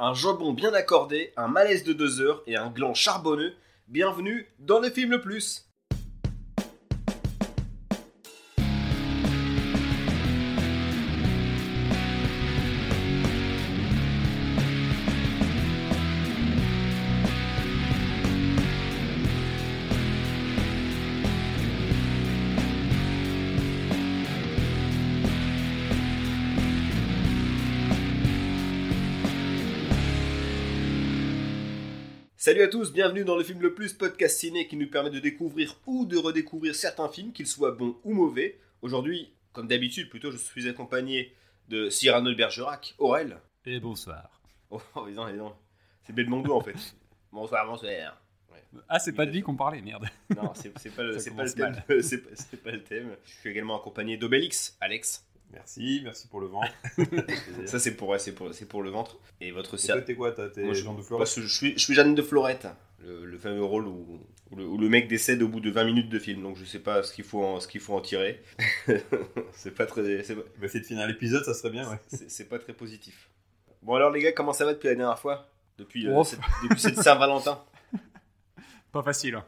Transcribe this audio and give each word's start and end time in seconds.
un 0.00 0.14
jambon 0.14 0.54
bien 0.54 0.72
accordé, 0.72 1.34
un 1.36 1.46
malaise 1.46 1.84
de 1.84 1.92
deux 1.92 2.22
heures 2.22 2.42
et 2.46 2.56
un 2.56 2.70
gland 2.70 2.94
charbonneux. 2.94 3.52
Bienvenue 3.86 4.48
dans 4.58 4.80
le 4.80 4.88
film 4.88 5.10
le 5.10 5.20
plus. 5.20 5.69
Salut 32.60 32.68
à 32.68 32.72
tous, 32.72 32.92
bienvenue 32.92 33.24
dans 33.24 33.36
le 33.36 33.42
film 33.42 33.62
le 33.62 33.72
plus 33.72 33.94
podcast 33.94 34.38
ciné 34.38 34.68
qui 34.68 34.76
nous 34.76 34.86
permet 34.86 35.08
de 35.08 35.18
découvrir 35.18 35.78
ou 35.86 36.04
de 36.04 36.18
redécouvrir 36.18 36.74
certains 36.74 37.08
films, 37.08 37.32
qu'ils 37.32 37.46
soient 37.46 37.70
bons 37.72 37.96
ou 38.04 38.12
mauvais. 38.12 38.58
Aujourd'hui, 38.82 39.32
comme 39.54 39.66
d'habitude, 39.66 40.10
plutôt, 40.10 40.30
je 40.30 40.36
suis 40.36 40.68
accompagné 40.68 41.34
de 41.70 41.88
Cyrano 41.88 42.28
de 42.28 42.34
Bergerac, 42.34 42.94
Aurel. 42.98 43.38
Et 43.64 43.80
bonsoir. 43.80 44.42
Oh, 44.68 44.78
mais 45.06 45.12
non, 45.12 45.24
mais 45.24 45.32
non. 45.32 45.54
C'est 46.04 46.12
Belmondo 46.12 46.52
en 46.52 46.60
fait. 46.60 46.74
bonsoir, 47.32 47.64
bonsoir. 47.64 48.20
Ouais. 48.52 48.62
Ah, 48.90 48.98
c'est 48.98 49.12
pas 49.14 49.24
de 49.24 49.30
lui 49.30 49.40
qu'on 49.40 49.56
parlait, 49.56 49.80
merde. 49.80 50.04
Non, 50.36 50.52
c'est 50.54 50.68
pas, 50.94 51.02
le- 51.02 51.16
pas 51.16 51.22
le 51.22 51.30
commence 51.30 51.54
thème. 51.54 51.82
mal. 51.88 52.02
C'est 52.04 52.18
pas, 52.18 52.30
c'est 52.34 52.62
pas 52.62 52.72
le 52.72 52.82
thème. 52.82 53.16
Je 53.24 53.30
suis 53.40 53.48
également 53.48 53.80
accompagné 53.80 54.18
d'Obélix, 54.18 54.76
Alex. 54.82 55.24
Merci, 55.52 56.00
merci 56.04 56.28
pour 56.28 56.40
le 56.40 56.46
vent. 56.46 56.62
Ça, 57.66 57.78
c'est 57.80 57.96
pour, 57.96 58.08
ouais, 58.08 58.18
c'est 58.18 58.32
pour, 58.32 58.54
c'est 58.54 58.66
pour 58.66 58.82
le 58.82 58.90
ventre. 58.90 59.18
Et 59.40 59.50
votre 59.50 59.74
Et 59.74 59.78
cer- 59.78 59.92
toi, 59.94 60.02
t'es 60.02 60.14
quoi 60.14 60.32
T'as 60.32 60.48
tes 60.48 60.62
Moi, 60.62 60.74
je, 60.74 60.84
de 61.40 61.46
suis, 61.48 61.72
je 61.72 61.78
suis 61.78 61.94
Jeanne 61.94 62.14
de 62.14 62.22
Florette, 62.22 62.68
le, 63.00 63.24
le 63.26 63.38
fameux 63.38 63.64
rôle 63.64 63.86
où, 63.88 64.20
où 64.50 64.56
le, 64.56 64.64
où 64.64 64.78
le 64.78 64.88
mec 64.88 65.08
décède 65.08 65.42
au 65.42 65.48
bout 65.48 65.60
de 65.60 65.70
20 65.70 65.84
minutes 65.84 66.08
de 66.08 66.18
film. 66.20 66.42
Donc 66.42 66.56
je 66.56 66.64
sais 66.64 66.78
pas 66.78 67.02
ce 67.02 67.12
qu'il 67.12 67.24
faut, 67.24 67.42
en- 67.44 67.58
ce 67.60 67.66
qu'il 67.66 67.80
faut 67.80 67.94
en 67.94 68.00
tirer. 68.00 68.42
c'est 69.52 69.74
pas 69.74 69.86
très, 69.86 70.22
c'est 70.22 70.34
va 70.34 70.42
essayer 70.62 70.80
de 70.80 70.86
finir 70.86 71.06
l'épisode, 71.06 71.44
ça 71.44 71.54
serait 71.54 71.70
bien, 71.70 71.88
ouais. 71.90 71.98
c'est- 72.08 72.30
c'est 72.30 72.48
pas 72.48 72.58
très 72.58 72.72
positif. 72.72 73.28
Bon 73.82 73.94
alors 73.94 74.10
les 74.10 74.20
gars, 74.20 74.32
comment 74.32 74.52
ça 74.52 74.64
va 74.64 74.74
depuis 74.74 74.88
la 74.88 74.94
dernière 74.94 75.18
fois? 75.18 75.48
Depuis, 75.78 76.06
euh, 76.06 76.12
Oh. 76.14 76.24
cette, 76.24 76.40
depuis 76.62 76.80
cette 76.80 77.00
Saint-Valentin? 77.02 77.64
Pas 78.92 79.02
facile. 79.02 79.36
hein. 79.36 79.44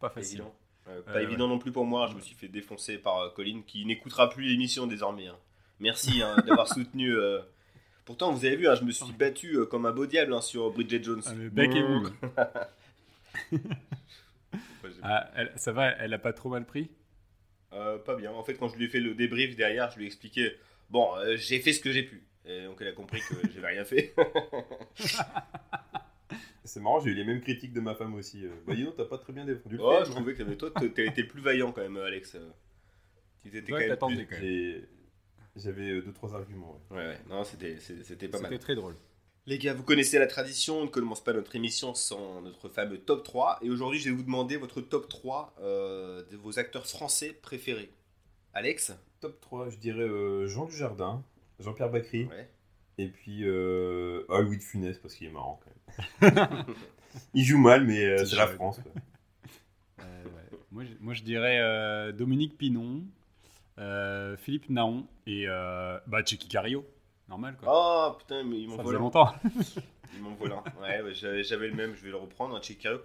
Pas 0.00 0.08
Pas 0.08 0.10
facile. 0.10 0.40
évident. 0.40 0.54
Euh, 0.88 1.00
pas 1.02 1.12
Euh, 1.16 1.22
évident 1.22 1.48
non 1.48 1.58
plus 1.58 1.72
pour 1.72 1.84
moi. 1.86 2.06
Je 2.10 2.14
me 2.16 2.20
suis 2.20 2.34
fait 2.34 2.48
défoncer 2.48 2.98
par 2.98 3.18
euh, 3.20 3.30
Colin 3.30 3.62
qui 3.66 3.84
n'écoutera 3.86 4.28
plus 4.30 4.44
l'émission 4.44 4.86
désormais. 4.86 5.26
hein. 5.28 5.36
Merci 5.80 6.22
hein, 6.22 6.36
d'avoir 6.46 6.68
soutenu. 6.68 7.14
euh. 7.16 7.40
Pourtant, 8.04 8.32
vous 8.32 8.44
avez 8.44 8.56
vu, 8.56 8.68
hein, 8.68 8.74
je 8.74 8.84
me 8.84 8.92
suis 8.92 9.12
battu 9.14 9.58
comme 9.70 9.86
un 9.86 9.92
beau 9.92 10.04
diable 10.06 10.40
sur 10.42 10.70
Bridget 10.70 11.02
Jones. 11.02 11.22
Ah, 11.24 11.32
mais 11.34 11.48
bec 11.48 11.74
et 11.74 11.82
j'ai- 13.52 14.90
Ah, 15.02 15.30
elle- 15.34 15.52
ça 15.56 15.72
va, 15.72 15.88
elle 15.92 16.12
a 16.12 16.18
pas 16.18 16.32
trop 16.34 16.50
mal 16.50 16.66
pris? 16.66 16.90
Pas 17.70 18.14
bien. 18.14 18.30
En 18.30 18.44
fait, 18.44 18.54
quand 18.54 18.68
je 18.68 18.76
lui 18.76 18.84
ai 18.84 18.88
fait 18.88 19.00
le 19.00 19.14
débrief 19.14 19.56
derrière, 19.56 19.90
je 19.90 19.96
lui 19.96 20.04
ai 20.04 20.06
expliqué 20.06 20.52
Bon, 20.90 21.08
j'ai 21.36 21.60
fait 21.60 21.72
ce 21.72 21.80
que 21.80 21.90
j'ai 21.92 22.02
pu. 22.04 22.22
Et 22.44 22.64
donc, 22.64 22.76
elle 22.80 22.88
a 22.88 22.92
compris 22.92 23.20
que 23.20 23.34
j'avais 23.54 23.68
rien 23.68 23.84
fait. 23.86 24.14
C'est 26.64 26.80
marrant, 26.80 27.00
j'ai 27.00 27.10
eu 27.10 27.14
les 27.14 27.24
mêmes 27.24 27.40
critiques 27.40 27.72
de 27.72 27.80
ma 27.80 27.94
femme 27.94 28.14
aussi. 28.14 28.44
Euh, 28.46 28.50
Bah, 28.66 28.74
dis 28.74 28.84
donc, 28.84 28.96
t'as 28.96 29.04
pas 29.04 29.18
très 29.18 29.32
bien 29.32 29.44
défendu 29.44 29.76
le 29.76 29.82
oh, 29.82 29.92
film. 29.92 30.04
je 30.06 30.10
trouvais 30.12 30.34
que 30.34 30.42
toi, 30.54 30.70
t'as 30.70 30.84
été 31.04 31.22
le 31.22 31.28
plus 31.28 31.42
vaillant 31.42 31.72
quand 31.72 31.82
même, 31.82 31.96
Alex. 31.98 32.34
Euh, 32.36 32.48
Tu 33.42 33.48
étais 33.56 33.72
Ouais, 33.72 33.94
quand 33.98 34.08
même 34.08 34.16
plus- 34.18 34.26
quand 34.26 34.32
même. 34.42 34.42
J'ai- 34.44 34.88
J'avais 35.56 35.90
euh, 35.90 36.02
deux, 36.02 36.12
trois 36.12 36.34
arguments, 36.34 36.80
ouais. 36.90 36.96
Ouais, 36.96 37.06
ouais. 37.08 37.18
Non, 37.28 37.44
c'était 37.44 37.76
pas 38.28 38.38
mal. 38.40 38.50
C'était 38.50 38.58
très 38.58 38.74
drôle. 38.74 38.96
Les 39.46 39.58
gars, 39.58 39.74
vous 39.74 39.82
connaissez 39.84 40.18
la 40.18 40.26
tradition, 40.26 40.78
on 40.80 40.84
ne 40.84 40.88
commence 40.88 41.22
pas 41.22 41.32
notre 41.34 41.54
émission 41.54 41.94
sans 41.94 42.40
notre 42.40 42.68
fameux 42.70 42.98
top 42.98 43.22
3. 43.22 43.58
Et 43.62 43.68
aujourd'hui, 43.70 43.98
je 44.00 44.08
vais 44.08 44.16
vous 44.16 44.22
demander 44.24 44.56
votre 44.56 44.80
top 44.80 45.08
3 45.08 45.54
euh, 45.60 46.24
de 46.30 46.36
vos 46.38 46.58
acteurs 46.58 46.86
français 46.86 47.34
préférés. 47.34 47.90
Alex 48.54 48.92
Top 49.20 49.38
3, 49.42 49.68
je 49.68 49.76
dirais 49.76 50.00
euh, 50.02 50.46
Jean 50.48 50.64
Dujardin, 50.64 51.22
Jean-Pierre 51.60 51.90
Bacry, 51.90 52.24
Ouais. 52.24 52.48
et 52.98 53.08
puis 53.08 53.40
euh, 53.44 54.24
ah, 54.30 54.40
Louis 54.40 54.56
de 54.58 54.62
Funès, 54.62 54.98
parce 54.98 55.14
qu'il 55.14 55.26
est 55.26 55.30
marrant 55.32 55.60
quand 55.62 55.70
même. 55.70 55.73
Il 57.34 57.44
joue 57.44 57.58
mal, 57.58 57.84
mais 57.84 58.04
euh, 58.04 58.24
C'est 58.24 58.36
la. 58.36 58.46
France. 58.46 58.80
quoi. 58.82 58.92
Euh, 60.00 60.24
ouais. 60.24 60.58
moi, 60.72 60.84
je, 60.84 60.90
moi, 61.00 61.14
je 61.14 61.22
dirais 61.22 61.58
euh, 61.60 62.12
Dominique 62.12 62.58
Pinon, 62.58 63.02
euh, 63.78 64.36
Philippe 64.36 64.68
Naon 64.68 65.06
et 65.26 65.44
euh, 65.46 65.98
bah, 66.06 66.24
Checky 66.24 66.48
Cario. 66.48 66.84
Normal, 67.28 67.56
quoi. 67.56 67.68
Oh 67.72 68.16
putain, 68.18 68.42
mais 68.44 68.58
il 68.60 68.70
ça 68.70 68.82
faisait 68.82 68.92
là. 68.94 68.98
longtemps. 68.98 69.32
Il 70.14 70.22
m'envoie 70.22 70.48
là. 70.48 70.62
Ouais, 70.82 71.14
j'avais 71.14 71.68
le 71.68 71.74
même, 71.74 71.94
je 71.94 72.02
vais 72.02 72.10
le 72.10 72.16
reprendre, 72.16 72.54
un 72.56 72.60
Chick 72.60 72.80
Cario. 72.80 73.00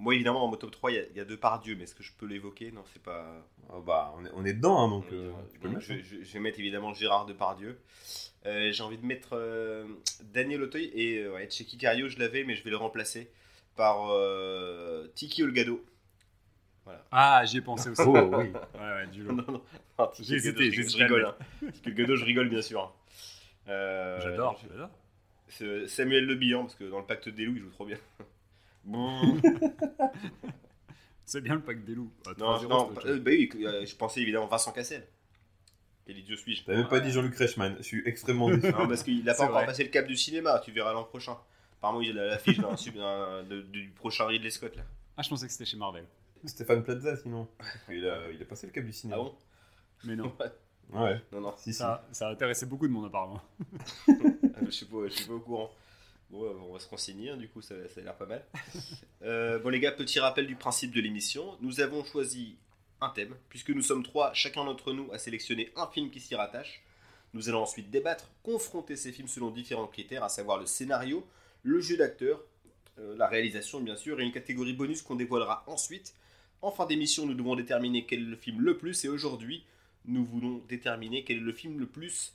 Moi, 0.00 0.14
évidemment, 0.14 0.40
dans 0.40 0.48
mon 0.48 0.56
top 0.56 0.70
3, 0.70 0.90
il 0.90 0.94
y 0.94 0.98
a- 0.98 1.04
il 1.10 1.16
y, 1.16 1.20
a 1.20 1.24
deux 1.26 1.36
par 1.36 1.60
Dieu, 1.60 1.76
mais 1.76 1.84
est-ce 1.84 1.94
que 1.94 2.02
je 2.02 2.12
peux 2.12 2.24
l'évoquer? 2.26 2.72
Non, 2.72 2.82
c'est 2.92 3.02
pas. 3.02 3.46
Ah, 3.68 3.74
bah, 3.84 4.14
on 4.16 4.24
est, 4.24 4.30
on 4.34 4.44
est 4.46 4.54
dedans, 4.54 4.78
hein, 4.78 4.88
donc 4.88 5.04
euh, 5.12 5.30
tu 5.52 5.58
peux 5.58 5.68
le 5.68 5.74
Donc, 5.74 5.82
mettre. 5.88 5.92
je, 6.02 6.16
je- 6.18 6.24
je 6.24 6.32
vais 6.32 6.40
mettre 6.40 6.58
évidemment 6.58 6.94
Gérard 6.94 7.26
Depardieu. 7.26 7.78
Euh, 8.46 8.72
J'ai 8.72 8.82
envie 8.82 8.96
de 8.96 9.04
mettre 9.04 9.34
euh, 9.34 9.86
Daniel 10.24 10.62
Auteuil 10.62 10.90
et 10.94 11.18
euh, 11.18 11.34
ouais, 11.34 11.48
Cario, 11.78 12.08
je 12.08 12.18
l'avais, 12.18 12.44
mais 12.44 12.56
je 12.56 12.64
vais 12.64 12.70
le 12.70 12.78
remplacer 12.78 13.30
par 13.76 14.10
euh, 14.10 15.06
Tiki 15.14 15.42
Olgado. 15.42 15.84
Ah, 17.12 17.42
j'y 17.44 17.58
ai 17.58 17.60
pensé 17.60 17.90
aussi. 17.90 18.02
Oh, 18.06 18.30
oui. 18.38 18.50
Ouais, 18.74 18.80
ouais, 18.80 19.06
du 19.08 19.22
lot. 19.22 19.32
Non, 19.34 19.44
non, 19.46 19.62
non, 19.98 20.06
Tiki 20.08 20.38
J'ai 20.38 20.48
Olgado, 20.48 20.60
hésité, 20.62 20.88
je, 20.88 20.96
rigole. 21.04 21.26
Hein. 21.26 21.36
Tiki 21.74 21.88
Olgado, 21.90 22.16
je 22.16 22.24
rigole 22.24 22.48
bien 22.48 22.62
sûr. 22.62 22.92
Euh, 23.68 24.18
J'adore, 24.20 24.58
j'adore. 24.66 24.90
c'est 25.48 25.86
Samuel 25.88 26.24
Le 26.24 26.34
Bihan, 26.36 26.62
parce 26.62 26.74
que 26.74 26.84
dans 26.84 26.98
le 26.98 27.04
pacte 27.06 27.28
des 27.28 27.44
loups, 27.44 27.56
il 27.56 27.62
joue 27.62 27.70
trop 27.70 27.84
bien. 27.84 27.98
C'est 31.24 31.40
bien 31.40 31.54
le 31.54 31.60
pack 31.62 31.84
des 31.84 31.94
loups. 31.94 32.12
Ah, 32.26 32.30
non, 32.38 32.56
3-0, 32.58 32.68
non, 32.68 32.92
euh, 33.06 33.18
bah 33.20 33.30
oui, 33.30 33.48
euh, 33.64 33.86
je 33.86 33.94
pensais 33.94 34.20
évidemment 34.20 34.46
Vincent 34.46 34.72
Cassel. 34.72 35.06
Quel 36.06 36.18
idiot 36.18 36.36
suis-je? 36.36 36.64
T'as 36.64 36.74
même 36.74 36.88
pas 36.88 36.98
dit 36.98 37.12
Jean-Luc 37.12 37.36
Reichmann, 37.36 37.76
je 37.78 37.82
suis 37.84 38.02
extrêmement 38.04 38.50
déçu. 38.54 38.72
Non, 38.72 38.88
parce 38.88 39.04
qu'il 39.04 39.22
n'a 39.24 39.32
C'est 39.32 39.38
pas 39.38 39.44
encore 39.44 39.56
vrai. 39.58 39.66
passé 39.66 39.84
le 39.84 39.90
cap 39.90 40.06
du 40.06 40.16
cinéma, 40.16 40.58
tu 40.64 40.72
verras 40.72 40.92
l'an 40.92 41.04
prochain. 41.04 41.36
Apparemment, 41.78 42.00
il 42.00 42.18
a 42.18 42.26
l'affiche 42.26 42.58
d'un 42.58 42.76
sub- 42.76 42.96
d'un- 42.96 43.44
de- 43.44 43.62
du 43.62 43.90
prochain 43.90 44.26
Ridley 44.26 44.50
Scott 44.50 44.74
là. 44.76 44.82
Ah, 45.16 45.22
je 45.22 45.28
pensais 45.28 45.46
que 45.46 45.52
c'était 45.52 45.66
chez 45.66 45.76
Marvel. 45.76 46.04
Stéphane 46.46 46.82
Plaza, 46.82 47.16
sinon. 47.16 47.46
Il 47.90 48.08
a, 48.08 48.30
il 48.32 48.42
a 48.42 48.44
passé 48.44 48.66
le 48.66 48.72
cap 48.72 48.82
du 48.84 48.90
Ah 48.90 48.94
cinéma. 48.94 49.16
bon? 49.18 49.34
Mais 50.04 50.16
non, 50.16 50.32
Ouais, 50.92 51.22
Non, 51.30 51.40
non, 51.42 51.54
si, 51.58 51.72
si. 51.72 51.78
ça, 51.78 52.04
ça 52.10 52.26
a 52.28 52.32
intéressé 52.32 52.66
beaucoup 52.66 52.88
de 52.88 52.92
monde 52.92 53.06
apparemment. 53.06 53.40
je 54.08 54.70
suis 54.70 54.86
pas, 54.86 54.96
je 55.04 55.10
suis 55.12 55.26
pas 55.26 55.34
au 55.34 55.40
courant. 55.40 55.70
Bon, 56.30 56.46
on 56.68 56.72
va 56.72 56.78
se 56.78 56.88
renseigner, 56.88 57.30
hein, 57.30 57.36
du 57.36 57.48
coup, 57.48 57.60
ça, 57.60 57.74
ça 57.88 58.00
a 58.00 58.04
l'air 58.04 58.16
pas 58.16 58.26
mal. 58.26 58.44
Euh, 59.22 59.58
bon, 59.58 59.68
les 59.68 59.80
gars, 59.80 59.92
petit 59.92 60.18
rappel 60.18 60.46
du 60.46 60.56
principe 60.56 60.92
de 60.92 61.00
l'émission. 61.02 61.58
Nous 61.60 61.80
avons 61.80 62.02
choisi 62.04 62.56
un 63.02 63.10
thème, 63.10 63.36
puisque 63.50 63.68
nous 63.68 63.82
sommes 63.82 64.02
trois, 64.02 64.32
chacun 64.32 64.64
d'entre 64.64 64.94
nous 64.94 65.12
a 65.12 65.18
sélectionné 65.18 65.70
un 65.76 65.86
film 65.86 66.08
qui 66.08 66.20
s'y 66.20 66.34
rattache. 66.34 66.82
Nous 67.34 67.50
allons 67.50 67.60
ensuite 67.60 67.90
débattre, 67.90 68.30
confronter 68.42 68.96
ces 68.96 69.12
films 69.12 69.28
selon 69.28 69.50
différents 69.50 69.86
critères, 69.86 70.24
à 70.24 70.30
savoir 70.30 70.58
le 70.58 70.64
scénario, 70.64 71.26
le 71.64 71.80
jeu 71.80 71.98
d'acteur, 71.98 72.42
euh, 72.98 73.14
la 73.18 73.26
réalisation 73.26 73.80
bien 73.80 73.94
sûr, 73.94 74.20
et 74.20 74.24
une 74.24 74.32
catégorie 74.32 74.72
bonus 74.72 75.02
qu'on 75.02 75.16
dévoilera 75.16 75.64
ensuite. 75.66 76.14
En 76.62 76.70
fin 76.70 76.86
d'émission, 76.86 77.26
nous 77.26 77.34
devons 77.34 77.56
déterminer 77.56 78.06
quel 78.06 78.20
est 78.20 78.30
le 78.30 78.36
film 78.36 78.62
le 78.62 78.78
plus, 78.78 79.04
et 79.04 79.08
aujourd'hui, 79.10 79.64
nous 80.06 80.24
voulons 80.24 80.62
déterminer 80.66 81.24
quel 81.24 81.36
est 81.36 81.40
le 81.40 81.52
film 81.52 81.78
le 81.78 81.86
plus 81.86 82.32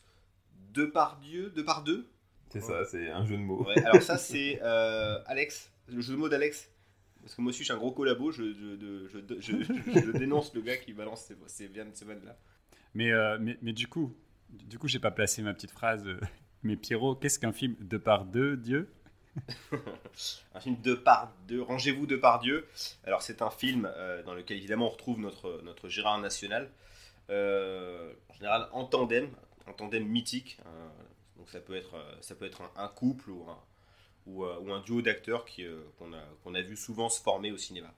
de 0.73 0.85
par 0.85 1.17
Dieu, 1.17 1.49
de 1.49 1.63
par 1.63 1.83
deux. 1.83 2.07
C'est 2.49 2.61
ça, 2.61 2.85
c'est 2.85 3.09
un 3.09 3.25
jeu 3.25 3.35
de 3.37 3.41
mots. 3.41 3.65
Ouais, 3.65 3.83
alors 3.83 4.01
ça 4.01 4.17
c'est 4.17 4.59
euh, 4.63 5.19
Alex, 5.25 5.71
le 5.87 6.01
jeu 6.01 6.13
de 6.13 6.19
mots 6.19 6.29
d'Alex. 6.29 6.69
Parce 7.21 7.35
que 7.35 7.41
moi 7.41 7.49
aussi 7.49 7.59
je 7.59 7.63
suis 7.65 7.73
un 7.73 7.77
gros 7.77 7.91
collabo, 7.91 8.31
je, 8.31 8.43
je, 8.43 9.07
je, 9.11 9.19
je, 9.39 9.63
je- 9.63 9.99
je 10.05 10.11
dénonce 10.17 10.53
le 10.53 10.61
gars 10.61 10.77
qui 10.77 10.93
balance 10.93 11.21
ces, 11.25 11.35
ces, 11.47 11.67
vannes- 11.67 11.93
ces 11.93 12.05
vannes-là. 12.05 12.37
Mais, 12.93 13.11
euh, 13.11 13.37
mais, 13.41 13.57
mais 13.61 13.73
du 13.73 13.87
coup, 13.87 14.15
du 14.49 14.77
coup, 14.79 14.87
j'ai 14.87 14.99
pas 14.99 15.11
placé 15.11 15.41
ma 15.41 15.53
petite 15.53 15.71
phrase. 15.71 16.07
euh, 16.07 16.19
Mais 16.63 16.75
Pierrot, 16.77 17.15
qu'est-ce 17.15 17.37
qu'un 17.39 17.51
film 17.51 17.75
de 17.79 17.97
par 17.97 18.25
deux 18.25 18.55
Dieu? 18.57 18.89
Un 20.53 20.59
film 20.59 20.77
de 20.81 20.93
par 20.95 21.33
deux, 21.47 21.61
rangez-vous 21.61 22.05
de 22.07 22.15
par 22.15 22.39
Dieu. 22.39 22.65
Alors 23.03 23.21
c'est 23.21 23.41
un 23.41 23.49
film 23.49 23.89
euh, 23.95 24.23
dans 24.23 24.33
lequel 24.33 24.57
évidemment 24.57 24.87
on 24.87 24.89
retrouve 24.89 25.19
notre, 25.19 25.61
notre 25.63 25.89
Gérard 25.89 26.19
National. 26.19 26.69
Euh, 27.29 28.13
en 28.29 28.33
général 28.35 28.67
en 28.71 28.85
tandem, 28.85 29.27
un 29.67 29.73
tandem 29.73 30.05
mythique. 30.05 30.57
euh, 30.65 30.87
donc 31.37 31.49
ça 31.49 31.59
peut 31.59 31.75
être, 31.75 31.95
euh, 31.95 32.15
ça 32.21 32.35
peut 32.35 32.45
être 32.45 32.61
un, 32.61 32.71
un 32.83 32.87
couple 32.87 33.29
ou 33.31 33.45
un, 33.49 33.59
ou, 34.25 34.43
euh, 34.45 34.57
ou 34.59 34.71
un 34.73 34.81
duo 34.81 35.01
d'acteurs 35.01 35.45
qui, 35.45 35.65
euh, 35.65 35.81
qu'on 35.97 36.13
a, 36.13 36.21
qu'on 36.43 36.55
a 36.55 36.61
vu 36.61 36.75
souvent 36.77 37.09
se 37.09 37.21
former 37.21 37.51
au 37.51 37.57
cinéma. 37.57 37.93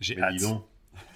J'ai 0.00 0.16
Mais 0.16 0.22
hâte. 0.22 0.62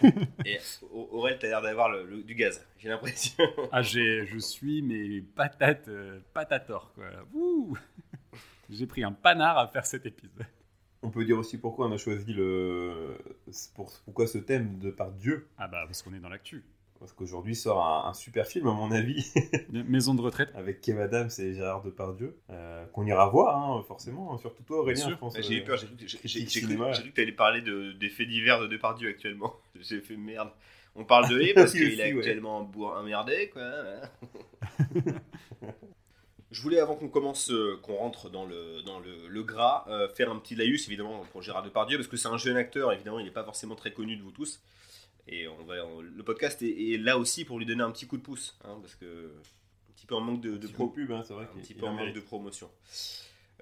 Et 0.47 0.59
Au- 0.93 1.09
Aurel, 1.13 1.37
t'as 1.41 1.49
l'air 1.49 1.61
d'avoir 1.63 1.89
le- 1.91 2.05
le- 2.05 2.23
du 2.23 2.35
gaz, 2.37 2.65
j'ai 2.79 2.89
l'impression. 2.89 3.35
Ah, 3.73 3.83
j'ai, 3.83 4.25
je 4.27 4.39
suis 4.39 4.83
mais 4.83 5.21
patate, 5.21 5.89
euh, 5.89 6.21
patator 6.33 6.93
quoi. 6.95 7.07
Ouh 7.33 7.77
j'ai 8.71 8.87
pris 8.87 9.05
un 9.05 9.13
panard 9.13 9.59
à 9.59 9.69
faire 9.69 9.85
cet 9.85 10.07
épisode. 10.07 10.47
On 11.03 11.11
peut 11.11 11.25
dire 11.27 11.37
aussi 11.39 11.59
pourquoi 11.59 11.87
on 11.87 11.93
a 11.93 11.99
choisi 11.99 12.33
le. 12.33 13.19
pour- 13.75 13.93
pourquoi 14.07 14.27
ce 14.27 14.39
thème 14.39 14.79
de 14.79 14.91
par 14.91 15.11
Dieu. 15.13 15.49
Ah 15.59 15.69
bah 15.69 15.83
parce 15.87 16.03
qu'on 16.03 16.15
est 16.15 16.19
dans 16.21 16.31
l'actu. 16.31 16.65
Parce 17.05 17.13
qu'aujourd'hui 17.13 17.55
sort 17.55 17.85
un, 17.85 18.09
un 18.09 18.15
super 18.15 18.47
film, 18.47 18.67
à 18.67 18.73
mon 18.73 18.91
avis, 18.91 19.31
Maison 19.71 20.15
de 20.15 20.23
retraite. 20.23 20.49
avec 20.55 20.81
Kev 20.81 20.99
Adams 21.03 21.29
et 21.39 21.53
Gérard 21.53 21.83
Depardieu, 21.83 22.39
euh, 22.49 22.87
qu'on 22.87 23.05
ira 23.05 23.29
voir, 23.29 23.57
hein, 23.59 23.85
forcément. 23.87 24.39
Surtout 24.39 24.63
toi, 24.63 24.79
Aurélien, 24.79 25.11
je 25.11 25.15
pense. 25.17 25.35
Ouais, 25.35 25.43
J'ai 25.43 25.57
eu 25.59 25.61
euh, 25.61 25.65
peur, 25.67 25.77
j'ai 25.77 25.87
cru, 25.87 25.97
que- 26.77 27.11
tu 27.11 27.21
allais 27.21 27.33
parler 27.33 27.61
de, 27.61 27.93
des 27.93 28.09
faits 28.09 28.27
divers 28.27 28.59
de 28.59 28.69
Depardieu 28.69 29.11
actuellement. 29.11 29.55
J'ai 29.81 30.01
fait 30.01 30.17
merde. 30.17 30.49
On 30.97 31.05
parle 31.05 31.29
de 31.29 31.37
lui 31.43 31.53
parce 31.53 31.73
qu'il 31.73 32.01
est 32.01 32.13
ouais. 32.15 32.17
actuellement 32.19 32.63
bourrin 32.63 33.01
emmerdé, 33.03 33.51
quoi. 33.53 33.61
hein. 33.63 34.01
Je 36.51 36.63
voulais, 36.63 36.79
avant 36.79 36.95
qu'on 36.95 37.09
commence, 37.09 37.51
euh, 37.51 37.79
qu'on 37.83 37.97
rentre 37.97 38.31
dans 38.31 38.47
le, 38.47 38.81
dans 38.87 39.01
le, 39.01 39.27
le 39.29 39.43
gras, 39.43 39.85
euh, 39.89 40.09
faire 40.09 40.31
un 40.31 40.37
petit 40.39 40.55
laïus, 40.55 40.87
évidemment, 40.87 41.23
pour 41.33 41.43
Gérard 41.43 41.65
Depardieu, 41.65 41.99
parce 41.99 42.07
que 42.09 42.17
c'est 42.17 42.29
un 42.29 42.39
jeune 42.39 42.57
acteur, 42.57 42.93
évidemment, 42.93 43.19
il 43.19 43.25
n'est 43.25 43.33
pas 43.33 43.43
forcément 43.45 43.75
très 43.75 43.93
connu 43.93 44.17
de 44.17 44.23
vous 44.23 44.31
tous. 44.31 44.63
Et 45.29 45.49
on 45.49 45.65
va, 45.65 45.85
on- 45.87 46.01
le 46.03 46.23
podcast 46.23 46.61
est, 46.63 46.93
est 46.93 46.99
là 46.99 47.17
aussi 47.19 47.45
pour 47.45 47.59
lui 47.59 47.67
donner 47.67 47.83
un 47.83 47.91
petit 47.91 48.07
coup 48.07 48.17
de 48.19 48.23
pouce, 48.23 48.57
hein, 48.65 48.79
parce 48.83 48.95
que 48.95 49.05
un 49.07 49.93
petit 49.97 50.07
peu 50.07 50.15
en 50.15 50.21
manque 50.21 50.41
de, 50.43 50.57
de 50.57 50.67
pro, 50.69 50.89
pub, 50.89 51.11
hein, 51.13 51.23
c'est 51.27 51.33
vrai 51.35 51.45
un 51.55 51.61
petit 51.61 51.75
peu 51.75 51.87
en 51.87 51.93
manque 51.95 52.13
de 52.13 52.21
promotion. 52.21 52.71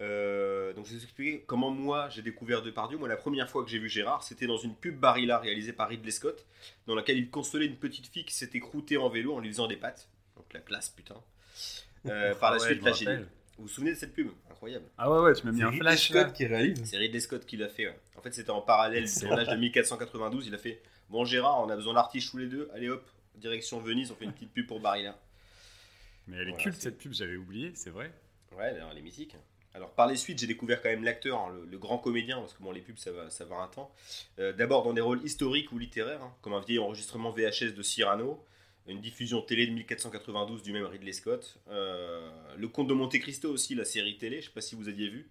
Euh, 0.01 0.73
donc 0.73 0.87
je 0.87 0.93
vais 0.93 0.97
vous 0.99 1.05
expliquer 1.05 1.45
comment 1.47 1.71
moi 1.71 2.09
j'ai 2.09 2.23
découvert 2.23 2.63
Depardieu. 2.63 2.99
Moi 2.99 3.09
la 3.09 3.17
première 3.17 3.49
fois 3.49 3.63
que 3.63 3.71
j'ai 3.71 3.79
vu 3.79 3.89
Gérard, 3.89 4.23
c'était 4.25 4.47
dans 4.47 4.57
une 4.57 4.75
pub 4.75 4.99
Barilla 4.99 5.39
réalisée 5.39 5.73
par 5.73 5.89
Ridley 5.89 6.11
Scott, 6.11 6.45
dans 6.87 6.95
laquelle 6.95 7.19
il 7.19 7.31
consolait 7.31 7.67
une 7.67 7.77
petite 7.77 8.07
fille 8.07 8.25
qui 8.25 8.35
s'était 8.35 8.59
croûtée 8.59 8.97
en 8.97 9.09
vélo 9.11 9.35
en 9.35 9.39
lui 9.41 9.49
faisant 9.51 9.69
des 9.69 9.77
pattes. 9.77 10.09
Donc 10.37 10.47
la 10.55 10.61
classe 10.61 10.89
putain. 10.89 11.17
Euh, 12.07 12.35
par 12.35 12.51
la 12.51 12.57
Ah 12.57 12.61
ouais, 12.61 12.67
suite, 12.73 12.83
là 12.83 12.93
j'ai. 12.93 13.05
Vous 13.59 13.65
vous 13.65 13.69
souvenez 13.69 13.91
de 13.91 13.97
cette 13.97 14.15
pub? 14.15 14.29
Incroyable. 14.51 14.87
Ah 14.97 15.11
ouais, 15.13 15.19
ouais, 15.21 15.35
tu 15.35 15.45
m'as 15.47 15.53
mis 15.53 15.59
C'est 15.59 15.65
un 15.65 15.69
Ridley 15.69 15.83
flash 15.85 16.11
là. 16.11 16.23
Scott 16.23 16.33
qui 16.35 16.47
réalise. 16.47 16.83
C'est 16.85 16.97
Ridley 16.97 17.21
Scott 17.21 17.45
qui 17.47 17.57
l'a 17.59 17.69
fait. 17.69 17.87
ouais. 17.87 17.99
En 18.17 18.23
fait, 18.23 18.33
c'était 18.33 18.51
en 18.51 18.63
parallèle 18.63 19.03
du 19.05 19.09
C'est 19.09 19.27
tournage 19.27 19.49
de 19.49 19.57
1492. 19.57 20.47
Il 20.47 20.55
a 20.55 20.59
fait 20.59 20.81
Bon, 21.13 21.27
Gérard, 21.27 21.61
on 21.61 21.69
a 21.69 21.77
besoin 21.77 21.93
d'artistes 21.93 22.31
tous 22.31 22.39
les 22.39 22.47
deux. 22.47 22.71
Allez 22.73 22.89
hop, 22.89 23.07
direction 23.35 23.79
Venise, 23.81 24.11
on 24.11 24.15
fait 24.15 24.25
une 24.25 24.33
petite 24.33 24.51
pub 24.51 24.67
pour 24.67 24.81
Barilla. 24.81 25.15
Mais 26.27 26.39
elle 26.39 26.49
est 26.49 26.53
Voilà, 26.53 26.63
culte 26.63 26.81
cette 26.81 26.97
pub, 26.97 27.13
j'avais 27.13 27.37
oublié, 27.37 27.73
c'est 27.75 27.91
vrai. 27.91 28.11
Ouais, 28.57 28.65
alors, 28.65 28.89
elle 28.93 28.97
est 28.99 29.03
mythique. 29.03 29.37
Alors, 29.75 29.91
par 29.91 30.07
les 30.07 30.17
suites, 30.17 30.39
j'ai 30.39 30.47
découvert 30.47 30.81
quand 30.81 30.89
même 30.89 31.05
l'acteur, 31.05 31.39
hein, 31.39 31.53
le, 31.55 31.67
le 31.67 31.79
grand 31.79 31.99
comédien, 31.99 32.41
parce 32.41 32.55
que 32.55 32.63
bon, 32.63 32.73
les 32.73 32.81
pubs, 32.81 32.97
ça 32.97 33.13
va, 33.13 33.29
ça 33.29 33.45
va 33.45 33.57
un 33.57 33.69
temps. 33.69 33.95
Euh, 34.39 34.55
D'abord 34.55 34.85
dans 34.85 34.95
des 34.95 35.03
rôles 35.03 35.23
historiques 35.23 35.71
ou 35.73 35.79
littéraires, 35.79 36.23
hein, 36.23 36.35
comme 36.41 36.55
un 36.55 36.61
vieil 36.63 36.79
enregistrement 36.79 37.31
VHS 37.31 37.75
de 37.75 37.83
Cyrano, 37.83 38.43
une 38.87 39.03
diffusion 39.03 39.43
télé 39.43 39.67
de 39.67 39.73
1492 39.73 40.63
du 40.63 40.73
même 40.73 40.87
Ridley 40.87 41.13
Scott, 41.13 41.59
euh, 41.69 42.31
Le 42.57 42.69
Comte 42.69 42.89
de 42.89 42.95
Monte 42.95 43.19
Cristo 43.19 43.51
aussi, 43.51 43.75
la 43.75 43.85
série 43.85 44.17
télé, 44.17 44.41
je 44.41 44.47
sais 44.47 44.53
pas 44.53 44.63
si 44.63 44.77
vous 44.77 44.89
aviez 44.89 45.11
vu. 45.11 45.29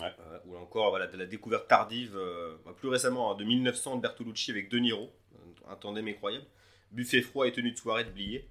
Ouais. 0.00 0.06
Euh, 0.20 0.38
ou 0.46 0.56
encore 0.56 0.90
voilà, 0.90 1.06
de 1.08 1.16
la 1.16 1.26
découverte 1.26 1.66
tardive, 1.66 2.16
euh, 2.16 2.54
bah, 2.64 2.72
plus 2.76 2.88
récemment, 2.88 3.32
hein, 3.32 3.36
de 3.36 3.44
1900 3.44 3.96
de 3.96 4.02
Bertolucci 4.02 4.50
avec 4.50 4.68
De 4.68 4.78
Niro, 4.78 5.10
un 5.68 5.74
tandem 5.76 6.06
incroyable. 6.08 6.44
Buffet 6.92 7.22
froid 7.22 7.46
et 7.46 7.52
tenue 7.52 7.72
de 7.72 7.76
soirée 7.78 8.04
de 8.04 8.10
Blier. 8.10 8.46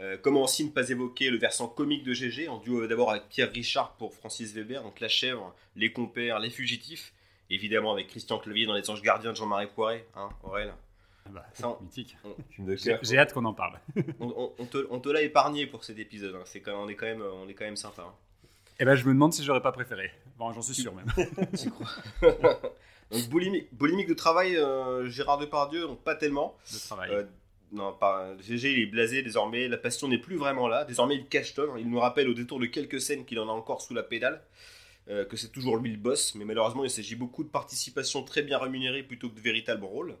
Euh, 0.00 0.16
comment 0.20 0.42
aussi 0.44 0.64
ne 0.64 0.70
pas 0.70 0.88
évoquer 0.88 1.30
le 1.30 1.38
versant 1.38 1.68
comique 1.68 2.02
de 2.04 2.12
GG, 2.12 2.48
en 2.48 2.58
duo 2.58 2.86
d'abord 2.86 3.10
avec 3.10 3.28
Pierre 3.28 3.50
Richard 3.52 3.92
pour 3.96 4.14
Francis 4.14 4.52
Weber, 4.54 4.82
donc 4.82 5.00
La 5.00 5.08
Chèvre, 5.08 5.54
Les 5.76 5.92
Compères, 5.92 6.38
Les 6.40 6.50
Fugitifs, 6.50 7.12
évidemment 7.50 7.92
avec 7.92 8.08
Christian 8.08 8.38
Clavier 8.38 8.66
dans 8.66 8.74
Les 8.74 8.88
Anges 8.90 9.02
Gardiens 9.02 9.32
de 9.32 9.36
Jean-Marie 9.36 9.68
Poiret, 9.74 10.06
hein, 10.16 10.30
Aurel. 10.42 10.72
Ah 11.26 11.30
bah, 11.32 11.46
Ça, 11.54 11.78
mythique. 11.80 12.16
J'ai 13.02 13.18
hâte 13.18 13.32
qu'on 13.32 13.44
en 13.44 13.54
parle. 13.54 13.78
On, 14.18 14.28
on- 14.36 14.52
on 14.58 14.64
te, 14.64 14.86
on 14.90 14.98
te 14.98 15.08
l'a 15.08 15.22
épargné 15.22 15.66
pour 15.66 15.84
cet 15.84 15.98
épisode, 15.98 16.34
hein. 16.34 16.42
c'est 16.46 16.60
quand 16.60 16.82
on, 16.82 16.88
est 16.88 16.96
quand 16.96 17.06
même, 17.06 17.22
on 17.22 17.48
est 17.48 17.54
quand 17.54 17.64
même 17.64 17.76
sympa. 17.76 18.02
hein. 18.02 18.14
Et 18.80 18.84
ben 18.84 18.96
je 18.96 19.04
me 19.06 19.12
demande 19.12 19.32
si 19.32 19.44
j'aurais 19.44 19.60
pas 19.62 19.70
préféré. 19.70 20.10
Bon, 20.42 20.52
j'en 20.52 20.60
suis 20.62 20.74
sûr 20.74 20.92
même. 20.92 21.06
Crois? 21.70 22.60
Donc 23.12 23.28
boulimique, 23.28 23.68
boulimique 23.72 24.08
de 24.08 24.14
travail, 24.14 24.56
euh, 24.56 25.08
Gérard 25.08 25.38
Depardieu, 25.38 25.82
donc 25.86 26.02
pas 26.02 26.16
tellement. 26.16 26.56
Le 26.72 26.78
travail. 26.80 27.10
Euh, 27.12 27.22
non, 27.70 27.92
pas. 27.92 28.34
GG, 28.40 28.72
il 28.72 28.78
est 28.80 28.86
blasé 28.86 29.22
désormais. 29.22 29.68
La 29.68 29.76
passion 29.76 30.08
n'est 30.08 30.18
plus 30.18 30.36
vraiment 30.36 30.66
là. 30.66 30.84
Désormais, 30.84 31.14
il 31.14 31.26
cachetonne. 31.26 31.70
Il 31.78 31.88
nous 31.88 32.00
rappelle 32.00 32.28
au 32.28 32.34
détour 32.34 32.58
de 32.58 32.66
quelques 32.66 33.00
scènes 33.00 33.24
qu'il 33.24 33.38
en 33.38 33.48
a 33.48 33.52
encore 33.52 33.82
sous 33.82 33.94
la 33.94 34.02
pédale. 34.02 34.42
euh, 35.08 35.24
que 35.24 35.36
c'est 35.36 35.50
toujours 35.52 35.76
lui 35.76 35.90
le 35.92 35.96
boss. 35.96 36.34
Mais 36.34 36.44
malheureusement, 36.44 36.84
il 36.84 36.90
s'agit 36.90 37.14
beaucoup 37.14 37.44
de 37.44 37.48
participation 37.48 38.24
très 38.24 38.42
bien 38.42 38.58
rémunérée 38.58 39.04
plutôt 39.04 39.28
que 39.30 39.36
de 39.36 39.40
véritables 39.40 39.84
rôles. 39.84 40.16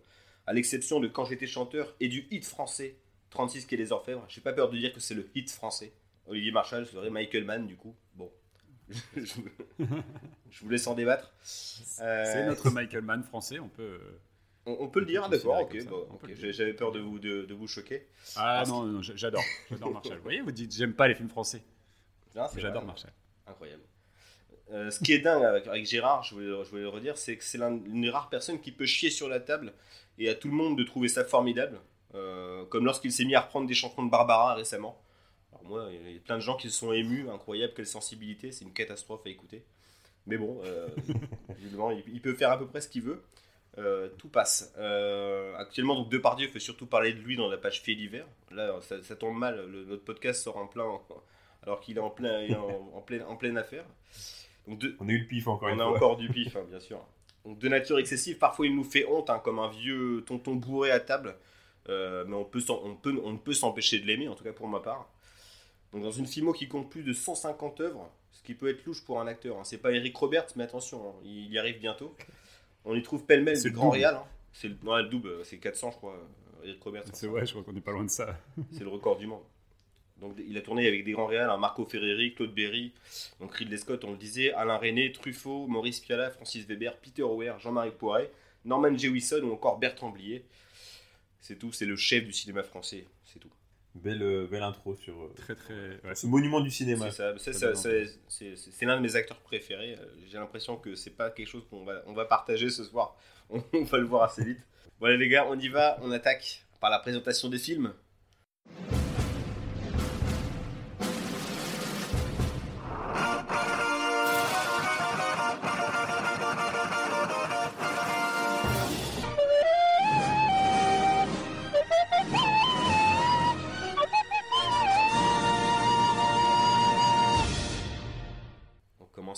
À 0.46 0.52
l'exception 0.52 1.00
de 1.00 1.08
Quand 1.08 1.24
j'étais 1.24 1.46
chanteur 1.48 1.94
et 1.98 2.06
du 2.08 2.28
hit 2.30 2.44
français 2.44 2.96
36 3.30 3.66
quai 3.66 3.76
des 3.76 3.90
Orfèvres. 3.90 4.24
J'ai 4.28 4.40
pas 4.40 4.52
peur 4.52 4.70
de 4.70 4.76
dire 4.76 4.92
que 4.92 5.00
c'est 5.00 5.14
le 5.14 5.28
hit 5.34 5.50
français. 5.50 5.92
Olivier 6.26 6.52
Marchal, 6.52 6.86
c'est 6.86 6.96
vrai, 6.96 7.10
Michael 7.10 7.44
Mann, 7.44 7.66
du 7.66 7.76
coup. 7.76 7.96
Bon. 8.14 8.30
je, 9.16 10.62
vous- 10.62 10.68
laisse 10.68 10.86
en 10.86 10.94
débattre. 10.94 11.32
Euh, 12.00 12.24
C'est 12.24 12.46
notre 12.46 12.70
Michael 12.70 13.02
Mann 13.02 13.22
français, 13.22 13.58
on 13.58 13.68
peut. 13.68 13.98
On, 14.66 14.76
on 14.80 14.88
peut 14.88 15.00
le 15.00 15.06
dire, 15.06 15.28
d'accord, 15.28 15.60
ok. 15.62 15.84
bon, 15.86 16.06
J'avais 16.36 16.72
peur 16.74 16.92
de 16.92 17.00
vous, 17.00 17.18
de, 17.18 17.42
de 17.42 17.54
vous 17.54 17.66
choquer. 17.66 18.06
Ah 18.36 18.58
Parce 18.58 18.68
non, 18.68 19.02
j'adore, 19.02 19.42
j'adore 19.70 19.90
Marshall. 19.92 20.16
Vous 20.18 20.22
voyez, 20.22 20.40
vous 20.40 20.52
dites 20.52 20.72
j'aime 20.74 20.94
pas 20.94 21.08
les 21.08 21.14
films 21.16 21.28
français. 21.30 21.62
C'est 22.32 22.60
J'adore. 22.60 22.84
Marshall. 22.84 23.10
Incroyable. 23.46 23.82
Euh, 24.70 24.90
ce 24.90 25.00
qui 25.00 25.12
est 25.12 25.18
dingue 25.18 25.42
avec, 25.44 25.66
avec 25.66 25.84
Gérard, 25.86 26.22
je 26.22 26.34
voulais, 26.34 26.46
je 26.64 26.70
voulais 26.70 26.82
le 26.82 26.88
redire, 26.88 27.18
c'est 27.18 27.36
que 27.36 27.44
c'est 27.44 27.58
l'un- 27.58 27.76
l'une 27.84 28.00
des 28.02 28.10
rares 28.10 28.30
personnes 28.30 28.60
qui 28.60 28.72
peut 28.72 28.86
chier 28.86 29.10
sur 29.10 29.28
la 29.28 29.40
table 29.40 29.72
et 30.18 30.28
à 30.30 30.34
tout 30.34 30.48
le 30.48 30.54
monde 30.54 30.78
de 30.78 30.84
trouver 30.84 31.08
ça 31.08 31.24
formidable. 31.24 31.80
Euh, 32.14 32.64
comme 32.66 32.84
lorsqu'il 32.84 33.10
s'est 33.12 33.24
mis 33.24 33.34
à 33.34 33.40
reprendre 33.40 33.66
des 33.66 33.74
chansons 33.74 34.04
de 34.04 34.10
Barbara 34.10 34.54
récemment. 34.54 34.98
Moi, 35.64 35.88
il 35.92 36.12
y 36.12 36.16
a 36.16 36.20
plein 36.20 36.36
de 36.36 36.42
gens 36.42 36.56
qui 36.56 36.70
se 36.70 36.78
sont 36.78 36.92
émus, 36.92 37.28
incroyable, 37.30 37.72
quelle 37.74 37.86
sensibilité, 37.86 38.52
c'est 38.52 38.64
une 38.64 38.72
catastrophe 38.72 39.22
à 39.26 39.30
écouter. 39.30 39.62
Mais 40.26 40.36
bon, 40.36 40.60
euh, 40.64 40.88
il, 42.12 42.20
peut 42.20 42.34
faire 42.34 42.50
à 42.50 42.58
peu 42.58 42.66
près 42.66 42.80
ce 42.80 42.88
qu'il 42.88 43.02
veut. 43.02 43.22
Euh, 43.78 44.08
tout 44.18 44.28
passe. 44.28 44.72
Euh, 44.78 45.54
actuellement, 45.56 45.94
donc 45.94 46.10
Depardieu 46.10 46.46
fait 46.48 46.60
surtout 46.60 46.86
parler 46.86 47.12
de 47.14 47.20
lui 47.20 47.36
dans 47.36 47.48
la 47.48 47.56
page 47.56 47.80
fait 47.82 47.94
d'hiver. 47.94 48.26
Là, 48.50 48.78
ça, 48.82 49.02
ça 49.02 49.16
tombe 49.16 49.36
mal. 49.36 49.66
le- 49.66 49.84
notre 49.84 50.04
podcast 50.04 50.42
sort 50.42 50.58
en 50.58 50.66
plein, 50.66 50.84
alors 51.62 51.80
qu'il 51.80 51.96
est 51.96 52.00
en 52.00 52.10
plein, 52.10 52.46
en, 52.54 52.90
en 52.94 53.00
pleine, 53.00 53.22
en 53.22 53.36
pleine 53.36 53.56
affaire. 53.56 53.84
Donc 54.68 54.78
de- 54.78 54.94
On 55.00 55.08
a 55.08 55.12
eu 55.12 55.18
le 55.18 55.26
pif 55.26 55.48
encore 55.48 55.68
on 55.70 55.72
une 55.74 55.80
a 55.80 55.84
fois. 55.84 55.96
encore 55.96 56.16
du 56.18 56.28
pif, 56.28 56.54
hein, 56.56 56.64
bien 56.68 56.80
sûr. 56.80 57.02
Donc 57.44 57.58
de 57.58 57.68
nature 57.68 57.98
excessive, 57.98 58.38
parfois 58.38 58.66
il 58.66 58.76
nous 58.76 58.84
fait 58.84 59.06
honte, 59.06 59.30
hein, 59.30 59.40
comme 59.42 59.58
un 59.58 59.68
vieux 59.70 60.22
tonton 60.26 60.54
bourré 60.54 60.90
à 60.90 61.00
table. 61.00 61.34
Euh, 61.88 62.24
mais 62.28 62.36
on, 62.36 62.44
peut 62.44 62.62
on, 62.68 62.94
peut, 62.94 63.20
on 63.24 63.32
ne 63.32 63.38
peut 63.38 63.54
s'empêcher 63.54 63.98
de 63.98 64.06
l'aimer, 64.06 64.28
en 64.28 64.34
tout 64.36 64.44
cas 64.44 64.52
pour 64.52 64.68
ma 64.68 64.78
part. 64.80 65.08
Donc 65.92 66.02
dans 66.02 66.10
une 66.10 66.26
filmo 66.26 66.52
qui 66.52 66.68
compte 66.68 66.90
plus 66.90 67.02
de 67.02 67.12
150 67.12 67.80
œuvres, 67.80 68.10
ce 68.32 68.42
qui 68.42 68.54
peut 68.54 68.68
être 68.68 68.84
louche 68.86 69.04
pour 69.04 69.20
un 69.20 69.26
acteur. 69.26 69.58
hein. 69.58 69.64
C'est 69.64 69.78
pas 69.78 69.92
Eric 69.92 70.16
Roberts, 70.16 70.46
mais 70.56 70.64
attention, 70.64 71.10
hein, 71.10 71.14
il 71.24 71.50
y 71.52 71.58
arrive 71.58 71.78
bientôt. 71.78 72.14
On 72.84 72.94
y 72.96 73.02
trouve 73.02 73.24
pêle-mêle 73.24 73.62
le 73.62 73.70
grand 73.70 73.90
réal. 73.90 74.14
hein. 74.16 74.24
C'est 74.54 74.68
le, 74.68 74.76
non, 74.82 74.96
le 74.96 75.04
double, 75.04 75.28
euh, 75.28 75.44
c'est 75.44 75.58
400 75.58 75.90
je 75.92 75.96
crois. 75.96 76.14
euh, 76.14 76.66
Eric 76.68 76.82
Roberts. 76.82 77.04
C'est 77.12 77.26
ouais, 77.26 77.44
je 77.46 77.52
crois 77.52 77.62
qu'on 77.64 77.76
est 77.76 77.80
pas 77.80 77.92
loin 77.92 78.04
de 78.04 78.10
ça. 78.10 78.38
C'est 78.72 78.84
le 78.84 78.88
record 78.88 79.16
du 79.18 79.26
monde. 79.26 79.42
Donc 80.20 80.36
il 80.46 80.56
a 80.56 80.60
tourné 80.60 80.86
avec 80.86 81.04
des 81.04 81.12
grands 81.12 81.26
réals, 81.26 81.50
hein, 81.50 81.56
Marco 81.56 81.84
Ferreri, 81.84 82.32
Claude 82.34 82.54
Berry, 82.54 82.92
donc 83.40 83.52
Ridley 83.54 83.76
Scott, 83.76 84.04
on 84.04 84.12
le 84.12 84.16
disait, 84.16 84.52
Alain 84.52 84.76
René, 84.76 85.10
Truffaut, 85.10 85.66
Maurice 85.66 85.98
Piala, 85.98 86.30
Francis 86.30 86.64
Weber, 86.66 86.96
Peter 86.98 87.24
Weir, 87.24 87.58
Jean-Marie 87.58 87.90
Poiret, 87.90 88.30
Norman 88.64 88.96
Jewison 88.96 89.42
ou 89.42 89.52
encore 89.52 89.78
Bertrand 89.78 90.10
Blier. 90.10 90.44
C'est 91.40 91.58
tout, 91.58 91.72
c'est 91.72 91.86
le 91.86 91.96
chef 91.96 92.24
du 92.24 92.32
cinéma 92.32 92.62
français. 92.62 93.04
Belle, 93.94 94.22
euh, 94.22 94.46
belle 94.46 94.62
intro 94.62 94.96
sur 94.96 95.14
euh, 95.22 95.34
Très 95.36 95.54
très. 95.54 95.74
ouais, 96.04 96.14
ce 96.14 96.26
monument 96.26 96.60
du 96.60 96.70
cinéma. 96.70 97.10
C'est 97.10 97.52
ça, 97.52 97.74
l'un 98.86 98.96
de 98.96 99.02
mes 99.02 99.16
acteurs 99.16 99.38
préférés. 99.40 99.96
Euh, 100.00 100.06
J'ai 100.30 100.38
l'impression 100.38 100.76
que 100.76 100.94
c'est 100.94 101.10
pas 101.10 101.30
quelque 101.30 101.48
chose 101.48 101.66
qu'on 101.68 101.84
va, 101.84 102.02
on 102.06 102.14
va 102.14 102.24
partager 102.24 102.70
ce 102.70 102.84
soir. 102.84 103.16
On, 103.50 103.62
on 103.74 103.82
va 103.84 103.98
le 103.98 104.04
voir 104.06 104.22
assez 104.22 104.42
vite. 104.44 104.60
Voilà 104.98 105.16
les 105.16 105.28
gars, 105.28 105.46
on 105.46 105.58
y 105.58 105.68
va, 105.68 105.98
on 106.00 106.10
attaque 106.10 106.64
par 106.80 106.88
la 106.88 106.98
présentation 107.00 107.50
des 107.50 107.58
films. 107.58 107.92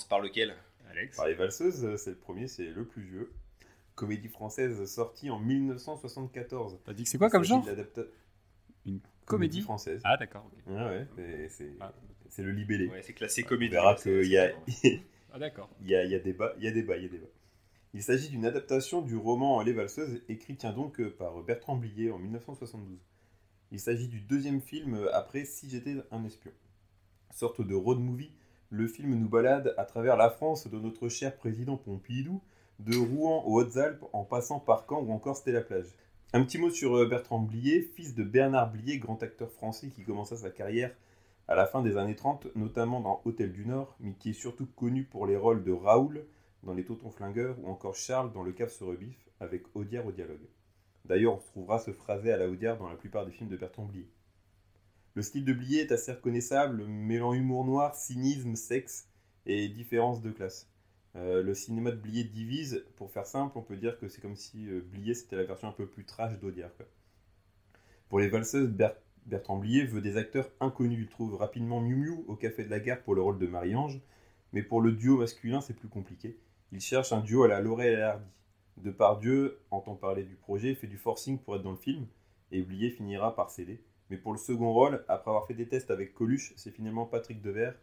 Commence 0.05 0.09
par 0.09 0.21
lequel 0.21 0.55
Alex. 0.91 1.17
Par 1.17 1.27
les 1.27 1.35
valseuses, 1.35 1.85
euh, 1.85 1.97
c'est 1.97 2.11
le 2.11 2.17
premier, 2.17 2.47
c'est 2.49 2.67
le 2.71 2.85
plus 2.85 3.03
vieux. 3.03 3.33
Comédie 3.95 4.29
française 4.29 4.85
sortie 4.87 5.31
en 5.31 5.39
1974. 5.39 6.79
T'as 6.85 6.93
dit 6.93 7.05
que 7.05 7.09
c'est 7.09 7.19
quoi 7.19 7.31
comme 7.31 7.45
genre 7.45 7.65
Une 7.67 7.75
Comédie 8.85 9.03
comédie 9.25 9.61
française. 9.63 10.01
Ah 10.05 10.17
d'accord. 10.17 10.45
ok. 10.47 10.67
Ouais, 10.67 10.83
ouais, 10.85 11.07
c'est- 11.17 11.49
c'est 11.49 11.71
Ah. 11.81 11.93
c'est 12.29 12.43
le 12.43 12.51
libellé. 12.53 12.89
Ouais, 12.89 13.03
c'est 13.03 13.15
classé 13.15 13.43
On 13.45 13.49
comédie. 13.49 13.71
verra 13.73 13.93
ouais, 13.93 13.99
c'est- 13.99 14.21
qu'il 14.23 14.31
y 14.31 14.37
a, 14.39 14.51
Ah 15.33 15.39
d'accord. 15.39 15.71
il 15.81 15.89
y, 15.89 15.95
a, 15.95 16.05
y 16.05 16.15
a 16.15 16.19
débat, 16.19 16.55
il 16.59 16.65
y 16.65 16.69
a 16.69 16.71
débat, 16.73 16.97
il 16.99 17.05
y 17.05 17.07
a 17.07 17.09
débat. 17.09 17.27
Il 17.95 18.03
s'agit 18.03 18.29
d'une 18.29 18.45
adaptation 18.45 19.01
du 19.03 19.17
roman 19.17 19.63
Les 19.63 19.73
Valseuses, 19.73 20.21
écrit 20.29 20.57
tiens 20.57 20.73
donc 20.73 21.01
euh, 21.01 21.11
par 21.17 21.41
Bertrand 21.43 21.77
Blier 21.77 22.11
en 22.11 22.19
1972. 22.19 22.99
Il 23.71 23.81
s'agit 23.81 24.09
du 24.09 24.21
deuxième 24.21 24.61
film 24.61 24.95
euh, 24.95 25.15
après 25.15 25.45
Si 25.45 25.71
j'étais 25.71 25.95
un 26.11 26.25
espion. 26.25 26.51
Sorte 27.33 27.63
de 27.67 27.75
road 27.75 27.99
movie, 28.01 28.33
le 28.75 28.89
film 28.89 29.15
nous 29.15 29.29
balade 29.29 29.73
à 29.79 29.85
travers 29.85 30.17
la 30.17 30.31
France 30.31 30.67
de 30.67 30.81
notre 30.81 31.09
cher 31.09 31.37
président 31.37 31.77
Pompidou, 31.77 32.41
de 32.81 32.97
Rouen 32.97 33.45
aux 33.47 33.61
Hautes-Alpes 33.61 34.05
en 34.13 34.25
passant 34.25 34.59
par 34.59 34.85
Caen 34.89 35.05
ou 35.05 35.13
encore 35.13 35.37
Stella 35.37 35.61
Plage. 35.61 35.95
Un 36.33 36.43
petit 36.43 36.59
mot 36.59 36.71
sur 36.71 36.97
euh, 36.97 37.07
Bertrand 37.07 37.39
Blier, 37.39 37.83
fils 37.83 38.17
de 38.17 38.25
Bernard 38.25 38.73
Blier, 38.73 38.99
grand 38.99 39.23
acteur 39.23 39.49
français 39.53 39.91
qui 39.91 40.03
commença 40.03 40.37
sa 40.37 40.51
carrière 40.51 40.91
à 41.47 41.55
la 41.55 41.67
fin 41.67 41.83
des 41.83 41.97
années 41.97 42.17
30, 42.17 42.49
notamment 42.57 43.01
dans 43.01 43.21
Hôtel 43.25 43.53
du 43.53 43.65
Nord, 43.65 43.95
mais 44.01 44.15
qui 44.15 44.31
est 44.31 44.33
surtout 44.33 44.67
connu 44.67 45.05
pour 45.05 45.29
les 45.29 45.37
rôles 45.37 45.63
de 45.63 45.71
Raoul 45.71 46.25
dans 46.65 46.75
Les 46.75 46.85
Totons 46.85 47.11
Flingueurs 47.11 47.57
ou 47.63 47.69
encore 47.69 47.95
Charles 47.95 48.33
dans 48.33 48.43
Le 48.43 48.51
Cave 48.51 48.73
se 48.73 48.83
rebiffe 48.83 49.31
avec 49.39 49.63
Audiard 49.77 50.07
au 50.07 50.11
dialogue. 50.11 50.49
D'ailleurs, 51.05 51.35
on 51.35 51.37
retrouvera 51.37 51.79
ce 51.79 51.93
phrasé 51.93 52.33
à 52.33 52.39
la 52.39 52.49
Audiard 52.49 52.79
dans 52.79 52.89
la 52.89 52.97
plupart 52.97 53.25
des 53.25 53.31
films 53.33 53.51
de 53.51 53.57
Bertrand 53.57 53.85
Blier. 53.85 54.09
Le 55.17 55.23
style 55.23 55.45
de 55.45 55.53
Blier 55.53 55.83
est 55.83 55.93
assez 55.93 56.11
reconnaissable, 56.11 56.85
mêlant 56.87 57.35
humour 57.35 57.65
noir, 57.65 57.95
cynisme, 57.95 58.57
sexe 58.57 59.09
et 59.47 59.69
différence 59.69 60.21
de 60.21 60.33
classe. 60.33 60.69
Euh, 61.15 61.41
le 61.41 61.55
cinéma 61.55 61.93
de 61.93 61.97
Blier 61.97 62.25
divise, 62.25 62.85
pour 62.97 63.13
faire 63.13 63.25
simple, 63.25 63.57
on 63.57 63.63
peut 63.63 63.77
dire 63.77 63.97
que 64.01 64.09
c'est 64.09 64.21
comme 64.21 64.35
si 64.35 64.69
euh, 64.69 64.81
Blier 64.81 65.15
c'était 65.15 65.37
la 65.37 65.45
version 65.45 65.69
un 65.69 65.73
peu 65.73 65.87
plus 65.87 66.05
trash 66.05 66.37
d'Audiard. 66.41 66.73
Pour 68.09 68.19
les 68.19 68.29
valseuses, 68.29 68.75
Bertrand 69.27 69.57
Blier 69.57 69.85
veut 69.85 70.01
des 70.01 70.17
acteurs 70.17 70.51
inconnus. 70.59 70.99
Il 71.03 71.09
trouve 71.09 71.37
rapidement 71.37 71.81
Miu 71.81 71.95
Miu 71.95 72.25
au 72.27 72.35
Café 72.35 72.65
de 72.65 72.71
la 72.71 72.81
Gare 72.81 73.01
pour 73.03 73.15
le 73.15 73.23
rôle 73.23 73.39
de 73.39 73.47
Marie-Ange, 73.47 74.01
mais 74.53 74.65
pour 74.65 74.81
le 74.81 74.91
duo 74.91 75.19
masculin, 75.19 75.61
c'est 75.61 75.75
plus 75.75 75.89
compliqué. 75.89 76.37
Il 76.73 76.81
cherche 76.81 77.13
un 77.13 77.21
duo 77.21 77.45
à 77.45 77.49
la 77.49 77.61
Laurel 77.61 78.01
et 78.01 78.03
Hardy. 78.03 78.27
Depardieu 78.79 79.61
entend 79.71 79.95
parler 79.95 80.25
du 80.25 80.35
projet, 80.35 80.75
fait 80.75 80.89
du 80.89 80.99
forcing 80.99 81.39
pour 81.39 81.55
être 81.55 81.63
dans 81.63 81.71
le 81.71 81.77
film, 81.77 82.09
et 82.51 82.63
Blier 82.63 82.91
finira 82.91 83.37
par 83.37 83.51
céder. 83.51 83.81
Mais 84.11 84.17
pour 84.17 84.33
le 84.33 84.39
second 84.39 84.73
rôle, 84.73 85.05
après 85.09 85.31
avoir 85.31 85.47
fait 85.47 85.55
des 85.55 85.69
tests 85.69 85.91
avec 85.91 86.15
Coluche, 86.15 86.53
c'est 86.57 86.71
finalement 86.71 87.07
Patrick 87.07 87.41
Devers, 87.41 87.75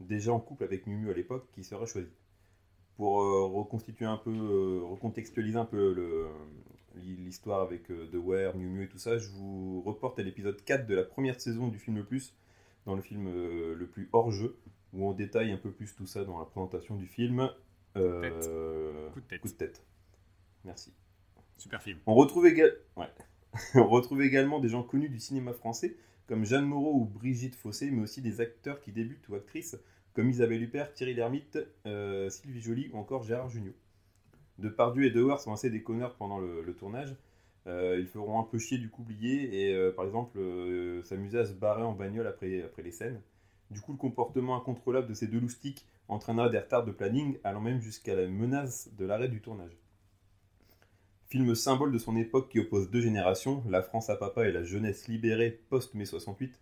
déjà 0.00 0.32
en 0.32 0.40
couple 0.40 0.64
avec 0.64 0.86
Miu 0.86 0.96
Miu 0.96 1.10
à 1.10 1.14
l'époque, 1.14 1.46
qui 1.52 1.64
sera 1.64 1.86
choisi 1.86 2.10
pour 3.00 3.22
euh, 3.22 3.46
reconstituer 3.46 4.04
un 4.04 4.18
peu, 4.18 4.30
euh, 4.30 4.84
recontextualiser 4.84 5.56
un 5.56 5.64
peu 5.64 6.28
l'histoire 6.96 7.62
avec 7.62 7.90
euh, 7.90 8.06
The 8.12 8.16
Ware, 8.16 8.54
Miu 8.54 8.66
Miu 8.66 8.84
et 8.84 8.88
tout 8.88 8.98
ça, 8.98 9.16
je 9.16 9.30
vous 9.30 9.80
reporte 9.80 10.18
à 10.18 10.22
l'épisode 10.22 10.62
4 10.62 10.86
de 10.86 10.94
la 10.94 11.02
première 11.02 11.40
saison 11.40 11.68
du 11.68 11.78
film 11.78 11.96
Le 11.96 12.04
Plus, 12.04 12.34
dans 12.84 12.94
le 12.94 13.00
film 13.00 13.24
le 13.24 13.86
plus 13.86 14.10
hors 14.12 14.30
jeu, 14.30 14.58
où 14.92 15.08
on 15.08 15.14
détaille 15.14 15.50
un 15.50 15.56
peu 15.56 15.70
plus 15.70 15.94
tout 15.94 16.06
ça 16.06 16.26
dans 16.26 16.38
la 16.38 16.44
présentation 16.44 16.96
du 16.96 17.06
film. 17.06 17.50
Coup 17.94 18.00
de 18.00 19.20
tête. 19.26 19.40
Coup 19.40 19.48
de 19.48 19.54
tête. 19.54 19.82
Merci. 20.66 20.92
Super 21.56 21.82
film. 21.82 21.98
On 22.04 22.14
retrouve, 22.14 22.46
on 23.74 23.88
retrouve 23.88 24.22
également 24.22 24.60
des 24.60 24.68
gens 24.68 24.82
connus 24.82 25.08
du 25.08 25.18
cinéma 25.18 25.52
français, 25.52 25.96
comme 26.26 26.44
Jeanne 26.44 26.64
Moreau 26.64 26.94
ou 26.94 27.04
Brigitte 27.04 27.54
Fossé, 27.54 27.90
mais 27.90 28.02
aussi 28.02 28.22
des 28.22 28.40
acteurs 28.40 28.80
qui 28.80 28.92
débutent 28.92 29.28
ou 29.28 29.34
actrices 29.34 29.76
comme 30.14 30.30
Isabelle 30.30 30.62
Huppert, 30.62 30.92
Thierry 30.92 31.14
Lhermitte, 31.14 31.58
euh, 31.86 32.28
Sylvie 32.30 32.60
Joly 32.60 32.90
ou 32.92 32.98
encore 32.98 33.22
Gérard 33.22 33.48
Jugnot. 33.48 33.74
Depardieu 34.58 35.04
et 35.04 35.10
Dewar 35.10 35.40
sont 35.40 35.52
assez 35.52 35.70
déconneurs 35.70 36.16
pendant 36.16 36.38
le, 36.38 36.74
tournage. 36.74 37.14
Euh, 37.66 37.96
ils 37.98 38.06
feront 38.06 38.40
un 38.40 38.44
peu 38.44 38.58
chier 38.58 38.78
du 38.78 38.88
coup 38.88 39.06
et 39.22 39.74
euh, 39.74 39.92
par 39.92 40.04
exemple 40.04 40.38
s'amuser 41.04 41.38
à 41.38 41.44
se 41.44 41.52
barrer 41.52 41.82
en 41.82 41.92
bagnole 41.92 42.26
après, 42.26 42.62
après 42.62 42.82
les 42.82 42.90
scènes. 42.90 43.20
Du 43.70 43.80
coup, 43.80 43.92
le 43.92 43.98
comportement 43.98 44.56
incontrôlable 44.56 45.06
de 45.06 45.14
ces 45.14 45.28
deux 45.28 45.38
loustiques 45.38 45.86
entraînera 46.08 46.48
des 46.48 46.58
retards 46.58 46.84
de 46.84 46.90
planning, 46.90 47.38
allant 47.44 47.60
même 47.60 47.80
jusqu'à 47.80 48.16
la 48.16 48.26
menace 48.26 48.90
de 48.98 49.04
l'arrêt 49.04 49.28
du 49.28 49.40
tournage. 49.40 49.76
Film 51.30 51.54
symbole 51.54 51.92
de 51.92 51.98
son 51.98 52.16
époque 52.16 52.48
qui 52.48 52.58
oppose 52.58 52.90
deux 52.90 53.00
générations, 53.00 53.62
la 53.68 53.82
France 53.82 54.10
à 54.10 54.16
papa 54.16 54.48
et 54.48 54.50
la 54.50 54.64
jeunesse 54.64 55.06
libérée 55.06 55.60
post-mai 55.68 56.04
68, 56.04 56.58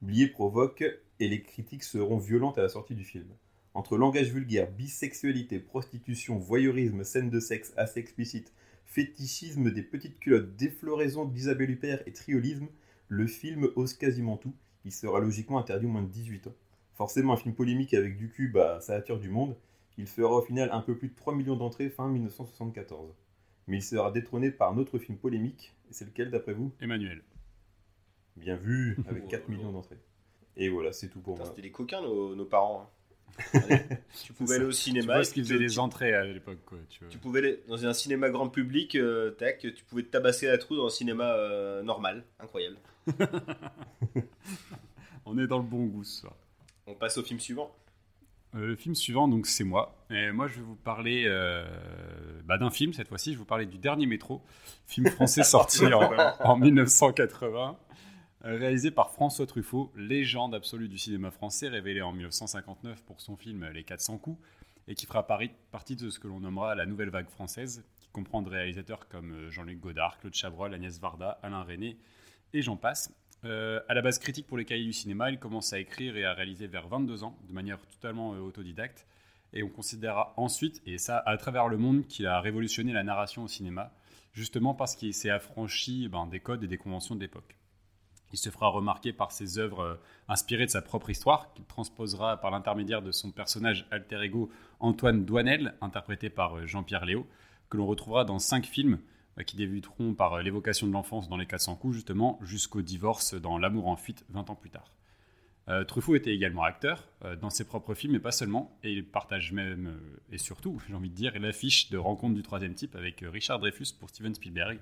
Blier 0.00 0.28
provoque 0.28 0.84
et 1.18 1.26
les 1.26 1.42
critiques 1.42 1.82
seront 1.82 2.18
violentes 2.18 2.56
à 2.56 2.62
la 2.62 2.68
sortie 2.68 2.94
du 2.94 3.02
film. 3.02 3.26
Entre 3.74 3.96
langage 3.96 4.30
vulgaire, 4.30 4.70
bisexualité, 4.70 5.58
prostitution, 5.58 6.38
voyeurisme, 6.38 7.02
scènes 7.02 7.30
de 7.30 7.40
sexe 7.40 7.72
assez 7.76 7.98
explicites, 7.98 8.52
fétichisme 8.84 9.72
des 9.72 9.82
petites 9.82 10.20
culottes, 10.20 10.54
défloraison 10.54 11.24
d'Isabelle 11.24 11.72
Huppert 11.72 12.04
et 12.06 12.12
triolisme, 12.12 12.68
le 13.08 13.26
film 13.26 13.70
ose 13.74 13.94
quasiment 13.94 14.36
tout. 14.36 14.54
Il 14.84 14.92
sera 14.92 15.18
logiquement 15.18 15.58
interdit 15.58 15.86
au 15.86 15.88
moins 15.90 16.02
de 16.02 16.12
18 16.12 16.46
ans. 16.46 16.54
Forcément, 16.94 17.32
un 17.32 17.38
film 17.38 17.56
polémique 17.56 17.92
avec 17.92 18.16
du 18.16 18.28
cul, 18.28 18.46
bah, 18.46 18.78
ça 18.82 18.94
attire 18.94 19.18
du 19.18 19.30
monde. 19.30 19.56
Il 19.98 20.06
fera 20.06 20.36
au 20.36 20.42
final 20.42 20.70
un 20.70 20.80
peu 20.80 20.96
plus 20.96 21.08
de 21.08 21.16
3 21.16 21.34
millions 21.34 21.56
d'entrées 21.56 21.90
fin 21.90 22.08
1974. 22.08 23.16
Mais 23.66 23.78
il 23.78 23.82
sera 23.82 24.10
détrôné 24.10 24.50
par 24.50 24.72
un 24.72 24.78
autre 24.78 24.98
film 24.98 25.18
polémique. 25.18 25.74
Et 25.90 25.92
c'est 25.92 26.04
lequel 26.04 26.30
d'après 26.30 26.52
vous? 26.52 26.72
Emmanuel. 26.80 27.22
Bien 28.36 28.56
vu, 28.56 28.98
avec 29.08 29.28
4 29.28 29.48
millions 29.48 29.72
d'entrées. 29.72 29.98
Et 30.56 30.68
voilà, 30.68 30.92
c'est 30.92 31.08
tout 31.08 31.20
pour 31.20 31.36
moi. 31.36 31.46
C'était 31.46 31.62
des 31.62 31.70
coquins, 31.70 32.02
nos, 32.02 32.44
parents. 32.44 32.82
Hein. 32.82 32.88
tu 34.24 34.32
pouvais 34.34 34.56
aller 34.56 34.64
au 34.64 34.72
cinéma. 34.72 35.14
Tu 35.14 35.16
vois 35.18 35.24
ce 35.24 35.32
qu'ils 35.32 35.44
faisaient 35.44 35.58
des 35.58 35.78
entrées 35.78 36.12
à 36.12 36.24
l'époque. 36.24 36.58
Tu, 36.90 37.00
tu, 37.08 37.18
pouvais 37.18 37.38
aller 37.38 37.62
dans 37.68 37.86
un 37.86 37.94
cinéma 37.94 38.28
grand 38.28 38.50
public, 38.50 38.94
euh, 38.96 39.30
tac, 39.30 39.60
tu 39.60 39.84
pouvais 39.84 40.02
te 40.02 40.10
tabasser 40.10 40.46
la 40.46 40.58
trou 40.58 40.76
dans 40.76 40.86
un 40.86 40.90
cinéma 40.90 41.32
euh, 41.32 41.82
normal. 41.82 42.24
Incroyable. 42.38 42.76
On 45.24 45.38
est 45.38 45.46
dans 45.46 45.58
le 45.58 45.64
bon 45.64 45.86
goût 45.86 46.04
ce 46.04 46.20
soir. 46.20 46.36
On 46.86 46.94
passe 46.94 47.16
au 47.16 47.22
film 47.22 47.40
suivant. 47.40 47.74
Euh, 48.54 48.66
le 48.66 48.76
film 48.76 48.94
suivant, 48.94 49.28
donc 49.28 49.46
c'est 49.46 49.64
moi. 49.64 50.04
Et 50.10 50.30
moi, 50.30 50.46
je 50.46 50.56
vais 50.56 50.62
vous 50.62 50.76
parler 50.76 51.24
bah, 52.44 52.58
d'un 52.58 52.70
film 52.70 52.92
cette 52.92 53.08
fois-ci. 53.08 53.30
Je 53.30 53.36
vais 53.36 53.40
vous 53.40 53.44
parler 53.44 53.66
du 53.66 53.78
dernier 53.78 54.06
métro, 54.06 54.42
film 54.86 55.08
français 55.08 55.42
sorti 55.44 55.86
en, 55.86 56.12
en 56.40 56.56
1980. 56.56 57.78
Réalisé 58.44 58.90
par 58.90 59.12
François 59.12 59.46
Truffaut, 59.46 59.92
légende 59.94 60.52
absolue 60.52 60.88
du 60.88 60.98
cinéma 60.98 61.30
français, 61.30 61.68
révélé 61.68 62.02
en 62.02 62.12
1959 62.12 63.04
pour 63.04 63.20
son 63.20 63.36
film 63.36 63.68
Les 63.72 63.84
400 63.84 64.18
coups, 64.18 64.40
et 64.88 64.96
qui 64.96 65.06
fera 65.06 65.24
partie 65.26 65.94
de 65.94 66.10
ce 66.10 66.18
que 66.18 66.26
l'on 66.26 66.40
nommera 66.40 66.74
la 66.74 66.84
nouvelle 66.84 67.10
vague 67.10 67.28
française, 67.28 67.84
qui 68.00 68.08
comprend 68.08 68.42
des 68.42 68.50
réalisateurs 68.50 69.06
comme 69.08 69.32
euh, 69.32 69.50
Jean-Luc 69.52 69.78
Godard, 69.78 70.18
Claude 70.18 70.34
Chabrol, 70.34 70.74
Agnès 70.74 70.98
Varda, 70.98 71.38
Alain 71.44 71.62
René, 71.62 71.98
et 72.52 72.62
j'en 72.62 72.76
passe. 72.76 73.14
Euh, 73.44 73.80
à 73.88 73.94
la 73.94 74.02
base 74.02 74.18
critique 74.18 74.46
pour 74.46 74.56
les 74.56 74.64
cahiers 74.64 74.84
du 74.84 74.92
cinéma, 74.92 75.30
il 75.30 75.38
commence 75.38 75.72
à 75.72 75.80
écrire 75.80 76.16
et 76.16 76.24
à 76.24 76.32
réaliser 76.32 76.68
vers 76.68 76.86
22 76.86 77.24
ans, 77.24 77.36
de 77.48 77.52
manière 77.52 77.78
totalement 77.80 78.34
euh, 78.34 78.38
autodidacte. 78.38 79.06
Et 79.52 79.62
on 79.62 79.68
considérera 79.68 80.32
ensuite, 80.36 80.80
et 80.86 80.96
ça 80.96 81.18
à 81.26 81.36
travers 81.36 81.68
le 81.68 81.76
monde, 81.76 82.06
qu'il 82.06 82.26
a 82.26 82.40
révolutionné 82.40 82.92
la 82.92 83.02
narration 83.02 83.44
au 83.44 83.48
cinéma, 83.48 83.92
justement 84.32 84.74
parce 84.74 84.94
qu'il 84.94 85.12
s'est 85.12 85.28
affranchi 85.28 86.08
ben, 86.08 86.26
des 86.26 86.40
codes 86.40 86.62
et 86.62 86.68
des 86.68 86.78
conventions 86.78 87.16
de 87.16 87.20
l'époque. 87.20 87.56
Il 88.32 88.38
se 88.38 88.48
fera 88.48 88.68
remarquer 88.68 89.12
par 89.12 89.32
ses 89.32 89.58
œuvres 89.58 89.80
euh, 89.80 89.94
inspirées 90.28 90.66
de 90.66 90.70
sa 90.70 90.80
propre 90.80 91.10
histoire, 91.10 91.52
qu'il 91.52 91.64
transposera 91.64 92.40
par 92.40 92.52
l'intermédiaire 92.52 93.02
de 93.02 93.10
son 93.10 93.32
personnage 93.32 93.86
alter 93.90 94.22
ego 94.22 94.50
Antoine 94.78 95.24
Douanel, 95.24 95.74
interprété 95.80 96.30
par 96.30 96.64
Jean-Pierre 96.66 97.04
Léo, 97.04 97.26
que 97.68 97.76
l'on 97.76 97.86
retrouvera 97.86 98.24
dans 98.24 98.38
cinq 98.38 98.66
films 98.66 99.00
qui 99.46 99.56
débuteront 99.56 100.14
par 100.14 100.42
l'évocation 100.42 100.86
de 100.86 100.92
l'enfance 100.92 101.28
dans 101.28 101.36
Les 101.36 101.46
400 101.46 101.76
coups, 101.76 101.94
justement, 101.94 102.38
jusqu'au 102.42 102.82
divorce 102.82 103.34
dans 103.34 103.58
L'amour 103.58 103.88
en 103.88 103.96
fuite 103.96 104.24
20 104.30 104.50
ans 104.50 104.54
plus 104.54 104.70
tard. 104.70 104.92
Truffaut 105.86 106.16
était 106.16 106.34
également 106.34 106.64
acteur 106.64 107.08
dans 107.40 107.48
ses 107.48 107.64
propres 107.64 107.94
films, 107.94 108.14
mais 108.14 108.18
pas 108.18 108.32
seulement, 108.32 108.76
et 108.82 108.92
il 108.92 109.06
partage 109.06 109.52
même, 109.52 109.96
et 110.30 110.36
surtout, 110.36 110.82
j'ai 110.88 110.94
envie 110.94 111.08
de 111.08 111.14
dire, 111.14 111.32
l'affiche 111.38 111.88
de 111.88 111.96
Rencontre 111.96 112.34
du 112.34 112.42
troisième 112.42 112.74
type 112.74 112.94
avec 112.94 113.24
Richard 113.26 113.60
Dreyfus 113.60 113.94
pour 113.98 114.10
Steven 114.10 114.34
Spielberg, 114.34 114.80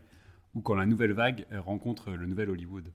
ou 0.54 0.62
quand 0.62 0.74
la 0.74 0.86
nouvelle 0.86 1.12
vague 1.12 1.46
rencontre 1.52 2.10
le 2.10 2.26
nouvel 2.26 2.50
Hollywood. 2.50 2.90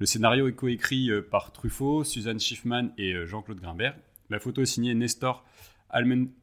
Le 0.00 0.06
scénario 0.06 0.48
est 0.48 0.54
coécrit 0.54 1.08
euh, 1.08 1.22
par 1.22 1.52
Truffaut, 1.52 2.02
Suzanne 2.02 2.40
Schiffman 2.40 2.88
et 2.98 3.12
euh, 3.12 3.26
Jean-Claude 3.26 3.60
Grimbert. 3.60 3.96
La 4.28 4.40
photo 4.40 4.60
est 4.62 4.66
signée 4.66 4.92
Nestor 4.92 5.44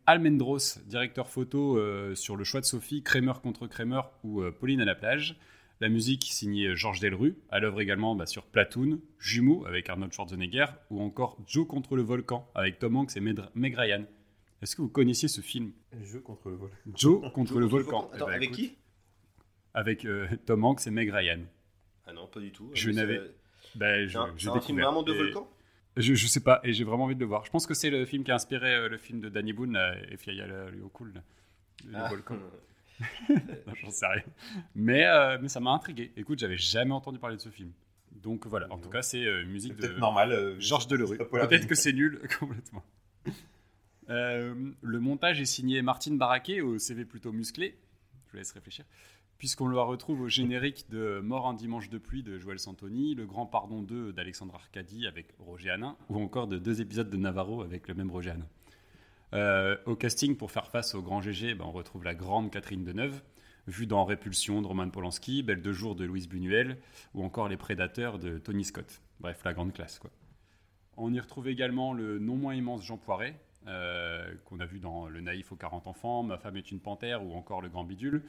Almendros, 0.05 0.79
directeur 0.86 1.29
photo 1.29 1.77
euh, 1.77 2.15
sur 2.15 2.38
Le 2.38 2.43
choix 2.43 2.62
de 2.62 2.65
Sophie, 2.65 3.03
Kramer 3.03 3.34
contre 3.43 3.67
Kramer 3.67 4.01
ou 4.24 4.41
Pauline 4.51 4.81
à 4.81 4.86
la 4.86 4.96
plage. 4.96 5.36
La 5.81 5.89
musique 5.89 6.25
signée 6.25 6.75
Georges 6.75 7.00
Delru, 7.00 7.36
à 7.50 7.60
l'œuvre 7.60 7.81
également 7.81 8.15
bah, 8.15 8.27
sur 8.27 8.46
Platoon, 8.46 9.00
Jumeaux 9.20 9.65
avec 9.65 9.89
Arnold 9.89 10.13
Schwarzenegger 10.13 10.67
ou 10.89 11.01
encore 11.01 11.38
Joe 11.48 11.67
contre 11.67 11.96
le 11.96 12.03
volcan 12.03 12.48
avec 12.55 12.79
Tom 12.79 12.96
Hanks 12.96 13.17
et 13.17 13.20
Meg 13.20 13.75
Ryan. 13.75 14.05
Est-ce 14.62 14.75
que 14.75 14.84
vous 14.84 14.89
connaissiez 14.89 15.27
ce 15.27 15.41
film? 15.41 15.72
Joe 16.03 16.22
contre 16.22 16.50
le 16.50 16.55
volcan. 16.55 16.77
Joe 16.96 17.31
contre 17.34 17.60
le 17.60 17.65
volcan. 17.65 18.10
Attends, 18.13 18.27
eh 18.27 18.29
ben, 18.29 18.36
avec 18.36 18.51
qui? 18.51 18.77
Avec 19.74 20.08
Tom 20.46 20.63
Hanks 20.63 20.86
et 20.86 20.91
Meg 20.91 21.10
Ryan. 21.10 21.39
Ah 22.05 22.13
non, 22.13 22.27
pas 22.27 22.39
du 22.39 22.51
tout. 22.51 22.70
Je 22.74 22.91
n'avais. 22.91 23.20
Ben, 23.75 24.08
je, 24.08 24.20
c'est 24.38 24.50
un 24.50 24.62
film 24.62 24.81
vraiment 24.81 25.03
de 25.03 25.13
volcan? 25.13 25.50
Je, 25.98 26.14
je 26.14 26.28
sais 26.28 26.40
pas, 26.40 26.62
et 26.64 26.74
j'ai 26.74 26.84
vraiment 26.84 27.06
envie 27.06 27.16
de 27.16 27.20
le 27.20 27.26
voir. 27.26 27.46
Je 27.46 27.52
pense 27.52 27.68
que 27.68 27.74
c'est 27.74 27.90
le 27.90 28.06
film 28.06 28.24
qui 28.24 28.32
a 28.32 28.36
inspiré 28.36 28.74
euh, 28.74 28.90
le 28.90 28.98
film 28.98 29.20
de 29.20 29.30
Danny 29.30 29.54
Boone, 29.54 29.78
et 30.10 30.18
Fiaya 30.18 30.48
le 30.48 30.72
cool, 30.94 31.14
le 31.86 31.96
ah. 31.96 32.08
volcan. 32.10 32.38
J'en 33.82 33.90
sais 33.90 34.08
rien. 34.08 34.24
Mais, 34.76 35.06
euh, 35.06 35.38
mais 35.42 35.48
ça 35.48 35.60
m'a 35.60 35.72
intrigué. 35.72 36.12
Écoute, 36.16 36.40
j'avais 36.40 36.58
jamais 36.58 36.94
entendu 36.94 37.20
parler 37.20 37.36
de 37.36 37.42
ce 37.42 37.50
film. 37.50 37.72
Donc 38.12 38.46
voilà, 38.46 38.72
en 38.72 38.78
tout 38.78 38.90
cas, 38.90 39.02
c'est 39.02 39.26
euh, 39.26 39.46
musique 39.46 39.76
de 39.76 39.88
normal, 39.98 40.56
Georges 40.60 40.88
Delerue. 40.88 41.18
Peut-être 41.18 41.68
que 41.68 41.76
c'est 41.76 41.94
nul 41.94 42.22
complètement. 42.40 42.84
le 44.08 45.00
montage 45.00 45.42
est 45.42 45.46
signé 45.46 45.82
Martine 45.82 46.18
Barraquet 46.18 46.62
au 46.62 46.78
CV 46.78 47.06
plutôt 47.06 47.32
musclé. 47.32 47.78
Je 48.28 48.32
vous 48.32 48.38
laisse 48.38 48.52
réfléchir 48.52 48.86
puisqu'on 49.42 49.66
le 49.66 49.82
retrouve 49.82 50.22
au 50.22 50.28
générique 50.28 50.86
de 50.92 51.20
Mort 51.20 51.48
un 51.48 51.56
dimanche 51.56 51.90
de 51.90 51.98
pluie 51.98 52.22
de 52.22 52.38
Joël 52.38 52.60
Santoni, 52.60 53.16
Le 53.16 53.26
Grand 53.26 53.48
Pardon 53.48 53.82
2 53.82 54.14
d'Alexandre 54.14 54.54
Arcadi 54.54 55.08
avec 55.08 55.30
Roger 55.40 55.72
Hanin, 55.72 55.98
ou 56.10 56.22
encore 56.22 56.46
de 56.46 56.60
deux 56.60 56.80
épisodes 56.80 57.10
de 57.10 57.18
Navarro 57.18 57.64
avec 57.64 57.88
le 57.88 57.96
même 57.96 58.12
Roger 58.12 58.30
Hanin. 58.30 58.46
Euh, 59.34 59.78
au 59.88 59.96
casting, 59.96 60.38
pour 60.38 60.52
faire 60.52 60.68
face 60.68 60.94
au 60.94 61.02
grand 61.02 61.22
GG, 61.22 61.56
ben, 61.56 61.66
on 61.66 61.72
retrouve 61.72 62.04
la 62.04 62.14
grande 62.14 62.52
Catherine 62.52 62.84
Deneuve, 62.84 63.20
vu 63.66 63.88
dans 63.88 64.06
Répulsion 64.06 64.62
de 64.62 64.68
Roman 64.68 64.92
Polanski, 64.92 65.42
Belle 65.42 65.64
de 65.64 65.72
jour 65.72 65.96
de 65.96 66.06
Louise 66.06 66.30
Buñuel, 66.30 66.78
ou 67.16 67.24
encore 67.24 67.48
Les 67.48 67.58
Prédateurs 67.58 68.20
de 68.20 68.38
Tony 68.38 68.64
Scott. 68.64 69.02
Bref, 69.22 69.42
la 69.44 69.56
grande 69.56 69.74
classe, 69.74 69.98
quoi. 69.98 70.12
On 70.98 71.12
y 71.12 71.20
retrouve 71.20 71.48
également 71.48 71.94
le 71.94 72.20
non 72.20 72.36
moins 72.36 72.54
immense 72.54 72.86
Jean 72.86 72.98
Poiret, 72.98 73.42
euh, 73.66 74.34
qu'on 74.46 74.60
a 74.60 74.66
vu 74.68 74.80
dans 74.80 75.08
Le 75.08 75.20
Naïf 75.20 75.52
aux 75.52 75.56
40 75.56 75.88
enfants, 75.88 76.22
Ma 76.22 76.38
femme 76.38 76.58
est 76.58 76.72
une 76.72 76.80
panthère 76.80 77.24
ou 77.24 77.34
encore 77.34 77.62
Le 77.64 77.70
Grand 77.70 77.84
Bidule. 77.84 78.22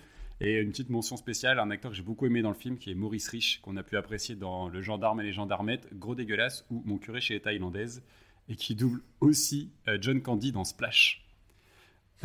Et 0.45 0.59
une 0.59 0.71
petite 0.71 0.91
mention 0.91 1.17
spéciale, 1.17 1.61
un 1.61 1.71
acteur 1.71 1.93
que 1.93 1.97
j'ai 1.97 2.03
beaucoup 2.03 2.27
aimé 2.27 2.43
dans 2.43 2.49
le 2.49 2.57
film, 2.57 2.77
qui 2.77 2.91
est 2.91 2.97
Maurice 2.97 3.29
Rich, 3.29 3.61
qu'on 3.63 3.77
a 3.77 3.85
pu 3.85 3.97
apprécier 3.97 4.35
dans 4.35 4.69
Le 4.69 4.83
Gendarme 4.83 5.21
et 5.21 5.23
les 5.23 5.33
Gendarmettes, 5.33 5.87
Gros 5.95 6.17
dégueulasse 6.17 6.67
ou 6.69 6.83
Mon 6.85 6.99
curé 6.99 7.21
chez 7.21 7.35
les 7.35 7.41
Thaïlandaises, 7.41 8.03
et 8.49 8.57
qui 8.57 8.75
double 8.75 9.03
aussi 9.21 9.71
euh, 9.87 9.99
John 10.01 10.21
Candy 10.21 10.51
dans 10.51 10.65
Splash. 10.65 11.25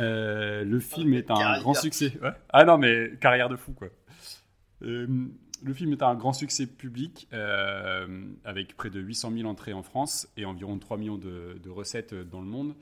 Euh, 0.00 0.64
le 0.64 0.80
film 0.80 1.14
est 1.14 1.30
un 1.30 1.36
carrière. 1.36 1.60
grand 1.60 1.74
succès. 1.74 2.12
Ouais. 2.20 2.32
Ah 2.48 2.64
non, 2.64 2.76
mais 2.76 3.12
carrière 3.20 3.48
de 3.48 3.54
fou, 3.54 3.72
quoi. 3.72 3.88
Euh, 4.82 5.06
le 5.62 5.74
film 5.74 5.92
est 5.92 6.02
un 6.02 6.16
grand 6.16 6.32
succès 6.32 6.66
public, 6.66 7.28
euh, 7.32 8.26
avec 8.44 8.76
près 8.76 8.90
de 8.90 8.98
800 8.98 9.30
000 9.32 9.48
entrées 9.48 9.74
en 9.74 9.84
France 9.84 10.26
et 10.36 10.44
environ 10.44 10.76
3 10.76 10.98
millions 10.98 11.18
de, 11.18 11.56
de 11.62 11.70
recettes 11.70 12.14
dans 12.14 12.40
le 12.40 12.48
monde. 12.48 12.74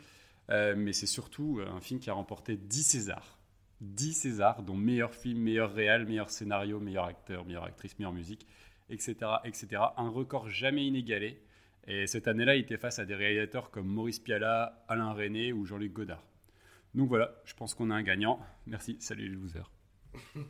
Mais 0.48 0.92
c'est 0.92 1.06
surtout 1.06 1.60
un 1.66 1.80
film 1.80 2.00
qui 2.00 2.08
a 2.08 2.14
remporté 2.14 2.56
10 2.56 2.82
Césars. 2.84 3.35
10 3.80 4.12
Césars, 4.14 4.62
dont 4.62 4.74
meilleur 4.76 5.14
film, 5.14 5.38
meilleur 5.40 5.72
réal, 5.72 6.06
meilleur 6.06 6.30
scénario, 6.30 6.80
meilleur 6.80 7.04
acteur, 7.04 7.44
meilleure 7.44 7.64
actrice, 7.64 7.98
meilleure 7.98 8.12
musique, 8.12 8.46
etc., 8.90 9.14
etc. 9.44 9.82
Un 9.96 10.08
record 10.08 10.48
jamais 10.48 10.86
inégalé. 10.86 11.40
Et 11.86 12.06
cette 12.06 12.26
année-là, 12.26 12.56
il 12.56 12.62
était 12.62 12.78
face 12.78 12.98
à 12.98 13.04
des 13.04 13.14
réalisateurs 13.14 13.70
comme 13.70 13.86
Maurice 13.86 14.18
Pialat, 14.18 14.82
Alain 14.88 15.12
René 15.12 15.52
ou 15.52 15.64
Jean-Luc 15.66 15.92
Godard. 15.92 16.24
Donc 16.94 17.08
voilà, 17.08 17.34
je 17.44 17.54
pense 17.54 17.74
qu'on 17.74 17.90
a 17.90 17.94
un 17.94 18.02
gagnant. 18.02 18.40
Merci, 18.66 18.96
salut 19.00 19.28
les 19.28 19.34
losers. 19.34 19.70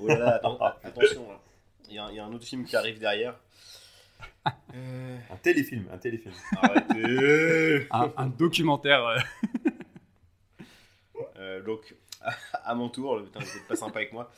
Oh 0.00 0.08
là 0.08 0.18
là, 0.18 0.40
atten- 0.42 0.74
attention, 0.84 1.30
hein. 1.32 1.38
il 1.88 1.94
y, 1.94 1.98
a 1.98 2.04
un- 2.06 2.10
il 2.10 2.16
y 2.16 2.18
a 2.18 2.24
un 2.24 2.32
autre 2.32 2.44
film 2.44 2.64
qui 2.64 2.74
arrive 2.76 2.98
derrière. 2.98 3.38
Euh, 4.74 5.18
Un 5.30 5.36
téléfilm, 5.36 5.84
un 5.92 5.98
téléfilm. 5.98 6.34
arrêtez. 6.60 7.86
Un, 7.90 8.12
un 8.16 8.26
documentaire. 8.26 9.02
euh, 11.40 11.62
donc, 11.62 11.94
à 12.52 12.74
mon 12.74 12.88
tour, 12.88 13.22
putain, 13.24 13.40
vous 13.40 13.56
êtes 13.56 13.66
pas 13.66 13.76
sympa 13.76 14.00
avec 14.00 14.12
moi. 14.12 14.30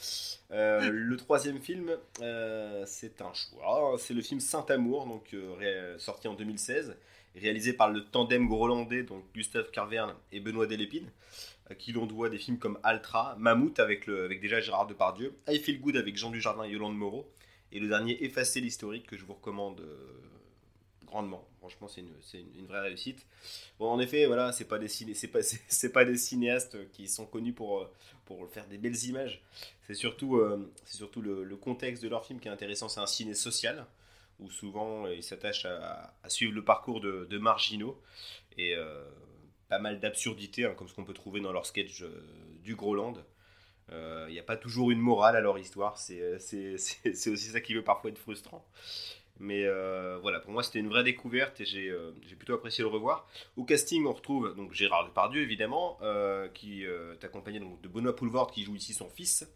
Euh, 0.52 0.88
le 0.90 1.16
troisième 1.16 1.60
film, 1.60 1.96
euh, 2.20 2.84
c'est 2.86 3.20
un 3.20 3.32
choix. 3.34 3.96
C'est 3.98 4.14
le 4.14 4.22
film 4.22 4.40
Saint-Amour, 4.40 5.06
donc 5.06 5.36
sorti 5.98 6.28
en 6.28 6.34
2016, 6.34 6.96
réalisé 7.34 7.72
par 7.72 7.90
le 7.90 8.04
tandem 8.04 8.46
grolandais, 8.48 9.02
donc 9.02 9.24
Gustave 9.34 9.70
Carverne 9.70 10.14
et 10.30 10.40
Benoît 10.40 10.66
Delépine, 10.66 11.10
à 11.68 11.74
qui 11.74 11.92
l'on 11.92 12.06
doit 12.06 12.28
des 12.28 12.38
films 12.38 12.58
comme 12.58 12.78
Altra, 12.82 13.36
Mammouth 13.38 13.80
avec, 13.80 14.08
avec 14.08 14.40
déjà 14.40 14.60
Gérard 14.60 14.86
Depardieu, 14.86 15.34
I 15.48 15.58
Feel 15.58 15.80
Good 15.80 15.96
avec 15.96 16.16
Jean 16.16 16.30
Dujardin 16.30 16.64
et 16.64 16.70
Yolande 16.70 16.96
Moreau, 16.96 17.28
et 17.72 17.80
le 17.80 17.88
dernier 17.88 18.22
Effacer 18.22 18.60
l'historique 18.60 19.06
que 19.06 19.16
je 19.16 19.24
vous 19.24 19.34
recommande 19.34 19.82
Franchement, 21.58 21.88
c'est 21.88 22.00
une, 22.00 22.66
vraie 22.66 22.80
réussite. 22.80 23.26
Bon, 23.78 23.90
en 23.90 24.00
effet, 24.00 24.24
voilà, 24.26 24.50
c'est 24.50 24.64
pas 24.64 24.78
des 24.78 24.88
pas, 25.92 26.04
des 26.04 26.16
cinéastes 26.16 26.90
qui 26.92 27.06
sont 27.06 27.26
connus 27.26 27.52
pour, 27.52 27.82
euh, 27.82 28.46
faire 28.50 28.66
des 28.66 28.78
belles 28.78 29.04
images. 29.04 29.42
C'est 29.86 29.94
surtout, 29.94 30.36
euh, 30.36 30.72
c'est 30.86 30.96
surtout 30.96 31.20
le, 31.20 31.56
contexte 31.56 32.02
de 32.02 32.08
leur 32.08 32.24
film 32.24 32.40
qui 32.40 32.48
est 32.48 32.50
intéressant. 32.50 32.88
C'est 32.88 33.00
un 33.00 33.06
ciné 33.06 33.34
social 33.34 33.86
où 34.40 34.50
souvent 34.50 35.06
euh, 35.06 35.14
ils 35.14 35.22
s'attachent 35.22 35.66
à, 35.66 36.14
suivre 36.28 36.54
le 36.54 36.64
parcours 36.64 37.00
de, 37.00 37.38
marginaux 37.38 38.00
et 38.56 38.74
pas 39.68 39.78
mal 39.78 40.00
d'absurdités, 40.00 40.64
hein, 40.64 40.74
comme 40.76 40.88
ce 40.88 40.94
qu'on 40.94 41.04
peut 41.04 41.14
trouver 41.14 41.40
dans 41.40 41.52
leur 41.52 41.66
sketch 41.66 42.04
du 42.62 42.74
Groland. 42.74 43.14
Il 43.90 44.32
n'y 44.32 44.38
a 44.38 44.42
pas 44.44 44.56
toujours 44.56 44.90
une 44.90 45.00
morale 45.00 45.36
à 45.36 45.40
leur 45.42 45.58
histoire. 45.58 45.98
C'est, 45.98 46.22
aussi 47.28 47.50
ça 47.50 47.60
qui 47.60 47.74
peut 47.74 47.84
parfois 47.84 48.10
être 48.10 48.18
frustrant. 48.18 48.64
Mais 49.44 49.64
euh, 49.66 50.18
voilà, 50.22 50.38
pour 50.38 50.52
moi 50.52 50.62
c'était 50.62 50.78
une 50.78 50.88
vraie 50.88 51.02
découverte 51.02 51.60
et 51.60 51.64
j'ai 51.64 51.88
euh, 51.90 52.12
j'ai 52.28 52.36
plutôt 52.36 52.54
apprécié 52.54 52.82
le 52.82 52.88
revoir. 52.88 53.26
Au 53.56 53.64
casting, 53.64 54.06
on 54.06 54.12
retrouve 54.12 54.54
donc 54.54 54.72
Gérard 54.72 55.04
Depardieu 55.04 55.42
évidemment, 55.42 55.98
euh, 56.02 56.46
qui 56.48 56.86
euh, 56.86 57.14
est 57.14 57.24
accompagné 57.24 57.58
donc, 57.58 57.80
de 57.80 57.88
Benoît 57.88 58.14
Poulvord 58.14 58.52
qui 58.52 58.62
joue 58.62 58.76
ici 58.76 58.92
son 58.94 59.08
fils. 59.08 59.50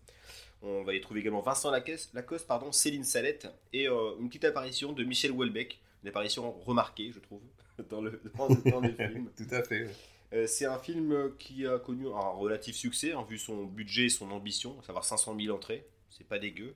On 0.62 0.82
va 0.82 0.92
y 0.94 1.00
trouver 1.00 1.20
également 1.20 1.40
Vincent 1.40 1.70
Lacoste, 1.70 2.12
Lacoste 2.14 2.48
pardon, 2.48 2.72
Céline 2.72 3.04
Salette 3.04 3.46
et 3.72 3.88
euh, 3.88 4.16
une 4.18 4.26
petite 4.28 4.44
apparition 4.46 4.92
de 4.92 5.04
Michel 5.04 5.30
Houellebecq, 5.30 5.78
une 6.02 6.08
apparition 6.08 6.50
remarquée, 6.50 7.12
je 7.14 7.20
trouve, 7.20 7.42
dans 7.88 8.00
le, 8.00 8.20
dans, 8.36 8.48
le- 8.48 8.70
dans 8.70 8.80
le 8.80 8.88
film. 9.08 9.30
Tout 9.36 9.54
à 9.54 9.62
fait. 9.62 9.88
Euh, 10.32 10.48
c'est 10.48 10.64
un 10.66 10.78
film 10.80 11.32
qui 11.38 11.64
a 11.64 11.78
connu 11.78 12.08
un 12.08 12.30
relatif 12.30 12.74
succès, 12.74 13.12
hein, 13.12 13.24
vu 13.30 13.38
son 13.38 13.64
budget 13.66 14.06
et 14.06 14.08
son 14.08 14.32
ambition, 14.32 14.76
à 14.80 14.82
savoir 14.82 15.04
500 15.04 15.36
000 15.38 15.54
entrées. 15.54 15.86
C'est 16.10 16.26
pas 16.26 16.40
dégueu. 16.40 16.74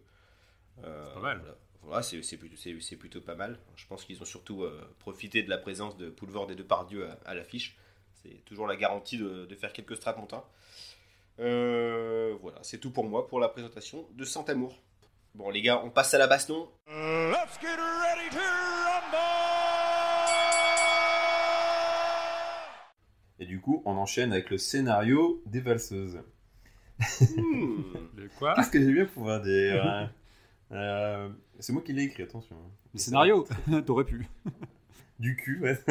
Euh, 0.84 1.06
C'est 1.08 1.14
pas 1.14 1.20
mal. 1.20 1.38
Voilà, 1.40 1.56
Voilà, 1.82 2.02
c'est 2.02 2.22
c'est 2.22 2.36
plutôt, 2.36 2.56
c'est- 2.56 2.78
c'est 2.80 2.96
plutôt 2.96 3.20
pas 3.20 3.34
mal. 3.34 3.58
Je 3.76 3.86
pense 3.86 4.04
qu'ils 4.04 4.20
ont 4.22 4.26
surtout 4.26 4.62
euh, 4.64 4.80
profité 4.98 5.42
de 5.42 5.48
la 5.50 5.58
présence 5.58 5.96
de 5.96 6.10
Poulvord 6.10 6.50
et 6.50 6.54
de 6.54 6.62
Pardieu 6.62 7.08
à, 7.08 7.18
à 7.24 7.34
l'affiche. 7.34 7.76
C'est 8.22 8.44
toujours 8.44 8.66
la 8.66 8.76
garantie 8.76 9.16
de, 9.18 9.46
de 9.46 9.54
faire 9.54 9.72
quelques 9.72 9.96
strapontins. 9.96 10.44
Euh, 11.38 12.36
voilà, 12.42 12.58
c'est 12.62 12.78
tout 12.78 12.90
pour 12.90 13.04
moi 13.08 13.26
pour 13.26 13.40
la 13.40 13.48
présentation 13.48 14.06
de 14.12 14.24
Saint-Amour. 14.24 14.78
Bon, 15.34 15.48
les 15.48 15.62
gars, 15.62 15.80
on 15.82 15.90
passe 15.90 16.12
à 16.12 16.18
la 16.18 16.26
baston. 16.26 16.68
Let's 16.86 17.58
get 17.62 17.68
ready 17.76 18.28
to 18.30 18.38
rumble! 18.38 19.16
Et 23.38 23.46
du 23.46 23.60
coup, 23.60 23.82
on 23.86 23.92
enchaîne 23.96 24.32
avec 24.32 24.50
le 24.50 24.58
scénario 24.58 25.42
des 25.46 25.60
valseuses. 25.60 26.20
Hmm. 27.36 27.82
Le 28.16 28.28
quoi? 28.38 28.54
Qu'est-ce 28.54 28.70
que 28.70 28.80
j'ai 28.80 28.92
bien 28.92 29.06
pouvoir 29.06 29.40
dire 29.40 29.82
hein 29.86 30.10
Euh, 30.72 31.28
C'est 31.58 31.72
moi 31.72 31.82
qui 31.82 31.92
l'ai 31.92 32.04
écrit, 32.04 32.22
attention. 32.22 32.56
hein. 32.56 32.70
Le 32.94 32.98
scénario 32.98 33.46
T'aurais 33.86 34.04
pu. 34.04 34.26
Du 35.18 35.36
cul, 35.36 35.60
ouais. 35.60 35.78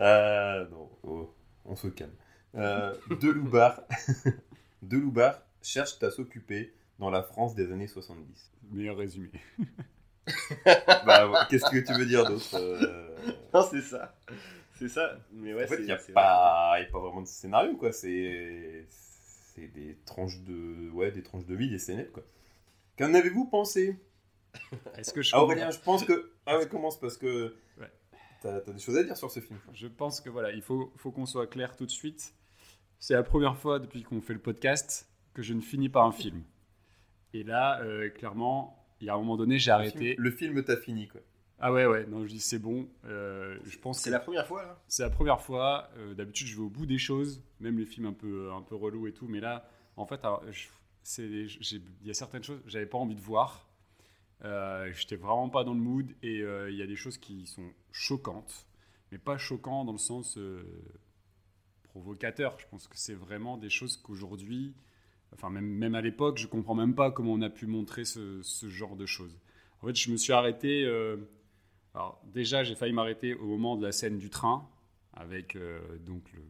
Euh, 0.00 0.66
non, 0.70 0.88
oh, 1.02 1.34
on 1.66 1.76
se 1.76 1.86
calme. 1.88 2.12
Euh, 2.54 2.94
de 3.20 3.28
Loubar. 3.28 3.82
de 4.82 4.96
Loubar 4.96 5.42
cherche 5.60 6.02
à 6.02 6.10
s'occuper 6.10 6.72
dans 6.98 7.10
la 7.10 7.22
France 7.22 7.54
des 7.54 7.70
années 7.72 7.86
70. 7.86 8.24
Meilleur 8.70 8.96
résumé. 8.96 9.30
Bah, 11.04 11.28
ouais, 11.28 11.38
qu'est-ce 11.50 11.70
que 11.70 11.78
tu 11.86 11.92
veux 11.92 12.06
dire 12.06 12.24
d'autre 12.24 12.54
euh, 12.54 13.14
Non, 13.52 13.62
c'est 13.70 13.82
ça. 13.82 14.16
C'est 14.78 14.88
ça. 14.88 15.18
Mais 15.34 15.52
ouais, 15.52 15.64
En 15.64 15.68
fait, 15.68 15.76
il 15.80 15.84
n'y 15.84 15.92
a, 15.92 15.96
pas 15.96 16.80
y 16.80 16.84
a 16.84 16.86
pas 16.90 16.98
vraiment 16.98 17.20
de 17.22 17.26
scénario, 17.26 17.76
quoi. 17.76 17.92
C'est 17.92 18.86
c'est 18.88 19.68
des 19.68 19.98
tranches 20.06 20.40
de 20.40 20.88
ouais, 20.90 21.10
des 21.12 21.22
tranches 21.22 21.44
de 21.46 21.54
vie, 21.54 21.68
des 21.68 21.78
scénettes, 21.78 22.12
quoi. 22.12 22.22
Qu'en 22.98 23.14
avez-vous 23.14 23.46
pensé? 23.46 23.98
Est-ce 24.96 25.12
que 25.12 25.22
je 25.22 25.30
Ah, 25.34 25.42
Aurélien, 25.42 25.70
je 25.70 25.78
pense 25.80 26.04
que... 26.04 26.30
Ah 26.46 26.58
ouais, 26.58 26.68
commence, 26.68 26.98
parce 26.98 27.16
que... 27.16 27.54
Ouais. 27.78 27.90
T'as 28.42 28.56
as 28.56 28.60
des 28.60 28.78
choses 28.80 28.96
à 28.96 29.04
dire 29.04 29.16
sur 29.16 29.30
ce 29.30 29.38
film. 29.40 29.58
Je 29.72 29.86
pense 29.86 30.20
que 30.20 30.28
voilà, 30.28 30.50
il 30.52 30.62
faut, 30.62 30.92
faut 30.96 31.12
qu'on 31.12 31.26
soit 31.26 31.46
clair 31.46 31.76
tout 31.76 31.86
de 31.86 31.90
suite. 31.90 32.34
C'est 32.98 33.14
la 33.14 33.22
première 33.22 33.56
fois 33.56 33.78
depuis 33.78 34.02
qu'on 34.02 34.20
fait 34.20 34.32
le 34.34 34.40
podcast 34.40 35.08
que 35.34 35.42
je 35.42 35.54
ne 35.54 35.60
finis 35.60 35.88
pas 35.88 36.02
un 36.02 36.12
film. 36.12 36.42
Et 37.32 37.44
là, 37.44 37.80
euh, 37.82 38.10
clairement, 38.10 38.84
il 39.00 39.06
y 39.06 39.10
a 39.10 39.14
un 39.14 39.18
moment 39.18 39.36
donné, 39.36 39.58
j'ai 39.58 39.70
arrêté. 39.70 39.98
film- 39.98 40.14
Le 40.18 40.30
film 40.30 40.64
t'a 40.64 40.76
fini, 40.76 41.08
quoi. 41.08 41.20
Ah 41.60 41.72
ouais, 41.72 41.86
ouais, 41.86 42.04
non, 42.06 42.24
je 42.24 42.30
dis 42.30 42.40
c'est 42.40 42.58
bon. 42.58 42.88
Euh, 43.04 43.56
je 43.64 43.78
pense 43.78 44.00
C'est 44.00 44.10
la 44.10 44.18
première 44.18 44.46
fois, 44.48 44.62
là 44.64 44.82
c'est 44.88 45.04
la 45.04 45.10
première 45.10 45.40
fois. 45.40 45.88
Euh, 45.96 46.12
D'habitude, 46.14 46.48
je 46.48 46.56
vais 46.56 46.62
au 46.62 46.68
bout 46.68 46.86
des 46.86 46.98
choses, 46.98 47.42
même 47.60 47.78
les 47.78 47.86
films 47.86 48.06
un 48.06 48.12
peu, 48.12 48.50
un 48.52 48.62
peu 48.62 48.74
relous 48.74 49.06
et 49.06 49.12
tout. 49.12 49.28
Mais 49.28 49.38
là, 49.38 49.68
en 49.96 50.04
fait, 50.04 50.18
alors, 50.24 50.42
je- 50.50 50.66
il 51.18 51.48
y 52.04 52.10
a 52.10 52.14
certaines 52.14 52.42
choses 52.42 52.62
que 52.62 52.70
j'avais 52.70 52.86
pas 52.86 52.98
envie 52.98 53.14
de 53.14 53.20
voir. 53.20 53.68
Euh, 54.44 54.92
J'étais 54.94 55.16
vraiment 55.16 55.48
pas 55.48 55.64
dans 55.64 55.74
le 55.74 55.80
mood 55.80 56.10
et 56.22 56.40
euh, 56.40 56.70
il 56.70 56.76
y 56.76 56.82
a 56.82 56.86
des 56.86 56.96
choses 56.96 57.18
qui 57.18 57.46
sont 57.46 57.70
choquantes, 57.92 58.66
mais 59.10 59.18
pas 59.18 59.38
choquantes 59.38 59.86
dans 59.86 59.92
le 59.92 59.98
sens 59.98 60.36
euh, 60.36 60.64
provocateur. 61.84 62.58
Je 62.58 62.66
pense 62.66 62.88
que 62.88 62.96
c'est 62.96 63.14
vraiment 63.14 63.56
des 63.56 63.70
choses 63.70 63.96
qu'aujourd'hui, 63.96 64.74
enfin 65.34 65.50
même, 65.50 65.94
à 65.94 66.00
l'époque, 66.00 66.38
je 66.38 66.46
comprends 66.46 66.74
même 66.74 66.94
pas 66.94 67.10
comment 67.10 67.32
on 67.32 67.42
a 67.42 67.50
pu 67.50 67.66
montrer 67.66 68.04
ce, 68.04 68.42
genre 68.68 68.96
de 68.96 69.06
choses. 69.06 69.38
En 69.80 69.86
fait, 69.86 69.96
je 69.96 70.10
me 70.10 70.16
suis 70.16 70.32
arrêté. 70.32 70.84
euh, 70.84 71.16
déjà, 72.26 72.64
j'ai 72.64 72.74
failli 72.74 72.92
m'arrêter 72.92 73.34
au 73.34 73.46
moment 73.46 73.76
de 73.76 73.84
la 73.84 73.92
scène 73.92 74.18
du 74.18 74.30
train 74.30 74.68
avec 75.14 75.58
donc 76.06 76.32
le, 76.32 76.42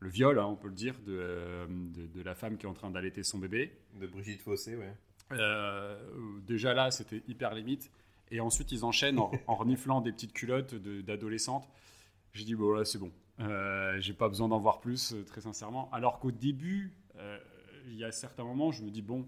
le 0.00 0.08
viol, 0.08 0.38
hein, 0.38 0.46
on 0.46 0.56
peut 0.56 0.68
le 0.68 0.74
dire, 0.74 0.94
de, 1.06 1.12
euh, 1.18 1.66
de, 1.68 2.06
de 2.06 2.22
la 2.22 2.34
femme 2.34 2.56
qui 2.56 2.66
est 2.66 2.68
en 2.68 2.74
train 2.74 2.90
d'allaiter 2.90 3.22
son 3.22 3.38
bébé. 3.38 3.72
De 4.00 4.06
Brigitte 4.06 4.40
Fossé, 4.40 4.74
ouais. 4.76 4.94
Euh, 5.32 5.96
déjà 6.46 6.74
là, 6.74 6.90
c'était 6.90 7.22
hyper 7.28 7.54
limite. 7.54 7.90
Et 8.30 8.40
ensuite, 8.40 8.72
ils 8.72 8.84
enchaînent 8.84 9.18
en, 9.18 9.30
en 9.46 9.54
reniflant 9.54 10.00
des 10.00 10.12
petites 10.12 10.32
culottes 10.32 10.74
d'adolescentes. 10.74 11.68
J'ai 12.32 12.44
dit, 12.44 12.54
bon, 12.54 12.72
là, 12.72 12.84
c'est 12.84 12.98
bon. 12.98 13.12
Euh, 13.40 13.98
J'ai 14.00 14.12
pas 14.14 14.28
besoin 14.28 14.48
d'en 14.48 14.58
voir 14.58 14.80
plus, 14.80 15.12
euh, 15.12 15.24
très 15.24 15.40
sincèrement. 15.40 15.90
Alors 15.92 16.18
qu'au 16.18 16.30
début, 16.30 16.92
il 17.86 17.94
y 17.96 18.04
a 18.04 18.12
certains 18.12 18.44
moments, 18.44 18.70
je 18.72 18.82
me 18.82 18.90
dis, 18.90 19.02
bon, 19.02 19.26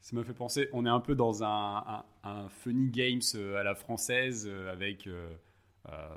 ça 0.00 0.14
m'a 0.14 0.22
fait 0.24 0.34
penser, 0.34 0.68
on 0.72 0.84
est 0.86 0.90
un 0.90 1.00
peu 1.00 1.14
dans 1.14 1.42
un, 1.42 1.76
un- 1.78 2.04
un 2.22 2.48
funny 2.48 2.90
games 2.90 3.22
à 3.56 3.62
la 3.62 3.74
française, 3.74 4.48
avec 4.70 5.08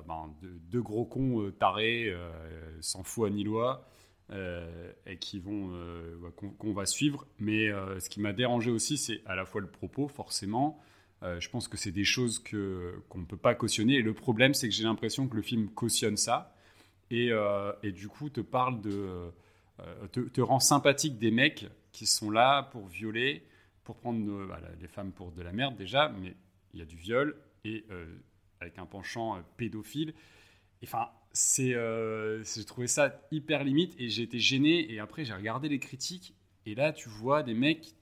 ben, 0.08 0.34
deux, 0.42 0.82
gros 0.82 1.06
cons 1.06 1.42
euh, 1.42 1.52
tarés, 1.52 2.10
euh, 2.10 2.32
sans 2.82 3.04
foi 3.04 3.30
ni 3.30 3.44
loi, 3.44 3.88
euh, 4.32 4.92
et 5.06 5.18
qui 5.18 5.40
vont 5.40 5.72
euh, 5.74 6.18
qu'on 6.58 6.74
va 6.74 6.86
suivre. 6.86 7.28
Mais 7.40 7.70
euh, 7.70 8.00
ce 8.00 8.10
qui 8.10 8.20
m'a 8.20 8.34
dérangé 8.34 8.72
aussi, 8.72 8.98
c'est 8.98 9.22
à 9.26 9.36
la 9.36 9.46
fois 9.46 9.62
le 9.62 9.68
propos, 9.68 10.08
forcément. 10.08 10.80
Euh, 11.24 11.40
je 11.40 11.50
pense 11.50 11.68
que 11.68 11.78
c'est 11.78 11.92
des 11.92 12.04
choses 12.04 12.40
qu'on 12.40 13.20
ne 13.20 13.26
peut 13.26 13.38
pas 13.38 13.56
cautionner. 13.56 13.96
Et 13.96 14.02
le 14.02 14.14
problème, 14.14 14.54
c'est 14.54 14.70
que 14.70 14.76
j'ai 14.76 14.84
l'impression 14.84 15.28
que 15.28 15.36
le 15.36 15.42
film 15.42 15.70
cautionne 15.70 16.18
ça 16.18 16.54
et, 17.10 17.32
euh, 17.32 17.72
et 17.84 17.92
du 17.92 18.08
coup 18.08 18.30
te 18.30 18.42
parle 18.42 18.82
de 18.82 19.32
euh, 19.80 20.08
te, 20.08 20.42
rend 20.42 20.60
sympathique 20.60 21.18
des 21.20 21.32
mecs 21.32 21.68
qui 21.92 22.06
sont 22.06 22.32
là 22.32 22.64
pour 22.64 22.88
violer, 22.88 23.44
pour 23.84 23.98
prendre 23.98 24.20
euh, 24.28 24.46
voilà, 24.46 24.70
les 24.82 24.88
femmes 24.88 25.12
pour 25.12 25.32
de 25.32 25.42
la 25.42 25.52
merde 25.52 25.76
déjà, 25.78 26.10
mais 26.10 26.36
il 26.74 26.80
y 26.80 26.82
a 26.82 26.86
du 26.86 26.98
viol 26.98 27.36
et 27.64 27.86
euh, 27.92 28.06
avec 28.60 28.78
un 28.80 28.86
penchant 28.86 29.38
euh, 29.38 29.42
pédophile. 29.58 30.10
Et, 30.82 30.86
Enfin, 30.86 31.10
c'est, 31.34 31.74
euh, 31.74 32.44
j'ai 32.44 32.66
trouvé 32.66 32.88
ça 32.88 33.20
hyper 33.32 33.64
limite 33.64 33.96
et 34.00 34.10
j'ai 34.10 34.24
été 34.24 34.40
gêné. 34.40 34.92
Et 34.92 35.00
après, 35.00 35.26
j'ai 35.26 35.34
regardé 35.34 35.70
les 35.70 35.80
critiques 35.80 36.34
et 36.66 36.76
là, 36.76 36.92
tu 36.94 37.10
vois 37.10 37.44
des 37.44 37.54
mecs 37.54 37.82
qui, 37.82 37.96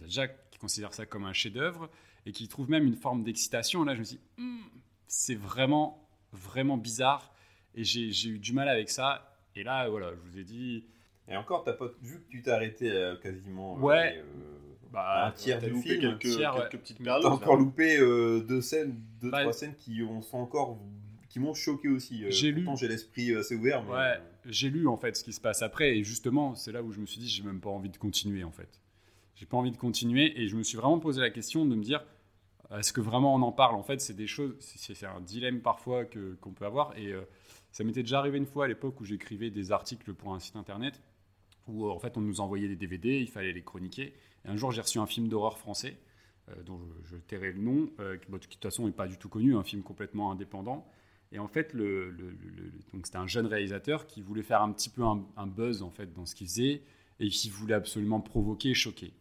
déjà 0.00 0.28
qui 0.28 0.58
considèrent 0.58 0.92
ça 0.94 1.06
comme 1.06 1.24
un 1.24 1.32
chef-d'œuvre 1.32 1.90
et 2.26 2.32
qui 2.32 2.48
trouvent 2.48 2.70
même 2.70 2.86
une 2.86 2.96
forme 2.96 3.22
d'excitation. 3.24 3.82
Là, 3.84 3.94
je 3.94 4.00
me 4.00 4.04
suis 4.04 4.16
dit, 4.16 4.22
Hmm, 4.38 4.58
c'est 5.06 5.34
vraiment, 5.34 6.08
vraiment 6.32 6.76
bizarre 6.76 7.32
et 7.74 7.84
j'ai, 7.84 8.10
eu 8.28 8.38
du 8.38 8.52
mal 8.52 8.68
avec 8.68 8.90
ça. 8.90 9.36
Et 9.56 9.62
là, 9.62 9.88
voilà, 9.88 10.10
je 10.14 10.20
vous 10.30 10.38
ai 10.38 10.44
dit, 10.44 10.84
Et 11.28 11.36
encore, 11.36 11.64
t'as 11.64 11.72
pas 11.72 11.86
vu 12.02 12.20
que 12.20 12.28
tu 12.30 12.42
t'es 12.42 12.50
arrêté 12.50 12.90
euh, 12.90 13.16
quasiment 13.16 13.76
euh, 13.76 13.80
Ouais. 13.80 14.18
euh, 14.18 14.58
bah, 14.90 15.26
un 15.28 15.30
tiers 15.32 15.58
T'as 15.60 15.66
du 15.66 15.72
loupé 15.72 15.88
film. 15.90 16.00
quelques, 16.18 16.36
tiers, 16.36 16.54
ouais. 16.54 16.60
quelques 16.70 16.82
petites 16.82 16.98
périodes. 17.02 17.22
T'as 17.22 17.28
encore 17.28 17.56
loupé 17.56 17.98
euh, 17.98 18.40
deux 18.40 18.60
scènes, 18.60 19.00
deux 19.20 19.30
Bah, 19.30 19.40
trois 19.40 19.52
scènes 19.52 19.74
qui 19.76 20.02
ont 20.02 20.20
sont 20.22 20.38
encore 20.38 20.78
qui 21.28 21.38
m'ont 21.38 21.54
choqué 21.54 21.88
aussi. 21.88 22.24
Euh, 22.24 22.30
J'ai 22.30 22.50
lu. 22.50 22.66
j'ai 22.76 22.88
l'esprit 22.88 23.34
assez 23.36 23.54
ouvert. 23.54 23.84
Mais, 23.84 23.92
Ouais, 23.92 24.20
j'ai 24.46 24.68
lu 24.68 24.88
en 24.88 24.96
fait 24.96 25.16
ce 25.16 25.22
qui 25.22 25.32
se 25.32 25.40
passe 25.40 25.62
après 25.62 25.96
et 25.96 26.02
justement 26.02 26.54
c'est 26.56 26.72
là 26.72 26.82
où 26.82 26.90
je 26.90 26.98
me 26.98 27.06
suis 27.06 27.20
dit 27.20 27.28
j'ai 27.28 27.42
même 27.44 27.60
pas 27.60 27.70
envie 27.70 27.88
de 27.90 27.96
continuer 27.96 28.42
en 28.42 28.50
fait. 28.50 28.80
J'ai 29.36 29.46
pas 29.46 29.56
envie 29.56 29.70
de 29.70 29.76
continuer 29.76 30.38
et 30.40 30.48
je 30.48 30.56
me 30.56 30.62
suis 30.62 30.76
vraiment 30.76 30.98
posé 30.98 31.20
la 31.20 31.30
question 31.30 31.64
de 31.66 31.74
me 31.76 31.82
dire 31.82 32.04
est-ce 32.76 32.92
que 32.92 33.00
vraiment 33.00 33.34
on 33.34 33.42
en 33.42 33.52
parle? 33.52 33.74
En 33.76 33.82
fait 33.82 34.00
c'est 34.00 34.14
des 34.16 34.26
choses, 34.26 34.54
c'est 34.60 35.06
un 35.06 35.20
dilemme 35.20 35.60
parfois 35.60 36.04
que 36.04 36.34
qu'on 36.40 36.50
peut 36.52 36.64
avoir 36.66 36.96
et 36.98 37.12
euh, 37.12 37.20
ça 37.70 37.84
m'était 37.84 38.02
déjà 38.02 38.18
arrivé 38.18 38.38
une 38.38 38.46
fois 38.46 38.64
à 38.64 38.68
l'époque 38.68 39.00
où 39.00 39.04
j'écrivais 39.04 39.50
des 39.50 39.70
articles 39.72 40.12
pour 40.14 40.34
un 40.34 40.40
site 40.40 40.56
internet 40.56 41.00
où 41.68 41.86
euh, 41.86 41.90
en 41.90 41.98
fait 42.00 42.16
on 42.16 42.20
nous 42.20 42.40
envoyait 42.40 42.66
des 42.68 42.76
DVD, 42.76 43.18
il 43.20 43.28
fallait 43.28 43.52
les 43.52 43.62
chroniquer. 43.62 44.14
Et 44.44 44.48
un 44.48 44.56
jour 44.56 44.72
j'ai 44.72 44.80
reçu 44.80 44.98
un 44.98 45.06
film 45.06 45.28
d'horreur 45.28 45.58
français 45.58 45.98
euh, 46.50 46.62
dont 46.62 46.80
je, 47.04 47.16
tairai 47.16 47.52
le 47.52 47.60
nom, 47.60 47.90
euh, 48.00 48.16
qui, 48.16 48.30
de 48.30 48.38
toute 48.38 48.62
façon 48.62 48.86
n'est 48.86 48.92
pas 48.92 49.06
du 49.06 49.18
tout 49.18 49.28
connu, 49.28 49.56
un 49.56 49.62
film 49.62 49.82
complètement 49.82 50.30
indépendant. 50.32 50.86
Et 51.32 51.38
en 51.38 51.46
fait, 51.46 51.76
donc 51.76 53.06
c'était 53.06 53.18
un 53.18 53.26
jeune 53.26 53.46
réalisateur 53.46 54.06
qui 54.06 54.20
voulait 54.20 54.42
faire 54.42 54.62
un 54.62 54.72
petit 54.72 54.88
peu 54.88 55.02
un, 55.04 55.46
buzz 55.46 55.82
en 55.82 55.90
fait 55.90 56.12
dans 56.12 56.26
ce 56.26 56.34
qu'il 56.34 56.48
faisait 56.48 56.82
et 57.20 57.28
qui 57.28 57.48
voulait 57.48 57.74
absolument 57.74 58.20
provoquer, 58.20 58.70
et 58.70 58.74
choquer. 58.74 59.12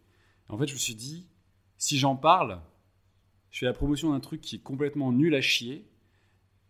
En 0.48 0.58
fait, 0.58 0.66
je 0.66 0.74
me 0.74 0.80
suis 0.80 0.96
dit, 0.96 1.28
si 1.78 2.00
j'en 2.00 2.16
parle, 2.16 2.62
je 3.52 3.60
fais 3.60 3.66
la 3.68 3.74
promotion 3.74 4.12
d'un 4.12 4.20
truc 4.20 4.42
qui 4.42 4.56
est 4.56 4.64
complètement 4.64 5.12
nul 5.12 5.36
à 5.36 5.42
chier, 5.42 5.88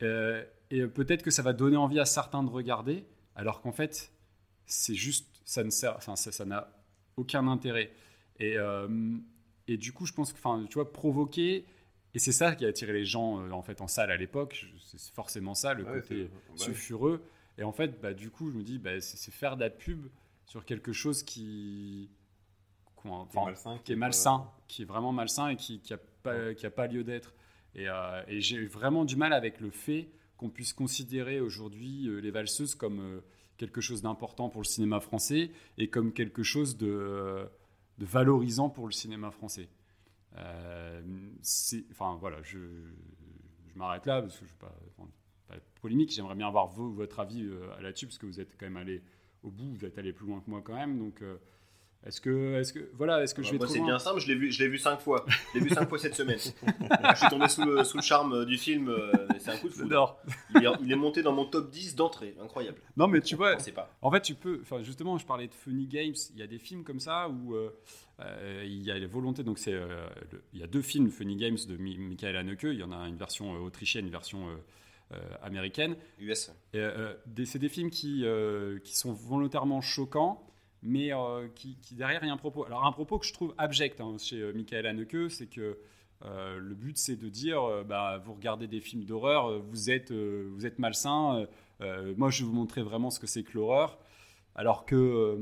euh, 0.01 0.43
et 0.71 0.85
peut-être 0.87 1.23
que 1.23 1.31
ça 1.31 1.41
va 1.41 1.53
donner 1.53 1.77
envie 1.77 1.99
à 1.99 2.05
certains 2.05 2.43
de 2.43 2.49
regarder, 2.49 3.05
alors 3.35 3.61
qu'en 3.61 3.71
fait, 3.71 4.11
c'est 4.65 4.95
juste, 4.95 5.41
ça 5.45 5.63
ne 5.63 5.69
sert, 5.69 6.01
ça 6.01 6.45
n'a 6.45 6.69
aucun 7.15 7.47
intérêt. 7.47 7.93
Et, 8.39 8.57
euh, 8.57 8.87
et 9.67 9.77
du 9.77 9.93
coup, 9.93 10.05
je 10.05 10.13
pense 10.13 10.33
que, 10.33 10.65
tu 10.67 10.73
vois, 10.75 10.91
provoquer, 10.91 11.65
et 12.13 12.19
c'est 12.19 12.31
ça 12.31 12.55
qui 12.55 12.65
a 12.65 12.69
attiré 12.69 12.93
les 12.93 13.05
gens 13.05 13.39
euh, 13.39 13.51
en 13.51 13.61
fait 13.61 13.81
en 13.81 13.87
salle 13.87 14.11
à 14.11 14.17
l'époque. 14.17 14.65
C'est 14.83 15.13
forcément 15.13 15.53
ça, 15.53 15.73
le 15.73 15.83
Ouais, 15.83 16.01
côté 16.01 16.23
bah 16.25 16.53
sulfureux. 16.55 17.21
Et 17.57 17.63
en 17.63 17.71
fait, 17.71 17.99
bah, 18.01 18.13
du 18.13 18.31
coup, 18.31 18.49
je 18.49 18.57
me 18.57 18.63
dis, 18.63 18.79
bah, 18.79 18.99
c'est 19.01 19.31
faire 19.31 19.55
de 19.57 19.61
la 19.61 19.69
pub 19.69 20.07
sur 20.45 20.65
quelque 20.65 20.93
chose 20.93 21.23
qui, 21.23 22.09
Qui 22.95 23.07
est 23.07 23.95
malsain. 23.95 24.49
qui 24.67 24.81
est 24.81 24.85
qui 24.85 24.85
vraiment 24.85 25.11
malsain 25.11 25.49
et 25.49 25.55
qui 25.55 25.81
n'a 25.89 25.97
pas, 26.23 26.53
qui 26.53 26.65
a 26.65 26.71
pas 26.71 26.87
lieu 26.87 27.03
d'être. 27.03 27.33
Et, 27.75 27.87
euh, 27.87 28.23
et 28.27 28.41
j'ai 28.41 28.65
vraiment 28.65 29.05
du 29.05 29.15
mal 29.15 29.33
avec 29.33 29.59
le 29.59 29.69
fait 29.69 30.09
qu'on 30.37 30.49
puisse 30.49 30.73
considérer 30.73 31.39
aujourd'hui 31.39 32.07
euh, 32.07 32.19
les 32.19 32.31
valseuses 32.31 32.73
comme 32.73 33.21
quelque 33.57 33.81
chose 33.81 34.01
d'important 34.01 34.49
pour 34.49 34.61
le 34.61 34.65
cinéma 34.65 35.01
français 35.01 35.51
et 35.77 35.89
comme 35.89 36.13
quelque 36.13 36.43
chose 36.43 36.77
de, 36.77 37.45
de 37.99 38.05
valorisant 38.05 38.69
pour 38.69 38.85
le 38.87 38.91
cinéma 38.91 39.29
français. 39.29 39.69
Euh, 40.37 41.01
enfin 41.91 42.17
voilà, 42.19 42.41
je, 42.41 42.57
je 43.67 43.77
m'arrête 43.77 44.05
là 44.05 44.21
parce 44.21 44.39
que 44.39 44.45
je 44.45 44.53
ne 44.53 44.57
pas, 44.57 44.73
enfin, 44.97 45.09
pas 45.47 45.55
polémique. 45.81 46.11
J'aimerais 46.11 46.35
bien 46.35 46.47
avoir 46.47 46.67
votre 46.67 47.19
avis 47.19 47.43
euh, 47.43 47.69
là-dessus 47.81 48.07
parce 48.07 48.17
que 48.17 48.25
vous 48.25 48.39
êtes 48.39 48.57
quand 48.57 48.65
même 48.67 48.77
allé 48.77 49.03
au 49.43 49.51
bout, 49.51 49.73
vous 49.73 49.85
êtes 49.85 49.97
allé 49.97 50.13
plus 50.13 50.25
loin 50.25 50.39
que 50.39 50.49
moi 50.49 50.61
quand 50.63 50.75
même. 50.75 50.97
Donc 50.97 51.21
euh, 51.21 51.37
est-ce 52.05 52.21
que, 52.21 52.55
est-ce 52.59 52.71
que, 52.73 52.89
voilà, 52.93 53.21
est-ce 53.23 53.35
que 53.35 53.43
je 53.43 53.51
vais 53.51 53.57
Moi, 53.57 53.67
c'est 53.67 53.81
bien 53.81 53.99
simple, 53.99 54.19
je 54.21 54.27
l'ai 54.27 54.35
vu, 54.35 54.51
je 54.51 54.63
l'ai 54.63 54.69
vu 54.69 54.77
cinq 54.77 54.99
fois. 55.01 55.25
Je 55.53 55.59
l'ai 55.59 55.65
vu 55.65 55.69
cinq 55.69 55.87
fois 55.89 55.99
cette 55.99 56.15
semaine. 56.15 56.37
je 56.39 57.15
suis 57.19 57.27
tombé 57.29 57.47
sous 57.49 57.65
le, 57.65 57.83
sous 57.83 57.97
le 57.97 58.03
charme 58.03 58.33
euh, 58.33 58.45
du 58.45 58.57
film. 58.57 58.87
euh, 58.89 59.11
c'est 59.39 59.51
un 59.51 59.57
coup 59.57 59.67
de 59.67 59.73
foudre. 59.73 60.17
Il 60.55 60.63
est, 60.65 60.69
il 60.81 60.91
est 60.91 60.95
monté 60.95 61.21
dans 61.23 61.33
mon 61.33 61.45
top 61.45 61.69
10 61.69 61.95
d'entrée. 61.95 62.35
Incroyable. 62.41 62.77
Non, 62.95 63.07
mais 63.07 63.19
tu 63.21 63.35
vois, 63.35 63.57
Je 63.57 63.63
sais 63.63 63.71
pas. 63.73 63.93
en 64.01 64.09
fait, 64.11 64.21
tu 64.21 64.33
peux. 64.35 64.59
Enfin, 64.61 64.81
justement, 64.81 65.17
je 65.17 65.25
parlais 65.25 65.47
de 65.47 65.53
Funny 65.53 65.87
Games. 65.87 66.15
Il 66.33 66.39
y 66.39 66.43
a 66.43 66.47
des 66.47 66.57
films 66.59 66.83
comme 66.85 66.99
ça 67.01 67.27
où 67.29 67.53
euh, 67.55 67.69
euh, 68.21 68.63
il 68.65 68.81
y 68.83 68.91
a 68.91 68.97
les 68.97 69.05
volontés. 69.07 69.43
Donc, 69.43 69.59
c'est, 69.59 69.73
euh, 69.73 70.07
le- 70.31 70.41
il 70.53 70.59
y 70.59 70.63
a 70.63 70.67
deux 70.67 70.81
films 70.81 71.09
Funny 71.09 71.35
Games 71.35 71.57
de 71.67 71.75
Mi- 71.77 71.97
Michael 71.97 72.37
Haneke. 72.37 72.63
Il 72.63 72.79
y 72.79 72.83
en 72.83 72.91
a 72.93 73.07
une 73.09 73.17
version 73.17 73.51
autrichienne, 73.61 74.05
une 74.05 74.11
version 74.11 74.47
euh, 74.47 74.55
euh, 75.15 75.17
américaine. 75.43 75.95
US. 76.19 76.51
Et, 76.73 76.77
euh, 76.77 77.13
c'est 77.45 77.59
des 77.59 77.69
films 77.69 77.89
qui, 77.89 78.21
euh, 78.23 78.79
qui 78.79 78.97
sont 78.97 79.11
volontairement 79.11 79.81
choquants, 79.81 80.45
mais 80.83 81.13
euh, 81.13 81.47
qui, 81.55 81.77
qui 81.81 81.95
derrière 81.95 82.23
il 82.23 82.27
y 82.27 82.29
a 82.29 82.33
un 82.33 82.37
propos. 82.37 82.65
Alors 82.65 82.85
un 82.85 82.91
propos 82.91 83.19
que 83.19 83.25
je 83.25 83.33
trouve 83.33 83.53
abject 83.57 83.99
hein, 84.01 84.15
chez 84.19 84.37
euh, 84.41 84.53
Michael 84.53 84.85
Haneke, 84.85 85.29
c'est 85.29 85.47
que 85.47 85.77
euh, 86.25 86.57
le 86.59 86.75
but 86.75 86.97
c'est 86.97 87.15
de 87.15 87.29
dire, 87.29 87.63
euh, 87.63 87.83
bah, 87.83 88.21
vous 88.25 88.33
regardez 88.33 88.67
des 88.67 88.81
films 88.81 89.05
d'horreur, 89.05 89.59
vous 89.61 89.89
êtes, 89.89 90.11
euh, 90.11 90.49
vous 90.53 90.65
êtes 90.65 90.77
malsain. 90.79 91.39
euh, 91.39 91.45
euh, 91.81 92.13
moi 92.17 92.29
je 92.29 92.41
vais 92.43 92.45
vous 92.49 92.55
montrer 92.55 92.81
vraiment 92.81 93.09
ce 93.09 93.19
que 93.19 93.27
c'est 93.27 93.43
que 93.43 93.51
l'horreur, 93.53 93.97
alors 94.55 94.85
que, 94.85 94.95
euh, 94.95 95.37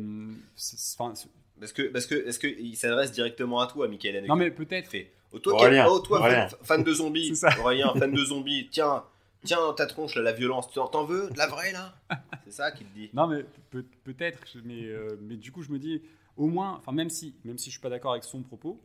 Parce 1.59 1.73
que, 1.73 1.81
parce 1.83 2.05
que, 2.05 2.13
est-ce 2.27 2.37
qu'il 2.39 2.75
s'adresse 2.77 3.11
directement 3.11 3.59
à 3.59 3.67
toi, 3.67 3.87
Michael 3.87 4.17
Haneke? 4.17 4.29
Non 4.29 4.35
mais 4.35 4.51
peut-être. 4.51 4.87
fait. 4.89 5.11
Oh, 5.33 5.39
toi, 5.39 5.53
Aurélien, 5.55 5.87
oh, 5.89 5.99
toi 5.99 6.19
Aurélien. 6.19 6.47
fan, 6.47 6.59
fan 6.63 6.83
de 6.83 6.93
zombies, 6.93 7.27
C'est 7.35 7.49
ça. 7.49 7.59
Aurélien, 7.59 7.93
fan 7.95 8.11
de 8.11 8.23
zombies, 8.23 8.67
tiens, 8.71 9.03
tiens 9.43 9.73
ta 9.73 9.85
tronche 9.85 10.15
là, 10.15 10.21
la 10.21 10.33
violence, 10.33 10.71
t'en 10.71 10.87
t'en 10.87 11.05
veux 11.05 11.29
de 11.29 11.37
la 11.37 11.47
vraie 11.47 11.71
là? 11.71 11.95
C'est 12.45 12.51
ça 12.51 12.71
qu'il 12.71 12.87
te 12.87 12.93
dit. 12.93 13.09
Non, 13.13 13.27
mais 13.27 13.43
peut- 13.69 13.85
peut-être, 14.03 14.41
mais, 14.63 14.85
euh, 14.85 15.17
mais 15.21 15.35
du 15.37 15.51
coup, 15.51 15.61
je 15.63 15.71
me 15.71 15.79
dis, 15.79 16.01
au 16.37 16.47
moins, 16.47 16.75
enfin, 16.77 16.91
même 16.91 17.09
si, 17.09 17.35
même 17.43 17.57
si 17.57 17.65
je 17.65 17.71
suis 17.71 17.81
pas 17.81 17.89
d'accord 17.89 18.11
avec 18.11 18.23
son 18.23 18.41
propos, 18.43 18.81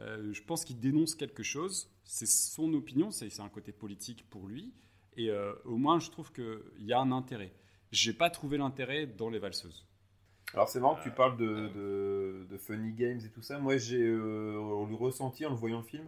euh, 0.00 0.32
je 0.32 0.42
pense 0.42 0.64
qu'il 0.64 0.78
dénonce 0.78 1.14
quelque 1.14 1.42
chose. 1.42 1.90
C'est 2.04 2.26
son 2.26 2.72
opinion, 2.74 3.10
c'est 3.10 3.30
c'est 3.30 3.42
un 3.42 3.48
côté 3.48 3.72
politique 3.72 4.24
pour 4.30 4.46
lui, 4.48 4.72
et 5.16 5.30
euh, 5.30 5.52
au 5.64 5.76
moins, 5.76 5.98
je 6.00 6.10
trouve 6.10 6.32
qu'il 6.32 6.60
y 6.80 6.92
a 6.92 7.00
un 7.00 7.12
intérêt. 7.12 7.52
J'ai 7.92 8.12
pas 8.12 8.30
trouvé 8.30 8.58
l'intérêt 8.58 9.06
dans 9.06 9.28
les 9.30 9.38
valseuses. 9.40 9.86
Alors 10.54 10.68
c'est 10.68 10.80
marrant 10.80 10.96
que 10.96 11.02
tu 11.04 11.10
parles 11.12 11.36
de, 11.36 11.68
de, 11.74 12.46
de 12.50 12.56
funny 12.58 12.92
games 12.92 13.20
et 13.24 13.28
tout 13.28 13.42
ça. 13.42 13.58
Moi 13.58 13.76
j'ai 13.78 14.00
euh, 14.02 14.54
le 14.88 14.94
ressenti 14.96 15.46
en 15.46 15.50
le 15.50 15.56
voyant 15.56 15.78
le 15.78 15.84
film 15.84 16.04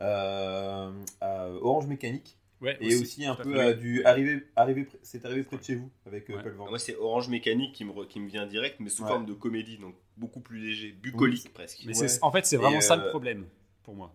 euh, 0.00 0.92
à 1.20 1.48
Orange 1.50 1.86
Mécanique 1.86 2.37
Ouais, 2.60 2.76
et 2.80 2.96
aussi, 2.96 3.24
un 3.24 3.36
peu 3.36 3.60
à 3.60 3.72
du 3.72 4.04
arrivé, 4.04 4.42
arrivé, 4.56 4.88
c'est 5.02 5.24
arrivé 5.24 5.44
près 5.44 5.58
de 5.58 5.62
chez 5.62 5.76
vous 5.76 5.90
avec 6.06 6.28
euh, 6.28 6.36
Ouais. 6.36 6.42
Paul 6.42 6.52
Van. 6.54 6.68
Moi, 6.68 6.78
c'est 6.80 6.96
Orange 6.96 7.28
Mécanique 7.28 7.72
qui 7.74 7.84
me, 7.84 7.92
re- 7.92 8.08
qui 8.08 8.18
me 8.18 8.28
vient 8.28 8.46
direct, 8.46 8.80
mais 8.80 8.88
sous 8.90 9.02
Ouais. 9.04 9.08
forme 9.08 9.26
de 9.26 9.32
comédie, 9.34 9.78
donc 9.78 9.94
beaucoup 10.16 10.40
plus 10.40 10.58
léger, 10.58 10.90
bucolique 10.90 11.52
presque. 11.54 11.84
Mais 11.86 11.94
en 12.22 12.32
fait, 12.32 12.46
c'est 12.46 12.56
Et, 12.56 12.58
vraiment 12.58 12.80
ça 12.80 12.94
euh, 12.94 13.04
le 13.04 13.10
problème 13.10 13.46
pour 13.84 13.94
moi. 13.94 14.12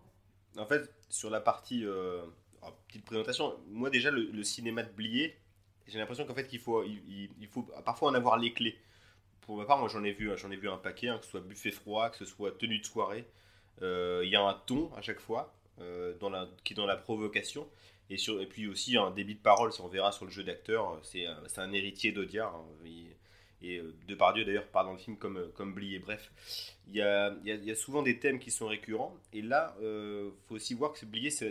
En 0.58 0.66
fait, 0.66 0.90
sur 1.08 1.30
la 1.30 1.40
partie. 1.40 1.84
euh, 1.86 2.22
alors, 2.60 2.76
petite 2.88 3.04
présentation, 3.06 3.54
moi 3.70 3.88
déjà, 3.90 4.10
le, 4.10 4.30
le 4.30 4.42
cinéma 4.44 4.82
de 4.82 4.90
Blier, 4.92 5.34
j'ai 5.86 5.98
l'impression 5.98 6.26
qu'en 6.26 6.34
fait, 6.34 6.52
il 6.52 6.58
faut, 6.58 6.82
il, 6.84 7.02
il- 7.08 7.30
il 7.40 7.46
faut 7.48 7.62
parfois 7.84 8.10
en 8.10 8.14
avoir 8.14 8.36
les 8.38 8.52
clés. 8.52 8.78
Pour 9.40 9.56
ma 9.56 9.64
part, 9.64 9.78
moi 9.78 9.88
j'en 9.88 10.04
ai 10.04 10.12
vu, 10.12 10.30
j'en 10.36 10.50
ai 10.50 10.56
vu 10.56 10.68
un 10.68 10.76
paquet, 10.78 11.08
hein, 11.08 11.18
que 11.18 11.24
ce 11.24 11.30
soit 11.32 11.40
buffet 11.40 11.70
froid, 11.70 12.08
que 12.10 12.16
ce 12.18 12.24
soit 12.26 12.52
tenue 12.58 12.78
de 12.78 12.84
soirée. 12.84 13.26
Euh, 13.82 14.20
Il 14.24 14.30
y 14.30 14.36
a 14.36 14.42
un 14.42 14.54
ton 14.66 14.90
à 14.94 15.02
chaque 15.02 15.20
fois 15.20 15.54
euh, 15.80 16.14
dans 16.18 16.30
la, 16.30 16.48
qui 16.62 16.72
est 16.74 16.76
dans 16.76 16.86
la 16.86 16.96
provocation. 16.96 17.66
Et, 18.10 18.16
puis 18.48 18.68
aussi 18.68 18.96
un 18.96 19.10
débit 19.10 19.34
de 19.34 19.40
parole, 19.40 19.72
si 19.72 19.80
on 19.80 19.88
verra 19.88 20.12
sur 20.12 20.24
le 20.26 20.30
jeu 20.30 20.44
d'acteur, 20.44 21.00
c'est 21.02 21.26
un- 21.26 21.42
c'est 21.48 21.60
un 21.60 21.72
héritier 21.72 22.12
d'Audiard. 22.12 22.54
hein, 22.54 22.66
et 23.62 23.78
euh, 23.78 23.94
Depardieu 24.06 24.44
d'ailleurs 24.44 24.66
part 24.68 24.84
dans 24.84 24.92
le 24.92 24.98
film 24.98 25.16
comme, 25.16 25.38
euh, 25.38 25.48
comme 25.54 25.74
Blier. 25.74 25.98
Bref, 25.98 26.30
il 26.88 26.96
y 26.96 27.00
a, 27.02 27.74
souvent 27.74 28.02
des 28.02 28.18
thèmes 28.18 28.38
qui 28.38 28.50
sont 28.50 28.66
récurrents. 28.66 29.16
Et 29.32 29.42
là, 29.42 29.74
il 29.80 30.30
faut 30.46 30.54
aussi 30.56 30.74
voir 30.74 30.92
que 30.92 31.06
Blier, 31.06 31.30
c'est 31.30 31.50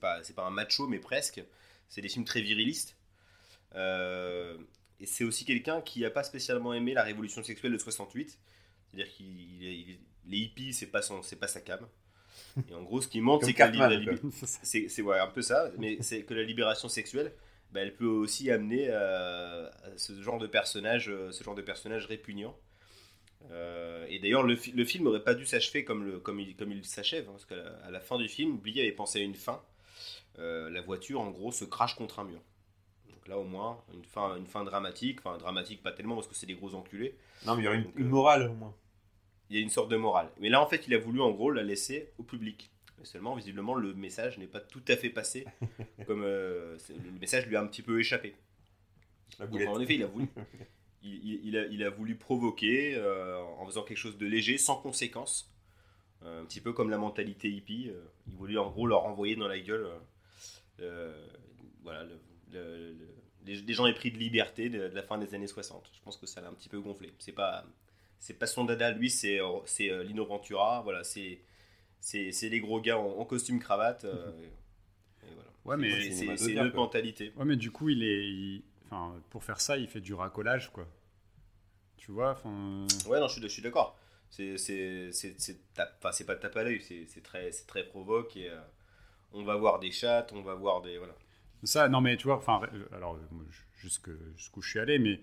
pas, 0.00 0.20
pas 0.34 0.46
un 0.46 0.50
macho, 0.50 0.88
mais 0.88 0.98
presque. 0.98 1.42
C'est 1.88 2.00
des 2.02 2.08
films 2.08 2.24
très 2.24 2.40
virilistes. 2.40 2.96
Euh, 3.74 4.56
et 5.00 5.06
c'est 5.06 5.24
aussi 5.24 5.44
quelqu'un 5.44 5.80
qui 5.80 6.00
n'a 6.00 6.10
pas 6.10 6.22
spécialement 6.24 6.72
aimé 6.74 6.94
la 6.94 7.02
révolution 7.02 7.42
sexuelle 7.42 7.72
de 7.72 7.78
68. 7.78 8.38
C'est-à-dire 8.90 9.12
qu'il 9.12 9.98
les 10.26 10.38
hippies, 10.38 10.72
c'est 10.74 10.86
pas, 10.86 11.00
pas 11.40 11.48
sa 11.48 11.60
cam. 11.60 11.86
Et 12.70 12.74
en 12.74 12.82
gros, 12.82 13.00
ce 13.00 13.08
qui 13.08 13.20
montre, 13.20 13.44
c'est 13.46 13.54
que 13.54 13.58
la, 13.60 13.68
Cartman, 13.70 14.04
la- 14.04 14.16
quoi. 14.16 14.30
c'est 14.62 14.88
c'est 14.88 15.02
ouais, 15.02 15.18
un 15.18 15.26
peu 15.28 15.42
ça, 15.42 15.70
mais 15.78 15.98
c'est 16.00 16.22
que 16.22 16.34
la 16.34 16.42
libération 16.42 16.88
sexuelle, 16.88 17.32
bah, 17.72 17.80
elle 17.80 17.94
peut 17.94 18.06
aussi 18.06 18.50
amener 18.50 18.90
à, 18.90 19.66
à 19.84 19.96
ce 19.96 20.20
genre 20.22 20.38
de 20.38 20.46
personnage, 20.46 21.08
euh, 21.08 21.30
ce 21.32 21.44
genre 21.44 21.54
de 21.54 21.62
personnage 21.62 22.06
répugnant. 22.06 22.56
Euh, 23.50 24.04
et 24.08 24.18
d'ailleurs, 24.18 24.42
le, 24.42 24.56
fi- 24.56 24.72
le 24.72 24.84
film 24.84 25.04
n'aurait 25.04 25.24
pas 25.24 25.34
dû 25.34 25.46
s'achever 25.46 25.84
comme, 25.84 26.04
le, 26.04 26.18
comme 26.20 26.40
il, 26.40 26.54
comme 26.56 26.72
il 26.72 26.84
s'achève, 26.84 27.24
hein, 27.28 27.32
parce 27.32 27.46
qu'à 27.46 27.56
la, 27.56 27.70
à 27.86 27.90
la 27.90 28.00
fin 28.00 28.18
du 28.18 28.28
film, 28.28 28.58
Blier 28.58 28.82
avait 28.82 28.92
pensé 28.92 29.20
à 29.20 29.22
une 29.22 29.34
fin. 29.34 29.62
Euh, 30.38 30.70
la 30.70 30.80
voiture, 30.82 31.20
en 31.20 31.30
gros, 31.30 31.52
se 31.52 31.64
crache 31.64 31.94
contre 31.96 32.20
un 32.20 32.24
mur. 32.24 32.40
Donc 33.10 33.28
là, 33.28 33.38
au 33.38 33.44
moins, 33.44 33.82
une 33.94 34.04
fin, 34.04 34.36
une 34.36 34.46
fin 34.46 34.64
dramatique. 34.64 35.20
Enfin, 35.24 35.38
dramatique, 35.38 35.82
pas 35.82 35.92
tellement, 35.92 36.14
parce 36.16 36.28
que 36.28 36.34
c'est 36.34 36.46
des 36.46 36.54
gros 36.54 36.74
enculés. 36.74 37.16
Non, 37.46 37.56
mais 37.56 37.62
il 37.62 37.64
y 37.64 37.68
aurait 37.68 37.78
une, 37.78 38.04
euh, 38.04 38.08
morale 38.08 38.48
au 38.50 38.54
moins. 38.54 38.74
Il 39.50 39.56
y 39.56 39.58
a 39.58 39.62
une 39.62 39.68
sorte 39.70 39.90
de 39.90 39.96
morale. 39.96 40.30
Mais 40.38 40.48
là, 40.48 40.62
en 40.62 40.66
fait, 40.66 40.86
il 40.86 40.94
a 40.94 40.98
voulu, 40.98 41.20
en 41.20 41.30
gros, 41.32 41.50
la 41.50 41.62
laisser 41.62 42.12
au 42.18 42.22
public. 42.22 42.70
Mais 42.98 43.04
seulement, 43.04 43.34
visiblement, 43.34 43.74
le 43.74 43.92
message 43.94 44.38
n'est 44.38 44.46
pas 44.46 44.60
tout 44.60 44.82
à 44.88 44.96
fait 44.96 45.10
passé. 45.10 45.44
comme 46.06 46.22
euh, 46.24 46.78
le 46.88 47.10
message 47.18 47.46
lui 47.46 47.56
a 47.56 47.60
un 47.60 47.66
petit 47.66 47.82
peu 47.82 47.98
échappé. 47.98 48.34
Donc, 49.38 49.60
en 49.68 49.80
effet, 49.80 49.94
il 49.96 50.02
a 50.02 50.06
voulu, 50.06 50.26
il, 51.02 51.14
il- 51.14 51.40
il 51.46 51.56
a, 51.58 51.66
il 51.66 51.82
a 51.82 51.90
voulu 51.90 52.14
provoquer 52.16 52.94
euh, 52.94 53.38
en 53.58 53.66
faisant 53.66 53.82
quelque 53.82 53.98
chose 53.98 54.18
de 54.18 54.26
léger, 54.26 54.56
sans 54.58 54.76
conséquence. 54.76 55.50
Euh, 56.22 56.42
un 56.42 56.44
petit 56.44 56.60
peu 56.60 56.72
comme 56.74 56.90
la 56.90 56.98
mentalité 56.98 57.48
hippie. 57.50 57.90
il 58.28 58.34
voulait 58.36 58.58
en 58.58 58.70
gros 58.70 58.86
leur 58.86 59.04
envoyer 59.06 59.34
dans 59.36 59.48
la 59.48 59.58
gueule 59.58 59.88
voilà, 61.82 62.04
le- 62.04 62.20
le- 62.52 62.92
le- 62.92 63.08
les, 63.46 63.56
les 63.56 63.72
gens 63.72 63.86
épris 63.86 64.10
de 64.10 64.18
liberté 64.18 64.68
de, 64.68 64.88
de 64.88 64.94
la 64.94 65.02
fin 65.02 65.16
des 65.18 65.34
années 65.34 65.46
60. 65.46 65.90
Je 65.94 66.00
pense 66.02 66.16
que 66.18 66.26
ça 66.26 66.40
l'a 66.40 66.48
un 66.48 66.52
petit 66.52 66.68
peu 66.68 66.78
gonflé. 66.80 67.10
C'est 67.18 67.32
pas, 67.32 67.64
c'est 68.20 68.38
pas 68.38 68.46
son 68.46 68.64
dada, 68.64 68.92
lui, 68.92 69.10
c'est, 69.10 69.40
c'est 69.64 69.90
euh, 69.90 70.04
Lino 70.04 70.24
Ventura. 70.24 70.82
Voilà, 70.82 71.02
c'est, 71.02 71.40
c'est, 72.00 72.30
c'est 72.30 72.48
les 72.48 72.60
gros 72.60 72.80
gars 72.80 72.98
en, 72.98 73.18
en 73.18 73.24
costume 73.24 73.58
cravate. 73.58 74.04
euh, 74.04 74.30
et 75.24 75.26
voilà. 75.34 75.50
Ouais, 75.64 75.76
mais- 75.76 76.00
C'est- 76.02 76.12
quoi. 76.70 76.80
mentalité. 76.80 77.32
Ouais, 77.36 77.44
mais 77.44 77.56
du 77.56 77.70
coup, 77.72 77.88
il 77.88 78.04
est. 78.04 78.28
il- 78.28 78.62
Enfin, 78.92 79.14
pour 79.30 79.44
faire 79.44 79.60
ça, 79.60 79.76
il 79.76 79.86
fait 79.86 80.00
du 80.00 80.14
racolage, 80.14 80.70
quoi. 80.72 80.84
Tu 81.96 82.10
vois, 82.10 82.32
enfin. 82.32 82.86
Ouais, 83.08 83.20
non, 83.20 83.28
je 83.28 83.34
suis, 83.34 83.42
je 83.42 83.46
suis 83.48 83.62
d'accord. 83.62 83.96
C'est, 84.30 84.58
c'est, 84.58 85.12
c'est, 85.12 85.40
pas 86.24 86.34
tape 86.36 86.56
à 86.56 86.64
l'œil, 86.64 86.80
c'est, 86.80 87.04
c'est 87.06 87.20
très, 87.22 87.52
c'est 87.52 87.66
très 87.66 87.84
provoque 87.84 88.36
et 88.36 88.48
euh, 88.50 88.58
on 89.32 89.44
va 89.44 89.54
voir 89.56 89.78
des 89.80 89.90
chattes, 89.92 90.32
on 90.32 90.42
va 90.42 90.54
voir 90.54 90.82
des, 90.82 90.98
voilà. 90.98 91.14
Ça, 91.62 91.88
non, 91.88 92.00
mais 92.00 92.16
tu 92.16 92.24
vois, 92.24 92.36
enfin, 92.36 92.60
euh, 92.72 92.84
alors, 92.92 93.14
euh, 93.14 93.44
jusque- 93.76 94.10
jusqu'où 94.36 94.60
je 94.62 94.70
suis 94.70 94.78
allé, 94.80 94.98
mais. 94.98 95.20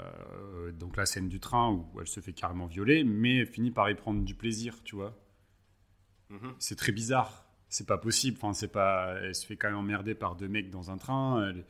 Euh, 0.00 0.72
donc 0.72 0.96
la 0.96 1.06
scène 1.06 1.28
du 1.28 1.40
train 1.40 1.70
où 1.70 2.00
elle 2.00 2.06
se 2.06 2.20
fait 2.20 2.32
carrément 2.32 2.66
violer, 2.66 3.04
mais 3.04 3.38
elle 3.38 3.46
finit 3.46 3.70
par 3.70 3.88
y 3.90 3.94
prendre 3.94 4.22
du 4.24 4.34
plaisir, 4.34 4.82
tu 4.84 4.94
vois. 4.96 5.16
Mhm. 6.30 6.54
C'est 6.58 6.76
très 6.76 6.92
bizarre. 6.92 7.44
C'est 7.68 7.86
pas 7.86 7.98
possible. 7.98 8.36
Enfin, 8.40 8.52
c'est 8.52 8.68
pas. 8.72 9.14
Elle 9.22 9.34
se 9.34 9.46
fait 9.46 9.56
quand 9.56 9.68
même 9.68 9.78
emmerder 9.78 10.14
par 10.14 10.36
deux 10.36 10.48
mecs 10.48 10.70
dans 10.70 10.90
un 10.90 10.98
train. 10.98 11.48
Elle- 11.48 11.64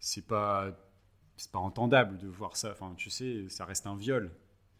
C'est 0.00 0.26
pas. 0.26 0.76
C'est 1.36 1.50
pas 1.52 1.58
entendable 1.60 2.18
de 2.18 2.28
voir 2.28 2.56
ça. 2.56 2.70
Enfin, 2.72 2.94
tu 2.96 3.10
sais, 3.10 3.48
ça 3.48 3.64
reste 3.64 3.86
un 3.86 3.96
viol. 3.96 4.30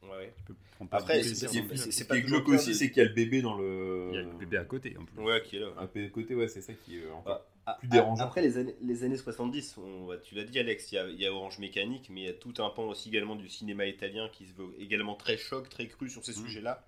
Ouais, 0.02 0.08
ouais. 0.10 0.34
Tu 0.38 0.42
peux 0.44 0.54
prendre 0.76 0.90
pas 0.90 0.96
Après, 0.98 1.22
c'est- 1.22 1.34
Ce 1.34 2.04
qui 2.04 2.12
est 2.16 2.22
glauque 2.22 2.48
aussi, 2.48 2.74
c'est 2.74 2.90
qu'il 2.90 3.02
y 3.02 3.06
a 3.06 3.08
le 3.08 3.14
bébé 3.14 3.40
dans 3.42 3.56
le. 3.56 4.08
Il 4.10 4.14
y 4.14 4.18
a 4.18 4.22
le 4.22 4.32
bébé 4.38 4.56
à 4.56 4.64
côté 4.64 4.96
en 4.98 5.04
plus. 5.04 5.22
Ouais, 5.22 5.42
qui 5.42 5.56
est 5.56 5.60
là. 5.60 5.68
Un 5.78 5.86
peu 5.86 6.02
de 6.02 6.08
côté, 6.08 6.34
ouais, 6.34 6.48
c'est 6.48 6.60
ça 6.62 6.72
qui 6.74 6.98
est 6.98 7.10
encore 7.10 7.40
Ah, 7.66 7.76
plus 7.78 7.88
ah, 7.92 7.94
dérangeant. 7.94 8.24
Après 8.24 8.42
les 8.42 8.58
années, 8.58 8.74
les 8.82 9.04
années 9.04 9.16
70, 9.16 9.76
on- 9.78 10.06
ouais, 10.06 10.18
tu 10.20 10.34
l'as 10.34 10.42
dit 10.44 10.58
Alex, 10.58 10.90
il 10.90 10.94
y, 10.96 10.98
a, 10.98 11.06
il 11.08 11.20
y 11.20 11.26
a 11.26 11.32
Orange 11.32 11.58
Mécanique, 11.60 12.08
mais 12.10 12.22
il 12.22 12.24
y 12.24 12.28
a 12.28 12.32
tout 12.32 12.54
un 12.58 12.68
pan 12.70 12.88
aussi 12.88 13.08
également 13.10 13.36
du 13.36 13.48
cinéma 13.48 13.86
italien 13.86 14.28
qui 14.32 14.46
se 14.46 14.52
veut 14.54 14.74
également 14.80 15.14
très 15.14 15.36
choc, 15.36 15.68
très 15.68 15.86
cru 15.86 16.10
sur 16.10 16.24
ces 16.24 16.32
Mhm. 16.32 16.46
sujets-là. 16.46 16.84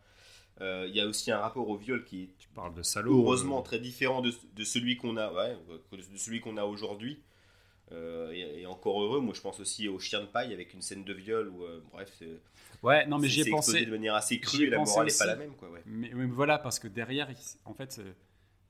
Euh, 0.60 0.86
il 0.88 0.94
y 0.96 1.00
a 1.00 1.06
aussi 1.06 1.30
un 1.30 1.38
rapport 1.38 1.68
au 1.68 1.76
viol 1.76 2.04
qui 2.04 2.24
est 2.24 2.28
Tu 2.38 2.48
parles 2.48 2.74
de 2.74 2.82
salaud. 2.82 3.12
heureusement 3.20 3.58
euh, 3.60 3.62
très 3.62 3.78
différent 3.78 4.20
de, 4.22 4.32
de 4.56 4.64
celui 4.64 4.96
qu'on 4.96 5.16
a, 5.16 5.32
ouais, 5.32 5.56
de 5.92 6.16
celui 6.16 6.40
qu'on 6.40 6.56
a 6.56 6.64
aujourd'hui. 6.64 7.20
Euh, 7.92 8.32
et, 8.32 8.62
et 8.62 8.66
encore 8.66 9.00
heureux, 9.02 9.20
moi 9.20 9.34
je 9.34 9.40
pense 9.40 9.60
aussi 9.60 9.88
au 9.88 9.98
chien 10.00 10.20
de 10.20 10.26
paille 10.26 10.52
avec 10.54 10.72
une 10.74 10.80
scène 10.82 11.04
de 11.04 11.12
viol 11.12 11.48
où, 11.48 11.64
euh, 11.64 11.80
bref, 11.92 12.22
Ouais, 12.84 13.06
non, 13.06 13.18
mais 13.18 13.28
j'y 13.28 13.40
ai 13.40 13.50
pensé. 13.50 13.84
de 13.84 13.90
manière 13.90 14.14
assez 14.14 14.38
crue 14.40 14.66
et 14.66 14.70
la 14.70 14.78
morale 14.78 15.06
n'est 15.06 15.12
pas 15.18 15.26
la 15.26 15.36
même. 15.36 15.54
Quoi, 15.56 15.70
ouais. 15.70 15.82
Mais, 15.86 16.10
mais 16.14 16.26
voilà, 16.26 16.58
parce 16.58 16.78
que 16.78 16.86
derrière, 16.88 17.28
en 17.64 17.74
fait, 17.74 17.98
euh, 17.98 18.12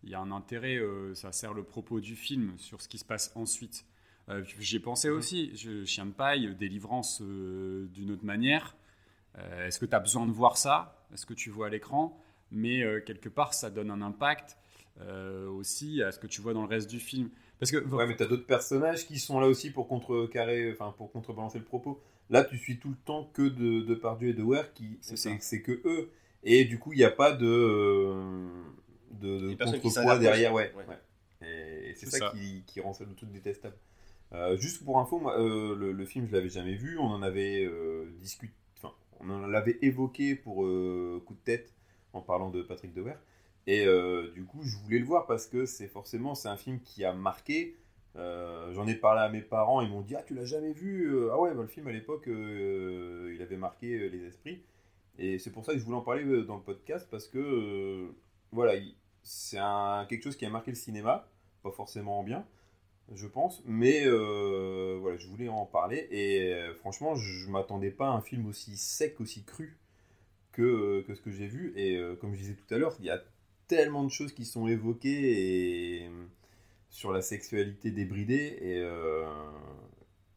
il 0.02 0.10
y 0.10 0.14
a 0.14 0.20
un 0.20 0.30
intérêt, 0.30 0.76
euh, 0.76 1.14
ça 1.14 1.32
sert 1.32 1.52
le 1.54 1.64
propos 1.64 2.00
du 2.00 2.14
film 2.16 2.54
sur 2.56 2.80
ce 2.80 2.88
qui 2.88 2.98
se 2.98 3.04
passe 3.04 3.32
ensuite. 3.34 3.84
Euh, 4.30 4.42
J'y 4.58 4.76
ai 4.76 4.80
pensé 4.80 5.10
Mhm. 5.10 5.16
aussi, 5.16 5.54
je, 5.56 5.84
Chien 5.84 6.06
de 6.06 6.12
paille, 6.12 6.54
délivrance 6.54 7.20
euh, 7.22 7.86
d'une 7.92 8.10
autre 8.10 8.24
manière. 8.24 8.76
Euh, 9.38 9.66
Est-ce 9.66 9.78
que 9.78 9.86
tu 9.86 9.94
as 9.94 10.00
besoin 10.00 10.26
de 10.26 10.32
voir 10.32 10.56
ça? 10.56 11.04
Est-ce 11.12 11.26
que 11.26 11.34
tu 11.34 11.50
vois 11.50 11.66
à 11.66 11.70
l'écran? 11.70 12.18
Mais 12.50 12.82
euh, 12.82 13.00
quelque 13.00 13.28
part, 13.28 13.52
ça 13.52 13.68
donne 13.70 13.90
un 13.90 14.00
impact 14.00 14.56
euh, 15.00 15.48
aussi 15.48 16.02
à 16.02 16.12
ce 16.12 16.18
que 16.20 16.26
tu 16.28 16.40
vois 16.40 16.54
dans 16.54 16.62
le 16.62 16.68
reste 16.68 16.88
du 16.88 17.00
film. 17.00 17.30
Parce 17.58 17.70
que 17.72 17.78
Ouais, 17.78 18.06
mais 18.06 18.14
t'as 18.16 18.26
d'autres 18.26 18.46
personnages 18.46 19.06
qui 19.06 19.18
sont 19.18 19.40
là 19.40 19.46
aussi 19.48 19.70
pour 19.72 19.88
contrecarrer, 19.88 20.70
enfin 20.72 20.94
pour 20.96 21.10
contrebalancer 21.10 21.58
le 21.58 21.64
propos. 21.64 22.00
Là, 22.30 22.44
tu 22.44 22.56
suis 22.58 22.78
tout 22.78 22.90
le 22.90 22.96
temps 23.04 23.30
que 23.32 23.42
de, 23.42 23.80
de 23.82 23.94
Pardieu 23.94 24.28
et 24.30 24.34
de 24.34 24.42
Ware 24.42 24.72
qui 24.72 24.98
C'est 25.02 25.62
que 25.62 25.80
eux. 25.84 26.10
Et 26.42 26.64
du 26.64 26.78
coup, 26.78 26.92
il 26.92 26.98
n'y 26.98 27.04
a 27.04 27.10
pas 27.10 27.32
de 27.32 27.46
euh, 27.46 28.46
de, 29.12 29.38
de 29.54 29.54
contrepoids 29.54 30.18
derrière, 30.18 30.52
ouais. 30.52 30.72
Ouais. 30.76 30.84
ouais. 30.88 30.98
Et 31.42 31.94
c'est 31.94 32.06
C'est 32.06 32.10
ça, 32.10 32.18
ça. 32.18 32.30
qui, 32.32 32.64
qui 32.66 32.80
rend 32.80 32.92
ça 32.92 33.04
le 33.04 33.14
truc 33.14 33.30
détestable. 33.30 33.76
Euh, 34.32 34.56
juste 34.56 34.84
pour 34.84 34.98
info, 34.98 35.18
moi, 35.18 35.38
euh, 35.40 35.76
le, 35.76 35.92
le 35.92 36.04
film, 36.06 36.26
je 36.26 36.32
l'avais 36.32 36.48
jamais 36.48 36.74
vu. 36.74 36.98
On 36.98 37.04
en 37.06 37.22
avait 37.22 37.64
euh, 37.64 38.06
discuté, 38.20 38.52
enfin, 38.76 38.94
on 39.20 39.30
en 39.30 39.52
avait 39.54 39.78
évoqué 39.82 40.34
pour 40.34 40.64
euh, 40.64 41.22
coup 41.26 41.34
de 41.34 41.40
tête 41.44 41.72
en 42.12 42.20
parlant 42.20 42.50
de 42.50 42.62
Patrick 42.62 42.92
Dewer. 42.94 43.14
Et 43.66 43.86
euh, 43.86 44.30
du 44.32 44.44
coup, 44.44 44.62
je 44.62 44.76
voulais 44.76 44.98
le 44.98 45.04
voir 45.06 45.26
parce 45.26 45.46
que 45.46 45.66
c'est 45.66 45.88
forcément 45.88 46.34
c'est 46.34 46.48
un 46.48 46.56
film 46.56 46.80
qui 46.80 47.04
a 47.04 47.12
marqué. 47.12 47.76
Euh, 48.16 48.72
J'en 48.72 48.86
ai 48.86 48.94
parlé 48.94 49.20
à 49.22 49.28
mes 49.28 49.42
parents, 49.42 49.80
ils 49.80 49.88
m'ont 49.90 50.00
dit 50.02 50.14
ah 50.16 50.22
tu 50.22 50.34
l'as 50.34 50.44
jamais 50.44 50.72
vu 50.72 51.08
Euh, 51.14 51.30
Ah 51.32 51.40
ouais, 51.40 51.52
bah, 51.54 51.62
le 51.62 51.68
film 51.68 51.88
à 51.88 51.92
l'époque, 51.92 52.28
euh, 52.28 53.32
il 53.34 53.42
avait 53.42 53.56
marqué 53.56 54.08
les 54.08 54.24
esprits. 54.26 54.62
Et 55.18 55.38
c'est 55.38 55.50
pour 55.50 55.64
ça 55.64 55.72
que 55.72 55.78
je 55.78 55.84
voulais 55.84 55.96
en 55.96 56.00
parler 56.02 56.24
dans 56.44 56.56
le 56.56 56.62
podcast 56.62 57.06
parce 57.10 57.28
que 57.28 58.10
voilà, 58.52 58.74
il- 58.76 58.94
c'est 59.22 59.58
quelque 60.08 60.22
chose 60.22 60.36
qui 60.36 60.44
a 60.46 60.50
marqué 60.50 60.70
le 60.70 60.76
cinéma, 60.76 61.28
pas 61.62 61.70
forcément 61.70 62.20
en 62.20 62.24
bien, 62.24 62.44
je 63.14 63.26
pense, 63.26 63.62
mais 63.66 64.06
voilà, 64.08 65.16
je 65.18 65.26
voulais 65.28 65.48
en 65.48 65.66
parler. 65.66 66.08
Et 66.10 66.54
franchement, 66.80 67.14
je 67.16 67.48
m'attendais 67.50 67.90
pas 67.90 68.06
à 68.08 68.10
un 68.12 68.20
film 68.20 68.46
aussi 68.46 68.76
sec, 68.76 69.20
aussi 69.20 69.44
cru 69.44 69.76
que, 70.52 71.02
que 71.02 71.14
ce 71.14 71.22
que 71.22 71.30
j'ai 71.30 71.46
vu. 71.46 71.72
Et 71.76 72.00
comme 72.20 72.34
je 72.34 72.38
disais 72.40 72.54
tout 72.54 72.74
à 72.74 72.78
l'heure, 72.78 72.96
il 73.00 73.06
y 73.06 73.10
a 73.10 73.22
tellement 73.68 74.04
de 74.04 74.10
choses 74.10 74.32
qui 74.34 74.44
sont 74.44 74.66
évoquées 74.68 76.02
et, 76.04 76.10
sur 76.94 77.12
la 77.12 77.22
sexualité 77.22 77.90
débridée. 77.90 78.56
Et, 78.62 78.78
euh, 78.78 79.24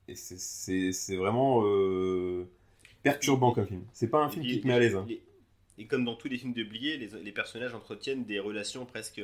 et 0.08 0.16
c'est- 0.16 1.16
vraiment 1.16 1.62
euh, 1.66 2.46
perturbant 3.04 3.52
comme 3.52 3.68
film. 3.68 3.84
C'est 3.94 4.08
pas 4.10 4.24
un 4.24 4.30
film 4.30 4.44
puis, 4.44 4.54
qui 4.56 4.62
te 4.62 4.68
met 4.68 4.74
à 4.74 4.80
l'aise. 4.80 4.96
hein. 4.96 5.06
Et 5.78 5.86
comme 5.86 6.04
dans 6.04 6.16
tous 6.16 6.28
les 6.28 6.40
films 6.40 6.54
de 6.54 6.64
Blier, 6.64 6.98
les, 6.98 7.10
les 7.22 7.32
personnages 7.32 7.76
entretiennent 7.76 8.26
des 8.26 8.40
relations 8.40 8.86
presque. 8.86 9.22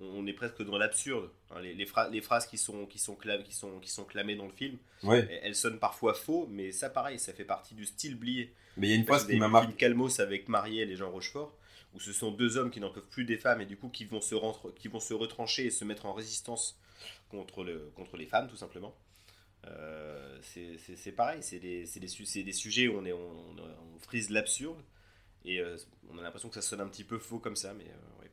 On 0.00 0.26
est 0.26 0.32
presque 0.32 0.60
dans 0.64 0.76
l'absurde. 0.76 1.30
hein. 1.52 1.60
les, 1.62 1.72
les, 1.72 1.86
phra- 1.86 2.10
les 2.10 2.20
phrases 2.20 2.46
qui 2.48 2.58
sont, 2.58 2.84
qui, 2.84 2.98
sont 2.98 3.14
qui, 3.46 3.54
sont, 3.54 3.78
qui 3.80 3.88
sont 3.90 4.02
clamées 4.04 4.34
dans 4.34 4.46
le 4.46 4.52
film, 4.52 4.76
Ouais, 5.04 5.20
elles, 5.30 5.40
elles 5.44 5.54
sonnent 5.54 5.78
parfois 5.78 6.14
faux, 6.14 6.48
mais 6.50 6.72
ça, 6.72 6.90
pareil, 6.90 7.18
ça 7.20 7.32
fait 7.32 7.44
partie 7.44 7.76
du 7.76 7.86
style 7.86 8.16
Blier. 8.16 8.52
mais 8.76 8.88
il 8.88 8.90
y 8.90 8.92
a 8.92 8.96
une 8.96 9.04
phrase 9.06 9.24
qui 9.24 9.36
m'a 9.36 9.46
marqué. 9.46 9.72
Calmos 9.74 10.18
avec 10.18 10.48
Marielle 10.48 10.90
et 10.90 10.96
Jean 10.96 11.10
Rochefort, 11.12 11.56
où 11.94 12.00
ce 12.00 12.12
sont 12.12 12.30
deux 12.32 12.56
hommes 12.56 12.70
qui 12.70 12.80
n'en 12.80 12.90
peuvent 12.90 13.08
plus 13.08 13.24
des 13.24 13.38
femmes 13.38 13.60
et 13.60 13.66
du 13.66 13.76
coup 13.76 13.88
qui 13.88 14.04
vont 14.04 14.20
se, 14.20 14.34
rentre- 14.34 14.74
qui 14.74 14.88
vont 14.88 15.00
se 15.00 15.14
retrancher 15.14 15.66
et 15.66 15.70
se 15.70 15.84
mettre 15.84 16.06
en 16.06 16.12
résistance 16.14 16.78
contre, 17.30 17.64
le, 17.64 17.90
contre 17.96 18.16
les 18.16 18.26
femmes, 18.26 18.48
tout 18.48 18.56
simplement. 18.56 18.94
Euh, 19.66 20.38
c'est- 20.42 21.12
pareil, 21.12 21.42
c'est 21.42 21.58
des, 21.58 21.84
des, 21.84 22.42
des 22.44 22.52
sujets 22.52 22.88
où 22.88 22.98
on, 22.98 23.04
est, 23.06 23.12
on, 23.12 23.98
frise 24.00 24.30
l'absurde 24.30 24.78
et 25.44 25.60
euh, 25.60 25.76
on 26.10 26.18
a 26.18 26.22
l'impression 26.22 26.48
que 26.50 26.54
ça 26.56 26.62
sonne 26.62 26.80
un 26.80 26.88
petit 26.88 27.04
peu 27.04 27.18
faux 27.18 27.38
comme 27.38 27.56
ça, 27.56 27.72
mais 27.74 27.84
euh, 27.84 28.22
ouais. 28.22 28.30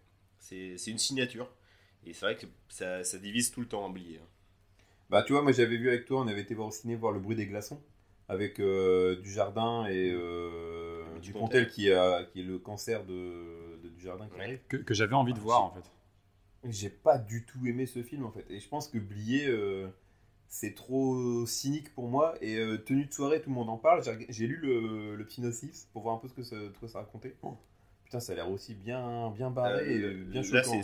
c'est 0.78 0.92
une 0.92 0.98
signature. 1.00 1.50
Et 2.06 2.14
c'est 2.14 2.26
vrai 2.26 2.38
que 2.38 2.48
ça, 2.70 3.04
ça 3.04 3.18
divise 3.20 3.52
tout 3.52 3.62
le 3.62 3.68
temps 3.68 3.86
en 3.86 3.90
Blier. 3.90 4.20
hein. 4.22 4.28
Bah, 5.10 5.24
tu 5.24 5.34
vois, 5.34 5.42
moi 5.42 5.52
j'avais 5.52 5.78
vu 5.78 5.90
avec 5.90 6.06
toi, 6.06 6.22
on 6.22 6.28
avait 6.28 6.42
été 6.42 6.54
voir 6.56 6.70
au 6.70 6.72
ciné 6.72 6.96
voir 6.96 7.12
Le 7.14 7.20
bruit 7.20 7.36
des 7.36 7.46
glaçons 7.48 7.82
avec 8.30 8.60
euh, 8.60 9.18
Dujardin 9.22 9.86
et 9.88 10.12
euh, 10.14 11.01
Et 11.01 11.01
Dupontel 11.22 11.70
qui, 11.70 11.92
a, 11.92 12.24
qui 12.26 12.42
est 12.42 12.44
le 12.44 12.60
cancer 12.60 13.06
de, 13.06 13.80
de 13.84 13.90
Dujardin 13.90 14.28
qui 14.28 14.36
Ouais. 14.36 14.44
arrive. 14.44 14.60
que, 14.68 14.78
que 14.78 14.94
j'avais 14.94 15.16
envie 15.16 15.34
de 15.34 15.40
voir 15.40 15.64
en 15.64 15.72
fait. 15.72 15.84
J'ai 16.70 16.90
pas 16.90 17.18
du 17.18 17.44
tout 17.46 17.66
aimé 17.66 17.86
ce 17.86 18.04
film 18.04 18.26
en 18.26 18.32
fait. 18.32 18.46
Et 18.50 18.60
je 18.60 18.68
pense 18.68 18.88
que 18.88 19.00
Blier, 19.00 19.48
euh, 19.48 19.88
c'est 20.48 20.76
trop 20.76 21.46
cynique 21.48 21.94
pour 21.96 22.08
moi. 22.08 22.36
Et 22.42 22.58
euh, 22.58 22.78
tenue 22.78 23.06
de 23.06 23.14
soirée, 23.14 23.42
tout 23.42 23.50
le 23.50 23.56
monde 23.56 23.70
en 23.70 23.78
parle. 23.78 24.04
J'ai- 24.30 24.46
lu 24.48 24.58
le, 24.58 25.16
le 25.16 25.26
petit 25.26 25.42
pour 25.94 26.04
voir 26.04 26.16
un 26.16 26.20
peu 26.20 26.28
ce 26.28 26.34
que 26.34 26.44
ça, 26.44 26.56
de 26.56 26.68
quoi 26.80 26.88
ça 26.88 27.00
racontait. 27.00 27.36
Oh, 27.42 27.58
putain, 28.04 28.20
ça 28.20 28.34
a 28.34 28.36
l'air 28.36 28.52
aussi 28.52 28.76
bien, 28.76 29.32
bien 29.32 29.50
barré 29.50 29.92
et 29.96 30.00
Euh, 30.02 30.08
euh, 30.12 30.24
bien 30.26 30.42
là, 30.42 30.62
choquant. 30.64 30.84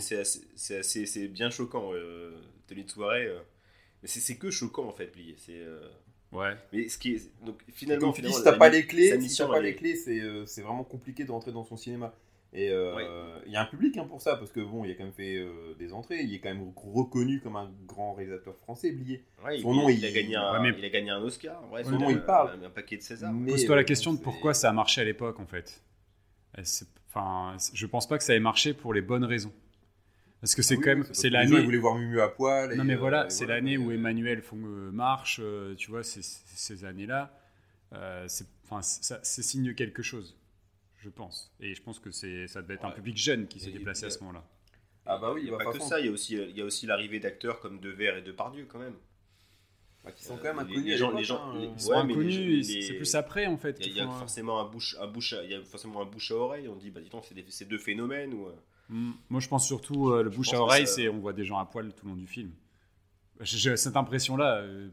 c'est 0.56 0.76
assez- 0.78 1.02
assez- 1.02 1.28
bien 1.28 1.50
choquant, 1.50 1.92
euh, 1.92 2.40
tenue 2.66 2.82
de 2.82 2.90
soirée. 2.90 3.26
euh. 3.26 3.38
Mais 4.02 4.08
c'est 4.08 4.20
c'est 4.20 4.36
que 4.36 4.50
choquant 4.50 4.88
en 4.88 4.92
fait, 4.92 5.06
Blier. 5.12 5.36
C'est. 5.38 5.60
Ouais. 6.32 6.54
Mais 6.72 6.88
ce 6.88 6.98
qui 6.98 7.14
est 7.14 7.30
donc 7.44 7.58
finalement, 7.72 8.08
comme 8.08 8.16
tu 8.16 8.22
dis, 8.22 8.32
si 8.32 8.42
t'as 8.44 8.52
pas 8.56 8.68
les 8.68 8.86
clés, 8.86 9.12
si 9.12 9.18
mission, 9.18 9.48
pas 9.48 9.60
les 9.60 9.74
clés, 9.74 9.96
c'est 9.96 10.20
euh, 10.20 10.44
c'est 10.46 10.62
vraiment 10.62 10.84
compliqué 10.84 11.24
de 11.24 11.30
rentrer 11.32 11.52
dans 11.52 11.64
son 11.64 11.76
cinéma. 11.76 12.14
Et 12.54 12.70
euh, 12.70 12.94
Ouais. 12.96 13.04
il 13.46 13.52
y 13.52 13.56
a 13.56 13.62
un 13.62 13.66
public 13.66 13.96
hein, 13.98 14.06
pour 14.08 14.20
ça, 14.22 14.36
parce 14.36 14.50
que 14.50 14.60
bon, 14.60 14.82
il 14.84 14.90
a 14.90 14.94
quand 14.94 15.04
même 15.04 15.12
fait 15.12 15.36
euh, 15.36 15.74
des 15.78 15.92
entrées, 15.92 16.20
il 16.22 16.34
est 16.34 16.38
quand 16.38 16.48
même 16.48 16.72
reconnu 16.76 17.40
comme 17.40 17.56
un 17.56 17.70
grand 17.86 18.14
réalisateur 18.14 18.56
français, 18.56 18.90
Blié. 18.92 19.22
Ouais, 19.44 19.58
Son 19.60 19.72
il, 19.72 19.76
nom, 19.76 19.88
il 19.90 19.98
il- 19.98 20.06
a 20.06 20.10
gagné 20.10 20.36
un, 20.36 20.52
Ouais, 20.52 20.60
mais- 20.72 20.78
il 20.78 20.84
a 20.84 20.88
gagné 20.88 21.10
un 21.10 21.20
Oscar. 21.22 21.62
Ouais, 21.70 21.84
Son 21.84 21.98
nom, 21.98 22.08
il 22.10 22.20
parle. 22.22 22.58
Un, 22.62 22.66
un 22.66 22.70
paquet 22.70 22.96
de 22.96 23.02
César. 23.02 23.32
Mais, 23.32 23.52
Pose-toi 23.52 23.76
la 23.76 23.84
question 23.84 24.14
de 24.14 24.18
pourquoi 24.20 24.54
ça 24.54 24.70
a 24.70 24.72
marché 24.72 25.00
à 25.00 25.04
l'époque, 25.04 25.40
en 25.40 25.46
fait. 25.46 25.82
Enfin, 27.10 27.56
je 27.72 27.86
pense 27.86 28.06
pas 28.08 28.18
que 28.18 28.24
ça 28.24 28.34
ait 28.34 28.40
marché 28.40 28.74
pour 28.74 28.92
les 28.94 29.00
bonnes 29.02 29.24
raisons. 29.24 29.52
Parce 30.40 30.54
que 30.54 30.62
c'est 30.62 30.74
Ah 30.74 30.78
oui, 30.78 30.84
quand 30.84 30.90
même, 30.90 31.04
c'est 31.12 31.30
gens, 31.30 31.40
ils 31.40 31.50
l'année. 31.50 31.64
voulaient 31.64 31.78
voir 31.78 31.96
Mumu 31.96 32.20
à 32.20 32.28
poil. 32.28 32.74
Non 32.76 32.84
mais 32.84 32.94
euh, 32.94 32.98
voilà, 32.98 33.26
et 33.26 33.30
c'est 33.30 33.46
l'année 33.46 33.76
où 33.76 33.90
euh, 33.90 33.94
Emmanuel 33.94 34.40
font, 34.42 34.56
euh, 34.64 34.90
marche, 34.92 35.40
euh, 35.42 35.74
tu 35.74 35.90
vois, 35.90 36.02
ces 36.04 36.84
années-là, 36.84 37.36
euh, 37.94 38.24
c'est, 38.28 38.46
enfin, 38.64 38.82
ça, 38.82 39.18
signe 39.22 39.74
quelque 39.74 40.02
chose, 40.02 40.36
je 40.98 41.08
pense. 41.08 41.50
Et 41.60 41.74
je 41.74 41.82
pense 41.82 41.98
que 41.98 42.10
c'est, 42.12 42.46
ça 42.46 42.62
devait 42.62 42.74
être 42.74 42.84
un 42.84 42.92
public 42.92 43.16
jeune 43.16 43.48
qui 43.48 43.58
s'est 43.58 43.72
déplacé 43.72 44.06
à 44.06 44.10
ce 44.10 44.20
moment-là. 44.20 44.44
Ah 45.06 45.18
bah 45.18 45.32
oui, 45.32 45.40
il 45.42 45.48
n'y 45.48 45.54
a 45.54 45.58
bah, 45.58 45.64
pas 45.64 45.72
de 45.72 45.78
que 45.78 45.82
ça, 45.84 45.98
il 46.00 46.06
y 46.06 46.08
a 46.08 46.12
aussi, 46.12 46.34
il 46.36 46.56
y 46.56 46.60
a 46.60 46.64
aussi 46.64 46.86
l'arrivée 46.86 47.18
d'acteurs 47.18 47.60
comme 47.60 47.80
Devers 47.80 48.16
et 48.18 48.22
Depardieu 48.22 48.66
quand 48.68 48.78
même. 48.78 48.94
bah, 50.04 50.12
qui 50.12 50.22
sont 50.24 50.36
quand 50.36 50.44
même 50.44 50.58
Euh, 50.58 50.62
inconnus. 50.62 50.84
les 50.84 50.96
gens- 50.96 51.18
gens- 51.22 51.42
hein, 51.50 51.58
les- 51.58 51.66
euh. 51.66 51.70
Ils 51.74 51.80
sont 51.80 51.90
Ouais, 51.90 51.96
inconnus, 51.96 52.66
c'est 52.86 52.94
plus 52.94 53.14
après 53.16 53.46
en 53.46 53.56
fait. 53.56 53.78
Il 53.80 53.92
y 53.96 54.00
a, 54.00 54.04
y 54.04 54.06
euh, 54.06 54.10
forcément 54.10 54.60
un 54.60 54.64
bouche, 54.70 54.96
un 55.00 55.06
bouche, 55.08 55.32
à- 55.32 55.42
il 55.42 55.50
y 55.50 55.54
a 55.54 55.62
forcément 55.64 56.00
un 56.02 56.04
bouche 56.06 56.30
à 56.30 56.34
oreille. 56.36 56.68
On 56.68 56.76
dit, 56.76 56.90
bah 56.90 57.00
dis 57.00 57.08
donc, 57.08 57.24
c'est 57.48 57.64
deux 57.68 57.78
phénomènes 57.78 58.32
ou. 58.34 58.48
Mm. 58.88 59.12
Moi, 59.28 59.40
je 59.40 59.48
pense 59.48 59.66
surtout 59.66 60.10
euh, 60.10 60.22
le 60.22 60.30
Je 60.30 60.36
bouche 60.36 60.52
à 60.54 60.60
oreille, 60.60 60.86
c'est 60.86 61.08
on 61.08 61.18
voit 61.18 61.32
des 61.32 61.44
gens 61.44 61.58
à 61.58 61.64
poil 61.66 61.92
tout 61.94 62.06
le 62.06 62.10
long 62.12 62.16
du 62.16 62.26
film. 62.26 62.50
J'ai 63.40 63.76
cette 63.76 63.96
impression-là. 63.96 64.58
euh. 64.62 64.88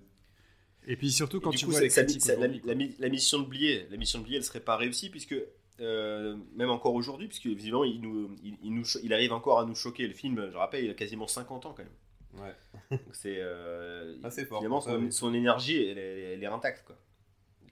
Et 0.88 0.96
puis 0.98 1.12
surtout 1.12 1.40
quand 1.40 1.50
tu 1.50 1.66
coup, 1.66 1.72
vois 1.72 1.80
la, 1.82 3.10
mission 3.10 3.40
de 3.40 3.46
Blier, 3.46 3.88
la 3.90 3.98
mission 3.98 4.20
de 4.20 4.24
Blier, 4.24 4.38
elle 4.38 4.44
serait 4.44 4.60
pas 4.60 4.78
réussie 4.78 5.10
puisque 5.10 5.36
euh, 5.82 6.38
même 6.56 6.70
encore 6.70 6.94
aujourd'hui, 6.94 7.28
puisque 7.28 7.48
évidemment, 7.48 7.84
il 7.84 8.00
nous, 8.02 8.36
il, 8.44 8.56
il 8.62 8.72
nous, 8.74 8.86
cho- 8.86 9.00
il 9.04 9.12
arrive 9.14 9.34
encore 9.34 9.60
à 9.60 9.66
nous 9.66 9.74
choquer. 9.76 10.08
Le 10.08 10.14
film, 10.14 10.48
je 10.52 10.56
rappelle, 10.58 10.86
il 10.86 10.92
a 10.92 10.94
quasiment 10.94 11.28
50 11.28 11.66
ans 11.66 11.74
quand 11.76 11.84
même. 11.84 12.44
Ouais. 12.46 12.98
Donc 13.00 13.14
c'est 13.14 13.38
euh, 13.40 14.16
Ah, 14.24 14.30
fort. 14.30 14.60
finalement 14.60 14.80
Ça, 14.82 14.92
son, 14.92 15.00
oui. 15.00 15.12
son 15.12 15.34
énergie, 15.34 15.84
elle, 15.84 15.98
est- 15.98 16.34
elle 16.34 16.44
est 16.44 16.48
intacte 16.48 16.86
quoi. 16.86 16.96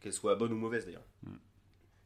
Qu'elle 0.02 0.14
soit 0.14 0.36
bonne 0.36 0.52
ou 0.54 0.58
mauvaise 0.58 0.86
d'ailleurs. 0.86 1.06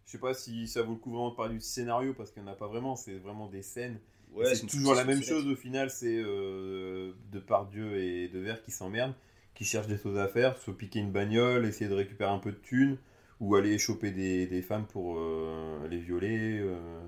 Je 0.07 0.13
sais 0.13 0.17
pas 0.19 0.33
si 0.33 0.67
ça 0.67 0.81
vaut 0.83 0.93
le 0.93 0.97
coup 0.99 1.11
vraiment 1.11 1.29
de 1.31 1.35
parler 1.35 1.53
du 1.55 1.59
scénario 1.61 2.13
parce 2.15 2.31
qu'il 2.31 2.41
n'y 2.41 2.49
en 2.49 2.51
a 2.53 2.55
pas 2.55 2.67
vraiment, 2.67 2.95
c'est 2.95 3.17
vraiment 3.19 3.47
des 3.47 3.61
scènes. 3.61 3.99
Ouais, 4.33 4.55
c'est 4.55 4.65
toujours 4.65 4.93
la 4.95 5.03
même 5.05 5.19
de 5.19 5.23
chose 5.25 5.47
au 5.47 5.55
final, 5.55 5.89
c'est 5.89 6.17
euh, 6.25 7.13
Depardieu 7.31 7.97
et 7.97 8.27
Devers 8.29 8.61
qui 8.63 8.71
s'emmerdent, 8.71 9.13
qui 9.53 9.65
cherchent 9.65 9.87
des 9.87 9.97
choses 9.97 10.17
à 10.17 10.27
faire, 10.27 10.57
se 10.57 10.71
piquer 10.71 10.99
une 10.99 11.11
bagnole, 11.11 11.65
essayer 11.65 11.89
de 11.89 11.95
récupérer 11.95 12.31
un 12.31 12.39
peu 12.39 12.51
de 12.51 12.57
thunes, 12.57 12.97
ou 13.39 13.55
aller 13.55 13.77
choper 13.77 14.11
des, 14.11 14.47
des 14.47 14.61
femmes 14.61 14.85
pour 14.87 15.17
euh, 15.19 15.87
les 15.89 15.99
violer. 15.99 16.59
euh. 16.59 17.05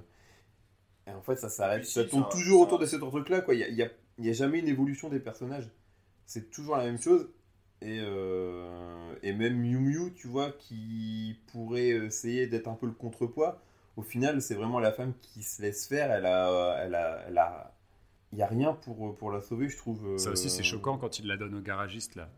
Et 1.08 1.12
en 1.12 1.22
fait, 1.22 1.36
ça 1.38 1.50
s'arrête, 1.50 1.82
Oui, 1.82 1.88
ça 1.88 2.04
si, 2.04 2.10
tourne 2.10 2.24
ça- 2.24 2.30
toujours 2.30 2.60
ça- 2.62 2.66
autour 2.68 2.80
de 2.80 2.86
ce 2.86 2.96
truc-là, 2.98 3.42
quoi. 3.42 3.54
Il 3.54 3.58
n'y 3.58 3.64
a, 3.64 3.68
il 3.70 3.76
y 3.76 3.84
a- 3.84 3.92
il 4.18 4.26
y 4.26 4.30
a 4.30 4.34
jamais 4.34 4.60
une 4.60 4.68
évolution 4.68 5.10
des 5.10 5.20
personnages. 5.20 5.70
C'est 6.26 6.52
toujours 6.52 6.76
la 6.78 6.84
même 6.86 7.00
chose. 7.02 7.30
Et, 7.82 8.00
euh, 8.02 9.14
et 9.24 9.32
même 9.34 9.56
Miu 9.58 9.80
Miu, 9.80 10.14
tu 10.16 10.28
vois, 10.28 10.52
qui 10.52 11.38
pourrait 11.52 11.90
essayer 11.90 12.48
d'être 12.48 12.68
un 12.68 12.74
peu 12.76 12.86
le 12.88 12.92
contrepoids, 12.92 13.62
au 13.98 14.02
final, 14.02 14.42
c'est 14.42 14.56
vraiment 14.56 14.80
la 14.80 14.92
femme 14.92 15.14
qui 15.22 15.44
se 15.44 15.62
laisse 15.62 15.88
faire. 15.88 16.12
Elle 16.12 16.26
a, 16.26 16.78
elle 16.84 16.96
a, 16.96 17.24
elle 17.28 17.38
a, 17.38 17.74
il 18.34 18.40
y 18.40 18.42
a 18.42 18.48
rien 18.48 18.74
pour 18.74 19.16
pour 19.16 19.32
la 19.32 19.42
sauver, 19.42 19.70
je 19.70 19.78
trouve. 19.78 20.18
Ça 20.18 20.32
aussi, 20.32 20.48
euh. 20.48 20.50
c'est 20.50 20.64
choquant 20.64 20.98
quand 20.98 21.20
il 21.20 21.28
la 21.28 21.38
donne 21.38 21.56
au 21.56 21.62
garagiste 21.62 22.16
là. 22.16 22.30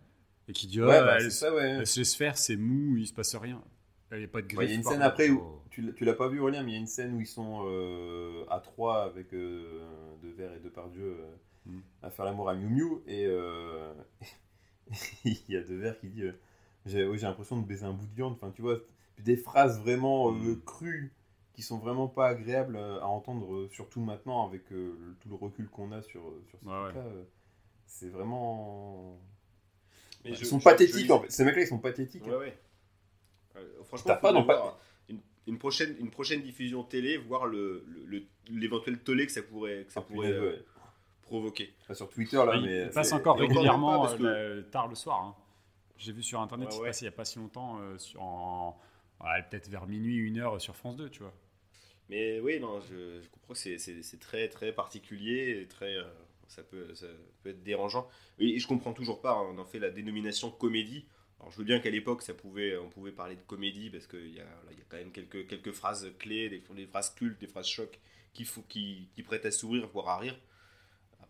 Et 0.48 0.54
qui 0.54 0.68
dit 0.68 0.82
Ouais, 0.82 0.96
Ah, 0.96 1.04
bah, 1.04 1.18
elle, 1.20 1.32
ça, 1.32 1.54
ouais. 1.54 1.70
elle 1.80 1.88
se 1.88 2.00
laisse 2.00 2.16
faire, 2.16 2.38
c'est 2.38 2.56
mou, 2.56 2.98
il 2.98 3.08
se 3.08 3.14
passe 3.14 3.36
rien. 3.36 3.62
Il 4.12 4.18
n'y 4.20 4.24
a 4.26 4.28
pas 4.28 4.42
de 4.42 4.48
griffe. 4.48 4.68
Il 4.70 4.72
y 4.72 4.74
a 4.74 4.78
une 4.78 4.84
scène 4.84 5.02
après 5.02 5.30
où 5.30 5.40
Oh. 5.42 5.62
tu, 5.70 5.94
tu 5.96 6.04
l'as 6.04 6.14
pas 6.14 6.28
vu 6.28 6.40
Aurélien, 6.40 6.64
mais 6.64 6.72
il 6.72 6.74
y 6.74 6.78
a 6.78 6.82
une 6.82 6.88
scène 6.88 7.16
où 7.16 7.22
ils 7.22 7.28
sont 7.28 7.62
euh, 7.66 8.44
à 8.50 8.60
trois 8.60 9.04
avec 9.06 9.34
euh, 9.34 9.82
Devers 10.22 10.54
et 10.54 10.60
Depardieu 10.60 11.16
euh, 11.20 11.26
Mm. 11.68 11.80
à 12.02 12.10
faire 12.10 12.26
l'amour 12.26 12.50
à 12.50 12.56
Miu 12.56 12.68
Miu 12.70 13.02
et 13.06 13.28
euh, 13.28 13.94
il 15.26 15.38
y 15.50 15.56
a 15.58 15.62
Devers 15.62 16.00
qui 16.00 16.08
dit 16.10 16.24
euh, 16.24 16.34
j'ai 16.86 17.06
ouais, 17.08 17.18
l'impression 17.18 17.60
de 17.62 17.66
baiser 17.66 17.86
un 17.86 17.94
bout 17.94 18.06
de 18.08 18.14
viande. 18.16 18.34
Enfin, 18.34 18.52
tu 18.52 18.62
vois, 18.62 18.80
des 19.20 19.38
phrases 19.38 19.80
vraiment 19.80 20.32
euh, 20.32 20.56
Mm. 20.56 20.62
crues 20.66 21.14
qui 21.54 21.62
sont 21.64 21.78
vraiment 21.80 22.08
pas 22.08 22.28
agréables 22.30 22.76
euh, 22.78 23.00
à 23.02 23.08
entendre, 23.08 23.54
euh, 23.54 23.70
surtout 23.72 24.02
maintenant 24.02 24.48
avec 24.48 24.72
euh, 24.72 24.98
le- 25.00 25.16
tout 25.20 25.30
le 25.30 25.36
recul 25.36 25.68
qu'on 25.70 25.92
a 25.92 26.02
sur 26.02 26.22
sur 26.50 26.60
ce 26.60 26.66
Ouais, 26.66 26.74
euh, 26.96 27.24
C'est 27.86 28.10
vraiment. 28.10 29.20
Mais 30.24 30.32
ils 30.32 30.36
je- 30.38 30.46
sont 30.46 30.60
je- 30.60 30.64
pathétiques 30.64 31.08
je- 31.08 31.12
en 31.14 31.22
fait. 31.22 31.32
Ces 31.32 31.44
mecs-là, 31.46 31.62
ils 31.64 31.68
sont 31.68 31.80
pathétiques. 31.80 32.26
Ouais, 32.26 32.36
ouais. 32.38 32.58
Euh, 33.56 33.84
franchement, 33.84 34.08
T'as 34.08 34.16
pas 34.18 34.32
dans 34.34 34.44
pas- 34.44 34.56
voir 34.58 34.80
une, 35.10 35.20
une 35.48 35.58
prochaine, 35.58 35.96
une 36.00 36.10
prochaine 36.10 36.42
diffusion 36.42 36.84
télé, 36.84 37.18
voir 37.18 37.46
le, 37.48 37.84
le- 37.88 38.06
le- 38.20 38.26
l'éventuel 38.50 39.00
tollé 39.00 39.26
que 39.26 39.32
ça 39.32 39.42
pourrait, 39.42 39.86
que 39.86 39.92
ça 39.94 40.00
Ah, 40.02 40.08
pourrait 40.08 40.32
euh. 40.32 40.64
Provoquer. 41.32 41.74
Sur 41.94 42.10
Twitter 42.10 42.38
là, 42.38 42.56
il, 42.56 42.64
mais 42.66 42.84
il 42.84 42.90
passe 42.90 43.12
encore 43.14 43.38
régulièrement 43.38 44.02
pas, 44.02 44.08
parce 44.10 44.22
euh, 44.22 44.56
le- 44.58 44.70
tard 44.70 44.88
le 44.88 44.96
soir. 44.96 45.20
hein. 45.24 45.36
J'ai 45.98 46.12
vu 46.14 46.24
sur 46.24 46.42
internet, 46.42 46.68
Ouais, 46.70 46.76
c'est 46.76 46.82
ouais. 46.82 46.92
il 47.02 47.04
n'y 47.04 47.08
a 47.10 47.12
pas 47.12 47.26
si 47.26 47.38
longtemps, 47.40 47.80
euh, 47.80 47.98
sur, 47.98 48.22
en- 48.22 48.80
ouais, 49.22 49.44
peut-être 49.50 49.70
vers 49.70 49.88
minuit, 49.88 50.18
une 50.18 50.40
heure 50.40 50.60
sur 50.60 50.76
France 50.76 50.96
2, 50.98 51.10
tu 51.10 51.20
vois. 51.24 51.34
Mais 52.10 52.40
oui, 52.40 52.60
non, 52.60 52.80
je, 52.82 53.22
je 53.22 53.30
comprends 53.30 53.54
que 53.54 53.60
c'est- 53.60 53.78
c'est 53.78 54.02
c'est 54.04 54.20
très, 54.20 54.50
très 54.50 54.74
particulier 54.74 55.62
et 55.62 55.68
très. 55.68 55.96
euh, 55.98 56.04
ça, 56.48 56.64
peut, 56.64 56.94
ça 56.96 57.08
peut 57.44 57.52
être 57.52 57.64
dérangeant. 57.64 58.08
Et 58.40 58.60
je 58.60 58.68
comprends 58.68 58.92
toujours 58.94 59.22
pas, 59.22 59.32
hein, 59.34 59.48
on 59.54 59.58
en 59.58 59.66
fait 59.66 59.80
la 59.80 59.90
dénomination 59.90 60.52
comédie. 60.52 61.06
Alors 61.40 61.50
je 61.52 61.58
veux 61.58 61.64
bien 61.64 61.80
qu'à 61.80 61.90
l'époque, 61.90 62.22
ça 62.24 62.34
pouvait, 62.34 62.78
on 62.78 62.90
pouvait 62.90 63.14
parler 63.14 63.36
de 63.38 63.42
comédie 63.42 63.90
parce 63.90 64.06
qu'il 64.06 64.34
y, 64.36 64.40
a- 64.42 64.44
là, 64.44 64.72
il 64.72 64.78
y 64.78 64.82
a 64.82 64.86
quand 64.90 64.98
même 64.98 65.12
quelques, 65.14 65.48
quelques 65.48 65.72
phrases 65.72 66.12
clés, 66.20 66.50
des, 66.50 66.62
des 66.76 66.86
phrases 66.88 67.12
cultes, 67.16 67.40
des 67.40 67.48
phrases 67.48 67.68
chocs 67.68 68.00
qui, 68.34 68.46
qui, 68.68 69.08
qui 69.16 69.24
prêtent 69.24 69.46
à 69.46 69.52
sourire, 69.52 69.88
voire 69.94 70.10
à 70.10 70.18
rire. 70.20 70.38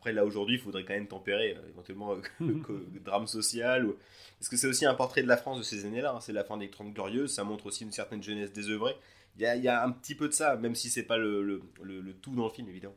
Après, 0.02 0.14
là, 0.14 0.26
aujourd'hui, 0.26 0.56
il 0.56 0.60
faudrait 0.60 0.84
quand 0.84 0.96
même 0.96 1.08
tempérer, 1.08 1.56
euh, 1.56 1.70
éventuellement, 1.70 2.16
euh, 2.16 2.22
co- 2.64 2.80
drame 3.06 3.28
social. 3.28 3.86
Ou... 3.86 3.96
Parce 4.40 4.50
que 4.50 4.58
c'est 4.58 4.66
aussi 4.66 4.84
un 4.88 4.96
portrait 4.96 5.22
de 5.22 5.28
la 5.28 5.38
France 5.38 5.60
de 5.60 5.64
ces 5.64 5.86
années-là. 5.86 6.16
hein. 6.16 6.20
C'est 6.20 6.34
la 6.34 6.44
fin 6.44 6.58
des 6.58 6.72
30 6.72 6.92
Glorieuses, 6.92 7.32
ça 7.32 7.44
montre 7.44 7.68
aussi 7.68 7.84
une 7.84 7.92
certaine 7.92 8.24
jeunesse 8.24 8.52
désœuvrée. 8.52 8.96
Il 9.36 9.44
y 9.44 9.46
a, 9.46 9.56
il 9.56 9.64
y 9.64 9.68
a 9.68 9.86
un 9.86 9.92
petit 9.92 10.16
peu 10.16 10.28
de 10.28 10.34
ça, 10.34 10.56
même 10.56 10.74
si 10.74 10.90
c'est 10.90 11.04
pas 11.04 11.18
le, 11.18 11.44
le, 11.44 11.62
le- 11.84 12.02
le 12.02 12.14
tout 12.16 12.34
dans 12.34 12.46
le 12.46 12.50
film, 12.50 12.68
évidemment. 12.68 12.96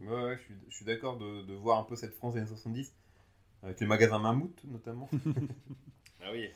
Ouais, 0.00 0.08
ouais, 0.24 0.36
je 0.36 0.42
suis, 0.42 0.54
je 0.68 0.74
suis 0.74 0.84
d'accord 0.84 1.16
de, 1.16 1.42
de 1.42 1.54
voir 1.54 1.78
un 1.78 1.84
peu 1.84 1.94
cette 1.94 2.14
France 2.14 2.34
des 2.34 2.40
années 2.40 2.48
70, 2.48 2.92
avec 3.62 3.78
les 3.80 3.86
magasins 3.86 4.18
Mammouth 4.18 4.64
notamment, 4.64 5.08
Ah 6.20 6.30
oui. 6.32 6.48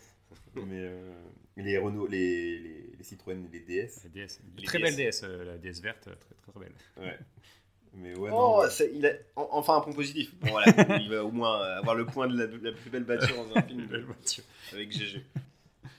mais 0.57 0.81
euh, 0.81 1.13
les 1.57 1.79
Renault, 1.79 2.07
les, 2.09 2.59
les, 2.59 2.91
les 2.99 3.05
Citroën 3.05 3.43
et 3.45 3.49
les 3.53 3.61
DS. 3.61 4.03
La 4.03 4.11
DS, 4.11 4.41
Les 4.57 4.65
très 4.65 4.79
DS. 4.79 4.83
belle 4.83 4.97
DS, 4.97 5.21
euh, 5.23 5.45
la 5.45 5.59
DS 5.59 5.81
verte, 5.81 6.01
très 6.01 6.17
très, 6.17 6.35
très 6.53 6.61
belle. 6.61 6.75
Ouais. 6.99 7.19
Mais 7.95 8.17
ouais, 8.17 8.31
non, 8.31 8.37
oh, 8.59 8.61
ouais. 8.63 8.71
c'est- 8.71 8.93
il 8.95 9.05
a 9.07 9.11
en- 9.37 9.49
enfin 9.53 9.77
un 9.77 9.81
point 9.81 9.93
positif. 9.93 10.35
Bon, 10.41 10.51
voilà, 10.51 10.67
il 11.01 11.11
va 11.11 11.25
au 11.25 11.31
moins 11.33 11.61
avoir 11.61 11.95
le 11.95 12.07
point 12.07 12.29
de 12.29 12.37
la, 12.39 12.47
la 12.47 12.73
plus 12.73 12.91
belle 12.91 13.05
voiture 13.05 13.35
dans 13.37 13.57
un 13.57 13.63
film 13.63 13.89
avec 14.73 14.93
GG. 14.93 15.25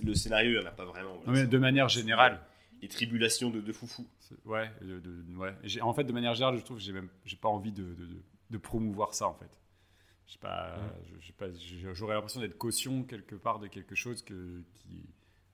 le- 0.05 0.15
scénario, 0.15 0.51
il 0.51 0.59
n'y 0.59 0.65
en 0.65 0.69
a 0.69 0.73
pas 0.73 0.85
vraiment. 0.87 1.15
Non, 1.27 1.33
mais 1.33 1.47
de 1.47 1.59
manière 1.59 1.89
générale, 1.89 2.41
Les 2.83 2.89
tribulations 2.89 3.51
de, 3.51 3.61
de 3.61 3.73
Foufou. 3.73 4.07
ouais, 4.45 4.71
de- 4.83 4.99
de- 4.99 5.37
ouais. 5.37 5.53
En 5.83 5.95
fait, 5.95 6.05
de 6.05 6.13
manière 6.13 6.35
générale, 6.35 6.59
je 6.59 6.65
trouve 6.65 6.79
que 6.79 6.83
j'ai 6.83 6.93
même, 6.93 7.09
j'ai 7.25 7.37
pas 7.37 7.49
envie 7.49 7.73
de, 7.73 7.83
de, 7.85 8.07
de- 8.07 8.23
de 8.51 8.59
promouvoir 8.59 9.15
ça 9.15 9.29
en 9.29 9.35
fait. 9.35 9.49
Pas, 10.41 10.77
j'aurais 11.93 12.15
l'impression 12.15 12.41
d'être 12.41 12.59
caution 12.59 13.05
quelque 13.05 13.35
part 13.37 13.59
de 13.61 13.67
quelque 13.69 13.95
chose 13.95 14.23
que, 14.23 14.63
qui, 14.75 15.07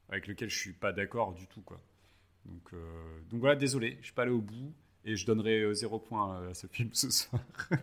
avec 0.09 0.27
lequel 0.27 0.49
je 0.49 0.59
suis 0.59 0.73
pas 0.73 0.91
d'accord 0.93 1.33
du 1.35 1.47
tout 1.47 1.61
quoi. 1.61 1.81
Donc, 2.45 2.73
euh, 2.73 3.21
donc 3.31 3.41
voilà, 3.41 3.57
désolé, 3.57 3.99
je 4.01 4.07
suis 4.07 4.15
pas 4.15 4.23
allé 4.23 4.31
au 4.31 4.41
bout 4.41 4.73
et 5.05 5.17
je 5.17 5.25
donnerai 5.27 5.61
euh, 5.61 5.75
zéro 5.75 5.99
point 5.99 6.49
à 6.51 6.55
ce 6.55 6.67
film 6.67 6.91
ce 6.93 7.11
soir. 7.11 7.43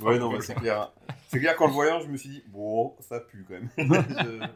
Ouais, 0.00 0.18
non, 0.18 0.38
c'est 0.40 0.54
clair. 0.54 0.92
C'est 1.28 1.40
clair 1.40 1.56
qu'en 1.56 1.66
le 1.66 1.72
voyant, 1.72 2.00
je 2.00 2.06
me 2.06 2.16
suis 2.16 2.28
dit, 2.28 2.44
bon, 2.48 2.94
ça 3.00 3.18
pue 3.20 3.44
quand 3.48 3.54
même. 3.54 3.70
je, 3.78 4.46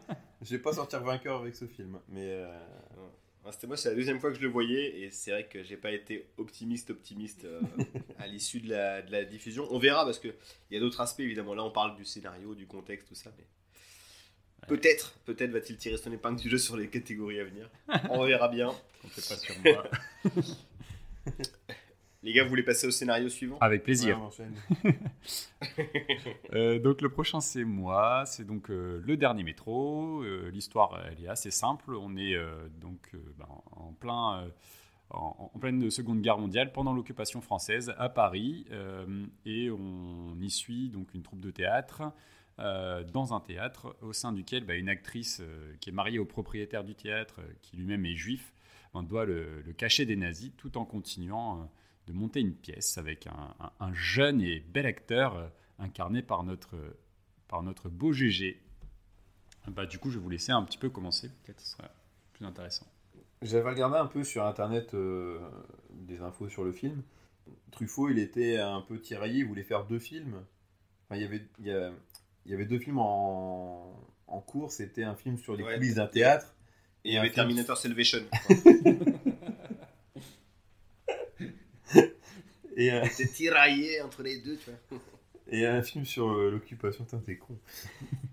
je 0.42 0.50
vais 0.50 0.62
pas 0.62 0.72
sortir 0.72 1.02
vainqueur 1.02 1.40
avec 1.40 1.56
ce 1.56 1.66
film. 1.66 1.98
Mais 2.08 2.30
euh, 2.30 2.46
C'était 3.50 3.66
moi, 3.66 3.76
c'est 3.76 3.88
la 3.90 3.94
deuxième 3.96 4.20
fois 4.20 4.30
que 4.30 4.36
je 4.36 4.42
le 4.42 4.48
voyais 4.48 5.00
et 5.00 5.10
c'est 5.10 5.30
vrai 5.30 5.48
que 5.48 5.62
j'ai 5.62 5.76
pas 5.76 5.90
été 5.90 6.28
optimiste 6.36 6.90
optimiste 6.90 7.44
euh, 7.44 7.60
à 8.18 8.26
l'issue 8.26 8.60
de 8.60 8.70
la, 8.70 9.02
de 9.02 9.10
la 9.10 9.24
diffusion. 9.24 9.66
On 9.70 9.78
verra 9.78 10.04
parce 10.04 10.18
que 10.18 10.28
il 10.70 10.74
y 10.74 10.76
a 10.76 10.80
d'autres 10.80 11.00
aspects 11.00 11.20
évidemment. 11.20 11.54
Là, 11.54 11.64
on 11.64 11.70
parle 11.70 11.96
du 11.96 12.04
scénario, 12.04 12.54
du 12.54 12.66
contexte, 12.66 13.08
tout 13.08 13.14
ça, 13.14 13.30
mais 13.36 13.44
peut-être, 14.68 15.14
peut-être 15.24 15.50
va-t-il 15.50 15.76
tirer 15.76 15.96
son 15.96 16.12
épingle 16.12 16.40
du 16.40 16.48
jeu 16.48 16.58
sur 16.58 16.76
les 16.76 16.88
catégories 16.88 17.40
à 17.40 17.44
venir. 17.44 17.68
On 18.10 18.24
verra 18.24 18.48
bien. 18.48 18.68
Comptez 19.02 19.22
pas 19.28 19.36
sur 19.36 19.54
moi. 19.64 19.84
Les 22.24 22.32
gars, 22.32 22.44
vous 22.44 22.50
voulez 22.50 22.62
passer 22.62 22.86
au 22.86 22.92
scénario 22.92 23.28
suivant? 23.28 23.58
Avec 23.60 23.82
plaisir. 23.82 24.20
ouais, 24.38 24.46
on. 24.84 24.88
Euh, 26.54 26.78
donc 26.78 27.00
le 27.00 27.08
prochain 27.08 27.40
c'est 27.40 27.64
moi, 27.64 28.24
c'est 28.26 28.44
donc 28.44 28.70
euh, 28.70 29.02
le 29.04 29.16
dernier 29.16 29.42
métro. 29.42 30.22
Euh, 30.22 30.50
L'histoire 30.52 31.02
elle 31.10 31.24
est 31.24 31.28
assez 31.28 31.50
simple. 31.50 31.94
On 31.96 32.16
est 32.16 32.34
euh, 32.36 32.68
donc 32.80 33.10
euh, 33.14 33.18
ben, 33.38 33.48
en 33.72 33.92
plein 33.92 34.42
euh, 34.42 34.48
en, 35.10 35.50
en 35.54 35.58
pleine 35.58 35.90
Seconde 35.90 36.20
Guerre 36.20 36.38
mondiale 36.38 36.72
pendant 36.72 36.92
l'occupation 36.92 37.40
française 37.40 37.92
à 37.98 38.08
Paris 38.08 38.66
euh, 38.70 39.04
et 39.44 39.70
on 39.70 40.36
y 40.40 40.50
suit 40.50 40.90
donc 40.90 41.14
une 41.14 41.22
troupe 41.22 41.40
de 41.40 41.50
théâtre 41.50 42.02
euh, 42.58 43.02
dans 43.04 43.34
un 43.34 43.40
théâtre 43.40 43.96
au 44.02 44.12
sein 44.12 44.32
duquel 44.32 44.64
bah, 44.64 44.74
une 44.74 44.88
actrice 44.88 45.40
euh, 45.40 45.74
qui 45.80 45.90
est 45.90 45.92
mariée 45.92 46.18
au 46.18 46.24
propriétaire 46.24 46.84
du 46.84 46.94
théâtre, 46.94 47.40
euh, 47.40 47.52
qui 47.62 47.76
lui-même 47.76 48.04
est 48.06 48.14
juif, 48.14 48.52
doit 49.04 49.24
le, 49.24 49.62
cacher 49.76 50.04
des 50.04 50.16
nazis 50.16 50.52
tout 50.58 50.76
en 50.76 50.84
continuant 50.84 51.70
de 52.06 52.12
monter 52.12 52.40
une 52.40 52.54
pièce 52.54 52.98
avec 52.98 53.26
un, 53.26 53.54
un- 53.58 53.72
un 53.80 53.92
jeune 53.94 54.42
et 54.42 54.60
bel 54.60 54.84
acteur 54.84 55.50
incarné 55.78 56.20
par 56.22 56.44
notre, 56.44 56.76
par 57.48 57.62
notre 57.62 57.88
beau 57.88 58.12
GG. 58.12 58.60
Bah, 59.68 59.86
du 59.86 59.98
coup, 59.98 60.10
je 60.10 60.18
vais 60.18 60.22
vous 60.22 60.28
laisser 60.28 60.52
un 60.52 60.62
petit 60.62 60.76
peu 60.76 60.90
commencer, 60.90 61.30
peut-être 61.42 61.60
ce 61.60 61.72
sera 61.72 61.90
plus 62.34 62.44
intéressant. 62.44 62.86
J'avais 63.40 63.70
regardé 63.70 63.96
un 63.96 64.06
peu 64.06 64.24
sur 64.24 64.44
internet 64.44 64.94
des 65.90 66.20
infos 66.20 66.48
sur 66.50 66.64
le 66.64 66.72
film. 66.72 67.02
Truffaut, 67.70 68.10
il 68.10 68.18
était 68.18 68.58
un 68.58 68.82
peu 68.82 69.00
tiraillé, 69.00 69.40
il 69.40 69.46
voulait 69.46 69.62
faire 69.62 69.86
deux 69.86 69.98
films. 69.98 70.44
Il 71.10 71.18
y 71.18 71.24
avait, 71.24 71.92
il 72.46 72.52
y 72.52 72.54
avait 72.54 72.64
deux 72.66 72.78
films 72.78 72.98
en, 72.98 73.94
en 74.26 74.40
cours. 74.40 74.70
C'était 74.72 75.04
un 75.04 75.14
film 75.14 75.38
sur 75.38 75.56
les 75.56 75.62
Ouais. 75.64 75.74
coulisses 75.74 75.94
d'un 75.96 76.06
théâtre. 76.06 76.54
Et 77.04 77.10
il 77.10 77.14
y 77.14 77.16
un 77.16 77.20
avait 77.20 77.28
film- 77.30 77.36
Terminator 77.46 77.76
Salvation. 77.76 78.18
Et, 82.76 82.90
un- 82.90 83.02
T'es 83.16 83.26
tiraillé 83.26 84.00
entre 84.02 84.22
les 84.22 84.38
deux, 84.38 84.56
tu 84.56 84.70
vois. 84.70 85.00
et 85.50 85.66
un 85.66 85.82
film 85.82 86.04
sur 86.04 86.30
euh, 86.32 86.50
l'occupation. 86.50 87.04
T'es 87.26 87.36
con. 87.36 87.58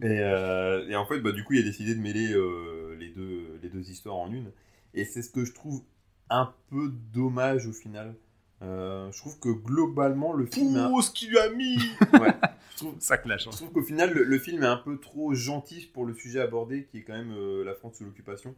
et, 0.01 0.19
euh, 0.21 0.87
et 0.87 0.95
en 0.95 1.05
fait, 1.05 1.19
bah, 1.19 1.31
du 1.31 1.43
coup, 1.43 1.53
il 1.53 1.59
a 1.59 1.63
décidé 1.63 1.95
de 1.95 1.99
mêler 1.99 2.31
euh, 2.31 2.95
les, 2.99 3.09
deux, 3.09 3.59
les 3.61 3.69
deux 3.69 3.89
histoires 3.89 4.15
en 4.17 4.31
une. 4.31 4.51
Et 4.93 5.05
c'est 5.05 5.21
ce 5.21 5.29
que 5.29 5.45
je 5.45 5.53
trouve 5.53 5.83
un 6.29 6.53
peu 6.69 6.89
dommage 7.13 7.67
au 7.67 7.73
final. 7.73 8.15
Euh, 8.61 9.11
je 9.11 9.17
trouve 9.19 9.39
que 9.39 9.49
globalement, 9.49 10.33
le 10.33 10.45
film. 10.45 10.75
a- 10.77 10.89
Pouh, 10.89 11.01
ce 11.01 11.11
qu'il 11.11 11.29
lui 11.29 11.39
a 11.39 11.49
mis 11.49 11.77
Ouais. 12.13 12.33
Je 12.79 12.85
trouve, 12.85 12.99
Ça 12.99 13.17
clash. 13.17 13.47
hein. 13.47 13.51
Je 13.51 13.57
trouve 13.57 13.71
qu'au 13.71 13.81
final, 13.83 14.13
le, 14.13 14.23
le 14.23 14.39
film 14.39 14.63
est 14.63 14.67
un 14.67 14.77
peu 14.77 14.97
trop 14.99 15.33
gentil 15.33 15.89
pour 15.93 16.05
le 16.05 16.13
sujet 16.13 16.39
abordé, 16.39 16.85
qui 16.85 16.99
est 16.99 17.01
quand 17.03 17.13
même 17.13 17.31
euh, 17.33 17.63
la 17.63 17.73
France 17.73 17.97
sous 17.97 18.05
l'occupation. 18.05 18.55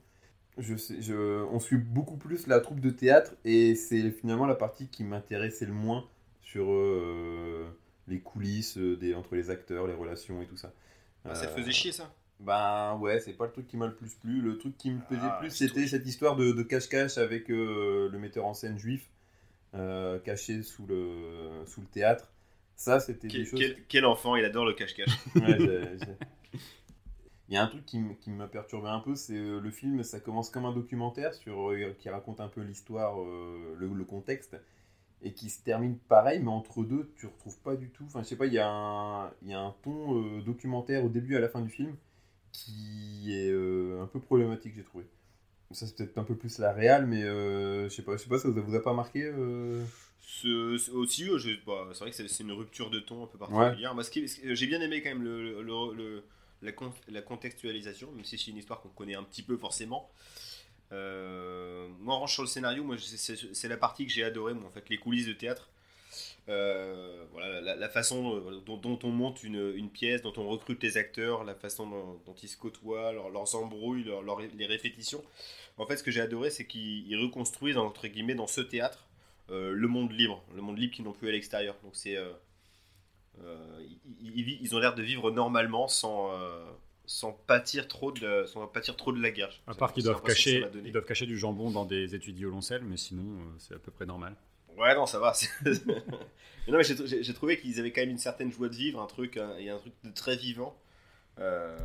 Je 0.57 0.75
sais, 0.75 1.01
je, 1.01 1.43
on 1.45 1.59
suit 1.59 1.77
beaucoup 1.77 2.17
plus 2.17 2.47
la 2.47 2.59
troupe 2.59 2.79
de 2.81 2.89
théâtre, 2.89 3.33
et 3.45 3.73
c'est 3.75 4.11
finalement 4.11 4.45
la 4.45 4.55
partie 4.55 4.87
qui 4.89 5.03
m'intéressait 5.03 5.65
le 5.65 5.73
moins 5.73 6.05
sur 6.41 6.65
euh, 6.71 7.65
les 8.07 8.19
coulisses 8.19 8.77
euh, 8.77 8.97
des, 8.97 9.15
entre 9.15 9.35
les 9.35 9.49
acteurs, 9.49 9.87
les 9.87 9.93
relations 9.93 10.41
et 10.41 10.45
tout 10.45 10.57
ça. 10.57 10.73
Ah, 11.25 11.35
Ça 11.35 11.47
te 11.47 11.59
faisait 11.59 11.71
chier, 11.71 11.91
ça? 11.91 12.13
Ben 12.41 12.97
ouais, 12.99 13.19
c'est 13.19 13.33
pas 13.33 13.45
le 13.45 13.51
truc 13.51 13.67
qui 13.67 13.77
m'a 13.77 13.85
le 13.87 13.93
plus 13.95 14.15
plu. 14.15 14.41
Le 14.41 14.57
truc 14.57 14.75
qui 14.77 14.89
me 14.89 14.99
plaisait 14.99 15.21
Ah, 15.23 15.37
plus, 15.39 15.51
c'est 15.51 15.67
c'était 15.67 15.85
cette 15.87 16.07
histoire 16.07 16.35
de 16.35 16.51
de 16.51 16.63
cache-cache 16.63 17.17
avec 17.19 17.49
euh, 17.51 18.09
le 18.11 18.17
metteur 18.19 18.45
en 18.45 18.53
scène 18.55 18.77
juif, 18.79 19.09
euh, 19.75 20.17
caché 20.19 20.63
sous 20.63 20.85
le, 20.87 21.63
sous 21.67 21.81
le 21.81 21.87
théâtre. 21.87 22.31
Ça, 22.81 22.99
c'était 22.99 23.27
quel, 23.27 23.45
choses... 23.45 23.59
quel- 23.59 23.83
quel 23.87 24.05
enfant, 24.05 24.35
il 24.35 24.43
adore 24.43 24.65
le 24.65 24.73
cache-cache. 24.73 25.15
Ouais, 25.35 25.57
Il 27.47 27.53
y 27.53 27.57
a 27.57 27.63
un 27.63 27.67
truc 27.67 27.85
qui, 27.85 28.01
qui 28.21 28.31
m'a 28.31 28.47
perturbé 28.47 28.87
un 28.87 28.99
peu, 29.01 29.13
c'est 29.15 29.35
euh, 29.37 29.59
le 29.59 29.69
film, 29.71 30.03
ça 30.03 30.19
commence 30.19 30.49
comme 30.49 30.65
un 30.65 30.73
documentaire 30.73 31.33
sur, 31.35 31.71
euh, 31.71 31.95
qui 31.99 32.09
raconte 32.09 32.39
un 32.39 32.47
peu 32.47 32.61
l'histoire, 32.61 33.21
euh, 33.21 33.75
le, 33.77 33.87
le 33.93 34.03
contexte, 34.05 34.55
et 35.21 35.33
qui 35.33 35.49
se 35.51 35.61
termine 35.63 35.97
pareil, 35.97 36.39
mais 36.41 36.49
entre 36.49 36.83
deux, 36.83 37.11
tu 37.17 37.27
retrouves 37.27 37.59
pas 37.59 37.75
du 37.75 37.89
tout. 37.89 38.05
Enfin, 38.05 38.23
je 38.23 38.29
sais 38.29 38.35
pas, 38.37 38.47
il 38.47 38.53
y 38.53 38.59
a 38.59 38.67
un, 38.67 39.29
il 39.43 39.49
y 39.49 39.53
a 39.53 39.59
un 39.59 39.75
ton 39.83 40.39
documentaire 40.39 41.05
au 41.05 41.09
début 41.09 41.33
et 41.35 41.37
à 41.37 41.41
la 41.41 41.49
fin 41.49 41.61
du 41.61 41.69
film 41.69 41.95
qui 42.51 43.31
est 43.33 43.51
un 44.01 44.07
peu 44.07 44.19
problématique, 44.19 44.73
j'ai 44.75 44.83
trouvé. 44.83 45.05
Ça, 45.71 45.85
c'est 45.87 45.95
peut-être 45.95 46.17
un 46.17 46.23
peu 46.23 46.35
plus 46.35 46.57
la 46.57 46.73
réal, 46.73 47.05
mais 47.05 47.21
je 47.21 47.89
sais 47.89 48.01
pas, 48.01 48.17
je 48.17 48.23
sais 48.23 48.29
pas, 48.29 48.39
ça 48.39 48.49
vous 48.49 48.57
a, 48.57 48.61
vous 48.61 48.75
a 48.75 48.81
pas 48.81 48.93
marqué 48.93 49.31
Ce- 50.21 50.91
aussi, 50.91 51.27
euh, 51.29 51.37
je- 51.37 51.51
bah, 51.65 51.87
c'est 51.93 51.99
vrai 51.99 52.11
que 52.11 52.15
c'est 52.15 52.27
c'est 52.27 52.43
une 52.43 52.51
rupture 52.51 52.89
de 52.89 52.99
ton 52.99 53.23
un 53.23 53.27
peu 53.27 53.37
particulière. 53.37 53.93
Moi, 53.95 54.03
ce 54.03 54.11
qui- 54.11 54.27
J'ai 54.43 54.67
bien 54.67 54.79
aimé 54.81 55.01
quand 55.01 55.09
même 55.09 55.23
le, 55.23 55.61
le- 55.61 55.93
le- 55.93 56.23
la, 56.61 56.71
con- 56.71 56.93
la 57.09 57.21
contextualisation, 57.21 58.11
même 58.11 58.23
si 58.25 58.37
c'est 58.37 58.51
une 58.51 58.57
histoire 58.57 58.81
qu'on 58.81 58.89
connaît 58.89 59.15
un 59.15 59.23
petit 59.23 59.41
peu 59.43 59.57
forcément. 59.57 60.09
Euh, 60.91 61.87
moi, 61.99 62.13
en 62.15 62.17
revanche, 62.17 62.33
sur 62.33 62.43
le 62.43 62.47
scénario, 62.47 62.83
moi, 62.83 62.97
c'est- 62.99 63.67
la 63.67 63.77
partie 63.77 64.05
que 64.05 64.11
j'ai 64.11 64.23
adorée, 64.23 64.53
moi, 64.53 64.65
en 64.67 64.71
fait, 64.71 64.87
les 64.89 64.97
coulisses 64.97 65.27
de 65.27 65.33
théâtre. 65.33 65.69
Euh, 66.49 67.23
voilà, 67.31 67.61
la, 67.61 67.75
la 67.75 67.89
façon 67.89 68.41
dont, 68.65 68.77
dont 68.77 68.99
on 69.03 69.09
monte 69.09 69.43
une, 69.43 69.73
une 69.75 69.89
pièce, 69.89 70.21
dont 70.21 70.33
on 70.37 70.47
recrute 70.49 70.81
les 70.83 70.97
acteurs, 70.97 71.43
la 71.45 71.55
façon 71.55 71.87
dont, 71.89 72.19
dont 72.25 72.33
ils 72.43 72.49
se 72.49 72.57
côtoient, 72.57 73.13
leur- 73.13 73.29
leurs 73.29 73.55
embrouilles, 73.55 74.03
leur- 74.03 74.21
leur- 74.21 74.39
les 74.41 74.65
répétitions. 74.65 75.23
En 75.77 75.85
fait, 75.85 75.97
ce 75.97 76.03
que 76.03 76.11
j'ai 76.11 76.19
adoré, 76.21 76.49
c'est 76.49 76.65
qu'ils 76.65 77.07
ils 77.07 77.15
reconstruisent, 77.17 77.77
entre 77.77 78.07
guillemets, 78.07 78.35
dans 78.35 78.47
ce 78.47 78.59
théâtre, 78.61 79.07
le 79.49 79.87
monde 79.87 80.11
libre, 80.11 80.43
le 80.55 80.61
monde 80.61 80.77
libre 80.77 80.93
qu'ils 80.93 81.05
n'ont 81.05 81.13
plus 81.13 81.27
à 81.29 81.31
l'extérieur. 81.31 81.75
Donc 81.83 81.91
c'est, 81.95 82.15
euh, 82.17 82.31
euh, 83.43 83.83
ils, 84.21 84.75
ont 84.75 84.79
l'air 84.79 84.93
de 84.95 85.01
vivre 85.03 85.31
normalement 85.31 85.87
sans, 85.87 86.31
euh, 86.33 86.65
sans 87.05 87.31
pâtir 87.33 87.87
trop 87.87 88.11
de, 88.11 88.45
sans 88.45 88.67
pâtir 88.67 88.95
trop 88.95 89.11
de 89.11 89.21
la 89.21 89.31
guerre. 89.31 89.51
À 89.67 89.73
part 89.73 89.93
qu'ils 89.93 90.03
doivent, 90.03 90.21
cacher, 90.23 90.65
ils 90.85 90.91
doivent 90.91 91.05
cacher 91.05 91.25
du 91.25 91.37
jambon 91.37 91.71
dans 91.71 91.85
des 91.85 92.13
études 92.15 92.35
violoncelle, 92.35 92.83
mais 92.83 92.97
sinon, 92.97 93.23
euh, 93.23 93.43
c'est 93.57 93.73
à 93.75 93.79
peu 93.79 93.91
près 93.91 94.05
normal. 94.05 94.35
Ouais, 94.77 94.95
non, 94.95 95.05
ça 95.05 95.19
va. 95.19 95.33
mais 95.65 95.73
non, 96.67 96.77
mais 96.77 96.83
j'ai- 96.83 97.33
trouvé 97.33 97.59
qu'ils 97.59 97.79
avaient 97.79 97.91
quand 97.91 98.01
même 98.01 98.09
une 98.11 98.17
certaine 98.17 98.51
joie 98.51 98.69
de 98.69 98.75
vivre, 98.75 99.01
un 99.01 99.07
truc, 99.07 99.39
il 99.59 99.65
y 99.65 99.69
a 99.69 99.75
un 99.75 99.79
truc 99.79 99.93
de 100.03 100.11
très 100.11 100.37
vivant. 100.37 100.77
Euh, 101.39 101.77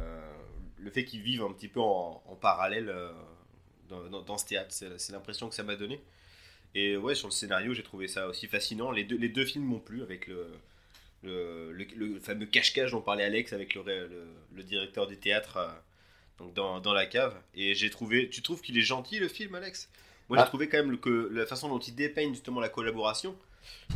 le 0.78 0.90
fait 0.90 1.04
qu'ils 1.04 1.22
vivent 1.22 1.42
un 1.42 1.52
petit 1.52 1.68
peu 1.68 1.80
en, 1.80 2.22
en 2.26 2.34
parallèle 2.36 2.88
euh, 2.88 3.11
dans, 3.88 4.02
dans- 4.09 4.22
dans 4.22 4.38
ce 4.38 4.46
théâtre, 4.46 4.70
c'est 4.72 4.98
c'est 4.98 5.12
l'impression 5.12 5.48
que 5.48 5.54
ça 5.54 5.62
m'a 5.62 5.76
donné. 5.76 6.00
Et 6.79 6.97
ouais, 6.97 7.14
sur 7.14 7.29
le 7.29 7.33
scénario, 7.33 7.72
j'ai 7.74 7.83
trouvé 7.83 8.07
ça 8.07 8.29
aussi 8.29 8.47
fascinant. 8.47 8.91
Les 8.91 9.05
deux, 9.05 9.16
les 9.16 9.29
deux 9.31 9.45
films 9.47 9.64
m'ont 9.64 9.79
plu 9.81 10.03
avec 10.03 10.27
le, 10.27 10.47
le, 11.22 11.72
le- 11.72 11.87
le 11.97 12.20
fameux 12.20 12.47
cache-cache 12.47 12.91
dont 12.91 13.01
parlait 13.01 13.24
Alex 13.24 13.53
avec 13.53 13.74
le, 13.74 13.81
ré- 13.81 14.01
le, 14.09 14.27
le 14.55 14.62
directeur 14.62 15.07
du 15.07 15.16
théâtre 15.16 15.57
euh, 15.57 15.68
donc 16.39 16.53
dans, 16.55 16.79
dans 16.81 16.93
la 16.93 17.07
cave. 17.07 17.35
Et 17.55 17.74
j'ai 17.74 17.89
trouvé. 17.91 18.29
Tu 18.29 18.43
trouves 18.43 18.61
qu'il 18.61 18.77
est 18.77 18.83
gentil 18.83 19.18
le 19.18 19.29
film, 19.29 19.55
Alex? 19.55 19.89
Moi, 20.29 20.39
Ah. 20.39 20.43
j'ai 20.43 20.49
trouvé 20.49 20.68
quand 20.68 20.77
même 20.79 20.91
le- 20.91 20.97
que 20.99 21.31
la 21.33 21.47
façon 21.47 21.68
dont 21.70 21.79
il 21.79 21.95
dépeigne 21.95 22.33
justement 22.35 22.61
la 22.61 22.68
collaboration. 22.68 23.35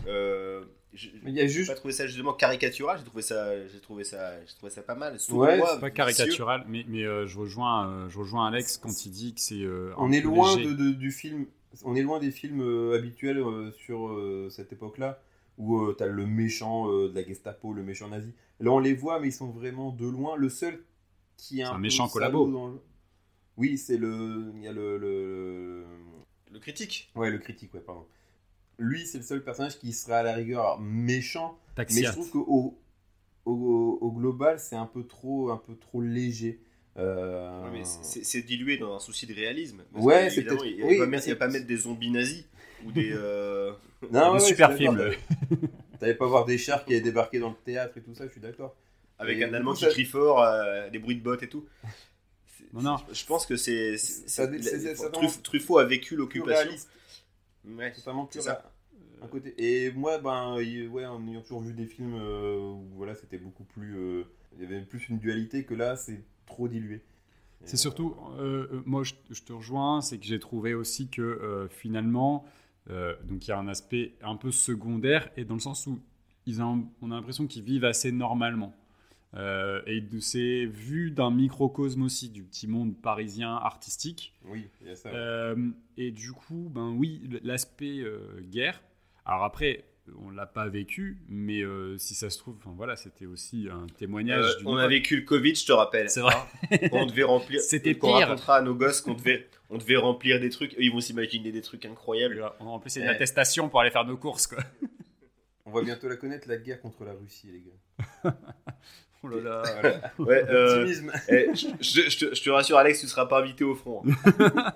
Euh, 0.07 0.65
j'ai 0.95 1.13
Mais 1.23 1.31
il 1.33 1.37
y 1.37 1.41
a 1.41 1.43
j'ai 1.47 1.49
juste 1.53 1.69
pas 1.71 1.77
trouvé 1.77 1.93
ça 1.93 2.07
justement 2.07 2.33
caricatural. 2.33 2.99
J'ai 2.99 3.05
trouvé 3.05 3.23
ça, 3.23 3.67
j'ai 3.69 3.81
trouvé 3.81 4.05
ça, 4.05 4.41
j'ai 4.47 4.55
trouvé 4.55 4.71
ça 4.73 4.83
pas 4.83 4.95
mal. 4.95 5.13
Ouais, 5.13 5.19
C'est 5.19 5.35
pas 5.59 5.77
vicieux. 5.77 5.91
caricatural, 5.91 6.65
mais, 6.67 6.85
mais 6.89 7.05
euh, 7.05 7.27
je, 7.27 7.39
rejoins, 7.39 7.89
euh, 7.91 8.09
je 8.09 8.19
rejoins 8.19 8.49
Alex 8.49 8.79
quand 8.79 9.05
il 9.07 9.13
dit 9.13 9.35
que 9.35 9.41
c'est. 9.41 9.63
euh, 9.63 9.93
on 9.99 10.11
est 10.11 10.21
loin 10.23 10.57
de- 10.57 10.93
du 10.93 11.13
film 11.13 11.47
on 11.85 11.95
est 11.95 12.03
loin 12.03 12.19
des 12.19 12.31
films 12.31 12.61
euh, 12.63 12.97
habituels 12.97 13.39
euh, 13.39 13.71
sur 13.73 14.09
euh, 14.09 14.49
cette 14.51 14.73
époque 14.73 14.99
là 14.99 15.21
où 15.59 15.91
tu 15.91 15.97
t'as 15.97 16.07
le 16.07 16.27
méchant 16.27 16.91
euh, 16.91 17.09
de 17.11 17.15
la 17.15 17.23
Gestapo 17.25 17.73
le 17.73 17.83
méchant 17.83 18.09
nazi. 18.09 18.33
Là 18.61 18.71
on 18.73 18.79
les 18.79 18.95
voit 18.95 19.21
mais 19.21 19.29
ils 19.29 19.33
sont 19.33 19.51
vraiment 19.51 19.91
de 19.93 20.07
loin. 20.07 20.37
Le 20.37 20.49
seul 20.49 20.83
qui 21.37 21.61
est 21.61 21.65
un, 21.65 21.71
un 21.71 21.75
peu 21.75 21.81
méchant 21.81 22.09
collabo. 22.09 22.51
dans 22.51 22.69
le- 22.69 22.81
oui 23.57 23.77
c'est 23.79 23.97
le 23.99 24.53
il 24.57 24.63
y 24.63 24.69
a 24.69 24.73
le, 24.73 24.97
le- 24.99 25.85
Le 26.53 26.59
critique. 26.59 27.11
ouais 27.15 27.31
le 27.31 27.39
critique 27.39 27.73
ouais 27.75 27.81
pardon. 27.81 28.07
Lui 28.79 29.07
c'est 29.07 29.19
le 29.19 29.25
seul 29.25 29.45
personnage 29.45 29.79
qui 29.79 29.93
sera 29.93 30.19
à 30.19 30.23
la 30.23 30.35
rigueur 30.35 30.81
méchant. 30.81 31.59
Mais 31.77 31.85
je 31.89 32.11
trouve 32.13 32.31
qu'au 32.31 32.75
au, 33.47 33.99
au 34.01 34.13
global 34.13 34.59
c'est 34.59 34.77
un 34.77 34.87
peu 34.87 35.05
trop 35.07 35.51
un 35.51 35.57
peu 35.57 35.75
trop 35.77 36.01
léger 36.01 36.61
Euh, 36.97 37.71
Ouais, 37.71 37.83
c'est- 37.85 38.43
dilué 38.43 38.77
dans 38.77 38.95
un 38.97 38.99
souci 38.99 39.27
de 39.27 39.35
réalisme. 39.35 39.83
Ouais, 39.95 40.25
que, 40.27 40.31
c'est 40.31 40.41
évidemment, 40.41 40.61
peut-être- 40.63 40.77
Il 40.79 40.85
oui, 40.85 40.99
va 40.99 41.07
mettre, 41.07 41.27
il 41.29 41.31
va 41.31 41.37
pas 41.37 41.49
mettre 41.49 41.67
des 41.67 41.77
zombies 41.77 42.11
nazis 42.11 42.45
ou 42.85 42.93
des. 42.93 43.11
euh, 43.13 43.73
non, 44.11 44.33
ouais, 44.33 44.41
super 44.41 44.71
je 44.73 44.77
suis 44.77 44.85
film. 44.87 44.97
d'accord. 44.97 45.69
T'allais 46.01 46.15
pas 46.15 46.27
voir 46.27 46.45
des 46.47 46.59
chars 46.59 46.85
qui 46.85 46.93
allaient 46.93 47.01
débarquer 47.03 47.39
dans 47.39 47.51
le 47.51 47.55
théâtre 47.65 47.97
et 47.99 48.01
tout 48.03 48.15
ça, 48.15 48.27
je 48.27 48.33
suis 48.33 48.41
d'accord. 48.41 48.75
avec 49.19 49.39
Et 49.39 49.45
un 49.45 49.53
Allemand 49.53 49.75
qui 49.75 49.85
ça- 49.85 49.91
crie 49.91 50.05
fort, 50.07 50.43
euh, 50.43 50.89
des 50.91 50.99
bruits 50.99 51.17
de 51.17 51.23
bottes 51.23 51.43
et 51.43 51.49
tout. 51.49 51.67
Non, 52.73 52.81
non. 52.83 52.97
Je 53.13 53.25
pense 53.27 53.45
que 53.47 53.57
c'est. 53.57 53.97
Truffaut 55.43 55.79
a 55.79 55.85
vécu 55.85 56.17
l'occupation. 56.17 56.71
Ouais, 57.67 57.93
totalement 57.93 58.25
plus 58.27 58.41
c'est 58.41 58.47
ça. 58.47 58.55
ré- 58.55 59.23
un 59.23 59.27
côté. 59.29 59.55
Et 59.59 59.91
moi, 59.93 60.19
ben, 60.19 60.55
ouais, 60.57 61.05
en 61.05 61.27
ayant 61.29 61.43
toujours 61.43 61.61
vu 61.61 61.75
des 61.75 61.85
films 61.87 62.15
euh, 62.19 62.57
où 62.59 62.89
voilà, 62.97 63.15
c'était 63.15 63.37
beaucoup 63.39 63.65
plus. 63.65 63.97
euh, 63.99 64.25
il 64.59 64.63
y 64.63 64.67
avait 64.67 64.81
plus 64.81 65.09
une 65.09 65.19
dualité 65.19 65.65
que 65.65 65.75
là, 65.75 65.97
c'est 65.97 66.21
trop 66.51 66.69
dilué. 66.69 67.01
C'est 67.65 67.77
surtout, 67.77 68.17
euh, 68.39 68.67
euh, 68.73 68.83
moi 68.87 69.03
je, 69.05 69.13
je 69.31 69.43
te 69.43 69.53
rejoins, 69.53 70.01
c'est 70.01 70.19
que 70.19 70.25
j'ai 70.25 70.39
trouvé 70.39 70.73
aussi 70.75 71.09
que 71.09 71.21
euh, 71.23 71.69
finalement, 71.69 72.45
euh, 72.89 73.15
donc 73.25 73.47
il 73.47 73.51
y 73.51 73.53
a 73.53 73.59
un 73.59 73.69
aspect 73.69 74.15
un 74.23 74.37
peu 74.37 74.51
secondaire 74.51 75.31
et 75.37 75.45
dans 75.45 75.55
le 75.55 75.61
sens 75.61 75.87
où 75.87 75.99
ils 76.47 76.63
ont, 76.63 76.87
on 77.03 77.11
a 77.11 77.17
l'impression 77.17 77.47
qu'ils 77.47 77.63
vivent 77.63 77.85
assez 77.85 78.13
normalement. 78.13 78.75
Et 79.87 80.01
de- 80.01 80.19
c'est 80.21 80.65
vu 80.67 81.13
d'un 81.13 81.31
microcosme 81.31 82.03
aussi 82.03 82.31
du 82.31 82.43
petit 82.43 82.67
monde 82.67 82.97
parisien 82.97 83.55
artistique. 83.55 84.33
Oui, 84.45 84.69
il 84.81 84.89
y 84.89 84.91
a 84.91 84.97
ça. 84.97 85.11
ouais. 85.13 85.65
Et 85.97 86.11
du 86.11 86.33
coup, 86.33 86.69
ben 86.75 86.91
oui, 86.97 87.23
l'aspect 87.45 88.03
guerre. 88.51 88.83
Alors 89.25 89.45
après, 89.45 89.85
on 90.25 90.31
l'a 90.31 90.47
pas 90.47 90.69
vécu, 90.69 91.19
mais 91.29 91.61
euh, 91.63 91.97
si 91.99 92.15
ça 92.15 92.31
se 92.31 92.39
trouve, 92.39 92.57
enfin 92.59 92.73
voilà, 92.77 92.97
c'était 92.97 93.27
aussi 93.27 93.69
un 93.71 93.87
témoignage. 93.99 94.45
Euh, 94.45 94.59
d'une 94.59 94.69
on 94.69 94.77
a 94.77 94.87
vécu 94.89 95.17
le 95.17 95.23
Covid, 95.23 95.55
je 95.55 95.67
te 95.67 95.73
rappelle. 95.73 96.11
C'est 96.11 96.21
vrai. 96.21 96.35
on 96.93 97.07
devait 97.07 97.23
remplir. 97.23 97.61
C'était 97.63 97.95
pire. 97.95 98.11
racontera 98.11 98.57
à 98.57 98.63
nos 98.63 98.75
gosses 98.75 99.01
qu'on 99.01 99.15
devait, 99.15 99.47
on 99.71 99.79
devait 99.79 99.97
remplir 99.97 100.41
des 100.41 100.51
trucs. 100.51 100.73
Eux, 100.75 100.83
ils 100.83 100.93
vont 100.93 101.01
s'imaginer 101.01 101.53
des 101.53 101.63
trucs 101.63 101.85
incroyables. 101.87 102.45
En 102.61 102.79
plus, 102.79 102.91
c'est 102.91 103.01
une 103.01 103.07
Ouais. 103.07 103.13
attestation 103.15 103.69
pour 103.69 103.81
aller 103.81 103.91
faire 103.91 104.05
nos 104.05 104.17
courses, 104.17 104.47
quoi. 104.47 104.59
On 105.67 105.73
va 105.73 105.83
bientôt 105.83 106.09
la 106.09 106.17
connaître, 106.17 106.49
la 106.49 106.57
guerre 106.57 106.81
contre 106.81 107.05
la 107.05 107.13
Russie, 107.13 107.49
les 107.53 107.61
gars. 108.25 108.35
Oh 109.23 109.29
là 109.29 109.39
là. 109.43 109.63
Ouais, 110.19 110.43
euh, 110.49 110.79
Optimisme. 110.81 111.13
eh, 111.29 111.49
je, 111.55 111.67
je- 111.79 112.09
je 112.09 112.19
te, 112.31 112.35
je 112.35 112.43
te 112.43 112.49
rassure, 112.49 112.79
Alex, 112.79 113.01
tu 113.01 113.07
seras 113.07 113.27
pas 113.27 113.41
invité 113.41 113.65
au 113.65 113.75
front. 113.75 114.03
hein. 114.07 114.73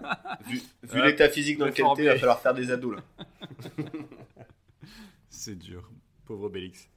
vu 0.47 0.61
vu 0.83 1.01
Ouais. 1.01 1.07
l'état 1.07 1.31
physique 1.31 1.57
dans 1.57 1.65
lequel 1.65 1.87
Réformé. 1.87 2.03
t'es, 2.03 2.11
il 2.11 2.13
va 2.13 2.19
falloir 2.19 2.41
faire 2.43 2.53
des 2.53 2.71
ados 2.71 2.97
là. 2.97 3.03
C'est 5.45 5.57
dur, 5.57 5.91
pauvre 6.25 6.49
Bélix. 6.49 6.89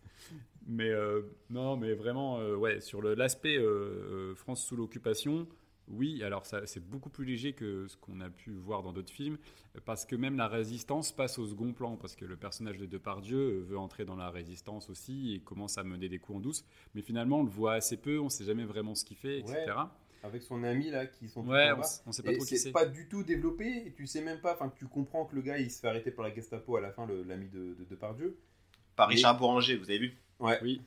Mais 0.68 0.90
euh, 0.90 1.22
non, 1.50 1.76
mais 1.76 1.94
vraiment, 1.96 2.40
euh, 2.40 2.56
ouais, 2.56 2.80
sur 2.80 3.02
l'aspect 3.02 3.58
euh, 3.58 4.36
France 4.36 4.64
sous 4.64 4.78
l'occupation, 4.78 5.50
oui, 5.90 6.24
alors 6.24 6.46
c'est 6.46 6.80
beaucoup 6.80 7.10
plus 7.10 7.26
léger 7.26 7.52
que 7.52 7.88
ce 7.90 7.98
qu'on 7.98 8.22
a 8.22 8.30
pu 8.30 8.52
voir 8.54 8.84
dans 8.84 8.94
d'autres 8.94 9.12
films, 9.12 9.38
parce 9.84 10.06
que 10.06 10.16
même 10.16 10.38
la 10.38 10.48
résistance 10.48 11.12
passe 11.12 11.40
au 11.40 11.46
second 11.46 11.74
plan, 11.74 11.98
parce 11.98 12.16
que 12.16 12.24
le 12.24 12.38
personnage 12.38 12.78
de 12.78 12.86
Depardieu 12.86 13.66
veut 13.68 13.78
entrer 13.78 14.06
dans 14.06 14.16
la 14.16 14.30
résistance 14.30 14.90
aussi 14.90 15.34
et 15.34 15.40
commence 15.42 15.78
à 15.78 15.84
mener 15.84 16.08
des 16.08 16.20
coups 16.20 16.38
en 16.38 16.40
douce, 16.40 16.66
mais 16.96 17.02
finalement 17.02 17.40
on 17.40 17.44
le 17.44 17.50
voit 17.50 17.74
assez 17.74 17.98
peu, 17.98 18.18
on 18.18 18.30
sait 18.30 18.46
jamais 18.46 18.64
vraiment 18.64 18.96
ce 18.96 19.04
qu'il 19.04 19.18
fait, 19.18 19.40
etc. 19.40 19.74
Avec 20.24 20.42
son 20.44 20.64
ami 20.64 20.90
là, 20.90 21.06
qui 21.08 21.30
sont 21.30 21.46
Ouais, 21.46 21.72
on, 21.72 21.82
on 22.10 22.12
sait 22.12 22.24
pas 22.24 22.32
Et 22.32 22.38
trop 22.38 22.44
qui 22.46 22.50
c'est 22.50 22.58
c'est. 22.58 22.72
pas 22.72 22.86
du 22.86 23.08
tout 23.08 23.24
développé, 23.24 23.88
et 23.88 23.94
tu 23.94 24.08
sais 24.08 24.22
même 24.22 24.40
pas, 24.42 24.54
enfin 24.54 24.72
tu 24.76 24.86
comprends 24.88 25.26
que 25.26 25.36
le 25.36 25.42
gars 25.42 25.58
il 25.58 25.72
se 25.72 25.80
fait 25.80 25.88
arrêter 25.88 26.12
par 26.12 26.26
la 26.26 26.34
Gestapo 26.34 26.76
à 26.76 26.82
la 26.82 26.92
fin, 26.92 27.08
l'ami 27.08 27.48
de, 27.50 27.74
de 27.76 27.86
Depardieu. 27.90 28.38
Par 28.98 29.08
Richard 29.08 29.38
Bouranger, 29.38 29.78
vous 29.78 29.90
avez 29.90 30.00
vu? 30.00 30.18
Ouais. 30.40 30.60
Oui. 30.62 30.82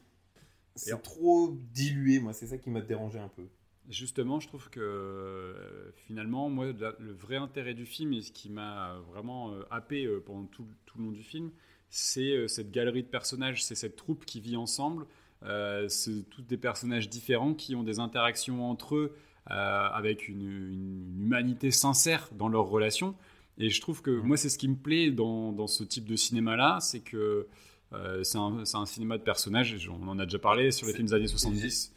C'est 0.74 0.91
Et 0.91 0.95
en- 0.95 0.99
trop 0.99 1.57
dilué, 1.72 2.20
moi, 2.20 2.33
c'est 2.33 2.47
ça 2.49 2.59
qui 2.59 2.70
m'a 2.70 2.81
dérangé 2.81 3.18
un 3.20 3.28
peu. 3.28 3.49
Justement, 3.89 4.39
je 4.39 4.47
trouve 4.47 4.68
que 4.70 4.78
euh, 4.81 5.91
finalement, 6.07 6.49
moi, 6.49 6.66
la- 6.78 6.95
le 7.01 7.12
vrai 7.12 7.37
intérêt 7.37 7.74
du 7.74 7.87
film 7.87 8.12
et 8.12 8.20
ce 8.22 8.31
qui 8.31 8.49
m'a 8.51 8.99
vraiment 9.11 9.53
euh, 9.53 9.62
happé 9.70 10.05
euh, 10.05 10.20
pendant 10.24 10.45
tout, 10.47 10.66
tout 10.87 10.99
le 10.99 11.05
long 11.05 11.11
du 11.11 11.22
film, 11.24 11.51
c'est 11.89 12.47
cette 12.47 12.70
galerie 12.70 13.03
de 13.03 13.09
personnages, 13.09 13.64
c'est 13.64 13.74
cette 13.74 13.97
troupe 13.97 14.24
qui 14.26 14.41
vit 14.41 14.57
ensemble. 14.57 15.07
Euh, 15.43 15.88
c'est 15.88 16.28
tous 16.30 16.43
des 16.43 16.57
personnages 16.57 17.09
différents 17.09 17.55
qui 17.55 17.74
ont 17.74 17.82
des 17.82 17.99
interactions 17.99 18.68
entre 18.70 18.97
eux 18.97 19.16
euh, 19.51 19.88
avec 19.93 20.28
une, 20.28 20.43
une 20.43 21.22
humanité 21.22 21.70
sincère 21.70 22.28
dans 22.32 22.49
leurs 22.49 22.66
relations. 22.66 23.14
Et 23.59 23.70
je 23.70 23.80
trouve 23.80 24.03
que 24.03 24.11
moi, 24.11 24.36
c'est 24.36 24.49
ce 24.49 24.59
qui 24.59 24.68
me 24.68 24.76
plaît 24.76 25.11
dans, 25.11 25.53
dans 25.53 25.66
ce 25.66 25.84
type 25.84 26.05
de 26.05 26.16
cinéma-là, 26.16 26.78
c'est 26.80 27.01
que 27.01 27.47
euh, 27.93 28.22
c'est 28.22 28.38
un, 28.38 28.62
un 28.74 28.86
cinéma 28.86 29.18
de 29.18 29.22
personnages. 29.22 29.88
On 29.88 30.09
en 30.09 30.18
a 30.18 30.24
déjà 30.24 30.38
parlé 30.38 30.70
sur 30.70 30.86
les 30.86 30.95
films 30.95 31.09
des 31.09 31.14
années 31.14 31.28
70. 31.28 31.95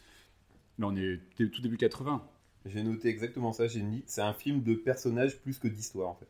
Mais 0.78 0.86
on 0.86 0.96
est 0.96 1.20
tout 1.36 1.62
début 1.62 1.76
80. 1.76 2.22
J'ai 2.66 2.82
noté 2.82 3.08
exactement 3.08 3.52
ça, 3.52 3.66
j'ai 3.66 3.80
dit, 3.80 4.02
c'est 4.06 4.22
un 4.22 4.32
film 4.32 4.62
de 4.62 4.74
personnages 4.74 5.38
plus 5.38 5.58
que 5.58 5.68
d'histoire 5.68 6.08
en 6.08 6.14
fait. 6.14 6.28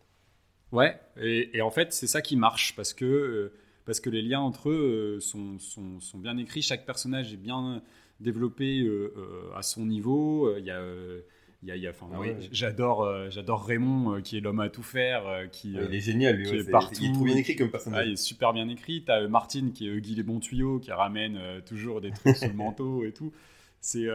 Ouais, 0.73 1.01
et, 1.17 1.57
et 1.57 1.63
en 1.63 1.71
fait, 1.71 1.93
c'est 1.93 2.09
ça 2.09 2.21
qui 2.21 2.37
marche 2.37 2.75
parce 2.75 2.93
que, 2.93 3.53
parce 3.85 4.01
que 4.01 4.11
les 4.11 4.23
liens 4.23 4.41
entre 4.41 4.71
eux 4.71 5.17
euh, 5.17 5.21
sont, 5.21 5.59
sont, 5.59 6.01
sont 6.01 6.19
bien 6.19 6.37
écrits. 6.39 6.63
Chaque 6.63 6.87
personnage 6.87 7.33
est 7.33 7.37
bien 7.39 7.83
développé 8.21 8.81
euh, 8.83 9.13
euh, 9.17 9.57
à 9.57 9.63
son 9.63 9.85
niveau. 9.87 10.57
Il 10.57 10.65
y 10.65 10.71
a. 10.71 11.91
enfin, 11.91 12.07
Ah 12.13 12.21
oui, 12.21 12.29
j'adore, 12.53 13.03
euh, 13.03 13.29
j'adore 13.31 13.65
Raymond 13.67 14.17
euh, 14.17 14.21
qui 14.21 14.37
est 14.37 14.41
l'homme 14.41 14.61
à 14.61 14.69
tout 14.69 14.83
faire, 14.83 15.27
euh, 15.27 15.47
qui, 15.47 15.75
Ouais, 15.75 15.81
euh, 15.81 15.87
il 15.89 15.95
est 15.97 16.01
génial 16.01 16.37
lui, 16.37 16.45
qui 16.45 16.51
ouais, 16.53 16.59
est 16.59 16.65
c'est- 16.65 16.71
partout. 16.71 17.01
il 17.03 17.11
est 17.11 17.13
trop 17.15 17.25
bien 17.25 17.37
écrit 17.37 17.57
comme 17.57 17.69
Ah, 17.69 17.73
personnage. 17.73 18.07
il 18.07 18.13
est 18.13 18.17
super 18.17 18.53
bien 18.53 18.69
écrit. 18.69 19.03
T'as 19.05 19.27
Martine 19.29 19.73
qui 19.73 19.89
est 19.89 20.01
Guy 20.01 20.15
les 20.15 20.23
bons 20.23 20.41
tuyaux, 20.41 20.79
qui 20.79 20.93
ramène 20.93 21.39
toujours 21.67 22.01
des 22.01 22.11
trucs 22.11 22.37
sous 22.37 22.49
le 22.49 22.53
manteau 22.55 23.05
et 23.05 23.13
tout. 23.13 23.33
C'est 23.81 24.07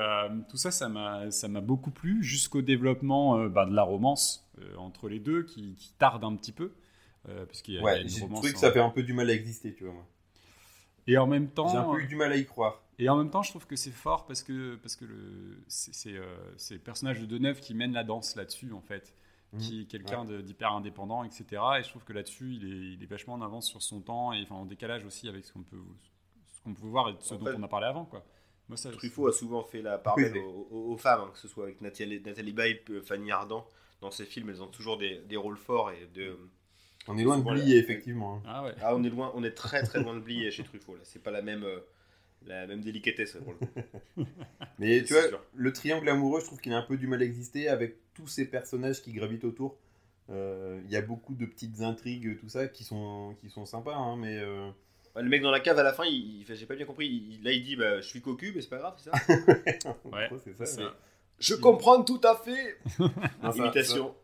tout 0.49 0.57
ça, 0.57 0.71
ça 0.71 0.89
m'a 0.89 1.29
ça 1.29 1.47
m'a 1.47 1.61
beaucoup 1.61 1.91
plu 1.91 2.23
jusqu'au 2.23 2.63
développement 2.63 3.45
bah, 3.49 3.65
de 3.67 3.73
la 3.75 3.83
romance 3.83 4.49
entre 4.77 5.07
les 5.09 5.19
deux 5.19 5.43
qui, 5.43 5.75
qui 5.75 5.93
tarde 5.99 6.23
un 6.23 6.35
petit 6.35 6.51
peu 6.51 6.71
parce 7.45 7.61
qu'il 7.61 7.75
y 7.75 7.77
a, 7.77 7.81
il 7.81 7.83
y 7.83 7.87
a 7.87 7.91
Ouais, 7.93 8.01
une 8.01 8.09
j'ai 8.09 8.19
trouvé 8.27 8.51
que 8.51 8.57
en- 8.57 8.59
ça 8.59 8.71
fait 8.71 8.79
un 8.79 8.89
peu 8.89 9.03
du 9.03 9.13
mal 9.13 9.29
à 9.29 9.33
exister, 9.33 9.73
tu 9.73 9.83
vois. 9.83 9.93
Moi. 9.93 10.05
Et 11.07 11.17
en 11.17 11.25
même 11.27 11.45
J'ai 11.45 11.51
un 11.61 11.83
temps, 11.83 11.91
peu 11.93 12.01
eu 12.01 12.07
du 12.07 12.15
mal 12.15 12.31
à 12.31 12.37
y 12.37 12.45
croire. 12.45 12.81
et 12.99 13.09
en 13.09 13.17
même 13.17 13.29
temps, 13.31 13.41
je 13.41 13.49
trouve 13.49 13.65
que 13.65 13.75
c'est 13.75 13.91
fort 13.91 14.25
parce 14.27 14.43
que 14.43 14.75
parce 14.75 14.95
que 14.95 15.05
le 15.05 15.63
c'est 15.67 15.93
c'est 15.93 16.13
euh, 16.15 16.25
c'est 16.57 16.75
le 16.75 16.79
personnage 16.81 17.19
de 17.19 17.25
Deneuve 17.25 17.59
qui 17.61 17.73
mène 17.73 17.93
la 17.93 18.03
danse 18.03 18.35
là-dessus 18.35 18.71
en 18.73 18.81
fait, 18.81 19.13
Mhm. 19.53 19.59
qui 19.59 19.81
est 19.81 19.85
quelqu'un 19.85 20.25
d'hyper 20.25 20.71
indépendant, 20.73 21.23
etc. 21.23 21.45
Et 21.79 21.83
je 21.83 21.89
trouve 21.89 22.03
que 22.03 22.13
là-dessus, 22.13 22.53
il 22.53 22.65
est, 22.65 22.93
il 22.93 23.01
est 23.03 23.07
vachement 23.07 23.33
en 23.33 23.41
avance 23.41 23.67
sur 23.67 23.81
son 23.81 24.01
temps 24.01 24.31
et 24.33 24.41
enfin 24.43 24.55
en 24.55 24.65
décalage 24.65 25.03
aussi 25.05 25.27
avec 25.27 25.45
ce 25.45 25.53
qu'on 25.53 25.63
peut 25.63 25.81
ce 26.53 26.61
qu'on 26.61 26.73
peut 26.75 26.85
voir 26.87 27.09
et 27.09 27.15
ce 27.21 27.33
En 27.33 27.37
dont 27.37 27.45
fait, 27.47 27.55
on 27.57 27.63
a 27.63 27.67
parlé 27.67 27.87
avant 27.87 28.05
quoi. 28.05 28.23
Moi, 28.67 28.77
ça, 28.77 28.91
Truffaut 28.91 29.25
a 29.27 29.31
souvent 29.33 29.63
fait 29.63 29.81
la 29.81 29.97
part 29.97 30.13
Oui. 30.17 30.25
aux, 30.71 30.95
femmes, 30.97 31.21
hein, 31.21 31.29
que 31.33 31.39
ce 31.39 31.47
soit 31.47 31.63
avec 31.63 31.81
Nathalie, 31.81 32.21
Nathalie 32.21 32.53
Baye, 32.53 32.79
euh, 32.91 33.01
Fanny 33.01 33.31
Ardant. 33.31 33.65
Dans 33.99 34.11
ses 34.11 34.25
films, 34.25 34.49
elles 34.51 34.61
ont 34.61 34.67
toujours 34.67 34.97
des, 34.99 35.17
des 35.21 35.37
rôles 35.37 35.57
forts 35.57 35.89
et 35.89 36.05
de. 36.13 36.37
On 37.07 37.17
est 37.17 37.23
loin 37.23 37.37
de 37.37 37.43
Voilà. 37.43 37.59
oublier, 37.59 37.77
effectivement. 37.77 38.35
hein. 38.37 38.41
Ah 38.45 38.63
ouais. 38.63 38.73
Ah, 38.81 38.95
on 38.95 39.03
est 39.03 39.09
loin, 39.09 39.31
on 39.35 39.43
est 39.43 39.51
très 39.51 39.81
très 39.83 40.01
loin 40.01 40.13
de 40.15 40.19
Blie 40.19 40.51
chez 40.51 40.63
Truffaut. 40.63 40.95
Là, 40.95 41.01
c'est 41.03 41.23
pas 41.23 41.31
la 41.31 41.41
même, 41.41 41.63
euh, 41.63 41.79
la 42.45 42.67
même 42.67 42.81
délicatesse 42.81 43.37
pour 43.43 43.53
le 43.59 43.65
coup. 43.65 44.25
Mais 44.79 45.03
tu 45.03 45.13
vois, 45.13 45.27
sûr. 45.27 45.41
le 45.55 45.73
triangle 45.73 46.07
amoureux, 46.09 46.39
je 46.41 46.45
trouve 46.45 46.59
qu'il 46.59 46.73
a 46.73 46.77
un 46.77 46.83
peu 46.83 46.97
du 46.97 47.07
mal 47.07 47.21
à 47.21 47.25
exister 47.25 47.67
avec 47.67 47.95
tous 48.13 48.27
ces 48.27 48.45
personnages 48.45 49.01
qui 49.01 49.11
gravitent 49.13 49.43
autour. 49.45 49.77
Euh, 50.29 50.79
Il 50.85 50.91
y 50.91 50.95
a 50.95 51.01
beaucoup 51.01 51.33
de 51.33 51.45
petites 51.45 51.81
intrigues, 51.81 52.37
tout 52.39 52.49
ça, 52.49 52.67
qui 52.67 52.83
sont, 52.83 53.35
qui 53.41 53.49
sont 53.49 53.65
sympas, 53.65 53.95
hein, 53.95 54.15
mais 54.15 54.37
euh, 54.37 54.69
le 55.15 55.23
mec 55.29 55.41
dans 55.41 55.49
la 55.51 55.59
cave 55.59 55.79
à 55.79 55.83
la 55.83 55.93
fin, 55.93 56.05
il, 56.05 56.39
il 56.41 56.45
fait- 56.45 56.55
j'ai 56.55 56.67
pas 56.67 56.75
bien 56.75 56.85
compris. 56.85 57.07
Il- 57.07 57.43
là, 57.43 57.51
il 57.51 57.63
dit 57.63 57.75
bah, 57.75 57.99
Je 58.01 58.07
suis 58.07 58.21
cocu, 58.21 58.51
mais 58.55 58.61
c'est 58.61 58.69
pas 58.69 58.77
grave, 58.77 58.93
c'est 58.97 59.09
ça 59.09 59.17
Ouais, 60.05 60.29
c'est 60.43 60.53
ça. 60.55 60.65
c'est 60.65 60.81
mais- 60.81 60.87
ça. 60.89 60.97
Je 61.39 61.55
comprends 61.55 62.03
tout 62.03 62.19
à 62.23 62.35
fait 62.35 62.77
Non, 62.99 63.51
ça- 63.51 63.57
Imitation. 63.57 64.15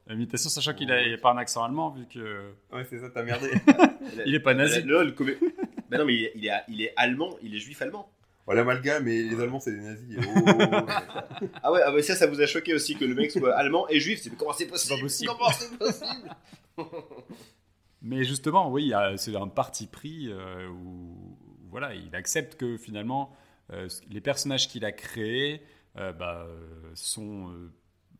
Sachant 0.49 0.73
qu'il 0.73 0.91
a, 0.91 1.01
il 1.01 1.13
a 1.13 1.17
pas 1.17 1.31
un 1.31 1.37
accent 1.37 1.63
allemand 1.63 1.91
vu 1.91 2.05
que 2.07 2.51
Ouais, 2.73 2.85
c'est 2.89 2.99
ça, 2.99 3.09
t'as 3.13 3.23
merdé. 3.23 3.49
il 4.25 4.35
est 4.35 4.39
pas 4.39 4.53
nazi. 4.53 4.81
Là, 4.83 5.03
le 5.03 5.11
comé- 5.11 5.37
non, 5.91 6.05
mais 6.05 6.13
il 6.15 6.23
est, 6.25 6.31
il 6.35 6.45
est, 6.47 6.51
il 6.67 6.81
est 6.81 6.93
allemand, 6.97 7.35
il 7.41 7.55
est 7.55 7.59
juif 7.59 7.81
allemand. 7.81 8.09
Voilà, 8.45 8.61
l'amalgame, 8.61 9.07
et 9.07 9.23
les 9.23 9.39
Allemands, 9.41 9.59
c'est 9.59 9.71
des 9.71 9.81
nazis. 9.81 10.17
Oh, 10.19 10.49
Ah 11.63 11.71
ouais, 11.71 11.81
ah 11.83 11.91
ouais, 11.91 12.03
ça, 12.03 12.13
ça 12.15 12.27
vous 12.27 12.39
a 12.41 12.45
choqué 12.45 12.75
aussi 12.75 12.95
que 12.95 13.03
le 13.03 13.15
mec 13.15 13.31
soit 13.31 13.55
allemand 13.55 13.87
et 13.89 13.99
juif. 13.99 14.19
C'est 14.21 14.29
mais 14.29 14.35
comment 14.35 14.53
c'est 14.53 14.67
possible? 14.67 14.93
Pas 14.95 15.01
possible. 15.01 15.31
Comment 15.35 15.49
c'est 15.51 15.77
possible? 15.79 16.29
Mais 18.01 18.23
justement, 18.23 18.69
oui, 18.71 18.93
c'est 19.17 19.35
un 19.35 19.47
parti 19.47 19.87
pris 19.87 20.27
euh, 20.29 20.67
où 20.69 21.37
voilà, 21.71 21.95
il 21.95 22.15
accepte 22.15 22.55
que 22.55 22.77
finalement 22.77 23.35
euh, 23.73 23.87
les 24.11 24.21
personnages 24.21 24.67
qu'il 24.67 24.85
a 24.85 24.91
créés 24.91 25.61
bah, 26.13 26.45
euh, 26.47 26.91
sont 26.95 27.49
euh, 27.51 27.71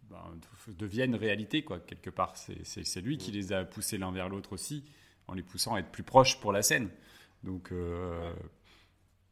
bah, 0.09 0.32
deviennent 0.78 1.15
réalité 1.15 1.63
quoi 1.63 1.80
quelque 1.80 2.09
part. 2.09 2.38
C'est- 2.38 2.63
lui 3.01 3.17
qui 3.17 3.32
les 3.32 3.53
a 3.53 3.65
poussés 3.65 3.97
l'un 3.97 4.11
vers 4.11 4.30
l'autre 4.30 4.53
aussi, 4.53 4.86
en 5.28 5.34
les 5.34 5.43
poussant 5.43 5.76
à 5.76 5.80
être 5.80 5.91
plus 5.91 6.03
proches 6.03 6.39
pour 6.39 6.51
la 6.53 6.61
scène. 6.61 6.89
Donc 7.43 7.71
euh, 7.71 8.34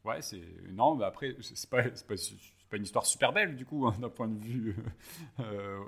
ouais, 0.04 0.22
c'est 0.22 0.42
non, 0.72 0.96
mais 0.96 1.04
après 1.04 1.36
c'est 1.40 1.68
pas 1.68 1.82
c'est 1.94 2.06
pas, 2.06 2.16
c'est 2.16 2.34
pas 2.70 2.76
une 2.76 2.84
histoire 2.84 3.06
super 3.06 3.32
belle 3.32 3.56
du 3.56 3.64
coup 3.64 3.86
hein, 3.86 3.96
d'un 4.00 4.08
point 4.10 4.28
de 4.28 4.38
vue 4.38 4.74
euh, 5.40 5.78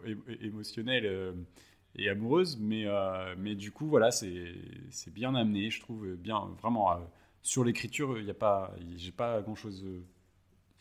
émotionnel. 0.40 1.06
et 1.96 2.10
amoureuse, 2.10 2.58
mais, 2.60 2.84
euh, 2.86 3.34
mais 3.38 3.56
du 3.56 3.72
coup, 3.72 3.88
voilà, 3.88 4.12
c'est 4.12 4.54
c'est 4.90 5.12
bien 5.14 5.34
amené, 5.34 5.70
je 5.70 5.80
trouve, 5.80 6.14
bien, 6.16 6.40
vraiment, 6.62 6.92
sur 7.42 7.64
l'écriture, 7.64 8.18
il 8.18 8.24
n'y 8.26 8.30
a 8.30 8.34
pas, 8.34 8.74
j'ai 8.96 9.12
pas 9.12 9.42
grand-chose, 9.42 9.84
euh, 9.86 10.04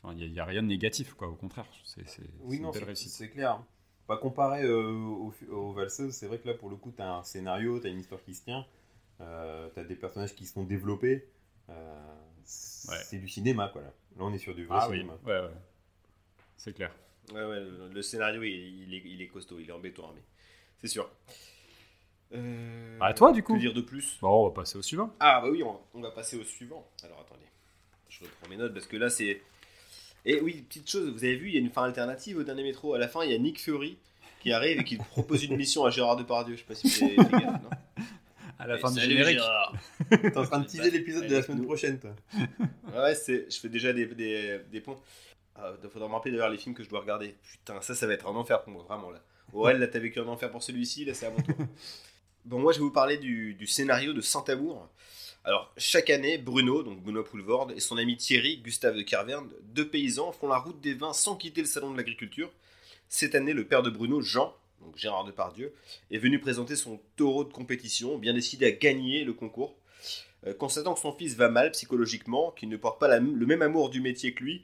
enfin, 0.05 0.15
il 0.17 0.31
n'y 0.31 0.39
a, 0.39 0.45
rien 0.45 0.61
de 0.63 0.67
négatif, 0.67 1.13
quoi, 1.13 1.27
au 1.27 1.35
contraire, 1.35 1.65
c'est 1.83 2.07
c'est- 2.07 2.21
Oui, 2.41 2.57
c'est 2.57 2.61
non, 2.61 2.67
une 2.69 2.73
belle 2.73 2.81
c'est 2.81 2.85
réussite. 2.85 3.11
c'est 3.11 3.29
clair. 3.29 3.61
Pas 4.07 4.17
comparé 4.17 4.63
euh, 4.63 4.91
aux, 4.91 5.33
aux 5.51 5.73
valseuses, 5.73 6.13
c'est 6.13 6.27
vrai 6.27 6.37
que 6.39 6.47
là, 6.47 6.53
pour 6.53 6.69
le 6.69 6.75
coup, 6.75 6.91
t'as 6.95 7.09
un 7.17 7.23
scénario, 7.23 7.79
t'as 7.79 7.89
une 7.89 7.99
histoire 7.99 8.21
qui 8.23 8.35
se 8.35 8.43
tient, 8.43 8.65
euh, 9.21 9.69
t'as 9.73 9.83
des 9.83 9.95
personnages 9.95 10.35
qui 10.35 10.45
sont 10.45 10.63
développés. 10.63 11.27
euh, 11.69 12.15
c'est 12.43 13.15
Ouais. 13.15 13.21
du 13.21 13.27
cinéma, 13.27 13.69
quoi. 13.69 13.81
Là, 13.81 13.87
Là, 14.17 14.23
on 14.25 14.31
est 14.33 14.37
sur 14.37 14.53
du 14.53 14.65
vrai 14.65 14.77
Ah 14.79 14.87
oui, 14.89 14.97
cinéma. 14.97 15.17
ouais, 15.25 15.39
ouais, 15.41 15.53
c'est 16.57 16.73
clair. 16.73 16.95
Ouais, 17.33 17.43
ouais, 17.43 17.59
le, 17.59 17.89
le 17.91 18.01
scénario, 18.03 18.43
il, 18.43 18.51
il 18.83 18.93
est, 18.93 19.01
il 19.03 19.21
est 19.23 19.27
costaud, 19.27 19.57
il 19.59 19.67
est 19.67 19.73
en 19.73 19.79
béton 19.79 20.05
armé. 20.05 20.21
C'est 20.79 20.87
sûr. 20.87 21.09
Euh, 22.33 22.97
À 23.01 23.13
toi, 23.13 23.31
du 23.31 23.41
coup. 23.43 23.55
Que 23.55 23.59
dire 23.59 23.73
de 23.73 23.81
plus? 23.81 24.17
Bon, 24.21 24.43
on 24.45 24.47
va 24.49 24.53
passer 24.53 24.77
au 24.77 24.81
suivant. 24.81 25.13
Ah 25.19 25.41
bah 25.41 25.49
oui, 25.49 25.63
on, 25.63 25.79
on 25.93 26.01
va 26.01 26.11
passer 26.11 26.37
au 26.37 26.43
suivant. 26.43 26.87
Alors 27.03 27.19
attendez, 27.21 27.45
je 28.09 28.23
reprends 28.23 28.47
mes 28.49 28.57
notes 28.57 28.73
parce 28.73 28.87
que 28.87 28.97
là 28.97 29.09
c'est... 29.09 29.41
Et 30.25 30.41
oui, 30.41 30.63
petite 30.67 30.89
chose, 30.89 31.09
vous 31.11 31.23
avez 31.23 31.35
vu, 31.35 31.49
il 31.49 31.53
y 31.53 31.57
a 31.57 31.61
une 31.61 31.69
fin 31.69 31.83
alternative 31.83 32.37
au 32.37 32.43
dernier 32.43 32.63
métro. 32.63 32.93
À 32.93 32.97
la 32.97 33.07
fin, 33.07 33.23
il 33.23 33.31
y 33.31 33.35
a 33.35 33.37
Nick 33.37 33.61
Fury 33.61 33.97
qui 34.41 34.51
arrive 34.51 34.79
et 34.79 34.83
qui 34.83 34.97
propose 35.11 35.43
une 35.43 35.55
mission 35.55 35.85
à 35.85 35.89
Gérard 35.91 36.15
Depardieu. 36.17 36.55
Je 36.55 36.61
sais 36.61 36.65
pas 36.65 36.75
si 36.75 36.87
vous 36.87 37.03
avez 37.05 37.15
fait 37.15 37.31
gaffe, 37.31 37.61
non 37.63 37.69
À 38.57 38.67
la 38.67 38.77
fin 38.77 38.91
du 38.91 38.99
Salut, 38.99 39.11
générique. 39.13 39.37
Gérard. 39.37 39.73
T'es 40.09 40.37
en 40.37 40.43
train 40.45 40.59
de 40.59 40.65
teaser 40.65 40.89
l'épisode 40.91 41.27
de 41.27 41.35
la 41.35 41.41
semaine 41.43 41.59
nous. 41.59 41.65
prochaine, 41.65 41.99
toi. 41.99 42.15
Ouais, 42.91 42.99
ouais, 43.01 43.15
c'est, 43.15 43.49
je 43.51 43.59
fais 43.59 43.69
déjà 43.69 43.93
des, 43.93 44.07
des, 44.07 44.59
des 44.71 44.81
ponts. 44.81 44.97
Ah, 45.55 45.73
il 45.81 45.89
faudra 45.89 46.07
me 46.09 46.13
rappeler 46.13 46.31
d'ailleurs 46.31 46.49
les 46.49 46.57
films 46.57 46.75
que 46.75 46.83
je 46.83 46.89
dois 46.89 46.99
regarder. 47.01 47.35
Putain, 47.51 47.79
ça, 47.81 47.93
ça 47.95 48.07
va 48.07 48.13
être 48.13 48.27
un 48.27 48.35
enfer 48.35 48.61
pour 48.63 48.73
moi, 48.73 48.83
vraiment 48.83 49.11
là. 49.11 49.21
Aurel, 49.53 49.77
là, 49.77 49.87
t'as 49.87 49.99
vécu 49.99 50.19
un 50.19 50.27
enfer 50.27 50.49
pour 50.51 50.63
celui-ci, 50.63 51.05
là, 51.05 51.13
c'est 51.13 51.27
à 51.27 51.29
mon 51.29 51.37
tour. 51.41 51.55
bon, 52.45 52.59
moi, 52.59 52.73
je 52.73 52.79
vais 52.79 52.83
vous 52.83 52.91
parler 52.91 53.17
du, 53.17 53.53
du 53.53 53.67
scénario 53.67 54.11
de 54.11 54.21
Saint-Amour. 54.21 54.89
Alors, 55.47 55.71
chaque 55.77 56.09
année, 56.09 56.39
Bruno, 56.39 56.81
donc 56.81 57.03
Benoît 57.03 57.23
Poulvorde, 57.23 57.71
et 57.73 57.79
son 57.79 57.97
ami 57.97 58.17
Thierry, 58.17 58.57
Gustave 58.57 58.97
de 58.97 59.03
Kerverne, 59.03 59.47
deux 59.61 59.87
paysans, 59.87 60.31
font 60.31 60.47
la 60.47 60.57
route 60.57 60.81
des 60.81 60.95
vins 60.95 61.13
sans 61.13 61.35
quitter 61.35 61.61
le 61.61 61.67
salon 61.67 61.91
de 61.91 61.97
l'agriculture. 61.97 62.51
Cette 63.09 63.35
année, 63.35 63.53
le 63.53 63.63
père 63.63 63.83
de 63.83 63.91
Bruno, 63.91 64.21
Jean, 64.21 64.55
donc 64.81 64.97
Gérard 64.97 65.23
Depardieu, 65.23 65.71
est 66.09 66.17
venu 66.17 66.39
présenter 66.39 66.75
son 66.75 66.99
taureau 67.15 67.43
de 67.43 67.53
compétition, 67.53 68.17
bien 68.17 68.33
décidé 68.33 68.65
à 68.65 68.71
gagner 68.71 69.23
le 69.23 69.33
concours. 69.33 69.75
Euh, 70.47 70.55
constatant 70.55 70.95
que 70.95 70.99
son 70.99 71.13
fils 71.13 71.35
va 71.35 71.47
mal 71.47 71.69
psychologiquement, 71.73 72.49
qu'il 72.49 72.69
ne 72.69 72.77
porte 72.77 72.99
pas 72.99 73.19
le 73.19 73.45
même 73.45 73.61
amour 73.61 73.91
du 73.91 74.01
métier 74.01 74.33
que 74.33 74.43
lui, 74.43 74.63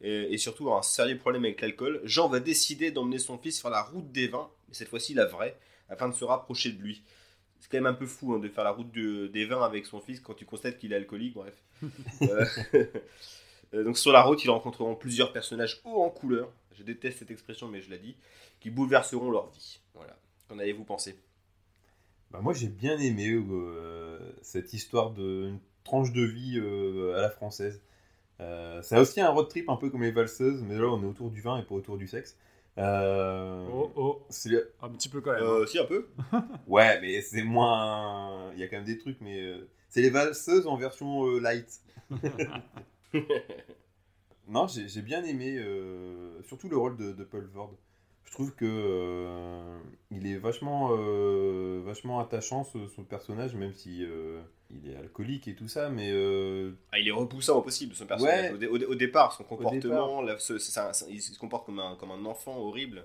et, 0.00 0.38
surtout 0.38 0.72
un 0.72 0.82
sérieux 0.82 1.18
problème 1.18 1.44
avec 1.44 1.60
l'alcool, 1.60 2.00
Jean 2.04 2.28
va 2.28 2.38
décider 2.38 2.92
d'emmener 2.92 3.18
son 3.18 3.36
fils 3.36 3.60
faire 3.60 3.72
la 3.72 3.82
route 3.82 4.12
des 4.12 4.28
vins, 4.28 4.48
mais 4.68 4.74
cette 4.74 4.88
fois-ci 4.88 5.12
la 5.12 5.26
vraie, 5.26 5.56
afin 5.88 6.08
de 6.08 6.14
se 6.14 6.24
rapprocher 6.24 6.70
de 6.70 6.80
lui. 6.80 7.02
C'est 7.60 7.70
quand 7.70 7.78
même 7.78 7.86
un 7.86 7.94
peu 7.94 8.06
fou 8.06 8.34
hein, 8.34 8.38
de 8.40 8.48
faire 8.48 8.64
la 8.64 8.72
route 8.72 8.90
de- 8.92 9.28
des 9.28 9.46
vins 9.46 9.62
avec 9.62 9.86
son 9.86 10.00
fils 10.00 10.20
quand 10.20 10.34
tu 10.34 10.46
constates 10.46 10.78
qu'il 10.78 10.92
est 10.92 10.96
alcoolique, 10.96 11.34
bref. 11.34 11.54
Euh, 12.22 12.44
euh, 13.74 13.84
donc 13.84 13.98
sur 13.98 14.12
la 14.12 14.22
route, 14.22 14.42
ils 14.44 14.50
rencontreront 14.50 14.94
plusieurs 14.94 15.32
personnages 15.32 15.80
hauts 15.84 16.02
en 16.02 16.10
couleur, 16.10 16.50
je 16.76 16.82
déteste 16.82 17.18
cette 17.20 17.30
expression 17.30 17.68
mais 17.68 17.80
je 17.82 17.90
la 17.90 17.98
dis, 17.98 18.16
qui 18.60 18.70
bouleverseront 18.70 19.30
leur 19.30 19.50
vie. 19.50 19.80
Voilà. 19.94 20.16
Qu'en 20.48 20.58
avez-vous 20.58 20.84
pensé? 20.84 21.16
Bah, 22.30 22.40
moi 22.40 22.52
j'ai 22.52 22.68
bien 22.68 22.98
aimé 22.98 23.28
euh, 23.32 24.18
cette 24.42 24.72
histoire 24.72 25.10
d'une 25.10 25.58
tranche 25.84 26.12
de 26.12 26.22
vie 26.22 26.58
euh, 26.58 27.16
à 27.16 27.20
la 27.20 27.30
française. 27.30 27.80
Euh, 28.40 28.82
c'est 28.82 28.98
aussi 28.98 29.20
un 29.20 29.30
road 29.30 29.48
trip 29.48 29.68
un 29.70 29.76
peu 29.76 29.90
comme 29.90 30.02
les 30.02 30.12
valseuses, 30.12 30.62
mais 30.62 30.76
là 30.76 30.86
on 30.88 31.02
est 31.02 31.06
autour 31.06 31.30
du 31.30 31.40
vin 31.42 31.58
et 31.58 31.64
pas 31.64 31.74
autour 31.76 31.98
du 31.98 32.08
sexe. 32.08 32.36
Euh, 32.80 33.66
Oh, 33.72 33.92
oh, 33.96 34.22
c'est- 34.30 34.72
un 34.82 34.88
petit 34.90 35.08
peu 35.08 35.20
quand 35.20 35.32
même. 35.32 35.42
euh, 35.42 35.66
Si, 35.66 35.78
un 35.78 35.84
peu. 35.84 36.08
Ouais, 36.66 37.00
mais 37.00 37.20
c'est 37.20 37.42
moins. 37.42 38.50
Il 38.54 38.58
y 38.60 38.62
a 38.62 38.68
quand 38.68 38.76
même 38.76 38.84
des 38.86 38.98
trucs, 38.98 39.20
mais 39.20 39.40
euh, 39.40 39.68
c'est 39.88 40.00
les 40.02 40.10
valseuses 40.10 40.66
en 40.66 40.76
version 40.76 41.26
euh, 41.26 41.38
light. 41.40 41.80
non, 44.48 44.66
j'ai 44.66 44.88
j'ai 44.88 45.02
bien 45.02 45.22
aimé, 45.24 45.56
euh, 45.58 46.42
surtout 46.42 46.68
le 46.68 46.76
rôle 46.76 46.96
de, 46.96 47.12
de 47.12 47.24
Paul 47.24 47.46
Vord. 47.52 47.74
Je 48.24 48.32
trouve 48.32 48.54
que 48.54 48.64
euh, 48.64 49.78
il 50.10 50.26
est 50.26 50.36
vachement, 50.36 50.90
euh, 50.92 51.82
vachement 51.84 52.20
attachant 52.20 52.62
ce, 52.64 52.86
son 52.94 53.02
personnage, 53.02 53.54
même 53.54 53.74
si 53.74 54.04
euh, 54.04 54.40
il 54.70 54.88
est 54.88 54.96
alcoolique 54.96 55.48
et 55.48 55.54
tout 55.56 55.66
ça, 55.66 55.90
mais 55.90 56.10
Ah, 56.92 56.98
il 56.98 57.08
est 57.08 57.12
repoussant 57.12 57.56
au 57.58 57.62
possible, 57.62 57.94
son 57.94 58.06
personnage. 58.06 58.50
Ouais. 58.50 58.54
Au, 58.54 58.56
dé- 58.56 58.66
au 58.68 58.78
dé- 58.78 58.86
au 58.86 58.94
départ, 58.94 59.32
son 59.32 59.42
départ. 59.42 59.58
comportement, 59.58 60.22
là, 60.22 60.38
ce- 60.38 61.10
il 61.10 61.20
se 61.20 61.38
comporte 61.38 61.66
comme 61.66 61.80
un, 61.80 61.96
comme 61.96 62.12
un 62.12 62.24
enfant 62.24 62.56
horrible, 62.56 63.04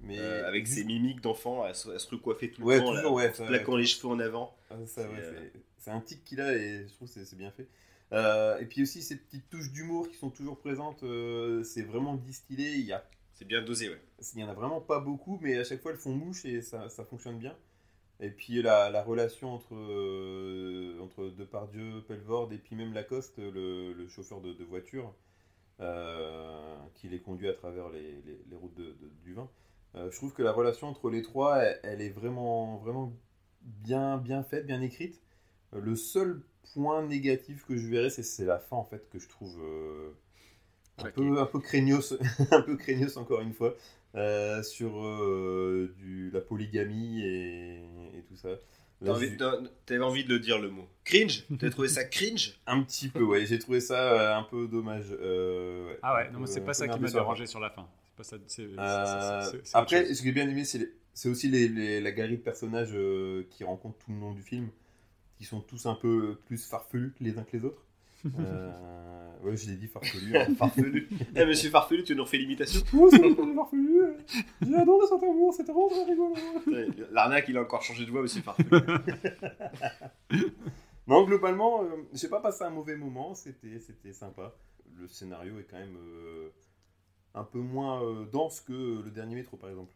mais 0.00 0.18
avec 0.18 0.66
ses 0.66 0.84
mimiques 0.84 1.20
d'enfant, 1.20 1.62
à, 1.62 1.74
se 1.74 1.90
à 1.90 1.98
se 1.98 2.08
recoiffer 2.10 2.50
tout 2.50 2.62
le 2.62 2.66
Ouais, 2.66 2.78
temps, 2.78 2.92
toujours, 2.94 3.18
là, 3.18 3.26
ouais, 3.26 3.32
ça, 3.34 3.44
plaquant 3.46 3.76
les 3.76 3.84
cheveux 3.86 4.08
en 4.08 4.18
avant. 4.20 4.56
Ah, 4.70 4.74
C'est, 4.86 5.90
un 5.90 6.00
tic 6.00 6.24
qu'il 6.24 6.40
a 6.40 6.52
et 6.54 6.86
je 6.88 6.94
trouve 6.94 7.12
que 7.12 7.24
c'est- 7.24 7.36
bien 7.36 7.50
fait. 7.50 7.68
Euh, 8.12 8.58
et 8.58 8.64
puis 8.66 8.82
aussi 8.82 9.02
ces 9.02 9.16
petites 9.16 9.48
touches 9.50 9.70
d'humour 9.72 10.08
qui 10.08 10.16
sont 10.16 10.30
toujours 10.30 10.56
présentes, 10.58 11.02
euh, 11.02 11.62
c'est 11.62 11.82
vraiment 11.82 12.14
distillé. 12.14 12.70
Il 12.74 12.86
y 12.86 12.92
a 12.92 13.04
C'est 13.36 13.44
bien 13.44 13.60
dosé, 13.62 13.90
ouais. 13.90 14.00
Il 14.34 14.38
n'y 14.38 14.44
en 14.44 14.48
a 14.48 14.54
vraiment 14.54 14.80
pas 14.80 14.98
beaucoup, 14.98 15.38
mais 15.42 15.58
à 15.58 15.64
chaque 15.64 15.80
fois 15.82 15.92
elles 15.92 15.98
font 15.98 16.14
mouche 16.14 16.46
et 16.46 16.62
ça, 16.62 16.88
ça 16.88 17.04
fonctionne 17.04 17.38
bien. 17.38 17.54
Et 18.20 18.30
puis 18.30 18.62
la, 18.62 18.90
la 18.90 19.02
relation 19.02 19.52
entre, 19.54 19.74
euh, 19.74 20.98
entre 21.02 21.28
Depardieu, 21.28 22.02
Pelvord 22.08 22.52
et 22.52 22.58
puis 22.58 22.76
même 22.76 22.94
Lacoste, 22.94 23.38
le, 23.38 24.08
chauffeur 24.08 24.40
de, 24.40 24.64
voiture, 24.64 25.14
euh, 25.80 26.76
qui 26.94 27.08
les 27.08 27.20
conduit 27.20 27.48
à 27.48 27.54
travers 27.54 27.90
les, 27.90 28.22
les- 28.50 28.56
routes 28.56 28.74
de- 28.74 28.96
du 29.24 29.34
vin. 29.34 29.50
Euh, 29.96 30.10
je 30.10 30.16
trouve 30.16 30.32
que 30.32 30.42
la 30.42 30.52
relation 30.52 30.88
entre 30.88 31.10
les 31.10 31.22
trois, 31.22 31.58
elle, 31.82 32.00
est 32.02 32.10
vraiment, 32.10 32.78
vraiment 32.78 33.12
bien, 33.62 34.18
bien 34.18 34.42
faite, 34.44 34.66
bien 34.66 34.80
écrite. 34.82 35.20
Euh, 35.74 35.80
le 35.80 35.96
seul 35.96 36.42
point 36.74 37.02
négatif 37.06 37.64
que 37.66 37.76
je 37.76 37.88
verrais, 37.88 38.10
c'est 38.10 38.46
la 38.46 38.58
fin 38.58 38.76
en 38.76 38.84
fait 38.84 39.08
que 39.10 39.18
je 39.18 39.28
trouve 39.28 39.58
un 40.98 41.10
peu, 41.10 41.38
un 41.40 41.46
peu 41.46 41.60
craignos, 41.60 42.14
un 42.50 42.62
peu 42.62 42.76
craignos 42.76 43.16
encore 43.16 43.40
une 43.40 43.52
fois, 43.52 43.74
euh, 44.14 44.62
sur 44.62 45.04
euh, 45.04 45.94
du, 45.98 46.30
la 46.30 46.40
polygamie 46.40 47.22
et, 47.22 47.76
et 48.14 48.22
tout 48.28 48.36
ça. 48.36 48.50
Envie- 49.06 49.36
T'avais 49.84 50.02
envie 50.02 50.24
de 50.24 50.30
le 50.30 50.38
dire 50.40 50.58
le 50.58 50.70
mot. 50.70 50.88
Cringe? 51.04 51.44
T'as 51.58 51.68
trouvé 51.68 51.88
ça 51.88 52.04
cringe? 52.04 52.58
Un 52.66 52.82
petit 52.82 53.08
peu, 53.08 53.22
ouais, 53.22 53.44
j'ai 53.44 53.58
trouvé 53.58 53.80
ça 53.80 54.12
euh, 54.14 54.38
un 54.38 54.42
peu 54.42 54.66
dommage. 54.68 55.14
euh, 55.20 55.88
ouais. 55.88 55.98
Ah 56.02 56.14
ouais, 56.14 56.30
non, 56.30 56.40
mais 56.40 56.46
c'est 56.46 56.64
pas 56.64 56.72
ça 56.72 56.88
qui 56.88 56.98
m'a 56.98 57.08
sur 57.08 57.18
la 57.18 57.22
fin. 57.22 57.26
dérangé 57.26 57.46
sur 57.46 57.60
la 57.60 57.68
fin. 57.70 57.86
Pas 58.16 58.24
ça. 58.24 58.36
après, 59.74 60.14
ce 60.14 60.20
que 60.20 60.24
j'ai 60.26 60.32
bien 60.32 60.48
aimé, 60.48 60.64
c'est 60.64 61.28
aussi 61.28 61.48
les, 61.48 61.68
les- 61.68 62.00
la 62.00 62.10
galerie 62.12 62.38
de 62.38 62.42
personnages 62.42 62.94
euh, 62.94 63.46
qui 63.50 63.64
rencontrent 63.64 63.98
tout 63.98 64.12
le 64.12 64.18
long 64.18 64.32
du 64.32 64.42
film, 64.42 64.70
qui 65.36 65.44
sont 65.44 65.60
tous 65.60 65.84
un 65.84 65.94
peu 65.94 66.38
plus 66.46 66.66
farfelus 66.66 67.12
les 67.20 67.36
uns 67.38 67.42
que 67.44 67.54
les 67.58 67.64
autres. 67.66 67.82
Euh, 68.40 68.72
ouais, 69.42 69.56
je 69.56 69.70
l'ai 69.70 69.76
dit 69.76 69.86
farfelu. 69.88 70.36
hein. 70.36 70.54
Farfelu. 70.58 71.08
Eh, 71.34 71.44
monsieur 71.46 71.70
Farfelu, 71.70 72.02
tu 72.04 72.14
nous 72.16 72.24
refais 72.24 72.38
l'imitation 72.38 72.80
Oh, 72.94 73.08
c'est 73.10 73.18
pas 73.18 73.54
farfelu. 73.54 74.00
J'ai 74.66 74.74
adoré 74.74 75.06
cet 75.06 75.22
amour, 75.22 75.52
c'était 75.54 75.72
vraiment 75.72 75.88
très 75.88 76.04
rigolo. 76.04 76.34
L'arnaque, 77.12 77.46
il 77.48 77.56
a 77.56 77.62
encore 77.62 77.82
changé 77.82 78.04
de 78.06 78.10
voix, 78.10 78.22
monsieur 78.22 78.42
Farfelu. 78.42 78.68
Non, 81.08 81.24
globalement, 81.24 81.84
euh, 81.84 81.88
j'ai 82.14 82.28
pas 82.28 82.40
passé 82.40 82.64
un 82.64 82.70
mauvais 82.70 82.96
moment, 82.96 83.34
c'était 83.34 83.78
c'était 83.78 84.12
sympa. 84.12 84.56
Le 84.98 85.06
scénario 85.06 85.58
est 85.60 85.64
quand 85.70 85.78
même 85.78 85.96
euh, 85.96 86.48
un 87.34 87.44
peu 87.44 87.60
moins 87.60 88.02
euh, 88.02 88.24
dense 88.24 88.60
que 88.60 89.02
le 89.04 89.10
dernier 89.12 89.36
métro, 89.36 89.56
par 89.56 89.70
exemple. 89.70 89.92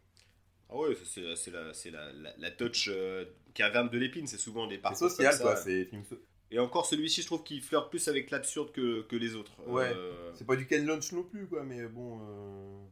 Ah 0.69 0.77
ouais, 0.77 0.95
ça, 0.95 1.01
c'est 1.03 1.35
c'est 1.35 1.51
la, 1.51 1.73
c'est 1.73 1.91
la, 1.91 2.13
la, 2.13 2.29
la 2.37 2.51
touch 2.51 2.87
euh, 2.89 3.25
caverne 3.53 3.89
de 3.89 3.97
l'épine, 3.97 4.25
c'est 4.25 4.37
souvent 4.37 4.67
des 4.67 4.75
C'est 4.75 4.81
parcours 4.81 5.09
social, 5.09 5.31
comme 5.31 5.37
ça. 5.37 5.43
quoi. 5.43 5.55
C'est 5.57 5.83
film 5.83 6.03
so- 6.05 6.15
Et 6.51 6.59
encore, 6.59 6.85
celui-ci, 6.85 7.21
je 7.21 7.27
trouve 7.27 7.43
qu'il 7.43 7.61
flirte 7.61 7.89
plus 7.89 8.07
avec 8.07 8.29
l'absurde 8.29 8.71
que, 8.71 9.03
que 9.03 9.15
les 9.15 9.35
autres. 9.35 9.53
Ouais. 9.67 9.91
Euh, 9.95 10.31
C'est 10.35 10.45
pas 10.45 10.55
du 10.57 10.67
Ken 10.67 10.85
Loach 10.85 11.13
non 11.13 11.23
plus, 11.23 11.47
quoi, 11.47 11.63
mais 11.63 11.83
bon. 11.87 12.19
euh, 12.21 12.85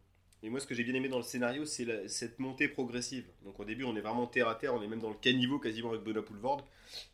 Et 0.43 0.49
moi, 0.49 0.61
ce 0.61 0.65
que 0.65 0.73
j'ai 0.73 0.85
bien 0.85 0.93
aimé 0.93 1.09
dans 1.09 1.17
le 1.17 1.23
scénario, 1.23 1.65
c'est 1.65 2.07
cette 2.07 2.39
montée 2.39 2.69
progressive. 2.69 3.25
Donc 3.43 3.59
au 3.59 3.65
début, 3.65 3.83
on 3.83 3.95
est 3.97 4.01
vraiment 4.01 4.27
terre 4.27 4.47
à 4.47 4.55
terre, 4.55 4.73
on 4.73 4.81
est 4.81 4.87
même 4.87 5.01
dans 5.01 5.09
le 5.09 5.15
caniveau 5.15 5.59
quasiment 5.59 5.89
avec 5.89 6.03
Benoît 6.03 6.23
Poulvord. 6.23 6.65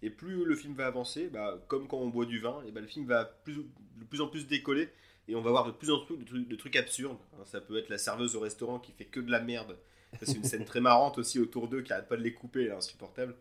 Et 0.03 0.11
plus 0.11 0.45
le 0.45 0.55
film 0.55 0.75
va 0.75 0.85
avancer, 0.85 1.27
bah, 1.27 1.59
comme 1.67 1.87
quand 1.87 1.97
on 1.97 2.09
boit 2.09 2.25
du 2.25 2.39
vin, 2.39 2.61
et 2.67 2.71
bah, 2.71 2.81
le 2.81 2.87
film 2.87 3.07
va 3.07 3.25
plus, 3.25 3.55
de 3.55 4.05
plus 4.07 4.21
en 4.21 4.27
plus 4.27 4.45
décoller. 4.45 4.89
Et 5.27 5.35
on 5.35 5.41
va 5.41 5.49
voir 5.49 5.65
de 5.65 5.71
plus 5.71 5.89
en 5.89 6.05
plus 6.05 6.17
de 6.17 6.23
trucs, 6.23 6.47
de 6.47 6.55
trucs 6.55 6.75
absurdes. 6.75 7.17
Hein, 7.33 7.43
ça 7.45 7.59
peut 7.59 7.77
être 7.77 7.89
la 7.89 7.97
serveuse 7.97 8.35
au 8.35 8.39
restaurant 8.39 8.77
qui 8.77 8.91
fait 8.91 9.05
que 9.05 9.19
de 9.19 9.31
la 9.31 9.39
merde. 9.39 9.75
C'est 10.21 10.37
une 10.37 10.43
scène 10.43 10.63
très 10.63 10.79
marrante 10.79 11.17
aussi 11.17 11.39
autour 11.39 11.67
d'eux 11.67 11.81
qui 11.81 11.91
arrête 11.91 12.07
pas 12.07 12.15
de 12.15 12.21
les 12.21 12.33
couper, 12.33 12.61
elle 12.61 12.67
est 12.67 12.71
insupportable. 12.71 13.35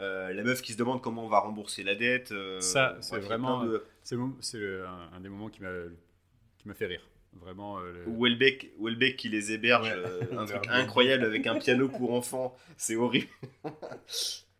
Euh, 0.00 0.32
la 0.32 0.42
meuf 0.42 0.60
qui 0.60 0.72
se 0.72 0.78
demande 0.78 1.00
comment 1.00 1.24
on 1.24 1.28
va 1.28 1.38
rembourser 1.40 1.82
la 1.84 1.94
dette. 1.94 2.32
euh, 2.32 2.60
Ça, 2.60 2.96
c'est 3.00 3.18
vraiment- 3.20 3.64
de- 3.64 3.84
C'est 4.02 4.16
le- 4.16 4.22
c'est 4.40 4.58
le- 4.58 4.84
un, 4.86 5.10
un 5.16 5.20
des 5.20 5.28
moments 5.28 5.48
qui 5.48 5.62
m'a 5.62 5.70
qui 6.58 6.66
m'a 6.68 6.74
fait 6.74 6.86
rire. 6.86 7.06
Vraiment. 7.34 7.78
euh, 7.80 7.92
le- 7.92 8.04
Welbeck, 8.16 8.72
Welbeck 8.80 9.16
qui 9.16 9.28
les 9.28 9.52
héberge, 9.52 9.88
Ouais. 9.88 9.94
euh, 9.96 10.38
un 10.38 10.46
truc 10.46 10.66
incroyable 10.68 11.24
avec 11.24 11.46
un 11.46 11.58
piano 11.58 11.88
pour 11.88 12.12
enfants, 12.14 12.56
c'est 12.76 12.96
horrible. 12.96 13.26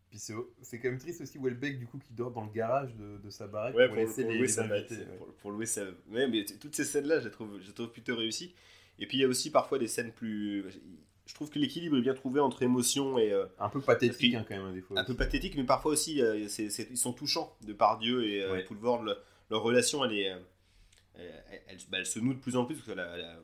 Puis 0.09 0.19
c'est 0.19 0.33
c'est 0.61 0.79
quand 0.79 0.89
même 0.89 0.99
triste 0.99 1.21
aussi 1.21 1.37
Welbeck 1.37 1.77
du 1.79 1.87
coup 1.87 1.97
qui 1.99 2.13
dort 2.13 2.31
dans 2.31 2.43
le 2.45 2.51
garage 2.51 2.95
de, 2.95 3.17
de 3.17 3.29
sa 3.29 3.47
baraque 3.47 3.75
Ouais, 3.75 3.87
pour, 3.87 3.95
pour, 3.97 4.05
pour 4.05 4.17
les, 4.17 4.23
louer 4.37 4.37
les 4.39 4.47
sa 4.47 4.63
invités. 4.63 4.95
ouais. 4.95 5.17
pour, 5.17 5.33
pour 5.35 5.51
louer 5.51 5.65
sa... 5.65 5.83
Ouais, 6.09 6.27
mais 6.27 6.45
toutes 6.45 6.75
ces 6.75 6.85
scènes-là, 6.85 7.19
je 7.19 7.25
les 7.25 7.31
trouve, 7.31 7.59
je 7.61 7.67
les 7.67 7.73
trouve 7.73 7.91
plutôt 7.91 8.15
réussies. 8.15 8.53
Et 8.99 9.07
puis 9.07 9.17
il 9.17 9.21
y 9.21 9.23
a 9.25 9.27
aussi 9.27 9.51
parfois 9.51 9.77
des 9.77 9.87
scènes 9.87 10.11
plus... 10.13 10.63
Je 11.25 11.33
trouve 11.33 11.49
que 11.49 11.57
l'équilibre 11.59 11.97
est 11.97 12.01
bien 12.01 12.13
trouvé 12.13 12.39
entre 12.39 12.61
émotion 12.61 13.17
et... 13.17 13.31
euh, 13.31 13.45
Un 13.59 13.69
peu 13.69 13.81
pathétique 13.81 14.35
hein, 14.35 14.45
quand 14.47 14.55
même 14.63 14.73
des 14.73 14.81
fois. 14.81 14.99
un 14.99 15.03
peu 15.03 15.15
pathétique, 15.15 15.55
mais 15.55 15.63
parfois 15.63 15.91
aussi, 15.93 16.21
euh, 16.21 16.37
ils 16.37 16.97
sont 16.97 17.13
touchants. 17.13 17.55
De 17.61 17.73
par 17.73 17.97
Dieu 17.97 18.27
et 18.27 18.43
euh, 18.43 18.51
Ouais. 18.53 18.63
Poulvord, 18.63 19.01
le- 19.03 19.17
leur 19.49 19.63
relation, 19.63 20.05
elle 20.05 20.13
est... 20.13 20.23
elle, 21.15 21.43
elle- 21.67 21.77
bah, 21.89 21.97
elle 21.99 22.05
se 22.05 22.19
noue 22.19 22.33
de 22.33 22.39
plus 22.39 22.55
en 22.55 22.65
plus. 22.65 22.75
Parce 22.75 22.87
que 22.87 22.93
la- 22.93 23.17
la- 23.17 23.39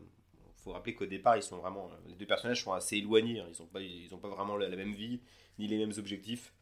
faut 0.58 0.74
rappeler 0.74 0.94
qu'au 0.94 1.08
départ, 1.08 1.38
ils 1.38 1.44
sont 1.44 1.58
vraiment... 1.58 1.90
Les 2.08 2.14
deux 2.14 2.28
personnages 2.28 2.64
sont 2.64 2.72
assez 2.74 2.98
éloignés. 2.98 3.40
hein. 3.40 3.48
Ils 3.52 3.60
n'ont 3.62 3.68
pas, 3.68 3.82
ils 3.82 4.14
ont 4.14 4.20
pas 4.20 4.30
vraiment 4.30 4.58
la, 4.58 4.70
la 4.70 4.76
même 4.76 4.94
vie, 4.94 5.20
ni 5.58 5.68
les 5.68 5.78
mêmes 5.80 5.94
objectifs. 5.98 6.54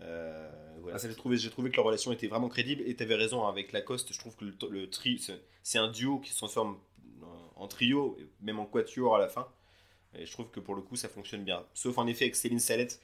Euh, 0.00 0.50
voilà, 0.80 0.98
ça, 0.98 1.08
j'ai 1.08 1.14
trouvé, 1.14 1.36
j'ai 1.36 1.50
trouvé 1.50 1.70
que 1.70 1.76
leur 1.76 1.84
relation 1.84 2.12
était 2.12 2.26
vraiment 2.28 2.48
crédible 2.48 2.82
et 2.86 2.94
tu 2.96 3.02
avais 3.02 3.14
raison 3.14 3.44
hein, 3.46 3.48
avec 3.50 3.72
Lacoste. 3.72 4.12
Je 4.12 4.18
trouve 4.18 4.36
que 4.36 4.44
le, 4.46 4.54
le 4.70 4.88
tri, 4.90 5.18
c'est, 5.62 5.78
un 5.78 5.88
duo 5.90 6.18
qui 6.20 6.30
se 6.30 6.36
transforme 6.36 6.78
en, 7.22 7.62
en 7.62 7.68
trio, 7.68 8.16
même 8.40 8.58
en 8.58 8.66
quatuor 8.66 9.16
à 9.16 9.18
la 9.18 9.28
fin. 9.28 9.46
Et 10.18 10.26
je 10.26 10.32
trouve 10.32 10.50
que 10.50 10.60
pour 10.60 10.74
le 10.74 10.82
coup, 10.82 10.96
ça 10.96 11.08
fonctionne 11.08 11.44
bien. 11.44 11.64
Sauf 11.74 11.98
en 11.98 12.06
effet 12.06 12.24
avec 12.24 12.36
Céline 12.36 12.58
Salette, 12.58 13.00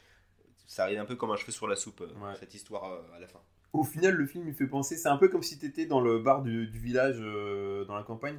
ça 0.67 0.85
arrive 0.85 0.99
un 1.01 1.05
peu 1.05 1.17
comme 1.17 1.31
un 1.31 1.37
cheveu 1.37 1.53
sur 1.53 1.69
la 1.69 1.77
soupe, 1.77 2.01
euh, 2.01 2.07
Ouais. 2.25 2.35
cette 2.41 2.55
histoire 2.55 2.91
euh, 2.93 3.01
à 3.17 3.21
la 3.21 3.27
fin. 3.29 3.41
Au 3.73 3.85
final, 3.85 4.15
le 4.15 4.27
film 4.27 4.47
il 4.49 4.55
fait 4.55 4.67
penser, 4.67 4.97
c'est 4.97 5.09
un 5.09 5.17
peu 5.17 5.29
comme 5.29 5.43
si 5.43 5.59
tu 5.59 5.67
étais 5.67 5.87
dans 5.87 6.01
le 6.01 6.19
bar 6.19 6.43
du, 6.43 6.67
du 6.67 6.79
village 6.79 7.17
euh, 7.21 7.85
dans 7.87 7.97
la 7.97 8.03
campagne 8.03 8.39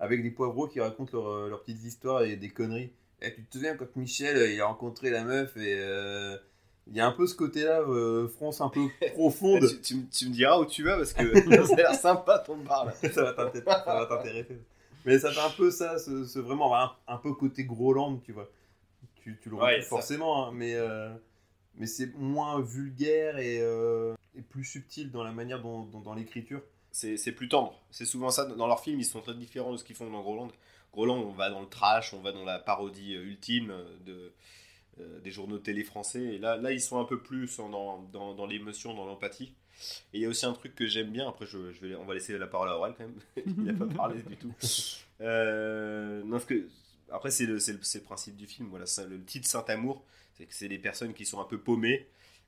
avec 0.00 0.22
des 0.22 0.30
poivreaux 0.30 0.68
qui 0.68 0.80
racontent 0.80 1.10
leur- 1.18 1.48
leurs 1.48 1.60
petites 1.62 1.84
histoires 1.84 2.22
et 2.22 2.36
des 2.36 2.50
conneries. 2.50 2.92
Et 3.22 3.34
tu 3.34 3.44
te 3.44 3.54
souviens 3.56 3.76
quand 3.76 3.94
Michel 3.96 4.50
il 4.52 4.60
a 4.60 4.66
rencontré 4.66 5.10
la 5.10 5.24
meuf 5.24 5.56
et 5.56 5.76
euh, 5.78 6.36
il 6.86 6.94
y 6.96 7.00
a 7.00 7.06
un 7.06 7.12
peu 7.12 7.26
ce 7.26 7.34
côté-là, 7.34 7.80
euh, 7.80 8.28
France 8.28 8.60
un 8.60 8.68
peu 8.68 8.80
profonde. 9.14 9.66
tu, 9.68 9.80
tu 9.80 9.94
me- 9.96 10.10
tu 10.10 10.28
me 10.28 10.32
diras 10.34 10.58
où 10.58 10.66
tu 10.66 10.82
vas 10.82 10.96
parce 10.96 11.12
que 11.14 11.34
ça 11.66 11.72
a 11.72 11.76
l'air 11.76 11.94
sympa 11.94 12.38
ton 12.40 12.56
bar 12.58 12.84
là. 12.86 12.92
ça 12.92 13.22
va 13.32 14.06
t'intéresser. 14.06 14.58
Mais 15.04 15.18
ça 15.18 15.32
fait 15.32 15.40
un 15.40 15.50
peu 15.50 15.70
ça, 15.70 15.98
ce, 15.98 16.26
ce 16.26 16.38
vraiment 16.38 16.74
un, 16.76 16.96
un 17.06 17.16
peu 17.18 17.34
côté 17.34 17.64
Groland, 17.64 18.18
tu 18.24 18.32
vois. 18.32 18.48
Tu, 19.16 19.38
tu 19.42 19.50
le 19.50 19.56
Ouais, 19.56 19.76
retrouves 19.76 19.88
forcément, 19.88 20.48
hein, 20.48 20.52
mais, 20.52 20.74
euh, 20.74 21.14
mais 21.76 21.86
c'est 21.86 22.14
moins 22.16 22.60
vulgaire 22.60 23.38
et, 23.38 23.60
euh, 23.60 24.14
et 24.36 24.42
plus 24.42 24.64
subtil 24.64 25.10
dans 25.10 25.24
la 25.24 25.32
manière 25.32 25.60
dont, 25.62 25.84
dont- 25.84 26.00
dans 26.00 26.14
l'écriture. 26.14 26.62
c'est 26.92 27.32
plus 27.32 27.48
tendre. 27.48 27.74
C'est 27.90 28.06
souvent 28.06 28.30
ça 28.30 28.44
dans 28.46 28.66
leurs 28.66 28.80
films, 28.80 29.00
ils 29.00 29.04
sont 29.04 29.20
très 29.20 29.34
différents 29.34 29.72
de 29.72 29.76
ce 29.76 29.84
qu'ils 29.84 29.96
font 29.96 30.10
dans 30.10 30.22
Groland. 30.22 30.48
Groland, 30.92 31.18
on 31.18 31.32
va 31.32 31.50
dans 31.50 31.60
le 31.60 31.68
trash, 31.68 32.14
on 32.14 32.20
va 32.20 32.32
dans 32.32 32.44
la 32.44 32.58
parodie 32.58 33.16
euh, 33.16 33.24
ultime 33.24 33.74
de, 34.06 34.32
euh, 35.00 35.20
des 35.20 35.30
journaux 35.32 35.58
télé 35.58 35.84
français. 35.84 36.22
Et 36.22 36.38
là, 36.38 36.56
là, 36.56 36.72
ils 36.72 36.80
sont 36.80 37.00
un 37.00 37.04
peu 37.04 37.20
plus 37.22 37.58
en- 37.60 37.68
dans, 37.70 38.02
dans, 38.12 38.34
dans 38.34 38.46
l'émotion, 38.46 38.94
dans 38.94 39.06
l'empathie. 39.06 39.54
Et 40.12 40.18
il 40.18 40.20
y 40.20 40.26
a 40.26 40.28
aussi 40.28 40.46
un 40.46 40.52
truc 40.52 40.74
que 40.74 40.86
j'aime 40.86 41.10
bien, 41.10 41.28
après 41.28 41.46
je, 41.46 41.72
je 41.72 41.80
vais, 41.86 41.94
on 41.96 42.04
va 42.04 42.14
laisser 42.14 42.36
la 42.38 42.46
parole 42.46 42.68
à 42.68 42.76
Aurel 42.78 42.94
quand 42.96 43.04
même, 43.04 43.14
il 43.46 43.64
n'a 43.64 43.72
pas 43.74 43.86
parlé 43.94 44.22
du 44.22 44.36
tout. 44.36 44.52
Euh, 45.20 46.22
non, 46.24 46.32
parce 46.32 46.44
que, 46.46 46.68
après 47.10 47.30
c'est 47.30 47.46
le, 47.46 47.58
c'est 47.58 47.72
le, 47.74 47.78
c'est 47.82 47.98
le 47.98 48.04
principe 48.04 48.36
du 48.36 48.46
film, 48.46 48.68
voilà, 48.68 48.86
le 49.08 49.22
titre 49.24 49.46
Saint-Amour, 49.48 50.04
c'est 50.34 50.46
que 50.46 50.54
c'est 50.54 50.68
des 50.68 50.78
personnes 50.78 51.14
qui 51.14 51.26
sont 51.26 51.40
un 51.40 51.44
peu 51.44 51.58
paumées, 51.58 52.06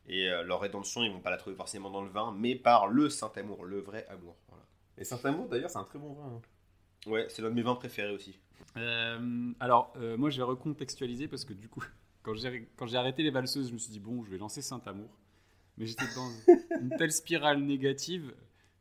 et 0.09 0.29
euh, 0.31 0.43
leur 0.45 0.61
rédemption, 0.61 1.03
ils 1.03 1.13
vont 1.13 1.21
pas 1.21 1.31
la 1.31 1.37
trouver 1.37 1.57
forcément 1.57 1.91
dans 1.91 2.03
le 2.03 2.11
vin, 2.11 2.35
mais 2.37 2.55
par 2.55 2.87
le 2.89 3.09
Saint-Amour, 3.11 3.65
le 3.65 3.81
vrai 3.81 4.07
amour. 4.09 4.37
Voilà. 4.49 4.65
Et 4.99 5.05
Saint-Amour, 5.05 5.49
d'ailleurs, 5.49 5.71
c'est 5.71 5.79
un 5.79 5.85
très 5.85 5.99
bon 5.99 6.13
vin. 6.15 6.37
hein. 6.37 7.11
Ouais, 7.11 7.27
c'est 7.29 7.43
l'un 7.43 7.51
de 7.51 7.55
mes 7.55 7.63
vins 7.63 7.75
préférés 7.75 8.13
aussi. 8.13 8.39
Euh, 8.77 9.53
alors, 9.61 9.93
euh, 9.97 10.17
moi, 10.17 10.31
je 10.31 10.37
vais 10.39 10.43
recontextualiser 10.45 11.29
parce 11.29 11.45
que 11.45 11.53
du 11.53 11.69
coup, 11.69 11.83
quand 12.23 12.35
j'ai 12.35 12.69
quand 12.77 12.87
j'ai 12.87 12.97
arrêté 12.97 13.23
les 13.23 13.31
valseuses, 13.31 13.69
je 13.69 13.73
me 13.75 13.79
suis 13.79 13.91
dit, 13.93 14.01
bon, 14.01 14.25
je 14.25 14.31
vais 14.31 14.39
lancer 14.39 14.63
Saint-Amour. 14.63 15.11
Mais 15.79 15.87
j'étais 15.87 16.07
dans 16.15 16.31
une 16.81 16.91
telle 16.97 17.13
spirale 17.13 17.61
négative 17.61 18.35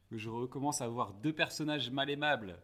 que 0.10 0.18
je 0.18 0.30
recommence 0.30 0.82
à 0.82 0.88
voir 0.88 1.14
deux 1.14 1.34
personnages 1.34 1.89
mal 1.91 2.10
aimables, 2.10 2.58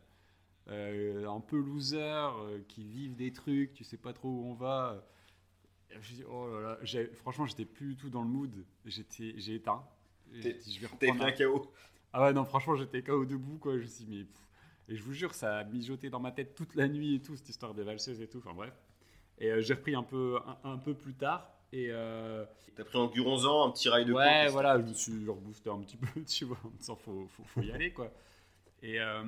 euh, 0.69 1.27
un 1.27 1.39
peu 1.39 1.57
losers, 1.59 2.35
euh, 2.37 2.59
qui 2.67 2.83
vivent 2.83 3.15
des 3.15 3.31
trucs, 3.31 3.73
tu 3.73 3.83
sais 3.83 3.97
pas 3.97 4.13
trop 4.13 4.29
où 4.29 4.45
on 4.45 4.53
va. 4.53 5.03
Je 6.01 6.23
oh 6.29 6.47
là 6.47 6.61
là, 6.61 6.77
j'ai- 6.83 7.07
franchement, 7.07 7.45
j'étais 7.45 7.65
plus 7.65 7.89
du 7.89 7.95
tout 7.97 8.09
dans 8.09 8.21
le 8.21 8.29
mood. 8.29 8.63
J'étais- 8.85 9.33
J'ai 9.37 9.55
éteint. 9.55 9.83
T'es- 10.41 11.11
bien 11.11 11.25
un- 11.27 11.31
KO. 11.33 11.69
ah 12.13 12.23
ouais, 12.23 12.33
non, 12.33 12.45
franchement, 12.45 12.75
j'étais 12.75 13.01
KO 13.01 13.25
debout, 13.25 13.57
quoi. 13.57 13.73
Je 13.77 13.81
me 13.83 13.87
suis 13.87 14.05
dit, 14.05 14.17
mais. 14.17 14.23
pff. 14.23 14.37
Et 14.87 14.95
je 14.95 15.03
vous 15.03 15.13
jure, 15.13 15.33
ça 15.33 15.59
a 15.59 15.63
mijoté 15.65 16.09
dans 16.09 16.19
ma 16.19 16.31
tête 16.31 16.55
toute 16.55 16.75
la 16.75 16.87
nuit 16.87 17.15
et 17.15 17.21
tout, 17.21 17.35
cette 17.35 17.49
histoire 17.49 17.73
des 17.73 17.83
valseuses 17.83 18.21
et 18.21 18.27
tout. 18.27 18.37
Enfin 18.39 18.53
bref. 18.53 18.73
Et 19.37 19.51
euh, 19.51 19.61
j'ai 19.61 19.73
repris 19.73 19.95
un 19.95 20.03
peu, 20.03 20.37
un, 20.63 20.71
un 20.71 20.77
peu 20.77 20.93
plus 20.93 21.13
tard. 21.13 21.49
Et. 21.73 21.87
euh, 21.91 22.45
T'as 22.75 22.85
pris 22.85 22.97
en 22.97 23.07
guronzan 23.07 23.67
un 23.67 23.71
petit 23.71 23.89
rail 23.89 24.05
de 24.05 24.13
ouais, 24.13 24.47
voilà, 24.47 24.79
je 24.79 24.83
me 24.85 24.93
suis 24.93 25.27
reboosté 25.27 25.69
un 25.69 25.79
petit 25.81 25.97
peu, 25.97 26.07
tu 26.25 26.45
vois, 26.45 26.57
en 26.63 26.69
me 26.69 26.77
disant, 26.77 26.95
faut, 26.95 27.27
faut, 27.35 27.43
faut 27.43 27.61
y 27.61 27.71
aller, 27.71 27.91
quoi. 27.91 28.11
Et. 28.81 28.99
euh, 29.01 29.23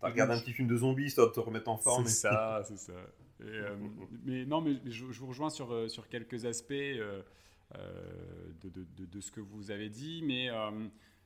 T'as 0.00 0.08
regardé 0.08 0.34
un 0.34 0.40
petit 0.40 0.52
film 0.52 0.68
de 0.68 0.76
zombies, 0.76 1.04
histoire 1.04 1.28
de 1.28 1.32
te 1.34 1.40
remettre 1.40 1.68
en 1.68 1.76
forme. 1.76 2.04
c'est 2.06 2.10
et- 2.28 2.30
ça, 2.32 2.62
c'est 2.66 2.78
ça. 2.78 2.92
Et, 3.40 3.44
euh, 3.44 3.76
mais 4.24 4.44
non, 4.46 4.60
mais 4.60 4.76
je, 4.86 5.10
je 5.10 5.20
vous 5.20 5.26
rejoins 5.26 5.50
sur, 5.50 5.72
euh, 5.72 5.88
sur 5.88 6.08
quelques 6.08 6.44
aspects 6.46 6.72
de, 6.72 8.68
de- 8.68 8.86
de- 8.96 9.04
de 9.06 9.20
ce 9.20 9.30
que 9.30 9.40
vous 9.40 9.70
avez 9.70 9.88
dit, 9.88 10.22
mais 10.24 10.48
euh, 10.50 10.70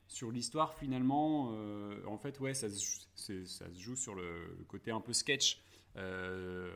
sur 0.09 0.30
l'histoire, 0.30 0.74
finalement, 0.74 1.53
euh, 1.55 1.97
en 2.07 2.16
fait, 2.18 2.38
ouais, 2.40 2.55
ça 2.55 2.68
se, 2.70 3.44
ça 3.44 3.66
joue 3.78 3.97
sur 3.97 4.14
le, 4.14 4.55
le 4.59 4.64
côté 4.64 4.90
un 4.90 5.01
peu 5.01 5.12
sketch. 5.12 5.61
Euh, 5.97 6.70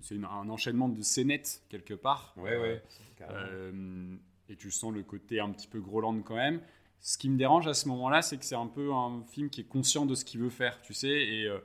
c'est 0.00 0.16
un 0.16 0.48
enchaînement 0.48 0.88
de 0.88 1.02
scénettes, 1.02 1.62
quelque 1.68 1.94
part. 1.94 2.34
Ouais, 2.36 2.56
ouais. 2.56 2.82
carrément. 3.16 3.40
Euh, 3.50 4.16
et 4.48 4.56
tu 4.56 4.70
sens 4.70 4.92
le 4.92 5.02
côté 5.02 5.40
un 5.40 5.50
petit 5.50 5.68
peu 5.68 5.80
Groland 5.80 6.20
quand 6.22 6.36
même. 6.36 6.60
Ce 7.00 7.18
qui 7.18 7.28
me 7.28 7.36
dérange 7.36 7.66
à 7.66 7.74
ce 7.74 7.88
moment-là, 7.88 8.22
c'est 8.22 8.36
que 8.36 8.44
c'est 8.44 8.54
un 8.54 8.66
peu 8.66 8.92
un 8.92 9.24
film 9.24 9.50
qui 9.50 9.62
est 9.62 9.68
conscient 9.68 10.06
de 10.06 10.14
ce 10.14 10.24
qu'il 10.24 10.40
veut 10.40 10.50
faire, 10.50 10.80
tu 10.82 10.94
sais, 10.94 11.08
et, 11.08 11.46
euh, 11.46 11.58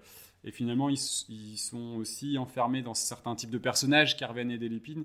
et 0.43 0.51
finalement 0.51 0.89
ils, 0.89 0.97
sont 0.97 1.95
aussi 1.97 2.37
enfermés 2.39 2.81
dans 2.81 2.95
certains 2.95 3.35
types 3.35 3.51
de 3.51 3.59
personnages, 3.59 4.17
Carven 4.17 4.49
et 4.49 4.57
Delépine, 4.57 5.03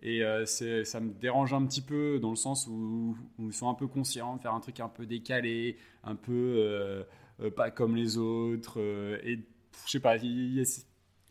et 0.00 0.22
euh, 0.22 0.46
ça 0.46 1.00
me 1.00 1.12
dérange 1.12 1.52
un 1.52 1.66
petit 1.66 1.82
peu 1.82 2.18
dans 2.18 2.30
le 2.30 2.36
sens 2.36 2.66
où, 2.66 3.16
où 3.38 3.46
ils 3.46 3.52
sont 3.52 3.68
un 3.68 3.74
peu 3.74 3.86
conscients 3.86 4.36
de 4.36 4.40
faire 4.40 4.54
un 4.54 4.60
truc 4.60 4.80
un 4.80 4.88
peu 4.88 5.04
décalé, 5.04 5.76
un 6.02 6.14
peu 6.14 6.32
euh, 6.32 7.02
euh, 7.40 7.50
pas 7.50 7.70
comme 7.70 7.96
les 7.96 8.16
autres, 8.16 8.80
euh, 8.80 9.18
et 9.22 9.40
je 9.84 9.90
sais 9.90 10.00
pas, 10.00 10.16
il 10.16 10.54
y 10.54 10.60
a 10.60 10.64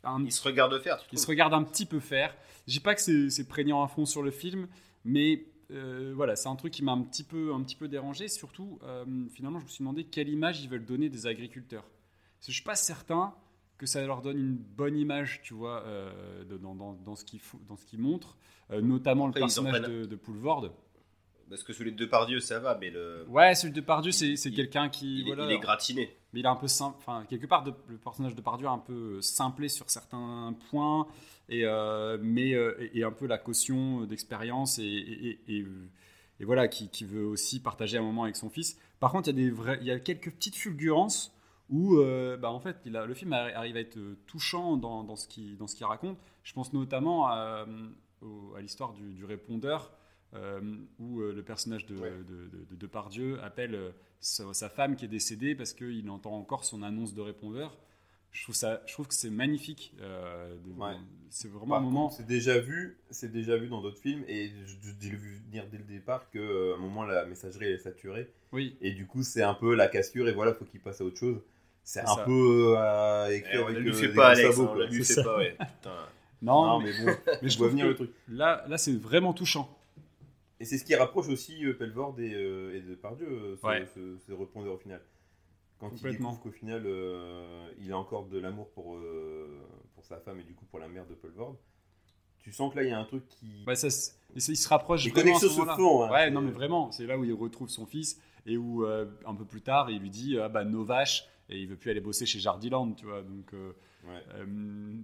un, 0.04 0.24
Il 0.24 0.32
se 0.32 0.42
regarde 0.44 0.78
faire, 0.82 1.00
tu 1.02 1.08
il 1.14 1.20
se 1.20 1.28
regarde 1.28 1.54
un 1.54 1.64
petit 1.64 1.86
peu 1.86 2.00
faire. 2.00 2.36
Je 2.68 2.74
dis 2.74 2.80
pas 2.80 2.96
que 2.96 3.30
c'est 3.30 3.48
prégnant 3.48 3.84
à 3.84 3.88
fond 3.88 4.06
sur 4.06 4.22
le 4.24 4.32
film, 4.32 4.68
mais 5.06 5.46
euh, 5.72 6.14
voilà, 6.16 6.36
c'est 6.36 6.50
un 6.50 6.56
truc 6.56 6.72
qui 6.74 6.84
m'a 6.84 6.92
un 6.92 7.02
petit 7.02 7.24
peu, 7.24 7.54
un 7.54 7.62
petit 7.64 7.76
peu 7.76 7.88
dérangé. 7.88 8.28
Surtout, 8.28 8.80
euh, 8.84 9.06
finalement, 9.34 9.60
je 9.60 9.66
me 9.66 9.70
suis 9.70 9.80
demandé 9.82 10.04
quelle 10.06 10.30
image 10.30 10.62
ils 10.62 10.70
veulent 10.70 10.86
donner 10.86 11.10
des 11.10 11.26
agriculteurs. 11.28 11.84
Parce 11.84 12.48
que 12.48 12.52
je 12.52 12.58
suis 12.58 12.64
pas 12.64 12.76
certain 12.76 13.34
que 13.78 13.86
ça 13.86 14.06
leur 14.06 14.22
donne 14.22 14.38
une 14.38 14.56
bonne 14.56 14.98
image, 14.98 15.42
tu 15.44 15.54
vois, 15.54 15.82
euh, 15.86 16.44
dans, 16.46 16.76
dans- 16.76 16.94
dans 16.94 17.16
ce 17.16 17.26
qu'ils 17.26 17.42
qu'ils 17.88 18.00
montrent, 18.00 18.38
Euh, 18.72 18.80
notamment 18.82 19.28
Après, 19.28 19.42
le 19.42 19.46
personnage 19.46 19.82
de, 19.82 20.06
de 20.06 20.16
Poulvord. 20.16 20.70
Parce 21.50 21.64
que 21.64 21.74
celui 21.74 21.92
de 21.92 21.98
Depardieu, 21.98 22.40
ça 22.40 22.60
va, 22.60 22.78
mais 22.80 22.90
le... 22.90 23.26
Ouais, 23.30 23.54
celui 23.56 23.74
de 23.74 23.82
Pardieu, 23.82 24.12
c'est 24.12 24.36
c'est 24.38 24.52
quelqu'un 24.52 24.90
qui, 24.90 25.20
il, 25.20 25.22
est- 25.22 25.36
voilà, 25.36 25.46
il 25.52 25.56
est 25.56 25.60
gratiné. 25.60 26.16
mais 26.34 26.40
il 26.40 26.46
est 26.46 26.50
un 26.50 26.56
peu 26.56 26.68
simple. 26.68 26.96
Enfin, 27.00 27.26
quelque 27.30 27.46
part, 27.46 27.64
de- 27.64 27.74
le 27.90 27.98
personnage 27.98 28.34
de 28.36 28.42
Pardieu 28.42 28.66
est 28.66 28.70
un 28.70 28.78
peu 28.80 29.22
simplé 29.22 29.70
sur 29.70 29.90
certains 29.90 30.56
points, 30.70 31.08
et, 31.50 31.66
euh, 31.66 32.18
mais 32.22 32.54
euh, 32.54 32.76
et, 32.80 33.00
et 33.00 33.04
un 33.04 33.12
peu 33.12 33.28
la 33.28 33.38
caution 33.38 34.06
d'expérience 34.06 34.80
et, 34.80 35.40
et, 35.48 35.66
voilà, 36.46 36.68
qui, 36.68 36.90
qui 36.90 37.06
veut 37.06 37.26
aussi 37.26 37.62
partager 37.62 37.98
un 37.98 38.02
moment 38.02 38.24
avec 38.24 38.36
son 38.36 38.50
fils. 38.50 38.78
Par 39.00 39.12
contre, 39.12 39.30
il 39.30 39.38
y 39.40 39.44
a 39.44 39.46
des 39.46 39.52
vrais, 39.52 39.78
il 39.82 39.88
y 39.88 39.92
a 39.92 40.00
quelques 40.00 40.32
petites 40.32 40.56
fulgurances 40.56 41.32
où, 41.70 41.98
euh, 41.98 42.36
bah, 42.38 42.52
en 42.52 42.60
fait, 42.60 42.78
il 42.86 42.98
a- 42.98 43.06
le 43.06 43.14
film 43.14 43.32
arri- 43.32 43.54
arrive 43.54 43.78
à 43.78 43.80
être 43.80 43.98
touchant 44.28 44.76
dans, 44.78 45.04
dans 45.04 45.16
ce 45.16 45.28
qu'il 45.28 45.56
dans 45.58 45.68
ce 45.68 45.76
qu'il 45.76 45.86
raconte. 45.86 46.18
Je 46.44 46.54
pense 46.54 46.74
notamment 46.74 47.28
à, 47.28 47.66
l'histoire 48.62 48.94
du, 48.94 49.14
du 49.14 49.26
répondeur. 49.26 49.92
Euh, 50.36 50.60
où 51.00 51.22
euh, 51.22 51.34
le 51.34 51.44
personnage 51.44 51.86
de, 51.86 51.96
Ouais. 51.98 52.10
de, 52.12 52.48
de- 52.58 52.66
de 52.70 52.76
Depardieu 52.76 53.40
appelle 53.44 53.76
euh, 53.76 53.92
sa, 54.20 54.54
sa 54.54 54.70
femme 54.70 54.96
qui 54.96 55.06
est 55.06 55.10
décédée 55.10 55.56
parce 55.56 55.74
qu'il 55.74 56.10
entend 56.10 56.34
encore 56.36 56.66
son 56.66 56.82
annonce 56.84 57.14
de 57.14 57.22
répondeur. 57.22 57.78
Je 58.32 58.42
trouve, 58.44 58.56
ça, 58.56 58.82
je 58.88 58.94
trouve 58.94 59.08
que 59.08 59.14
c'est 59.14 59.30
magnifique. 59.30 59.94
euh, 60.02 60.56
Ouais. 60.78 60.94
C'est 61.30 61.48
vraiment 61.52 61.68
Par 61.76 61.78
un 61.78 61.82
moment. 61.82 62.10
C'est 62.10 62.26
déjà 62.26 62.58
vu, 62.60 62.98
c'est 63.12 63.32
déjà 63.32 63.58
vu 63.58 63.68
dans 63.68 63.82
d'autres 63.82 64.00
films 64.02 64.24
et 64.28 64.52
je 64.66 64.76
je 65.00 65.10
l'ai 65.10 65.16
vu 65.16 65.40
venir 65.48 65.66
dès 65.72 65.78
le 65.78 65.84
départ 65.84 66.30
que 66.32 66.40
euh, 66.40 66.74
à 66.74 66.78
un 66.78 66.80
moment 66.80 67.04
la 67.04 67.26
messagerie 67.26 67.68
est 67.68 67.78
saturée 67.78 68.32
Oui, 68.52 68.76
et 68.82 68.92
du 68.92 69.06
coup 69.06 69.22
c'est 69.24 69.44
un 69.44 69.54
peu 69.54 69.76
la 69.76 69.88
cassure 69.88 70.28
et 70.30 70.34
voilà 70.34 70.54
faut 70.56 70.66
qu'il 70.66 70.80
passe 70.80 71.00
à 71.02 71.06
autre 71.06 71.18
chose. 71.20 71.42
C'est 71.84 72.00
un 72.02 72.06
ça. 72.08 72.24
peu 72.24 72.76
à 72.78 73.28
Eh, 73.30 73.36
écrire 73.36 73.64
on 73.66 73.68
avec 73.68 73.80
lui 73.84 73.94
fait 73.94 74.10
pas, 74.14 74.30
Alex, 74.30 74.58
hein, 74.60 74.76
lui 74.90 75.04
fait 75.04 75.22
pas, 75.24 75.38
ouais. 75.38 75.52
Putain. 75.60 75.96
non, 76.42 76.66
Non 76.66 76.80
mais, 76.82 76.92
mais 77.00 77.06
bon, 77.14 77.20
mais 77.44 77.50
je 77.50 77.58
vois 77.60 77.68
venir 77.68 77.88
le 77.88 77.96
truc. 77.96 78.12
là, 78.30 78.64
là 78.68 78.78
c'est 78.80 78.94
vraiment 78.98 79.34
touchant. 79.34 79.70
Et 80.60 80.66
c'est 80.66 80.78
ce 80.78 80.86
qui 80.86 80.96
rapproche 80.96 81.28
aussi 81.28 81.66
euh, 81.66 81.74
Pelvord 81.74 82.20
et, 82.20 82.34
euh, 82.34 82.76
et 82.76 82.82
Depardieu, 82.82 83.28
euh, 83.28 83.56
ce, 83.58 83.66
Ouais. 83.66 83.86
ce, 83.94 84.18
ce 84.18 84.32
répondeur 84.32 84.74
au 84.74 84.78
final. 84.78 85.02
Quand 85.80 85.92
il 85.92 86.12
découvre 86.12 86.40
qu'au 86.40 86.52
final, 86.52 86.84
euh, 86.86 87.68
il 87.80 87.92
a 87.92 87.98
encore 87.98 88.28
de 88.28 88.40
l'amour 88.40 88.70
pour, 88.72 88.96
euh, 88.96 89.60
pour 89.96 90.06
sa 90.06 90.18
femme 90.20 90.40
et 90.40 90.44
du 90.44 90.54
coup 90.54 90.66
pour 90.66 90.80
la 90.80 90.88
mère 90.88 91.06
de 91.08 91.14
Pelvord, 91.16 91.58
tu 92.40 92.52
sens 92.54 92.72
que 92.72 92.78
là 92.80 92.84
il 92.84 92.90
y 92.90 92.94
a 92.94 93.00
un 93.00 93.04
truc 93.04 93.28
qui. 93.28 93.64
Ouais, 93.68 93.76
ça, 93.76 93.88
il 94.36 94.42
se 94.42 94.68
rapproche 94.70 95.04
Les 95.06 95.12
vraiment 95.12 95.36
à 95.36 95.40
ce 95.40 95.48
connexions 95.48 95.66
se 95.66 95.76
font, 95.76 96.04
hein, 96.04 96.12
ouais, 96.12 96.30
non, 96.30 96.42
mais 96.42 96.52
vraiment, 96.52 96.92
c'est 96.92 97.06
là 97.06 97.18
où 97.18 97.24
il 97.26 97.34
retrouve 97.34 97.70
son 97.70 97.86
fils 97.86 98.22
et 98.46 98.58
où 98.58 98.86
euh, 98.86 99.06
un 99.26 99.36
peu 99.36 99.46
plus 99.46 99.62
tard, 99.62 99.90
il 99.90 100.00
lui 100.00 100.10
dit 100.10 100.38
ah 100.40 100.48
bah 100.50 100.64
nos 100.64 100.84
vaches 100.86 101.26
et 101.50 101.60
il 101.60 101.68
veut 101.68 101.76
plus 101.76 101.92
aller 101.92 102.02
bosser 102.02 102.26
chez 102.26 102.40
Jardiland, 102.40 102.94
tu 102.94 103.06
vois. 103.06 103.22
Donc 103.22 103.54
euh, 103.54 103.74
Ouais. 104.06 104.22
Euh, 104.36 104.46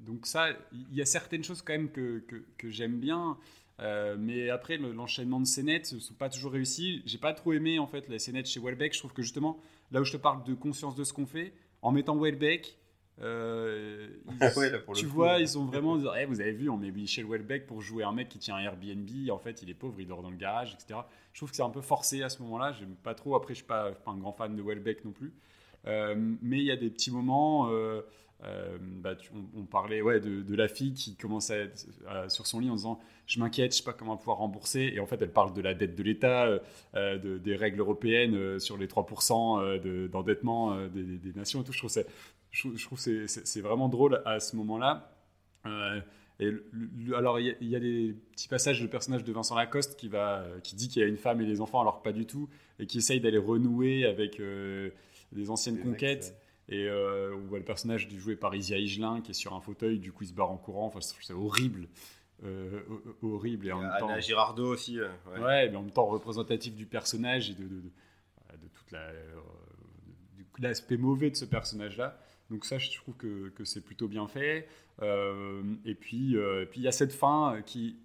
donc 0.06 0.26
ça, 0.26 0.50
il 0.74 0.94
y 0.94 1.02
a 1.02 1.06
certaines 1.06 1.42
choses 1.44 1.62
quand 1.62 1.72
même 1.72 1.90
que, 1.90 2.20
que, 2.20 2.44
que 2.58 2.70
j'aime 2.70 3.00
bien, 3.00 3.38
euh, 3.80 4.16
mais 4.20 4.50
après 4.50 4.78
le- 4.78 4.92
l'enchaînement 4.92 5.40
de 5.40 5.46
scénettes 5.46 5.92
ne 5.94 6.00
sont 6.00 6.14
pas 6.14 6.30
toujours 6.30 6.52
réussis. 6.52 7.02
J'ai 7.06 7.18
pas 7.18 7.34
trop 7.34 7.54
aimé 7.54 7.80
en 7.80 7.88
fait 7.88 8.08
les 8.10 8.20
scénettes 8.20 8.48
chez 8.48 8.60
Welbeck. 8.60 8.94
Je 8.94 9.00
trouve 9.00 9.14
que 9.14 9.22
justement 9.22 9.58
là 9.92 10.02
où 10.02 10.04
je 10.04 10.12
te 10.12 10.18
parle 10.18 10.44
de 10.44 10.54
conscience 10.54 10.96
de 10.96 11.04
ce 11.04 11.14
qu'on 11.14 11.26
fait, 11.26 11.54
en 11.82 11.92
mettant 11.92 12.16
Welbeck, 12.18 12.78
euh, 13.22 14.08
ils- 14.42 14.60
ouais, 14.60 14.72
tu 14.96 15.06
coup, 15.08 15.12
vois, 15.14 15.34
ouais. 15.34 15.42
ils 15.42 15.48
sont 15.48 15.66
vraiment, 15.66 15.98
Eh, 16.18 16.26
vous 16.26 16.42
avez 16.42 16.52
vu, 16.52 16.70
on 16.70 16.78
met 16.78 16.92
Michel 16.92 17.26
Welbeck 17.26 17.66
pour 17.68 17.82
jouer 17.82 18.04
un 18.04 18.12
mec 18.14 18.30
qui 18.30 18.40
tient 18.40 18.56
un 18.56 18.62
Airbnb. 18.62 19.10
En 19.30 19.38
fait, 19.40 19.62
il 19.62 19.70
est 19.70 19.74
pauvre, 19.74 20.00
il 20.00 20.08
dort 20.08 20.22
dans 20.22 20.30
le 20.32 20.38
garage, 20.38 20.74
etc. 20.74 21.00
Je 21.34 21.40
trouve 21.40 21.50
que 21.50 21.56
c'est 21.56 21.64
un 21.64 21.70
peu 21.70 21.82
forcé 21.82 22.24
à 22.24 22.30
ce 22.30 22.42
moment-là. 22.44 22.72
J'aime 22.74 22.96
pas 22.96 23.14
trop. 23.14 23.36
Après, 23.36 23.54
je 23.54 23.60
suis 23.60 23.66
pas, 23.68 23.90
je 23.90 23.96
suis 23.96 24.04
pas 24.04 24.12
un 24.12 24.18
grand 24.18 24.32
fan 24.34 24.56
de 24.56 24.62
Welbeck 24.62 25.04
non 25.06 25.12
plus. 25.12 25.34
Euh, 25.88 26.16
mais 26.42 26.58
il 26.58 26.66
y 26.66 26.72
a 26.72 26.76
des 26.78 26.90
petits 26.90 27.12
moments. 27.12 27.70
euh, 27.72 28.02
euh, 28.46 28.78
bah, 28.82 29.16
tu- 29.16 29.30
on, 29.36 29.60
on 29.62 29.64
parlait 29.66 30.02
ouais, 30.02 30.20
de, 30.22 30.42
de 30.42 30.56
la 30.56 30.68
fille 30.68 30.94
qui 30.94 31.16
commence 31.16 31.50
à 31.52 31.58
être 31.58 31.86
euh, 32.10 32.30
sur 32.30 32.48
son 32.48 32.60
lit 32.60 32.70
en 32.70 32.76
disant 32.76 33.00
Je 33.26 33.40
m'inquiète, 33.40 33.74
je 33.74 33.78
sais 33.80 33.84
pas 33.84 33.92
comment 33.94 34.16
pouvoir 34.18 34.38
rembourser. 34.38 34.92
Et 34.94 35.00
en 35.02 35.06
fait, 35.06 35.22
elle 35.22 35.32
parle 35.34 35.54
de 35.54 35.62
la 35.62 35.74
dette 35.74 35.96
de 35.96 36.04
l'État, 36.04 36.46
euh, 36.48 36.60
euh, 36.96 37.18
de- 37.18 37.38
des 37.38 37.56
règles 37.56 37.80
européennes 37.82 38.36
euh, 38.36 38.60
sur 38.60 38.78
les 38.78 38.88
3% 38.88 39.60
euh, 39.62 39.78
de- 39.78 40.08
d'endettement 40.08 40.88
des, 40.88 41.04
des 41.18 41.34
nations 41.34 41.62
et 41.62 41.64
tout. 41.66 41.74
Je 41.74 41.80
trouve, 41.80 41.90
ça- 41.90 42.02
je, 42.52 42.60
trouve- 42.62 42.78
je 42.78 42.86
trouve 42.86 43.04
que 43.04 43.28
c'est- 43.28 43.46
c'est 43.46 43.62
vraiment 43.62 43.90
drôle 43.90 44.22
à 44.26 44.40
ce 44.40 44.56
et 46.42 46.46
le- 46.52 46.64
le- 46.72 47.16
alors, 47.18 47.40
il 47.42 47.48
y, 47.48 47.50
a- 47.50 47.56
il 47.60 47.68
y 47.68 47.76
a 47.76 47.80
des 47.82 48.16
petits 48.32 48.48
passages, 48.48 48.82
le 48.82 48.88
personnage 48.88 49.26
de 49.26 49.34
Vincent 49.34 49.56
Lacoste 49.56 50.00
qui, 50.00 50.08
va, 50.08 50.46
qui 50.64 50.76
dit 50.78 50.88
qu'il 50.88 51.02
y 51.02 51.06
a 51.06 51.08
une 51.10 51.18
femme 51.18 51.42
et 51.42 51.46
des 51.46 51.60
enfants, 51.60 51.82
alors 51.82 52.00
que 52.00 52.04
pas 52.06 52.14
du 52.14 52.26
tout, 52.26 52.48
et 52.80 52.86
qui 52.86 53.00
essaye 53.00 53.20
d'aller 53.20 53.38
renouer 53.38 54.06
avec 54.06 54.40
des 55.34 55.50
anciennes 55.50 55.76
Des 55.76 55.82
conquêtes. 55.84 56.28
ex, 56.30 56.34
Et 56.70 56.88
euh, 56.88 57.36
on 57.36 57.48
voit 57.48 57.58
le 57.60 57.66
personnage 57.66 58.08
du 58.08 58.20
joué 58.20 58.36
par 58.36 58.54
Isia 58.56 58.78
Higelin 58.78 59.22
qui 59.22 59.32
est 59.32 59.34
sur 59.34 59.54
un 59.56 59.60
fauteuil, 59.62 60.00
du 60.00 60.12
coup 60.12 60.24
il 60.24 60.28
se 60.28 60.34
barre 60.34 60.52
en 60.52 60.58
courant. 60.58 60.86
Enfin, 60.86 61.00
je 61.02 61.08
trouve 61.10 61.24
ça 61.24 61.36
horrible. 61.36 61.88
Euh, 62.44 62.82
ho- 62.90 63.02
ho- 63.24 63.34
horrible. 63.36 63.68
Et 63.68 63.72
en 63.72 63.82
même 63.82 63.92
temps, 64.00 64.08
Anna 64.08 64.20
Girardot 64.22 64.68
aussi. 64.72 65.00
ouais. 65.00 65.08
ouais. 65.40 65.70
mais 65.70 65.76
en 65.76 65.82
même 65.82 65.92
temps 65.92 66.06
représentatif 66.06 66.76
du 66.76 66.86
personnage 66.86 67.50
et 67.50 67.54
de, 67.56 67.64
de, 67.64 67.68
de, 67.82 67.82
de 68.62 68.68
toute 68.74 68.92
la, 68.92 69.00
euh, 69.02 69.36
l'aspect 70.60 70.98
mauvais 70.98 71.30
de 71.32 71.36
ce 71.36 71.46
personnage-là. 71.46 72.20
Donc 72.50 72.66
ça, 72.66 72.78
je 72.78 72.90
trouve 72.98 73.16
que, 73.16 73.50
que 73.50 73.64
c'est 73.66 73.82
plutôt 73.82 74.08
bien 74.08 74.28
fait. 74.28 74.68
Euh, 75.02 75.62
et 75.86 75.96
puis, 75.96 76.36
euh, 76.38 76.66
puis 76.66 76.82
il 76.82 76.84
y 76.84 76.88
a 76.88 76.92
cette 76.92 77.14
fin 77.14 77.62
qui, 77.66 77.98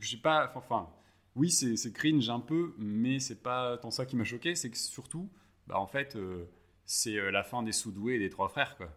j'ai 0.00 0.16
pas, 0.16 0.50
enfin, 0.54 0.88
oui, 1.34 1.50
c'est 1.50 1.76
c'est 1.76 1.92
cringe 1.92 2.28
un 2.30 2.40
peu, 2.40 2.74
mais 2.78 3.20
c'est 3.20 3.42
pas 3.42 3.76
tant 3.78 3.90
ça 3.90 4.06
qui 4.06 4.16
m'a 4.16 4.24
choqué, 4.24 4.54
c'est 4.54 4.70
que 4.70 4.76
surtout, 4.78 5.28
bah, 5.66 5.78
en 5.78 5.86
fait, 5.86 6.16
euh, 6.16 6.44
c'est 6.86 7.16
euh, 7.18 7.30
la 7.30 7.42
fin 7.44 7.62
des 7.62 7.72
sous-doués 7.72 8.14
et 8.14 8.18
des 8.18 8.30
trois 8.30 8.48
frères, 8.48 8.76
quoi. 8.76 8.88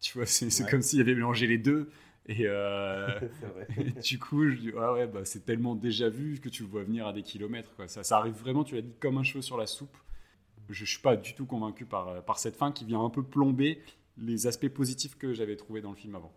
Tu 0.00 0.18
vois, 0.18 0.26
c'est 0.26 0.46
Ouais. 0.62 0.70
comme 0.70 0.82
s'il 0.82 0.98
y 0.98 1.02
avait 1.02 1.14
mélangé 1.14 1.46
les 1.46 1.58
deux. 1.58 1.90
Et, 2.26 2.46
euh, 2.46 3.08
et 3.76 3.90
du 4.00 4.18
coup, 4.18 4.48
je 4.48 4.56
dis, 4.56 4.72
ah 4.78 4.92
ouais, 4.92 5.06
bah, 5.06 5.24
c'est 5.24 5.44
tellement 5.44 5.74
déjà 5.74 6.08
vu 6.08 6.40
que 6.40 6.48
tu 6.48 6.62
le 6.62 6.68
vois 6.68 6.82
venir 6.84 7.06
à 7.06 7.12
des 7.12 7.22
kilomètres. 7.22 7.74
Quoi. 7.76 7.88
Ça, 7.88 8.02
ça 8.04 8.18
arrive 8.18 8.34
vraiment, 8.34 8.64
tu 8.64 8.74
l'as 8.74 8.82
dit, 8.82 8.94
comme 9.00 9.18
un 9.18 9.22
cheveu 9.24 9.42
sur 9.42 9.56
la 9.56 9.66
soupe. 9.66 9.96
Je 10.70 10.82
ne 10.82 10.86
suis 10.86 11.00
pas 11.00 11.16
du 11.16 11.34
tout 11.34 11.46
convaincu 11.46 11.84
par, 11.84 12.24
par 12.24 12.38
cette 12.38 12.56
fin 12.56 12.72
qui 12.72 12.84
vient 12.84 13.04
un 13.04 13.10
peu 13.10 13.22
plomber 13.22 13.82
les 14.16 14.46
aspects 14.46 14.68
positifs 14.68 15.16
que 15.18 15.34
j'avais 15.34 15.56
trouvés 15.56 15.80
dans 15.80 15.90
le 15.90 15.96
film 15.96 16.14
avant. 16.14 16.32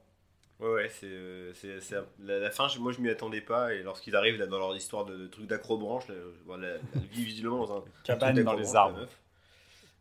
Ouais, 0.59 0.69
ouais, 0.73 0.89
c'est, 0.89 1.05
euh, 1.07 1.53
c'est, 1.53 1.81
c'est 1.81 1.97
un- 1.97 2.05
la, 2.19 2.39
la 2.39 2.49
fin, 2.49 2.67
je- 2.69 2.79
moi 2.79 2.91
je 2.93 3.01
m'y 3.01 3.09
attendais 3.09 3.41
pas, 3.41 3.73
et 3.73 3.83
lorsqu'ils 3.83 4.15
arrivent 4.15 4.37
là, 4.37 4.47
dans 4.47 4.57
leur 4.57 4.75
histoire 4.75 5.03
de, 5.05 5.15
de 5.17 5.27
trucs 5.27 5.47
d'acrobranche, 5.47 6.07
là, 6.07 6.15
je 6.15 6.43
vois 6.45 6.57
la, 6.57 6.75
la 6.75 7.01
vie 7.11 7.25
visiblement 7.25 7.65
dans 7.65 7.77
un 7.79 7.83
Cabane 8.05 8.41
dans 8.41 8.53
les 8.53 8.75
arbres. 8.75 9.07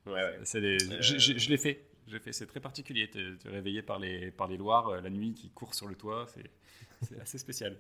Ouais, 0.06 0.12
ouais. 0.12 0.38
C'est 0.44 0.60
des- 0.60 0.76
Euh, 0.92 1.00
je 1.00 1.18
je- 1.18 1.38
je 1.38 1.48
l'ai 1.50 1.56
fait. 1.56 1.84
Je 2.06 2.12
l'ai 2.14 2.20
fait. 2.20 2.32
C'est 2.32 2.46
très 2.46 2.60
particulier. 2.60 3.08
Tu 3.10 3.18
es 3.18 3.48
réveillé 3.48 3.82
par 3.82 3.98
les, 3.98 4.30
par 4.30 4.46
les 4.48 4.56
Loirs 4.56 4.88
euh, 4.88 5.00
la 5.00 5.10
nuit 5.10 5.32
qui 5.34 5.50
court 5.50 5.74
sur 5.74 5.88
le 5.88 5.94
toit. 5.94 6.26
C'est 7.02 7.18
assez 7.20 7.38
spécial. 7.38 7.78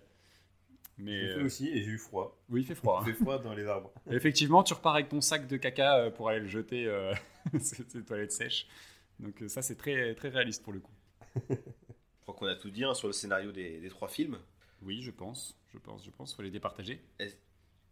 Mais 0.96 1.20
J'ai 1.20 1.34
fait 1.34 1.40
euh, 1.40 1.44
aussi 1.44 1.68
et 1.68 1.82
j'ai 1.82 1.90
eu 1.90 1.98
froid. 1.98 2.40
oui, 2.48 2.60
il 2.62 2.66
fait 2.66 2.74
froid. 2.76 3.00
hein. 3.00 3.04
Il 3.06 3.12
fait 3.14 3.18
froid 3.22 3.38
dans 3.38 3.52
les 3.52 3.66
arbres. 3.66 3.92
Effectivement, 4.10 4.62
tu 4.62 4.74
repars 4.74 4.94
avec 4.94 5.08
ton 5.08 5.20
sac 5.20 5.46
de 5.48 5.56
caca 5.56 6.10
pour 6.12 6.28
aller 6.28 6.40
le 6.40 6.46
jeter 6.48 6.86
euh, 6.86 7.12
sur 7.60 7.86
tes 7.86 8.02
toilettes 8.02 8.32
sèches. 8.32 8.66
Donc 9.20 9.42
ça, 9.48 9.60
c'est 9.62 9.74
très, 9.76 10.14
très 10.14 10.28
réaliste 10.28 10.62
pour 10.62 10.72
le 10.72 10.80
coup. 10.80 10.92
Je 11.50 11.56
crois 12.22 12.34
qu'on 12.34 12.46
a 12.46 12.54
tout 12.54 12.70
dit 12.70 12.84
hein, 12.84 12.94
sur 12.94 13.08
le 13.08 13.12
scénario 13.12 13.50
des, 13.52 13.80
des 13.80 13.88
trois 13.88 14.08
films. 14.08 14.38
Oui, 14.82 15.02
je 15.02 15.10
pense. 15.10 15.58
Je 15.72 15.78
pense, 15.78 16.04
je 16.04 16.10
pense. 16.10 16.34
Faut 16.34 16.42
les 16.42 16.50
départager. 16.50 17.00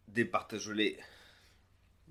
Départage-les. 0.07 0.97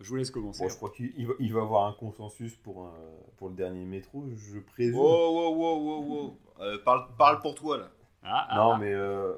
Je 0.01 0.09
vous 0.09 0.17
laisse 0.17 0.31
commencer. 0.31 0.65
Bon, 0.65 0.69
je 0.69 0.77
crois 0.77 0.91
qu'il 0.91 1.13
il 1.17 1.27
va, 1.27 1.35
il 1.39 1.53
va 1.53 1.61
avoir 1.63 1.87
un 1.87 1.93
consensus 1.93 2.55
pour, 2.57 2.87
un- 2.87 2.95
pour 3.37 3.49
le 3.49 3.55
dernier 3.55 3.85
métro, 3.85 4.25
je 4.37 4.59
présume. 4.59 4.97
Wow, 4.97 5.35
wow, 5.35 5.55
wow, 5.55 5.79
wow, 5.85 6.03
wow. 6.23 6.39
Euh, 6.61 6.79
parle, 6.85 7.07
parle 7.17 7.41
pour 7.41 7.55
toi 7.55 7.79
là. 7.79 7.91
Ah, 8.23 8.47
ah, 8.51 8.57
Non, 8.57 8.73
ah. 8.73 8.79
mais 8.79 8.93
euh, 8.93 9.35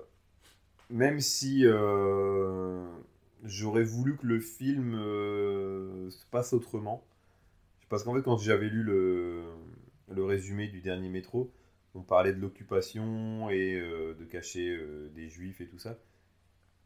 même 0.91 1.21
si 1.21 1.63
euh, 1.67 2.87
j'aurais 3.43 3.85
voulu 3.85 4.17
que 4.17 4.27
le 4.27 4.41
film 4.41 4.95
euh, 4.95 6.11
se 6.11 6.25
passe 6.27 6.53
autrement, 6.53 7.05
parce 7.89 8.05
qu'en 8.05 8.15
fait, 8.15 8.23
quand 8.23 8.39
j'avais 8.39 8.69
lu 8.69 8.83
le, 8.83 9.43
le 10.11 10.25
résumé 10.25 10.69
du 10.69 10.81
dernier 10.81 11.09
métro, 11.09 11.51
on 11.95 12.03
parlait 12.03 12.33
de 12.33 12.41
l'occupation 12.41 13.51
et 13.51 13.75
euh, 13.75 14.15
de 14.15 14.25
cacher 14.25 14.69
euh, 14.71 15.11
des 15.15 15.29
juifs 15.29 15.61
et 15.61 15.67
tout 15.67 15.79
ça. 15.79 15.97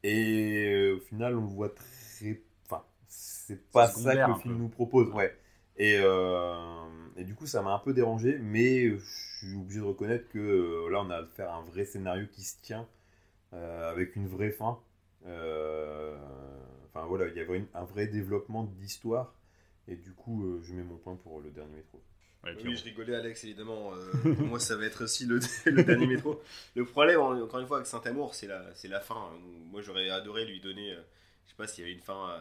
Et 0.02 0.64
euh, 0.66 0.96
au 0.96 1.00
final, 1.00 1.36
on 1.36 1.42
le 1.42 1.48
voit 1.48 1.70
très. 1.70 2.42
C'est 3.08 3.70
pas 3.70 3.88
ça 3.88 4.16
que 4.16 4.30
le 4.30 4.34
film 4.34 4.54
peu. 4.54 4.60
nous 4.62 4.68
propose, 4.68 5.08
ouais. 5.10 5.36
Et, 5.76 5.96
euh, 5.98 6.84
et 7.16 7.24
du 7.24 7.34
coup, 7.34 7.46
ça 7.46 7.62
m'a 7.62 7.72
un 7.72 7.78
peu 7.78 7.92
dérangé, 7.94 8.38
mais 8.38 8.90
je 8.98 9.04
suis 9.38 9.54
obligé 9.56 9.80
de 9.80 9.84
reconnaître 9.84 10.28
que 10.28 10.38
euh, 10.38 10.90
là, 10.90 11.00
on 11.02 11.10
a 11.10 11.16
à 11.18 11.26
faire 11.26 11.52
un 11.52 11.62
vrai 11.62 11.84
scénario 11.84 12.26
qui 12.32 12.42
se 12.42 12.60
tient, 12.62 12.86
euh, 13.54 13.90
avec 13.90 14.16
une 14.16 14.28
vraie 14.28 14.50
fin. 14.52 14.78
Euh, 15.26 16.16
Enfin 16.94 17.06
voilà, 17.06 17.28
il 17.28 17.36
y 17.36 17.40
avait 17.40 17.58
une- 17.58 17.66
un 17.74 17.84
vrai 17.84 18.06
développement 18.06 18.64
d'histoire, 18.64 19.34
et 19.88 19.94
du 19.96 20.12
coup, 20.12 20.44
euh, 20.44 20.60
je 20.64 20.72
mets 20.74 20.82
mon 20.82 20.96
point 20.96 21.16
pour 21.16 21.40
le 21.40 21.50
dernier 21.50 21.76
métro. 21.76 22.00
Ouais, 22.44 22.54
Oui, 22.64 22.72
on- 22.72 22.74
je 22.76 22.84
rigolais, 22.84 23.14
Alex, 23.14 23.44
évidemment. 23.44 23.92
euh, 23.94 24.12
moi, 24.46 24.58
ça 24.58 24.74
va 24.76 24.84
être 24.86 25.04
aussi 25.04 25.26
le, 25.26 25.38
le 25.66 25.84
dernier 25.84 26.06
métro. 26.06 26.40
Le 26.74 26.84
problème, 26.84 27.20
en- 27.20 27.40
encore 27.40 27.60
une 27.60 27.66
fois, 27.66 27.76
avec 27.78 27.86
Saint-Amour, 27.86 28.34
c'est 28.34 28.46
la, 28.46 28.74
c'est 28.74 28.88
la 28.88 29.00
fin. 29.00 29.30
Moi, 29.70 29.82
j'aurais 29.82 30.08
adoré 30.10 30.44
lui 30.46 30.60
donner, 30.60 30.92
euh, 30.92 31.02
je 31.44 31.50
sais 31.50 31.56
pas 31.56 31.66
s'il 31.66 31.84
y 31.84 31.86
avait 31.86 31.94
une 31.96 32.02
fin 32.02 32.40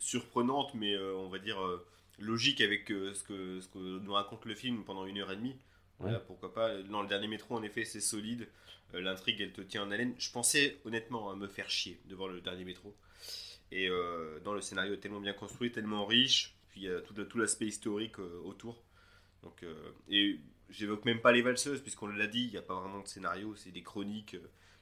surprenante, 0.00 0.74
mais 0.74 0.94
euh, 0.94 1.14
on 1.14 1.28
va 1.28 1.38
dire 1.38 1.62
euh, 1.62 1.86
logique 2.18 2.60
avec 2.60 2.90
euh, 2.90 3.14
ce, 3.14 3.22
que, 3.22 3.60
ce 3.60 3.68
que 3.68 3.78
nous 3.78 4.12
raconte 4.12 4.44
le 4.44 4.54
film 4.54 4.84
pendant 4.84 5.06
une 5.06 5.18
heure 5.18 5.30
et 5.30 5.36
demie. 5.36 5.56
Voilà, 6.00 6.18
pourquoi 6.18 6.52
pas. 6.52 6.82
Dans 6.82 7.02
le 7.02 7.08
dernier 7.08 7.28
métro, 7.28 7.54
en 7.54 7.62
effet, 7.62 7.84
c'est 7.84 8.00
solide. 8.00 8.48
L'intrigue, 8.94 9.40
elle 9.40 9.52
te 9.52 9.60
tient 9.60 9.84
en 9.84 9.90
haleine. 9.90 10.14
Je 10.18 10.30
pensais 10.32 10.78
honnêtement 10.86 11.30
à 11.30 11.36
me 11.36 11.46
faire 11.46 11.68
chier 11.68 12.00
devant 12.06 12.26
le 12.26 12.40
dernier 12.40 12.64
métro. 12.64 12.96
Et 13.72 13.88
euh, 13.88 14.40
dans 14.40 14.52
le 14.52 14.60
scénario 14.60 14.96
tellement 14.96 15.20
bien 15.20 15.32
construit, 15.32 15.70
tellement 15.70 16.04
riche, 16.04 16.54
puis 16.70 16.82
il 16.82 16.86
y 16.86 16.90
a 16.90 17.00
tout, 17.00 17.14
tout 17.24 17.38
l'aspect 17.38 17.66
historique 17.66 18.18
euh, 18.18 18.40
autour. 18.44 18.82
Donc, 19.42 19.62
euh, 19.62 19.92
et 20.08 20.40
j'évoque 20.68 21.04
même 21.04 21.20
pas 21.20 21.32
les 21.32 21.42
valseuses, 21.42 21.80
puisqu'on 21.80 22.08
l'a 22.08 22.26
dit, 22.26 22.44
il 22.44 22.50
n'y 22.50 22.56
a 22.56 22.62
pas 22.62 22.74
vraiment 22.74 23.00
de 23.00 23.08
scénario, 23.08 23.54
c'est 23.54 23.70
des 23.70 23.82
chroniques, 23.82 24.36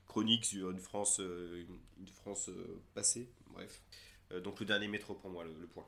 chroniques 0.07 0.47
sur 0.47 0.71
une 0.71 0.81
France, 0.81 1.19
une, 1.19 2.09
France 2.09 2.51
passée. 2.95 3.29
Bref. 3.51 3.83
Euh, 4.33 4.41
donc 4.41 4.61
le 4.61 4.67
dernier 4.67 4.89
métro 4.89 5.15
pour 5.15 5.31
moi, 5.31 5.45
le, 5.45 5.55
le 5.61 5.67
point. 5.67 5.87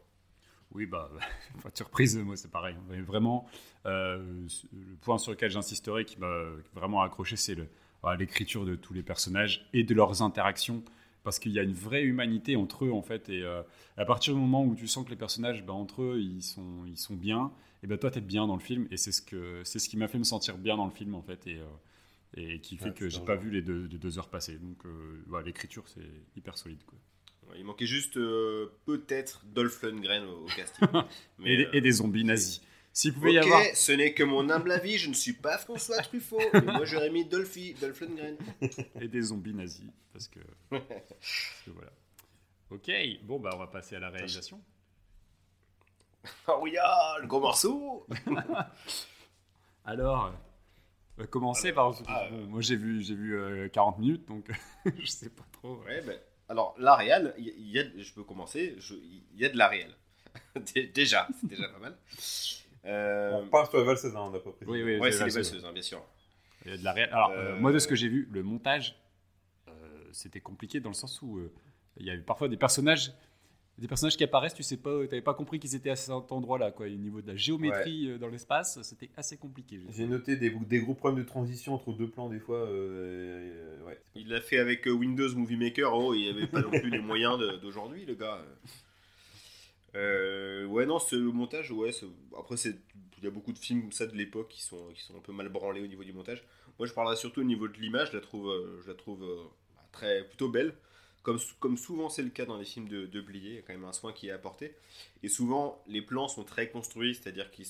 Oui, 0.72 0.86
bah, 0.86 1.10
enfin, 1.56 1.70
surprise, 1.74 2.16
moi 2.18 2.36
c'est 2.36 2.50
pareil. 2.50 2.76
Mais 2.88 3.00
vraiment, 3.00 3.46
euh, 3.86 4.46
le 4.72 4.96
point 4.96 5.18
sur 5.18 5.32
lequel 5.32 5.50
j'insisterai 5.50 6.04
qui 6.04 6.18
m'a 6.18 6.44
vraiment 6.74 7.02
accroché, 7.02 7.36
c'est 7.36 7.54
le- 7.54 7.68
voilà, 8.02 8.16
l'écriture 8.18 8.64
de 8.64 8.76
tous 8.76 8.94
les 8.94 9.02
personnages 9.02 9.68
et 9.72 9.84
de 9.84 9.94
leurs 9.94 10.22
interactions. 10.22 10.82
Parce 11.22 11.38
qu'il 11.38 11.52
y 11.52 11.58
a 11.58 11.62
une 11.62 11.74
vraie 11.74 12.02
humanité 12.04 12.56
entre 12.56 12.86
eux, 12.86 12.92
en 12.92 13.02
fait. 13.02 13.28
Et 13.28 13.42
euh, 13.42 13.62
à 13.98 14.06
partir 14.06 14.32
du 14.32 14.40
moment 14.40 14.64
où 14.64 14.74
tu 14.74 14.86
sens 14.88 15.04
que 15.04 15.10
les 15.10 15.16
personnages, 15.16 15.62
bah, 15.66 15.74
entre 15.74 16.02
eux, 16.02 16.18
ils 16.20 16.42
sont, 16.42 16.86
ils 16.86 16.96
sont 16.96 17.14
bien, 17.14 17.52
et 17.82 17.86
ben 17.86 17.98
toi, 17.98 18.10
tu 18.10 18.18
es 18.18 18.20
bien 18.22 18.46
dans 18.46 18.54
le 18.56 18.60
film. 18.62 18.88
Et 18.90 18.96
c'est 18.96 19.12
ce, 19.12 19.20
que, 19.20 19.60
c'est 19.64 19.78
ce 19.78 19.88
qui 19.90 19.98
m'a 19.98 20.08
fait 20.08 20.16
me 20.18 20.24
sentir 20.24 20.56
bien 20.56 20.76
dans 20.78 20.86
le 20.86 20.90
film, 20.92 21.14
en 21.14 21.20
fait. 21.22 21.46
Et, 21.46 21.58
euh, 21.58 21.66
et 22.36 22.60
qui 22.60 22.76
fait 22.78 22.84
Ouais, 22.88 22.94
que 22.94 23.08
j'ai 23.10 23.20
pas 23.20 23.36
vu 23.36 23.50
les 23.50 23.60
deux, 23.62 23.86
les 23.86 23.98
deux 23.98 24.18
heures 24.18 24.30
passer. 24.30 24.56
Donc, 24.58 24.86
euh, 24.86 25.42
l'écriture, 25.44 25.86
c'est 25.88 26.08
hyper 26.36 26.56
solide. 26.56 26.82
Quoi. 26.86 26.98
Il 27.56 27.64
manquait 27.64 27.86
juste 27.86 28.16
euh, 28.16 28.72
peut-être 28.86 29.44
Dolph 29.46 29.82
Lundgren 29.82 30.24
au, 30.24 30.44
au 30.44 30.46
casting. 30.46 30.86
Mais, 31.38 31.52
et, 31.54 31.56
des- 31.58 31.64
euh, 31.66 31.70
et 31.74 31.80
des 31.80 31.92
zombies 31.92 32.24
nazis. 32.24 32.60
S'il 32.92 33.12
pouvait 33.14 33.28
Ok, 33.30 33.34
y 33.34 33.38
avoir. 33.38 33.62
ce 33.74 33.92
n'est 33.92 34.14
que 34.14 34.22
mon 34.24 34.50
humble 34.50 34.72
avis, 34.72 34.98
je 34.98 35.08
ne 35.08 35.14
suis 35.14 35.32
pas 35.32 35.58
François 35.58 35.98
Truffaut, 36.02 36.40
mais 36.52 36.60
moi 36.62 36.84
j'aurais 36.84 37.10
mis 37.10 37.24
Dolphy, 37.24 37.74
Dolph 37.74 38.00
Lundgren. 38.00 38.36
et 39.00 39.06
des 39.08 39.22
zombies 39.22 39.54
nazis 39.54 39.86
parce 40.12 40.26
que, 40.28 40.40
parce 40.70 41.62
que 41.64 41.70
voilà. 41.70 41.92
Ok, 42.70 42.90
bon 43.22 43.38
bah 43.38 43.50
on 43.54 43.58
va 43.58 43.66
passer 43.68 43.94
à 43.96 44.00
la 44.00 44.10
réalisation. 44.10 44.60
Oh 46.48 46.58
oui, 46.62 46.76
ah, 46.82 47.16
le 47.20 47.26
gros 47.28 47.40
morceau 47.40 48.06
Alors, 49.84 50.32
va 51.16 51.26
commencer 51.26 51.72
par. 51.72 51.94
ah, 52.08 52.28
moi 52.48 52.60
j'ai 52.60 52.76
vu 52.76 53.02
j'ai 53.02 53.14
vu 53.14 53.38
euh, 53.38 53.68
40 53.68 53.98
minutes 53.98 54.26
donc 54.28 54.50
je 54.98 55.06
sais 55.06 55.30
pas 55.30 55.44
trop. 55.52 55.76
Ouais, 55.84 56.02
ben, 56.02 56.18
alors 56.50 56.74
la 56.78 56.94
réal, 56.96 57.34
il 57.38 57.46
y, 57.48 57.70
y 57.72 57.78
a, 57.78 57.84
je 57.96 58.12
peux 58.12 58.24
commencer, 58.24 58.76
il 58.90 59.40
y 59.40 59.44
a 59.46 59.48
de 59.48 59.56
la 59.56 59.68
réal. 59.68 59.90
Dé- 60.74 60.86
déjà, 60.88 61.26
c'est 61.40 61.46
déjà 61.48 61.68
pas 61.68 61.78
mal. 61.78 61.96
Euh, 62.84 63.32
On 63.42 63.48
parle 63.48 63.68
sur 63.68 63.78
la 63.78 63.84
valseuse, 63.84 64.14
hein, 64.16 64.20
on 64.22 64.30
n'a 64.30 64.38
pas 64.38 64.50
précisé. 64.50 64.70
Oui, 64.70 64.82
oui, 64.82 64.98
ouais, 64.98 65.10
c'est 65.12 65.18
les 65.18 65.30
valseuse. 65.30 65.52
valseuses, 65.52 65.64
hein, 65.64 65.72
bien 65.72 65.82
sûr. 65.82 66.02
Il 66.64 66.70
y 66.70 66.74
a 66.74 66.76
de 66.78 66.84
la 66.84 66.92
ré- 66.92 67.04
Alors 67.10 67.30
euh, 67.30 67.54
Euh, 67.54 67.58
moi 67.60 67.72
de 67.72 67.78
ce 67.78 67.88
que 67.88 67.94
j'ai 67.94 68.08
vu, 68.08 68.28
le 68.32 68.42
montage 68.42 68.96
euh, 69.68 69.72
c'était 70.12 70.40
compliqué 70.40 70.80
dans 70.80 70.90
le 70.90 70.94
sens 70.94 71.20
où 71.22 71.38
euh, 71.38 71.52
il 71.96 72.06
y 72.06 72.10
avait 72.10 72.20
parfois 72.22 72.48
des 72.48 72.56
personnages. 72.56 73.12
Des 73.80 73.88
personnages 73.88 74.16
qui 74.16 74.24
apparaissent, 74.24 74.52
tu 74.54 74.62
sais 74.62 74.76
pas, 74.76 75.06
t'avais 75.06 75.22
pas 75.22 75.32
compris 75.32 75.58
qu'ils 75.58 75.74
étaient 75.74 75.88
à 75.90 75.96
cet 75.96 76.10
endroit-là, 76.10 76.70
quoi. 76.70 76.84
Au 76.86 76.90
niveau 76.90 77.22
de 77.22 77.26
la 77.28 77.34
géométrie 77.36 78.10
euh, 78.10 78.18
dans 78.18 78.28
l'espace, 78.28 78.80
c'était 78.82 79.08
assez 79.16 79.38
compliqué. 79.38 79.80
j'ai 79.90 80.06
noté 80.06 80.36
des, 80.36 80.50
des 80.50 80.80
gros 80.80 80.92
problèmes 80.94 81.22
de 81.24 81.26
transition 81.26 81.74
entre 81.74 81.92
deux 81.94 82.08
plans 82.08 82.28
des 82.28 82.40
fois. 82.40 82.58
euh, 82.58 83.78
euh, 83.80 83.86
ouais. 83.86 83.98
Il 84.14 84.28
l'a 84.28 84.42
fait 84.42 84.58
avec 84.58 84.86
euh, 84.86 84.90
Windows 84.90 85.34
Movie 85.34 85.56
Maker, 85.56 85.94
oh, 85.94 86.12
il 86.12 86.20
n'y 86.24 86.28
avait 86.28 86.46
pas 86.46 86.60
non 86.60 86.70
plus 86.70 86.90
les 86.90 86.98
moyens 87.00 87.38
d'aujourd'hui, 87.62 88.04
le 88.04 88.14
gars. 88.14 88.44
Euh, 89.96 90.66
ouais, 90.66 90.86
non, 90.86 90.98
ce 90.98 91.16
le 91.16 91.32
montage, 91.32 91.72
ouais, 91.72 91.90
après, 92.38 92.56
c'est- 92.56 92.78
il 93.18 93.24
y 93.24 93.26
a 93.26 93.30
beaucoup 93.30 93.52
de 93.52 93.58
films 93.58 93.80
comme 93.82 93.92
ça 93.92 94.06
de 94.06 94.14
l'époque 94.16 94.48
qui 94.48 94.62
sont, 94.62 94.88
qui 94.94 95.02
sont 95.02 95.16
un 95.16 95.20
peu 95.20 95.32
mal 95.32 95.48
branlés 95.48 95.80
au 95.82 95.86
niveau 95.86 96.04
du 96.04 96.12
montage. 96.12 96.42
Moi, 96.78 96.86
je 96.86 96.92
parlerai 96.94 97.16
surtout 97.16 97.40
au 97.40 97.44
niveau 97.44 97.66
de 97.68 97.76
l'image, 97.78 98.10
je 98.12 98.16
la 98.16 98.20
trouve, 98.22 98.48
euh, 98.50 98.80
je 98.82 98.88
la 98.88 98.94
trouve 98.94 99.22
euh, 99.24 99.42
très, 99.92 100.24
plutôt 100.24 100.48
belle. 100.48 100.74
Comme, 101.22 101.76
souvent 101.76 102.08
c'est 102.08 102.22
le 102.22 102.30
cas 102.30 102.46
dans 102.46 102.56
les 102.56 102.64
films 102.64 102.88
de, 102.88 103.06
de 103.06 103.24
il 103.34 103.54
y 103.54 103.58
a 103.58 103.62
quand 103.62 103.74
même 103.74 103.84
un 103.84 103.92
soin 103.92 104.12
qui 104.12 104.28
est 104.28 104.32
apporté. 104.32 104.74
Et 105.22 105.28
souvent, 105.28 105.82
les 105.86 106.00
plans 106.00 106.28
sont 106.28 106.44
très 106.44 106.70
construits, 106.70 107.14
c'est-à-dire 107.14 107.50
qu'ils 107.50 107.66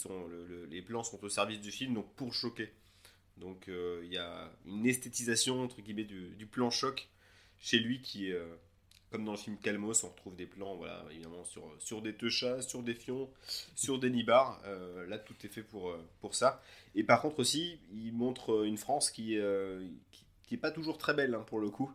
les 0.71 0.83
plans 0.83 1.03
sont 1.03 1.23
au 1.25 1.29
service 1.29 1.61
du 1.61 1.73
film, 1.73 1.95
donc 1.95 2.13
pour 2.15 2.33
choquer. 2.33 2.73
Donc 3.37 3.69
euh, 3.69 4.03
il 4.05 4.13
y 4.13 4.19
a 4.19 4.53
une 4.67 4.87
esthétisation 4.87 5.63
entre 5.63 5.81
guillemets 5.81 6.05
du, 6.05 6.47
plan 6.47 6.71
choc 6.71 7.09
chez 7.59 7.79
lui 7.79 8.03
qui 8.03 8.33
euh, 8.33 8.55
comme 9.11 9.25
dans 9.25 9.33
le 9.33 9.39
film 9.39 9.57
Calmos, 9.59 10.05
on 10.05 10.09
retrouve 10.09 10.37
des 10.37 10.47
plans 10.47 10.77
voilà 10.77 11.05
évidemment 11.11 11.45
sur, 11.45 11.65
sur 11.79 12.01
des 12.01 12.15
teuchas, 12.15 12.63
sur 12.63 12.83
des 12.83 12.95
fions, 12.95 13.29
sur 13.75 13.99
des 13.99 14.11
nibards. 14.11 14.61
Euh, 14.67 15.07
là 15.07 15.19
tout 15.19 15.35
est 15.43 15.49
fait 15.49 15.63
pour, 15.63 15.97
pour 16.21 16.35
ça. 16.35 16.63
Et 16.95 17.03
par 17.03 17.21
contre 17.21 17.41
aussi, 17.41 17.81
il 17.93 18.13
montre 18.13 18.65
une 18.65 18.77
France 18.77 19.11
qui, 19.11 19.37
euh, 19.37 19.85
qui, 20.13 20.25
qui 20.47 20.57
pas 20.57 20.71
toujours 20.71 20.99
très 20.99 21.15
belle 21.15 21.35
hein, 21.35 21.45
pour 21.47 21.59
le 21.59 21.71
coup. 21.71 21.91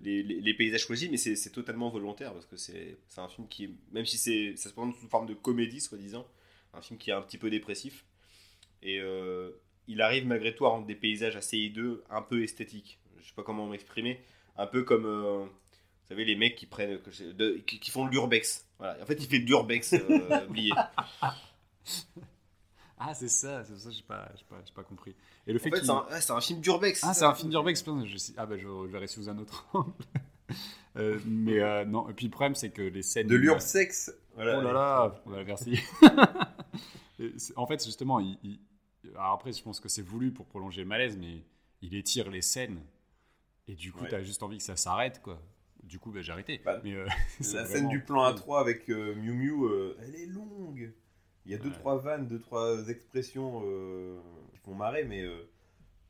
Les, 0.00 0.22
les- 0.22 0.54
paysages 0.54 0.82
choisis, 0.86 1.10
mais 1.10 1.16
c'est 1.16 1.50
totalement 1.50 1.88
volontaire 1.90 2.32
parce 2.32 2.46
que 2.46 2.56
c'est 2.56 2.96
un 3.16 3.28
film 3.28 3.48
qui 3.48 3.74
même 3.92 4.06
si 4.06 4.16
c'est 4.18 4.54
ça 4.56 4.68
se 4.68 4.74
présente 4.74 4.94
sous 4.96 5.08
forme 5.08 5.26
de 5.26 5.34
comédie 5.34 5.80
soi-disant, 5.80 6.26
un 6.74 6.80
film 6.82 6.98
qui 6.98 7.10
est 7.10 7.14
un 7.14 7.22
petit 7.22 7.38
peu 7.38 7.50
dépressif. 7.50 8.04
Et 8.82 9.00
euh, 9.00 9.50
il 9.88 10.00
arrive 10.00 10.26
malgré 10.26 10.54
tout 10.54 10.66
à 10.66 10.68
rendre 10.70 10.86
des 10.86 10.94
paysages 10.94 11.34
assez 11.36 11.58
hideux, 11.58 12.04
un 12.10 12.22
peu 12.22 12.42
esthétiques. 12.42 12.98
Je 13.20 13.26
sais 13.26 13.34
pas 13.34 13.42
comment 13.42 13.66
m'exprimer. 13.66 14.20
Un 14.56 14.66
peu 14.66 14.84
comme, 14.84 15.06
euh, 15.06 15.44
Vous 15.44 16.08
savez, 16.08 16.24
les 16.24 16.36
mecs 16.36 16.54
qui 16.56 16.66
prennent, 16.66 17.00
de- 17.34 17.56
qui, 17.66 17.80
qui 17.80 17.90
font 17.90 18.06
de 18.06 18.10
l'urbex. 18.10 18.66
Voilà. 18.78 19.02
En 19.02 19.06
fait, 19.06 19.14
il 19.20 19.26
fait 19.26 19.40
de 19.40 19.46
l'urbex 19.46 19.94
euh, 19.94 20.46
oublié. 20.48 20.72
Ah, 22.98 23.12
c'est 23.14 23.28
ça, 23.28 23.62
c'est 23.64 23.76
ça, 23.78 23.90
j'ai 23.90 24.02
pas, 24.02 24.30
j'ai 24.36 24.44
pas, 24.44 24.56
j'ai 24.66 24.72
pas 24.72 24.82
compris. 24.82 25.14
Et 25.46 25.52
le 25.52 25.58
fait 25.58 25.70
fait, 25.70 25.76
qu'il- 25.76 25.84
c'est 25.86 25.92
un, 25.92 26.06
c'est 26.20 26.32
un 26.32 26.40
film 26.40 26.60
d'urbex. 26.60 27.02
Ah, 27.04 27.12
c'est 27.14 27.24
un 27.26 27.34
film 27.34 27.50
d'urbex, 27.50 27.84
je 27.84 28.32
Ah, 28.38 28.46
bah, 28.46 28.56
je, 28.56 28.62
je 28.62 28.90
verrai 28.90 29.06
sous 29.06 29.28
un 29.28 29.38
autre 29.38 29.66
angle. 29.72 29.92
Euh, 30.96 31.18
mais 31.26 31.60
euh, 31.60 31.84
non, 31.84 32.08
et 32.08 32.14
puis 32.14 32.24
le 32.24 32.30
problème, 32.30 32.54
c'est 32.54 32.70
que 32.70 32.80
les 32.80 33.02
scènes. 33.02 33.26
De 33.26 33.36
l'urbex. 33.36 34.10
Voilà. 34.34 34.58
Oh 34.58 34.62
là 34.62 34.72
là, 34.72 35.22
voilà, 35.26 35.44
merci. 35.44 35.78
En 37.56 37.66
fait, 37.66 37.84
justement, 37.84 38.20
il, 38.20 38.38
il- 38.42 38.60
alors 39.14 39.32
après, 39.34 39.52
je 39.52 39.62
pense 39.62 39.80
que 39.80 39.88
c'est 39.88 40.02
voulu 40.02 40.30
pour 40.32 40.46
prolonger 40.46 40.82
le 40.82 40.86
malaise, 40.88 41.16
mais 41.18 41.42
il 41.82 41.94
étire 41.94 42.30
les 42.30 42.40
scènes. 42.42 42.80
Et 43.68 43.74
du 43.74 43.92
coup, 43.92 44.04
Ouais. 44.04 44.08
t'as 44.08 44.22
juste 44.22 44.42
envie 44.42 44.58
que 44.58 44.62
ça 44.64 44.76
s'arrête, 44.76 45.20
quoi. 45.22 45.40
Du 45.82 45.98
coup, 45.98 46.10
bah, 46.12 46.20
j'ai 46.22 46.32
arrêté. 46.32 46.60
Bah, 46.64 46.80
mais, 46.84 46.94
euh, 46.94 47.06
La 47.54 47.66
scène 47.66 47.88
du 47.88 48.00
plan 48.02 48.30
A3 48.32 48.60
avec 48.60 48.88
euh, 48.90 49.14
Miu 49.16 49.32
Miu, 49.32 49.64
euh, 49.64 49.96
elle 50.02 50.14
est 50.14 50.26
longue. 50.26 50.92
Il 51.46 51.52
y 51.52 51.54
a 51.54 51.58
deux, 51.58 51.68
Ouais. 51.70 51.74
trois 51.76 51.96
vannes, 51.98 52.26
deux, 52.28 52.40
trois 52.40 52.88
expressions 52.88 53.62
euh, 53.64 54.18
qui 54.52 54.58
font 54.58 54.74
marrer, 54.74 55.04
mais 55.04 55.22
euh, 55.22 55.48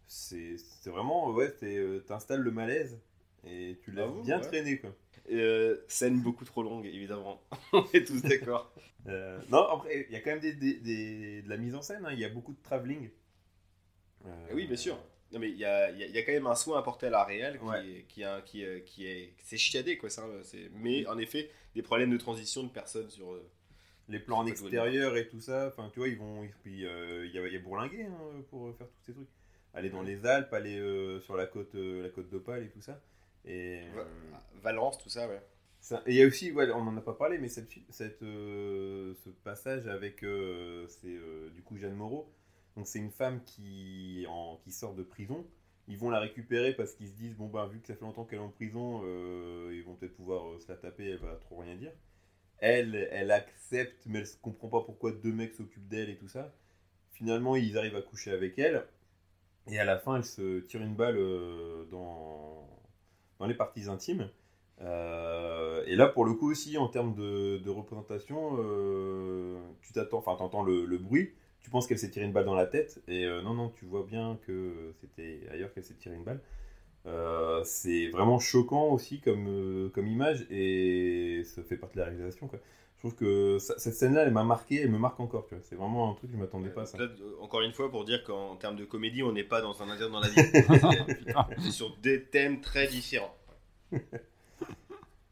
c'est 0.07 0.57
vraiment, 0.87 1.31
ouais, 1.31 1.51
t'es, 1.53 1.77
euh, 1.77 2.01
t'installes 2.01 2.41
le 2.41 2.51
malaise 2.51 2.99
et 3.45 3.79
tu 3.85 3.93
l'as 3.93 4.05
Ah 4.09 4.23
bien 4.25 4.41
ouais. 4.41 4.47
traîné, 4.47 4.79
quoi. 4.79 4.95
Euh, 5.31 5.77
scène 5.89 6.21
beaucoup 6.21 6.45
trop 6.45 6.63
longue, 6.63 6.87
évidemment. 6.87 7.43
On 7.73 7.85
est 7.93 8.07
tous 8.07 8.23
d'accord. 8.23 8.73
Euh, 9.09 9.39
non, 9.51 9.63
après, 9.69 10.07
il 10.09 10.13
y 10.13 10.17
a 10.17 10.21
quand 10.21 10.31
même 10.31 10.41
des, 10.41 10.53
des- 10.55 10.81
des- 10.81 11.43
de 11.43 11.49
la 11.49 11.57
mise 11.57 11.75
en 11.75 11.83
scène, 11.83 12.05
hein, 12.07 12.11
il 12.13 12.19
y 12.19 12.25
a 12.25 12.29
beaucoup 12.29 12.53
de 12.55 12.63
travelling. 12.63 13.11
Euh, 14.27 14.49
Oui, 14.55 14.67
bien 14.67 14.77
sûr. 14.77 14.99
Non, 15.33 15.41
mais 15.41 15.51
il 15.51 15.57
y 15.59 15.65
a, 15.65 15.91
y 15.91 16.03
a- 16.05 16.07
y 16.07 16.19
a 16.19 16.23
quand 16.23 16.33
même 16.33 16.47
un 16.47 16.55
soin 16.55 16.79
apporté 16.79 17.07
à 17.09 17.11
la 17.11 17.25
réelle 17.25 17.59
qui, 17.59 17.65
Ouais. 17.65 18.05
qui, 18.09 18.25
a- 18.25 18.41
qui, 18.41 18.65
qui 18.87 19.07
est. 19.07 19.35
C'est 19.43 19.57
chiadé, 19.59 19.99
quoi. 19.99 20.09
Ça, 20.09 20.25
mais 20.73 21.07
en 21.09 21.19
effet, 21.19 21.51
des 21.75 21.83
problèmes 21.83 22.11
de 22.11 22.17
transition 22.17 22.63
de 22.63 22.69
personnes 22.69 23.11
sur. 23.11 23.39
Euh, 24.09 24.13
Les 24.13 24.19
plans 24.21 24.39
en 24.39 24.47
extérieur 24.47 25.17
et 25.17 25.29
tout 25.29 25.41
ça, 25.41 25.69
enfin, 25.69 25.91
tu 25.93 25.99
vois, 26.01 26.09
ils 26.09 26.19
vont. 26.19 26.47
Puis 26.63 26.87
euh, 26.87 27.27
il 27.27 27.33
y, 27.33 27.39
a, 27.39 27.47
il 27.47 27.53
y 27.53 27.57
a 27.57 27.61
bourlinguer 27.61 28.05
hein, 28.05 28.43
pour 28.51 28.75
faire 28.77 28.89
tous 28.89 29.03
ces 29.05 29.13
trucs. 29.13 29.29
Aller 29.75 29.91
dans 29.91 30.03
les 30.03 30.25
Alpes, 30.25 30.53
aller 30.55 30.79
euh, 30.79 31.21
sur 31.21 31.37
la 31.37 31.47
côte, 31.47 31.75
euh, 31.75 32.03
la 32.03 32.09
côte 32.09 32.31
d'Opale 32.31 32.65
et 32.65 32.69
tout 32.71 32.81
ça. 32.81 33.01
Et. 33.45 33.81
Va- 33.95 34.01
euh, 34.03 34.05
Valence, 34.63 34.99
tout 34.99 35.09
ça, 35.11 35.29
ouais. 35.29 35.41
Ça- 35.81 36.03
Et 36.07 36.13
il 36.13 36.17
y 36.17 36.23
a 36.23 36.27
aussi, 36.27 36.51
ouais, 36.51 36.71
on 36.73 36.83
n'en 36.85 36.97
a 36.97 37.01
pas 37.01 37.13
parlé, 37.13 37.39
mais 37.39 37.49
cette, 37.49 37.71
cette, 37.91 38.23
euh, 38.23 39.15
ce 39.25 39.29
passage 39.31 39.87
avec, 39.87 40.23
euh, 40.25 40.87
c'est 40.89 41.09
euh, 41.15 41.51
du 41.51 41.63
coup 41.63 41.77
Jeanne 41.77 41.95
Moreau. 41.95 42.33
Donc 42.77 42.87
c'est 42.89 42.99
une 42.99 43.11
femme 43.11 43.43
qui, 43.45 44.25
en, 44.29 44.57
qui 44.65 44.73
sort 44.73 44.95
de 44.95 45.03
prison. 45.03 45.47
Ils 45.89 45.97
vont 45.99 46.11
la 46.11 46.19
récupérer 46.19 46.75
parce 46.75 46.95
qu'ils 46.95 47.09
se 47.09 47.13
disent, 47.15 47.37
bon 47.37 47.47
bah 47.47 47.69
vu 47.73 47.81
que 47.81 47.87
ça 47.87 47.95
fait 47.95 48.05
longtemps 48.05 48.25
qu'elle 48.25 48.41
est 48.41 48.43
en 48.43 48.49
prison, 48.51 49.03
euh, 49.05 49.71
ils 49.73 49.85
vont 49.85 49.95
peut-être 49.95 50.17
pouvoir 50.17 50.49
euh, 50.49 50.59
se 50.59 50.69
la 50.69 50.77
taper, 50.77 51.09
elle 51.11 51.19
va 51.19 51.37
trop 51.37 51.59
rien 51.59 51.77
dire. 51.77 51.93
Elle, 52.59 53.09
elle 53.11 53.31
accepte, 53.31 54.03
mais 54.07 54.21
elle 54.21 54.25
ne 54.25 54.43
comprend 54.43 54.69
pas 54.69 54.81
pourquoi 54.81 55.13
deux 55.13 55.33
mecs 55.33 55.55
s'occupent 55.55 55.89
d'elle 55.89 56.11
et 56.11 56.17
tout 56.17 56.29
ça. 56.29 56.53
Finalement, 57.13 57.57
ils 57.57 57.79
arrivent 57.79 57.97
à 57.97 58.03
coucher 58.03 58.31
avec 58.31 58.59
elle. 58.59 58.85
Et 59.69 59.79
à 59.79 59.85
la 59.85 59.99
fin, 59.99 60.17
elle 60.17 60.25
se 60.25 60.61
tire 60.61 60.81
une 60.81 60.95
balle 60.95 61.17
euh, 61.19 61.85
dans, 61.91 62.69
dans 63.39 63.47
les 63.47 63.55
parties 63.55 63.89
intimes. 63.89 64.29
Euh, 64.81 65.83
et 65.87 65.97
là, 65.97 66.07
pour 66.07 66.25
le 66.25 66.35
coup 66.35 66.51
aussi, 66.51 66.79
en 66.79 66.89
termes 66.89 67.15
de, 67.15 67.69
représentation, 67.69 68.57
euh, 68.59 69.59
tu 69.83 69.93
t'attends, 69.93 70.19
enfin, 70.19 70.37
t'entends 70.37 70.63
le, 70.63 70.85
le 70.85 70.99
bruit, 70.99 71.33
tu 71.61 71.71
penses 71.71 71.87
qu'elle 71.87 71.99
s'est 71.99 72.11
tiré 72.11 72.27
une 72.27 72.33
balle 72.33 72.45
dans 72.45 72.55
la 72.55 72.67
tête, 72.67 73.03
et 73.09 73.27
non, 73.43 73.55
non, 73.55 73.71
tu 73.71 73.87
vois 73.87 74.05
bien 74.05 74.39
que 74.47 74.95
c'était 75.01 75.41
ailleurs 75.51 75.73
qu'elle 75.73 75.85
s'est 75.85 75.95
tiré 75.95 76.15
une 76.15 76.23
balle. 76.23 76.41
Euh, 77.07 77.63
c'est 77.65 78.09
vraiment 78.09 78.39
choquant 78.39 78.89
aussi 78.91 79.21
comme, 79.21 79.47
euh, 79.49 79.89
comme 79.91 80.07
image, 80.09 80.45
et 80.51 81.43
ça 81.45 81.63
fait 81.63 81.77
partie 81.77 81.95
de 81.97 82.01
la 82.01 82.07
réalisation. 82.09 82.49
Quoi. 82.49 82.59
Je 82.97 83.01
trouve 83.01 83.15
que 83.15 83.59
ça- 83.59 83.79
cette 83.79 83.95
scène-là, 83.95 84.23
elle 84.25 84.33
m'a 84.33 84.43
marqué, 84.43 84.81
elle 84.81 84.91
me 84.91 84.99
marque 84.99 85.21
encore. 85.21 85.47
C'est 85.63 85.77
vraiment 85.77 86.11
un 86.11 86.15
truc 86.15 86.31
que 86.31 86.37
je 86.37 86.41
m'attendais 86.41 86.71
pas 86.71 86.83
à 86.83 86.87
ça. 86.87 86.99
Là, 86.99 87.05
euh, 87.05 87.37
encore 87.41 87.61
une 87.61 87.73
fois, 87.73 87.91
pour 87.91 88.05
dire 88.05 88.25
qu'en 88.25 88.57
termes 88.57 88.75
de 88.77 88.85
comédie, 88.85 89.23
on 89.23 89.31
n'est 89.33 89.45
pas 89.45 89.61
dans 89.61 89.81
un 89.83 89.91
indien 89.91 90.09
dans 90.11 90.19
la 90.21 90.29
vie. 90.29 90.35
C'est 91.65 91.71
sur 91.71 91.97
des 91.99 92.25
thèmes 92.25 92.61
très 92.61 92.89
différents. 92.89 93.35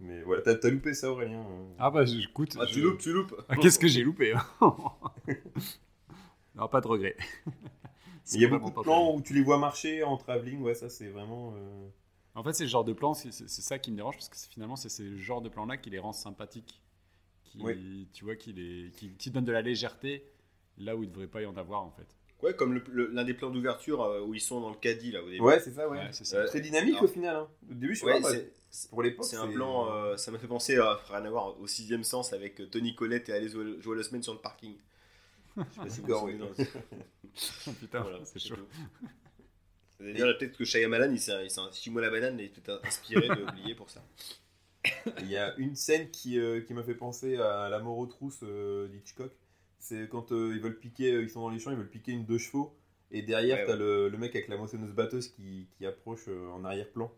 Mais 0.00 0.22
voilà, 0.22 0.42
t'as 0.42 0.54
t'as 0.56 0.68
loupé 0.70 0.92
ça, 0.92 1.10
Aurélien. 1.10 1.44
Ah, 1.78 1.90
bah, 1.90 2.04
j'écoute. 2.04 2.56
Ah, 2.60 2.66
je- 2.68 2.74
tu 2.74 2.80
loupes, 2.82 2.98
tu 2.98 3.12
loupes. 3.12 3.34
Ah, 3.48 3.56
Qu'est-ce 3.56 3.78
que 3.78 3.88
j'ai 3.88 4.02
loupé 4.02 4.34
hein 4.34 4.44
Non, 6.54 6.68
pas 6.68 6.80
de 6.80 6.86
regret. 6.86 7.16
Il 8.32 8.40
y 8.40 8.44
a 8.44 8.48
beaucoup 8.48 8.70
de 8.70 8.80
plans 8.82 9.14
où 9.14 9.20
tu 9.20 9.34
les 9.34 9.42
vois 9.42 9.58
marcher 9.58 10.02
en 10.02 10.16
travelling, 10.16 10.60
ouais, 10.62 10.74
ça 10.74 10.88
c'est 10.88 11.08
vraiment. 11.08 11.52
euh, 11.56 11.88
En 12.34 12.42
fait, 12.42 12.52
c'est 12.54 12.64
le 12.64 12.70
genre 12.70 12.84
de 12.84 12.92
plan, 12.92 13.12
c'est 13.14 13.30
ça 13.48 13.78
qui 13.78 13.90
me 13.90 13.96
dérange, 13.96 14.16
parce 14.16 14.28
que 14.28 14.36
finalement, 14.50 14.76
c'est 14.76 14.88
ce 14.88 15.16
genre 15.16 15.42
de 15.42 15.48
plan-là 15.48 15.76
qui 15.76 15.90
les 15.90 15.98
rend 15.98 16.12
sympathiques. 16.12 16.80
Qui, 17.44 17.58
Oui. 17.62 18.08
Tu 18.12 18.24
vois, 18.24 18.36
qui, 18.36 18.52
les, 18.52 18.90
qui, 18.96 19.10
qui 19.10 19.30
donnent 19.30 19.44
de 19.44 19.52
la 19.52 19.62
légèreté 19.62 20.24
là 20.78 20.96
où 20.96 21.02
il 21.02 21.08
ne 21.08 21.12
devrait 21.12 21.28
pas 21.28 21.42
y 21.42 21.46
en 21.46 21.56
avoir, 21.56 21.82
en 21.82 21.90
fait. 21.90 22.06
Ouais, 22.42 22.54
comme 22.54 22.82
l'un 22.92 23.24
des 23.24 23.32
plans 23.34 23.50
d'ouverture 23.50 24.02
euh, 24.02 24.20
où 24.22 24.34
ils 24.34 24.40
sont 24.40 24.60
dans 24.60 24.70
le 24.70 24.74
caddie, 24.76 25.12
là, 25.12 25.22
au 25.22 25.28
début. 25.30 25.40
Ouais, 25.42 25.60
c'est 25.60 25.70
ça, 25.72 25.88
ouais. 25.88 25.98
Ouais, 25.98 26.08
c'est 26.12 26.24
ça. 26.26 26.38
Euh, 26.38 26.46
Très 26.46 26.60
dynamique 26.60 26.94
alors- 26.96 27.04
au 27.04 27.08
final. 27.08 27.36
Hein. 27.36 27.48
Au 27.70 27.74
début, 27.74 27.94
je 27.94 27.98
suis 28.00 28.06
Ouais, 28.06 28.20
pas 28.20 28.30
c'est- 28.30 28.52
c'est 28.70 28.90
pour 28.90 29.02
l'époque. 29.02 29.24
c'est 29.24 29.36
un 29.36 29.46
plan, 29.48 29.88
euh, 29.92 30.16
ça 30.16 30.30
m'a 30.32 30.38
fait 30.38 30.48
penser 30.48 30.76
à 30.76 30.94
rien 31.08 31.24
à 31.24 31.30
voir, 31.30 31.58
au 31.60 31.66
sixième 31.66 32.02
sens 32.04 32.32
avec 32.32 32.60
Tony 32.70 32.94
Collette 32.94 33.28
et 33.28 33.32
aller 33.32 33.48
jouer, 33.48 33.80
jouer 33.80 33.96
la 33.96 34.02
semaine 34.02 34.22
sur 34.22 34.32
le 34.34 34.40
parking. 34.40 34.74
Je 35.56 35.62
sais 35.62 35.80
pas 35.80 35.88
si 35.88 36.00
vous 36.00 36.06
vous 36.48 36.64
Putain, 37.80 38.02
Voilà, 38.02 38.24
c'est 38.24 38.38
chaud. 38.38 38.56
peut-être 39.98 40.56
que 40.56 40.64
Shyamalan, 40.64 41.10
il 41.12 41.20
s'est 41.20 41.48
chimo 41.72 42.00
la 42.00 42.10
banane, 42.10 42.38
il 42.38 42.46
est 42.46 42.48
peut-être 42.48 42.84
inspiré 42.86 43.28
de 43.28 43.42
oublier 43.42 43.74
pour 43.74 43.90
ça. 43.90 44.04
Il 45.20 45.28
y 45.30 45.36
a 45.36 45.54
une 45.56 45.76
scène 45.76 46.10
qui, 46.10 46.38
euh, 46.38 46.60
qui 46.60 46.74
m'a 46.74 46.82
fait 46.82 46.94
penser 46.94 47.36
à 47.36 47.68
la 47.68 47.78
mort 47.78 47.98
aux 47.98 48.06
trousses 48.06 48.40
euh, 48.42 48.88
d'Hitchcock. 48.88 49.32
C'est 49.78 50.08
quand 50.08 50.32
euh, 50.32 50.52
ils 50.54 50.60
veulent 50.60 50.78
piquer, 50.78 51.12
euh, 51.12 51.22
ils 51.22 51.30
sont 51.30 51.40
dans 51.40 51.48
les 51.50 51.58
champs, 51.58 51.70
ils 51.70 51.76
veulent 51.76 51.88
piquer 51.90 52.12
une 52.12 52.24
deux 52.26 52.38
chevaux. 52.38 52.76
Et 53.10 53.22
derrière, 53.22 53.58
Ouais, 53.58 53.64
t'as 53.64 53.72
ouais. 53.72 53.78
le, 53.78 54.08
le 54.08 54.18
mec 54.18 54.34
avec 54.34 54.48
la 54.48 54.56
moissonneuse 54.56 54.92
batteuse 54.92 55.28
qui, 55.28 55.68
qui 55.76 55.86
approche 55.86 56.28
en 56.28 56.64
arrière-plan. 56.64 57.12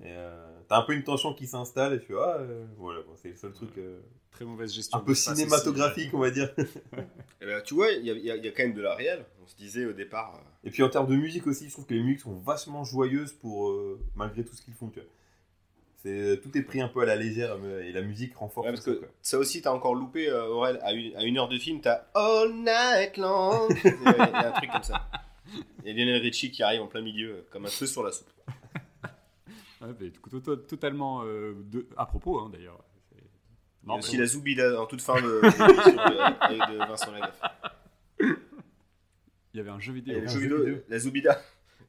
Et, 0.00 0.04
euh, 0.06 0.60
t'as 0.68 0.78
un 0.78 0.82
peu 0.82 0.94
une 0.94 1.04
tension 1.04 1.34
qui 1.34 1.46
s'installe 1.46 1.92
et 1.94 2.00
tu 2.00 2.12
vois, 2.14 2.36
ah, 2.38 2.40
euh, 2.40 2.64
voilà, 2.78 3.00
bon, 3.02 3.12
c'est 3.14 3.28
le 3.28 3.36
seul 3.36 3.52
truc 3.52 3.70
euh, 3.76 4.00
Très 4.30 4.46
mauvaise 4.46 4.72
gestion. 4.72 4.96
un 4.98 5.02
peu 5.02 5.14
cinématographique, 5.14 6.14
on 6.14 6.18
va 6.18 6.30
dire. 6.30 6.48
Eh 7.42 7.46
ben, 7.46 7.60
tu 7.62 7.74
vois, 7.74 7.90
il 7.90 8.04
y, 8.06 8.10
a- 8.30 8.36
y 8.36 8.46
y 8.46 8.52
quand 8.52 8.62
même 8.62 8.72
de 8.74 8.80
la 8.80 8.94
réelle. 8.94 9.24
On 9.42 9.46
se 9.48 9.56
disait 9.56 9.84
au 9.84 9.92
départ. 9.92 10.34
euh, 10.36 10.38
Et 10.68 10.70
puis 10.70 10.82
en 10.84 10.88
termes 10.88 11.08
de 11.08 11.16
musique 11.16 11.46
aussi, 11.46 11.66
je 11.68 11.72
trouve 11.72 11.86
que 11.86 11.92
les 11.94 12.00
musiques 12.02 12.20
sont 12.20 12.34
vachement 12.36 12.84
joyeuses 12.84 13.32
pour 13.32 13.68
euh, 13.70 14.00
malgré 14.14 14.44
tout 14.44 14.54
ce 14.54 14.62
qu'ils 14.62 14.74
font. 14.74 14.88
Tu 14.88 15.00
vois. 15.00 15.08
C'est 16.04 16.40
tout 16.42 16.56
est 16.56 16.62
pris 16.62 16.80
un 16.80 16.88
peu 16.88 17.00
à 17.00 17.04
la 17.04 17.16
légère 17.16 17.58
mais- 17.58 17.88
et 17.88 17.92
la 17.92 18.00
musique 18.02 18.34
renforce 18.36 18.66
ouais, 18.66 18.72
parce 18.72 18.84
ça, 18.84 18.92
que 18.92 18.96
quoi. 18.96 19.08
ça 19.22 19.38
aussi, 19.38 19.60
t'as 19.60 19.72
encore 19.72 19.94
loupé, 19.94 20.28
euh, 20.28 20.46
Aurel, 20.46 20.78
à 20.82 20.92
une, 20.92 21.14
à 21.16 21.22
une 21.24 21.36
heure 21.36 21.48
de 21.48 21.58
film, 21.58 21.80
t'as 21.80 22.06
All 22.14 22.52
Night 22.54 23.16
Long. 23.18 23.68
Il 23.68 23.76
y 23.76 23.88
a 23.88 23.92
il 24.12 24.16
y 24.16 24.34
a 24.34 24.48
un 24.48 24.52
truc 24.52 24.70
comme 24.70 24.82
ça. 24.84 25.08
Il 25.84 25.88
y 25.88 25.90
a 25.90 26.04
Lionel 26.04 26.22
Richie 26.22 26.50
qui 26.50 26.62
arrive 26.62 26.80
en 26.80 26.86
plein 26.86 27.02
milieu, 27.02 27.44
comme 27.50 27.66
un 27.66 27.68
feu 27.68 27.86
sur 27.86 28.02
la 28.04 28.10
soupe. 28.12 28.28
Ouais, 29.82 30.10
to- 30.42 30.56
totalement 30.56 31.22
euh, 31.24 31.54
de- 31.64 31.86
à 31.96 32.06
propos, 32.06 32.38
hein, 32.38 32.50
d'ailleurs. 32.52 32.82
Non, 33.84 33.96
aussi 33.98 34.16
la 34.16 34.26
Zoubida 34.26 34.80
en 34.80 34.86
toute 34.86 35.00
fin 35.02 35.16
de, 35.20 35.22
de, 35.42 36.86
Vincent 36.86 37.10
Lagaffe. 37.10 37.40
Il 39.54 39.58
y 39.58 39.60
avait 39.60 39.70
un 39.70 39.80
jeu 39.80 39.92
Il 39.92 39.98
y 39.98 40.00
vidéo. 40.02 40.22
un 40.22 40.26
jeu 40.28 40.40
vidéo, 40.40 40.58
vidéo. 40.64 40.82
La 40.88 40.98
Zoubida. 40.98 41.40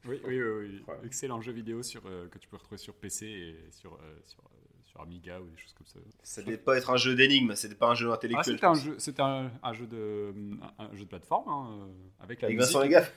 Oui, 0.06 0.20
oui, 0.26 0.42
oui, 0.42 0.50
oui. 0.60 0.82
Ouais. 0.88 0.94
Excellent 1.04 1.40
jeu 1.40 1.52
vidéo 1.52 1.82
sur, 1.82 2.02
euh, 2.06 2.28
que 2.28 2.38
tu 2.38 2.48
peux 2.48 2.56
retrouver 2.56 2.78
sur 2.78 2.94
PC 2.94 3.26
et 3.26 3.56
sur, 3.70 3.94
euh, 3.94 3.96
sur, 4.24 4.40
euh, 4.40 4.48
sur 4.82 5.00
Amiga 5.00 5.40
ou 5.40 5.48
des 5.48 5.56
choses 5.56 5.72
comme 5.72 5.86
ça. 5.86 5.98
Ça 6.22 6.42
devait 6.42 6.58
pas 6.58 6.76
être 6.76 6.90
un 6.90 6.96
jeu 6.96 7.14
d'énigmes, 7.14 7.54
c'était 7.54 7.74
pas 7.76 7.88
un 7.88 7.94
jeu 7.94 8.08
Ah, 8.10 8.14
intellectuel. 8.14 8.56
c'était 8.56 8.66
un 8.66 8.74
jeu, 8.74 8.94
c'était 8.98 9.22
un, 9.22 9.50
un 9.62 9.72
jeu 9.72 9.86
de, 9.86 10.34
un, 10.78 10.84
un 10.90 10.94
jeu 10.96 11.04
de 11.04 11.08
plateforme 11.08 11.48
hein, 11.48 11.88
avec 12.20 12.42
la 12.42 12.46
Avec 12.48 12.58
musique. 12.58 12.72
Vincent 12.74 12.80
Lagaffe. 12.80 13.14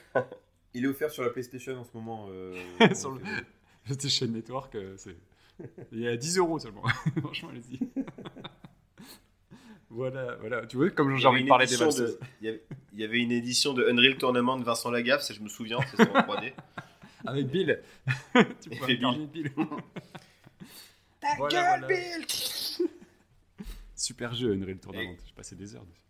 Il 0.72 0.84
est 0.84 0.88
offert 0.88 1.10
sur 1.10 1.24
la 1.24 1.30
PlayStation 1.30 1.76
en 1.78 1.84
ce 1.84 1.90
moment. 1.94 2.28
euh, 2.30 2.54
Sur 2.94 3.10
le- 3.12 3.20
C'était 3.92 4.08
chez 4.08 4.26
Network, 4.28 4.74
euh, 4.74 4.94
c'est 4.96 5.16
il 5.92 6.00
y 6.00 6.08
a 6.08 6.16
10 6.16 6.38
euros 6.38 6.58
seulement. 6.58 6.82
Franchement, 7.20 7.48
allez-y. 7.50 7.80
voilà, 9.90 10.36
voilà. 10.36 10.66
Tu 10.66 10.76
vois, 10.76 10.90
comme 10.90 11.16
j'ai 11.16 11.26
envie 11.26 11.42
de 11.44 11.48
parler 11.48 11.66
des 11.66 11.76
de- 11.76 12.18
Il 12.40 12.46
y 12.46 12.48
avait- 12.48 12.62
il 12.92 13.00
y 13.00 13.04
avait 13.04 13.18
une 13.20 13.32
édition 13.32 13.72
de 13.74 13.84
Unreal 13.88 14.16
Tournament 14.18 14.56
de 14.58 14.64
Vincent 14.64 14.90
Lagaffe, 14.90 15.22
ça 15.22 15.34
je 15.34 15.40
me 15.40 15.48
souviens, 15.48 15.78
c'était 15.90 16.08
en 16.10 16.14
3D. 16.22 16.52
Avec 17.26 17.46
Bill. 17.48 17.80
tu 18.60 18.70
peux 18.70 18.76
fait 18.86 18.92
incarner 18.96 19.26
Bill. 19.26 19.50
Ta 21.20 21.34
Voilà, 21.36 21.78
gueule, 21.80 21.80
voilà. 21.80 21.86
Bill 21.88 22.26
Super 23.96 24.34
jeu, 24.34 24.52
Unreal 24.52 24.78
Tournament. 24.78 25.12
Et- 25.12 25.18
J'ai 25.26 25.32
passé 25.34 25.56
des 25.56 25.74
heures 25.74 25.84
dessus. 25.84 26.00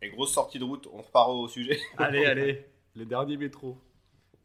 Et 0.00 0.10
grosse 0.10 0.32
sortie 0.32 0.58
de 0.58 0.64
route, 0.64 0.88
on 0.92 1.02
repart 1.02 1.28
au 1.30 1.48
sujet. 1.48 1.78
Allez, 1.98 2.24
allez. 2.24 2.64
Le 2.94 3.04
dernier 3.04 3.36
métro. 3.36 3.78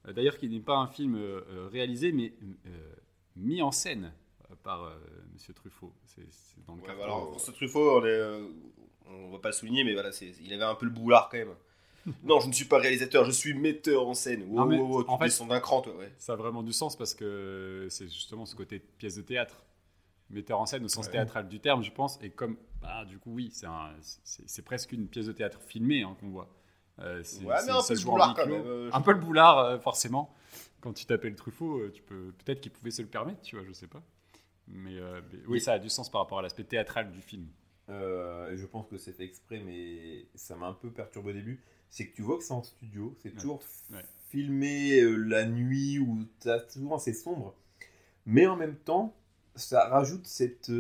Euh, 0.08 0.14
D'ailleurs, 0.14 0.38
qui 0.38 0.50
n'est 0.50 0.60
pas 0.60 0.78
un 0.78 0.88
film 0.88 1.16
euh, 1.16 1.42
euh, 1.50 1.68
réalisé, 1.72 2.12
mais 2.12 2.34
euh, 2.68 2.70
mis 3.36 3.62
en 3.62 3.72
scène 3.72 4.12
par 4.64 4.84
euh, 4.84 4.96
Monsieur 5.34 5.54
Truffaut. 5.54 5.94
C'est 6.06 6.24
dans 6.68 6.76
le 6.76 6.82
Ouais, 6.82 6.88
bah 6.98 7.04
alors, 7.06 7.36
Truffaut, 7.54 8.00
on, 8.02 8.06
est, 8.06 8.10
euh, 8.10 8.48
on 9.08 9.32
va 9.32 9.40
pas 9.40 9.50
le 9.50 9.54
souligner, 9.54 9.84
mais 9.84 9.94
voilà, 9.94 10.10
il 10.42 10.54
avait 10.54 10.64
un 10.64 10.76
peu 10.76 10.86
le 10.86 10.92
boulard 10.92 11.30
quand 11.30 11.38
même. 11.38 11.54
non, 12.24 12.40
je 12.42 12.48
ne 12.48 12.52
suis 12.54 12.66
pas 12.66 12.80
réalisateur, 12.80 13.24
je 13.26 13.32
suis 13.32 13.54
metteur 13.54 14.06
en 14.08 14.14
scène. 14.14 14.44
Wow, 14.50 14.56
Non, 14.60 14.66
mais 14.66 14.78
wow, 14.78 14.88
wow, 14.88 15.04
tu 15.04 15.10
en 15.10 15.18
fait- 15.18 15.48
d'un 15.48 15.60
cran, 15.62 15.82
toi. 15.82 15.96
Ouais. 15.96 16.12
Ça 16.18 16.34
a 16.34 16.36
vraiment 16.36 16.62
du 16.64 16.74
sens 16.74 16.98
parce 16.98 17.14
que 17.14 17.88
c'est 17.90 18.06
justement 18.06 18.46
ce 18.46 18.56
côté 18.56 18.80
pièce 18.80 19.16
de 19.16 19.22
théâtre. 19.22 19.64
metteur 20.30 20.60
en 20.60 20.66
scène 20.66 20.84
au 20.84 20.88
sens 20.88 21.06
Ouais. 21.06 21.12
théâtral 21.12 21.48
du 21.48 21.60
terme, 21.60 21.84
je 21.84 21.92
pense. 21.92 22.18
Et 22.24 22.30
comme, 22.32 22.58
bah, 22.82 23.06
du 23.06 23.20
coup, 23.20 23.32
oui, 23.34 23.50
c'est 23.54 23.68
un- 23.68 23.94
c'est 24.02 24.50
c'est 24.50 24.62
presque 24.64 24.92
une 24.92 25.08
pièce 25.08 25.28
de 25.28 25.32
théâtre 25.32 25.60
filmée 25.62 26.02
hein, 26.02 26.16
qu'on 26.20 26.30
voit. 26.30 26.50
Euh, 27.00 27.24
Ouais, 27.44 27.56
mais 27.66 27.72
un 27.72 27.82
peu 27.82 27.94
le 27.96 28.04
boulard 28.06 28.36
quand 28.36 28.46
même. 28.46 28.62
euh, 28.66 28.90
je 28.92 28.96
Un 28.96 29.02
peu 29.02 29.12
le 29.14 29.20
boulard, 29.20 29.58
euh, 29.60 29.80
forcément. 29.80 30.34
Quand 30.82 30.94
tu 30.94 31.06
t'appelles 31.06 31.36
Truffaut, 31.36 31.90
tu 31.90 32.02
peux 32.04 32.34
peut-être 32.44 32.62
qu'il 32.62 32.72
pouvait 32.72 32.92
se 32.92 33.02
le 33.02 33.08
permettre, 33.08 33.42
tu 33.42 33.56
vois, 33.56 33.66
je 33.66 33.72
sais 33.74 33.88
pas. 33.88 34.04
Mais, 34.68 34.98
euh, 35.00 35.22
mais 35.32 35.40
oui, 35.48 35.60
ça 35.60 35.74
a 35.74 35.80
du 35.80 35.90
sens 35.90 36.10
par 36.12 36.22
rapport 36.22 36.40
à 36.40 36.42
l'aspect 36.42 36.64
théâtral 36.64 37.12
du 37.12 37.22
film. 37.22 37.48
Je 37.90 38.66
pense 38.66 38.88
que 38.88 38.98
c'est 38.98 39.20
exprès, 39.22 39.60
mais 39.66 40.26
ça 40.36 40.56
m'a 40.56 40.68
un 40.68 40.74
peu 40.74 40.90
perturbé 40.92 41.32
au 41.32 41.34
début. 41.34 41.62
C'est 41.90 42.08
que 42.08 42.16
tu 42.16 42.22
vois 42.22 42.38
que 42.38 42.44
c'est 42.44 42.54
en 42.54 42.64
studio, 42.64 43.16
c'est 43.22 43.30
Ouais. 43.30 43.36
toujours 43.36 43.62
Ouais. 43.92 44.04
filmé 44.30 45.02
la 45.02 45.46
nuit 45.46 46.00
ou 46.00 46.26
t'as 46.40 46.68
souvent 46.70 46.98
c'est 46.98 47.14
sombre, 47.14 47.56
mais 48.26 48.48
en 48.48 48.56
même 48.56 48.76
temps, 48.76 49.16
ça 49.56 49.88
rajoute 49.90 50.26
cette 50.26 50.72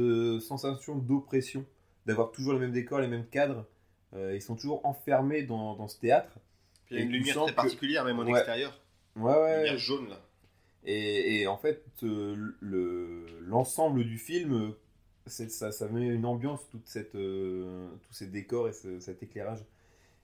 sensation 0.41 0.95
d'oppression, 0.97 1.65
d'avoir 2.05 2.31
toujours 2.31 2.53
les 2.53 2.59
mêmes 2.59 2.71
décors, 2.71 2.99
les 2.99 3.07
mêmes 3.07 3.27
cadres. 3.27 3.65
Euh, 4.15 4.35
ils 4.35 4.41
sont 4.41 4.55
toujours 4.55 4.85
enfermés 4.85 5.43
dans, 5.43 5.75
dans 5.75 5.87
ce 5.87 5.99
théâtre. 5.99 6.31
Puis 6.85 6.95
il 6.95 6.99
y 6.99 7.01
a 7.01 7.05
une 7.05 7.11
lumière 7.11 7.35
très 7.43 7.51
que- 7.51 7.55
particulière, 7.55 8.05
même 8.05 8.19
en 8.19 8.23
Ouais. 8.23 8.31
extérieur. 8.39 8.79
Ouais, 9.15 9.31
Une 9.31 9.37
ouais. 9.39 9.57
lumière 9.57 9.77
jaune 9.77 10.09
là. 10.09 10.19
Et, 10.85 11.41
et 11.41 11.47
en 11.47 11.57
fait, 11.57 11.83
euh, 12.03 12.35
le- 12.59 13.25
l'ensemble 13.41 14.03
du 14.03 14.17
film, 14.17 14.53
euh, 14.53 14.71
ça, 15.27 15.71
ça 15.71 15.87
met 15.87 16.05
une 16.07 16.25
ambiance, 16.25 16.59
toute 16.69 16.85
cette, 16.87 17.15
euh, 17.15 17.87
tous 18.07 18.13
ces 18.13 18.27
décors 18.27 18.67
et 18.67 18.73
ce- 18.73 18.99
cet 18.99 19.23
éclairage. 19.23 19.63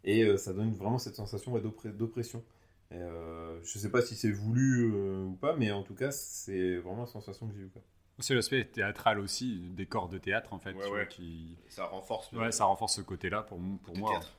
Et 0.04 0.24
euh, 0.24 0.38
ça 0.38 0.54
donne 0.54 0.72
vraiment 0.74 0.98
cette 0.98 1.16
sensation 1.16 1.54
ouais, 1.54 1.62
d'oppression. 1.62 2.44
Euh, 2.92 3.60
je 3.64 3.78
sais 3.80 3.90
pas 3.90 4.02
si 4.02 4.16
c'est 4.16 4.32
voulu 4.32 4.92
ou 4.92 5.34
pas, 5.40 5.56
mais 5.56 5.72
en 5.72 5.84
tout 5.84 5.94
cas, 5.96 6.12
c'est 6.12 6.78
vraiment 6.78 7.02
la 7.02 7.08
sensation 7.08 7.48
que 7.48 7.54
j'ai 7.56 7.62
eue. 7.62 7.70
quoi. 7.70 7.82
C'est 8.20 8.36
l'aspect 8.36 8.66
théâtral 8.66 9.20
aussi, 9.20 9.60
décor 9.72 10.10
de 10.10 10.18
théâtre 10.18 10.54
en 10.54 10.60
fait, 10.60 10.74
Ouais, 10.74 10.84
tu 10.84 10.90
vois, 10.90 10.98
ouais. 11.00 11.08
qui... 11.08 11.58
Ça 11.70 11.86
renforce. 11.86 12.32
le- 12.34 12.52
ça 12.52 12.66
renforce 12.66 12.96
ce 12.98 13.02
côté-là 13.02 13.44
pour, 13.44 13.60
moi. 13.60 14.12
théâtre. 14.12 14.36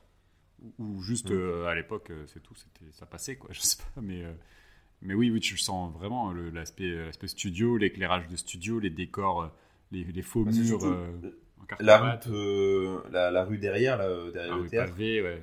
Ou- 0.61 0.73
Ou 0.77 1.01
juste 1.01 1.31
Mm. 1.31 1.35
euh, 1.35 1.65
à 1.67 1.73
l'époque, 1.75 2.11
euh, 2.11 2.25
c'est 2.27 2.41
tout, 2.41 2.53
c'était, 2.55 2.91
ça 2.91 3.05
passait 3.07 3.35
quoi, 3.37 3.49
je 3.53 3.59
sais 3.61 3.77
pas. 3.77 4.01
Mais, 4.01 4.23
euh, 4.23 4.31
mais 5.01 5.13
oui, 5.15 5.31
oui, 5.31 5.39
tu 5.39 5.57
sens 5.57 5.91
vraiment 5.93 6.31
l'aspect, 6.31 6.91
l'aspect 7.05 7.27
studio, 7.27 7.77
l'éclairage 7.77 8.27
de 8.27 8.35
studio, 8.35 8.79
les 8.79 8.91
décors, 8.91 9.49
les, 9.91 10.03
les 10.03 10.21
faux 10.21 10.43
Bah, 10.43 10.51
murs. 10.51 10.83
euh, 10.85 11.07
en 11.59 11.65
La, 11.83 12.19
euh, 12.27 12.99
la, 13.11 13.31
la 13.31 13.43
rue 13.43 13.57
derrière, 13.57 13.97
là, 13.97 14.07
derrière 14.31 14.51
la 14.51 14.55
le 14.57 14.61
rue 14.61 14.69
théâtre, 14.69 14.91
pavée, 14.91 15.21
ouais. 15.23 15.41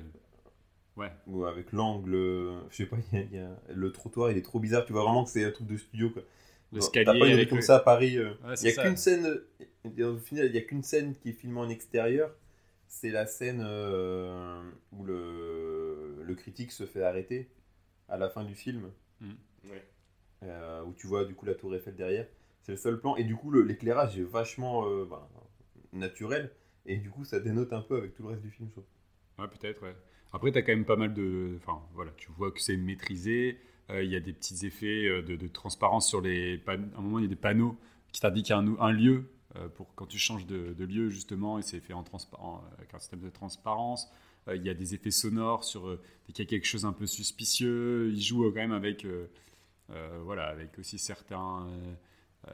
Ouais, 0.95 1.11
ou 1.27 1.45
avec 1.45 1.71
l'angle, 1.71 2.13
je 2.69 2.75
sais 2.75 2.85
pas, 2.85 2.97
il 3.13 3.19
y 3.19 3.21
a- 3.21 3.25
il 3.25 3.35
y 3.35 3.39
a- 3.39 3.57
le 3.73 3.91
trottoir 3.91 4.31
il 4.31 4.37
est 4.37 4.41
trop 4.41 4.59
bizarre, 4.59 4.85
tu 4.85 4.91
vois 4.93 5.03
vraiment 5.03 5.23
que 5.23 5.29
c'est 5.29 5.45
un 5.45 5.51
truc 5.51 5.67
de 5.67 5.77
studio. 5.77 6.09
Quoi. 6.09 6.23
L'escalier 6.71 7.05
T'as 7.05 7.17
pas 7.19 7.25
avec 7.25 7.49
comme 7.49 7.57
le- 7.59 7.63
ça 7.63 7.77
à 7.77 7.79
Paris. 7.79 8.17
euh. 8.17 8.31
Ouais, 8.45 8.53
Il 8.61 8.71
n'y 8.71 8.77
a 8.77 8.83
qu'une 8.83 8.97
scène, 8.97 9.25
euh, 9.99 10.13
au 10.13 10.17
final, 10.17 10.45
il 10.47 10.55
y 10.55 10.57
a 10.57 10.61
qu'une 10.61 10.83
scène 10.83 11.15
qui 11.15 11.29
est 11.29 11.33
filmée 11.33 11.59
en 11.59 11.69
extérieur. 11.69 12.31
C'est 12.87 13.09
la 13.11 13.27
scène 13.27 13.61
euh, 13.65 14.61
où 14.93 15.03
le, 15.05 16.23
le 16.23 16.35
critique 16.35 16.71
se 16.71 16.85
fait 16.85 17.03
arrêter 17.03 17.49
à 18.07 18.17
la 18.17 18.29
fin 18.29 18.43
du 18.43 18.55
film, 18.55 18.91
Ouais. 19.21 19.83
euh, 20.43 20.83
où 20.83 20.93
tu 20.93 21.05
vois 21.07 21.25
du 21.25 21.35
coup 21.35 21.45
la 21.45 21.53
tour 21.53 21.75
Eiffel 21.75 21.95
derrière. 21.95 22.25
C'est 22.63 22.71
le 22.73 22.77
seul 22.77 22.99
plan. 22.99 23.15
Et 23.15 23.23
du 23.23 23.35
coup, 23.35 23.51
l'éclairage 23.51 24.17
est 24.17 24.23
vachement 24.23 24.87
euh, 24.89 25.05
ben, 25.05 25.21
naturel. 25.93 26.51
Et 26.85 26.97
du 26.97 27.09
coup, 27.09 27.23
ça 27.25 27.39
dénote 27.39 27.73
un 27.73 27.81
peu 27.81 27.97
avec 27.97 28.15
tout 28.15 28.23
le 28.23 28.29
reste 28.29 28.41
du 28.41 28.49
film. 28.51 28.67
je 28.69 28.73
trouve. 28.73 28.85
Ouais, 29.37 29.47
peut-être, 29.47 29.81
ouais. 29.83 29.95
Après, 30.33 30.51
tu 30.51 30.57
as 30.57 30.61
quand 30.63 30.71
même 30.71 30.85
pas 30.85 30.95
mal 30.95 31.13
de. 31.13 31.57
Enfin, 31.57 31.81
voilà, 31.93 32.11
tu 32.17 32.31
vois 32.31 32.51
que 32.51 32.59
c'est 32.61 32.77
maîtrisé. 32.77 33.57
Euh, 33.89 34.03
Il 34.03 34.11
y 34.11 34.15
a 34.15 34.19
des 34.19 34.33
petits 34.33 34.65
effets 34.65 35.07
euh, 35.07 35.21
de, 35.21 35.47
transparence 35.47 36.07
sur 36.07 36.21
les 36.21 36.57
panneaux. 36.57 36.87
À 36.95 36.99
un 36.99 37.01
moment, 37.01 37.19
il 37.19 37.23
y 37.23 37.25
a 37.25 37.29
des 37.29 37.35
panneaux 37.35 37.77
qui 38.11 38.21
t'indiquent 38.21 38.51
un, 38.51 38.91
lieu 38.91 39.29
euh, 39.55 39.67
pour 39.69 39.93
quand 39.95 40.05
tu 40.05 40.17
changes 40.17 40.45
de, 40.45 40.83
lieu, 40.83 41.09
justement, 41.09 41.59
et 41.59 41.61
c'est 41.61 41.79
fait 41.79 41.93
en 41.93 42.03
transparent, 42.03 42.63
avec 42.77 42.93
un 42.93 42.99
système 42.99 43.21
de 43.21 43.29
transparence. 43.29 44.09
Il 44.53 44.63
y 44.63 44.69
a 44.69 44.73
des 44.73 44.95
effets 44.95 45.11
sonores 45.11 45.63
sur. 45.63 45.87
dès 46.25 46.33
qu'il 46.33 46.43
y 46.45 46.47
a 46.47 46.49
quelque 46.49 46.65
chose 46.65 46.83
un 46.85 46.93
peu 46.93 47.05
suspicieux. 47.05 48.09
Il 48.11 48.19
joue 48.21 48.43
quand 48.45 48.55
même 48.55 48.71
avec. 48.71 49.05
voilà, 50.23 50.47
avec 50.47 50.79
aussi 50.79 50.97
certains. 50.97 51.67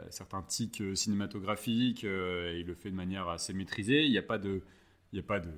certains 0.09 0.41
tics 0.41 0.83
cinématographiques 0.93 2.03
et 2.03 2.59
il 2.59 2.65
le 2.65 2.75
fait 2.75 2.89
de 2.91 2.95
manière 2.95 3.29
assez 3.29 3.53
maîtrisée. 3.53 4.03
Il 4.03 4.11
n'y 4.11 4.17
a 4.17 4.23
pas 4.23 4.37
de, 4.37 4.61
il 5.13 5.15
n'y 5.15 5.19
a 5.19 5.23
pas 5.23 5.39
de, 5.39 5.51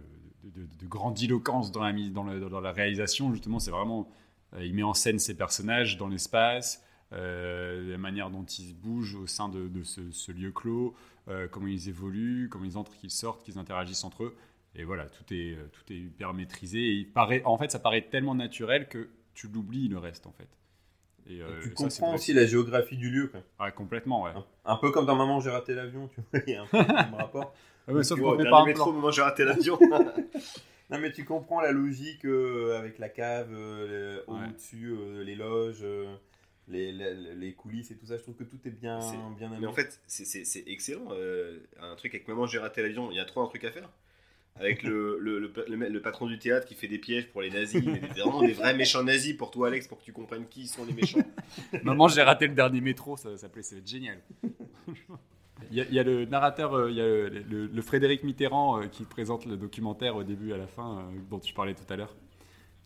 de, 0.44 0.62
de- 0.62 0.76
de 0.80 0.86
grandiloquence 0.86 1.72
dans 1.72 1.82
la, 1.82 1.92
dans, 2.12 2.24
la, 2.24 2.38
dans 2.40 2.62
la 2.62 2.72
réalisation. 2.72 3.32
Justement, 3.32 3.58
c'est 3.58 3.72
vraiment. 3.72 4.08
Euh, 4.56 4.66
il 4.66 4.74
met 4.74 4.84
en 4.84 4.93
scène 4.93 5.20
ses 5.20 5.36
personnages 5.36 5.98
dans 5.98 6.08
l'espace, 6.08 6.84
euh, 7.14 7.91
la 7.91 7.98
manière 7.98 8.30
dont 8.30 8.43
ils 8.43 8.74
bougent 8.74 9.16
au 9.16 9.28
sein 9.28 9.50
de, 9.50 9.68
de 9.68 9.84
ce, 9.84 10.12
ce 10.12 10.32
lieu 10.32 10.52
clos, 10.52 10.95
euh, 11.28 11.48
comment 11.50 11.68
ils 11.68 11.89
évoluent, 11.89 12.50
comment 12.50 12.66
ils 12.66 12.78
entrent, 12.78 12.95
qu'ils 12.98 13.12
sortent, 13.12 13.43
qu'ils 13.43 13.58
interagissent 13.58 14.04
entre 14.04 14.24
eux. 14.24 14.36
Et 14.76 14.84
voilà, 14.84 15.06
tout 15.10 15.34
est, 15.34 15.58
tout 15.72 15.91
est 15.93 15.98
hyper 15.98 16.34
maîtrisé. 16.34 16.80
Et 16.80 16.93
il 16.93 17.08
paraît, 17.12 17.41
en 17.45 17.58
fait, 17.58 17.72
ça 17.72 17.80
paraît 17.80 18.04
tellement 18.04 18.36
naturel 18.36 18.88
que 18.88 19.10
tu 19.34 19.48
l'oublies 19.48 19.88
le 19.88 19.98
reste, 19.98 20.28
en 20.28 20.32
fait. 20.32 20.48
Et, 21.30 21.41
euh, 21.41 21.60
tu 21.62 21.70
ça, 21.70 21.76
comprends 21.76 22.16
aussi 22.16 22.34
la 22.34 22.45
géographie 22.45 22.95
du 22.98 23.10
lieu. 23.10 23.28
quoi. 23.28 23.41
Ouais, 23.66 23.72
complètement, 23.72 24.24
ouais. 24.24 24.32
Un, 24.36 24.45
un 24.74 24.76
peu 24.78 24.91
comme 24.91 25.06
dans 25.06 25.16
Maman, 25.16 25.39
j'ai 25.39 25.50
raté 25.50 25.74
l'avion. 25.74 26.10
Tu 26.14 26.22
vois, 26.32 26.41
il 26.48 26.54
y 26.54 26.56
a 26.56 26.62
un 26.62 26.66
peu 26.68 26.78
le 26.78 26.88
même 26.88 27.16
rapport. 27.16 27.54
Ah 27.88 27.93
ouais, 27.93 28.04
sauf 28.04 28.20
qu'on 28.20 28.36
dernier 28.36 28.50
pas 28.50 28.62
un 28.62 28.66
métro, 28.66 28.91
plan. 28.93 29.08
où 29.08 29.12
j'ai 29.12 29.22
raté 29.22 29.43
l'avion. 29.45 29.80
Non, 30.90 31.00
mais 31.00 31.12
tu 31.12 31.26
comprends 31.26 31.60
la 31.62 31.72
logique 31.72 32.24
euh, 32.26 32.78
avec 32.80 32.98
la 33.00 33.10
cave, 33.10 33.50
euh, 33.52 34.22
Ouais. 34.28 34.48
au-dessus, 34.50 34.90
euh, 34.92 35.24
les 35.24 35.36
loges, 35.36 35.80
euh, 35.84 36.16
les, 36.70 36.92
les, 36.94 37.14
les 37.36 37.54
coulisses 37.54 37.92
et 37.92 37.96
tout 37.98 38.06
ça. 38.06 38.18
Je 38.18 38.22
trouve 38.24 38.36
que 38.36 38.46
tout 38.46 38.60
est 38.66 38.70
bien, 38.72 39.02
C'est- 39.02 39.18
bien 39.38 39.48
amené. 39.48 39.62
Mais 39.62 39.68
en 39.68 39.74
fait, 39.74 40.00
c'est- 40.08 40.24
c'est 40.26 40.46
c'est 40.46 40.64
excellent. 40.68 41.10
euh, 41.12 41.60
un 41.82 41.96
truc 41.96 42.16
avec 42.16 42.28
Maman, 42.28 42.46
j'ai 42.48 42.60
raté 42.60 42.82
l'avion. 42.82 43.12
Il 43.12 43.18
y 43.18 43.20
a 43.20 43.26
trop 43.26 43.42
un 43.42 43.48
truc 43.48 43.64
à 43.66 43.72
faire. 43.72 43.90
Avec 44.60 44.82
le, 44.82 45.20
le, 45.22 45.40
le, 45.40 45.52
le- 45.68 45.90
le 45.90 46.02
patron 46.02 46.26
du 46.26 46.40
théâtre 46.40 46.66
qui 46.66 46.74
fait 46.74 46.88
des 46.88 46.98
pièges 47.00 47.28
pour 47.28 47.42
les 47.42 47.52
nazis. 47.52 47.84
mais 47.86 48.00
des- 48.00 48.08
vraiment 48.08 48.42
des 48.42 48.54
vrais 48.54 48.74
méchants 48.74 49.04
nazis 49.04 49.34
pour 49.34 49.52
toi, 49.52 49.68
Alex, 49.68 49.88
pour 49.88 50.00
que 50.00 50.04
tu 50.06 50.14
comprennes 50.14 50.48
qui 50.48 50.68
sont 50.68 50.86
les 50.86 50.94
méchants. 50.94 51.20
Maman, 51.84 52.08
j'ai 52.08 52.22
raté 52.24 52.48
le 52.48 52.54
dernier 52.56 52.80
métro, 52.82 53.18
ça 53.18 53.38
s'appelait, 53.38 53.62
ça 53.62 53.76
va 53.76 53.82
être 53.82 53.88
génial. 53.88 54.20
Il 55.72 55.78
y, 55.78 55.82
a, 55.82 55.86
il 55.86 55.93
y 55.93 55.99
a 55.99 56.03
le 56.03 56.26
narrateur, 56.26 56.74
euh, 56.76 56.89
il 56.89 56.95
y 56.97 57.01
a 57.01 57.05
le, 57.05 57.30
le- 57.30 57.66
le 57.68 57.82
Frédéric 57.82 58.24
Mitterrand 58.24 58.82
euh, 58.82 58.88
qui 58.88 59.03
présente 59.03 59.45
le 59.45 59.58
documentaire 59.58 60.16
au 60.16 60.24
début 60.24 60.51
et 60.51 60.53
à 60.53 60.58
la 60.58 60.68
fin, 60.68 60.99
euh, 60.99 61.01
dont 61.30 61.39
tu 61.39 61.53
parlais 61.53 61.74
tout 61.74 61.91
à 61.91 61.95
l'heure, 61.95 62.16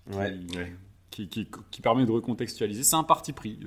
qui, 0.09 0.17
Ouais. 0.17 0.31
Ouais. 0.55 0.73
qui, 1.09 1.27
qui- 1.27 1.47
qui 1.69 1.81
permet 1.81 2.05
de 2.05 2.11
recontextualiser. 2.11 2.83
C'est 2.83 2.95
un 2.95 3.03
parti 3.03 3.33
pris. 3.33 3.59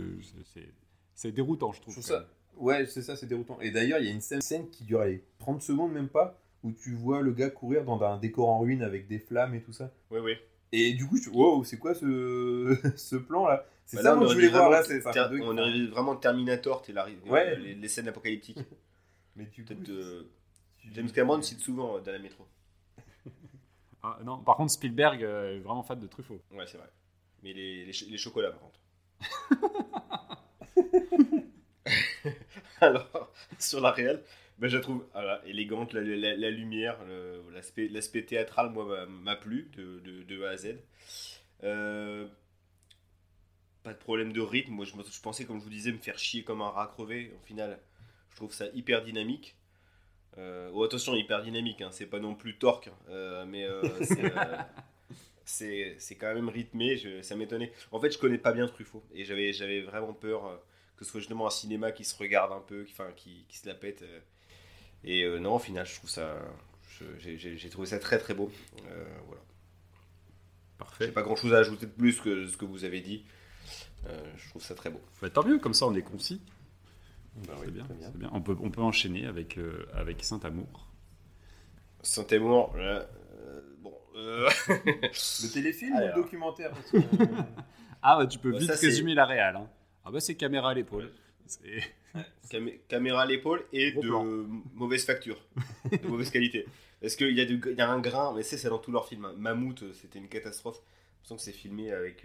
c'est- 1.14 1.32
déroutant, 1.32 1.72
je 1.72 1.80
trouve. 1.80 1.94
Je 1.94 2.00
trouve 2.00 2.16
ça- 2.16 2.26
Ouais, 2.57 2.86
c'est 2.86 3.02
ça, 3.02 3.16
c'est 3.16 3.26
déroutant. 3.26 3.59
Et 3.61 3.70
d'ailleurs, 3.70 3.98
il 3.98 4.07
y 4.07 4.09
a 4.09 4.12
une 4.12 4.20
scène, 4.20 4.40
scène 4.40 4.68
qui 4.70 4.84
dure 4.84 5.00
allez, 5.00 5.24
30 5.38 5.61
secondes, 5.62 5.92
même 5.92 6.09
pas, 6.09 6.38
où 6.62 6.72
tu 6.72 6.94
vois 6.94 7.20
le 7.20 7.32
gars 7.32 7.50
courir 7.50 7.84
dans 7.84 8.00
un 8.02 8.16
décor 8.18 8.48
en 8.48 8.61
ruine 8.61 8.82
avec 8.82 9.07
des 9.09 9.18
flammes 9.18 9.55
et 9.55 9.61
tout 9.61 9.72
ça. 9.72 9.90
Oui, 10.11 10.20
oui. 10.22 10.32
Et 10.72 10.92
du 10.94 11.07
coup, 11.07 11.16
suis 11.18 11.30
wow, 11.30 11.62
c'est 11.64 11.78
quoi 11.78 11.94
ce, 11.94 12.76
ce 12.96 13.16
plan 13.16 13.46
là 13.46 13.66
C'est 13.86 13.96
Bah 13.98 14.02
ça 14.05 14.09
là, 14.11 14.14
moi 14.16 14.26
je 14.28 14.34
voulais 14.34 14.48
voir 14.48 14.70
là, 14.70 14.82
c'est 14.82 15.00
ça. 15.00 15.11
On 15.42 15.59
aurait 15.59 15.86
vraiment 15.86 16.16
Terminator, 16.16 16.80
t'es 16.82 16.92
là, 16.92 17.07
Ouais. 17.28 17.57
les, 17.59 17.74
les 17.74 17.88
scènes 17.88 18.09
apocalyptiques. 18.09 18.59
Mais 19.37 19.47
Peut-être 19.47 20.26
James 20.93 21.11
Cameron 21.12 21.43
cite 21.43 21.61
souvent 21.61 21.97
euh, 21.97 22.01
dans 22.01 22.12
la 22.12 22.18
métro. 22.18 22.47
Ah, 24.03 24.18
non, 24.24 24.39
par 24.39 24.57
contre, 24.57 24.72
Spielberg 24.72 25.22
euh, 25.24 25.57
est 25.57 25.61
vraiment 25.61 25.82
fan 25.82 25.99
de 25.99 26.07
Truffaut. 26.07 26.41
Ouais, 26.51 26.66
c'est 26.66 26.76
vrai. 26.78 26.91
Mais 27.43 27.53
les, 27.55 27.85
les, 27.87 27.93
ch- 27.93 28.09
les 28.11 28.18
chocolats, 28.18 28.51
par 28.53 28.61
contre. 28.61 28.80
Alors, 32.80 33.33
sur 33.58 33.80
la 33.80 33.91
réelle, 33.91 34.22
ben, 34.58 34.68
je 34.68 34.76
la 34.76 34.83
trouve 34.83 35.04
voilà, 35.13 35.41
élégante, 35.46 35.92
la, 35.92 36.03
la- 36.03 36.37
la 36.37 36.50
lumière, 36.50 36.99
l'aspect 37.53 37.88
l'aspect 37.88 38.22
théâtral, 38.25 38.71
moi, 38.71 39.07
m'a- 39.07 39.37
plu 39.37 39.71
de, 39.76 40.00
de, 40.00 40.22
de 40.22 40.45
A 40.45 40.50
à 40.50 40.57
Z. 40.57 40.76
Euh, 41.64 42.29
pas 43.83 43.92
de 43.92 43.99
problème 43.99 44.33
de 44.33 44.41
rythme. 44.41 44.72
Moi, 44.72 44.84
je, 44.84 44.96
me- 44.96 45.04
je 45.04 45.21
pensais, 45.21 45.45
comme 45.45 45.58
je 45.58 45.64
vous 45.64 45.71
disais, 45.71 45.92
me 45.92 45.99
faire 45.99 46.18
chier 46.18 46.42
comme 46.45 46.63
un 46.63 46.71
rat 46.71 46.87
crevé. 46.88 47.33
Au 47.42 47.46
final, 47.46 47.79
je 48.34 48.36
trouve 48.36 48.52
ça 48.52 48.66
hyper 48.74 49.02
dynamique. 49.02 49.56
Euh, 50.36 50.70
oh, 50.74 50.82
attention, 50.84 51.14
hyper 51.14 51.42
dynamique, 51.42 51.80
hein, 51.80 51.90
c'est 51.92 52.06
pas 52.06 52.18
non 52.18 52.34
plus 52.34 52.58
torque, 52.58 52.90
euh, 53.08 53.44
mais 53.46 53.64
euh, 53.64 53.82
c'est, 55.44 55.84
euh, 55.90 55.94
c'est 55.98 56.14
quand 56.16 56.34
même 56.34 56.48
rythmé. 56.48 56.96
je- 56.96 57.22
ça 57.22 57.36
m'étonnait. 57.36 57.72
En 57.92 58.00
fait, 58.00 58.11
je 58.11 58.18
connais 58.18 58.38
pas 58.38 58.52
bien 58.52 58.66
Truffaut 58.66 59.04
et 59.14 59.24
j'avais 59.24 59.52
j'avais 59.52 59.80
vraiment 59.82 60.12
peur 60.12 60.46
euh, 60.46 60.56
que 60.96 61.04
ce 61.04 61.11
soit 61.12 61.20
justement 61.20 61.46
un 61.46 61.50
cinéma 61.50 61.92
qui 61.92 62.04
se 62.04 62.16
regarde 62.16 62.52
un 62.52 62.61
peu, 62.61 62.84
qui, 62.84 62.94
qui, 63.16 63.44
qui 63.48 63.58
se 63.58 63.66
la 63.68 63.74
pète. 63.74 64.02
euh. 64.02 64.20
et 65.04 65.22
euh, 65.24 65.38
non, 65.38 65.54
au 65.56 65.58
final, 65.61 65.86
je 65.86 65.94
trouve 65.94 66.11
ça. 66.11 66.36
j'ai- 67.18 67.38
J'ai 67.38 67.56
j'ai 67.56 67.68
trouvé 67.70 67.86
ça 67.86 67.98
très 68.00 68.18
très 68.18 68.34
beau. 68.34 68.50
Euh, 68.88 69.04
voilà. 69.26 69.42
J'ai 69.46 70.78
Parfait. 70.78 71.12
pas 71.12 71.22
grand 71.22 71.36
chose 71.36 71.54
à 71.54 71.58
ajouter 71.58 71.86
de 71.86 71.92
plus 71.92 72.20
que 72.20 72.48
ce 72.48 72.56
que 72.56 72.64
vous 72.64 72.84
avez 72.84 73.00
dit. 73.00 73.24
Euh, 74.06 74.32
je 74.36 74.48
trouve 74.50 74.62
ça 74.62 74.74
très 74.74 74.90
beau. 74.90 75.00
Bah, 75.22 75.30
tant 75.30 75.44
mieux, 75.44 75.58
comme 75.58 75.74
ça 75.74 75.86
on 75.86 75.94
est 75.94 76.02
concis. 76.02 76.40
Bah 77.36 77.54
oui, 77.61 77.70
bien, 77.70 77.84
bien. 77.84 78.08
c'est 78.12 78.16
bien. 78.18 78.30
On, 78.32 78.40
peut, 78.40 78.56
on 78.61 78.70
peut 78.70 78.80
enchaîner 78.82 79.26
avec, 79.26 79.58
euh, 79.58 79.86
avec 79.92 80.22
Saint-Amour. 80.24 80.88
Saint-Amour, 82.02 82.76
là, 82.76 83.08
euh, 83.38 83.61
bon. 83.80 83.94
euh, 84.16 84.48
Le 84.68 85.52
téléfilm 85.52 85.96
ou 85.96 85.98
le 86.00 86.14
documentaire 86.14 86.70
parce 86.70 86.90
que- 86.90 86.98
Ah, 88.02 88.18
bah, 88.18 88.26
tu 88.26 88.38
peux 88.38 88.52
Bah, 88.52 88.58
vite 88.58 88.72
ça, 88.72 88.78
résumer 88.86 89.14
la 89.14 89.24
réal. 89.26 89.56
hein. 89.56 89.68
Ah, 90.04 90.11
bah 90.11 90.20
c'est 90.20 90.34
caméra 90.34 90.70
à 90.70 90.74
l'épaule. 90.74 91.11
Caméra 92.88 93.22
à 93.22 93.26
l'épaule 93.26 93.64
et 93.72 93.92
Gros 93.92 94.02
de 94.02 94.08
plan. 94.08 94.24
mauvaise 94.74 95.04
facture, 95.04 95.38
de 95.90 96.06
mauvaise 96.06 96.30
qualité. 96.30 96.66
Parce 97.00 97.16
qu'il 97.16 97.32
y, 97.36 97.40
a 97.40 97.44
du- 97.44 97.61
il 97.70 97.76
y 97.76 97.80
a 97.80 97.90
un 97.90 97.98
grain, 98.00 98.32
mais 98.34 98.42
c'est 98.42 98.56
c'est 98.56 98.68
dans 98.68 98.78
tous 98.78 98.92
leurs 98.92 99.08
films. 99.08 99.24
hein. 99.24 99.34
Mammouth, 99.36 99.82
euh, 99.82 99.92
c'était 99.94 100.18
une 100.18 100.28
catastrophe. 100.28 100.76
J'ai 100.76 101.34
l'impression 101.34 101.36
que 101.36 101.42
c'est 101.42 101.52
filmé 101.52 101.92
avec 101.92 102.24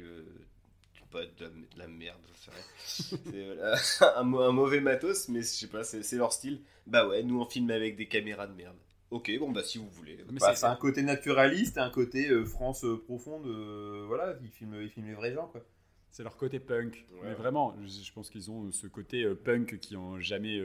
pas, 1.12 1.26
de, 1.26 1.32
la, 1.44 1.50
de 1.50 1.78
la 1.78 1.88
merde. 1.88 2.20
C'est, 2.78 3.46
voilà, 3.46 3.76
un, 4.18 4.24
mau- 4.24 4.42
un 4.42 4.52
mauvais 4.52 4.80
matos, 4.82 5.30
mais 5.30 5.42
je 5.42 5.48
sais 5.48 5.68
pas, 5.68 5.84
c'est 5.84 6.16
leur 6.16 6.34
style. 6.34 6.62
Bah 6.88 7.08
ouais, 7.08 7.24
nous 7.24 7.40
on 7.40 7.46
filme 7.46 7.70
avec 7.72 7.96
des 7.96 8.08
caméras 8.08 8.48
de 8.48 8.54
merde. 8.54 8.78
Ok, 9.12 9.32
bon 9.40 9.52
bah 9.52 9.64
si 9.64 9.78
vous 9.78 9.90
voulez. 9.90 10.18
Bah, 10.40 10.54
c'est- 10.56 10.66
un 10.66 10.76
côté 10.76 11.02
naturaliste 11.04 11.78
un 11.78 11.90
côté 11.90 12.30
euh, 12.30 12.46
France 12.46 12.84
euh, 12.86 12.98
profonde. 12.98 13.46
euh, 13.48 14.04
voilà, 14.08 14.36
ils 14.44 14.50
filment, 14.50 14.82
ils 14.82 14.90
filment 14.90 15.08
les 15.08 15.14
vrais 15.16 15.34
gens, 15.34 15.48
quoi. 15.48 15.66
C'est 16.12 16.24
leur 16.24 16.38
côté 16.38 16.60
punk. 16.60 17.06
Ouais. 17.14 17.20
Mais 17.30 17.34
vraiment, 17.36 17.76
je, 17.84 17.88
je 18.04 18.14
pense 18.14 18.30
qu'ils 18.32 18.50
ont 18.50 18.72
ce 18.72 18.88
côté 18.88 19.28
punk 19.36 19.80
qui 19.80 19.96
ont 19.96 20.20
jamais, 20.20 20.60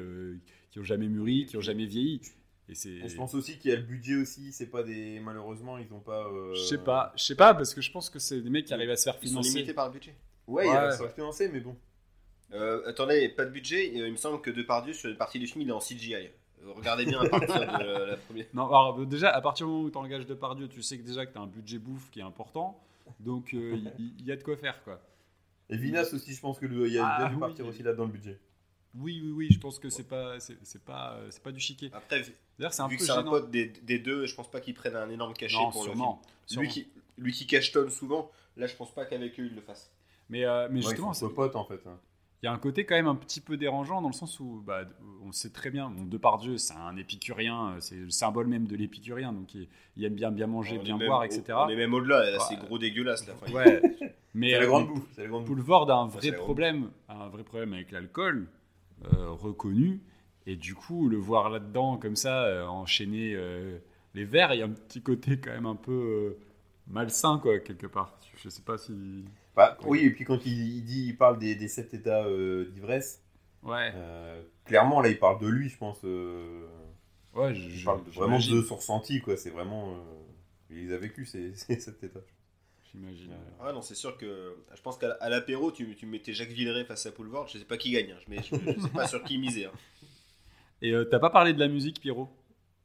qui 0.70 0.78
ont 0.78 0.84
jamais 0.84 1.06
mûri, 1.08 1.44
qui 1.46 1.56
ont 1.58 1.60
jamais 1.62 1.84
vieilli. 1.86 2.20
Et 2.66 2.74
je 2.74 3.14
pense 3.16 3.34
aussi 3.34 3.58
qu'il 3.58 3.70
y 3.70 3.74
a 3.74 3.76
le 3.76 3.82
budget 3.82 4.16
aussi. 4.16 4.50
C'est 4.52 4.70
pas 4.70 4.82
des. 4.82 5.20
Malheureusement, 5.20 5.76
ils 5.76 5.92
ont 5.92 6.00
pas. 6.00 6.26
euh, 6.28 6.54
Je 6.54 6.62
sais 6.62 6.78
pas, 6.78 7.12
je 7.14 7.22
sais 7.24 7.34
pas 7.34 7.52
parce 7.54 7.74
que 7.74 7.82
je 7.82 7.90
pense 7.90 8.08
que 8.08 8.18
c'est 8.18 8.40
des 8.40 8.48
mecs 8.48 8.64
qui 8.64 8.72
arrivent 8.72 8.88
à 8.88 8.96
se 8.96 9.04
faire 9.04 9.16
Ils 9.20 9.28
sont 9.28 9.42
financer. 9.42 9.50
limités 9.58 9.74
par 9.74 9.88
le 9.88 9.92
budget. 9.92 10.14
Ouais, 10.46 10.66
Ouais. 10.68 10.92
ça 10.92 11.04
va 11.04 11.08
financer, 11.08 11.48
mais 11.48 11.60
bon. 11.60 11.76
Euh, 12.52 12.82
attendez, 12.86 13.28
pas 13.30 13.44
de 13.44 13.50
budget. 13.50 13.90
Il 13.94 14.10
me 14.12 14.16
semble 14.16 14.40
que 14.40 14.50
Depardieu, 14.50 14.92
sur 14.92 15.10
une 15.10 15.16
partie 15.16 15.38
du 15.38 15.46
film, 15.46 15.62
il 15.62 15.68
est 15.68 15.72
en 15.72 15.80
CGI. 15.80 16.14
Euh, 16.14 16.72
Regardez 16.74 17.04
bien 17.04 17.20
à 17.20 17.28
partir 17.28 17.54
de 17.60 18.10
la, 18.10 18.16
première. 18.16 18.46
Non, 18.54 18.66
alors 18.66 19.00
euh, 19.00 19.06
déjà, 19.06 19.30
à 19.30 19.40
partir 19.40 19.66
du 19.66 19.72
moment 19.72 19.84
où 19.84 19.90
tu 19.90 19.98
engages 19.98 20.26
de 20.26 20.34
Pardieu, 20.34 20.68
tu 20.68 20.82
sais 20.82 20.98
que 20.98 21.02
déjà 21.02 21.26
que 21.26 21.32
tu 21.32 21.38
as 21.38 21.42
un 21.42 21.46
budget 21.46 21.78
bouffe 21.78 22.10
qui 22.10 22.20
est 22.20 22.24
important. 22.24 22.78
Donc 23.20 23.52
euh, 23.54 23.76
il 23.98 24.24
y, 24.26 24.32
a 24.32 24.36
de 24.36 24.42
quoi 24.42 24.56
faire 24.56 24.82
quoi. 24.82 25.00
Et 25.68 25.76
Vinas 25.76 26.08
aussi, 26.14 26.32
je 26.34 26.40
pense 26.40 26.58
que 26.58 26.64
le- 26.66 26.86
il 26.86 26.94
y 26.94 26.98
a 26.98 27.06
Ah, 27.06 27.18
bien 27.18 27.28
dû 27.28 27.34
oui. 27.34 27.40
partir 27.40 27.66
aussi 27.66 27.82
là 27.82 27.92
dans 27.92 28.04
le 28.04 28.10
budget. 28.12 28.38
Oui, 28.94 29.20
oui, 29.22 29.30
oui, 29.32 29.48
je 29.50 29.58
pense 29.58 29.78
que 29.78 29.90
c'est 29.90 30.08
pas, 30.08 30.38
c'est 30.40 30.56
c'est 30.62 30.82
pas, 30.82 31.18
c'est 31.28 31.42
pas 31.42 31.52
du 31.52 31.60
chiquet. 31.60 31.90
Après, 31.92 32.22
D'ailleurs, 32.58 32.72
c'est 32.72 32.82
un 32.82 32.88
vu 32.88 32.96
peu 32.96 33.00
que 33.00 33.06
c'est 33.06 33.18
un 33.18 33.22
pote 33.24 33.50
des, 33.50 33.66
des 33.66 33.98
deux, 33.98 34.24
je 34.26 34.34
pense 34.34 34.50
pas 34.50 34.60
qu'ils 34.60 34.74
prennent 34.74 34.96
un 34.96 35.10
énorme 35.10 35.34
cachet 35.34 35.56
non, 35.56 35.70
pour 35.70 35.82
sûrement. 35.84 36.22
le 36.22 36.28
film. 36.28 36.46
sûrement. 36.46 36.62
Lui 36.62 36.68
qui, 36.70 36.88
lui 37.18 37.32
qui 37.32 37.46
cachetonne 37.46 37.90
souvent, 37.90 38.30
là 38.56 38.66
je 38.66 38.74
pense 38.76 38.94
pas 38.94 39.04
qu'avec 39.04 39.38
eux 39.40 39.46
ils 39.46 39.54
le 39.54 39.60
fassent. 39.62 39.90
Mais, 40.28 40.44
euh, 40.44 40.68
mais 40.70 40.80
justement, 40.82 41.12
c'est- 41.12 41.28
potes 41.28 41.56
en 41.56 41.64
fait. 41.64 41.80
hein. 41.86 41.98
Il 42.42 42.46
y 42.46 42.48
a 42.48 42.52
un 42.52 42.58
côté 42.58 42.84
quand 42.84 42.94
même 42.94 43.06
un 43.06 43.14
petit 43.14 43.40
peu 43.40 43.56
dérangeant 43.56 44.02
dans 44.02 44.08
le 44.08 44.14
sens 44.14 44.38
où 44.38 44.62
bah, 44.66 44.82
on 45.22 45.32
sait 45.32 45.48
très 45.50 45.70
bien, 45.70 45.88
bon, 45.88 46.04
Depardieu, 46.04 46.58
c'est 46.58 46.74
un 46.74 46.94
épicurien, 46.98 47.70
euh, 47.76 47.80
c'est 47.80 47.94
le 47.96 48.10
symbole 48.10 48.48
même 48.48 48.66
de 48.66 48.76
l'épicurien, 48.76 49.32
donc 49.32 49.54
il, 49.54 49.66
il 49.96 50.04
aime 50.04 50.14
bien 50.14 50.30
bien 50.30 50.46
manger, 50.46 50.76
On 50.78 50.82
bien 50.82 50.98
boire, 50.98 51.20
au- 51.20 51.24
etc. 51.24 51.42
On 51.64 51.68
est 51.70 51.76
même 51.76 51.94
au-delà, 51.94 52.38
c'est 52.40 52.56
gros 52.56 52.76
dégueulasse. 52.78 53.26
Il- 53.48 53.54
Ouais, 53.54 53.80
mais 54.34 54.50
C'est 54.50 54.58
la 54.58 54.64
euh, 54.64 54.66
grande 54.66 54.88
bouffe. 54.88 55.04
C'est 55.14 55.22
la 55.22 55.28
grande 55.28 55.44
bouffe. 55.46 55.54
Boulevard 55.56 55.90
a 55.90 55.94
un 55.94 56.06
vrai 56.06 56.30
la 56.30 56.36
problème, 56.36 56.90
un 57.08 57.28
vrai 57.28 57.44
problème 57.44 57.72
avec 57.72 57.90
l'alcool 57.92 58.46
euh, 59.06 59.30
reconnu, 59.30 60.02
et 60.46 60.56
du 60.56 60.74
coup 60.74 61.08
le 61.08 61.16
voir 61.16 61.48
là-dedans 61.48 61.96
comme 61.96 62.16
ça, 62.16 62.44
euh, 62.44 62.66
enchaîner 62.66 63.32
euh, 63.34 63.78
les 64.12 64.24
verres, 64.26 64.52
il 64.52 64.58
y 64.58 64.62
a 64.62 64.66
un 64.66 64.70
petit 64.70 65.00
côté 65.00 65.40
quand 65.40 65.50
même 65.52 65.64
un 65.66 65.76
peu 65.76 65.92
euh, 65.92 66.38
malsain 66.88 67.38
quoi 67.38 67.58
quelque 67.58 67.86
part. 67.86 68.18
Je 68.36 68.50
sais 68.50 68.62
pas 68.62 68.76
si. 68.76 68.92
Bah, 69.56 69.78
oui, 69.84 70.00
et 70.00 70.10
puis 70.10 70.24
quand 70.24 70.44
il, 70.46 70.76
il 70.78 70.84
dit, 70.84 71.06
il 71.08 71.16
parle 71.16 71.38
des, 71.38 71.54
des 71.54 71.68
sept 71.68 71.94
états 71.94 72.24
euh, 72.24 72.70
d'ivresse. 72.70 73.22
Ouais, 73.62 73.92
euh, 73.94 74.42
clairement, 74.64 75.00
là, 75.00 75.08
il 75.08 75.18
parle 75.18 75.40
de 75.40 75.46
lui, 75.48 75.68
je 75.68 75.78
pense. 75.78 76.00
euh, 76.04 76.66
ouais, 77.34 77.54
je, 77.54 77.68
il 77.68 77.84
parle 77.84 78.00
vraiment 78.14 78.38
j'imagine. 78.38 78.56
de 78.56 78.62
son 78.66 78.76
ressenti, 78.76 79.20
quoi. 79.20 79.36
C'est 79.36 79.50
vraiment. 79.50 79.92
euh, 79.94 79.96
il 80.70 80.88
les 80.88 80.92
a 80.94 80.98
vécu 80.98 81.24
ces, 81.24 81.54
ces 81.54 81.78
sept 81.78 82.02
états. 82.02 82.20
J'imagine. 82.92 83.32
Ah 83.60 83.72
non, 83.72 83.80
c'est 83.82 83.94
sûr 83.94 84.16
que 84.16 84.56
je 84.74 84.80
pense 84.82 84.98
qu'à 84.98 85.16
l'apéro, 85.28 85.72
tu, 85.72 85.94
tu 85.96 86.06
mettais 86.06 86.32
Jacques 86.32 86.50
Villeray 86.50 86.84
face 86.84 87.06
à 87.06 87.10
Boulevard, 87.12 87.48
je 87.48 87.58
sais 87.58 87.64
pas 87.64 87.76
qui 87.76 87.90
gagne, 87.90 88.12
hein, 88.12 88.20
mais 88.28 88.38
je, 88.42 88.54
je 88.56 88.80
sais 88.80 88.88
pas 88.88 89.06
sur 89.08 89.22
qui 89.24 89.36
miser. 89.38 89.66
hein. 89.66 89.72
Et 90.82 90.92
euh, 90.92 91.04
t'as 91.04 91.18
pas 91.18 91.30
parlé 91.30 91.52
de 91.52 91.58
la 91.60 91.68
musique, 91.68 92.00
Pierrot? 92.00 92.28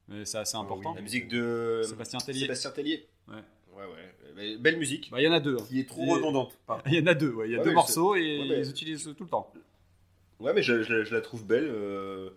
Mais 0.08 0.26
c'est 0.26 0.38
assez 0.40 0.56
Ah 0.58 0.62
important. 0.62 0.90
oui. 0.91 0.96
La 0.96 1.02
musique 1.02 1.28
de 1.28 1.82
Sébastien 1.84 2.20
Tellier. 2.20 2.40
Sébastien 2.41 2.72
Tellier. 2.72 3.08
Ouais. 3.28 3.36
Ouais, 3.76 3.84
ouais. 3.86 4.16
Mais 4.40 4.57
Belle 4.57 4.78
musique. 4.78 5.10
Bah, 5.11 5.22
il 5.22 5.26
y 5.26 5.28
en 5.28 5.34
a 5.34 5.40
deux. 5.40 5.57
hein. 5.60 5.66
Qui 5.68 5.82
est 5.82 5.88
trop 5.88 6.03
Et- 6.06 6.11
redondante. 6.14 6.57
Il 6.88 6.94
y 6.95 6.99
en 7.02 7.06
a 7.07 7.14
deux, 7.14 7.32
ouais. 7.32 7.48
Il 7.49 7.52
y 7.52 7.56
a 7.56 7.60
Ouais, 7.60 7.64
deux 7.66 7.74
morceaux 7.74 8.16
et 8.16 8.20
ouais, 8.20 8.45
ils 8.45 8.49
mais- 8.49 8.56
les 8.57 8.70
utilisent 8.70 9.03
tout 9.18 9.24
le 9.24 9.30
temps. 9.30 9.52
Ouais, 10.40 10.53
mais 10.53 10.64
je, 10.64 10.82
je- 10.84 11.03
je 11.03 11.14
la 11.14 11.22
trouve 11.22 11.45
belle. 11.45 11.68
Euh... 11.70 12.30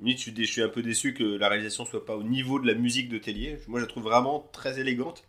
limite, 0.00 0.18
je 0.18 0.22
suis, 0.22 0.32
dé- 0.32 0.44
je 0.44 0.50
suis 0.50 0.62
un 0.62 0.68
peu 0.68 0.82
déçu 0.82 1.14
que 1.14 1.22
la 1.22 1.48
réalisation 1.48 1.84
soit 1.84 2.04
pas 2.04 2.16
au 2.16 2.24
niveau 2.24 2.58
de 2.58 2.66
la 2.66 2.74
musique 2.74 3.08
de 3.08 3.16
Tellier. 3.18 3.58
Moi, 3.68 3.78
je 3.78 3.84
la 3.84 3.88
trouve 3.90 4.02
vraiment 4.02 4.48
très 4.52 4.80
élégante 4.80 5.22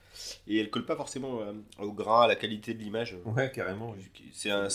et 0.47 0.57
elle 0.57 0.71
colle 0.71 0.85
pas 0.85 0.95
forcément 0.95 1.41
euh, 1.41 1.53
au 1.77 1.91
grain, 1.93 2.21
à 2.23 2.27
la 2.27 2.35
qualité 2.35 2.73
de 2.73 2.79
l'image. 2.79 3.15
Ouais, 3.25 3.51
carrément. 3.53 3.93
oui. 3.95 4.03
C'est 4.33 4.49
un- 4.49 4.67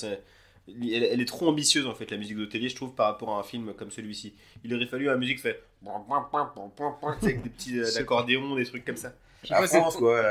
elle, 0.68 1.02
elle 1.02 1.20
est 1.20 1.24
trop 1.24 1.48
ambitieuse 1.48 1.86
en 1.86 1.94
fait 1.96 2.08
la 2.12 2.16
musique 2.18 2.36
de 2.36 2.44
Tellier, 2.44 2.68
je 2.68 2.76
trouve, 2.76 2.94
par 2.94 3.06
rapport 3.06 3.30
à 3.34 3.40
un 3.40 3.42
film 3.42 3.74
comme 3.74 3.90
celui-ci. 3.90 4.34
Il 4.62 4.72
aurait 4.72 4.86
fallu 4.86 5.06
la 5.06 5.16
musique 5.16 5.40
fait 5.40 5.60
avec 7.22 7.42
des 7.42 7.50
petits 7.50 7.80
euh, 7.80 7.86
accordéons, 7.98 8.54
des 8.54 8.64
trucs 8.66 8.84
comme 8.84 8.96
ça. 8.96 9.12
Je 9.42 9.50
La 9.52 9.66
France, 9.66 9.96
quoi. 9.96 10.22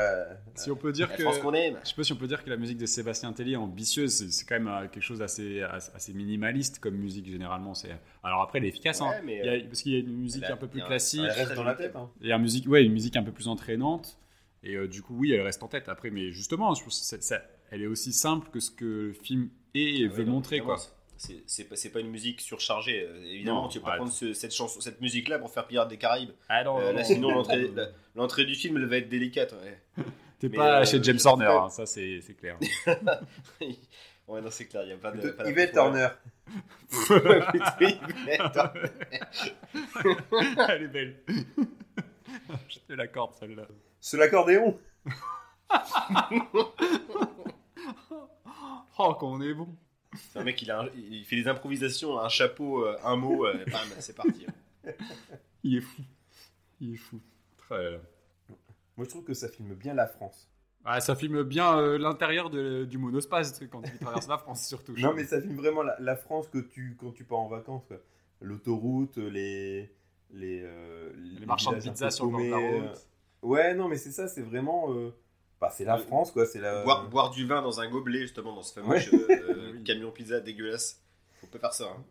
si 0.54 0.70
on 0.70 0.76
peut 0.76 0.92
dire 0.92 1.08
La 1.08 1.16
que. 1.16 1.22
France 1.22 1.38
qu'on 1.38 1.52
aime. 1.54 1.76
Je 1.82 1.88
sais 1.88 1.94
pas 1.96 2.04
si 2.04 2.12
on 2.12 2.16
peut 2.16 2.28
dire 2.28 2.44
que 2.44 2.50
la 2.50 2.56
musique 2.56 2.78
de 2.78 2.86
Sébastien 2.86 3.32
Tellier 3.32 3.52
est 3.52 3.56
ambitieuse, 3.56 4.12
c'est 4.12 4.30
c'est 4.30 4.44
quand 4.46 4.54
même 4.54 4.68
euh, 4.68 4.86
quelque 4.88 5.02
chose 5.02 5.18
d'assez 5.18 5.62
assez 5.62 6.12
minimaliste 6.12 6.78
comme 6.78 6.94
musique 6.94 7.26
généralement. 7.28 7.74
C'est 7.74 7.90
alors 8.22 8.42
après 8.42 8.58
elle 8.58 8.66
est 8.66 8.68
efficace, 8.68 9.00
hein. 9.00 9.08
Ouais, 9.10 9.22
mais, 9.24 9.40
Il 9.42 9.46
y 9.46 9.48
a- 9.48 9.64
parce 9.66 9.82
qu'il 9.82 9.92
y 9.92 9.96
a 9.96 9.98
une 9.98 10.12
musique 10.16 10.44
un 10.44 10.56
peu 10.56 10.68
plus 10.68 10.82
classique, 10.82 11.22
Elle 11.24 11.30
reste 11.30 11.54
dans 11.54 11.64
la 11.64 11.74
tête. 11.74 11.96
Hein. 11.96 12.08
il 12.20 12.28
y 12.28 12.32
a 12.32 12.36
une 12.36 12.42
musique, 12.42 12.68
ouais, 12.68 12.84
une 12.84 12.92
musique 12.92 13.16
un 13.16 13.22
peu 13.24 13.32
plus 13.32 13.48
entraînante, 13.48 14.18
et 14.62 14.74
euh, 14.76 14.86
du 14.86 15.02
coup 15.02 15.16
oui 15.18 15.32
elle 15.32 15.40
reste 15.40 15.62
en 15.62 15.68
tête. 15.68 15.88
Après, 15.88 16.10
mais 16.10 16.30
justement, 16.30 16.72
je 16.74 16.84
pense 16.84 17.00
que 17.00 17.04
c'est- 17.04 17.22
ça- 17.22 17.42
elle 17.72 17.82
est 17.82 17.86
aussi 17.86 18.12
simple 18.12 18.48
que 18.50 18.60
ce 18.60 18.70
que 18.70 18.84
le 18.84 19.12
film 19.12 19.48
est 19.74 19.80
et 20.02 20.06
Ah 20.06 20.12
veut 20.14 20.24
ouais, 20.24 20.30
montrer 20.30 20.56
évidemment, 20.56 20.76
quoi. 20.76 20.84
C'est 21.46 21.90
pas, 21.92 22.00
une 22.00 22.10
musique 22.10 22.40
surchargée. 22.40 23.02
euh, 23.02 23.22
Évidemment, 23.24 23.62
Non, 23.64 23.68
tu 23.68 23.78
pas 23.80 23.90
ouais. 23.90 23.96
prendre 23.96 24.10
ce- 24.12 24.32
cette, 24.32 24.54
chanson, 24.54 24.80
cette 24.80 25.00
musique-là 25.02 25.38
pour 25.38 25.50
faire 25.50 25.66
Pirates 25.66 25.88
des 25.88 25.98
Caraïbes. 25.98 26.30
Ah 26.48 26.64
non, 26.64 26.78
Euh, 26.78 26.80
non, 26.80 26.86
là, 26.92 26.98
non, 27.00 27.04
sinon, 27.04 27.30
non, 27.42 27.42
l'entrée 28.14 28.44
du 28.46 28.54
film 28.54 28.76
elle 28.78 28.86
va 28.86 28.96
être 28.96 29.08
délicate. 29.08 29.52
Ouais, 29.52 29.82
T'es 30.38 30.48
pas 30.48 30.80
euh, 30.80 30.84
chez 30.86 31.02
James 31.02 31.18
Horner, 31.24 31.44
hein, 31.46 31.68
ça 31.68 31.84
c'est 31.84 32.20
clair. 32.38 32.56
ouais 33.60 34.40
non, 34.40 34.50
c'est 34.50 34.66
clair, 34.66 34.82
il 34.84 34.86
n'y 34.86 34.92
a 34.92 34.96
pas 34.96 35.10
de. 35.12 35.20
Plutôt 35.20 35.36
pas 35.36 35.50
Yvette 35.50 35.76
Horner. 35.76 36.08
Elle 40.68 40.82
est 40.84 40.88
belle. 40.88 41.22
Je 42.68 42.78
te 42.88 42.92
l'accorde 42.94 43.34
celle-là. 43.38 43.66
C'est 44.00 44.16
l'accordéon. 44.16 44.78
Oh, 48.98 49.14
qu'on 49.14 49.40
est 49.40 49.54
bon. 49.54 49.68
C'est 50.16 50.38
un 50.40 50.44
mec, 50.44 50.60
il, 50.62 50.70
a 50.70 50.80
un- 50.82 50.88
il 50.96 51.24
fait 51.24 51.36
des 51.36 51.46
improvisations, 51.48 52.18
un 52.18 52.28
chapeau, 52.28 52.84
euh, 52.84 52.96
un 53.04 53.16
mot, 53.16 53.46
euh, 53.46 53.64
bam, 53.70 53.86
c'est 54.00 54.16
parti. 54.16 54.46
Il 55.62 55.76
est 55.76 55.80
fou. 55.80 56.02
Il 56.80 56.94
est 56.94 56.96
fou. 56.96 57.20
Très... 57.58 58.00
Moi, 58.96 59.04
je 59.04 59.10
trouve 59.10 59.24
que 59.24 59.34
ça 59.34 59.48
filme 59.48 59.74
bien 59.74 59.94
la 59.94 60.06
France. 60.06 60.48
Ah, 60.84 61.00
ça 61.00 61.14
filme 61.14 61.42
bien 61.42 61.78
euh, 61.78 61.98
l'intérieur 61.98 62.48
du 62.50 62.96
monospace 62.98 63.60
quand 63.70 63.82
il 63.84 63.98
traverse 63.98 64.26
la 64.28 64.38
France 64.38 64.66
surtout. 64.66 64.94
Non, 64.96 65.12
mais 65.14 65.24
ça 65.24 65.40
filme 65.40 65.56
vraiment 65.56 65.82
la, 65.82 65.96
la 66.00 66.16
France 66.16 66.48
que 66.48 66.58
tu, 66.58 66.96
quand 66.98 67.12
tu 67.12 67.24
pars 67.24 67.38
en 67.40 67.48
vacances. 67.48 67.92
L'autoroute, 68.40 69.16
les. 69.18 69.90
Les, 70.32 70.62
euh, 70.64 71.10
Les 71.38 71.44
marchands 71.44 71.72
de 71.72 71.80
pizza 71.80 72.10
sur 72.10 72.24
le 72.26 72.30
bord 72.30 72.40
de 72.40 72.50
la 72.50 72.56
route. 72.56 72.96
euh. 73.44 73.46
Ouais, 73.46 73.74
non, 73.74 73.88
mais 73.88 73.96
c'est 73.96 74.12
ça, 74.12 74.28
c'est 74.28 74.42
vraiment. 74.42 74.92
euh, 74.94 75.10
Bah, 75.60 75.68
c'est 75.70 75.84
la. 75.84 75.98
France, 75.98 76.30
quoi. 76.30 76.46
C'est 76.46 76.60
la. 76.60 76.82
Boire, 76.84 77.08
boire 77.10 77.30
du 77.30 77.46
vin 77.46 77.60
dans 77.62 77.80
un 77.80 77.90
gobelet, 77.90 78.20
justement, 78.20 78.54
dans 78.54 78.62
ce 78.62 78.72
fameux 78.72 78.88
Ouais. 78.88 79.00
Camion 79.84 80.10
pizza 80.10 80.40
dégueulasse. 80.40 81.00
Faut 81.40 81.46
pas 81.46 81.58
faire 81.58 81.72
ça. 81.72 81.84
hein. 81.96 82.04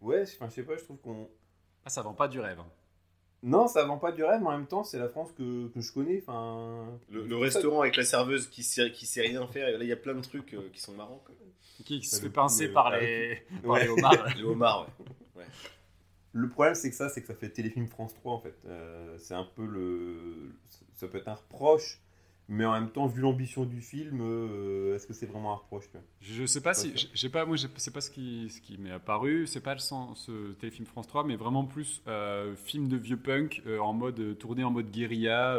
Ouais, 0.00 0.24
je 0.26 0.34
enfin, 0.36 0.48
je 0.48 0.54
sais 0.54 0.62
pas, 0.62 0.76
je 0.76 0.84
trouve 0.84 0.98
qu'on. 0.98 1.28
Ah, 1.84 1.90
ça 1.90 2.02
vend 2.02 2.14
pas 2.14 2.28
du 2.28 2.38
rêve. 2.40 2.58
hein. 2.60 2.66
Non, 3.42 3.68
ça 3.68 3.84
vend 3.84 3.98
pas 3.98 4.10
du 4.12 4.24
rêve, 4.24 4.40
mais 4.40 4.48
en 4.48 4.58
même 4.58 4.66
temps, 4.66 4.82
c'est 4.84 4.98
la 4.98 5.08
France 5.08 5.30
que, 5.32 5.68
que 5.68 5.80
je 5.80 5.92
connais. 5.92 6.22
Enfin. 6.26 6.86
Le, 7.10 7.36
restaurant 7.36 7.80
avec 7.82 7.96
la 7.96 8.04
serveuse 8.04 8.48
qui 8.48 8.62
sait, 8.64 8.90
qui 8.90 9.06
sait 9.06 9.20
rien 9.22 9.46
faire, 9.46 9.68
et 9.68 9.72
là, 9.78 9.84
il 9.84 9.88
y 9.88 9.92
a 9.92 9.96
plein 9.96 10.14
de 10.14 10.20
trucs 10.22 10.54
euh, 10.54 10.68
qui 10.72 10.80
sont 10.80 10.92
marrants. 10.92 11.22
quoi. 11.24 11.34
Qui 11.84 12.02
se 12.02 12.20
fait 12.20 12.30
pincer 12.30 12.66
mais- 12.68 12.72
par 12.74 12.90
les, 12.98 13.42
par 13.62 13.78
homards. 13.90 14.34
Les 14.36 14.42
homards, 14.42 14.88
ouais. 15.36 15.44
Le 16.32 16.48
problème, 16.48 16.74
c'est 16.74 16.90
que 16.90 16.96
ça, 16.96 17.08
c'est 17.08 17.20
que 17.20 17.28
ça 17.28 17.34
fait 17.34 17.48
téléfilm 17.50 17.86
France 17.88 18.12
3, 18.14 18.32
en 18.34 18.40
fait. 18.40 18.54
Euh, 18.66 19.16
c'est 19.18 19.34
un 19.34 19.44
peu 19.44 19.64
le. 19.64 20.52
Ça 20.96 21.06
peut 21.06 21.18
être 21.18 21.28
un 21.28 21.34
reproche, 21.34 22.00
mais 22.48 22.64
en 22.64 22.72
même 22.72 22.88
temps, 22.90 23.06
vu 23.06 23.20
l'ambition 23.20 23.64
du 23.66 23.80
film, 23.82 24.20
euh, 24.22 24.94
est-ce 24.94 25.06
que 25.06 25.12
c'est 25.12 25.26
vraiment 25.26 25.52
un 25.52 25.56
reproche 25.56 25.84
Je 26.22 26.46
sais 26.46 26.62
pas 26.62 26.72
si, 26.72 26.92
Pas 26.92 26.98
sais 27.14 27.28
pas, 27.28 27.44
moi, 27.44 27.56
je 27.56 27.66
sais 27.76 27.90
pas 27.90 28.00
ce 28.00 28.10
qui, 28.10 28.48
ce 28.48 28.60
qui 28.62 28.78
m'est 28.78 28.90
apparu. 28.90 29.46
C'est 29.46 29.60
pas 29.60 29.74
le 29.74 29.80
sens, 29.80 30.24
ce 30.26 30.52
téléfilm 30.52 30.86
France 30.86 31.06
3, 31.06 31.24
mais 31.24 31.36
vraiment 31.36 31.64
plus 31.64 32.02
euh, 32.08 32.54
film 32.56 32.88
de 32.88 32.96
vieux 32.96 33.18
punk 33.18 33.62
euh, 33.66 33.78
en 33.80 33.92
mode 33.92 34.18
euh, 34.20 34.34
tourné 34.34 34.64
en 34.64 34.70
mode 34.70 34.90
guérilla, 34.90 35.58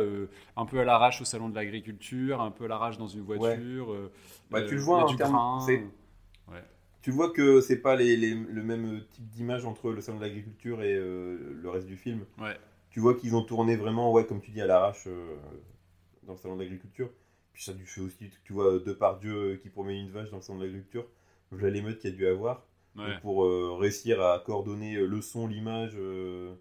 un 0.57 0.65
peu 0.65 0.79
à 0.79 0.83
l'arrache 0.83 1.21
au 1.21 1.25
salon 1.25 1.49
de 1.49 1.55
l'agriculture, 1.55 2.41
un 2.41 2.49
peu 2.51 2.65
à 2.65 2.67
l'arrache 2.67 2.97
dans 2.97 3.07
une 3.07 3.21
voiture. 3.21 3.95
Bah, 4.49 4.63
tu 4.63 4.75
le 4.75 4.81
vois 4.81 5.01
a 5.01 5.05
en 5.05 5.15
termes- 5.15 5.59
c'est- 5.65 5.83
Tu 7.01 7.11
vois 7.11 7.29
que 7.31 7.61
c'est 7.61 7.77
pas 7.81 7.95
les, 7.95 8.17
les- 8.17 8.33
le 8.35 8.61
même 8.61 9.01
type 9.11 9.25
d'image 9.29 9.63
entre 9.65 9.91
le 9.91 10.01
salon 10.01 10.17
de 10.17 10.23
l'agriculture 10.23 10.81
et 10.83 10.95
le 10.95 11.69
reste 11.69 11.87
du 11.87 11.95
film. 11.95 12.25
Ouais. 12.39 12.57
Tu 12.89 12.99
vois 12.99 13.13
qu'ils 13.15 13.35
ont 13.35 13.41
tourné 13.43 13.75
vraiment, 13.77 14.11
ouais, 14.11 14.25
comme 14.25 14.41
tu 14.41 14.51
dis, 14.51 14.59
à 14.61 14.65
l'arrache 14.65 15.07
dans 16.23 16.33
le 16.33 16.37
salon 16.39 16.55
de 16.55 16.61
l'agriculture. 16.63 17.09
Puis 17.53 17.63
ça 17.63 17.71
a 17.71 17.73
dû 17.75 17.85
faire 17.85 18.03
aussi, 18.03 18.29
tu 18.45 18.53
vois, 18.53 18.79
deux 18.79 18.95
par 18.95 19.19
Dieu 19.19 19.59
qui 19.61 19.69
promet 19.69 19.99
une 19.99 20.11
vache 20.11 20.29
dans 20.29 20.37
le 20.37 20.41
salon 20.43 20.59
de 20.59 20.65
l'agriculture. 20.65 21.05
Voilà 21.51 21.69
l'émeute 21.69 21.99
qu'il 21.99 22.11
y 22.11 22.13
a 22.13 22.15
dû 22.15 22.27
avoir. 22.27 22.65
Ouais. 22.95 23.05
Donc, 23.13 23.21
pour 23.21 23.45
euh, 23.45 23.75
réussir 23.79 24.21
à 24.21 24.39
coordonner 24.39 24.95
euh, 24.95 25.05
le 25.07 25.21
son, 25.21 25.47
l'image. 25.47 25.93
euh, 25.95 26.53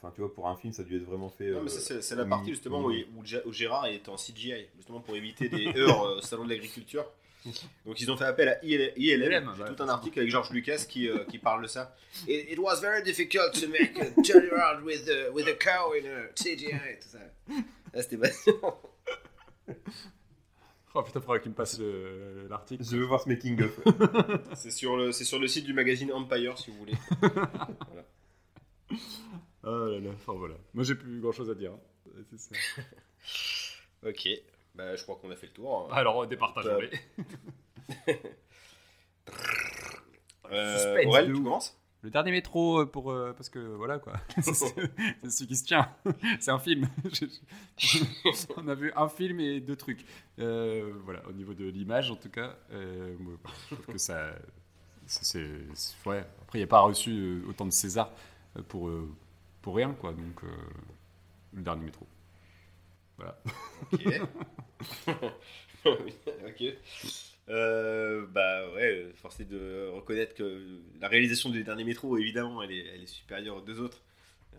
Enfin, 0.00 0.12
tu 0.14 0.20
vois, 0.20 0.34
pour 0.34 0.48
un 0.48 0.56
film, 0.56 0.72
ça 0.72 0.82
a 0.82 0.84
dû 0.84 0.96
être 0.96 1.04
vraiment 1.04 1.30
fait. 1.30 1.50
Non, 1.50 1.62
mais 1.62 1.70
euh, 1.70 1.78
c'est 1.78 2.02
c'est 2.02 2.14
la 2.16 2.26
partie 2.26 2.50
justement 2.50 2.82
où, 2.82 2.90
où 2.90 3.24
Gé- 3.24 3.40
où 3.46 3.52
Gérard 3.52 3.86
est 3.86 4.06
en 4.10 4.16
CGI, 4.16 4.66
justement 4.76 5.00
pour 5.00 5.16
éviter 5.16 5.48
des 5.48 5.66
heures 5.78 6.02
euh, 6.04 6.18
au 6.18 6.20
salon 6.20 6.44
de 6.44 6.50
l'agriculture. 6.50 7.06
Donc 7.86 8.00
ils 8.00 8.10
ont 8.10 8.16
fait 8.16 8.24
appel 8.26 8.48
à 8.48 8.62
IL- 8.64 8.92
ILM. 8.96 9.22
ILM, 9.32 9.52
J'ai 9.56 9.62
ouais, 9.62 9.74
tout 9.74 9.82
un 9.82 9.88
article 9.88 10.18
avec 10.18 10.30
George 10.30 10.50
Lucas 10.50 10.84
qui, 10.88 11.08
euh, 11.08 11.24
qui 11.24 11.38
parle 11.38 11.62
de 11.62 11.68
ça. 11.68 11.94
It, 12.28 12.50
it 12.52 12.58
was 12.58 12.80
very 12.80 13.02
difficult 13.02 13.52
to 13.60 13.66
make 13.68 13.98
a 13.98 14.10
turnaround 14.22 14.82
with, 14.84 15.08
a- 15.08 15.30
with 15.32 15.46
a 15.48 15.54
cow 15.54 15.92
in 15.94 16.06
a 16.06 16.26
CGI. 16.34 16.98
Tout 17.00 17.08
ça. 17.08 17.18
Ah, 17.94 18.02
C'était 18.02 18.18
passionnant. 18.18 18.80
Oh 20.96 21.02
putain, 21.02 21.20
faudra 21.20 21.38
qu'il 21.40 21.50
me 21.50 21.56
passe 21.56 21.78
le- 21.80 22.46
l'article. 22.48 22.84
Je 22.84 22.96
veux 22.96 23.04
voir 23.04 23.20
ce 23.20 23.28
making-of. 23.28 23.80
C'est 24.54 24.70
sur, 24.70 24.96
le, 24.96 25.10
c'est 25.12 25.24
sur 25.24 25.38
le 25.40 25.48
site 25.48 25.64
du 25.64 25.72
magazine 25.72 26.12
Empire 26.12 26.56
si 26.58 26.70
vous 26.70 26.76
voulez. 26.78 26.94
Oh 29.64 29.86
là 29.86 29.98
là, 29.98 30.10
enfin 30.14 30.34
voilà. 30.34 30.54
Moi 30.74 30.84
j'ai 30.84 30.94
plus 30.94 31.20
grand 31.20 31.32
chose 31.32 31.50
à 31.50 31.54
dire. 31.54 31.72
hein. 31.72 31.80
C'est 32.30 32.38
ça. 32.38 32.54
Ok, 34.06 34.28
bah, 34.74 34.94
je 34.96 35.02
crois 35.02 35.16
qu'on 35.16 35.30
a 35.30 35.36
fait 35.36 35.46
le 35.46 35.52
tour. 35.54 35.88
Alors, 35.92 36.26
départageons-les. 36.26 36.90
Euh, 40.52 40.74
suspense 40.76 41.06
Aurel, 41.06 41.26
de 41.28 41.32
tu 41.32 41.38
ouf. 41.38 41.44
commences? 41.44 41.80
Le 42.04 42.10
dernier 42.10 42.32
métro 42.32 42.80
euh, 42.80 42.84
pour 42.84 43.10
euh, 43.10 43.32
parce 43.32 43.48
que 43.48 43.58
voilà 43.58 43.98
quoi. 43.98 44.12
c'est 44.42 44.52
celui 44.52 45.46
qui 45.48 45.56
se 45.56 45.64
tient. 45.64 45.88
C'est 46.38 46.50
un 46.50 46.58
film. 46.58 46.86
On 48.58 48.68
a 48.68 48.74
vu 48.74 48.92
un 48.94 49.08
film 49.08 49.40
et 49.40 49.58
deux 49.60 49.74
trucs. 49.74 50.04
Euh, 50.38 50.92
voilà, 51.04 51.26
au 51.26 51.32
niveau 51.32 51.54
de 51.54 51.64
l'image 51.64 52.10
en 52.10 52.16
tout 52.16 52.28
cas, 52.28 52.58
euh, 52.72 53.16
moi, 53.18 53.32
je 53.70 53.74
trouve 53.74 53.86
que 53.86 53.96
ça, 53.96 54.34
c'est, 55.06 55.48
ouais. 56.04 56.26
Après, 56.42 56.58
il 56.58 56.60
n'y 56.60 56.64
a 56.64 56.66
pas 56.66 56.80
reçu 56.80 57.42
autant 57.48 57.64
de 57.64 57.70
César 57.70 58.12
pour 58.68 58.90
pour 59.62 59.74
rien 59.74 59.94
quoi. 59.94 60.12
Donc 60.12 60.42
le 61.54 61.62
dernier 61.62 61.86
métro. 61.86 62.06
Voilà. 63.16 63.38
Ok. 63.92 64.20
ok. 65.86 66.64
Euh, 67.50 68.26
bah 68.26 68.70
ouais, 68.74 69.12
force 69.16 69.40
est 69.40 69.44
de 69.44 69.88
reconnaître 69.92 70.34
que 70.34 70.80
la 71.00 71.08
réalisation 71.08 71.50
du 71.50 71.62
dernier 71.62 71.84
métro, 71.84 72.16
évidemment, 72.16 72.62
elle 72.62 72.72
est, 72.72 72.86
elle 72.94 73.02
est 73.02 73.06
supérieure 73.06 73.56
aux 73.56 73.60
deux 73.60 73.80
autres. 73.80 74.02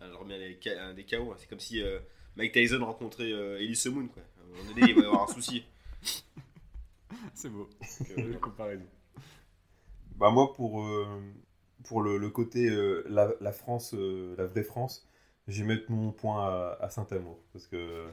Elle 0.00 0.12
remet 0.12 0.58
un 0.78 0.94
des 0.94 1.04
chaos. 1.04 1.34
C'est 1.38 1.48
comme 1.48 1.60
si 1.60 1.82
euh, 1.82 1.98
Mike 2.36 2.52
Tyson 2.52 2.84
rencontrait 2.84 3.32
euh, 3.32 3.58
Elise 3.58 3.86
Moon. 3.86 4.06
Quoi. 4.08 4.22
À 4.22 4.44
un 4.44 4.56
moment 4.56 4.74
donné, 4.74 4.90
il 4.90 4.94
va 4.94 5.02
y 5.02 5.04
avoir 5.04 5.28
un 5.28 5.32
souci. 5.32 5.64
C'est 7.34 7.48
beau. 7.48 7.68
Donc, 8.00 8.18
euh, 8.18 8.32
La 8.32 8.38
comparaison. 8.40 8.86
Bah 10.16 10.30
moi 10.30 10.52
pour 10.54 10.82
euh, 10.82 11.06
pour 11.84 12.00
le, 12.00 12.16
le 12.16 12.30
côté 12.30 12.70
euh, 12.70 13.04
la, 13.08 13.32
la 13.40 13.52
France 13.52 13.92
euh, 13.94 14.34
la 14.38 14.46
vraie 14.46 14.62
France 14.62 15.06
je 15.46 15.62
vais 15.62 15.68
mettre 15.74 15.90
mon 15.90 16.10
point 16.10 16.42
à, 16.46 16.78
à 16.80 16.88
Saint-Amour 16.88 17.38
parce 17.52 17.66
que 17.66 18.06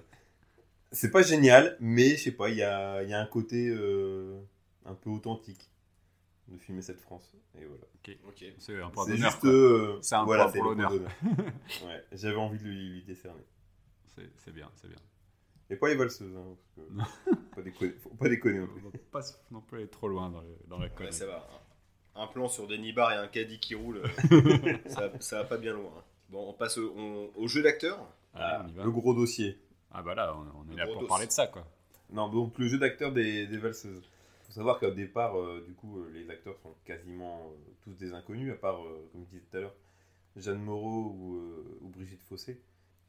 c'est 0.91 1.11
pas 1.11 1.21
génial 1.21 1.77
mais 1.79 2.09
je 2.17 2.23
sais 2.23 2.31
pas 2.33 2.49
il 2.49 2.57
y 2.57 2.61
a, 2.63 3.03
il 3.03 3.09
y 3.09 3.13
a 3.13 3.19
un 3.21 3.25
côté 3.25 3.69
euh, 3.69 4.37
un 4.85 4.93
peu 4.95 5.09
authentique 5.09 5.69
de 6.49 6.57
filmer 6.57 6.81
cette 6.81 6.99
France 6.99 7.33
et 7.57 7.65
voilà 7.65 7.83
ok. 8.27 8.45
C'est 8.59 8.81
un 8.81 8.89
point 8.89 9.05
c'est 9.05 9.11
d'honneur. 9.13 9.39
euh, 9.45 9.97
C'est 10.01 10.15
un 10.15 10.25
voilà, 10.25 10.45
point 10.45 10.53
pour 10.53 10.63
l'honneur. 10.65 10.89
d'honneur. 10.91 11.11
ouais, 11.85 12.03
j'avais 12.11 12.35
envie 12.37 12.59
de 12.59 12.63
lui, 12.65 12.89
lui 12.89 13.03
décerner 13.03 13.43
C'est, 14.15 14.29
c'est 14.37 14.51
bien, 14.53 14.69
c'est 14.75 14.87
bien. 14.89 14.97
et 15.69 15.75
pas 15.77 15.87
les 15.87 15.95
valseuses 15.95 16.35
hein, 16.35 16.55
parce 16.55 16.87
que 17.37 17.55
pas 17.55 17.61
déconner, 17.61 17.93
faut 17.93 18.09
pas 18.09 18.27
déconner 18.29 18.59
On 18.61 18.91
pas 19.11 19.21
non 19.51 19.61
plus 19.61 19.77
aller 19.79 19.87
trop 19.87 20.07
loin 20.09 20.29
dans, 20.29 20.41
le- 20.41 20.57
dans 20.67 20.79
la 20.79 20.87
Ouais, 20.99 21.11
ça 21.11 21.25
va. 21.27 21.47
Un 22.15 22.27
plan 22.27 22.47
sur 22.47 22.67
Denis 22.67 22.93
Barr 22.93 23.11
et 23.13 23.15
un 23.15 23.27
caddie 23.27 23.59
qui 23.59 23.73
roule, 23.73 24.03
euh, 24.31 24.77
ça, 24.87 25.11
ça 25.19 25.37
va 25.37 25.43
pas 25.45 25.57
bien 25.57 25.73
loin. 25.73 25.91
hein. 25.97 26.03
Bon, 26.29 26.49
on 26.49 26.53
passe 26.53 26.77
au, 26.77 26.93
on- 26.95 27.31
au 27.35 27.47
jeu 27.47 27.63
d'acteur. 27.63 27.97
Y 28.35 28.73
va. 28.75 28.83
le 28.83 28.91
gros 28.91 29.13
dossier 29.15 29.57
Ah 29.91 30.03
bah 30.03 30.13
là, 30.13 30.35
on, 30.35 30.59
on 30.59 30.67
est 30.67 30.71
Le 30.71 30.77
là 30.77 30.87
pour 30.87 31.07
parler 31.07 31.25
de 31.27 31.31
ça, 31.31 31.47
quoi. 31.47 31.65
Non, 32.11 32.27
donc 32.29 32.57
le 32.59 32.67
jeu 32.67 32.77
d'acteur 32.77 33.11
des, 33.13 33.47
des 33.47 33.57
valseuses. 33.57 34.03
Faut 34.53 34.59
savoir 34.59 34.79
qu'au 34.79 34.91
départ, 34.91 35.37
euh, 35.39 35.63
du 35.67 35.73
coup, 35.73 35.99
euh, 35.99 36.09
les 36.13 36.29
acteurs 36.29 36.55
sont 36.61 36.73
quasiment 36.85 37.47
euh, 37.51 37.71
tous 37.83 37.93
des 37.93 38.13
inconnus, 38.13 38.51
à 38.51 38.55
part, 38.55 38.83
euh, 38.85 39.09
comme 39.11 39.23
je 39.25 39.29
disais 39.31 39.43
tout 39.49 39.57
à 39.57 39.61
l'heure, 39.61 39.75
Jeanne 40.35 40.61
Moreau 40.61 41.15
ou, 41.17 41.35
euh, 41.37 41.79
ou 41.81 41.87
Brigitte 41.89 42.21
Fossé. 42.23 42.59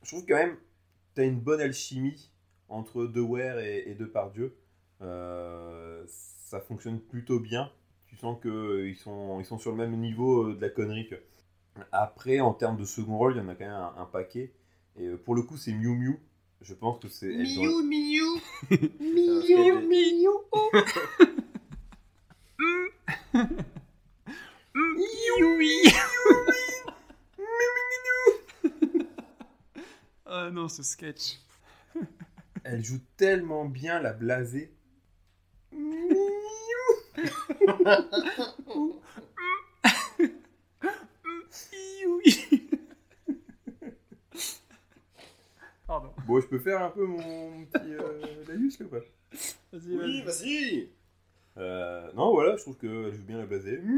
Je 0.02 0.08
trouve 0.08 0.24
quand 0.26 0.36
même 0.36 0.56
tu 1.14 1.20
as 1.20 1.24
une 1.24 1.38
bonne 1.40 1.60
alchimie 1.60 2.30
entre 2.68 3.04
De 3.06 3.20
Ware 3.20 3.58
et, 3.60 3.84
et 3.90 3.94
Depardieu. 3.94 4.56
Euh, 5.02 6.02
ça 6.06 6.60
fonctionne 6.60 6.98
plutôt 6.98 7.38
bien. 7.40 7.70
Tu 8.08 8.16
sens 8.16 8.40
qu'ils 8.40 8.96
sont, 8.96 9.38
ils 9.40 9.44
sont 9.46 9.58
sur 9.58 9.70
le 9.70 9.76
même 9.76 9.96
niveau 9.98 10.48
euh, 10.48 10.54
de 10.54 10.60
la 10.60 10.70
connerie. 10.70 11.08
que- 11.08 11.80
Après, 11.92 12.40
en 12.40 12.52
termes 12.54 12.76
de 12.76 12.84
second 12.84 13.18
rôle, 13.18 13.34
il 13.36 13.38
y 13.38 13.40
en 13.40 13.48
a 13.48 13.54
quand 13.54 13.64
même 13.64 13.72
un, 13.74 13.94
un 13.98 14.06
paquet. 14.06 14.52
Et 14.98 15.06
euh, 15.08 15.16
pour 15.16 15.34
le 15.34 15.42
coup, 15.42 15.56
c'est 15.56 15.72
Miu 15.72 15.94
Miu. 15.94 16.18
Je 16.62 16.74
pense 16.74 16.98
que 16.98 17.08
c'est. 17.08 17.28
doit- 17.28 17.42
Miou 17.44 17.82
Miu, 17.82 18.22
Miu 19.00 19.42
Ah 30.26 30.50
non, 30.50 30.68
ce 30.68 30.82
sketch. 30.82 31.38
Elle 32.64 32.84
joue 32.84 33.00
tellement 33.16 33.64
bien 33.66 34.00
la 34.00 34.12
blasée. 34.12 34.72
Pardon. 45.86 46.12
Bon, 46.26 46.40
je 46.40 46.46
peux 46.46 46.58
faire 46.58 46.82
un 46.82 46.90
peu 46.90 47.04
mon 47.04 47.64
petit 47.66 47.92
euh, 47.94 48.44
laïus 48.48 48.78
là 48.80 48.86
ou 48.86 48.88
pas? 48.88 48.98
Vas-y, 49.72 49.96
Oui, 49.96 50.22
vas-y 50.22 50.88
Euh, 51.56 52.10
Non, 52.14 52.32
voilà, 52.32 52.56
je 52.56 52.62
trouve 52.62 52.76
qu'elle 52.76 53.12
joue 53.14 53.22
bien 53.24 53.38
la 53.38 53.46
blasée. 53.46 53.80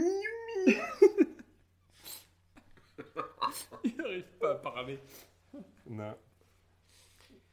Il 3.84 3.96
n'arrive 3.96 4.24
pas 4.40 4.52
à 4.52 4.54
parler. 4.56 4.98
Non. 5.88 6.14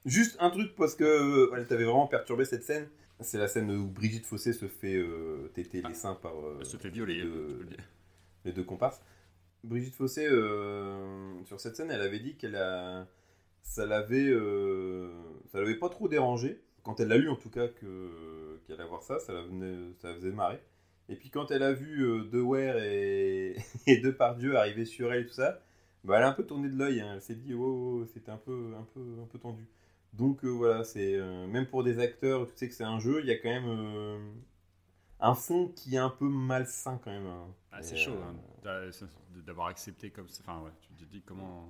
Juste 0.06 0.36
un 0.40 0.50
truc 0.50 0.76
parce 0.76 0.96
que 0.96 1.04
euh, 1.04 1.54
elle 1.56 1.68
t'avait 1.68 1.84
vraiment 1.86 2.08
perturbé 2.08 2.46
cette 2.46 2.64
scène. 2.64 2.88
C'est 3.20 3.38
la 3.38 3.48
scène 3.48 3.72
où 3.72 3.88
Brigitte 3.88 4.26
Fossé 4.26 4.52
se 4.54 4.68
fait 4.68 4.96
euh, 4.96 5.50
téter 5.54 5.82
les 5.82 5.94
seins 5.94 6.16
par 6.16 6.34
euh, 6.36 6.58
Elle 6.60 6.66
se 6.66 6.78
fait 6.78 6.90
violer. 6.90 7.22
deux- 7.22 7.30
peux 7.58 7.64
le 7.64 7.70
dire. 7.70 7.84
les 8.46 8.52
deux 8.52 8.64
comparses. 8.64 9.02
Brigitte 9.64 9.96
Fossé, 9.96 10.28
euh, 10.28 11.42
sur 11.46 11.62
cette 11.62 11.78
scène, 11.78 11.90
elle 11.92 12.02
avait 12.02 12.20
dit 12.20 12.36
qu'elle 12.36 12.58
a, 12.58 13.08
ça 13.62 13.86
l'avait, 13.86 14.28
euh, 14.28 15.10
ça 15.52 15.60
l'avait 15.60 15.78
pas 15.78 15.88
trop 15.90 16.10
dérangé. 16.10 16.62
Quand 16.84 17.00
elle 17.00 17.08
l'a 17.10 17.18
lu, 17.18 17.30
en 17.30 17.36
tout 17.36 17.50
cas, 17.50 17.68
que 17.68 18.60
qu'elle 18.68 18.80
allait 18.80 18.90
voir 18.90 19.04
ça, 19.04 19.20
ça 19.20 19.34
la, 19.34 19.42
venait- 19.44 19.94
ça 20.02 20.10
la 20.10 20.16
faisait 20.16 20.32
marrer. 20.32 20.62
Et 21.10 21.16
puis 21.16 21.30
quand 21.30 21.52
elle 21.52 21.64
a 21.64 21.74
vu 21.74 22.02
euh, 22.06 22.78
et, 22.84 23.56
et 23.88 23.98
Depardieu 23.98 24.56
arriver 24.58 24.86
sur 24.86 25.12
elle 25.14 25.24
et 25.24 25.28
tout 25.28 25.34
ça, 25.34 25.62
bah, 26.04 26.18
elle 26.18 26.24
a 26.24 26.30
un 26.30 26.34
peu 26.34 26.46
tourné 26.46 26.70
de 26.70 26.78
l'œil. 26.78 27.02
hein. 27.02 27.14
Elle 27.16 27.22
s'est 27.22 27.36
dit, 27.36 27.54
oh, 27.54 28.02
oh, 28.04 28.06
c'était 28.14 28.32
un 28.32 28.38
peu, 28.38 28.74
un 28.78 28.84
peu, 28.94 29.02
un 29.22 29.26
peu 29.28 29.40
tendu. 29.40 29.66
Donc 30.14 30.44
euh, 30.46 30.50
voilà, 30.50 30.84
c'est 30.84 31.16
euh, 31.16 31.48
même 31.48 31.66
pour 31.68 31.84
des 31.84 32.00
acteurs, 32.00 32.46
tu 32.48 32.54
sais 32.56 32.68
que 32.70 32.74
c'est 32.76 32.84
un 32.84 33.00
jeu, 33.00 33.20
il 33.22 33.28
y 33.28 33.32
a 33.32 33.38
quand 33.38 33.50
même 33.50 33.66
euh, 33.68 34.20
un 35.20 35.34
fond 35.36 35.70
qui 35.76 35.96
est 35.96 36.00
un 36.00 36.10
peu 36.10 36.28
malsain 36.28 37.00
quand 37.04 37.12
même. 37.12 37.26
hein. 37.26 37.48
Ah, 37.72 37.82
c'est 37.82 37.98
chaud 37.98 38.14
hein, 38.24 38.36
d'avoir 39.46 39.68
accepté 39.68 40.12
comme 40.12 40.28
ça. 40.30 40.44
Enfin, 40.46 40.62
ouais, 40.64 40.72
tu 40.82 40.94
te 40.94 41.04
dis 41.12 41.22
comment. 41.22 41.68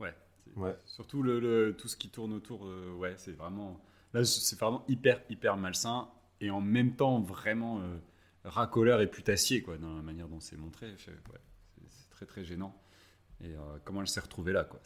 Ouais. 0.00 0.14
Ouais. 0.56 0.76
Surtout 0.86 1.22
le, 1.22 1.40
le- 1.40 1.74
tout 1.76 1.88
ce 1.88 1.96
qui 1.96 2.08
tourne 2.10 2.32
autour. 2.32 2.62
ouais, 2.98 3.14
c'est 3.16 3.32
vraiment. 3.32 3.80
Là, 4.14 4.24
c'est 4.24 4.58
vraiment 4.58 4.84
hyper, 4.88 5.20
hyper 5.30 5.56
malsain 5.56 6.08
et 6.40 6.50
en 6.50 6.60
même 6.60 6.94
temps 6.96 7.20
vraiment 7.20 7.80
euh, 7.80 7.96
racoleur 8.44 9.00
et 9.00 9.06
putassier, 9.06 9.62
quoi, 9.62 9.78
dans 9.78 9.94
la 9.94 10.02
manière 10.02 10.28
dont 10.28 10.40
c'est 10.40 10.56
montré. 10.56 10.92
C'est- 10.98 11.12
très, 12.10 12.26
très 12.26 12.44
gênant. 12.44 12.74
Et 13.42 13.48
euh, 13.54 13.58
comment 13.84 14.00
elle 14.02 14.08
s'est 14.08 14.20
retrouvée 14.20 14.52
là, 14.52 14.64
quoi. 14.64 14.80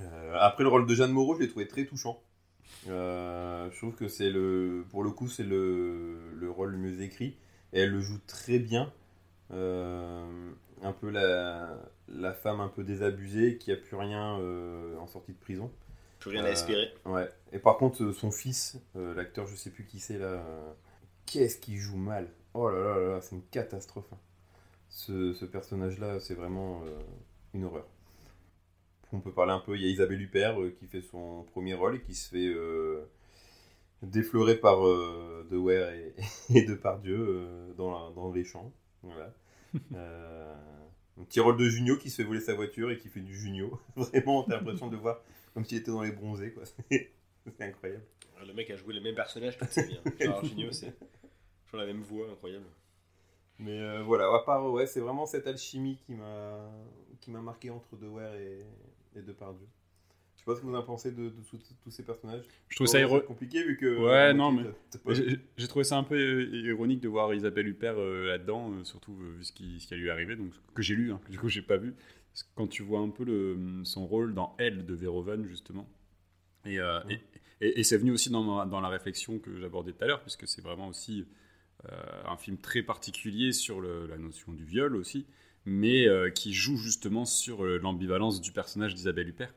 Euh, 0.00 0.34
après 0.38 0.62
le 0.62 0.68
rôle 0.68 0.86
de 0.86 0.94
Jeanne 0.94 1.12
Moreau, 1.12 1.34
je 1.36 1.40
l'ai 1.40 1.48
trouvé 1.48 1.66
très 1.66 1.86
touchant. 1.86 2.22
Je 2.86 3.76
trouve 3.78 3.94
que 3.94 4.08
c'est 4.08 4.30
le, 4.30 4.84
pour 4.90 5.02
le 5.02 5.10
coup, 5.10 5.28
c'est 5.28 5.44
le, 5.44 6.32
le 6.34 6.50
rôle 6.50 6.72
le 6.72 6.78
mieux 6.78 7.00
écrit 7.02 7.36
et 7.72 7.80
elle 7.80 7.90
le 7.92 8.00
joue 8.00 8.18
très 8.26 8.58
bien. 8.58 8.92
Un 9.50 10.92
peu 10.92 11.10
la, 11.10 11.76
la 12.08 12.32
femme 12.32 12.60
un 12.60 12.68
peu 12.68 12.84
désabusée 12.84 13.58
qui 13.58 13.72
a 13.72 13.76
plus 13.76 13.96
rien 13.96 14.34
en 14.98 15.06
sortie 15.06 15.32
de 15.32 15.38
prison. 15.38 15.70
Plus 16.20 16.30
rien 16.30 16.44
Euh, 16.44 16.48
à 16.48 16.50
espérer. 16.50 16.92
Ouais. 17.04 17.28
Et 17.52 17.58
par 17.58 17.76
contre, 17.78 18.02
euh, 18.04 18.12
son 18.12 18.30
fils, 18.30 18.78
euh, 18.96 19.14
l'acteur, 19.14 19.46
je 19.46 19.56
sais 19.56 19.70
plus 19.70 19.84
qui 19.86 20.00
c'est 20.00 20.18
là, 20.18 20.26
euh, 20.26 20.72
qu'est-ce 21.26 21.58
qu'il 21.58 21.78
joue 21.78 21.96
mal. 21.96 22.28
Oh 22.54 22.68
là 22.70 22.78
là 22.80 22.98
là, 23.00 23.08
là, 23.16 23.20
c'est 23.22 23.36
une 23.36 23.44
catastrophe. 23.50 24.06
hein. 24.12 24.18
Ce, 24.90 25.32
ce 25.34 25.44
personnage-là, 25.46 26.20
c'est 26.20 26.34
vraiment 26.34 26.82
euh, 26.86 27.00
une 27.54 27.64
horreur. 27.64 27.86
On 29.12 29.20
peut 29.20 29.32
parler 29.32 29.52
un 29.52 29.58
peu, 29.58 29.74
il 29.76 29.82
y 29.82 29.86
a 29.86 29.88
Isabelle 29.88 30.22
Huppert 30.22 30.60
euh, 30.60 30.70
qui 30.78 30.86
fait 30.86 31.00
son 31.02 31.42
premier 31.52 31.74
rôle 31.74 31.96
et 31.96 32.00
qui 32.00 32.14
se 32.14 32.28
fait 32.28 32.46
euh, 32.46 33.00
déflorer 34.02 34.56
par 34.56 34.86
euh, 34.86 35.46
De 35.50 35.56
Ware 35.56 35.90
et, 35.92 36.14
et 36.54 36.62
Depardieu 36.62 37.16
euh, 37.18 37.72
dans, 37.76 37.90
la- 37.90 38.14
dans 38.14 38.32
les 38.32 38.44
champs. 38.44 38.72
Voilà. 39.02 39.32
Euh, 39.94 40.54
un 41.20 41.22
petit 41.24 41.38
rôle 41.38 41.56
de 41.56 41.68
Junio 41.68 41.96
qui 41.96 42.10
se 42.10 42.16
fait 42.16 42.24
voler 42.24 42.40
sa 42.40 42.54
voiture 42.54 42.90
et 42.90 42.98
qui 42.98 43.08
fait 43.08 43.20
du 43.20 43.36
Junio. 43.36 43.78
Vraiment, 43.96 44.42
t'as 44.42 44.56
l'impression 44.56 44.88
de 44.88 44.96
voir 44.96 45.20
comme 45.54 45.64
s'il 45.64 45.78
était 45.78 45.90
dans 45.90 46.02
les 46.02 46.12
bronzés, 46.12 46.52
quoi. 46.52 46.62
C'est 46.90 47.62
incroyable. 47.62 48.02
Le 48.46 48.52
mec 48.54 48.70
a 48.70 48.76
joué 48.76 48.94
le 48.94 49.00
même 49.00 49.14
personnage 49.14 49.58
toute 49.58 49.68
sa 49.70 49.82
vie. 49.82 49.98
hein. 50.04 50.10
Gérard 50.18 50.44
Jugnot, 50.44 50.72
c'est 50.72 50.94
toujours 51.64 51.78
la 51.80 51.86
même 51.86 52.02
voix, 52.02 52.26
incroyable. 52.30 52.64
Mais 53.58 53.78
euh, 53.80 54.02
voilà, 54.02 54.24
à 54.34 54.38
part, 54.44 54.70
ouais, 54.72 54.86
c'est 54.86 55.00
vraiment 55.00 55.26
cette 55.26 55.46
alchimie 55.46 55.98
qui 56.06 56.14
m'a 56.14 56.70
qui 57.20 57.30
m'a 57.30 57.42
marqué 57.42 57.68
entre 57.68 57.96
Dewar 57.96 58.34
et, 58.34 58.64
et 59.14 59.20
Depardieu. 59.20 59.66
Je 60.36 60.38
sais 60.40 60.44
pas 60.46 60.54
ce 60.54 60.60
que 60.62 60.66
vous 60.66 60.74
en 60.74 60.82
pensez 60.82 61.12
de, 61.12 61.24
de 61.28 61.42
tous- 61.50 61.76
tous 61.84 61.90
ces 61.90 62.02
personnages. 62.02 62.44
Je 62.70 62.76
trouve 62.76 62.86
ça 62.86 62.98
compliqué 63.26 63.62
vu 63.62 63.76
que. 63.76 63.98
Ouais, 63.98 64.10
la 64.28 64.32
non, 64.32 64.52
mais- 64.52 64.64
pas- 65.04 65.12
J'ai 65.58 65.68
trouvé 65.68 65.84
ça 65.84 65.98
un 65.98 66.02
peu 66.04 66.14
euh, 66.16 66.46
ironique 66.66 67.00
de 67.00 67.08
voir 67.08 67.34
Isabelle 67.34 67.68
Huppert 67.68 67.98
euh, 67.98 68.26
là-dedans, 68.26 68.72
euh, 68.72 68.84
surtout 68.84 69.18
euh, 69.20 69.34
vu 69.36 69.44
ce 69.44 69.52
qui, 69.52 69.78
ce 69.80 69.88
qui 69.88 69.96
lui 69.96 70.08
est 70.08 70.10
arrivé, 70.10 70.36
donc, 70.36 70.52
que 70.74 70.80
j'ai 70.80 70.94
lu, 70.94 71.12
hein, 71.12 71.20
que 71.26 71.30
du 71.30 71.38
coup 71.38 71.50
j'ai 71.50 71.60
pas 71.60 71.76
vu. 71.76 71.94
Quand 72.54 72.66
tu 72.68 72.82
vois 72.82 73.00
un 73.00 73.08
peu 73.10 73.24
le, 73.24 73.58
son 73.84 74.06
rôle 74.06 74.34
dans 74.34 74.54
Elle 74.58 74.86
de 74.86 74.94
Verhoeven, 74.94 75.44
justement. 75.46 75.88
Et, 76.66 76.78
euh, 76.80 77.02
Ouais. 77.04 77.20
et, 77.60 77.66
et- 77.68 77.80
et 77.80 77.84
c'est 77.84 77.96
venu 77.98 78.12
aussi 78.12 78.30
dans, 78.30 78.42
ma- 78.44 78.66
dans 78.66 78.80
la 78.80 78.88
réflexion 78.88 79.38
que 79.38 79.56
j'abordais 79.58 79.92
tout 79.92 80.04
à 80.04 80.06
l'heure, 80.06 80.20
puisque 80.22 80.46
c'est 80.48 80.62
vraiment 80.62 80.88
aussi 80.88 81.26
euh, 81.90 82.22
un 82.26 82.36
film 82.36 82.58
très 82.58 82.82
particulier 82.82 83.52
sur 83.52 83.80
le- 83.80 84.06
la 84.06 84.18
notion 84.18 84.52
du 84.52 84.64
viol 84.64 84.94
aussi, 84.96 85.26
mais 85.64 86.06
euh, 86.06 86.28
qui 86.30 86.52
joue 86.52 86.76
justement 86.76 87.24
sur 87.24 87.64
l'ambivalence 87.64 88.40
du 88.42 88.52
personnage 88.52 88.94
d'Isabelle 88.94 89.28
Huppert 89.28 89.54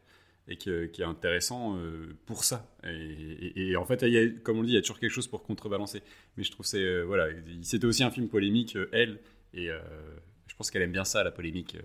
et 0.47 0.55
que- 0.57 0.85
qui 0.85 1.01
est 1.01 1.05
intéressant 1.05 1.77
pour 2.25 2.43
ça. 2.45 2.73
Et, 2.85 3.75
en 3.75 3.85
fait, 3.85 4.01
il 4.03 4.09
y 4.13 4.17
a, 4.17 4.29
comme 4.43 4.57
on 4.57 4.61
le 4.61 4.67
dit, 4.67 4.73
il 4.73 4.75
y 4.75 4.79
a 4.79 4.81
toujours 4.81 4.99
quelque 4.99 5.11
chose 5.11 5.27
pour 5.27 5.43
contrebalancer. 5.43 6.01
Mais 6.37 6.43
je 6.43 6.51
trouve 6.51 6.65
que 6.65 6.69
c'est 6.69 7.01
voilà, 7.03 7.27
c'était 7.61 7.85
aussi 7.87 8.03
un 8.03 8.11
film 8.11 8.29
polémique, 8.29 8.77
elle, 8.93 9.19
et 9.53 9.67
je 10.47 10.55
pense 10.55 10.71
qu'elle 10.71 10.81
aime 10.81 10.91
bien 10.93 11.05
ça, 11.05 11.23
la 11.25 11.31
polémique, 11.31 11.77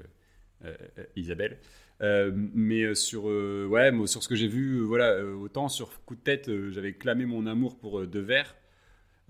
Isabelle. 1.16 1.58
Euh, 2.00 2.30
mais 2.34 2.82
euh, 2.82 2.94
sur 2.94 3.28
euh, 3.28 3.66
ouais, 3.66 3.90
moi, 3.90 4.06
sur 4.06 4.22
ce 4.22 4.28
que 4.28 4.36
j'ai 4.36 4.46
vu, 4.48 4.78
euh, 4.78 4.82
voilà, 4.84 5.10
euh, 5.14 5.34
autant 5.34 5.68
sur 5.68 6.04
coup 6.04 6.14
de 6.14 6.20
tête, 6.20 6.48
euh, 6.48 6.70
j'avais 6.70 6.92
clamé 6.92 7.26
mon 7.26 7.46
amour 7.46 7.76
pour 7.78 8.00
euh, 8.00 8.06
Devers. 8.06 8.54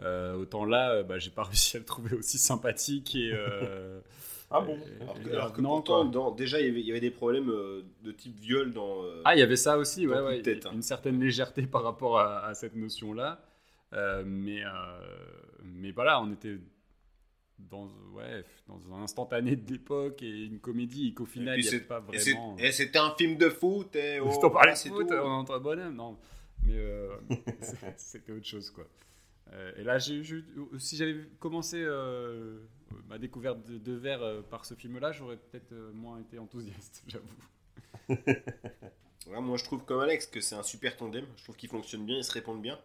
Euh, 0.03 0.35
autant 0.35 0.65
là, 0.65 0.93
euh, 0.93 1.03
bah, 1.03 1.19
j'ai 1.19 1.31
pas 1.31 1.43
réussi 1.45 1.77
à 1.77 1.81
le 1.81 1.87
trouver 1.87 2.15
aussi 2.17 2.39
sympathique 2.39 3.15
et. 3.17 3.31
euh, 3.33 4.01
Ah 4.51 4.63
bon 4.63 4.79
Alors 5.03 5.15
que, 5.23 5.29
et- 5.29 5.33
alors 5.33 5.53
que 5.53 5.61
non, 5.61 5.69
pourtant, 5.77 6.05
dans- 6.07 6.31
déjà, 6.31 6.59
il 6.59 6.79
y, 6.79 6.91
avait, 6.91 7.01
des 7.01 7.11
problèmes 7.11 7.51
euh, 7.51 7.83
de 8.03 8.13
type 8.13 8.39
viol 8.41 8.73
dans. 8.73 9.03
euh, 9.05 9.21
Ah, 9.27 9.37
il 9.37 9.41
y 9.41 9.43
avait 9.43 9.57
ça 9.57 9.77
aussi, 9.77 10.07
ouais, 10.07 10.17
de 10.17 10.23
ouais, 10.23 10.41
tête, 10.41 10.65
hein. 10.65 10.71
une 10.73 10.81
certaine 10.81 11.21
légèreté 11.21 11.67
par 11.67 11.83
rapport 11.83 12.19
à, 12.19 12.47
à 12.47 12.55
cette 12.55 12.75
notion-là. 12.75 13.43
Euh, 13.93 14.23
mais, 14.27 14.65
euh, 14.65 14.69
mais 15.65 15.91
voilà, 15.91 16.23
on 16.23 16.33
était 16.33 16.57
dans, 17.59 17.89
ouais, 18.13 18.45
dans 18.67 18.81
un 18.95 19.03
instantané 19.03 19.57
de 19.57 19.71
l'époque 19.71 20.23
et 20.23 20.45
une 20.45 20.61
comédie 20.61 21.09
et 21.09 21.15
qu'au 21.15 21.27
final, 21.27 21.59
il 21.59 21.71
n'y 21.71 21.79
pas 21.81 22.01
vraiment. 22.01 22.57
et 22.59 22.73
c'était 22.73 22.99
un 22.99 23.15
film 23.17 23.37
de 23.37 23.49
foot. 23.49 23.95
Et 23.97 24.21
oh, 24.21 24.31
Je 24.33 24.41
t'en 24.41 24.51
parlais 24.51 24.73
de 24.73 24.79
foot, 24.79 25.09
tout. 25.09 25.15
on 25.15 25.17
est 25.17 25.21
entre 25.21 25.59
bonhomme, 25.59 25.95
non. 25.95 26.19
Mais 26.65 26.77
euh, 26.77 27.17
c'était 27.97 28.33
autre 28.33 28.47
chose, 28.47 28.71
quoi. 28.71 28.87
Euh, 29.53 29.73
et 29.77 29.85
là, 29.85 29.99
j'ai, 29.99 30.23
si 30.79 30.97
j'avais 30.97 31.17
commencé 31.39 31.79
euh, 31.81 32.59
ma 33.09 33.19
découverte 33.19 33.65
de, 33.67 33.79
de 33.79 33.93
Vers 33.93 34.23
euh, 34.23 34.43
par 34.43 34.65
ce 34.65 34.75
film-là, 34.75 35.13
j'aurais 35.13 35.37
peut-être 35.37 35.73
moins 35.95 36.21
été 36.21 36.39
enthousiaste, 36.39 37.05
j'avoue. 37.07 38.21
Moi, 39.27 39.59
je 39.59 39.65
trouve 39.65 39.85
comme 39.85 40.01
Alex 40.01 40.27
que 40.27 40.41
c'est 40.41 40.55
un 40.55 40.63
super 40.63 40.97
tandem. 40.97 41.27
Je 41.37 41.43
trouve 41.45 41.57
qu'ils 41.57 41.69
fonctionnent 41.69 42.07
bien, 42.07 42.17
ils 42.17 42.25
se 42.25 42.33
répondent 42.33 42.63
bien. 42.63 42.79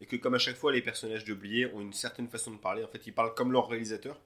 Et 0.00 0.06
que, 0.06 0.16
comme 0.16 0.34
à 0.34 0.38
chaque 0.38 0.56
fois, 0.56 0.72
les 0.72 0.82
personnages 0.82 1.24
de 1.24 1.34
Blier 1.34 1.66
ont 1.66 1.80
une 1.80 1.92
certaine 1.92 2.28
façon 2.28 2.50
de 2.50 2.56
parler. 2.56 2.82
En 2.82 2.88
fait, 2.88 3.06
ils 3.06 3.12
parlent 3.12 3.34
comme 3.34 3.52
leur 3.52 3.68
réalisateur. 3.68 4.18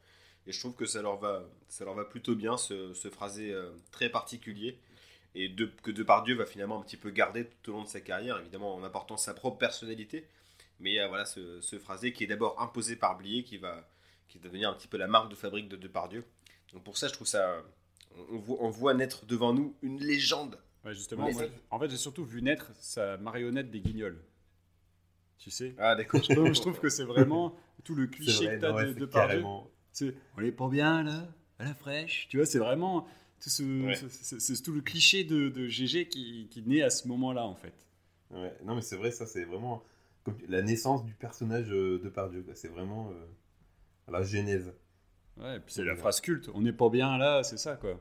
Et 0.46 0.52
je 0.52 0.60
trouve 0.60 0.74
que 0.74 0.86
ça 0.86 1.02
leur 1.02 1.16
va, 1.16 1.42
ça 1.68 1.84
leur 1.84 1.94
va 1.94 2.04
plutôt 2.04 2.36
bien, 2.36 2.56
ce, 2.56 2.94
ce 2.94 3.10
phrasé 3.10 3.52
euh, 3.52 3.70
très 3.90 4.08
particulier. 4.08 4.78
Et 5.34 5.48
de, 5.48 5.66
que 5.82 5.90
Depardieu 5.90 6.36
va 6.36 6.46
finalement 6.46 6.78
un 6.78 6.82
petit 6.82 6.96
peu 6.96 7.10
garder 7.10 7.46
tout 7.62 7.72
au 7.72 7.74
long 7.74 7.82
de 7.82 7.88
sa 7.88 8.00
carrière, 8.00 8.38
évidemment 8.38 8.74
en 8.74 8.84
apportant 8.84 9.16
sa 9.16 9.34
propre 9.34 9.58
personnalité. 9.58 10.26
Mais 10.78 10.98
a 10.98 11.08
voilà, 11.08 11.24
ce, 11.24 11.60
ce 11.60 11.78
phrasé 11.78 12.12
qui 12.12 12.24
est 12.24 12.28
d'abord 12.28 12.60
imposé 12.60 12.96
par 12.96 13.18
Blier, 13.18 13.42
qui 13.42 13.58
va, 13.58 13.88
qui 14.28 14.38
va 14.38 14.44
devenir 14.44 14.70
un 14.70 14.74
petit 14.74 14.88
peu 14.88 14.98
la 14.98 15.08
marque 15.08 15.30
de 15.30 15.34
fabrique 15.34 15.68
de 15.68 15.76
Depardieu. 15.76 16.24
Donc 16.72 16.84
pour 16.84 16.96
ça, 16.96 17.08
je 17.08 17.12
trouve 17.12 17.26
ça. 17.26 17.62
On 18.30 18.70
voit 18.70 18.94
naître 18.94 19.26
devant 19.26 19.52
nous 19.52 19.76
une 19.82 20.00
légende. 20.00 20.58
Ouais, 20.86 20.94
justement, 20.94 21.30
moi, 21.32 21.42
en 21.70 21.78
fait, 21.80 21.90
j'ai 21.90 21.96
surtout 21.96 22.24
vu 22.24 22.40
naître 22.42 22.70
sa 22.78 23.16
marionnette 23.16 23.70
des 23.70 23.80
guignols. 23.80 24.22
Tu 25.38 25.50
sais 25.50 25.74
Ah, 25.78 25.94
d'accord. 25.96 26.22
je 26.22 26.32
trouve, 26.32 26.52
je 26.54 26.60
trouve 26.60 26.78
que 26.80 26.88
c'est 26.88 27.04
vraiment 27.04 27.56
tout 27.84 27.94
le 27.94 28.06
cliché 28.06 28.46
vrai, 28.46 28.54
que 28.56 28.60
tu 28.60 28.66
as 28.66 28.70
non, 28.70 28.74
ouais, 28.76 28.94
de, 28.94 29.00
de 29.00 30.14
on 30.36 30.42
est 30.42 30.52
pas 30.52 30.68
bien 30.68 31.02
là, 31.02 31.28
à 31.58 31.64
la 31.64 31.74
fraîche. 31.74 32.26
Tu 32.28 32.36
vois, 32.36 32.46
c'est 32.46 32.58
vraiment 32.58 33.02
tout, 33.40 33.50
ce, 33.50 33.62
Ouais. 33.84 33.94
ce- 33.94 34.38
c'est- 34.38 34.62
tout 34.62 34.72
le 34.72 34.80
cliché 34.80 35.24
de, 35.24 35.48
de 35.48 35.66
GG 35.66 36.08
qui, 36.08 36.48
qui 36.50 36.62
naît 36.62 36.82
à 36.82 36.90
ce 36.90 37.06
moment-là 37.08 37.44
en 37.46 37.54
fait. 37.54 37.74
Ouais, 38.30 38.56
non, 38.64 38.74
mais 38.74 38.82
c'est 38.82 38.96
vrai, 38.96 39.10
ça, 39.10 39.26
c'est 39.26 39.44
vraiment 39.44 39.82
comme 40.24 40.36
la 40.48 40.62
naissance 40.62 41.04
du 41.04 41.14
personnage 41.14 41.70
euh, 41.70 41.98
de 42.02 42.08
Pardieu. 42.08 42.44
C'est 42.54 42.68
vraiment 42.68 43.10
euh, 43.10 43.26
la 44.10 44.22
genèse. 44.22 44.72
Ouais, 45.36 45.56
et 45.56 45.60
puis 45.60 45.72
c'est 45.74 45.84
la 45.84 45.96
phrase 45.96 46.20
culte. 46.20 46.48
On 46.54 46.60
n'est 46.62 46.72
pas 46.72 46.88
bien 46.88 47.18
là, 47.18 47.42
c'est 47.44 47.58
ça 47.58 47.76
quoi. 47.76 48.00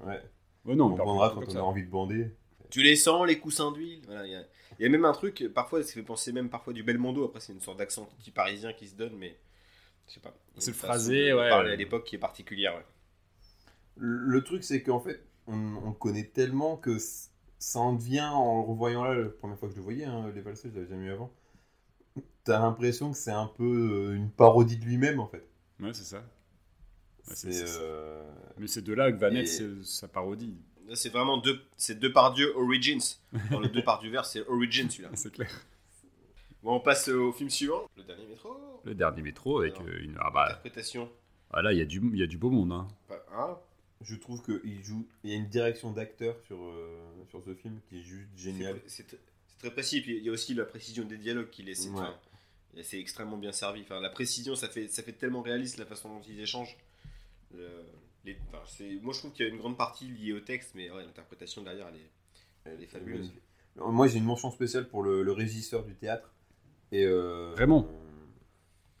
Ouais. 0.00 0.22
Ouais, 0.64 0.74
non, 0.74 0.86
on 0.86 0.96
bandera 0.96 1.30
quand 1.34 1.46
on 1.48 1.56
a 1.56 1.60
envie 1.60 1.84
de 1.84 1.90
bander. 1.90 2.30
Tu 2.70 2.82
les 2.82 2.96
sens, 2.96 3.26
les 3.26 3.38
coussins 3.38 3.70
d'huile 3.72 4.02
voilà, 4.06 4.26
Il 4.26 4.32
y, 4.32 4.34
a- 4.34 4.44
il 4.78 4.82
y 4.82 4.86
a 4.86 4.88
même 4.88 5.04
un 5.04 5.12
truc, 5.12 5.48
parfois, 5.54 5.82
ça 5.82 5.92
fait 5.92 6.02
penser 6.02 6.32
même 6.32 6.48
parfois 6.50 6.72
du 6.72 6.82
Belmondo. 6.82 7.24
Après, 7.24 7.40
c'est 7.40 7.52
une 7.52 7.60
sorte 7.60 7.78
d'accent 7.78 8.06
petit 8.18 8.30
parisien 8.32 8.72
qui 8.72 8.88
se 8.88 8.94
donne, 8.96 9.16
mais 9.16 9.36
je 10.08 10.14
sais 10.14 10.20
pas. 10.20 10.34
C'est 10.58 10.70
le 10.72 10.76
phrasé, 10.76 11.32
ouais. 11.32 11.48
parler 11.48 11.72
à 11.72 11.76
l'époque 11.76 12.04
qui 12.04 12.16
est 12.16 12.18
particulière. 12.18 12.74
ouais. 12.74 12.84
Le, 13.96 14.16
le 14.18 14.44
truc, 14.44 14.64
c'est 14.64 14.82
qu'en 14.82 15.00
fait, 15.00 15.22
on, 15.46 15.92
connaît 15.92 16.24
tellement 16.24 16.76
que 16.76 16.98
ça 17.58 17.78
en 17.80 17.92
devient, 17.94 18.28
en 18.32 18.60
le 18.62 18.68
revoyant 18.68 19.04
là, 19.04 19.14
la 19.14 19.28
première 19.28 19.58
fois 19.58 19.68
que 19.68 19.74
je 19.74 19.78
le 19.78 19.84
voyais, 19.84 20.04
hein, 20.04 20.30
les 20.34 20.40
valseuses, 20.40 20.72
je 20.72 20.76
l'avais 20.78 20.88
jamais 20.90 21.04
vu 21.04 21.12
avant, 21.12 21.32
t'as 22.44 22.60
l'impression 22.60 23.10
que 23.12 23.16
c'est 23.18 23.30
un 23.30 23.46
peu 23.46 23.64
euh, 24.12 24.16
une 24.16 24.30
parodie 24.30 24.76
de 24.78 24.84
lui-même, 24.84 25.20
en 25.20 25.26
fait. 25.26 25.46
Ouais, 25.80 25.92
c'est 25.94 26.04
ça. 26.04 26.22
Ouais, 27.28 27.34
c'est- 27.34 27.52
C'est. 27.52 27.66
c'est- 27.66 27.78
euh, 27.80 28.22
Mais 28.58 28.66
c'est 28.66 28.82
de 28.82 28.92
là 28.92 29.10
que 29.12 29.16
va 29.18 29.30
naître 29.30 29.50
Et- 29.62 29.84
sa 29.84 30.08
parodie. 30.08 30.54
C'est 30.94 31.08
vraiment 31.08 31.38
deux, 31.38 31.60
c'est 31.76 31.98
Depardieu 31.98 32.54
Origins. 32.56 33.00
Dans 33.50 33.60
le 33.60 33.68
Depardieu 33.68 34.10
vert, 34.10 34.26
c'est 34.26 34.46
Origins 34.48 34.88
celui-là. 34.90 35.10
C'est 35.14 35.32
clair. 35.32 35.48
Bon, 36.62 36.74
on 36.76 36.80
passe 36.80 37.08
au 37.08 37.32
film 37.32 37.48
suivant, 37.50 37.88
le 37.96 38.02
dernier 38.04 38.26
métro. 38.26 38.50
Le 38.84 38.94
dernier 38.94 39.22
métro 39.22 39.60
avec 39.60 39.74
Alors, 39.76 39.88
euh, 39.88 39.98
une. 40.02 40.16
Ah 40.20 40.30
bah, 40.30 40.44
Interprétation. 40.46 41.10
ah 41.52 41.62
là, 41.62 41.72
il 41.72 41.78
y, 41.78 41.82
a 41.82 41.84
du- 41.86 42.02
il 42.12 42.18
y 42.18 42.22
a 42.22 42.26
du 42.26 42.36
beau 42.38 42.50
monde. 42.50 42.72
Hein. 42.72 42.88
Pas- 43.08 43.24
hein? 43.32 43.58
Je 44.02 44.14
trouve 44.16 44.42
qu'il 44.42 44.82
joue. 44.84 45.06
Il 45.22 45.30
y 45.30 45.32
a 45.32 45.36
une 45.36 45.48
direction 45.48 45.90
d'acteur 45.92 46.36
sur, 46.46 46.62
euh, 46.62 46.98
sur 47.30 47.42
ce 47.42 47.54
film 47.54 47.80
qui 47.88 48.00
est 48.00 48.02
juste 48.02 48.28
géniale. 48.36 48.78
C'est 48.86 49.08
c'est- 49.08 49.18
c'est 49.48 49.58
très 49.58 49.70
précis. 49.70 50.02
Puis 50.02 50.16
il 50.18 50.22
y 50.24 50.28
a 50.28 50.32
aussi 50.32 50.52
la 50.54 50.64
précision 50.66 51.04
des 51.04 51.16
dialogues 51.16 51.48
qui 51.50 51.62
laisse. 51.62 51.88
Ouais. 51.88 52.82
c'est 52.82 52.98
extrêmement 52.98 53.38
bien 53.38 53.52
servi. 53.52 53.82
Enfin, 53.82 54.00
la 54.00 54.10
précision, 54.10 54.54
ça 54.56 54.68
fait, 54.68 54.88
ça 54.88 55.02
fait 55.02 55.12
tellement 55.12 55.42
réaliste 55.42 55.78
la 55.78 55.86
façon 55.86 56.08
dont 56.10 56.20
ils 56.28 56.40
échangent. 56.40 56.76
Le- 57.56 57.84
les- 58.24 58.38
moi, 59.02 59.12
je 59.12 59.18
trouve 59.18 59.32
qu'il 59.32 59.46
y 59.46 59.48
a 59.48 59.52
une 59.52 59.58
grande 59.58 59.76
partie 59.76 60.06
liée 60.06 60.32
au 60.32 60.40
texte, 60.40 60.72
mais 60.74 60.90
ouais, 60.90 61.04
l'interprétation 61.04 61.62
derrière, 61.62 61.88
elle 61.88 61.96
est, 62.00 62.10
elle 62.76 62.82
est 62.82 62.86
fabuleuse. 62.86 63.32
Moi, 63.76 64.06
j'ai 64.08 64.18
une 64.18 64.24
mention 64.24 64.50
spéciale 64.50 64.88
pour 64.88 65.02
le, 65.02 65.22
le 65.22 65.32
régisseur 65.32 65.84
du 65.84 65.94
théâtre. 65.94 66.32
Et, 66.92 67.04
euh, 67.04 67.50
Vraiment 67.52 67.88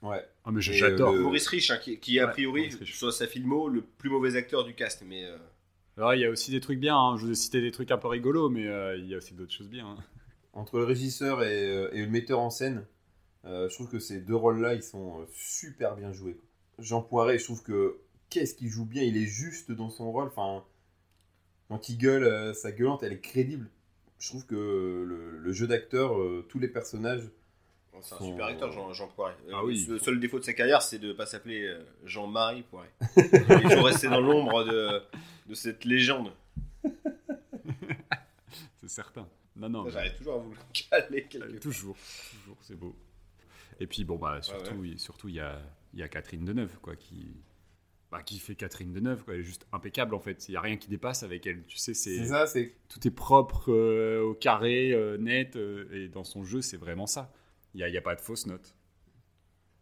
euh, 0.02 0.08
Ouais. 0.08 0.22
Ah, 0.44 0.50
mais 0.50 0.60
j'adore. 0.60 1.14
euh, 1.14 1.20
Maurice 1.22 1.46
Rich, 1.48 1.70
hein, 1.70 1.78
qui, 1.78 1.98
qui 1.98 2.16
est 2.18 2.20
a 2.20 2.26
Ouais, 2.26 2.32
priori, 2.32 2.70
soit 2.84 3.12
sa 3.12 3.26
filmo, 3.26 3.68
le 3.68 3.82
plus 3.82 4.10
mauvais 4.10 4.36
acteur 4.36 4.64
du 4.64 4.74
cast. 4.74 5.02
Mais 5.06 5.24
euh, 5.24 5.38
Alors, 5.96 6.14
il 6.14 6.20
y 6.20 6.24
a 6.26 6.30
aussi 6.30 6.50
des 6.50 6.60
trucs 6.60 6.78
bien. 6.80 6.96
hein. 6.98 7.16
Je 7.16 7.24
vous 7.24 7.30
ai 7.30 7.34
cité 7.34 7.60
des 7.62 7.70
trucs 7.70 7.90
un 7.90 7.98
peu 7.98 8.08
rigolos, 8.08 8.50
mais 8.50 8.66
euh, 8.66 8.96
il 8.96 9.06
y 9.06 9.14
a 9.14 9.18
aussi 9.18 9.32
d'autres 9.34 9.52
choses 9.54 9.68
bien. 9.70 9.86
hein. 9.88 9.96
Entre 10.52 10.78
le 10.78 10.84
régisseur 10.84 11.42
et, 11.42 11.88
et 11.92 12.02
le 12.02 12.08
metteur 12.08 12.38
en 12.40 12.50
scène, 12.50 12.86
euh, 13.44 13.68
je 13.68 13.74
trouve 13.74 13.88
que 13.90 13.98
ces 13.98 14.20
deux 14.20 14.36
rôles-là, 14.36 14.74
ils 14.74 14.82
sont 14.82 15.26
super 15.32 15.96
bien 15.96 16.12
joués. 16.12 16.38
Jean 16.78 17.02
Poiret, 17.02 17.38
je 17.38 17.44
trouve 17.44 17.62
que 17.62 17.98
qu'est-ce 18.30 18.54
qu'il 18.54 18.68
joue 18.68 18.84
bien, 18.86 19.02
il 19.02 19.16
est 19.16 19.26
juste 19.26 19.70
dans 19.72 19.90
son 19.90 20.10
rôle. 20.12 20.26
Enfin, 20.28 20.64
quand 21.68 21.88
il 21.88 21.96
gueule, 21.98 22.24
euh, 22.24 22.52
sa 22.54 22.72
gueulante, 22.72 23.02
elle 23.02 23.12
est 23.12 23.20
crédible. 23.20 23.68
Je 24.18 24.28
trouve 24.28 24.46
que 24.46 24.54
le, 24.54 25.38
le 25.38 25.52
jeu 25.52 25.66
d'acteur, 25.66 26.18
euh, 26.18 26.44
tous 26.48 26.58
les 26.58 26.68
personnages, 26.68 27.22
bon, 27.92 28.00
c'est 28.02 28.14
un 28.14 28.18
super 28.18 28.46
acteur, 28.46 28.72
Jean, 28.72 28.92
Jean 28.92 29.08
Poiret. 29.08 29.36
Euh, 29.48 29.52
Ah 29.54 29.64
oui. 29.64 29.84
Le 29.88 29.98
seul 29.98 30.18
défaut 30.20 30.38
de 30.38 30.44
sa 30.44 30.52
carrière, 30.54 30.82
c'est 30.82 30.98
de 30.98 31.08
ne 31.08 31.12
pas 31.12 31.26
s'appeler 31.26 31.64
euh, 31.64 31.84
Jean-Marie 32.04 32.62
Poiret. 32.62 32.90
Il 33.16 33.70
faut 33.76 33.82
rester 33.82 34.08
dans 34.08 34.20
l'ombre 34.20 34.64
de, 34.64 35.02
de 35.48 35.54
cette 35.54 35.84
légende. 35.84 36.32
C'est 38.80 38.88
certain. 38.88 39.26
Non, 39.56 39.68
non. 39.68 39.84
mais- 39.84 39.90
J'arrive 39.90 40.16
toujours 40.16 40.34
à 40.34 40.38
vous 40.38 40.50
le 40.50 40.56
caler 40.72 41.24
quelque 41.24 41.44
Euh, 41.44 41.50
part. 41.52 41.60
toujours, 41.60 41.96
toujours, 42.30 42.56
c'est 42.60 42.74
beau. 42.76 42.94
Et 43.80 43.86
puis 43.86 44.04
bon 44.04 44.16
bah 44.16 44.40
surtout, 44.42 44.74
ouais. 44.76 44.96
surtout 44.98 45.28
il 45.28 45.36
y 45.36 45.40
a, 45.40 45.60
il 45.94 46.00
y 46.00 46.02
a 46.02 46.08
Catherine 46.08 46.44
Deneuve 46.44 46.76
quoi 46.80 46.94
qui 46.96 47.32
bah, 48.14 48.22
qui 48.22 48.38
fait 48.38 48.54
Catherine 48.54 48.92
Deneuve 48.92 49.24
quoi, 49.24 49.34
elle 49.34 49.40
est 49.40 49.44
juste 49.44 49.66
impeccable 49.72 50.14
en 50.14 50.20
fait. 50.20 50.48
Il 50.48 50.52
y 50.52 50.56
a 50.56 50.60
rien 50.60 50.76
qui 50.76 50.88
dépasse 50.88 51.22
avec 51.24 51.46
elle. 51.46 51.64
Tu 51.66 51.78
sais 51.78 51.94
c'est 51.94 52.18
c'est 52.18 52.26
ça, 52.26 52.46
c'est 52.46 52.72
tout 52.88 53.06
est 53.06 53.10
propre 53.10 53.72
euh, 53.72 54.22
au 54.22 54.34
carré 54.34 54.92
euh, 54.92 55.18
net 55.18 55.56
euh, 55.56 55.88
et 55.92 56.08
dans 56.08 56.24
son 56.24 56.44
jeu 56.44 56.62
c'est 56.62 56.76
vraiment 56.76 57.06
ça. 57.06 57.32
Il 57.74 57.80
y 57.80 57.84
a, 57.84 57.88
il 57.88 57.94
y 57.94 57.98
a 57.98 58.02
pas 58.02 58.14
de 58.14 58.20
fausse 58.20 58.46
note 58.46 58.74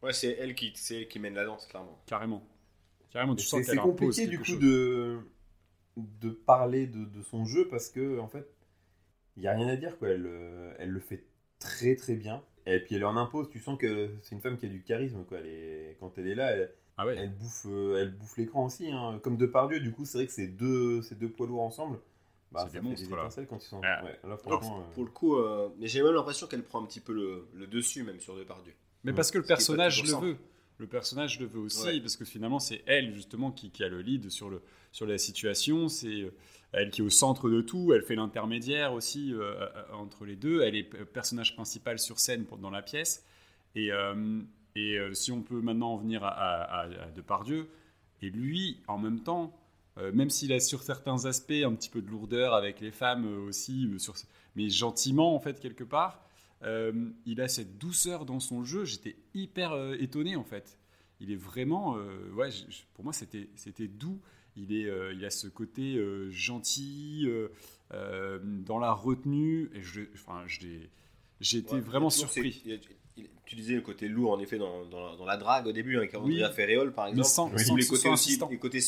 Ouais, 0.02 0.12
c'est 0.12 0.32
elle 0.38 0.54
qui, 0.54 0.72
c'est 0.74 0.96
elle 1.02 1.08
qui 1.08 1.18
mène 1.18 1.34
la 1.34 1.44
danse, 1.44 1.66
clairement. 1.66 1.98
carrément. 2.06 2.42
Carrément, 3.10 3.36
tu 3.36 3.44
C'est 3.44 3.50
sens 3.50 3.64
c'est 3.66 3.72
qu'elle 3.72 3.78
impose 3.78 4.16
compliqué 4.16 4.26
du 4.26 4.38
coup 4.38 4.44
chose. 4.44 4.58
de, 4.58 5.18
de 5.96 6.30
parler 6.30 6.86
de, 6.86 7.04
de 7.04 7.22
son 7.22 7.44
jeu 7.44 7.68
parce 7.68 7.88
que 7.90 8.18
en 8.18 8.28
fait, 8.28 8.46
il 9.36 9.42
n'y 9.42 9.48
a 9.48 9.52
rien 9.52 9.68
à 9.68 9.76
dire. 9.76 9.98
Quoi. 9.98 10.08
Elle, 10.10 10.26
euh, 10.26 10.74
elle 10.78 10.90
le 10.90 11.00
fait 11.00 11.24
très 11.58 11.96
très 11.96 12.16
bien. 12.16 12.42
Et 12.66 12.80
puis 12.80 12.94
elle 12.96 13.04
en 13.04 13.16
impose. 13.16 13.50
Tu 13.50 13.60
sens 13.60 13.78
que 13.78 14.10
c'est 14.22 14.34
une 14.34 14.40
femme 14.40 14.56
qui 14.56 14.66
a 14.66 14.68
du 14.68 14.82
charisme. 14.82 15.24
Quoi. 15.24 15.38
Elle 15.40 15.46
est- 15.46 15.96
quand 16.00 16.16
elle 16.18 16.28
est 16.28 16.34
là, 16.34 16.52
elle, 16.52 16.72
Ah 16.98 17.06
ouais. 17.06 17.16
elle 17.16 17.32
bouffe, 17.34 17.66
euh, 17.66 18.00
elle 18.00 18.10
bouffe 18.12 18.36
l'écran 18.36 18.66
aussi. 18.66 18.90
hein. 18.90 19.18
Comme 19.22 19.36
Depardieu, 19.36 19.80
du 19.80 19.92
coup, 19.92 20.04
c'est 20.04 20.18
vrai 20.18 20.26
que 20.26 20.32
ces 20.32 20.48
deux, 20.48 21.02
ces 21.02 21.14
deux 21.14 21.28
poids 21.30 21.46
lourds 21.46 21.62
ensemble, 21.62 21.98
bah, 22.52 22.60
C'est 22.60 22.66
ça 22.66 22.72
des 22.72 22.78
fait 22.78 22.84
monstres, 22.84 23.08
des 23.08 23.14
là. 23.14 23.22
étincelles 23.22 23.46
quand 23.48 23.64
ils 23.64 23.68
sont. 23.68 23.80
Ah. 23.84 24.04
Ouais, 24.04 24.18
là, 24.28 24.36
pour, 24.36 24.52
euh, 24.52 24.58
pour 24.94 25.04
le 25.04 25.10
coup, 25.10 25.36
euh, 25.36 25.68
mais 25.78 25.86
j'ai 25.88 26.02
même 26.02 26.12
l'impression 26.14 26.46
qu'elle 26.46 26.62
prend 26.62 26.82
un 26.82 26.86
petit 26.86 27.00
peu 27.00 27.12
le, 27.12 27.46
le 27.54 27.66
dessus, 27.66 28.02
même 28.02 28.20
sur 28.20 28.36
Depardieu. 28.36 28.74
Mais 29.04 29.12
parce 29.12 29.30
que 29.30 29.38
le 29.38 29.44
personnage 29.44 30.02
le 30.04 30.16
veut. 30.18 30.36
Le 30.78 30.86
personnage 30.88 31.38
le 31.38 31.46
veut 31.46 31.60
aussi, 31.60 31.84
Ouais. 31.86 32.00
parce 32.00 32.16
que 32.16 32.24
finalement, 32.24 32.58
c'est 32.58 32.82
elle, 32.86 33.14
justement, 33.14 33.52
qui, 33.52 33.70
qui 33.70 33.84
a 33.84 33.88
le 33.88 34.00
lead 34.00 34.30
sur, 34.30 34.50
le, 34.50 34.62
sur 34.90 35.06
la 35.06 35.16
situation. 35.16 35.88
C'est 35.88 36.30
elle 36.72 36.90
qui 36.90 37.02
est 37.02 37.04
au 37.04 37.10
centre 37.10 37.48
de 37.48 37.60
tout. 37.60 37.92
Elle 37.92 38.02
fait 38.02 38.16
l'intermédiaire 38.16 38.92
aussi 38.92 39.32
euh, 39.32 39.54
entre 39.92 40.24
les 40.24 40.34
deux. 40.34 40.62
Elle 40.62 40.74
est 40.74 40.82
personnage 40.82 41.54
principal 41.54 41.98
sur 42.00 42.18
scène 42.18 42.44
pour- 42.46 42.58
dans 42.58 42.70
la 42.70 42.82
pièce. 42.82 43.24
Et, 43.76 43.92
euh, 43.92 44.40
et 44.76 44.98
euh, 44.98 45.14
si 45.14 45.32
on 45.32 45.42
peut 45.42 45.60
maintenant 45.60 45.94
en 45.94 45.96
venir 45.98 46.24
à, 46.24 46.28
à, 46.30 46.82
à- 46.84 47.02
à 47.06 47.10
Depardieu, 47.10 47.68
et 48.22 48.30
lui, 48.30 48.78
en 48.88 48.98
même 48.98 49.20
temps, 49.20 49.54
euh, 49.98 50.12
même 50.12 50.30
s'il 50.30 50.52
a 50.52 50.60
sur 50.60 50.82
certains 50.82 51.24
aspects 51.26 51.52
un 51.64 51.74
petit 51.74 51.90
peu 51.90 52.00
de 52.02 52.08
lourdeur 52.08 52.54
avec 52.54 52.80
les 52.80 52.90
femmes 52.92 53.26
euh, 53.26 53.48
aussi, 53.48 53.88
sur, 53.98 54.14
mais 54.56 54.68
gentiment, 54.70 55.34
en 55.34 55.40
fait, 55.40 55.60
quelque 55.60 55.84
part, 55.84 56.20
il 57.26 57.40
a 57.40 57.48
cette 57.48 57.76
douceur 57.78 58.24
dans 58.24 58.38
son 58.38 58.62
jeu. 58.62 58.84
J'étais 58.84 59.16
hyper 59.34 59.94
étonné 59.98 60.36
en 60.36 60.44
fait. 60.44 60.78
Il 61.20 61.32
est 61.32 61.36
vraiment, 61.36 61.96
ouais, 62.36 62.50
pour 62.94 63.02
moi 63.02 63.12
c'était 63.12 63.48
c'était 63.56 63.88
doux. 63.88 64.20
Il 64.56 64.72
est, 64.72 64.88
il 65.12 65.24
a 65.24 65.30
ce 65.30 65.48
côté 65.48 66.00
gentil, 66.30 67.26
dans 67.90 68.78
la 68.78 68.92
retenue. 68.92 69.70
Et 69.74 69.82
je, 69.82 70.02
enfin, 70.14 70.44
j'ai 70.46 71.58
été 71.58 71.74
Ouais, 71.74 71.80
vraiment 71.80 72.10
surpris. 72.10 72.62
Tu 73.44 73.56
disais 73.56 73.74
le 73.74 73.80
côté 73.82 74.08
lourd, 74.08 74.32
en 74.32 74.40
effet, 74.40 74.56
dans, 74.56 74.86
dans 74.86 75.10
la, 75.10 75.16
dans 75.16 75.26
la 75.26 75.36
drague 75.36 75.66
au 75.66 75.72
début, 75.72 75.96
avec 75.98 76.12
Oui. 76.14 76.42
Andrea 76.42 76.50
Ferréol, 76.52 76.92
par 76.94 77.04
Mais 77.06 77.10
exemple. 77.18 77.28
sans, 77.28 77.52
Oui. 77.52 77.62
sans 77.64 77.76
les 77.76 77.86
côtés 77.86 78.08
aussi, 78.08 78.38
les 78.50 78.58
côtés, 78.58 78.80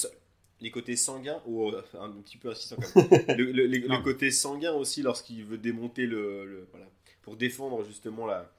les 0.61 0.71
côtés 0.71 0.97
sanguins, 0.97 1.43
ou 1.47 1.69
euh, 1.69 1.83
un 2.01 2.11
petit 2.11 2.39
peu 2.39 2.51
insistant 2.51 2.77
quand 2.77 3.11
même. 3.11 3.21
le, 3.39 3.53
le- 3.53 3.67
le- 3.67 4.03
côté 4.03 4.31
sanguin 4.31 4.73
aussi, 4.73 5.03
lorsqu'il 5.03 5.45
veut 5.45 5.59
démonter 5.59 6.07
le, 6.07 6.47
le- 6.47 6.67
voilà, 6.71 6.87
pour 7.23 7.37
défendre 7.37 7.85
justement 7.85 8.25
la 8.27 8.51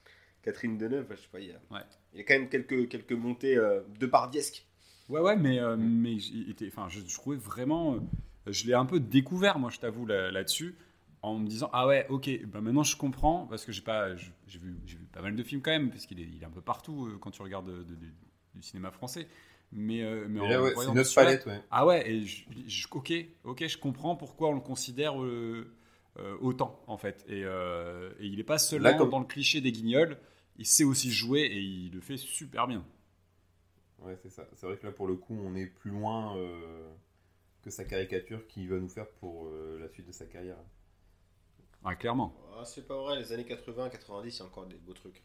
Catherine 0.43 0.77
Deneuve. 0.77 1.07
Je 1.09 1.15
sais 1.15 1.27
pas, 1.31 1.39
il 1.39 1.47
y 1.47 1.51
a, 1.51 1.59
Ouais. 1.71 1.81
il 2.13 2.19
y 2.19 2.21
a 2.21 2.23
quand 2.25 2.35
même 2.37 2.49
quelques, 2.49 2.87
quelques 2.87 3.13
montées 3.13 3.57
euh, 3.57 3.81
de 3.99 4.05
pardiesque. 4.05 4.65
Ouais, 5.09 5.21
ouais, 5.21 5.35
mais, 5.37 5.59
euh, 5.59 5.75
mais 5.77 6.13
il 6.13 6.49
était, 6.51 6.67
enfin, 6.67 6.87
je, 6.89 6.99
je 7.07 7.13
trouvais 7.15 7.37
vraiment. 7.37 7.95
euh, 7.95 7.99
je 8.47 8.67
l'ai 8.67 8.73
un 8.75 8.85
peu 8.85 8.99
découvert, 8.99 9.57
moi, 9.57 9.71
je 9.71 9.79
t'avoue, 9.79 10.05
là- 10.05 10.29
là-dessus, 10.29 10.75
en 11.26 11.39
me 11.39 11.47
disant 11.47 11.69
Ah 11.73 11.88
ouais, 11.88 12.06
ok, 12.10 12.30
bah 12.47 12.61
maintenant 12.61 12.84
je 12.84 12.95
comprends, 12.97 13.47
parce 13.47 13.65
que 13.65 13.72
j'ai 13.72 13.81
pas, 13.81 14.15
j'ai 14.15 14.60
vu, 14.60 14.77
j'ai 14.85 14.97
vu 14.97 15.06
pas 15.06 15.22
mal 15.22 15.35
de 15.35 15.43
films 15.43 15.61
quand 15.61 15.72
même, 15.72 15.89
parce 15.91 16.06
qu'il 16.06 16.19
est, 16.19 16.23
il 16.23 16.41
est 16.41 16.45
un 16.45 16.49
peu 16.52 16.61
partout 16.61 17.07
euh, 17.07 17.18
quand 17.19 17.31
tu 17.31 17.41
regardes 17.41 17.68
de- 17.68 17.84
de- 17.84 17.95
de- 17.95 18.14
du 18.56 18.61
cinéma 18.61 18.91
français. 18.91 19.27
Mais, 19.72 20.03
euh, 20.03 20.27
mais 20.30 20.39
mais 20.39 20.45
en 20.45 20.47
là, 20.47 20.61
ouais, 20.61 20.76
c'est 20.76 20.91
notre 20.91 21.14
palette, 21.14 21.45
ouais. 21.45 21.61
Ah 21.72 21.85
ouais, 21.85 22.10
et 22.10 22.26
je, 22.26 22.43
je- 22.68 22.88
ok, 22.91 23.14
ok, 23.43 23.68
je 23.68 23.77
comprends 23.77 24.15
pourquoi 24.15 24.49
on 24.49 24.53
le 24.53 24.61
considère 24.61 25.22
euh, 25.22 25.68
euh, 26.19 26.38
autant, 26.41 26.81
en 26.88 26.97
fait. 26.97 27.26
Et, 27.27 27.43
euh, 27.45 28.11
et 28.19 28.27
il 28.27 28.38
n'est 28.38 28.43
pas 28.43 28.57
seulement 28.60 28.84
Là, 28.84 28.93
comme- 28.93 29.10
dans 29.10 29.19
le 29.19 29.26
cliché 29.26 29.61
des 29.61 29.72
guignols, 29.72 30.18
il 30.57 30.65
sait 30.65 30.84
aussi 30.85 31.11
jouer 31.11 31.41
et 31.41 31.60
il 31.60 31.91
le 31.93 31.99
fait 32.02 32.18
super 32.18 32.68
bien. 32.68 32.85
Ouais, 33.99 34.15
c'est 34.22 34.30
ça. 34.30 34.47
C'est 34.53 34.65
vrai 34.68 34.77
que 34.77 34.85
là, 34.85 34.91
pour 34.93 35.07
le 35.07 35.15
coup, 35.15 35.35
on 35.35 35.56
est 35.56 35.65
plus 35.68 35.91
loin 35.91 36.38
euh, 36.38 36.89
que 37.64 37.69
sa 37.72 37.85
caricature 37.85 38.47
qu'il 38.47 38.69
va 38.69 38.80
nous 38.80 38.89
faire 38.89 39.10
pour 39.10 39.47
euh, 39.49 39.80
la 39.80 39.89
suite 39.89 40.07
de 40.07 40.11
sa 40.14 40.26
carrière. 40.26 40.57
Ah, 41.86 41.95
clairement. 41.95 42.34
Ah, 42.57 42.66
c'est 42.66 42.88
pas 42.88 42.98
vrai, 43.02 43.18
les 43.20 43.32
années 43.32 43.45
80, 43.45 43.90
90, 43.90 44.36
il 44.36 44.40
y 44.40 44.41
a 44.41 44.45
encore 44.45 44.66
des 44.66 44.76
beaux 44.78 44.94
trucs. 44.94 45.24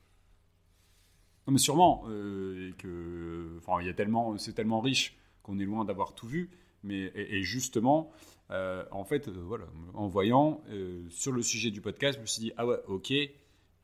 Non, 1.46 1.52
mais 1.54 1.58
sûrement, 1.58 2.04
euh, 2.08 2.68
et 2.68 2.72
que, 2.74 3.56
enfin, 3.58 3.80
il 3.80 3.86
y 3.86 3.90
a 3.90 3.94
tellement, 3.94 4.36
c'est 4.36 4.52
tellement 4.52 4.80
riche 4.80 5.16
qu'on 5.42 5.58
est 5.58 5.64
loin 5.64 5.84
d'avoir 5.84 6.14
tout 6.14 6.26
vu. 6.28 6.50
Mais 6.82 7.04
et, 7.14 7.36
et 7.38 7.42
justement, 7.42 8.10
euh, 8.50 8.84
en 8.90 9.04
fait, 9.04 9.28
euh, 9.28 9.32
voilà, 9.32 9.64
en 9.94 10.06
voyant 10.06 10.62
sur 11.08 11.32
le 11.32 11.42
sujet 11.42 11.70
du 11.70 11.80
podcast, 11.80 12.16
je 12.18 12.20
me 12.22 12.26
suis 12.26 12.40
dit 12.42 12.52
ah 12.56 12.66
ouais, 12.66 12.78
ok, 12.88 13.10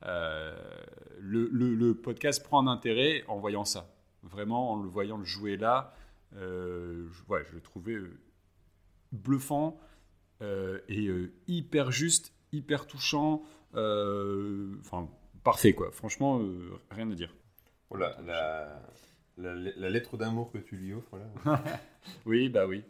le, 0.02 1.48
le- 1.50 1.74
le 1.74 1.94
podcast 1.94 2.42
prend 2.44 2.60
un 2.66 2.70
intérêt 2.70 3.24
en 3.28 3.38
voyant 3.38 3.64
ça. 3.64 3.90
Vraiment, 4.22 4.72
en 4.72 4.82
le 4.82 4.88
voyant 4.88 5.16
le 5.18 5.24
jouer 5.24 5.56
là, 5.56 5.94
je, 6.34 7.06
ouais, 7.28 7.42
je 7.48 7.54
le 7.54 7.60
trouvais 7.60 7.96
bluffant 9.12 9.78
et 10.42 11.08
hyper 11.48 11.90
juste, 11.90 12.32
hyper 12.52 12.86
touchant. 12.86 13.42
euh, 13.74 14.74
Enfin, 14.80 15.08
parfait 15.44 15.72
quoi. 15.72 15.90
Franchement, 15.92 16.40
euh, 16.40 16.70
rien 16.90 17.10
à 17.10 17.14
dire. 17.14 17.34
Voilà, 17.90 18.16
la, 18.26 18.82
la, 19.38 19.54
la 19.54 19.90
lettre 19.90 20.16
d'amour 20.16 20.50
que 20.50 20.58
tu 20.58 20.76
lui 20.76 20.92
offres, 20.92 21.16
là. 21.44 21.62
Oui, 22.26 22.48
bah 22.48 22.66
oui. 22.66 22.82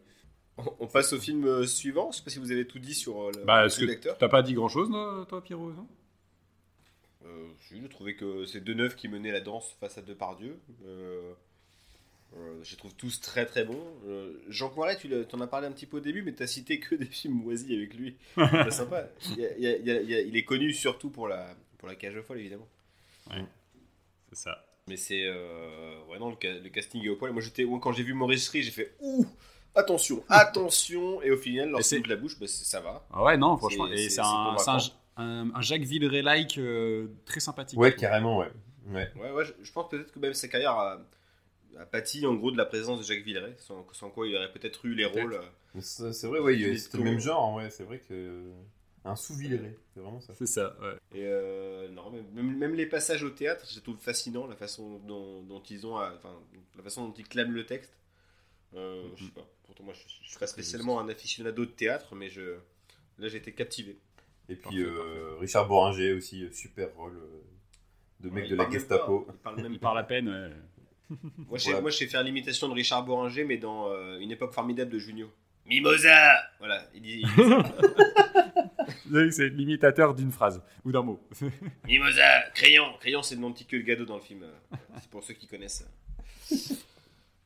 On, 0.59 0.65
on 0.81 0.87
passe 0.87 1.13
au 1.13 1.19
film 1.19 1.45
euh, 1.45 1.67
suivant. 1.67 2.11
Je 2.13 2.19
sais 2.19 2.25
pas 2.25 2.31
si 2.31 2.39
vous 2.39 2.51
avez 2.53 2.67
tout 2.67 2.79
dit 2.79 2.95
sur 2.95 3.25
euh, 3.29 3.31
le 3.37 3.45
Bah, 3.45 3.61
le 3.63 3.67
est-ce 3.67 3.81
jeu 3.81 3.87
que 3.87 3.93
d'acteur. 3.93 4.17
t'as 4.19 4.29
pas 4.29 4.43
dit 4.43 4.55
grand 4.55 4.69
chose, 4.69 4.89
toi, 5.29 5.43
Pierrot 5.43 5.73
non? 5.73 5.87
Euh, 7.25 7.49
j'ai 7.71 7.89
trouvé 7.89 8.15
que 8.17 8.47
c'est 8.47 8.61
Deneuve 8.63 8.95
qui 8.95 9.09
menait 9.09 9.33
la 9.33 9.41
danse 9.41 9.77
face 9.81 9.99
à 9.99 10.03
Depardieu. 10.03 10.59
Euh, 10.85 11.33
je 12.63 12.71
les 12.71 12.77
trouve 12.77 12.95
tous 12.95 13.21
très 13.21 13.47
très 13.47 13.65
bons. 13.65 13.83
Euh, 14.07 14.33
Jean 14.49 14.69
Poiret, 14.69 14.97
tu 14.99 15.09
t'en 15.29 15.41
as 15.41 15.47
parlé 15.47 15.67
un 15.67 15.73
petit 15.73 15.87
peu 15.87 15.99
au 15.99 16.01
début, 16.01 16.23
mais 16.23 16.33
t'as 16.33 16.47
cité 16.47 16.79
que 16.81 16.95
des 16.95 17.07
films 17.07 17.35
moisis 17.35 17.71
avec 17.77 17.95
lui. 17.95 18.17
C'est 18.37 18.71
sympa. 18.71 19.09
Il, 19.31 19.39
y 19.39 19.47
a- 19.47 19.57
il 19.57 19.63
y 19.63 19.67
a- 19.69 19.77
il 19.77 19.87
y 19.87 19.91
a- 19.91 20.01
il 20.01 20.11
y 20.11 20.15
a- 20.15 20.21
il 20.21 20.37
est 20.37 20.45
connu 20.45 20.73
surtout 20.73 21.11
pour 21.11 21.29
la, 21.29 21.55
pour 21.79 21.89
la 21.89 21.95
cage 21.95 22.17
aux 22.17 22.23
folles, 22.23 22.41
évidemment. 22.41 22.69
C'est 24.31 24.39
ça. 24.39 24.65
Mais 24.89 24.97
c'est. 24.97 25.25
Euh, 25.27 26.05
ouais, 26.09 26.19
non, 26.19 26.31
le, 26.31 26.37
ca- 26.41 26.59
le 26.59 26.69
casting 26.69 27.03
est 27.05 27.09
au 27.09 27.17
poil. 27.17 27.33
Moi, 27.33 27.43
j'étais, 27.43 27.65
quand 27.81 27.93
j'ai 27.93 28.03
vu 28.03 28.13
Maurice 28.15 28.49
Rie, 28.51 28.63
j'ai 28.63 28.71
fait 28.71 28.95
Ouh 29.01 29.27
Attention, 29.75 30.25
attention 30.29 31.21
Et 31.23 31.31
au 31.31 31.37
final, 31.37 31.71
lorsqu'il 31.71 31.99
ouvre 31.99 32.09
la 32.09 32.17
bouche, 32.17 32.39
bah, 32.39 32.47
ça 32.49 32.81
va. 32.81 33.07
Ah 33.13 33.25
ouais, 33.25 33.37
non, 33.37 33.57
franchement. 33.57 33.87
C'est- 33.89 33.95
Et 34.05 34.09
c'est- 34.11 34.21
un, 34.21 34.25
c'est 34.59 34.71
un, 34.71 34.75
convaincant. 34.77 34.95
un- 35.17 35.51
un 35.55 35.61
Jacques 35.63 35.83
Villeray-like 35.83 36.59
euh, 36.59 37.09
très 37.25 37.41
sympathique. 37.41 37.79
Ouais, 37.79 37.95
carrément, 37.95 38.39
ouais. 38.39 38.51
ouais. 38.89 39.11
Ouais, 39.17 39.31
ouais, 39.33 39.45
je, 39.45 39.53
je 39.63 39.73
pense 39.73 39.89
peut-être 39.89 40.13
que 40.13 40.19
même 40.19 40.35
sa 40.35 40.49
carrière 40.49 40.73
a, 40.73 41.01
a 41.79 41.87
pâti 41.87 42.27
en 42.27 42.35
gros 42.35 42.51
de 42.51 42.57
la 42.57 42.65
présence 42.67 42.99
de 42.99 43.05
Jacques 43.05 43.25
Villeray, 43.25 43.55
sans, 43.59 43.87
sans 43.93 44.11
quoi 44.11 44.27
il 44.27 44.35
aurait 44.37 44.53
peut-être 44.53 44.85
eu 44.87 44.95
les 44.95 45.05
rôles. 45.05 45.35
euh, 45.35 45.81
C'est 45.81 46.27
vrai, 46.27 46.41
ouais, 46.41 46.77
c'était 46.77 46.99
le 46.99 47.05
même 47.05 47.21
genre, 47.21 47.55
ouais, 47.55 47.71
c'est 47.71 47.85
vrai 47.85 47.99
que. 48.01 48.43
Un 49.05 49.15
sous-Villeray, 49.15 49.77
c'est 49.95 50.01
vraiment 50.01 50.21
ça. 50.21 50.35
C'est 50.35 50.47
ça, 50.47 50.77
ouais. 50.83 50.95
Et 51.15 51.23
euh, 51.27 51.87
non, 51.91 52.11
même, 52.11 52.57
même 52.59 52.75
les 52.75 52.87
passages 52.87 53.23
au 53.23 53.31
théâtre, 53.31 53.65
je 53.73 53.79
trouve 53.79 53.99
fascinant 53.99 54.49
la 54.49 54.57
façon 54.57 54.99
dont, 55.07 55.43
dont 55.43 55.63
ils 55.71 55.87
ont, 55.87 55.97
à- 55.97 56.13
enfin, 56.17 56.35
la 56.77 56.83
façon 56.83 57.07
dont 57.07 57.15
ils 57.17 57.29
clament 57.29 57.53
le 57.55 57.65
texte. 57.65 57.97
Euh, 58.75 59.05
Je 59.15 59.27
sais 59.27 59.31
pas. 59.31 59.47
Pourtant, 59.65 59.85
moi, 59.85 59.95
je, 59.95 60.01
je 60.25 60.29
suis 60.29 60.39
pas 60.41 60.49
spécialement 60.49 60.99
un 60.99 61.09
aficionado 61.09 61.65
de 61.65 61.71
théâtre, 61.71 62.17
mais 62.17 62.29
je, 62.31 62.57
là, 63.19 63.29
j'ai 63.29 63.37
été 63.37 63.53
captivé. 63.53 63.97
Et 64.49 64.57
puis 64.57 64.63
Parfait, 64.63 64.79
euh, 64.81 65.37
Richard 65.39 65.69
Boringer 65.69 66.13
aussi, 66.13 66.45
euh, 66.45 66.51
super 66.51 66.93
rôle 66.97 67.17
euh, 67.17 67.43
de 68.21 68.31
mec 68.31 68.45
Ouais, 68.45 68.51
de 68.51 68.57
la 68.57 68.69
Gestapo. 68.69 69.21
pas, 69.21 69.33
il 69.35 69.39
parle 69.39 69.57
même 69.63 69.79
parle 69.79 69.99
à 69.99 70.03
peine, 70.05 70.29
ouais. 70.29 70.51
Moi, 71.11 71.19
je 71.55 71.59
sais- 71.59 71.65
Voilà. 71.71 71.81
moi, 71.83 71.91
je 71.91 71.97
sais 71.99 72.07
faire 72.07 72.23
l'imitation 72.23 72.69
de 72.69 72.75
Richard 72.75 73.05
Boringer, 73.05 73.45
mais 73.45 73.59
dans 73.59 73.91
euh, 73.91 74.19
une 74.19 74.31
époque 74.33 74.53
formidable 74.53 74.91
de 74.91 74.99
Junio. 74.99 75.31
Mimosa 75.67 76.33
Voilà, 76.59 76.83
il 76.95 77.03
dit, 77.03 77.25
dit. 77.25 77.27
C'est 79.33 79.49
l'imitateur 79.49 80.15
d'une 80.15 80.31
phrase 80.33 80.63
ou 80.85 80.93
d'un 80.93 81.03
mot. 81.03 81.21
Mimosa 81.87 82.43
Crayon 82.55 82.85
Crayon, 83.01 83.23
c'est 83.23 83.35
le 83.35 83.41
nom 83.41 83.51
de 83.51 83.57
le 83.73 83.79
Gado 83.83 84.05
dans 84.05 84.17
le 84.17 84.21
film. 84.23 84.43
euh, 84.45 84.77
C'est 85.01 85.11
pour 85.11 85.23
ceux 85.25 85.35
qui 85.35 85.47
connaissent. 85.47 85.87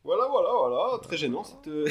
Voilà, 0.05 0.27
voilà, 0.29 0.49
voilà. 0.57 0.99
Très 1.03 1.17
gênant 1.17 1.45
cette, 1.45 1.69
euh, 1.69 1.87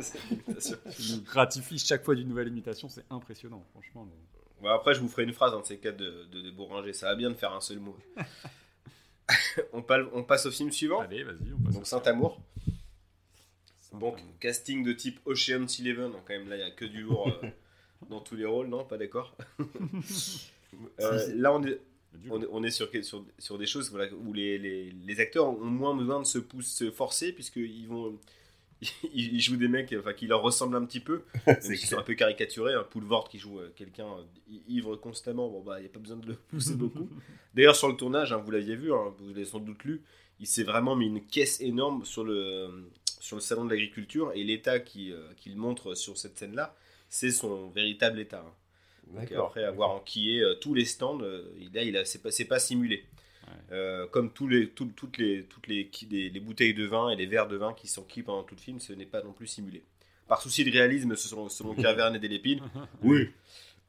cette 0.00 0.30
imitation. 0.30 0.76
Il 0.98 1.16
nous 1.16 1.22
gratifie 1.22 1.78
chaque 1.78 2.04
fois 2.04 2.14
d'une 2.14 2.28
nouvelle 2.28 2.48
imitation, 2.48 2.88
c'est 2.88 3.04
impressionnant, 3.10 3.64
franchement. 3.72 4.06
mais- 4.08 4.16
Bon, 4.62 4.68
après, 4.68 4.94
je 4.94 5.00
vous 5.00 5.08
ferai 5.08 5.24
une 5.24 5.32
phrase, 5.32 5.52
de 5.52 5.64
ces 5.64 5.78
quatre 5.78 5.96
de, 5.96 6.24
de. 6.30 6.92
Ça 6.92 7.06
va 7.06 7.16
bien 7.16 7.30
de 7.30 7.34
faire 7.34 7.52
un 7.52 7.60
seul 7.60 7.80
mot. 7.80 7.96
on, 9.72 9.82
parle- 9.82 10.08
on 10.12 10.22
passe 10.24 10.46
au 10.46 10.50
film 10.50 10.70
suivant. 10.72 11.00
Allez, 11.00 11.22
vas-y, 11.24 11.52
on 11.58 11.62
passe. 11.64 11.74
Donc, 11.74 11.86
Saint-Amour. 11.86 12.40
Saint- 13.80 13.98
Donc, 13.98 14.18
casting 14.40 14.84
de 14.84 14.92
type 14.92 15.20
Ocean's 15.26 15.78
Eleven. 15.80 16.10
Donc, 16.12 16.22
quand 16.26 16.34
même, 16.34 16.48
là, 16.48 16.56
il 16.56 16.60
n'y 16.60 16.64
a 16.64 16.70
que 16.70 16.84
du 16.84 17.02
lourd 17.02 17.28
euh, 17.42 17.48
dans 18.10 18.20
tous 18.20 18.36
les 18.36 18.44
rôles, 18.46 18.68
non? 18.68 18.84
Pas 18.84 18.98
d'accord 18.98 19.34
Euh, 21.00 21.26
Là, 21.34 21.52
on 21.52 21.62
est, 21.64 21.78
Du- 22.14 22.30
on 22.30 22.42
est, 22.42 22.46
on 22.50 22.62
est 22.64 22.70
sur, 22.70 22.88
sur, 23.02 23.24
sur 23.38 23.58
des 23.58 23.66
choses 23.66 23.90
voilà, 23.90 24.10
où 24.14 24.32
les, 24.32 24.58
les, 24.58 24.90
les 24.90 25.20
acteurs 25.20 25.48
ont 25.48 25.58
moins 25.64 25.94
besoin 25.94 26.20
de 26.20 26.24
se, 26.26 26.38
pousser, 26.38 26.86
se 26.86 26.90
forcer, 26.90 27.32
puisqu'ils 27.32 27.86
vont. 27.88 28.18
Ils 29.14 29.40
jouent 29.40 29.56
des 29.56 29.68
mecs 29.68 29.94
enfin, 29.98 30.12
qui 30.12 30.26
leur 30.26 30.42
ressemblent 30.42 30.76
un 30.76 30.84
petit 30.84 31.00
peu, 31.00 31.22
même 31.46 31.60
s'ils 31.60 31.78
sont 31.78 31.98
un 31.98 32.02
peu 32.02 32.14
caricaturés. 32.14 32.74
Un 32.74 32.82
Poulvord 32.82 33.28
qui 33.28 33.38
joue 33.38 33.60
euh, 33.60 33.72
quelqu'un 33.76 34.06
euh, 34.08 34.54
ivre 34.68 34.96
constamment, 34.96 35.48
bon, 35.48 35.60
bah, 35.62 35.78
il 35.78 35.82
n'y 35.82 35.88
a 35.88 35.92
pas 35.92 36.00
besoin 36.00 36.16
de 36.16 36.26
le 36.26 36.34
pousser 36.34 36.74
beaucoup. 36.74 37.08
D'ailleurs, 37.54 37.76
sur 37.76 37.88
le 37.88 37.96
tournage, 37.96 38.32
hein, 38.32 38.38
vous 38.38 38.50
l'aviez 38.50 38.74
vu, 38.76 38.92
hein, 38.92 39.14
vous 39.18 39.28
l'avez 39.28 39.44
sans 39.44 39.60
doute 39.60 39.84
lu, 39.84 40.02
il 40.40 40.46
s'est 40.46 40.64
vraiment 40.64 40.96
mis 40.96 41.06
une 41.06 41.24
caisse 41.24 41.60
énorme 41.60 42.04
sur 42.04 42.24
le, 42.24 42.90
sur 43.20 43.36
le 43.36 43.42
salon 43.42 43.64
de 43.64 43.70
l'agriculture 43.70 44.32
et 44.34 44.42
l'état 44.42 44.80
qui, 44.80 45.12
euh, 45.12 45.32
qu'il 45.36 45.56
montre 45.56 45.94
sur 45.94 46.18
cette 46.18 46.36
scène-là, 46.38 46.74
c'est 47.08 47.30
son 47.30 47.68
véritable 47.68 48.18
état. 48.18 48.44
hein. 48.46 48.52
Donc, 49.06 49.30
après 49.46 49.64
avoir 49.64 49.90
enquillé 49.90 50.40
euh, 50.40 50.54
tous 50.54 50.74
les 50.74 50.84
stands, 50.86 51.20
euh, 51.22 51.44
il- 51.60 51.72
là, 51.72 51.82
il 51.82 51.96
a, 51.96 52.04
c'est 52.04 52.20
pas, 52.22 52.30
c'est 52.30 52.46
pas 52.46 52.58
simulé. 52.58 53.04
Euh, 53.70 54.06
comme 54.08 54.32
tous 54.32 54.48
les, 54.48 54.68
tout- 54.70 54.92
toutes, 54.94 55.18
les, 55.18 55.44
toutes 55.44 55.66
les, 55.66 55.88
qui- 55.88 56.06
les, 56.06 56.30
les 56.30 56.40
bouteilles 56.40 56.74
de 56.74 56.84
vin 56.86 57.08
et 57.10 57.16
les 57.16 57.26
verres 57.26 57.48
de 57.48 57.56
vin 57.56 57.72
qui 57.72 57.88
sont 57.88 58.02
qui 58.04 58.22
pendant 58.22 58.42
tout 58.42 58.54
le 58.54 58.60
film, 58.60 58.80
ce 58.80 58.92
n'est 58.92 59.06
pas 59.06 59.22
non 59.22 59.32
plus 59.32 59.46
simulé. 59.46 59.82
Par 60.28 60.40
souci 60.40 60.64
de 60.64 60.70
réalisme, 60.70 61.14
selon, 61.16 61.48
selon 61.48 61.74
Caverne 61.74 62.14
et 62.16 62.18
Delépine, 62.18 62.60
oui, 63.02 63.30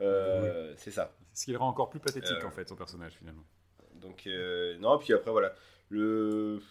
Euh, 0.02 0.74
c'est 0.78 0.92
ça. 0.92 1.14
C'est 1.34 1.42
ce 1.42 1.46
qui 1.46 1.52
le 1.52 1.58
rend 1.58 1.70
encore 1.70 1.90
plus 1.90 2.00
pathétique 2.00 2.38
Euh. 2.44 2.48
en 2.48 2.52
fait, 2.52 2.68
son 2.68 2.76
personnage 2.76 3.14
finalement. 3.14 3.44
Donc, 4.02 4.24
euh, 4.28 4.78
non, 4.80 4.98
puis 4.98 5.14
après, 5.14 5.32
voilà. 5.32 5.54
Le 5.90 6.62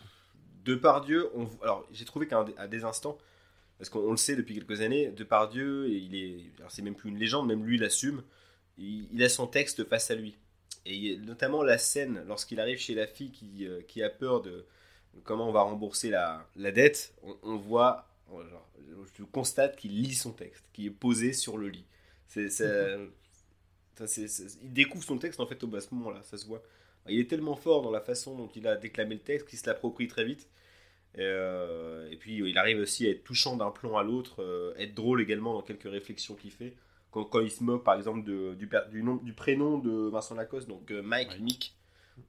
Depardieu, 0.65 1.29
on... 1.35 1.49
alors 1.63 1.87
j'ai 1.93 2.05
trouvé 2.05 2.27
qu'à 2.27 2.45
des 2.69 2.85
instants, 2.85 3.17
parce 3.79 3.89
qu'on 3.91 4.01
on 4.01 4.11
le 4.13 4.17
sait 4.17 4.37
depuis 4.37 4.55
quelques 4.55 4.81
années, 4.81 5.11
Depardieu, 5.11 5.89
il 5.89 6.15
est, 6.15 6.45
alors 6.59 6.71
c'est 6.71 6.83
même 6.83 6.95
plus 6.95 7.11
une 7.11 7.19
légende, 7.19 7.47
même 7.47 7.65
lui 7.65 7.79
l'assume, 7.79 8.23
il, 8.79 9.09
il 9.13 9.23
a 9.23 9.29
son 9.29 9.47
texte 9.47 9.85
face 9.89 10.11
à 10.11 10.15
lui. 10.15 10.37
Et 10.85 11.17
notamment 11.19 11.63
la 11.63 11.79
scène, 11.79 12.25
lorsqu'il 12.27 12.61
arrive 12.61 12.79
chez 12.79 12.95
la 12.95 13.07
fille 13.07 13.31
qui, 13.31 13.67
euh, 13.67 13.83
qui 13.83 14.03
a 14.03 14.11
peur 14.11 14.43
de 14.43 14.67
comment 15.25 15.49
on 15.49 15.53
va 15.53 15.63
rembourser 15.63 16.11
la, 16.11 16.47
la 16.57 16.73
dette, 16.73 17.15
on, 17.23 17.37
on 17.43 17.57
voit, 17.57 18.09
genre, 18.31 18.69
je 19.19 19.25
constate 19.25 19.77
qu'il 19.77 20.03
lit 20.03 20.15
son 20.15 20.33
texte, 20.33 20.65
qui 20.73 20.87
est 20.87 20.91
posé 20.91 21.33
sur 21.33 21.59
le 21.59 21.69
lit. 21.69 21.85
C'est, 22.27 22.49
ça, 22.51 22.65
il 24.17 24.73
découvre 24.73 25.05
son 25.05 25.19
texte 25.19 25.41
en 25.41 25.47
fait 25.47 25.63
au 25.63 25.75
à 25.75 25.81
ce 25.81 25.95
moment-là, 25.95 26.23
ça 26.23 26.37
se 26.37 26.47
voit. 26.47 26.63
Il 27.09 27.19
est 27.19 27.29
tellement 27.29 27.57
fort 27.57 27.83
dans 27.83 27.91
la 27.91 28.01
façon 28.01 28.37
dont 28.37 28.49
il 28.55 28.67
a 28.67 28.77
déclamé 28.77 29.15
le 29.17 29.21
texte 29.21 29.49
qu'il 29.49 29.59
se 29.59 29.67
l'approprie 29.67 30.09
très 30.09 30.25
vite. 30.25 30.49
Et, 31.15 31.19
euh, 31.21 32.09
et 32.11 32.17
puis 32.17 32.39
il 32.39 32.57
arrive 32.59 32.79
aussi 32.79 33.07
à 33.07 33.11
être 33.11 33.25
touchant 33.25 33.57
d'un 33.57 33.71
plan 33.71 33.97
à 33.99 34.03
l'autre, 34.03 34.43
euh, 34.43 34.75
être 34.79 34.95
drôle 34.95 35.21
également 35.21 35.53
dans 35.53 35.63
quelques 35.63 35.91
réflexions 35.91 36.35
qu'il 36.35 36.53
fait. 36.53 36.75
Quand, 37.13 37.25
quand 37.25 37.41
il 37.41 37.51
se 37.51 37.63
moque 37.63 37.85
par 37.85 37.95
exemple 37.95 38.25
de- 38.25 38.55
du, 38.55 39.03
nom, 39.05 39.17
du 39.17 39.33
prénom 39.35 39.79
de 39.79 40.09
Vincent 40.11 40.35
Lacoste, 40.35 40.67
donc 40.69 40.91
euh, 40.91 41.03
Mike. 41.03 41.39
Mick. 41.41 41.77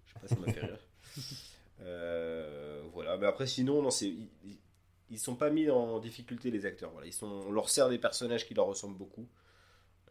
Je 0.06 0.14
sais 0.14 0.20
pas, 0.20 0.28
ça 0.28 0.36
m'a 0.40 0.54
fait 0.54 0.60
rire. 0.62 0.78
Euh, 1.82 2.82
voilà, 2.94 3.18
mais 3.18 3.26
après 3.26 3.46
sinon, 3.48 3.82
non, 3.82 3.90
c'est, 3.90 4.08
ils, 4.08 4.30
ils- 4.46 4.58
ils 5.10 5.20
sont 5.20 5.36
pas 5.36 5.50
mis 5.50 5.70
en 5.70 6.00
difficulté 6.00 6.50
les 6.50 6.66
acteurs. 6.66 6.92
Voilà, 6.92 7.08
ils 7.08 7.14
sont, 7.14 7.28
on 7.28 7.52
leur 7.52 7.68
sert 7.70 7.90
des 7.90 7.98
personnages 7.98 8.48
qui 8.48 8.54
leur 8.54 8.66
ressemblent 8.68 8.98
beaucoup. 8.98 9.28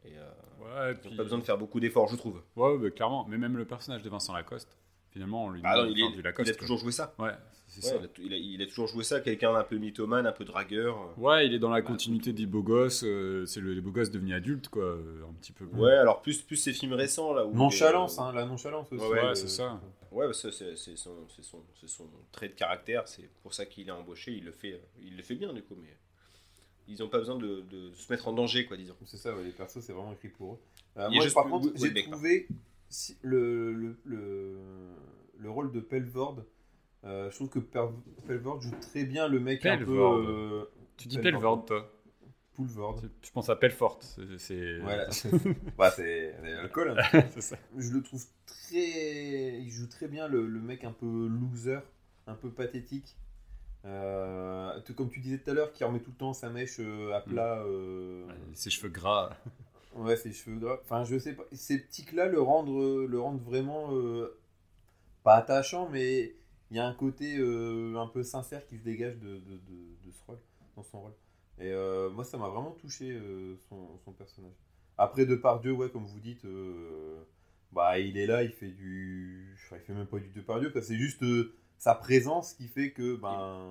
Et, 0.05 0.19
euh, 0.19 0.31
Ouais, 0.61 0.93
ils 0.93 0.99
puis... 0.99 1.11
n'ont 1.11 1.17
pas 1.17 1.23
besoin 1.23 1.39
de 1.39 1.45
faire 1.45 1.57
beaucoup 1.59 1.81
d'efforts, 1.81 2.09
je 2.09 2.17
trouve. 2.17 2.43
Ouais, 2.57 2.77
bah, 2.79 2.91
clairement. 2.91 3.27
Mais 3.29 3.39
même 3.39 3.57
le 3.57 3.65
personnage 3.65 4.03
de 4.03 4.11
Vincent 4.11 4.35
Lacoste, 4.35 4.77
finalement, 5.11 5.47
on 5.47 5.51
lui 5.51 5.63
Ah 5.65 5.77
non, 5.79 5.87
il, 5.87 5.99
est- 5.99 6.19
il 6.19 6.27
a 6.27 6.33
quoi. 6.33 6.45
toujours 6.45 6.79
joué 6.79 6.93
ça. 6.93 7.15
Ouais, 7.19 7.33
c'est 7.81 7.85
Ouais, 7.95 8.01
ça. 8.01 8.07
il, 8.23 8.33
a, 8.33 8.37
il 8.37 8.67
toujours 8.69 8.87
joué 8.87 9.03
ça, 9.05 9.21
quelqu'un 9.21 9.53
d'un 9.53 9.65
peu 9.65 9.77
mythomane, 9.77 10.27
un 10.27 10.33
peu 10.33 10.45
dragueur. 10.45 11.19
Ouais, 11.19 11.47
il 11.47 11.55
est 11.55 11.59
dans 11.59 11.71
la 11.71 11.81
Bah, 11.81 11.89
continuité 11.89 12.33
des 12.33 12.47
beaux 12.47 12.63
gosses. 12.63 13.03
euh, 13.05 13.47
c'est 13.47 13.61
le, 13.61 13.73
les 13.73 13.81
beaux 13.81 13.91
gosses 13.93 14.11
devenus 14.11 14.35
adultes, 14.35 14.69
quoi. 14.69 14.85
euh, 14.85 15.25
un 15.29 15.33
petit 15.35 15.53
peu. 15.53 15.65
Ouais, 15.65 15.93
alors 15.93 16.23
plus, 16.23 16.43
plus 16.43 16.57
ces 16.57 16.73
films 16.73 16.93
récents 16.93 17.33
là. 17.35 17.47
Où 17.47 17.55
Nonchalance, 17.55 18.19
hein, 18.19 18.33
la 18.33 18.45
nonchalance 18.45 18.93
aussi. 18.93 19.03
Ouais, 19.03 19.11
Ouais, 19.11 19.19
euh, 19.25 19.35
c'est 19.35 19.49
ça. 19.49 19.81
Ouais, 20.13 20.27
bah, 20.27 20.33
ça, 20.33 20.53
c'est 20.53 20.77
son, 20.97 21.27
c'est 21.35 21.43
son, 21.43 21.63
c'est 21.81 21.89
son 21.89 22.07
trait 22.33 22.49
de 22.49 22.55
caractère, 22.55 23.09
c'est 23.09 23.29
pour 23.43 23.55
ça 23.55 23.65
qu'il 23.67 23.89
est 23.89 23.93
embauché, 23.93 24.33
il 24.33 24.45
le 24.45 24.53
fait, 24.53 24.81
il 25.03 25.17
le 25.17 25.23
fait 25.23 25.35
bien 25.35 25.53
du 25.55 25.63
coup, 25.63 25.75
mais 25.81 25.97
ils 26.89 26.99
n'ont 27.01 27.09
pas 27.09 27.19
besoin 27.19 27.37
de, 27.37 27.63
de 27.71 27.93
se 27.95 28.13
mettre 28.13 28.29
en 28.29 28.33
danger, 28.33 28.67
quoi, 28.67 28.77
disons. 28.77 28.97
C'est 29.07 29.17
ça, 29.17 29.35
ouais, 29.35 29.45
les 29.45 29.53
persos, 29.53 29.81
c'est 29.81 29.93
vraiment 29.93 30.13
écrit 30.13 30.29
pour 30.29 30.55
eux. 30.55 30.59
Euh, 30.99 31.11
moi, 31.11 31.25
par 31.35 31.45
contre, 31.49 31.69
j'ai 31.77 31.95
trouvé 31.95 32.49
si- 32.91 33.17
le, 33.23 33.73
le, 33.73 33.97
le, 34.05 34.59
le 35.39 35.51
rôle 35.51 35.73
de 35.73 35.81
Pelvord. 35.81 36.37
Euh, 37.05 37.31
je 37.31 37.37
trouve 37.37 37.49
que 37.49 37.59
Pelvord 38.27 38.61
joue 38.63 38.71
très 38.81 39.05
bien 39.05 39.29
le 39.29 39.41
mec 39.41 39.65
un 39.67 39.79
peu. 39.79 39.99
Euh, 40.01 40.65
Tu 40.97 41.09
dis 41.09 41.19
Pelvord. 41.19 41.65
Pelvord, 41.65 41.65
toi. 41.67 41.93
Poulvord. 42.55 43.01
Je 43.23 43.31
pense 43.31 43.49
à 43.49 43.57
Pelfort. 43.57 43.99
c'est- 44.03 44.39
C'est. 44.39 44.79
Voilà. 44.81 45.07
bah, 45.79 45.91
c'est 45.97 46.35
c'est 46.43 46.51
l'alcool. 46.55 46.97
hein. 46.99 47.23
c'est 47.31 47.41
ça. 47.41 47.57
Je 47.79 47.91
le 47.93 48.03
trouve 48.03 48.25
très. 48.47 49.59
Il 49.61 49.71
joue 49.71 49.87
très 49.89 50.07
bien 50.07 50.29
le, 50.29 50.47
le 50.47 50.61
mec 50.61 50.85
un 50.85 50.93
peu 50.93 51.29
loser, 51.29 51.79
un 52.27 52.35
peu 52.35 52.51
pathétique. 52.51 53.17
Euh, 53.85 54.79
comme 54.97 55.11
tu 55.11 55.21
disais 55.21 55.39
tout 55.39 55.51
à 55.51 55.55
l'heure, 55.55 55.73
qui 55.73 55.83
remet 55.83 55.99
tout 56.01 56.11
le 56.13 56.17
temps 56.17 56.33
sa 56.35 56.51
mèche 56.51 56.77
euh, 56.79 57.13
à 57.15 57.21
plat. 57.21 57.63
euh, 57.67 58.27
Ouais, 58.27 58.35
Ses 58.55 58.71
cheveux 58.71 58.91
gras. 58.91 59.37
Ouais, 59.95 60.17
ses 60.17 60.33
cheveux 60.33 60.57
gras. 60.59 60.79
Enfin, 60.85 61.05
je 61.05 61.19
sais 61.19 61.33
pas. 61.33 61.43
Ces 61.53 61.79
petits-là 61.79 62.27
le 62.27 62.41
rendent, 62.41 62.69
le 63.09 63.19
rendent 63.21 63.43
vraiment 63.43 63.89
euh, 63.97 64.39
pas 65.25 65.35
attachant, 65.37 65.89
mais 65.91 66.35
il 66.73 66.77
y 66.77 66.81
a 66.81 66.87
un 66.87 66.95
côté 66.95 67.37
euh, 67.37 67.97
un 67.97 68.07
peu 68.07 68.23
sincère 68.23 68.67
qui 68.67 68.79
se 68.79 68.83
dégage 68.83 69.19
de, 69.19 69.29
de, 69.29 69.57
de- 69.69 70.07
de 70.07 70.11
ce 70.11 70.25
rôle, 70.27 70.39
dans 70.75 70.83
son 70.83 71.03
rôle. 71.03 71.13
Et 71.59 71.71
euh, 71.71 72.09
moi, 72.09 72.25
ça 72.25 72.39
m'a 72.39 72.49
vraiment 72.49 72.71
touché 72.73 73.11
euh, 73.13 73.57
son, 73.69 73.99
son 74.05 74.13
personnage. 74.13 74.55
Après, 74.97 75.27
Depardieu, 75.27 75.73
ouais, 75.73 75.91
comme 75.91 76.07
vous 76.07 76.19
dites, 76.21 76.47
bah, 77.73 77.99
il 77.99 78.17
est 78.17 78.27
là, 78.27 78.43
il 78.43 78.53
fait 78.53 78.71
du. 78.71 79.55
enfin, 79.67 79.77
il 79.77 79.83
fait 79.85 79.93
même 79.93 80.07
pas 80.07 80.19
du 80.19 80.31
Depardieu, 80.31 80.71
quoi. 80.71 80.81
C'est 80.81 80.97
juste 80.97 81.23
sa 81.77 81.95
présence 81.95 82.55
qui 82.55 82.69
fait 82.69 82.93
que. 82.93 83.17
Ben... 83.17 83.69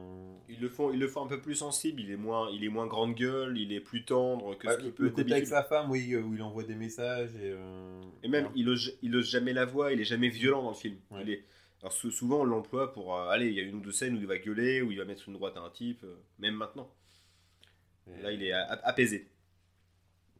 Ils 0.47 0.59
le 0.59 0.69
font, 0.69 0.91
ils 0.91 0.99
le 0.99 1.07
font 1.07 1.25
un 1.25 1.27
peu 1.27 1.41
plus 1.41 1.55
sensible, 1.55 2.01
il 2.01 2.11
est 2.11 2.17
moins, 2.17 2.49
il 2.51 2.63
est 2.63 2.69
moins 2.69 2.85
grande 2.85 3.15
gueule, 3.15 3.57
il 3.57 3.73
est 3.73 3.79
plus 3.81 4.05
tendre 4.05 4.55
que 4.57 4.69
ce 4.69 4.77
qu'il 4.77 4.91
peut 4.91 5.07
être 5.07 5.15
côté 5.15 5.31
avec 5.31 5.47
sa 5.47 5.63
femme, 5.63 5.89
oui, 5.89 6.15
où 6.15 6.35
il 6.35 6.41
envoie 6.43 6.63
des 6.63 6.75
messages 6.75 7.35
et. 7.35 7.55
Et 8.23 8.27
même, 8.27 8.49
il 8.55 8.69
ose, 8.69 8.95
il 9.01 9.15
ose 9.15 9.27
jamais 9.29 9.53
la 9.53 9.65
voix, 9.65 9.91
il 9.91 9.99
est 10.01 10.05
jamais 10.05 10.29
violent 10.29 10.61
dans 10.61 10.69
le 10.69 10.75
film. 10.75 10.97
Ouais. 11.09 11.21
Il 11.23 11.29
est, 11.31 11.43
alors 11.81 11.93
sou- 11.93 12.11
souvent, 12.11 12.41
on 12.41 12.43
l'emploie 12.45 12.93
pour, 12.93 13.15
euh, 13.15 13.29
allez, 13.29 13.47
il 13.47 13.53
y 13.53 13.59
a 13.59 13.63
une 13.63 13.75
ou 13.75 13.79
deux 13.81 13.91
scènes 13.91 14.15
où 14.15 14.19
il 14.19 14.27
va 14.27 14.37
gueuler, 14.37 14.81
où 14.81 14.91
il 14.91 14.97
va 14.97 15.05
mettre 15.05 15.27
une 15.27 15.33
droite 15.33 15.57
à 15.57 15.61
un 15.61 15.69
type, 15.69 16.03
euh, 16.03 16.15
même 16.39 16.55
maintenant. 16.55 16.91
Et- 18.07 18.21
Là, 18.21 18.31
il 18.31 18.43
est 18.43 18.51
a- 18.51 18.65
apaisé. 18.83 19.27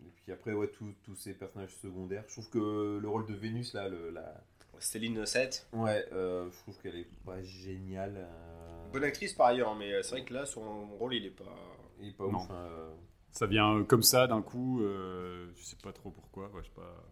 Et 0.03 0.09
puis 0.15 0.31
après, 0.31 0.53
ouais, 0.53 0.67
tous 0.67 0.93
tous 1.03 1.15
ces 1.15 1.33
personnages 1.33 1.75
secondaires. 1.81 2.23
Je 2.27 2.33
trouve 2.33 2.49
que 2.49 2.99
le 3.01 3.07
rôle 3.07 3.25
de 3.27 3.33
Vénus, 3.33 3.73
là, 3.73 3.87
le, 3.89 4.09
la... 4.11 4.43
Céline 4.79 5.25
7, 5.27 5.67
ouais, 5.73 6.07
euh, 6.11 6.49
je 6.51 6.57
trouve 6.59 6.75
qu'elle 6.79 6.95
est 6.95 7.07
pas 7.23 7.39
géniale. 7.43 8.15
euh, 8.17 8.87
bonne 8.91 9.03
actrice 9.03 9.33
par 9.33 9.47
ailleurs, 9.47 9.69
hein, 9.69 9.75
mais 9.77 10.01
c'est 10.01 10.11
vrai 10.15 10.25
que 10.25 10.33
là, 10.33 10.45
son 10.47 10.87
rôle, 10.97 11.13
il 11.13 11.25
est 11.27 11.29
pas. 11.29 11.55
Il 11.99 12.09
est 12.09 12.17
pas 12.17 12.23
Non. 12.27 12.39
ouf. 12.39 12.49
hein, 12.49 12.67
euh. 12.71 12.91
Ça 13.31 13.45
vient 13.45 13.75
euh, 13.77 13.83
comme 13.83 14.01
ça 14.01 14.25
d'un 14.25 14.41
coup. 14.41 14.81
euh, 14.81 15.51
je 15.55 15.63
sais 15.63 15.75
pas 15.83 15.93
trop 15.93 16.09
pourquoi. 16.09 16.47
ouais, 16.49 16.61
je 16.63 16.67
sais 16.67 16.73
pas. 16.75 17.03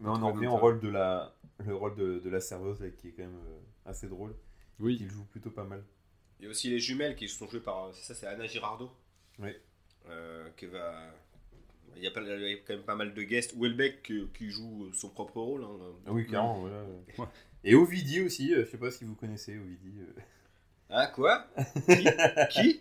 Mais 0.00 0.08
on 0.08 0.14
en 0.22 0.32
revient 0.32 0.46
au 0.46 0.56
rôle 0.56 0.80
de 0.80 0.88
la, 0.88 1.34
le 1.66 1.74
rôle 1.74 1.94
de, 1.94 2.18
de 2.20 2.30
la 2.30 2.40
serveuse, 2.40 2.80
là, 2.80 2.88
qui 2.90 3.08
est 3.08 3.12
quand 3.12 3.22
même 3.22 3.36
euh, 3.46 3.90
assez 3.90 4.08
drôle. 4.08 4.34
Oui. 4.78 4.96
Il 5.00 5.10
joue 5.10 5.24
plutôt 5.24 5.50
pas 5.50 5.64
mal. 5.64 5.84
Il 6.38 6.44
y 6.44 6.48
a 6.48 6.50
aussi 6.50 6.70
les 6.70 6.78
jumelles 6.78 7.16
qui 7.16 7.28
sont 7.28 7.46
jouées 7.48 7.60
par. 7.60 7.92
C'est 7.94 8.02
ça, 8.02 8.14
c'est 8.14 8.26
Anna 8.26 8.46
Girardot. 8.46 8.90
Oui. 9.38 9.50
Euh, 10.08 10.48
qui 10.56 10.66
va. 10.66 11.12
Il 11.96 12.02
y, 12.02 12.06
a 12.06 12.10
pas, 12.12 12.22
il 12.22 12.48
y 12.48 12.54
a 12.54 12.56
quand 12.66 12.74
même 12.74 12.84
pas 12.84 12.94
mal 12.94 13.12
de 13.12 13.22
guests. 13.22 13.54
Welbeck 13.58 14.02
qui, 14.04 14.26
qui 14.32 14.48
joue 14.50 14.90
son 14.94 15.10
propre 15.10 15.40
rôle. 15.40 15.64
hein. 15.64 15.76
Ah 16.06 16.12
oui, 16.12 16.24
clairement, 16.26 16.60
voilà. 16.60 16.82
Ouais. 17.18 17.26
Et 17.64 17.74
Ovidie 17.74 18.20
aussi, 18.22 18.54
euh, 18.54 18.64
je 18.64 18.70
sais 18.70 18.78
pas 18.78 18.90
si 18.90 19.04
vous 19.04 19.14
connaissez 19.16 19.58
Ovidie. 19.58 20.00
euh. 20.00 20.20
Ah, 20.88 21.08
quoi? 21.08 21.46
Qui, 21.86 22.04
Qui? 22.50 22.80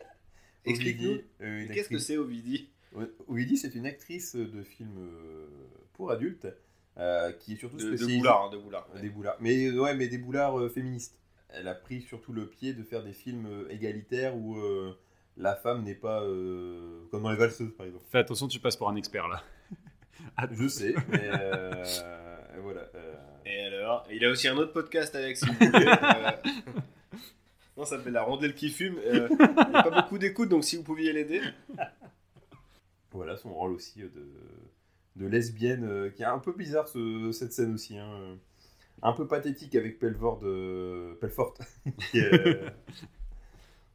Explique-nous. 0.63 1.19
Euh, 1.41 1.67
Qu'est-ce 1.73 1.89
que 1.89 1.97
c'est 1.99 2.17
Ovidie 2.17 2.69
Ouais, 2.93 3.05
Ovidie, 3.27 3.57
c'est 3.57 3.75
une 3.75 3.85
actrice 3.85 4.35
de 4.35 4.63
film 4.63 4.95
euh, 4.99 5.47
pour 5.93 6.11
adultes 6.11 6.47
euh, 6.99 7.31
qui 7.31 7.53
est 7.53 7.55
surtout 7.55 7.77
de, 7.77 7.84
de 7.84 7.88
spécialisée 7.89 8.17
Boulard. 8.19 8.43
hein, 8.45 8.49
de 8.51 8.57
Boulard. 8.57 8.88
Euh, 8.95 8.99
Des 9.01 9.09
boulards. 9.09 9.38
Mais 9.39 9.67
euh, 9.67 9.80
ouais, 9.81 9.95
mais 9.95 10.07
des 10.07 10.17
boulards 10.17 10.59
euh, 10.59 10.69
féministes. 10.69 11.19
Elle 11.49 11.67
a 11.67 11.73
pris 11.73 12.01
surtout 12.01 12.31
le 12.34 12.45
pied 12.47 12.73
de 12.73 12.84
faire 12.84 13.03
des 13.03 13.13
films 13.13 13.47
euh, 13.47 13.71
égalitaires 13.71 14.35
où 14.35 14.57
euh, 14.59 14.93
la 15.38 15.55
femme 15.55 15.84
n'est 15.84 15.95
pas 15.95 16.21
euh, 16.23 17.01
comme 17.09 17.23
dans 17.23 17.31
les 17.31 17.38
valseuses 17.38 17.73
par 17.76 17.85
exemple. 17.88 18.05
Fais 18.11 18.19
attention, 18.19 18.47
tu 18.47 18.59
passes 18.59 18.76
pour 18.77 18.89
un 18.89 18.95
expert 18.95 19.27
là. 19.27 19.41
Je 20.51 20.67
sais, 20.67 20.93
mais 21.09 21.21
euh, 21.34 21.84
voilà. 22.61 22.81
euh, 22.93 23.15
Et 23.45 23.61
alors 23.61 24.05
Il 24.11 24.23
a 24.26 24.30
aussi 24.30 24.47
un 24.47 24.57
autre 24.57 24.73
podcast 24.73 25.15
avec, 25.15 25.38
si 25.38 25.45
vous 25.45 25.53
voulez. 25.53 25.85
Non, 27.77 27.85
ça 27.85 27.97
s'appelle 27.97 28.13
La 28.13 28.23
Rondelle 28.23 28.53
qui 28.53 28.69
fume. 28.69 28.97
Euh, 29.05 29.27
il 29.31 29.38
n'y 29.38 29.43
a 29.76 29.84
pas 29.84 30.01
beaucoup 30.01 30.17
d'écoute, 30.17 30.49
donc 30.49 30.65
si 30.65 30.76
vous 30.76 30.84
pouviez 30.84 31.13
l'aider. 31.13 31.41
voilà 33.11 33.38
son 33.38 33.53
rôle 33.53 33.71
aussi 33.71 33.99
de, 34.01 34.09
de 35.19 35.27
lesbienne 35.27 35.83
euh, 35.83 36.09
qui 36.09 36.23
est 36.23 36.25
un 36.25 36.39
peu 36.39 36.53
bizarre 36.53 36.87
ce- 36.87 37.31
cette 37.31 37.53
scène 37.53 37.73
aussi. 37.73 37.97
hein, 37.97 38.37
un 39.01 39.13
peu 39.13 39.27
pathétique 39.27 39.75
avec 39.75 39.99
Pelford, 39.99 40.41
euh, 40.43 41.15
Pelfort 41.21 41.53
qui, 42.11 42.19
euh, 42.19 42.69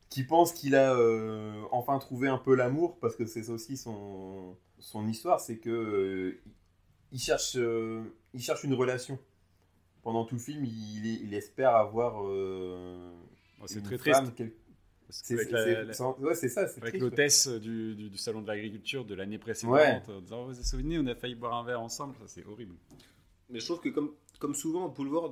qui 0.09 0.23
pense 0.25 0.53
qu'il 0.53 0.75
a 0.77 0.95
euh, 0.95 1.61
enfin 1.73 1.99
trouvé 1.99 2.29
un 2.29 2.39
peu 2.39 2.55
l'amour 2.55 2.99
parce 3.01 3.17
que 3.17 3.27
c'est 3.27 3.49
aussi 3.51 3.77
son, 3.77 4.57
son 4.79 5.07
histoire, 5.09 5.41
c'est 5.41 5.59
que 5.59 5.71
euh, 5.71 6.41
il 7.13 7.19
cherche 7.21 7.57
euh, 7.57 8.03
il 8.33 8.41
cherche 8.41 8.65
une 8.65 8.75
relation. 8.75 9.19
Pendant 10.03 10.25
tout 10.27 10.35
le 10.37 10.41
film, 10.41 10.65
il, 10.65 11.07
il 11.07 11.33
espère 11.35 11.75
avoir 11.75 12.23
Bon, 12.23 13.67
c'est 13.67 13.83
très 13.83 13.97
triste. 13.99 14.21
femme, 14.21 14.33
quel- 14.37 14.53
C'est 15.23 15.37
ouais, 15.37 16.35
c'est 16.35 16.49
ça, 16.49 16.67
c'est 16.67 16.81
avec 16.81 16.95
triste. 16.95 17.03
l'hôtesse 17.03 17.49
du, 17.49 17.95
du- 17.95 18.11
du 18.11 18.19
salon 18.19 18.43
de 18.43 18.49
l'agriculture 18.49 19.05
de 19.05 19.15
l'année 19.15 19.39
précédente, 19.39 19.75
Ouais. 19.77 20.01
en 20.09 20.21
disant 20.21 20.43
oh, 20.43 20.47
vous 20.49 20.55
vous 20.55 20.63
souvenez, 20.63 20.99
on 20.99 21.07
a 21.07 21.15
failli 21.15 21.35
boire 21.35 21.55
un 21.55 21.65
verre 21.65 21.81
ensemble, 21.81 22.15
ça 22.19 22.25
c'est 22.27 22.45
horrible. 22.45 22.75
Mais 23.51 23.61
je 23.61 23.65
trouve 23.65 23.81
que 23.81 23.91
comme, 23.91 24.13
comme 24.41 24.55
souvent, 24.55 24.89
Poulvord, 24.91 25.31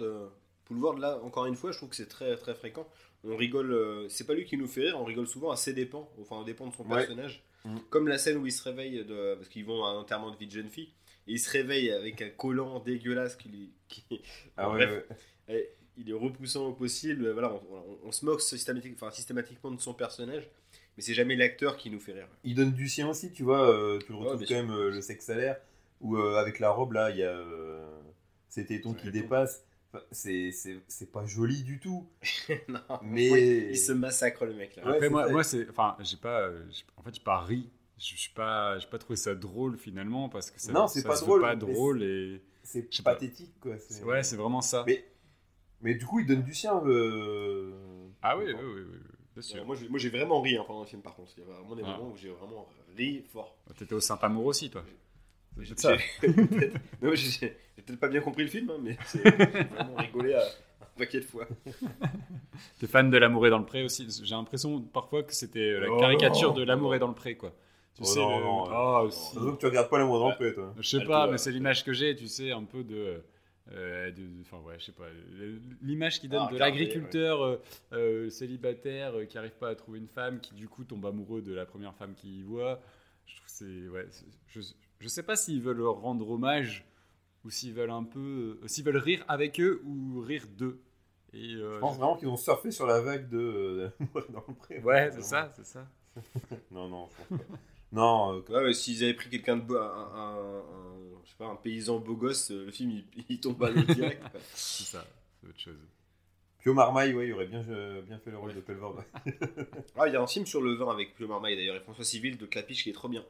Poulvord, 0.67 0.99
là, 0.99 1.21
encore 1.23 1.47
une 1.47 1.57
fois, 1.57 1.73
je 1.73 1.79
trouve 1.79 1.89
que 1.89 1.97
c'est 1.97 2.09
très, 2.09 2.37
très 2.37 2.55
fréquent. 2.55 2.87
on 3.25 3.37
rigole. 3.37 3.73
euh, 3.73 4.09
c'est 4.09 4.27
pas 4.27 4.35
lui 4.35 4.45
qui 4.45 4.57
nous 4.57 4.67
fait 4.69 4.83
rire, 4.83 4.99
on 5.01 5.05
rigole 5.05 5.27
souvent 5.27 5.51
à 5.51 5.57
ses 5.57 5.73
dépens, 5.73 6.09
enfin 6.21 6.37
aux 6.39 6.45
dépens 6.45 6.69
de 6.69 6.75
son 6.75 6.85
Ouais. 6.89 6.99
personnage. 6.99 7.43
Mm. 7.65 7.77
Comme 7.91 8.09
la 8.09 8.19
scène 8.19 8.37
où 8.39 8.47
il 8.47 8.53
se 8.53 8.63
réveille, 8.65 9.05
de, 9.05 9.35
parce 9.37 9.49
qu'ils 9.49 9.65
vont 9.65 9.85
à 9.85 9.89
un 9.91 9.97
enterrement 9.99 10.31
de 10.31 10.37
vie 10.37 10.47
de 10.47 10.53
jeune 10.53 10.69
fille, 10.69 10.93
et 11.29 11.33
il 11.33 11.39
se 11.39 11.51
réveille 11.51 11.91
avec 11.93 12.21
un 12.23 12.31
collant 12.31 12.81
dégueulasse 12.81 13.37
qui 13.37 13.49
lui. 13.49 13.73
qui- 13.89 14.05
Ah 14.57 14.67
Bon, 14.69 14.75
ouais, 14.75 14.87
bref, 14.87 15.05
ouais. 15.49 15.57
et 15.57 15.69
il 15.97 16.11
est 16.11 16.15
repoussant 16.15 16.67
au 16.67 16.73
possible. 16.73 17.31
Voilà, 17.33 17.53
on, 17.53 17.77
on- 17.77 17.99
on 18.09 18.13
se 18.13 18.25
moque 18.25 18.41
systématique- 18.41 18.95
enfin, 18.95 19.11
systématiquement 19.11 19.71
de 19.71 19.81
son 19.81 19.95
personnage, 19.95 20.49
mais 20.97 21.03
c'est 21.03 21.15
jamais 21.15 21.37
l'acteur 21.37 21.77
qui 21.77 21.91
nous 21.91 22.01
fait 22.01 22.13
rire. 22.13 22.29
Il 22.45 22.55
donne 22.55 22.73
du 22.73 22.89
sien 22.89 23.09
aussi, 23.09 23.31
tu 23.33 23.43
vois. 23.43 23.69
euh, 23.71 23.99
tu 24.05 24.13
le 24.13 24.19
retrouves 24.19 24.47
quand 24.47 24.55
même 24.55 24.71
euh, 24.71 24.91
le 24.91 25.01
sexe 25.01 25.25
salaire, 25.27 25.59
où 26.01 26.17
euh, 26.17 26.37
avec 26.37 26.59
la 26.59 26.71
robe 26.71 26.93
là, 26.93 27.11
il 27.11 27.19
y 27.19 27.23
a 27.23 27.31
euh, 27.31 27.87
ces 28.49 28.65
tétons 28.67 28.95
qui 28.95 29.11
dépassent. 29.11 29.65
Enfin, 29.95 30.05
c'est- 30.11 30.53
c'est 30.53 30.79
c'est 30.89 31.13
pas 31.13 31.27
joli 31.27 31.63
du 31.63 31.79
tout. 31.79 32.07
non, 32.69 32.81
Mais. 33.03 33.69
il 33.71 33.77
se 33.79 33.93
massacre 33.93 34.47
le 34.47 34.55
mec 34.55 34.77
là. 34.77 34.85
Ouais, 34.87 34.93
Après, 34.95 35.11
moi, 35.11 35.29
moi 35.31 35.45
c'est. 35.45 35.69
Enfin, 35.69 35.97
j'ai 36.01 36.17
pas. 36.17 36.41
euh, 36.49 36.65
En 36.97 37.03
fait, 37.03 37.15
j'ai 37.15 37.21
pas 37.23 37.41
ri. 37.41 37.69
Je 37.99 38.17
suis 38.17 38.33
pas, 38.33 38.79
j'ai 38.81 38.89
pas 38.89 38.99
trouvé 38.99 39.17
ça 39.17 39.35
drôle 39.35 39.77
finalement 39.79 40.29
parce 40.29 40.51
que 40.51 40.61
ça, 40.61 40.73
Non, 40.73 40.89
c'est 40.89 41.03
ça 41.03 41.09
pas 41.11 41.15
se 41.17 41.21
veut 41.21 41.27
drôle, 41.27 41.41
pas 41.43 41.55
mais 41.55 41.73
drôle 41.75 42.03
et. 42.03 42.41
C'est 42.65 42.89
pathétique 43.03 43.53
quoi. 43.61 43.73
Ouais, 44.05 44.23
c'est 44.23 44.37
vraiment 44.37 44.61
ça. 44.63 44.83
Mais- 44.87 45.05
Mais 45.83 45.95
du 45.95 46.07
coup, 46.07 46.21
il 46.21 46.27
donne 46.27 46.43
du 46.43 46.55
sien. 46.55 46.81
euh, 46.87 47.71
Ah 48.23 48.37
oui, 48.39 48.45
oui, 48.47 48.55
oui, 48.57 48.65
oui, 48.75 48.83
oui, 48.93 48.99
bien 49.35 49.43
sûr. 49.43 49.61
Euh, 49.63 49.65
moi, 49.65 49.77
j'ai- 49.77 49.89
moi, 49.89 49.99
j'ai 49.99 50.09
vraiment 50.11 50.41
ri 50.41 50.57
hein, 50.57 50.65
pendant 50.67 50.81
le 50.81 50.87
film 50.87 51.03
par 51.03 51.15
contre. 51.15 51.33
Il 51.37 51.41
y 51.41 51.43
a 51.45 51.53
vraiment 51.53 51.75
des 51.75 51.83
Ah. 51.85 51.97
moments 51.97 52.11
où 52.13 52.17
j'ai 52.17 52.29
vraiment 52.31 52.69
ri 52.97 53.23
fort. 53.33 53.57
T'étais 53.77 53.95
au 53.95 54.01
Saint-Amour 54.01 54.47
aussi, 54.47 54.71
toi. 54.71 54.85
J'ai 55.59 55.75
peut-être 55.75 55.81
ça. 55.81 55.97
j'ai- 56.23 56.29
peut-être- 56.33 56.77
non, 57.03 57.15
j'ai- 57.15 57.31
j'ai 57.77 57.83
peut-être 57.85 58.01
pas 58.01 58.09
bien 58.09 58.21
compris 58.21 58.45
le 58.45 58.49
film, 58.49 58.71
hein, 58.71 58.79
mais 58.83 58.97
c'est- 59.07 59.23
j'ai 59.25 59.65
vraiment 59.65 59.97
rigolé 59.97 60.35
à 60.35 60.43
un 60.43 60.87
paquet 60.97 61.21
de 61.21 61.25
fois. 61.25 61.47
T'es 62.79 62.87
fan 62.87 63.11
de 63.11 63.19
L'amour 63.19 63.47
est 63.47 63.51
dans 63.51 63.59
le 63.59 63.67
pré 63.67 63.83
aussi. 63.83 64.07
J'ai 64.23 64.35
l'impression 64.35 64.81
parfois 64.81 65.23
que 65.23 65.35
c'était 65.35 65.59
euh, 65.61 65.81
la 65.81 65.91
Oh 65.91 65.99
caricature 65.99 66.51
non. 66.51 66.55
de 66.55 66.63
L'amour 66.63 66.95
est 66.95 66.99
dans 66.99 67.09
le 67.09 67.15
pré, 67.15 67.35
quoi. 67.37 67.53
Tu 67.95 68.03
Oh 68.03 68.05
sais, 68.07 68.21
non, 68.21 68.39
le- 68.39 68.45
non, 68.45 68.65
Oh, 69.05 69.11
si. 69.11 69.35
que 69.37 69.57
tu 69.59 69.67
regardes 69.67 69.91
pas 69.91 69.99
l'amour 69.99 70.19
dans 70.21 70.31
le 70.31 70.35
pré, 70.37 70.55
toi. 70.55 70.73
Je 70.79 70.89
sais 70.99 71.05
pas, 71.05 71.27
mais 71.27 71.37
c'est 71.39 71.51
l'image 71.51 71.85
que 71.85 71.93
j'ai, 71.93 72.15
tu 72.17 72.29
sais, 72.29 72.51
un 72.53 72.65
peu 72.65 72.83
de. 72.85 73.23
Euh, 73.73 74.11
Enfin, 74.43 74.59
ouais, 74.67 74.79
je 74.79 74.85
sais 74.87 74.93
pas. 74.93 75.05
L'image 75.83 76.21
qui 76.21 76.29
donne 76.29 76.47
Ah, 76.49 76.53
de 76.53 76.59
l'agriculteur 76.59 77.43
euh, 77.43 77.57
euh, 77.93 78.31
célibataire 78.31 79.15
euh, 79.19 79.25
qui 79.25 79.39
arrive 79.39 79.57
pas 79.59 79.69
à 79.71 79.75
trouver 79.75 79.99
une 79.99 80.09
femme, 80.09 80.41
qui 80.41 80.55
du 80.55 80.69
coup 80.69 80.85
tombe 80.85 81.05
amoureux 81.07 81.43
de 81.43 81.53
la 81.55 81.67
première 81.67 81.95
femme 81.95 82.15
qu'il 82.15 82.45
voit. 82.45 82.81
Je 83.27 83.37
trouve 83.37 83.49
c'est. 83.49 83.89
Ouais, 83.89 84.07
je, 84.49 84.61
je 85.01 85.09
sais 85.09 85.23
pas 85.23 85.37
s'ils 85.37 85.61
veulent 85.63 85.79
leur 85.79 85.97
rendre 86.01 86.29
hommage 86.31 86.85
ou 87.45 87.51
s'ils 87.51 87.73
veulent 87.75 87.91
un 87.91 88.05
peu. 88.05 88.59
euh, 88.63 88.69
s'ils 88.69 88.85
veulent 88.85 88.97
rire 88.99 89.25
avec 89.29 89.59
eux 89.61 89.81
ou 89.85 90.21
rire 90.21 90.47
d'eux. 90.57 90.81
Et, 91.35 91.55
euh, 91.55 91.77
Je 91.77 91.81
pense 91.81 91.97
vraiment 91.97 92.17
qu'ils 92.17 92.29
ont 92.29 92.37
surfé 92.37 92.71
sur 92.71 92.87
la 92.87 93.01
vague 93.01 93.29
de 93.31 93.39
euh, 93.39 93.89
dans 94.29 94.45
le 94.49 94.55
pré. 94.55 94.81
Ouais, 94.81 95.11
c'est 95.13 95.23
ça, 95.23 95.51
c'est 95.57 95.65
ça. 95.67 95.87
Non, 96.71 96.89
non, 96.89 97.09
je 97.31 97.37
pense 97.37 97.47
pas. 97.47 97.55
Non, 97.93 98.43
euh, 98.51 98.73
s'ils 98.73 99.05
avaient 99.05 99.15
pris 99.15 99.29
quelqu'un 99.31 99.57
de 99.57 99.63
beau, 99.63 99.77
un, 99.77 99.81
un- 99.83 100.59
un- 100.59 100.63
je 101.25 101.29
sais 101.31 101.37
pas, 101.39 101.47
un 101.47 101.57
paysan 101.57 101.99
beau 101.99 102.15
gosse, 102.17 102.51
euh, 102.51 102.65
le 102.67 102.73
film 102.73 102.91
il, 102.91 103.25
il 103.29 103.41
tombe 103.41 103.63
à 103.63 103.71
l'eau 103.71 103.83
direct. 103.83 104.23
C'est 104.55 104.85
ça, 104.85 105.07
c'est 105.41 105.49
autre 105.49 105.59
chose. 105.61 105.79
Pio 106.61 106.75
Marmaille, 106.75 107.13
ouais, 107.13 107.27
il 107.27 107.33
aurait 107.33 107.47
bien, 107.47 107.63
euh, 107.69 108.01
bien 108.03 108.19
fait 108.19 108.31
le 108.31 108.39
rôle 108.39 108.55
de 108.55 108.61
Pelvord. 108.61 109.03
Ah, 109.99 110.07
il 110.09 110.15
y 110.15 110.17
a 110.17 110.23
un 110.23 110.27
film 110.27 110.47
sur 110.47 110.63
le 110.63 110.75
vin 110.75 110.91
avec 110.91 111.15
Pio 111.15 111.27
Marmaille 111.29 111.57
d'ailleurs 111.57 111.77
et 111.77 111.81
François 111.81 112.05
Civil 112.05 112.39
de 112.39 112.47
Clapiche 112.47 112.83
qui 112.85 112.91
est 112.91 112.95
trop 112.95 113.09
bien. 113.09 113.25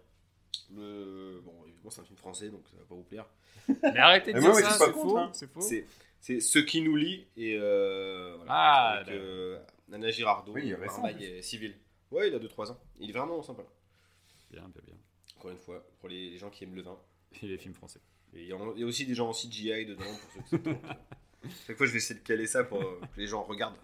Le... 0.76 1.40
Bon, 1.44 1.52
évidemment, 1.66 1.90
c'est 1.90 2.00
un 2.02 2.04
film 2.04 2.18
français 2.18 2.48
donc 2.50 2.62
ça 2.70 2.76
va 2.76 2.84
pas 2.84 2.94
vous 2.94 3.02
plaire. 3.04 3.26
Mais 3.68 3.98
arrêtez 3.98 4.32
de 4.32 4.38
dire 4.40 4.54
ça, 4.54 4.62
pas 4.78 4.86
c'est 4.86 4.92
faux. 4.92 5.16
hein. 5.18 5.30
C'est 5.32 5.50
faux. 5.50 5.60
C'est, 5.60 5.86
c'est 6.20 6.40
Ce 6.40 6.58
qui 6.58 6.82
nous 6.82 6.94
lie 6.96 7.26
et. 7.36 7.56
Euh, 7.58 8.34
voilà, 8.36 8.52
Ah, 8.52 8.88
avec, 9.00 9.14
euh, 9.14 9.58
Nana 9.88 10.10
Girardot, 10.10 10.52
Oui, 10.52 10.62
il 10.66 10.70
est 10.72 10.74
récent, 10.74 10.98
en 10.98 11.02
Marmaille 11.02 11.24
et 11.24 11.42
Civil. 11.42 11.74
Ouais, 12.10 12.28
il 12.28 12.34
a 12.34 12.38
2-3 12.38 12.70
ans. 12.72 12.78
Il 13.00 13.08
est 13.08 13.12
vraiment 13.12 13.42
sympa. 13.42 13.62
Bien, 14.52 14.62
bien, 14.68 14.82
bien. 14.86 14.96
Encore 15.38 15.50
une 15.50 15.58
fois, 15.58 15.84
pour 15.98 16.08
les, 16.08 16.30
les 16.30 16.38
gens 16.38 16.50
qui 16.50 16.64
aiment 16.64 16.74
le 16.74 16.82
vin. 16.82 16.98
Et 17.42 17.46
les 17.48 17.58
films 17.58 17.74
français. 17.74 18.00
Et 18.34 18.42
il 18.42 18.46
y, 18.48 18.52
a, 18.52 18.56
il 18.76 18.80
y 18.80 18.84
a 18.84 18.86
aussi 18.86 19.04
des 19.06 19.14
gens 19.14 19.28
en 19.28 19.32
CGI 19.32 19.86
dedans 19.86 20.04
pour 20.04 20.46
ceux 20.48 20.58
que 20.58 20.64
ça 20.72 20.72
tente. 20.74 20.96
Chaque 21.66 21.76
fois, 21.76 21.86
je 21.86 21.92
vais 21.92 21.98
essayer 21.98 22.20
de 22.20 22.24
caler 22.24 22.46
ça 22.46 22.62
pour 22.64 22.80
euh, 22.80 23.00
que 23.14 23.20
les 23.20 23.26
gens 23.26 23.42
regardent. 23.42 23.76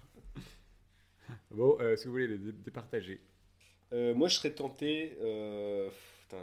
Bon, 1.50 1.76
euh, 1.80 1.96
si 1.96 2.04
vous 2.06 2.12
voulez 2.12 2.28
les 2.28 2.38
dé- 2.38 2.52
départager? 2.52 3.20
Euh, 3.92 4.14
moi, 4.14 4.28
je 4.28 4.36
serais 4.36 4.52
tenté. 4.54 5.16
euh, 5.20 5.90
putain. 6.22 6.42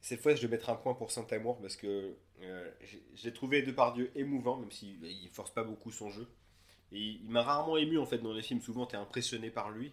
Cette 0.00 0.20
fois, 0.20 0.34
je 0.34 0.42
vais 0.42 0.48
mettre 0.48 0.70
un 0.70 0.76
point 0.76 0.94
pour 0.94 1.10
Saint-Amour 1.10 1.60
parce 1.60 1.76
que 1.76 2.14
euh, 2.42 2.70
j'ai- 2.82 3.02
j'ai 3.14 3.32
trouvé 3.32 3.62
Depardieu 3.62 4.10
émouvant, 4.14 4.56
même 4.58 4.70
s'il 4.70 5.00
ne 5.00 5.28
force 5.32 5.52
pas 5.52 5.64
beaucoup 5.64 5.90
son 5.90 6.10
jeu. 6.10 6.26
Et 6.92 6.98
il, 6.98 7.22
il 7.24 7.30
m'a 7.30 7.42
rarement 7.42 7.76
ému 7.76 7.98
en 7.98 8.06
fait 8.06 8.18
dans 8.18 8.32
les 8.32 8.42
films. 8.42 8.60
Souvent, 8.60 8.86
tu 8.86 8.94
es 8.94 8.98
impressionné 8.98 9.50
par 9.50 9.70
lui. 9.70 9.92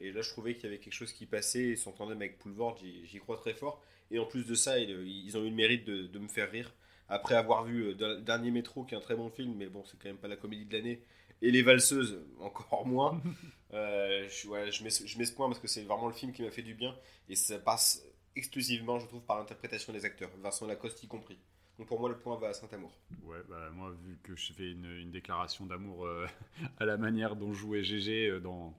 Et 0.00 0.12
là, 0.12 0.22
je 0.22 0.30
trouvais 0.30 0.54
qu'il 0.54 0.64
y 0.64 0.66
avait 0.66 0.78
quelque 0.78 0.92
chose 0.94 1.12
qui 1.12 1.26
passait. 1.26 1.68
Et 1.70 1.76
son 1.76 1.92
tandem 1.92 2.16
avec 2.18 2.38
Poulvord, 2.38 2.76
j'y 2.78 3.18
crois 3.18 3.36
très 3.36 3.54
fort. 3.54 3.82
Et 4.10 4.18
en 4.18 4.26
plus 4.26 4.46
de 4.46 4.54
ça, 4.54 4.78
ils, 4.78 4.90
ils 5.06 5.36
ont 5.36 5.44
eu 5.44 5.50
le 5.50 5.54
mérite 5.56 5.84
de, 5.86 6.06
de 6.06 6.18
me 6.18 6.28
faire 6.28 6.50
rire. 6.50 6.72
Après 7.08 7.34
avoir 7.34 7.64
vu 7.64 7.82
euh, 7.88 7.94
Der- 7.94 8.20
Dernier 8.22 8.50
Métro, 8.50 8.84
qui 8.84 8.94
est 8.94 8.98
un 8.98 9.00
très 9.00 9.16
bon 9.16 9.30
film, 9.30 9.54
mais 9.56 9.66
bon, 9.66 9.84
c'est 9.84 9.98
quand 9.98 10.08
même 10.08 10.16
pas 10.18 10.28
la 10.28 10.36
comédie 10.36 10.64
de 10.64 10.72
l'année. 10.72 11.02
Et 11.42 11.50
Les 11.50 11.62
Valseuses, 11.62 12.20
encore 12.40 12.86
moins. 12.86 13.20
Euh, 13.72 14.28
je, 14.28 14.48
ouais, 14.48 14.72
je, 14.72 14.82
mets, 14.82 14.90
ce- 14.90 15.06
je 15.06 15.16
mets 15.16 15.24
ce 15.24 15.32
point 15.32 15.46
parce 15.48 15.60
que 15.60 15.68
c'est 15.68 15.82
vraiment 15.84 16.08
le 16.08 16.12
film 16.12 16.32
qui 16.32 16.42
m'a 16.42 16.50
fait 16.50 16.62
du 16.62 16.74
bien. 16.74 16.92
Et 17.28 17.36
ça 17.36 17.56
passe 17.60 18.04
exclusivement, 18.34 18.98
je 18.98 19.06
trouve, 19.06 19.22
par 19.22 19.38
l'interprétation 19.38 19.92
des 19.92 20.04
acteurs. 20.04 20.28
Vincent 20.42 20.66
Lacoste 20.66 21.00
y 21.04 21.06
compris. 21.06 21.38
Donc 21.78 21.86
pour 21.86 22.00
moi, 22.00 22.08
le 22.08 22.18
point 22.18 22.36
va 22.36 22.48
à 22.48 22.52
Saint-Amour. 22.52 22.90
Ouais, 23.22 23.38
bah, 23.48 23.70
moi, 23.72 23.94
vu 24.04 24.18
que 24.24 24.34
je 24.34 24.52
fais 24.52 24.72
une, 24.72 24.86
une 24.86 25.12
déclaration 25.12 25.66
d'amour 25.66 26.04
euh, 26.04 26.26
à 26.78 26.84
la 26.84 26.96
manière 26.96 27.36
dont 27.36 27.52
jouait 27.52 27.84
GG 27.84 28.40
dans, 28.40 28.74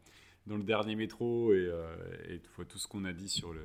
dans 0.48 0.58
le 0.58 0.64
dernier 0.64 0.96
métro 0.96 1.54
et, 1.54 1.68
euh, 1.68 1.96
et 2.30 2.40
tout, 2.40 2.64
tout 2.66 2.78
ce 2.78 2.88
qu'on 2.88 3.06
a 3.06 3.14
dit 3.14 3.30
sur 3.30 3.54
le, 3.54 3.62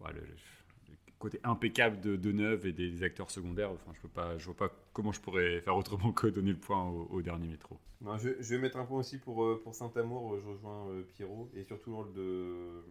ouais, 0.00 0.12
le, 0.12 0.20
le 0.20 0.94
côté 1.18 1.40
impeccable 1.44 2.00
de 2.00 2.16
Deneuve 2.16 2.66
et 2.66 2.72
des 2.72 3.02
acteurs 3.02 3.30
secondaires, 3.30 3.70
enfin, 3.72 3.92
je, 3.94 4.00
peux 4.02 4.08
pas, 4.08 4.36
je 4.38 4.44
vois 4.44 4.56
pas 4.56 4.70
comment 4.92 5.12
je 5.12 5.20
pourrais 5.20 5.60
faire 5.62 5.76
autrement 5.76 6.12
que 6.12 6.26
donner 6.28 6.52
le 6.52 6.58
point 6.58 6.84
au, 6.84 7.06
au 7.10 7.22
dernier 7.22 7.48
métro. 7.48 7.78
Non, 8.02 8.18
je, 8.18 8.30
je 8.40 8.54
vais 8.54 8.60
mettre 8.60 8.76
un 8.76 8.84
point 8.84 8.98
aussi 9.00 9.18
pour, 9.18 9.42
euh, 9.44 9.60
pour 9.62 9.74
Saint-Amour. 9.74 10.34
euh, 10.34 10.40
Je 10.40 10.46
rejoins 10.48 11.02
Pierrot 11.14 11.50
et 11.54 11.64
surtout 11.64 11.90
le 11.90 11.96
rôle 11.96 12.12
de, 12.12 12.82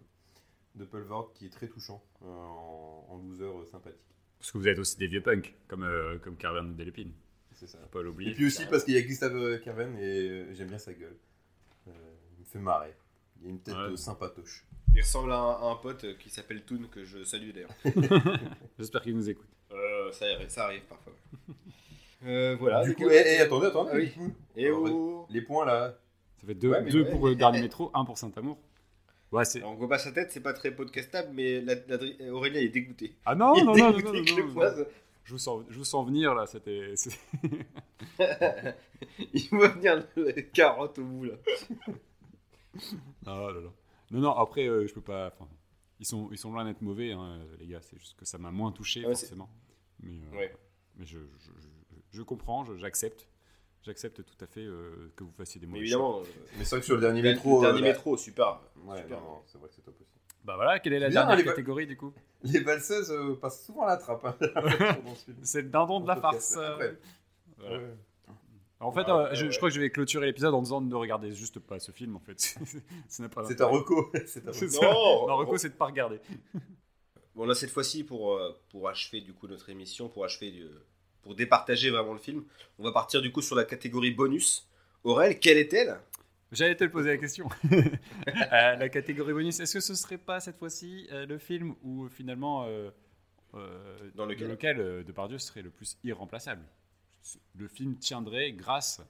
de 0.76 0.86
Pelvord 0.86 1.32
qui 1.34 1.46
est 1.46 1.50
très 1.50 1.68
touchant 1.68 2.04
euh, 2.24 2.26
en, 2.28 3.06
en 3.10 3.18
loser 3.18 3.44
euh, 3.46 3.66
sympathique. 3.66 4.02
Parce 4.40 4.52
que 4.52 4.58
vous 4.58 4.68
êtes 4.68 4.80
aussi 4.80 4.98
des 4.98 5.08
vieux 5.08 5.22
punks, 5.22 5.56
comme, 5.68 5.84
euh, 5.84 6.18
comme 6.20 6.36
Carverne 6.36 6.72
ou 6.72 6.74
Delépine. 6.74 7.14
C'est 7.54 7.68
ça. 7.68 7.78
Faut 7.84 7.88
pas 7.88 8.00
Et 8.02 8.04
l'oublier. 8.04 8.34
puis 8.34 8.48
aussi 8.48 8.66
parce 8.66 8.84
qu'il 8.84 8.96
y 8.96 8.98
a 8.98 9.02
Gustave 9.02 9.62
Carven 9.62 9.96
et 9.98 10.54
j'aime 10.56 10.68
bien 10.68 10.78
sa 10.78 10.94
gueule. 10.94 11.16
Il 11.88 11.94
me 12.40 12.46
fait 12.46 12.60
marrer. 12.60 12.94
Il 13.42 13.48
a 13.48 13.50
une 13.52 13.60
tête 13.60 13.76
Ouais. 13.76 13.82
euh, 13.82 13.96
sympatoche. 13.96 14.66
Il 14.96 15.02
ressemble 15.02 15.32
à 15.32 15.38
un, 15.38 15.52
à 15.52 15.72
un 15.72 15.76
pote 15.76 16.18
qui 16.20 16.30
s'appelle 16.30 16.62
Toon, 16.64 16.88
que 16.92 17.04
je 17.04 17.24
salue 17.24 17.52
d'ailleurs. 17.52 17.70
J'espère 18.80 19.02
qu'il 19.02 19.16
nous 19.16 19.30
écoute. 19.30 19.48
Euh, 19.72 20.12
ça, 20.12 20.26
arrive, 20.26 20.50
ça 20.50 20.64
arrive 20.66 20.82
parfois. 20.84 21.14
Euh, 22.26 22.56
voilà. 22.60 22.84
du 22.86 22.96
coup, 22.96 23.04
coup- 23.04 23.10
eh, 23.12 23.24
eh, 23.26 23.40
attendez, 23.42 23.68
attendez. 23.68 23.90
Ah 23.94 23.98
oui. 23.98 24.06
du 24.08 24.12
coup, 24.14 24.32
Et 24.56 24.66
Alors, 24.68 24.84
oh 24.90 25.28
Les 25.30 25.42
points 25.42 25.66
là. 25.66 25.96
Ça 26.40 26.48
fait 26.48 26.56
deux, 26.56 26.70
Ouais, 26.70 26.82
mais 26.82 26.92
deux 26.92 27.04
ouais. 27.04 27.12
pour 27.12 27.28
le 27.28 27.36
dernier 27.36 27.62
métro, 27.62 27.92
un 27.94 28.06
pour 28.06 28.18
Saint-Amour. 28.18 28.58
Ouais. 29.32 29.44
Alors, 29.58 29.72
on 29.72 29.76
voit 29.76 29.90
pas 29.90 29.98
sa 30.00 30.12
tête, 30.14 30.32
c'est 30.32 30.40
pas 30.40 30.54
très 30.54 30.72
podcastable, 30.72 31.30
mais 31.34 31.60
la, 31.62 31.76
la- 31.88 32.32
Aurélien 32.32 32.62
est 32.62 32.70
dégoûté. 32.70 33.14
Ah 33.26 33.36
non, 33.36 33.54
non, 33.64 33.76
non, 33.76 33.92
non, 33.92 33.92
non, 34.00 34.14
le 34.14 34.88
Je 35.26 35.32
vous 35.34 35.38
sens, 35.40 35.64
je 35.70 35.78
vous 35.78 35.84
sens 35.86 36.08
venir 36.08 36.34
là, 36.34 36.46
c'était. 36.48 36.94
c'est- 36.96 37.20
il 39.34 39.48
voit 39.50 39.68
venir 39.70 40.04
la 40.16 40.32
carotte 40.54 40.98
au 41.00 41.04
bout 41.04 41.26
là. 41.26 41.34
Ah 43.26 43.36
là 43.52 43.62
là. 43.62 43.70
Non, 44.12 44.20
non, 44.20 44.32
après, 44.32 44.68
euh, 44.68 44.86
je 44.88 44.94
peux 44.94 45.02
pas. 45.02 45.34
ils, 46.00 46.06
sont, 46.06 46.30
ils 46.32 46.38
sont 46.38 46.52
loin 46.52 46.64
d'être 46.66 46.82
mauvais, 46.82 47.12
hein, 47.14 47.40
les 47.60 47.68
gars, 47.68 47.82
c'est 47.82 47.98
juste 47.98 48.16
que 48.18 48.26
ça 48.26 48.38
m'a 48.38 48.52
moins 48.52 48.72
touché, 48.72 49.02
Ah 49.06 49.10
ouais, 49.10 49.16
forcément. 49.16 49.50
Mais, 50.02 50.12
euh, 50.32 50.38
Ouais. 50.38 50.56
mais 50.96 51.06
je, 51.06 51.18
je, 51.40 51.52
je- 51.62 51.98
je 52.12 52.22
comprends, 52.22 52.64
j'accepte. 52.78 53.28
J'accepte 53.84 54.24
tout 54.24 54.44
à 54.44 54.48
fait 54.48 54.64
euh, 54.66 55.12
que 55.16 55.24
vous 55.24 55.32
fassiez 55.32 55.60
des 55.62 55.68
Mais 55.68 55.74
mauvais 55.74 55.82
évidemment, 55.84 56.20
euh, 56.20 56.24
Mais 56.58 56.64
c'est 56.66 56.72
vrai 56.72 56.80
que 56.80 56.86
sur 56.86 56.96
le 56.96 57.02
dernier 57.02 57.22
le 57.22 57.30
métro. 57.32 57.62
dernier 57.62 57.80
euh, 57.80 57.82
là- 57.82 57.88
métro, 57.90 58.18
super. 58.18 58.60
Ouais, 58.84 59.04
c'est 59.46 59.58
vrai 59.60 59.70
que 59.70 59.76
c'est 59.76 59.82
top 59.84 59.96
aussi. 60.02 60.10
Bah 60.44 60.56
voilà, 60.56 60.80
quelle 60.80 60.94
est 60.94 61.00
la 61.00 61.10
Bien, 61.10 61.26
dernière 61.26 61.44
catégorie 61.46 61.86
du 61.88 61.96
coup 61.98 62.14
Les 62.44 62.60
valseuses 62.62 63.12
euh, 63.12 63.36
passent 63.36 63.64
souvent 63.66 63.84
à 63.84 63.88
la 63.88 63.98
trappe. 63.98 64.26
hein. 64.26 64.36
C'est 65.44 65.62
le 65.64 65.70
dindon 65.70 66.00
de 66.00 66.08
la 66.08 66.16
farce. 66.16 66.56
casser 66.56 66.66
après. 66.66 66.98
voilà. 67.58 67.84
En 68.80 68.92
fait, 68.92 69.02
Ouais, 69.04 69.10
euh, 69.12 69.30
ouais, 69.30 69.36
je, 69.36 69.58
crois 69.58 69.70
que 69.70 69.76
je 69.76 69.80
vais 69.80 69.90
clôturer 69.90 70.26
l'épisode 70.26 70.54
en 70.54 70.62
disant 70.62 70.82
de 70.82 70.88
ne 70.88 70.96
regarder 70.96 71.32
juste 71.34 71.60
pas 71.60 71.80
ce 71.80 71.92
film 71.92 72.16
en 72.16 72.20
fait. 72.20 72.40
Ce 73.10 73.22
n'est 73.22 73.30
pas 73.30 73.44
C'est 73.46 73.62
un 73.62 73.68
reco. 73.68 74.12
C'est 74.26 74.48
un 74.48 74.54
C'est 74.54 74.66
reco. 74.66 74.82
Non, 74.84 75.28
Non, 75.28 75.36
Rocco, 75.38 75.58
c'est 75.58 75.70
de 75.70 75.74
pas 75.76 75.86
regarder. 75.86 76.20
Bon, 77.36 77.46
là, 77.46 77.56
cette 77.56 77.70
fois-ci, 77.72 78.04
pour, 78.04 78.34
euh, 78.34 78.58
pour 78.70 78.88
achever 78.90 79.22
du 79.22 79.34
coup 79.34 79.48
notre 79.48 79.70
émission, 79.70 80.08
pour 80.10 80.24
achever, 80.26 80.52
du- 80.52 80.68
pour 81.22 81.36
départager 81.36 81.90
vraiment 81.90 82.14
le 82.14 82.20
film, 82.20 82.44
on 82.80 82.84
va 82.84 82.92
partir 82.92 83.22
du 83.22 83.32
coup 83.32 83.42
sur 83.42 83.56
la 83.56 83.64
catégorie 83.66 84.12
bonus. 84.12 84.68
Aurel, 85.04 85.40
quelle 85.40 85.58
est-elle? 85.58 86.00
J'allais 86.52 86.76
te 86.76 86.84
le 86.84 86.92
poser 86.92 87.10
la 87.10 87.18
question. 87.18 87.48
Euh, 88.28 88.76
la 88.76 88.90
catégorie 88.90 89.34
bonus, 89.34 89.60
est-ce 89.60 89.74
que 89.76 89.80
ce 89.80 89.96
serait 89.96 90.18
pas 90.18 90.40
cette 90.40 90.58
fois-ci 90.58 91.08
euh, 91.12 91.26
le 91.26 91.38
film 91.38 91.76
où 91.84 92.08
finalement 92.10 92.66
euh, 92.66 92.90
euh, 93.54 93.98
Dans 94.16 94.26
lequel 94.26 94.80
euh, 94.80 95.04
Depardieu 95.04 95.38
serait 95.38 95.62
le 95.62 95.70
plus 95.70 95.98
irremplaçable? 96.04 96.64
Le 97.56 97.68
film 97.68 97.96
tiendrait 97.98 98.52
grâce 98.52 99.02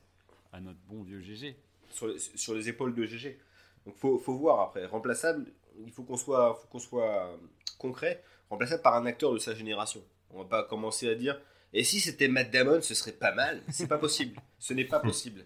à 0.53 0.61
notre 0.61 0.79
bon 0.87 1.03
vieux 1.03 1.21
GG. 1.21 1.55
sur, 1.91 2.07
les, 2.07 2.19
sur 2.19 2.53
les 2.53 2.69
épaules 2.69 2.93
de 2.95 3.05
GG. 3.05 3.39
Donc 3.85 3.95
faut, 3.97 4.17
faut 4.17 4.35
voir 4.35 4.61
après. 4.61 4.85
Remplaçable, 4.85 5.45
il 5.85 5.91
faut 5.91 6.03
qu'on 6.03 6.17
soit, 6.17 6.55
faut 6.55 6.67
qu'on 6.67 6.79
soit 6.79 7.27
euh, 7.27 7.37
concret. 7.77 8.23
Remplaçable 8.49 8.81
par 8.81 8.95
un 8.95 9.05
acteur 9.05 9.33
de 9.33 9.37
sa 9.37 9.53
génération. 9.53 10.03
On 10.31 10.39
va 10.39 10.45
pas 10.45 10.63
commencer 10.63 11.09
à 11.09 11.15
dire. 11.15 11.39
Et 11.73 11.83
si 11.83 11.99
c'était 11.99 12.27
Matt 12.27 12.51
Damon, 12.51 12.81
ce 12.81 12.93
serait 12.93 13.11
pas 13.11 13.33
mal. 13.33 13.61
C'est 13.69 13.87
pas 13.87 13.97
possible. 13.97 14.39
Ce 14.59 14.73
n'est 14.73 14.85
pas 14.85 14.99
possible. 14.99 15.45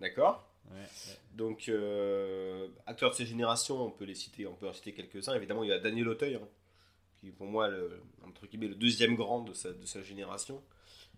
D'accord? 0.00 0.46
Ouais, 0.70 0.80
ouais. 0.80 1.18
Donc, 1.34 1.68
euh, 1.68 2.68
acteurs 2.86 3.10
de 3.10 3.14
ces 3.14 3.26
générations, 3.26 3.80
on 3.80 3.90
peut 3.90 4.04
les 4.04 4.14
citer, 4.14 4.46
on 4.46 4.54
peut 4.54 4.68
en 4.68 4.72
citer 4.72 4.92
quelques-uns. 4.92 5.34
Évidemment, 5.34 5.62
il 5.62 5.70
y 5.70 5.72
a 5.72 5.78
Daniel 5.78 6.08
Auteuil, 6.08 6.34
hein, 6.34 6.48
qui 7.16 7.28
est 7.28 7.32
pour 7.32 7.46
moi 7.46 7.68
le, 7.68 8.02
entre 8.26 8.46
guillemets, 8.46 8.68
le 8.68 8.74
deuxième 8.74 9.14
grand 9.14 9.40
de 9.40 9.54
sa, 9.54 9.72
de 9.72 9.86
sa 9.86 10.02
génération. 10.02 10.62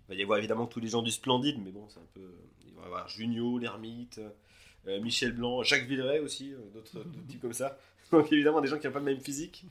Il 0.08 0.14
va 0.14 0.14
y 0.14 0.22
avoir 0.22 0.38
évidemment 0.38 0.66
tous 0.66 0.80
les 0.80 0.88
gens 0.88 1.02
du 1.02 1.10
Splendide, 1.10 1.58
mais 1.62 1.70
bon, 1.70 1.86
c'est 1.88 1.98
un 2.00 2.06
peu. 2.14 2.32
Il 2.66 2.74
va 2.74 2.82
y 2.82 2.84
avoir 2.86 3.08
Junio, 3.08 3.58
l'ermite, 3.58 4.20
euh, 4.86 5.00
Michel 5.00 5.32
Blanc, 5.32 5.62
Jacques 5.62 5.84
Villeray 5.86 6.20
aussi, 6.20 6.52
euh, 6.54 6.58
d'autres 6.72 7.04
types 7.28 7.40
comme 7.40 7.52
ça. 7.52 7.78
Donc, 8.10 8.32
évidemment, 8.32 8.62
des 8.62 8.68
gens 8.68 8.78
qui 8.78 8.86
n'ont 8.86 8.92
pas 8.92 9.00
le 9.00 9.04
même 9.04 9.20
physique. 9.20 9.64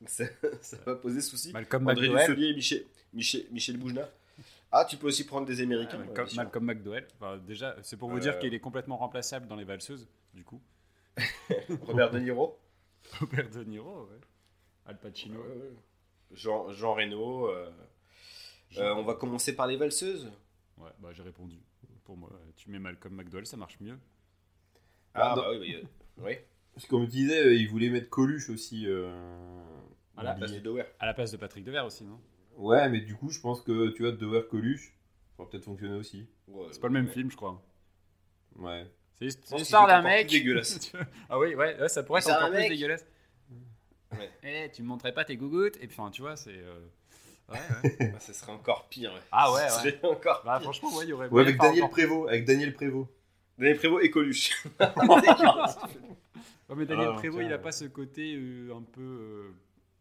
Donc, 0.00 0.08
ça, 0.10 0.24
ça 0.60 0.76
va 0.84 0.96
poser 0.96 1.20
souci. 1.20 1.52
Malcolm 1.52 1.86
André 1.88 2.08
McDowell. 2.08 2.26
Dussolier 2.26 2.48
et 2.48 2.54
Michel, 2.54 2.84
Michel, 3.12 3.46
Michel 3.52 3.76
Boujna. 3.76 4.08
Ah, 4.72 4.84
tu 4.84 4.96
peux 4.96 5.06
aussi 5.06 5.24
prendre 5.24 5.46
des 5.46 5.60
Américains. 5.60 5.98
Malcolm, 5.98 6.28
sûr. 6.28 6.36
Malcolm 6.42 6.64
McDowell. 6.64 7.06
Enfin, 7.20 7.38
déjà, 7.38 7.76
c'est 7.82 7.96
pour 7.96 8.10
vous 8.10 8.16
Euh, 8.16 8.20
dire 8.20 8.38
qu'il 8.40 8.52
est 8.52 8.60
complètement 8.60 8.96
remplaçable 8.96 9.46
dans 9.46 9.54
les 9.54 9.64
valseuses, 9.64 10.08
du 10.34 10.42
coup. 10.42 10.60
Robert 11.82 12.10
De 12.10 12.18
Niro. 12.18 12.58
Robert 13.20 13.48
De 13.50 13.62
Niro, 13.62 14.02
ouais. 14.10 14.18
Al 14.86 14.98
Pacino. 14.98 15.40
Jean, 16.32 16.72
Jean 16.72 16.94
Reno. 16.94 17.48
Euh, 18.78 18.94
on 18.94 19.02
va 19.02 19.14
commencer 19.14 19.54
par 19.56 19.66
les 19.66 19.76
valseuses. 19.76 20.30
Ouais, 20.78 20.90
bah 20.98 21.08
j'ai 21.12 21.22
répondu. 21.22 21.56
Pour 22.04 22.16
moi, 22.16 22.30
tu 22.56 22.70
mets 22.70 22.78
Malcolm 22.78 23.14
McDowell, 23.14 23.46
ça 23.46 23.56
marche 23.56 23.78
mieux. 23.80 23.98
Ah, 25.14 25.32
Ah, 25.32 25.36
bah 25.36 25.48
oui, 25.50 25.58
oui, 25.60 25.74
euh, 25.74 25.82
oui. 26.18 26.34
Parce 26.74 26.84
que 26.86 26.90
comme 26.90 27.04
je 27.04 27.10
disais, 27.10 27.40
euh, 27.46 27.54
il 27.54 27.68
voulait 27.68 27.88
mettre 27.88 28.10
Coluche 28.10 28.50
aussi. 28.50 28.84
euh, 28.86 29.10
À 30.16 30.22
la 30.22 30.34
place 30.34 30.52
de 30.52 30.58
Dower. 30.60 30.84
À 30.98 31.06
la 31.06 31.14
place 31.14 31.32
de 31.32 31.36
Patrick 31.38 31.64
Devers 31.64 31.86
aussi, 31.86 32.04
non? 32.04 32.20
Ouais, 32.56 32.88
mais 32.88 33.00
du 33.00 33.14
coup, 33.14 33.30
je 33.30 33.40
pense 33.40 33.60
que 33.62 33.88
tu 33.90 34.02
vois, 34.02 34.12
Dower 34.12 34.44
Coluche, 34.50 34.94
ça 35.36 35.42
va 35.42 35.48
peut-être 35.48 35.64
fonctionner 35.64 35.96
aussi. 35.96 36.26
Ouais, 36.48 36.68
C'est 36.70 36.80
pas 36.80 36.88
le 36.88 36.92
même 36.94 37.06
ouais. 37.06 37.12
film, 37.12 37.30
je 37.30 37.36
crois. 37.36 37.62
Ouais. 38.56 38.86
C'est 39.18 39.26
l'histoire 39.56 39.86
d'un 39.86 40.02
mec. 40.02 40.28
dégueulasse. 40.28 40.92
ah 41.30 41.38
oui, 41.38 41.54
ouais, 41.54 41.80
ouais, 41.80 41.88
ça 41.88 42.02
pourrait 42.02 42.18
être 42.20 42.26
C'est 42.26 42.32
un 42.32 42.36
encore 42.36 42.50
plus 42.50 42.58
mec. 42.58 42.68
dégueulasse. 42.70 43.06
Ouais. 44.12 44.30
Eh, 44.42 44.70
tu 44.70 44.82
me 44.82 44.88
montrais 44.88 45.12
pas 45.12 45.24
tes 45.24 45.36
gougouttes 45.36 45.76
Et 45.80 45.86
puis, 45.88 45.96
enfin, 45.98 46.10
tu 46.10 46.20
vois, 46.22 46.36
c'est. 46.36 46.54
euh, 46.56 46.86
Ouais, 47.48 47.58
ouais. 47.84 48.12
Ah, 48.16 48.20
ça 48.20 48.32
serait 48.32 48.52
encore 48.52 48.88
pire. 48.88 49.12
ouais. 49.12 49.20
Ah 49.32 49.52
ouais, 49.52 49.60
Ça 49.68 49.82
ouais. 49.84 49.90
serait 49.92 50.00
encore 50.08 50.42
Bah, 50.44 50.54
pire. 50.58 50.62
franchement, 50.64 50.94
ouais, 50.96 51.04
il 51.04 51.10
y 51.10 51.12
aurait. 51.12 51.28
Ouais, 51.28 51.42
avec 51.42 51.58
Daniel 51.58 51.88
Prévost. 51.88 52.28
Avec 52.28 52.44
Daniel 52.44 52.72
Prévost. 52.74 53.08
Daniel 53.58 53.76
Prévost 53.78 54.04
et 54.04 54.10
Coluche. 54.10 54.50
Ouais, 56.68 56.74
mais 56.76 56.86
Daniel 56.86 57.10
Ah, 57.12 57.16
Prévost, 57.16 57.38
tiens. 57.40 57.48
il 57.48 57.52
a 57.52 57.58
pas 57.58 57.70
ce 57.72 57.84
côté 57.84 58.34
euh, 58.36 58.74
un 58.74 58.82
peu 58.82 59.00
euh, 59.00 59.48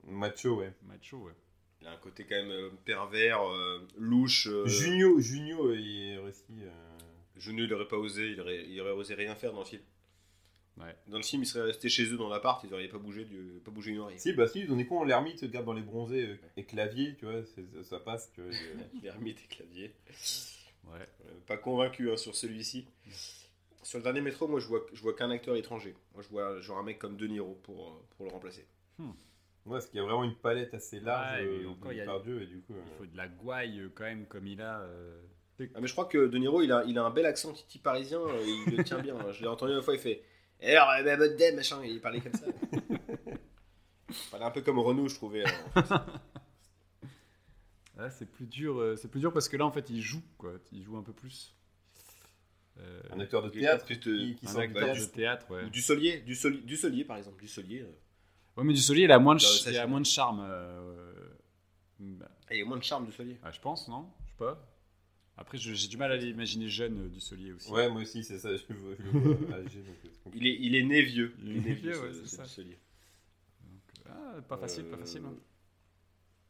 Macho, 0.07 0.55
ouais. 0.57 0.73
macho, 0.87 1.17
ouais. 1.17 1.33
Il 1.81 1.87
a 1.87 1.91
un 1.91 1.97
côté 1.97 2.23
quand 2.25 2.35
même 2.35 2.49
euh, 2.49 2.69
pervers, 2.85 3.47
euh, 3.47 3.87
louche. 3.99 4.47
euh, 4.47 4.65
Junio, 4.65 5.19
Junio, 5.19 5.73
il 5.73 6.13
est 6.13 6.17
aussi. 6.17 6.43
euh, 6.63 6.69
Junio, 7.37 7.65
il 7.65 7.73
aurait 7.73 7.87
pas 7.87 7.97
osé, 7.97 8.29
il 8.31 8.41
aurait, 8.41 8.65
il 8.67 8.81
aurait 8.81 8.93
osé 8.93 9.13
rien 9.13 9.35
faire 9.35 9.53
dans 9.53 9.59
le 9.59 9.65
film. 9.65 9.83
Ouais. 10.77 10.93
Dans 11.07 11.17
le 11.17 11.23
film, 11.23 11.43
il 11.43 11.45
serait 11.45 11.63
resté 11.67 11.87
chez 11.87 12.03
eux 12.11 12.17
dans 12.17 12.27
l'appart, 12.27 12.61
ils 12.65 12.73
auraient 12.73 12.87
pas 12.89 12.97
bougé, 12.97 13.23
du, 13.23 13.61
pas 13.63 13.71
bougé 13.71 13.91
une 13.91 13.99
oreille. 13.99 14.19
Si, 14.19 14.33
bah 14.33 14.45
si, 14.47 14.65
on 14.69 14.77
est 14.77 14.85
con, 14.85 15.05
l'ermite 15.05 15.39
se 15.39 15.45
garde 15.45 15.65
dans 15.65 15.73
les 15.73 15.81
bronzés 15.81 16.25
euh, 16.27 16.37
et 16.57 16.65
clavier, 16.65 17.15
tu 17.17 17.25
vois, 17.25 17.43
ça, 17.45 17.61
ça 17.83 17.99
passe, 17.99 18.29
tu 18.33 18.41
vois. 18.41 18.51
L'ermite 19.01 19.39
et 19.43 19.47
clavier. 19.55 19.93
Ouais. 20.85 20.99
Euh, 21.27 21.31
pas 21.47 21.55
convaincu 21.57 22.11
hein, 22.11 22.17
sur 22.17 22.35
celui-ci. 22.35 22.85
Sur 23.83 23.99
le 23.99 24.03
dernier 24.03 24.19
métro, 24.21 24.47
moi 24.47 24.59
je 24.59 24.67
vois, 24.67 24.85
je 24.93 25.01
vois 25.01 25.13
qu'un 25.15 25.29
acteur 25.31 25.55
étranger. 25.55 25.95
Moi 26.13 26.23
je 26.23 26.27
vois 26.29 26.59
genre 26.59 26.77
un 26.79 26.83
mec 26.83 26.99
comme 26.99 27.15
De 27.17 27.27
Niro 27.27 27.53
pour, 27.63 27.87
euh, 27.87 28.05
pour 28.17 28.25
le 28.25 28.31
remplacer. 28.31 28.65
Ouais, 28.99 29.05
parce 29.65 29.87
qu'il 29.87 29.97
y 29.97 30.03
a 30.03 30.05
vraiment 30.05 30.23
une 30.23 30.35
palette 30.35 30.73
assez 30.73 30.99
large 30.99 31.39
Ouais, 31.41 31.47
euh, 31.47 31.69
encore, 31.69 31.91
il 31.93 31.97
y 31.97 32.01
a- 32.01 32.03
Depardieu, 32.03 32.41
et 32.41 32.45
du 32.47 32.61
coup. 32.61 32.73
Il 32.73 32.79
euh, 32.79 32.97
faut 32.97 33.05
de 33.05 33.15
la 33.17 33.27
gouaille 33.27 33.79
euh, 33.79 33.89
quand 33.95 34.03
même, 34.03 34.25
comme 34.27 34.45
il 34.45 34.61
a. 34.61 34.81
euh. 34.81 35.21
Ah, 35.73 35.79
mais 35.81 35.87
je 35.87 35.93
crois 35.93 36.05
que 36.05 36.27
De 36.27 36.37
Niro 36.37 36.61
il 36.61 36.71
a, 36.71 36.83
il 36.85 36.97
a 36.97 37.03
un 37.05 37.09
bel 37.11 37.25
accent 37.25 37.53
titi 37.53 37.79
parisien, 37.79 38.19
euh, 38.19 38.43
il 38.67 38.75
le 38.75 38.83
tient 38.83 38.99
bien. 38.99 39.15
hein. 39.17 39.31
Je 39.31 39.41
l'ai 39.41 39.47
entendu 39.47 39.71
une 39.73 39.81
fois, 39.81 39.93
il 39.95 39.99
fait 39.99 40.21
Eh, 40.67 40.75
alors, 40.75 40.87
bah, 41.03 41.15
votre 41.15 41.37
dame, 41.37 41.55
machin, 41.55 41.83
il 41.85 42.01
parlait 42.01 42.21
comme 42.21 42.33
ça. 42.33 42.45
il 42.73 42.81
parlait 44.31 44.45
un 44.45 44.51
peu 44.51 44.61
comme 44.61 44.79
Renault, 44.79 45.07
je 45.07 45.15
trouvais. 45.15 45.43
euh. 45.45 45.97
C'est 48.09 48.29
plus 48.29 48.45
dur. 48.47 48.79
euh, 48.79 48.95
c'est 48.95 49.07
plus 49.09 49.19
dur 49.19 49.31
parce 49.31 49.47
que 49.47 49.57
là, 49.57 49.65
en 49.65 49.71
fait, 49.71 49.89
il 49.89 50.01
joue, 50.01 50.21
quoi. 50.37 50.53
Il 50.71 50.83
joue 50.83 50.97
un 50.97 51.03
peu 51.03 51.13
plus. 51.13 51.55
Euh, 52.79 53.01
Un 53.11 53.19
acteur 53.21 53.41
de 53.41 53.49
théâtre 53.49 53.85
qui, 53.85 53.97
qui 54.35 54.47
un 54.47 54.55
acteur 54.57 54.95
de 54.95 55.05
théâtre, 55.05 55.49
ouais. 55.49 55.63
Ou 55.63 55.69
du 55.69 55.81
Solier, 55.81 56.19
du, 56.21 56.35
Soli- 56.35 56.61
du 56.61 56.75
Solier 56.75 57.05
par 57.05 57.15
exemple, 57.17 57.39
du 57.41 57.47
Solier. 57.47 57.81
euh. 57.83 57.91
Ouais, 58.57 58.63
mais 58.65 58.73
du 58.73 58.81
Solier, 58.81 59.03
il 59.03 59.11
a 59.11 59.19
moins 59.19 59.35
de, 59.35 59.39
ch- 59.39 59.65
il 59.67 59.77
a 59.77 59.87
moins 59.87 60.01
de 60.01 60.05
charme. 60.05 60.45
euh, 60.45 61.13
bah, 61.99 62.27
Ah, 62.49 62.53
il 62.53 62.59
y 62.59 62.61
a 62.61 62.65
moins 62.65 62.77
de 62.77 62.83
charme 62.83 63.05
du 63.05 63.13
Solier. 63.13 63.39
ah, 63.43 63.51
je 63.51 63.61
pense, 63.61 63.87
non? 63.87 64.09
Je 64.25 64.31
sais 64.31 64.37
pas. 64.37 64.61
Après, 65.37 65.57
j'ai 65.57 65.87
du 65.89 65.97
mal 65.97 66.11
à 66.11 66.15
l'imaginer 66.17 66.69
jeune 66.69 67.05
euh, 67.05 67.09
du 67.09 67.19
Solier 67.19 67.51
aussi. 67.51 67.69
Ouais, 67.69 67.89
moi 67.89 68.01
aussi, 68.01 68.23
c'est 68.23 68.39
ça, 68.39 68.55
je 68.55 68.63
je 68.67 69.53
âgé, 69.53 69.79
donc 69.81 69.95
compliqué. 70.23 70.45
Il 70.45 70.47
est, 70.47 70.57
il 70.61 70.75
est 70.75 70.83
né 70.83 71.01
vieux. 71.01 71.35
Il 71.43 71.57
est 71.57 71.59
né 71.59 71.73
vieux, 71.73 71.99
ouais, 72.01 72.13
c'est 72.13 72.27
ce 72.27 72.35
ça. 72.37 72.45
Solier. 72.45 72.77
Ah, 74.07 74.35
pas 74.47 74.57
facile, 74.57 74.85
pas 74.85 74.95
Euh, 74.95 74.99
facile. 74.99 75.23
hein. 75.25 75.33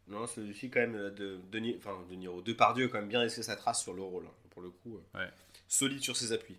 Non, 0.07 0.28
celui-ci 0.28 0.70
quand 0.70 0.82
même 0.82 0.95
euh, 0.95 1.10
de 1.10 1.40
Denis, 1.52 1.76
enfin 1.80 1.98
De 2.10 2.16
Niro, 2.16 2.41
Depardieu 2.44 2.88
quand 2.90 2.99
même 2.99 3.10
bien 3.10 3.24
laissé 3.24 3.41
sa 3.41 3.56
trace 3.56 3.82
sur 3.82 3.94
le 3.94 4.03
rôle, 4.03 4.26
hein, 4.28 4.34
pour 4.52 4.62
le 4.62 4.70
coup. 4.70 4.98
euh, 4.98 5.20
Ouais. 5.20 5.30
Solide 5.68 6.03
sur 6.03 6.16
ses 6.16 6.32
appuis. 6.32 6.57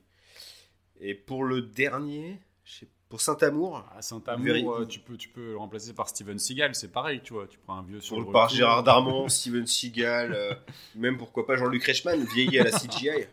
Et 0.98 1.15
pour 1.15 1.44
le 1.44 1.62
dernier, 1.62 2.40
je 2.65 2.73
sais- 2.73 2.89
pour 3.09 3.20
Saint-Amour, 3.20 3.85
À 3.97 4.03
Saint-Amour, 4.03 4.74
euh, 4.74 4.87
tu, 4.87 4.99
peux, 4.99 5.16
tu 5.16 5.28
peux 5.28 5.53
le 5.53 5.57
remplacer 5.57 5.93
par 5.95 6.09
Steven 6.09 6.39
Seagal, 6.39 6.74
c'est 6.74 6.91
pareil, 6.91 7.20
tu 7.23 7.35
vois. 7.35 7.47
Tu 7.47 7.59
prends 7.59 7.78
un 7.78 7.83
vieux 7.83 8.01
sur 8.01 8.16
pour 8.16 8.27
le 8.27 8.33
par. 8.33 8.49
Gérard 8.49 8.83
Darmon, 8.85 9.28
Steven 9.28 9.66
Seagal, 9.66 10.33
euh, 10.35 10.55
même 10.97 11.16
pourquoi 11.16 11.47
pas 11.47 11.57
Jean-Luc 11.57 11.85
Reichmann, 11.85 12.24
vieilli 12.35 12.59
à 12.59 12.65
la 12.65 12.73
CGI. 12.73 13.27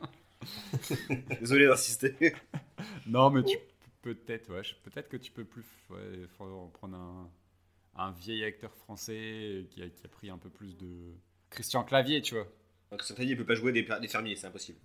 Désolé 1.40 1.68
d'insister. 1.68 2.36
Non, 3.08 3.30
mais 3.30 3.44
tu 3.44 3.58
peut-être, 4.02 4.52
ouais, 4.52 4.62
peut-être 4.84 5.10
que 5.10 5.18
tu 5.18 5.32
peux 5.32 5.46
plus 5.46 5.64
ouais, 5.90 6.28
prendre 6.38 6.96
un, 6.96 7.30
un 7.96 8.12
vieil 8.12 8.44
acteur 8.44 8.76
français 8.76 9.66
qui 9.72 9.82
a, 9.82 9.88
qui 9.88 10.06
a 10.06 10.10
pris 10.10 10.30
un 10.30 10.38
peu 10.38 10.50
plus 10.50 10.78
de 10.78 11.16
Christian 11.50 11.84
Clavier, 11.84 12.22
tu 12.22 12.36
vois. 12.36 12.48
Donc 12.92 13.02
Saint-Amour, 13.02 13.32
il 13.32 13.38
peut 13.38 13.46
pas 13.46 13.56
jouer 13.56 13.72
des, 13.72 13.88
des 14.02 14.08
fermiers, 14.08 14.36
c'est 14.36 14.48
impossible. 14.48 14.78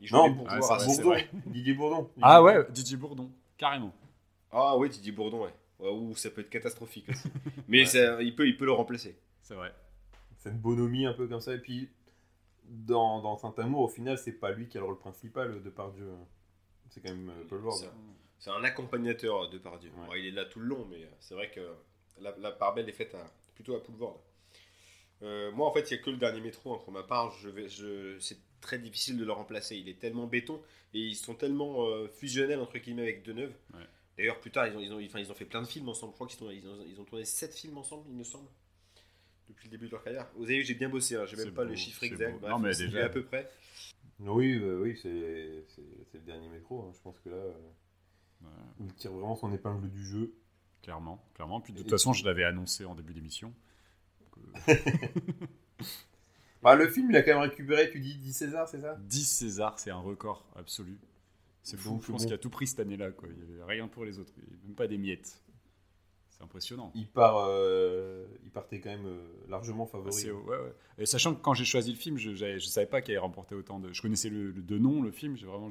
Il 0.00 0.08
joue 0.08 0.16
Non, 0.16 0.28
des 0.30 0.44
ah, 0.48 0.58
Bourdon. 0.58 1.16
Didier 1.46 1.74
Bourdon. 1.74 2.10
Ah 2.20 2.42
ouais, 2.42 2.66
Didier 2.70 2.96
Bourdon, 2.96 3.30
carrément. 3.56 3.94
Ah 4.52 4.76
oui, 4.76 4.88
Didier 4.90 5.12
Bourdon, 5.12 5.44
ouais. 5.44 5.54
Ouais, 5.78 5.90
Ouh, 5.90 6.14
ça 6.14 6.30
peut 6.30 6.42
être 6.42 6.50
catastrophique 6.50 7.08
aussi. 7.08 7.28
Mais 7.68 7.80
Ouais. 7.80 7.86
ça- 7.86 8.22
il, 8.22 8.34
peut, 8.36 8.46
il 8.46 8.56
peut 8.56 8.66
le 8.66 8.72
remplacer. 8.72 9.16
C'est 9.42 9.54
vrai. 9.54 9.74
C'est 10.38 10.50
une 10.50 10.58
bonhomie 10.58 11.06
un 11.06 11.12
peu 11.14 11.26
comme 11.26 11.40
ça. 11.40 11.54
Et 11.54 11.58
puis, 11.58 11.88
dans, 12.64 13.20
dans 13.20 13.36
Saint-Amour, 13.36 13.80
au 13.82 13.88
final, 13.88 14.18
c'est 14.18 14.32
pas 14.32 14.52
lui 14.52 14.68
qui 14.68 14.76
a 14.76 14.80
le 14.80 14.86
rôle 14.86 14.98
principal 14.98 15.62
de 15.62 15.70
Pardieu. 15.70 16.08
C'est 16.90 17.00
quand 17.00 17.10
même 17.10 17.30
euh, 17.30 17.44
Paul 17.48 17.64
Ward. 17.64 17.78
C'est- 18.38 18.50
un 18.50 18.64
accompagnateur 18.64 19.48
de 19.50 19.58
Pardieu. 19.58 19.90
Ouais. 19.90 20.06
Bon, 20.06 20.14
il 20.14 20.26
est 20.26 20.30
là 20.32 20.44
tout 20.44 20.58
le 20.58 20.66
long, 20.66 20.84
mais 20.90 21.08
c'est 21.20 21.34
vrai 21.34 21.48
que 21.50 21.60
la, 22.20 22.36
la 22.38 22.50
part 22.50 22.74
belle 22.74 22.88
est 22.88 22.92
faite 22.92 23.14
à- 23.14 23.32
plutôt 23.54 23.74
à 23.76 23.82
Poulvord. 23.82 24.20
Euh, 25.22 25.52
moi, 25.52 25.68
en 25.68 25.72
fait, 25.72 25.88
il 25.90 25.94
n'y 25.94 26.00
a 26.00 26.02
que 26.02 26.10
le 26.10 26.16
dernier 26.16 26.40
métro. 26.40 26.74
hein, 26.74 26.80
pour 26.82 26.92
ma 26.92 27.04
part, 27.04 27.30
je 27.38 27.48
vais, 27.48 27.68
je, 27.68 28.18
c'est 28.18 28.38
très 28.60 28.78
difficile 28.78 29.16
de 29.16 29.24
le 29.24 29.32
remplacer. 29.32 29.76
Il 29.76 29.88
est 29.88 29.98
tellement 30.00 30.26
béton 30.26 30.60
et 30.94 30.98
ils 30.98 31.14
sont 31.14 31.34
tellement 31.36 31.86
euh, 31.86 32.08
fusionnels 32.08 32.58
entre 32.60 32.78
guillemets 32.78 33.02
avec 33.02 33.22
Deneuve. 33.24 33.52
Ouais. 33.74 33.86
D'ailleurs, 34.18 34.38
plus 34.40 34.50
tard, 34.50 34.66
ils 34.66 34.76
ont, 34.76 34.80
ils, 34.80 34.92
ont, 34.92 35.04
enfin, 35.04 35.18
ils 35.20 35.30
ont 35.30 35.34
fait 35.34 35.44
plein 35.46 35.62
de 35.62 35.66
films 35.66 35.88
ensemble. 35.88 36.12
Je 36.12 36.16
crois 36.16 36.26
qu'ils 36.26 36.44
ont, 36.44 36.50
ils 36.50 36.66
ont, 36.68 36.84
ils 36.86 37.00
ont 37.00 37.04
tourné 37.04 37.24
7 37.24 37.54
films 37.54 37.78
ensemble, 37.78 38.04
il 38.10 38.14
me 38.16 38.24
semble, 38.24 38.48
depuis 39.48 39.66
le 39.68 39.70
début 39.72 39.86
de 39.86 39.92
leur 39.92 40.02
carrière. 40.04 40.28
Vous 40.36 40.44
avez 40.44 40.58
vu, 40.58 40.64
j'ai 40.64 40.74
bien 40.74 40.88
bossé. 40.88 41.16
Hein, 41.16 41.24
j'ai 41.26 41.36
même 41.36 41.52
pas 41.52 41.64
beau, 41.64 41.70
les 41.70 41.76
chiffres 41.76 42.00
c'est 42.00 42.06
exacts. 42.06 42.32
beau. 42.32 42.38
bref, 42.40 42.50
Non, 42.52 42.58
mais 42.58 42.74
déjà- 42.74 43.04
à 43.06 43.08
peu 43.08 43.24
près. 43.24 43.50
Oui, 44.20 44.54
euh, 44.62 44.80
oui 44.82 44.98
c'est 45.02 45.08
le 45.08 46.20
dernier 46.24 46.48
métro. 46.48 46.82
hein. 46.82 46.92
Je 46.94 47.00
pense 47.00 47.18
que 47.20 47.28
là, 47.30 47.36
euh, 47.36 47.52
Ouais, 48.42 48.48
il 48.80 48.92
tire 48.94 49.12
vraiment 49.12 49.36
son 49.36 49.52
épingle 49.52 49.88
du 49.88 50.04
jeu. 50.04 50.34
clairement, 50.82 51.24
clairement. 51.34 51.60
Puis 51.60 51.72
de 51.72 51.78
toute 51.78 51.86
Et- 51.86 51.90
façon, 51.90 52.12
je 52.12 52.24
l'avais 52.24 52.44
annoncé 52.44 52.84
en 52.84 52.94
début 52.94 53.14
d'émission. 53.14 53.52
Bah, 56.62 56.76
le 56.76 56.88
film, 56.88 57.10
il 57.10 57.16
a 57.16 57.22
quand 57.22 57.32
même 57.40 57.50
récupéré, 57.50 57.90
tu 57.90 57.98
dis 57.98 58.14
10 58.16 58.32
César, 58.32 58.68
c'est 58.68 58.80
ça? 58.80 58.96
10 59.00 59.24
César, 59.24 59.78
c'est 59.80 59.90
un 59.90 59.98
record 59.98 60.46
absolu. 60.54 60.96
C'est 61.62 61.76
fou, 61.76 61.90
Donc, 61.90 62.02
je 62.02 62.10
pense 62.10 62.22
bon. 62.22 62.26
qu'il 62.26 62.34
a 62.34 62.38
tout 62.38 62.50
pris 62.50 62.66
cette 62.66 62.80
année-là. 62.80 63.12
quoi. 63.12 63.28
Il 63.30 63.36
n'y 63.46 63.60
avait 63.62 63.72
rien 63.74 63.88
pour 63.88 64.04
les 64.04 64.18
autres, 64.18 64.32
même 64.64 64.74
pas 64.74 64.86
des 64.88 64.98
miettes. 64.98 65.42
C'est 66.30 66.42
impressionnant. 66.42 66.90
il, 66.94 67.06
part, 67.06 67.36
euh, 67.46 68.26
il 68.42 68.50
partait 68.50 68.80
quand 68.80 68.90
même 68.90 69.06
euh, 69.06 69.20
largement 69.48 69.86
favori. 69.86 70.12
C'est- 70.12 70.30
ouais, 70.30 70.56
ouais. 70.56 70.74
Et 70.98 71.06
sachant 71.06 71.34
que 71.34 71.40
quand 71.40 71.54
j'ai 71.54 71.64
choisi 71.64 71.90
le 71.92 71.96
film, 71.98 72.16
je 72.18 72.30
ne 72.30 72.58
savais 72.58 72.86
pas 72.86 73.00
qu'il 73.02 73.12
allait 73.12 73.18
remporter 73.20 73.54
autant 73.54 73.78
de. 73.78 73.92
Je 73.92 74.02
connaissais 74.02 74.28
le, 74.30 74.50
le 74.50 74.62
de 74.62 74.78
nom, 74.78 75.02
le 75.02 75.12
film. 75.12 75.36
J'ai 75.36 75.46
vraiment 75.46 75.68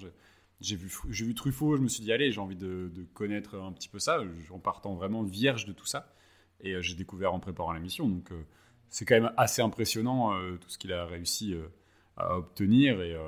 j'ai- 0.61 0.75
vu 0.75 0.89
j'ai 1.09 1.25
vu 1.25 1.33
Truffaut. 1.35 1.75
Je 1.75 1.81
me 1.81 1.87
suis 1.89 2.03
dit 2.03 2.13
allez, 2.13 2.31
j'ai 2.31 2.39
envie 2.39 2.55
de, 2.55 2.89
de 2.93 3.03
connaître 3.13 3.55
un 3.57 3.73
petit 3.73 3.89
peu 3.89 3.99
ça, 3.99 4.21
en 4.51 4.59
partant 4.59 4.93
vraiment 4.95 5.23
vierge 5.23 5.65
de 5.65 5.73
tout 5.73 5.87
ça. 5.87 6.13
Et 6.61 6.73
euh, 6.75 6.81
j'ai 6.81 6.95
découvert 6.95 7.33
en 7.33 7.39
préparant 7.39 7.73
l'émission. 7.73 8.07
Donc 8.07 8.31
euh, 8.31 8.41
c'est 8.87 9.03
quand 9.03 9.15
même 9.15 9.33
assez 9.37 9.61
impressionnant 9.61 10.31
tout 10.59 10.69
ce 10.69 10.77
qu'il 10.77 10.93
a 10.93 11.05
réussi 11.05 11.53
à 12.17 12.37
obtenir. 12.37 13.01
Et, 13.01 13.13
euh, 13.15 13.21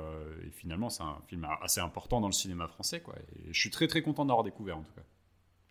et 0.46 0.50
finalement, 0.50 0.88
c'est 0.90 1.02
un 1.02 1.18
film 1.28 1.46
assez 1.62 1.80
important 1.80 2.20
dans 2.20 2.28
le 2.28 2.32
cinéma 2.32 2.68
français. 2.68 3.00
Quoi. 3.00 3.14
Et 3.18 3.52
je 3.52 3.58
suis 3.60 3.70
très 3.70 3.86
très 3.88 4.02
content 4.02 4.24
d'avoir 4.24 4.44
découvert 4.44 4.78
en 4.78 4.82
tout 4.82 4.92
cas. 4.94 5.02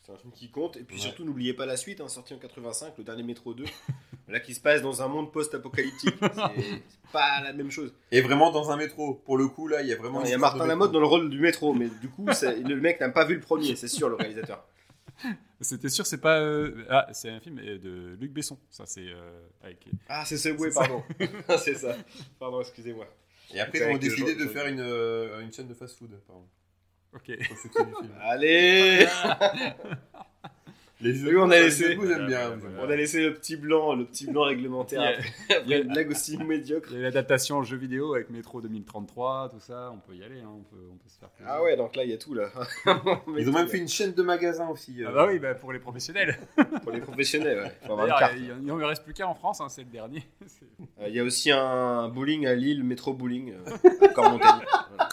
C'est 0.06 0.11
un 0.11 0.18
film 0.18 0.34
qui 0.34 0.49
compte. 0.49 0.76
Et 0.76 0.84
puis 0.84 0.98
Ouais. 0.98 1.02
surtout, 1.02 1.23
n'oubliez 1.23 1.53
pas 1.53 1.65
la 1.65 1.77
suite, 1.77 2.02
hein, 2.02 2.10
sorti 2.10 2.34
en 2.34 2.38
85, 2.38 2.98
le 2.98 3.03
dernier 3.06 3.23
Métro 3.23 3.53
2. 3.53 3.64
là, 4.27 4.40
qui 4.41 4.53
se 4.53 4.60
passe 4.60 4.81
dans 4.81 5.02
un 5.02 5.07
monde 5.07 5.31
post-apocalyptique. 5.31 6.15
C'est 6.22 7.11
pas 7.14 7.40
la 7.41 7.53
même 7.53 7.72
chose. 7.72 7.94
Et 8.11 8.19
vraiment 8.19 8.52
dans 8.52 8.69
un 8.72 8.76
métro. 8.76 9.14
Pour 9.14 9.38
le 9.38 9.48
coup, 9.48 9.68
là, 9.69 9.81
il 9.81 9.88
y 9.88 9.94
a 9.94 9.95
vraiment. 9.95 10.22
Il 10.23 10.30
y 10.30 10.34
a 10.34 10.38
Martin 10.38 10.65
Lamotte 10.68 10.91
dans 10.91 10.99
le 10.99 11.06
rôle 11.06 11.30
du 11.30 11.40
métro, 11.40 11.73
mais 11.73 11.88
du 12.02 12.10
coup, 12.10 12.26
le 12.26 12.76
mec 12.76 12.99
n'a 12.99 13.10
pas 13.10 13.23
vu 13.23 13.35
le 13.35 13.40
premier, 13.41 13.76
c'est 13.77 13.88
sûr, 13.88 14.10
le 14.10 14.15
réalisateur. 14.15 14.65
C'était 15.61 15.90
sûr, 15.90 16.06
c'est 16.06 16.18
pas. 16.18 16.40
euh, 16.40 16.85
Ah, 16.90 17.07
c'est 17.14 17.30
un 17.30 17.40
film 17.40 17.60
euh, 17.60 17.77
de 17.80 18.18
Luc 18.19 18.31
Besson. 18.34 18.57
Ça, 18.69 18.85
c'est 18.85 19.07
euh, 19.07 19.41
avec. 19.61 19.85
Ah, 20.10 20.23
c'est 20.26 20.38
Subway, 20.38 20.72
pardon. 20.73 21.03
c'est 21.57 21.76
ça. 21.76 21.95
Pardon, 22.40 22.60
excusez-moi. 22.61 23.07
Et 23.53 23.60
après, 23.60 23.80
ils 23.80 23.95
ont 23.95 23.98
décidé 23.98 24.35
de 24.35 24.45
faire 24.48 24.68
une, 24.68 24.80
euh, 24.81 25.41
une 25.41 25.53
chaîne 25.53 25.68
de 25.68 25.73
fast-food. 25.73 26.11
pardon. 26.27 26.45
Ok. 27.14 27.31
Allez 28.22 29.06
Les 31.03 31.13
jeux, 31.13 31.30
Oui, 31.30 31.35
on 31.38 31.49
a 31.51 31.59
laissé- 31.59 31.95
mots, 31.95 32.07
j'aime 32.07 32.27
bien. 32.27 32.47
Voilà, 32.47 32.55
voilà. 32.55 32.84
On 32.88 32.89
a 32.89 32.95
laissé 32.95 33.21
le 33.21 33.34
petit 33.34 33.55
blanc, 33.57 33.93
le 33.95 34.05
petit 34.05 34.25
blanc 34.25 34.43
réglementaire. 34.43 35.01
Il 35.49 35.53
y 35.53 35.53
a- 35.53 35.57
Après, 35.57 35.57
après 35.57 35.81
une 35.81 35.88
blague 35.93 36.11
aussi 36.11 36.38
médiocre. 36.38 36.89
A 36.93 36.97
l'adaptation 36.97 37.57
en 37.57 37.63
jeu 37.63 37.77
vidéo 37.77 38.13
avec 38.15 38.30
Metro 38.30 38.61
2033, 38.61 39.49
tout 39.51 39.59
ça. 39.59 39.91
On 39.93 39.97
peut 39.99 40.15
y 40.15 40.23
aller, 40.23 40.39
hein, 40.41 40.49
on, 40.55 40.61
peut, 40.63 40.81
on 40.91 40.95
peut 40.95 41.09
se 41.09 41.19
faire 41.19 41.30
plaisir. 41.30 41.53
Ah 41.55 41.61
ouais, 41.61 41.75
donc 41.75 41.95
là, 41.95 42.03
il 42.03 42.09
y 42.09 42.13
a 42.13 42.17
tout 42.17 42.34
là. 42.34 42.49
Ils 43.38 43.49
ont 43.49 43.53
même 43.53 43.67
fait 43.67 43.77
une 43.80 43.88
chaîne 43.88 44.13
de 44.13 44.23
magasins 44.23 44.69
aussi. 44.69 45.03
euh. 45.03 45.07
Ah 45.09 45.11
bah 45.11 45.25
oui, 45.27 45.39
bah 45.39 45.53
pour 45.55 45.73
les 45.73 45.80
professionnels. 45.80 46.38
Pour 46.84 46.91
les 46.91 47.01
professionnels, 47.01 47.59
ouais. 47.59 47.71
Il 47.84 48.45
il 48.65 48.71
en 48.71 48.77
il 48.80 48.84
en 48.84 48.88
reste 48.88 49.03
plus 49.03 49.13
qu'un 49.13 49.27
en 49.27 49.35
France, 49.35 49.61
hein, 49.61 49.67
c'est 49.69 49.84
le 49.84 49.89
dernier. 49.89 50.23
Euh, 50.99 51.05
Il 51.07 51.13
y 51.15 51.19
a 51.19 51.23
aussi 51.23 51.51
un 51.51 52.07
bowling 52.09 52.45
à 52.47 52.55
Lille, 52.55 52.84
métro 52.84 53.13
bowling, 53.13 53.53
euh, 53.53 53.89
à 54.01 54.07
Cormontagne. 54.09 54.61
Voilà. 54.89 55.09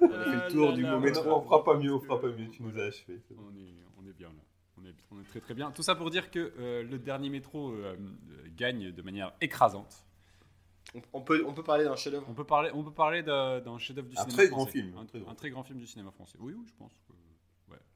On 0.00 0.06
a 0.10 0.24
fait 0.24 0.44
le 0.46 0.50
tour 0.52 0.72
du 0.72 0.84
mot 0.84 0.98
métro. 1.00 1.30
on 1.30 1.42
fera 1.42 1.64
pas 1.64 1.76
mieux, 1.76 1.92
on 1.94 2.00
fera 2.00 2.20
pas 2.20 2.28
mieux. 2.28 2.48
Tu 2.50 2.62
nous 2.62 2.78
as 2.78 2.84
achevé. 2.84 3.20
On 3.38 3.56
est, 3.56 3.74
on 4.02 4.06
est 4.08 4.12
bien 4.12 4.28
là. 4.28 4.42
On 4.78 4.84
est, 4.84 4.94
on 5.10 5.20
est 5.20 5.24
très 5.24 5.40
très 5.40 5.54
bien. 5.54 5.70
Tout 5.70 5.82
ça 5.82 5.94
pour 5.94 6.10
dire 6.10 6.30
que 6.30 6.52
euh, 6.58 6.82
le 6.82 6.98
dernier 6.98 7.30
métro 7.30 7.70
euh, 7.72 7.94
euh, 7.96 8.46
gagne 8.56 8.92
de 8.92 9.02
manière 9.02 9.32
écrasante. 9.40 10.04
On- 10.94 11.00
On 11.14 11.20
peut, 11.22 11.44
on 11.46 11.52
peut 11.54 11.62
parler 11.64 11.84
d'un 11.84 11.96
chef-d'œuvre. 11.96 12.26
On 12.28 12.34
peut 12.34 12.44
parler, 12.44 12.70
on 12.74 12.84
peut 12.84 12.92
parler 12.92 13.22
d'un 13.22 13.78
chef-d'œuvre 13.78 14.08
du 14.08 14.16
Un 14.16 14.20
cinéma 14.22 14.36
très 14.36 14.46
français. 14.48 14.50
grand 14.50 14.66
film, 14.66 14.98
Un, 14.98 15.04
très 15.06 15.20
grand. 15.20 15.30
un 15.30 15.34
très 15.34 15.50
grand 15.50 15.62
film 15.64 15.78
du 15.78 15.86
cinéma 15.86 16.10
français. 16.10 16.36
Oui, 16.40 16.52
oui, 16.56 16.64
je 16.66 16.72
pense. 16.78 16.92
que- 16.92 17.12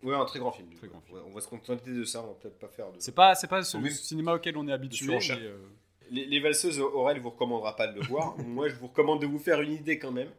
Ouais, 0.02 0.14
un 0.14 0.24
très 0.24 0.38
grand 0.38 0.50
film. 0.50 0.66
du 0.70 0.76
Très 0.76 0.86
coup. 0.86 0.94
grand 0.94 1.02
film. 1.02 1.18
Ouais, 1.18 1.24
on 1.26 1.34
va 1.34 1.40
se 1.42 1.46
contenter 1.48 1.92
de 1.92 2.04
ça, 2.04 2.22
on 2.22 2.28
va 2.28 2.32
peut-être 2.34 2.58
pas 2.58 2.68
faire 2.68 2.90
de. 2.90 2.98
C'est 2.98 3.14
pas, 3.14 3.34
c'est 3.34 3.46
pas 3.48 3.62
ce 3.62 3.76
Oui. 3.76 3.90
cinéma 3.90 4.32
auquel 4.34 4.56
on 4.56 4.66
est 4.66 4.72
habitué. 4.72 5.14
euh, 5.30 5.58
Les, 6.10 6.24
les 6.24 6.40
valseuses, 6.40 6.80
Aurel 6.80 7.20
vous 7.20 7.28
recommandera 7.30 7.76
pas 7.76 7.86
de 7.86 8.00
le 8.00 8.06
voir. 8.06 8.34
Moi, 8.46 8.68
je 8.70 8.74
vous 8.76 8.86
recommande 8.86 9.20
de 9.20 9.26
vous 9.26 9.38
faire 9.38 9.60
une 9.60 9.72
idée 9.72 9.98
quand 9.98 10.10
même. 10.10 10.30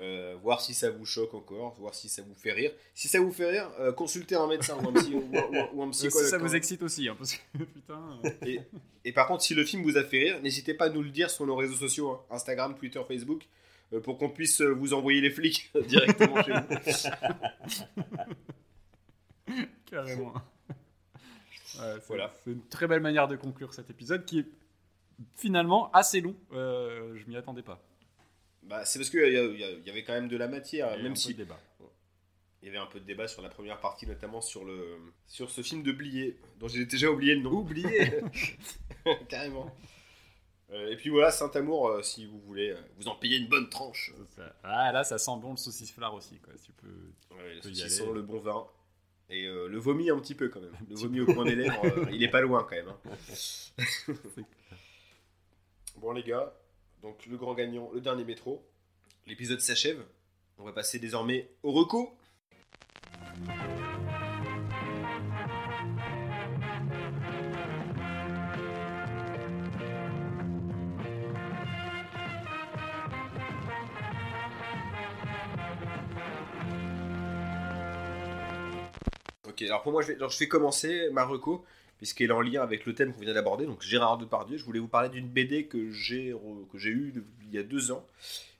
Euh, 0.00 0.34
voir 0.42 0.60
si 0.60 0.74
ça 0.74 0.90
vous 0.90 1.04
choque 1.06 1.34
encore, 1.34 1.74
voir 1.78 1.94
si 1.94 2.08
ça 2.08 2.20
vous 2.22 2.34
fait 2.34 2.50
rire. 2.50 2.72
Si 2.94 3.06
ça 3.06 3.20
vous 3.20 3.30
fait 3.32 3.48
rire, 3.48 3.70
euh, 3.78 3.92
consultez 3.92 4.34
un 4.34 4.48
médecin 4.48 4.76
ou 4.82 4.88
un, 4.88 4.92
psy- 4.92 5.14
ou 5.14 5.30
ou 5.72 5.82
un 5.84 5.92
si 5.92 6.08
psychologue. 6.08 6.28
ça 6.30 6.38
vous 6.38 6.56
excite 6.56 6.82
aussi, 6.82 7.08
hein, 7.08 7.14
parce 7.16 7.36
que 7.36 7.58
putain. 7.64 8.18
euh, 8.24 8.30
Et, 8.44 8.60
et 9.04 9.12
par 9.12 9.28
contre, 9.28 9.44
si 9.44 9.54
le 9.54 9.64
film 9.64 9.84
vous 9.84 9.96
a 9.96 10.02
fait 10.02 10.18
rire, 10.18 10.40
n'hésitez 10.42 10.74
pas 10.74 10.86
à 10.86 10.88
nous 10.88 11.02
le 11.02 11.10
dire 11.10 11.30
sur 11.30 11.46
nos 11.46 11.54
réseaux 11.54 11.76
sociaux, 11.76 12.10
hein, 12.10 12.20
Instagram, 12.30 12.74
Twitter, 12.76 13.00
Facebook, 13.06 13.46
euh, 13.92 14.00
pour 14.00 14.18
qu'on 14.18 14.30
puisse 14.30 14.60
euh, 14.62 14.72
vous 14.74 14.94
envoyer 14.94 15.20
les 15.20 15.30
flics 15.30 15.70
directement 15.86 16.42
chez 16.42 16.52
vous. 16.54 17.94
Carrément. 19.86 20.32
Ouais, 21.78 21.94
Voilà. 22.08 22.32
c'est 22.44 22.50
une 22.50 22.66
très 22.68 22.86
belle 22.86 23.00
manière 23.00 23.28
de 23.28 23.36
conclure 23.36 23.72
cet 23.74 23.90
épisode 23.90 24.24
qui 24.24 24.40
est 24.40 24.46
finalement 25.36 25.90
assez 25.92 26.20
long. 26.20 26.34
Euh, 26.52 27.16
je 27.16 27.26
m'y 27.26 27.36
attendais 27.36 27.62
pas. 27.62 27.80
Bah, 28.64 28.84
c'est 28.84 28.98
parce 28.98 29.10
qu'il 29.10 29.20
y, 29.20 29.36
il 29.36 29.60
y 29.82 29.86
y 29.86 29.90
avait 29.90 30.04
quand 30.04 30.12
même 30.14 30.28
de 30.28 30.36
la 30.36 30.48
matière, 30.48 30.94
Il 30.94 31.00
y 31.00 31.02
même 31.02 31.16
si 31.16 31.34
débat. 31.34 31.60
il 32.62 32.66
y 32.66 32.68
avait 32.70 32.78
un 32.78 32.86
peu 32.86 32.98
de 32.98 33.04
débat 33.04 33.28
sur 33.28 33.42
la 33.42 33.48
première 33.50 33.78
partie, 33.80 34.06
notamment 34.06 34.40
sur, 34.40 34.64
le, 34.64 34.96
sur 35.26 35.50
ce 35.50 35.60
film 35.62 35.82
de 35.82 35.92
Blié, 35.92 36.38
dont 36.58 36.68
j'ai 36.68 36.86
déjà 36.86 37.10
oublié 37.10 37.34
le 37.34 37.42
nom. 37.42 37.52
Oublié 37.52 38.10
Carrément. 39.28 39.70
Euh, 40.70 40.90
et 40.90 40.96
puis 40.96 41.10
voilà, 41.10 41.30
Saint-Amour, 41.30 41.88
euh, 41.88 42.02
si 42.02 42.24
vous 42.24 42.40
voulez 42.40 42.70
euh, 42.70 42.80
vous 42.96 43.06
en 43.08 43.14
payer 43.14 43.36
une 43.36 43.48
bonne 43.48 43.68
tranche. 43.68 44.12
Ça- 44.34 44.56
Ah 44.62 44.92
là, 44.92 45.04
ça 45.04 45.18
sent 45.18 45.32
bon 45.42 45.50
le 45.52 45.56
saucisse 45.58 45.92
flare 45.92 46.14
aussi. 46.14 46.38
Quoi. 46.38 46.54
Tu 46.64 46.72
peux... 46.72 47.36
Ouais, 47.36 47.54
le 47.56 47.60
Peut 47.60 47.68
y 47.68 47.76
saucisson, 47.76 48.04
aller. 48.04 48.14
le 48.14 48.22
bon 48.22 48.38
vin. 48.40 48.66
Et 49.28 49.44
euh, 49.46 49.68
le 49.68 49.78
vomi 49.78 50.08
un 50.10 50.18
petit 50.18 50.34
peu 50.34 50.48
quand 50.48 50.60
même. 50.62 50.72
Le 50.88 50.96
vomi 50.96 51.20
au 51.20 51.26
coin 51.26 51.44
des 51.44 51.54
lèvres, 51.54 51.84
euh, 51.84 52.06
il 52.12 52.22
est 52.22 52.28
pas 52.28 52.40
loin 52.40 52.62
quand 52.64 52.76
même. 52.76 52.88
hein. 52.88 54.06
bon 55.98 56.12
les 56.12 56.22
gars, 56.22 56.52
donc 57.04 57.26
le 57.26 57.36
grand 57.36 57.52
gagnant, 57.52 57.90
le 57.92 58.00
dernier 58.00 58.24
métro. 58.24 58.66
L'épisode 59.26 59.60
s'achève. 59.60 60.02
On 60.56 60.64
va 60.64 60.72
passer 60.72 60.98
désormais 60.98 61.50
au 61.62 61.70
reco. 61.70 62.16
Ok, 79.46 79.60
alors 79.60 79.82
pour 79.82 79.92
moi, 79.92 80.00
je 80.00 80.12
vais, 80.12 80.18
je 80.18 80.38
vais 80.38 80.48
commencer 80.48 81.10
ma 81.12 81.26
reco, 81.26 81.66
puisqu'elle 82.04 82.28
est 82.28 82.32
en 82.34 82.42
lien 82.42 82.60
avec 82.60 82.84
le 82.84 82.94
thème 82.94 83.14
qu'on 83.14 83.22
vient 83.22 83.32
d'aborder. 83.32 83.64
Donc 83.64 83.80
Gérard 83.80 84.18
Depardieu, 84.18 84.58
je 84.58 84.64
voulais 84.64 84.78
vous 84.78 84.88
parler 84.88 85.08
d'une 85.08 85.26
BD 85.26 85.64
que 85.64 85.90
j'ai 85.90 86.28
eue 86.28 87.14
il 87.46 87.50
y 87.54 87.56
a 87.56 87.62
deux 87.62 87.92
ans. 87.92 88.06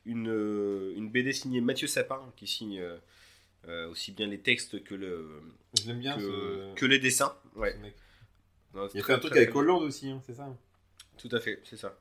Une, 0.06 0.30
euh, 0.30 0.94
une 0.96 1.10
BD 1.10 1.34
signée 1.34 1.60
Mathieu 1.60 1.86
Sapin, 1.86 2.22
qui 2.36 2.46
signe 2.46 2.80
euh, 2.80 2.96
euh, 3.68 3.90
aussi 3.90 4.12
bien 4.12 4.26
les 4.28 4.38
textes 4.40 4.82
que, 4.82 4.94
le, 4.94 5.28
Je 5.78 5.86
l'aime 5.88 6.00
bien 6.00 6.16
que, 6.16 6.22
ce... 6.22 6.74
que 6.74 6.86
les 6.86 6.98
dessins. 6.98 7.36
Ouais. 7.54 7.74
Non, 8.74 8.88
Il 8.94 9.00
a 9.00 9.02
très, 9.02 9.12
fait 9.12 9.12
un 9.12 9.18
truc 9.18 9.36
avec. 9.36 9.54
Hollande 9.54 9.82
aussi, 9.82 10.08
hein, 10.08 10.22
c'est 10.26 10.34
ça 10.34 10.48
Tout 11.18 11.28
à 11.32 11.38
fait, 11.40 11.60
c'est 11.64 11.76
ça. 11.76 11.98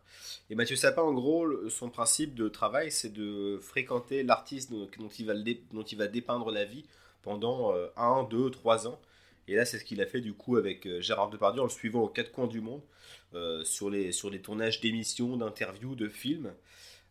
Et 0.49 0.56
Mathieu 0.56 0.78
Sapin, 0.78 1.02
en 1.02 1.14
gros, 1.14 1.70
son 1.70 1.90
principe 1.90 2.36
de 2.36 2.48
travail, 2.48 2.90
c'est 2.90 3.11
de 3.11 3.60
fréquenter 3.61 4.24
l'artiste 4.24 4.72
dont, 4.72 4.90
dont 4.98 5.10
il 5.10 5.26
va 5.26 5.34
le 5.34 5.44
dé- 5.44 5.61
dont 5.74 5.84
il 5.84 5.98
va 5.98 6.07
dépeindre 6.07 6.52
la 6.52 6.64
vie 6.64 6.86
pendant 7.22 7.74
euh, 7.76 7.88
un, 7.98 8.24
deux, 8.24 8.49
trois 8.49 8.88
ans. 8.88 8.99
Et 9.48 9.56
là, 9.56 9.65
c'est 9.65 9.80
ce 9.80 9.86
qu'il 9.86 10.02
a 10.02 10.06
fait 10.06 10.22
du 10.22 10.34
coup 10.34 10.57
avec 10.57 10.86
euh, 10.86 11.02
Gérard 11.02 11.30
Depardieu 11.30 11.61
en 11.61 11.65
le 11.65 11.70
suivant 11.70 12.02
aux 12.02 12.10
quatre 12.10 12.32
coins 12.32 12.48
du 12.48 12.61
monde 12.61 12.82
euh, 13.34 13.64
sur, 13.64 13.90
les, 13.90 14.11
sur 14.11 14.30
les 14.30 14.41
tournages 14.41 14.80
d'émissions, 14.80 15.38
d'interviews, 15.38 15.95
de 15.95 16.07
films. 16.07 16.53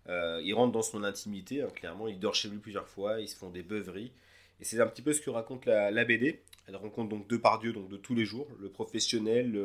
Euh, 0.08 0.40
il 0.44 0.52
rentre 0.54 0.72
dans 0.72 0.82
son 0.82 1.04
intimité, 1.04 1.62
hein, 1.62 1.68
clairement. 1.74 2.08
Il 2.08 2.18
dort 2.18 2.34
chez 2.34 2.48
lui 2.48 2.58
plusieurs 2.58 2.88
fois, 2.88 3.20
ils 3.20 3.28
se 3.28 3.36
font 3.36 3.50
des 3.50 3.62
beuveries. 3.62 4.12
Et 4.60 4.64
c'est 4.64 4.80
un 4.80 4.86
petit 4.86 5.02
peu 5.02 5.12
ce 5.12 5.20
que 5.20 5.30
raconte 5.30 5.66
la, 5.66 6.04
BD. 6.04 6.40
Elle 6.68 6.76
rencontre 6.76 7.08
donc 7.08 7.28
Depardieu 7.28 7.72
donc 7.72 7.88
de 7.88 7.96
tous 7.96 8.14
les 8.14 8.24
jours, 8.24 8.46
le 8.60 8.68
professionnel, 8.68 9.60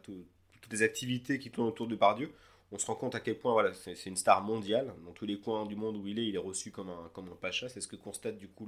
toutes 0.00 0.72
les 0.72 0.82
activités 0.82 1.38
qui 1.38 1.50
tournent 1.50 1.68
autour 1.68 1.88
de 1.88 1.96
Pardieu, 1.96 2.30
on 2.72 2.78
se 2.78 2.86
rend 2.86 2.96
compte 2.96 3.14
à 3.14 3.20
quel 3.20 3.38
point 3.38 3.52
voilà, 3.52 3.72
c'est 3.74 4.06
une 4.06 4.16
star 4.16 4.42
mondiale. 4.42 4.92
Dans 5.04 5.12
tous 5.12 5.26
les 5.26 5.38
coins 5.38 5.66
du 5.66 5.76
monde 5.76 5.96
où 5.96 6.06
il 6.06 6.18
est, 6.18 6.26
il 6.26 6.34
est 6.34 6.38
reçu 6.38 6.70
comme 6.70 6.90
un, 6.90 7.10
comme 7.12 7.28
un 7.28 7.36
pacha. 7.36 7.68
C'est 7.68 7.80
ce 7.80 7.88
que 7.88 7.96
constate 7.96 8.38
du 8.38 8.48
coup 8.48 8.66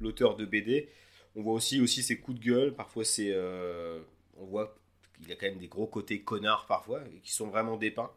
l'auteur 0.00 0.36
de 0.36 0.44
BD. 0.46 0.88
On 1.36 1.42
voit 1.42 1.52
aussi, 1.52 1.80
aussi 1.80 2.02
ses 2.02 2.18
coups 2.18 2.40
de 2.40 2.44
gueule. 2.44 2.74
Parfois, 2.74 3.04
c'est, 3.04 3.30
euh, 3.32 4.00
on 4.38 4.46
voit 4.46 4.76
qu'il 5.20 5.30
a 5.30 5.36
quand 5.36 5.46
même 5.46 5.58
des 5.58 5.68
gros 5.68 5.86
côtés 5.86 6.22
connards 6.22 6.66
parfois, 6.66 7.02
qui 7.22 7.32
sont 7.32 7.48
vraiment 7.48 7.76
dépeints. 7.76 8.10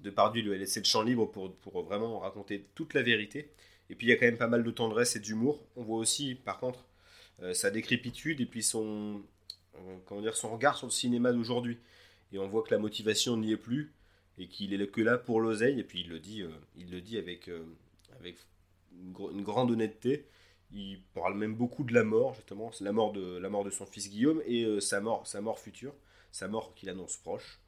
Depardieu 0.00 0.42
lui 0.42 0.54
a 0.54 0.56
laissé 0.56 0.80
le 0.80 0.86
champ 0.86 1.02
libre 1.02 1.26
pour, 1.26 1.54
pour 1.56 1.82
vraiment 1.82 2.20
raconter 2.20 2.64
toute 2.74 2.94
la 2.94 3.02
vérité. 3.02 3.50
Et 3.90 3.94
puis 3.94 4.06
il 4.06 4.10
y 4.10 4.12
a 4.12 4.16
quand 4.16 4.26
même 4.26 4.38
pas 4.38 4.46
mal 4.46 4.64
de 4.64 4.70
tendresse 4.70 5.16
et 5.16 5.20
d'humour. 5.20 5.62
On 5.76 5.82
voit 5.82 5.98
aussi, 5.98 6.34
par 6.34 6.58
contre, 6.58 6.86
euh, 7.42 7.52
sa 7.52 7.70
décrépitude 7.70 8.40
et 8.40 8.46
puis 8.46 8.62
son, 8.62 9.22
euh, 9.76 9.96
comment 10.06 10.22
dire, 10.22 10.36
son 10.36 10.50
regard 10.50 10.78
sur 10.78 10.86
le 10.86 10.92
cinéma 10.92 11.32
d'aujourd'hui. 11.32 11.78
Et 12.32 12.38
on 12.38 12.48
voit 12.48 12.62
que 12.62 12.70
la 12.70 12.78
motivation 12.78 13.36
n'y 13.36 13.52
est 13.52 13.58
plus 13.58 13.92
et 14.40 14.48
qu'il 14.48 14.72
est 14.72 14.90
que 14.90 15.02
là 15.02 15.18
pour 15.18 15.40
l'oseille. 15.40 15.78
Et 15.78 15.84
puis 15.84 16.00
il 16.00 16.08
le 16.08 16.18
dit, 16.18 16.42
euh, 16.42 16.48
il 16.76 16.90
le 16.90 17.00
dit 17.00 17.18
avec, 17.18 17.48
euh, 17.48 17.62
avec 18.18 18.36
une, 18.92 19.42
grande 19.42 19.70
honnêteté. 19.70 20.26
Il 20.72 21.02
parle 21.14 21.36
même 21.36 21.54
beaucoup 21.54 21.84
de 21.84 21.92
la 21.92 22.04
mort, 22.04 22.34
justement, 22.34 22.70
la 22.80 22.92
mort 22.92 23.12
de, 23.12 23.38
la 23.38 23.48
mort 23.50 23.64
de 23.64 23.70
son 23.70 23.86
fils 23.86 24.08
Guillaume 24.08 24.42
et 24.46 24.64
euh, 24.64 24.80
sa, 24.80 25.00
mort, 25.00 25.26
sa 25.26 25.40
mort 25.40 25.58
future, 25.58 25.92
sa 26.32 26.48
mort 26.48 26.74
qu'il 26.74 26.88
annonce 26.88 27.16
proche. 27.16 27.60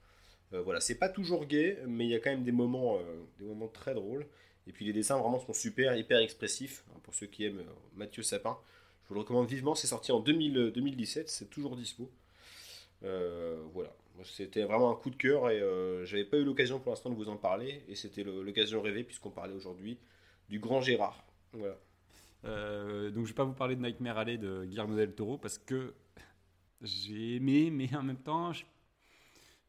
Euh, 0.54 0.62
voilà, 0.62 0.80
c'est 0.80 0.94
pas 0.94 1.08
toujours 1.08 1.44
gay, 1.46 1.78
mais 1.86 2.06
il 2.06 2.10
y 2.10 2.14
a 2.14 2.20
quand 2.20 2.30
même 2.30 2.44
des 2.44 2.52
moments, 2.52 2.98
des 3.38 3.44
moments 3.44 3.68
très 3.68 3.94
drôles. 3.94 4.26
Et 4.66 4.72
puis 4.72 4.84
les 4.84 4.92
dessins 4.92 5.18
vraiment 5.18 5.40
sont 5.40 5.52
super, 5.52 5.96
hyper 5.96 6.20
expressifs. 6.20 6.84
hein, 6.90 7.00
pour 7.02 7.14
ceux 7.14 7.26
qui 7.26 7.44
aiment 7.44 7.64
Mathieu 7.96 8.22
Sapin, 8.22 8.56
je 9.02 9.08
vous 9.08 9.14
le 9.14 9.20
recommande 9.20 9.48
vivement. 9.48 9.74
C'est 9.74 9.88
sorti 9.88 10.12
en 10.12 10.20
2000, 10.20 10.56
euh, 10.56 10.70
2017, 10.70 11.28
c'est 11.28 11.50
toujours 11.50 11.76
dispo. 11.76 12.10
Voilà, 13.02 13.92
c'était 14.24 14.62
vraiment 14.64 14.90
un 14.90 14.94
coup 14.96 15.10
de 15.10 15.16
cœur 15.16 15.50
et 15.50 15.60
euh, 15.60 16.04
j'avais 16.04 16.24
pas 16.24 16.36
eu 16.38 16.44
l'occasion 16.44 16.78
pour 16.80 16.90
l'instant 16.90 17.10
de 17.10 17.14
vous 17.14 17.28
en 17.28 17.36
parler. 17.36 17.82
Et 17.88 17.94
c'était 17.94 18.24
l'occasion 18.24 18.80
rêvée 18.82 19.04
puisqu'on 19.04 19.30
parlait 19.30 19.54
aujourd'hui 19.54 19.98
du 20.48 20.58
grand 20.58 20.80
Gérard. 20.80 21.24
Voilà. 21.52 21.76
Euh, 22.44 23.10
donc 23.10 23.24
je 23.26 23.30
vais 23.30 23.36
pas 23.36 23.44
vous 23.44 23.52
parler 23.52 23.76
de 23.76 23.82
Nightmare 23.82 24.18
Alley 24.18 24.36
de 24.38 24.64
Guillermo 24.64 24.96
del 24.96 25.14
Toro 25.14 25.38
parce 25.38 25.58
que 25.58 25.94
j'ai 26.82 27.36
aimé, 27.36 27.70
mais 27.70 27.94
en 27.94 28.02
même 28.02 28.16
temps, 28.18 28.52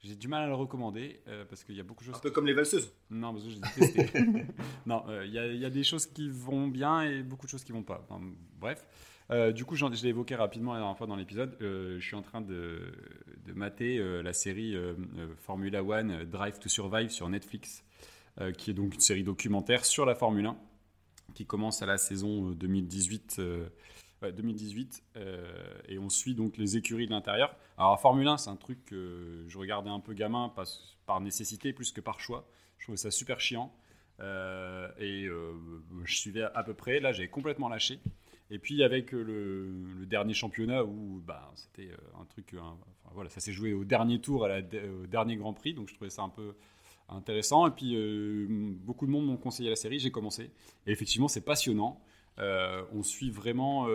J'ai 0.02 0.16
du 0.16 0.28
mal 0.28 0.44
à 0.44 0.48
le 0.48 0.56
recommander 0.56 1.22
euh, 1.30 1.46
parce 1.46 1.64
qu'il 1.64 1.76
y 1.76 1.80
a 1.80 1.84
beaucoup 1.84 2.04
de 2.04 2.08
choses. 2.10 2.18
Un 2.18 2.20
peu 2.20 2.32
comme 2.32 2.46
les 2.46 2.54
valseuses. 2.54 2.92
Non, 3.10 3.32
parce 3.34 3.46
que 3.46 3.52
j'ai 3.52 3.60
détesté. 3.60 4.22
non, 4.86 5.06
euh, 5.08 5.26
il 5.26 5.32
y, 5.32 5.40
a- 5.40 5.48
il 5.48 5.60
y 5.62 5.66
a 5.66 5.70
des 5.70 5.84
choses 5.86 6.06
qui 6.08 6.28
vont 6.30 6.68
bien 6.68 7.04
et 7.04 7.24
beaucoup 7.24 7.46
de 7.46 7.52
choses 7.52 7.64
qui 7.64 7.72
vont 7.72 7.84
pas. 7.84 8.06
Enfin, 8.10 8.22
bref. 8.60 8.86
Euh, 9.34 9.52
du 9.52 9.66
coup, 9.66 9.76
je 9.76 9.86
l'ai 9.86 10.10
évoqué 10.10 10.36
rapidement 10.36 10.74
la 10.74 10.80
dernière 10.80 10.98
fois 10.98 11.08
dans 11.08 11.16
l'épisode. 11.16 11.58
euh, 11.62 12.00
je 12.00 12.06
suis 12.06 12.16
en 12.16 12.22
train 12.22 12.42
de, 12.42 12.94
mater 13.56 13.98
euh, 13.98 14.22
la 14.22 14.32
série 14.34 14.76
Formula 15.38 15.84
One 15.84 16.24
Drive 16.26 16.60
to 16.60 16.70
Survive 16.70 17.10
sur 17.10 17.28
Netflix, 17.30 17.84
qui 18.58 18.72
est 18.72 18.74
donc 18.74 18.94
une 18.94 19.00
série 19.00 19.24
documentaire 19.24 19.86
sur 19.86 20.06
la 20.06 20.16
Formule 20.16 20.46
1, 20.46 20.58
qui 21.34 21.46
commence 21.46 21.82
à 21.82 21.86
la 21.86 21.98
saison 21.98 22.52
euh, 22.52 22.56
2018. 22.56 23.38
euh, 23.40 23.70
ouais, 24.22 24.32
2018 24.32 25.04
euh, 25.18 25.44
et 25.88 25.98
on 25.98 26.10
suit 26.10 26.36
donc 26.36 26.58
les 26.58 26.78
écuries 26.78 27.08
de 27.08 27.12
l'intérieur. 27.12 27.56
Alors 27.78 28.00
Formule 28.00 28.28
1, 28.28 28.38
c'est 28.38 28.50
un 28.50 28.56
truc 28.56 28.86
que 28.86 29.46
je 29.48 29.58
regardais 29.58 29.90
un 29.90 30.00
peu 30.00 30.14
gamin 30.14 30.54
par, 31.06 31.22
nécessité 31.22 31.74
plus 31.74 31.92
que 31.92 32.02
par 32.02 32.20
choix. 32.20 32.48
Je 32.78 32.86
trouvais 32.86 32.98
ça 32.98 33.12
super 33.12 33.40
chiant. 33.40 33.74
Et 35.00 35.28
je 36.06 36.16
suivais 36.16 36.44
à 36.44 36.64
peu 36.64 36.74
près. 36.74 37.02
Là, 37.02 37.12
j'ai 37.12 37.28
complètement 37.28 37.68
lâché. 37.68 38.00
Et 38.54 38.60
puis 38.60 38.84
avec 38.84 39.16
euh, 39.16 39.24
le, 39.24 40.06
dernier 40.06 40.36
championnat 40.36 40.86
où 40.86 41.20
bah, 41.26 41.52
c'était 41.56 41.90
euh, 41.90 42.22
un 42.22 42.26
truc, 42.26 42.56
voilà, 43.12 43.28
ça 43.32 43.40
s'est 43.40 43.52
joué 43.52 43.74
au 43.74 43.84
dernier 43.84 44.22
tour, 44.22 44.46
à 44.46 44.48
la- 44.48 44.60
au 44.60 45.08
dernier 45.08 45.38
Grand 45.38 45.54
Prix, 45.54 45.74
donc 45.74 45.90
je 45.90 45.96
trouvais 45.96 46.12
ça 46.12 46.22
un 46.22 46.30
peu 46.30 46.54
intéressant. 47.10 47.66
Et 47.68 47.72
puis 47.72 47.96
euh, 47.96 48.46
beaucoup 48.50 49.08
de 49.08 49.12
monde 49.12 49.26
m'ont 49.26 49.38
conseillé 49.38 49.72
la 49.72 49.76
série, 49.76 49.98
j'ai 49.98 50.12
commencé. 50.12 50.52
Et 50.86 50.92
effectivement, 50.92 51.28
c'est 51.28 51.44
passionnant. 51.44 52.00
On 52.38 53.02
suit 53.02 53.32
vraiment, 53.32 53.88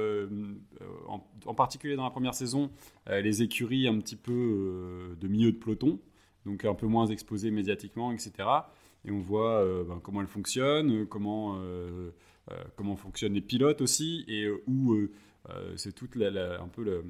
en, 1.09 1.55
particulier 1.55 1.97
dans 1.97 2.05
la 2.05 2.11
première 2.11 2.35
saison, 2.35 2.71
les 3.09 3.43
écuries 3.43 3.89
un 3.89 3.99
petit 3.99 4.15
peu 4.15 5.17
de 5.21 5.29
milieu 5.29 5.51
de 5.51 5.57
peloton, 5.57 5.99
donc 6.47 6.65
un 6.65 6.75
peu 6.75 6.87
moins 6.87 7.07
exposées 7.07 7.51
médiatiquement, 7.51 8.13
etc. 8.13 8.33
Et 9.05 9.11
on 9.11 9.19
voit 9.19 9.65
ben, 9.85 9.99
comment 10.01 10.21
elles 10.21 10.29
fonctionnent, 10.29 11.05
comment, 11.07 11.61
comment 12.77 12.97
fonctionnent 12.97 13.35
les 13.35 13.41
pilotes 13.41 13.81
aussi, 13.81 14.25
et 14.29 14.45
euh, 14.45 14.62
où 14.66 14.93
euh, 14.93 15.11
euh, 15.51 15.73
c'est 15.77 15.95
toute 15.95 16.16
la, 16.16 16.61
un 16.61 16.69
peu 16.69 17.03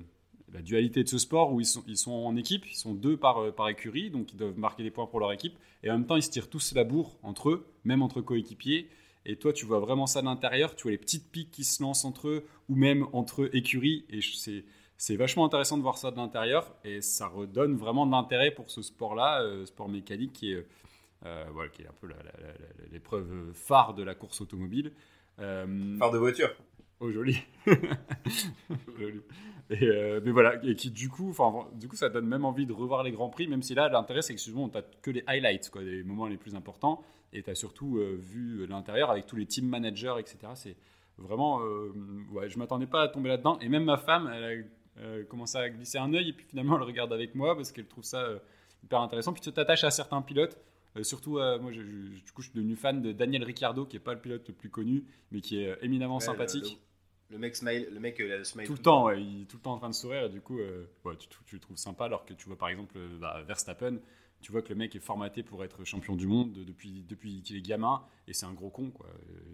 la 0.53 0.63
dualité 0.63 1.03
de 1.03 1.09
ce 1.09 1.19
sport 1.19 1.53
où 1.53 1.61
ils 1.61 1.67
sont, 1.67 1.85
ils 1.87 1.99
sont 1.99 2.13
en 2.13 2.37
équipe, 2.37 2.67
ils 2.67 2.77
sont 2.77 2.95
deux 2.95 3.17
par, 3.17 3.39
euh, 3.39 3.53
par 3.53 3.69
écurie, 3.69 4.11
donc 4.11 4.33
ils 4.33 4.37
doivent 4.37 4.59
marquer 4.59 4.83
des 4.83 4.91
points 4.91 5.07
pour 5.07 5.21
leur 5.21 5.33
équipe, 5.33 5.59
et 5.83 5.91
en 5.91 5.95
même 5.95 6.07
temps 6.07 6.17
ils 6.17 6.23
se 6.23 6.31
tirent 6.31 6.49
tous 6.49 6.75
la 6.75 6.85
bourre 6.85 7.17
entre 7.23 7.51
eux, 7.51 7.67
même 7.85 8.03
entre 8.03 8.21
coéquipiers. 8.21 8.89
Et 9.27 9.37
toi, 9.37 9.53
tu 9.53 9.67
vois 9.67 9.79
vraiment 9.79 10.07
ça 10.07 10.23
de 10.23 10.27
l'intérieur, 10.27 10.75
tu 10.75 10.85
vois 10.85 10.93
les 10.93 10.99
petites 10.99 11.31
piques 11.31 11.51
qui 11.51 11.65
se 11.65 11.83
lancent 11.83 12.07
entre 12.07 12.29
eux, 12.29 12.47
ou 12.69 12.77
même 12.77 13.07
entre 13.13 13.55
écuries, 13.55 14.05
et 14.09 14.21
c'est 14.23 14.65
c'est 15.01 15.15
vachement 15.15 15.45
intéressant 15.45 15.77
de 15.77 15.83
voir 15.83 15.97
ça 15.97 16.11
de 16.11 16.17
l'intérieur, 16.17 16.75
et 16.83 17.01
ça 17.03 17.29
redonne 17.29 17.77
vraiment 17.77 18.05
de 18.05 18.11
l'intérêt 18.11 18.51
pour 18.51 18.69
ce 18.69 18.83
sport-là, 18.83 19.43
euh, 19.43 19.65
sport 19.65 19.89
mécanique 19.89 20.33
qui 20.33 20.51
est, 20.51 20.67
euh, 21.25 21.45
voilà, 21.53 21.69
qui 21.69 21.83
est 21.83 21.87
un 21.87 21.95
peu 22.01 22.09
l'épreuve 22.91 23.53
phare 23.55 23.95
de 23.95 24.03
la 24.03 24.17
course 24.17 24.41
automobile. 24.41 24.93
Euh, 25.41 25.99
Phare 25.99 26.11
de 26.11 26.19
voiture. 26.19 26.51
Oh 27.01 27.11
joli. 27.13 27.39
Joli. 28.99 29.23
Et, 29.71 29.85
euh, 29.85 30.21
mais 30.25 30.31
voilà, 30.31 30.55
et 30.65 30.75
qui 30.75 30.91
du 30.91 31.09
coup, 31.09 31.31
enfin, 31.31 31.69
du 31.75 31.89
coup, 31.89 31.97
ça 31.97 32.09
donne 32.09 32.27
même 32.27 32.45
envie 32.45 32.67
de 32.67 32.73
revoir 32.73 33.03
les 33.03 33.13
grands 33.13 33.29
prix, 33.29 33.47
même 33.47 33.63
si 33.63 33.75
là, 33.75 33.89
l'intérêt, 33.89 34.23
c'est 34.23 34.35
que 34.35 34.41
souvent, 34.41 34.69
t'as 34.69 34.83
que 35.03 35.11
les 35.11 35.23
highlights, 35.27 35.71
quoi, 35.71 35.83
les 35.83 36.03
moments 36.03 36.27
les 36.27 36.39
plus 36.39 36.55
importants, 36.55 37.03
et 37.33 37.43
t'as 37.43 37.55
surtout 37.55 37.99
euh, 37.99 38.17
vu 38.19 38.67
l'intérieur 38.67 39.11
avec 39.11 39.27
tous 39.27 39.37
les 39.37 39.47
team 39.47 39.67
managers, 39.67 40.15
etc. 40.19 40.39
C'est 40.55 40.77
vraiment, 41.19 41.61
euh, 41.61 41.93
ouais, 42.33 42.49
je 42.49 42.59
m'attendais 42.59 42.87
pas 42.87 43.03
à 43.03 43.09
tomber 43.09 43.29
là-dedans, 43.29 43.59
et 43.61 43.69
même 43.69 43.85
ma 43.85 43.99
femme, 43.99 44.33
elle 44.35 44.67
a 45.05 45.23
commencé 45.25 45.59
à 45.59 45.69
glisser 45.69 45.99
un 45.99 46.13
œil, 46.15 46.31
et 46.31 46.33
puis 46.33 46.47
finalement, 46.47 46.77
elle 46.77 46.85
regarde 46.85 47.13
avec 47.13 47.35
moi 47.35 47.55
parce 47.55 47.71
qu'elle 47.71 47.87
trouve 47.87 48.05
ça 48.05 48.27
hyper 48.83 49.01
intéressant. 49.01 49.33
Puis 49.33 49.43
tu 49.43 49.53
t'attaches 49.53 49.85
à 49.85 49.91
certains 49.91 50.23
pilotes. 50.23 50.59
Euh, 50.99 51.03
surtout, 51.05 51.39
euh, 51.39 51.59
moi, 51.59 51.73
je, 51.73 51.81
je- 51.83 52.23
du 52.25 52.33
coup, 52.33 52.43
je 52.43 52.49
suis 52.51 52.57
devenu 52.57 52.77
fan 52.77 53.01
de 53.03 53.13
Daniel 53.13 53.45
Ricciardo, 53.45 53.87
qui 53.87 53.97
est 53.97 54.01
pas 54.01 54.15
le 54.15 54.21
pilote 54.21 54.47
le 54.49 54.55
plus 54.55 54.71
connu, 54.71 55.05
mais 55.31 55.41
qui 55.41 55.61
est 55.63 55.69
euh, 55.69 55.77
éminemment 55.83 56.17
Ouais, 56.19 56.25
sympathique. 56.25 56.79
Le, 57.31 57.35
le 57.35 57.39
mec 57.39 57.57
smile, 57.57 57.89
le 57.93 58.01
mec 58.01 58.21
euh, 58.21 58.39
le 58.39 58.45
smile 58.45 58.67
Tout 58.67 58.73
le 58.75 58.79
temps, 58.79 59.05
ouais, 59.07 59.23
il 59.23 59.43
est 59.43 59.45
tout 59.47 59.57
le 59.59 59.63
temps 59.63 59.75
en 59.75 59.79
train 59.79 59.91
de 59.91 59.95
sourire 59.95 60.25
et 60.25 60.29
du 60.31 60.41
coup, 60.41 60.59
ouais, 60.59 61.17
tu, 61.19 61.29
tu 61.47 61.55
le 61.57 61.61
trouves 61.61 61.77
sympa 61.77 62.05
alors 62.07 62.25
que 62.25 62.33
tu 62.35 62.47
vois 62.47 62.57
par 62.57 62.69
exemple 62.71 62.99
bah, 63.21 63.43
Verstappen, 63.47 63.99
tu 64.41 64.51
vois 64.53 64.63
que 64.63 64.71
le 64.71 64.77
mec 64.77 64.95
est 64.97 65.01
formaté 65.01 65.43
pour 65.43 65.63
être 65.65 65.85
champion 65.85 66.17
du 66.17 66.27
monde 66.27 66.53
de- 66.53 66.65
depuis, 66.65 67.03
depuis 67.07 67.43
qu'il 67.43 67.57
est 67.57 67.61
gamin 67.61 68.03
et 68.29 68.33
c'est 68.33 68.47
un 68.47 68.55
gros 68.55 68.71
con 68.71 68.91
quoi. 68.91 69.07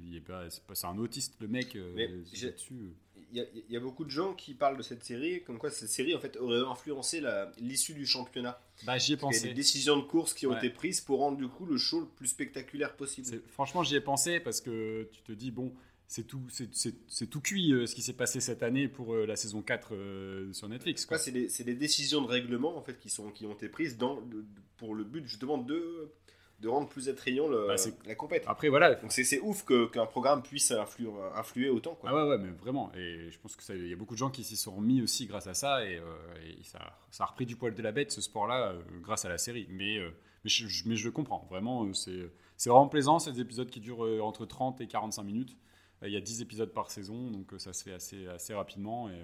Il 0.04 0.14
est 0.14 0.20
pas, 0.20 0.48
c'est 0.50 0.62
pas- 0.64 0.74
c'est 0.76 0.86
un 0.86 0.98
autiste 0.98 1.34
le 1.40 1.48
mec 1.48 1.76
Mais 1.96 2.08
j'ai- 2.32 2.46
là-dessus. 2.48 2.94
Il 3.32 3.38
y, 3.38 3.40
a, 3.40 3.44
il 3.54 3.72
y 3.72 3.76
a 3.76 3.80
beaucoup 3.80 4.04
de 4.04 4.10
gens 4.10 4.34
qui 4.34 4.54
parlent 4.54 4.76
de 4.76 4.82
cette 4.82 5.04
série, 5.04 5.42
comme 5.42 5.58
quoi 5.58 5.70
cette 5.70 5.88
série 5.88 6.14
en 6.14 6.20
fait 6.20 6.36
aurait 6.36 6.60
influencé 6.60 7.22
l'issue 7.58 7.94
du 7.94 8.06
championnat. 8.06 8.60
Bah 8.84 8.98
j'y 8.98 9.12
ai 9.14 9.16
Parce 9.16 9.32
qu'il 9.32 9.36
y 9.36 9.38
a 9.38 9.40
pensé. 9.42 9.48
des 9.48 9.54
décisions 9.54 9.96
de 9.96 10.02
course 10.02 10.34
qui 10.34 10.46
ont 10.46 10.50
Ouais. 10.50 10.58
été 10.58 10.70
prises 10.70 11.00
pour 11.00 11.18
rendre 11.20 11.36
du 11.38 11.48
coup 11.48 11.66
le 11.66 11.76
show 11.76 12.00
le 12.00 12.06
plus 12.06 12.28
spectaculaire 12.28 12.94
possible. 12.96 13.42
Franchement, 13.48 13.82
j'y 13.82 13.96
ai 13.96 14.00
pensé 14.00 14.40
parce 14.40 14.60
que 14.60 15.08
tu 15.12 15.22
te 15.22 15.32
dis, 15.32 15.50
bon, 15.50 15.72
c'est 16.06 16.26
tout, 16.26 16.42
c'est, 16.50 17.26
tout 17.30 17.40
cuit 17.40 17.72
euh, 17.72 17.86
ce 17.86 17.94
qui 17.94 18.02
s'est 18.02 18.12
passé 18.12 18.38
cette 18.40 18.62
année 18.62 18.88
pour 18.88 19.14
euh, 19.14 19.24
la 19.26 19.36
saison 19.36 19.62
4 19.62 19.94
euh, 19.94 20.52
sur 20.52 20.68
Netflix. 20.68 21.06
Quoi. 21.06 21.18
C'est 21.18 21.32
des, 21.32 21.74
décisions 21.74 22.20
de 22.22 22.26
règlement 22.28 22.76
en 22.76 22.82
fait 22.82 22.98
qui, 22.98 23.08
sont, 23.08 23.30
qui 23.30 23.46
ont 23.46 23.54
été 23.54 23.68
prises 23.68 23.96
dans, 23.96 24.20
de- 24.20 24.42
de- 24.42 24.44
pour 24.76 24.94
le 24.94 25.02
but 25.04 25.24
justement 25.26 25.56
de, 25.58 26.12
de 26.60 26.68
rendre 26.68 26.88
plus 26.88 27.08
attrayant 27.08 27.46
le, 27.48 27.66
Bah, 27.66 27.74
la 28.06 28.14
compète. 28.14 28.44
Après, 28.46 28.68
voilà, 28.68 28.94
Donc 28.94 29.12
c'est 29.12 29.40
ouf 29.40 29.64
qu'un 29.64 30.06
programme 30.06 30.42
puisse 30.42 30.70
influer, 30.70 31.10
influer 31.34 31.68
autant. 31.68 31.94
Quoi. 31.94 32.10
Ah 32.10 32.14
ouais, 32.14 32.28
ouais, 32.30 32.38
mais 32.38 32.50
vraiment. 32.50 32.90
Et 32.94 33.30
je 33.30 33.38
pense 33.38 33.56
qu'il 33.56 33.86
y 33.88 33.92
a 33.92 33.96
beaucoup 33.96 34.14
de 34.14 34.18
gens 34.18 34.30
qui 34.30 34.44
s'y 34.44 34.56
sont 34.56 34.76
remis 34.76 35.02
aussi 35.02 35.26
grâce 35.26 35.46
à 35.46 35.54
ça. 35.54 35.84
Et, 35.84 35.96
euh, 35.96 36.04
et 36.46 36.62
ça, 36.64 36.96
ça 37.10 37.24
a 37.24 37.26
repris 37.26 37.44
du 37.46 37.56
poil 37.56 37.74
de 37.74 37.82
la 37.82 37.92
bête, 37.92 38.12
ce 38.12 38.20
sport-là, 38.20 38.70
euh, 38.72 38.80
grâce 39.02 39.24
à 39.24 39.28
la 39.28 39.36
série. 39.38 39.66
Mais, 39.68 39.98
euh, 39.98 40.10
mais, 40.44 40.50
je, 40.50 40.66
je- 40.66 40.88
mais 40.88 40.96
je 40.96 41.04
le 41.04 41.10
comprends. 41.12 41.46
Vraiment, 41.50 41.92
c'est 41.92 42.30
vraiment 42.66 42.88
plaisant. 42.88 43.18
C'est 43.18 43.32
des 43.32 43.40
épisodes 43.40 43.68
qui 43.68 43.80
durent 43.80 44.24
entre 44.24 44.46
30 44.46 44.80
et 44.80 44.86
45 44.86 45.22
minutes. 45.22 45.56
Il 46.02 46.12
y 46.12 46.16
a 46.16 46.20
10 46.20 46.40
épisodes 46.42 46.72
par 46.72 46.90
saison, 46.90 47.30
donc 47.30 47.52
ça 47.58 47.72
se 47.72 47.82
fait 47.82 47.92
assez, 47.94 48.26
assez 48.28 48.52
rapidement. 48.54 49.08
Et 49.10 49.18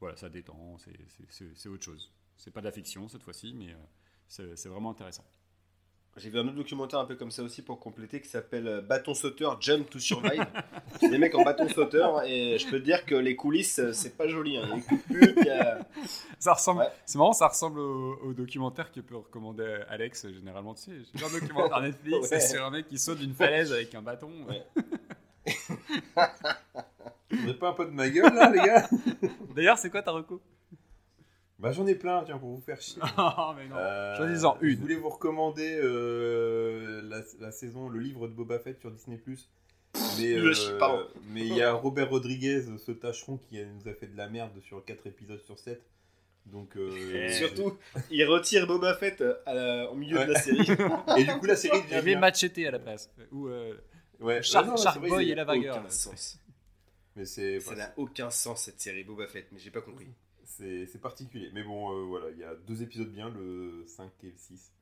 voilà, 0.00 0.16
ça 0.16 0.28
détend. 0.28 0.76
c'est- 1.28 1.68
autre 1.68 1.84
chose. 1.84 2.12
C'est 2.36 2.50
pas 2.50 2.60
de 2.60 2.66
la 2.66 2.72
fiction 2.72 3.08
cette 3.08 3.22
fois-ci, 3.22 3.54
mais 3.54 3.74
c'est 4.28 4.68
vraiment 4.68 4.90
intéressant. 4.90 5.24
J'ai 6.18 6.28
vu 6.28 6.38
un 6.38 6.42
autre 6.46 6.56
documentaire 6.56 6.98
un 7.00 7.06
peu 7.06 7.14
comme 7.16 7.30
ça 7.30 7.42
aussi 7.42 7.62
pour 7.62 7.80
compléter 7.80 8.20
qui 8.20 8.28
s'appelle 8.28 8.68
euh, 8.68 8.80
Bâton 8.82 9.14
sauteur 9.14 9.58
Jump 9.62 9.88
to 9.88 9.98
Survive. 9.98 10.44
c'est 11.00 11.08
des 11.08 11.16
mecs 11.16 11.34
en 11.34 11.42
bâton 11.42 11.66
sauteur 11.70 12.22
et 12.24 12.58
je 12.58 12.68
peux 12.68 12.78
te 12.80 12.84
dire 12.84 13.06
que 13.06 13.14
les 13.14 13.34
coulisses 13.34 13.78
euh, 13.78 13.92
c'est 13.94 14.14
pas 14.16 14.28
joli. 14.28 14.58
hein. 14.58 14.62
Il 14.66 14.68
y 14.68 14.72
a 14.72 14.76
des 14.76 14.82
coups 14.82 15.08
de 15.08 15.14
pute, 15.14 15.34
il 15.38 15.46
y 15.46 15.50
a- 15.50 15.78
Ça 16.38 16.52
ressemble, 16.52 16.80
Ouais. 16.80 16.88
c'est 17.06 17.16
marrant, 17.16 17.32
ça 17.32 17.48
ressemble 17.48 17.80
au, 17.80 18.18
au 18.24 18.34
documentaire 18.34 18.92
que 18.92 19.00
peut 19.00 19.16
recommander 19.16 19.78
Alex 19.88 20.26
généralement. 20.30 20.74
Tu 20.74 20.82
sais, 20.82 20.92
j'ai 21.14 21.24
un 21.24 21.30
documentaire 21.30 21.80
Netflix, 21.82 22.18
Ouais. 22.30 22.40
c'est 22.40 22.40
sur 22.56 22.62
un 22.64 22.70
mec 22.70 22.88
qui 22.88 22.98
saute 22.98 23.18
d'une 23.18 23.32
falaise 23.34 23.72
avec 23.72 23.94
un 23.94 24.02
bâton. 24.02 24.30
Ouais. 24.46 24.62
Vous 27.30 27.54
pas 27.54 27.70
un 27.70 27.72
peu 27.72 27.86
de 27.86 27.90
ma 27.90 28.10
gueule 28.10 28.34
là, 28.34 28.50
les 28.50 28.58
gars? 28.58 28.88
D'ailleurs, 29.56 29.78
c'est 29.78 29.88
quoi 29.88 30.02
ta 30.02 30.10
reco? 30.10 30.42
Bah 31.62 31.70
j'en 31.72 31.86
ai 31.86 31.94
plein, 31.94 32.22
tiens, 32.24 32.38
pour 32.38 32.50
vous 32.50 32.60
faire 32.60 32.80
chier. 32.80 33.00
Ah, 33.16 33.54
mais 33.56 33.68
non. 33.68 33.76
Euh, 33.76 34.16
Choisis-en 34.16 34.58
une. 34.60 34.76
Je 34.76 34.80
voulais 34.80 34.96
vous 34.96 35.08
recommander 35.08 35.78
euh, 35.80 37.00
la, 37.08 37.20
la 37.40 37.52
saison, 37.52 37.88
le 37.88 38.00
livre 38.00 38.26
de 38.28 38.32
Boba 38.34 38.58
Fett 38.58 38.78
sur 38.80 38.90
Disney+. 38.90 39.20
Mais 40.18 40.32
euh, 40.32 40.52
mais 41.28 41.42
il 41.46 41.54
y 41.54 41.62
a 41.62 41.72
Robert 41.72 42.10
Rodriguez, 42.10 42.62
ce 42.84 42.92
tâcheron 42.92 43.36
qui 43.36 43.62
nous 43.64 43.88
a 43.88 43.94
fait 43.94 44.06
de 44.08 44.16
la 44.16 44.28
merde 44.28 44.58
sur 44.60 44.84
4 44.84 45.06
épisodes 45.06 45.42
sur 45.44 45.58
7. 45.58 45.80
Donc 46.46 46.76
euh, 46.76 46.90
Et 47.28 47.32
surtout 47.32 47.76
il 48.10 48.24
retire 48.24 48.66
Boba 48.66 48.94
Fett 48.96 49.22
à 49.46 49.54
la- 49.54 49.90
au 49.90 49.94
milieu 49.94 50.18
Ouais. 50.18 50.26
de 50.26 50.32
la 50.32 50.40
série. 50.40 50.66
et 51.18 51.24
du 51.24 51.30
coup 51.38 51.46
la 51.46 51.54
série 51.56 51.78
Il 51.90 51.96
y 51.96 52.00
devient. 52.00 52.16
Machete 52.16 52.58
à 52.66 52.70
la 52.72 52.78
place. 52.80 53.08
Ou 53.30 53.46
euh, 53.48 53.74
Ouais. 54.18 54.42
Shark, 54.42 54.66
non, 54.66 54.74
Boy 55.08 55.26
il- 55.26 55.30
et 55.30 55.34
la 55.36 55.44
vagueur. 55.44 55.82
Mais 57.14 57.24
c'est 57.26 57.60
Ça 57.60 57.74
n'a 57.76 57.92
aucun 57.96 58.30
sens 58.30 58.62
cette 58.64 58.80
série 58.80 59.04
Boba 59.04 59.26
Fett, 59.28 59.46
mais 59.52 59.58
j'ai 59.60 59.70
pas 59.70 59.82
compris. 59.82 60.08
C'est 60.86 61.00
particulier. 61.00 61.50
Mais 61.52 61.62
bon, 61.62 61.92
euh, 61.92 62.04
voilà, 62.04 62.30
il 62.30 62.38
y 62.38 62.44
a 62.44 62.54
deux 62.54 62.82
épisodes 62.82 63.10
bien, 63.12 63.28
le 63.30 63.84
5 63.86 64.10
et 64.24 64.30
le 64.30 64.36
6. 64.36 64.72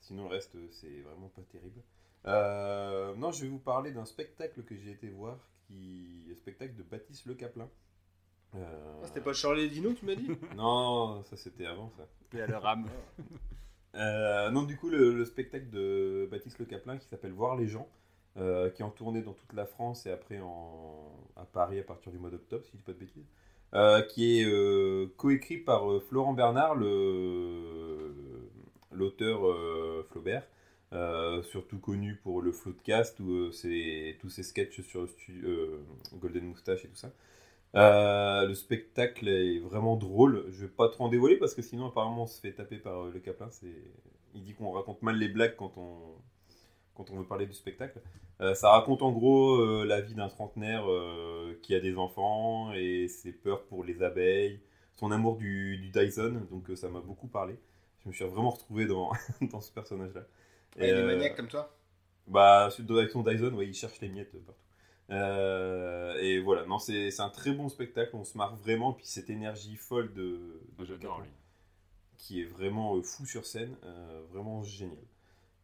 Sinon, 0.00 0.24
le 0.24 0.28
reste, 0.30 0.56
c'est 0.70 1.00
vraiment 1.02 1.28
pas 1.28 1.42
terrible. 1.42 1.80
Euh, 2.26 3.14
non, 3.16 3.32
je 3.32 3.42
vais 3.42 3.48
vous 3.48 3.58
parler 3.58 3.92
d'un 3.92 4.04
spectacle 4.04 4.62
que 4.62 4.76
j'ai 4.76 4.90
été 4.90 5.08
voir, 5.08 5.38
qui 5.66 6.24
est 6.26 6.30
le 6.30 6.34
spectacle 6.36 6.74
de 6.74 6.82
Baptiste 6.82 7.26
Le 7.26 7.34
Caplin. 7.34 7.68
Euh, 8.56 9.00
Ah, 9.02 9.06
C'était 9.06 9.20
pas 9.20 9.32
Charlie 9.32 9.70
Dino 9.70 9.92
tu 9.92 10.04
m'as 10.04 10.14
dit 10.16 10.28
Non, 10.56 11.22
ça 11.24 11.36
c'était 11.36 11.66
avant 11.66 11.90
ça. 11.96 12.06
et 12.36 12.42
à 12.42 12.46
leur 12.46 12.64
âme. 12.66 12.88
Euh, 13.96 14.50
non, 14.50 14.62
du 14.62 14.76
coup, 14.76 14.88
le, 14.88 15.16
le 15.16 15.24
spectacle 15.24 15.68
de 15.68 16.28
Baptiste 16.30 16.60
Le 16.60 16.64
Caplin 16.64 16.96
qui 16.96 17.08
s'appelle 17.08 17.32
Voir 17.32 17.56
les 17.56 17.66
gens, 17.66 17.88
euh, 18.36 18.70
qui 18.70 18.82
est 18.82 18.84
en 18.84 18.90
tournée 18.90 19.20
dans 19.20 19.32
toute 19.32 19.52
la 19.52 19.66
France 19.66 20.06
et 20.06 20.12
après 20.12 20.38
en, 20.40 21.12
à 21.34 21.44
Paris 21.44 21.80
à 21.80 21.82
partir 21.82 22.12
du 22.12 22.18
mois 22.18 22.30
d'octobre, 22.30 22.64
si 22.64 22.70
je 22.70 22.76
dis 22.76 22.82
pas 22.84 22.92
de 22.92 22.98
bêtises, 22.98 23.26
euh, 23.74 24.02
qui 24.02 24.40
est 24.40 24.44
euh, 24.46 25.06
coécrit 25.16 25.58
par 25.58 25.90
euh, 25.90 26.00
Florent 26.00 26.32
Bernard, 26.34 26.74
l'auteur 28.92 29.40
Flaubert, 30.10 30.46
surtout 31.44 31.78
connu 31.78 32.16
pour 32.16 32.42
le 32.42 32.52
Floodcast 32.52 33.20
ou 33.20 33.52
ses- 33.52 34.16
tous 34.20 34.30
ses 34.30 34.42
sketchs 34.42 34.80
sur 34.82 35.06
Golden 36.20 36.44
Moustache 36.46 36.84
et 36.84 36.88
tout 36.88 36.96
ça. 36.96 37.12
Le 37.74 38.54
spectacle 38.54 39.28
est 39.28 39.58
vraiment 39.60 39.96
drôle. 39.96 40.46
Je 40.50 40.62
vais 40.66 40.68
pas 40.72 40.88
trop 40.88 41.04
en 41.04 41.08
dévoiler 41.08 41.36
parce 41.36 41.54
que 41.54 41.62
sinon, 41.62 41.86
apparemment, 41.88 42.24
on 42.24 42.26
se 42.26 42.40
fait 42.40 42.52
taper 42.52 42.78
par 42.78 43.04
le 43.06 43.20
Caplin. 43.20 43.48
Il 44.34 44.44
dit 44.44 44.54
qu'on 44.54 44.72
raconte 44.72 45.02
mal 45.02 45.16
les 45.18 45.28
blagues 45.28 45.56
quand 45.56 45.72
on, 45.76 45.98
quand 47.04 47.12
on 47.14 47.18
veut 47.18 47.26
parler 47.26 47.46
du 47.46 47.54
spectacle. 47.54 48.00
Euh, 48.40 48.54
ça 48.54 48.70
raconte 48.70 49.02
en 49.02 49.12
gros 49.12 49.56
euh, 49.56 49.84
la 49.86 50.00
vie 50.00 50.14
d'un 50.14 50.28
trentenaire 50.28 50.84
euh, 50.90 51.58
qui 51.62 51.74
a 51.74 51.80
des 51.80 51.96
enfants 51.96 52.72
et 52.72 53.08
ses 53.08 53.32
peurs 53.32 53.64
pour 53.66 53.84
les 53.84 54.02
abeilles, 54.02 54.60
son 54.96 55.10
amour 55.12 55.36
du, 55.36 55.78
du 55.78 55.90
Dyson. 55.90 56.46
Donc, 56.50 56.70
euh, 56.70 56.76
ça 56.76 56.88
m'a 56.88 57.00
beaucoup 57.00 57.28
parlé. 57.28 57.56
Je 58.04 58.08
me 58.08 58.14
suis 58.14 58.24
vraiment 58.24 58.50
retrouvé 58.50 58.86
dans, 58.86 59.12
dans 59.42 59.60
ce 59.60 59.72
personnage-là. 59.72 60.22
Ouais, 60.76 60.90
il 60.90 60.98
est 60.98 61.04
maniaque 61.04 61.36
comme 61.36 61.48
toi 61.48 61.76
bah, 62.26 62.70
celui 62.70 62.98
avec 62.98 63.10
son 63.10 63.22
Dyson, 63.22 63.52
ouais, 63.54 63.66
il 63.68 63.74
cherche 63.74 64.00
les 64.00 64.08
miettes 64.08 64.32
partout. 64.44 64.62
Euh, 65.10 66.16
et 66.20 66.40
voilà, 66.40 66.64
non, 66.66 66.78
c'est 66.78 67.10
c'est 67.10 67.22
un 67.22 67.30
très 67.30 67.52
bon 67.52 67.68
spectacle, 67.68 68.14
on 68.16 68.24
se 68.24 68.38
marre 68.38 68.56
vraiment, 68.56 68.92
puis 68.92 69.06
cette 69.06 69.30
énergie 69.30 69.76
folle 69.76 70.12
de, 70.14 70.62
de 70.78 70.84
J'adore 70.84 71.18
Capon, 71.18 71.22
lui. 71.22 71.30
qui 72.16 72.40
est 72.40 72.44
vraiment 72.44 72.96
euh, 72.96 73.02
fou 73.02 73.26
sur 73.26 73.46
scène, 73.46 73.76
euh, 73.84 74.22
vraiment 74.30 74.62
génial. 74.62 75.04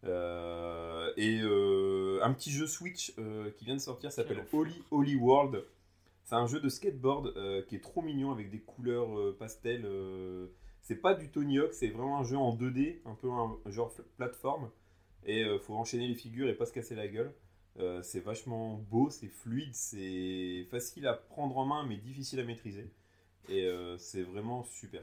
Euh, 0.05 1.12
et 1.16 1.40
euh, 1.43 2.20
un 2.23 2.32
petit 2.32 2.51
jeu 2.51 2.66
Switch 2.66 3.12
euh, 3.18 3.51
qui 3.52 3.64
vient 3.64 3.74
de 3.74 3.81
sortir 3.81 4.12
s'appelle 4.12 4.44
Holy 4.52 4.74
Holy 4.90 5.16
World. 5.16 5.64
C'est 6.24 6.35
un 6.35 6.47
jeu 6.47 6.60
de 6.60 6.68
skateboard 6.68 7.35
qui 7.66 7.77
est 7.77 7.81
trop 7.81 8.02
mignon 8.02 8.32
avec 8.32 8.51
des 8.51 8.59
couleurs 8.59 9.36
pastel. 9.36 9.89
c'est 10.82 10.97
pas 10.97 11.14
du 11.14 11.31
Tony 11.31 11.60
Hawk, 11.60 11.73
c'est 11.73 11.86
vraiment 11.86 12.18
un 12.18 12.24
jeu 12.24 12.36
en 12.36 12.56
2D, 12.56 12.98
un 13.05 13.14
peu 13.14 13.31
un 13.31 13.70
genre 13.70 13.94
plateforme. 14.16 14.70
Et 15.24 15.44
faut 15.60 15.74
enchaîner 15.74 16.09
les 16.09 16.16
figures 16.16 16.48
et 16.48 16.55
pas 16.55 16.66
se 16.66 16.73
casser 16.73 16.97
la 16.97 17.06
gueule. 17.06 17.32
C'est 18.02 18.18
vachement 18.18 18.74
beau, 18.90 19.09
c'est 19.09 19.28
fluide, 19.28 19.73
c'est 19.73 20.66
facile 20.68 21.06
à 21.06 21.14
prendre 21.14 21.56
en 21.59 21.64
main 21.64 21.86
mais 21.86 21.97
difficile 21.97 22.40
à 22.40 22.44
maîtriser. 22.44 22.90
Et 23.48 23.70
c'est 23.97 24.23
vraiment 24.23 24.64
super. 24.64 25.02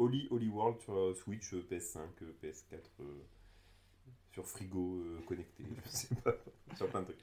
Holy 0.00 0.28
Holy 0.30 0.48
World 0.48 0.80
sur 0.80 1.14
Switch, 1.14 1.52
euh, 1.52 1.62
PS5, 1.70 1.98
euh, 2.22 2.32
PS4, 2.42 2.78
euh, 3.00 3.04
sur 4.32 4.46
frigo 4.46 4.98
euh, 5.00 5.20
connecté, 5.26 5.64
je 5.84 5.90
sais 5.90 6.14
pas, 6.24 6.34
sur 6.76 6.88
plein 6.88 7.00
de 7.00 7.06
trucs. 7.06 7.18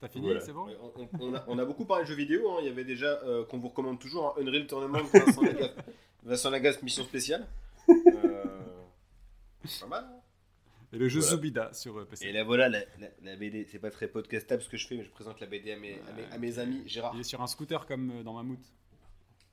T'as 0.00 0.08
fini, 0.08 0.26
Voilà. 0.26 0.40
c'est 0.40 0.52
bon 0.52 0.66
Ouais, 0.66 0.76
on, 1.20 1.34
a, 1.34 1.44
on 1.46 1.58
a 1.58 1.64
beaucoup 1.64 1.84
parlé 1.84 2.04
de 2.04 2.08
jeux 2.08 2.14
vidéo. 2.16 2.50
hein. 2.50 2.56
Il 2.60 2.66
y 2.66 2.68
avait 2.68 2.84
déjà, 2.84 3.20
euh, 3.24 3.44
qu'on 3.44 3.58
vous 3.58 3.68
recommande 3.68 3.98
toujours, 4.00 4.28
hein, 4.36 4.40
Unreal 4.42 4.66
Tournament 4.66 4.98
Vincent 6.24 6.50
Lagaffe, 6.50 6.82
mission 6.82 7.04
spéciale. 7.04 7.46
Euh, 7.88 8.82
pas 9.80 9.86
mal. 9.86 10.04
hein. 10.04 10.18
Et 10.92 10.98
le 10.98 11.08
jeu 11.08 11.20
Voilà. 11.20 11.36
Zubida 11.36 11.72
sur 11.72 11.98
euh, 11.98 12.04
PC. 12.04 12.26
Et 12.26 12.32
là 12.32 12.44
voilà, 12.44 12.68
la, 12.68 12.80
la- 13.00 13.08
la 13.22 13.36
BD, 13.36 13.64
c'est 13.70 13.78
pas 13.78 13.90
très 13.90 14.08
podcastable 14.08 14.60
ce 14.62 14.68
que 14.68 14.76
je 14.76 14.86
fais, 14.86 14.96
mais 14.96 15.04
je 15.04 15.10
présente 15.10 15.40
la 15.40 15.46
BD 15.46 15.72
à 15.72 15.76
mes, 15.78 15.94
à 16.08 16.12
mes, 16.12 16.24
à 16.34 16.38
mes 16.38 16.58
amis. 16.58 16.82
Gérard. 16.86 17.12
Il 17.14 17.20
est 17.20 17.24
sur 17.24 17.40
un 17.40 17.46
scooter 17.46 17.86
comme 17.86 18.22
dans 18.24 18.34
Mammouth. 18.34 18.72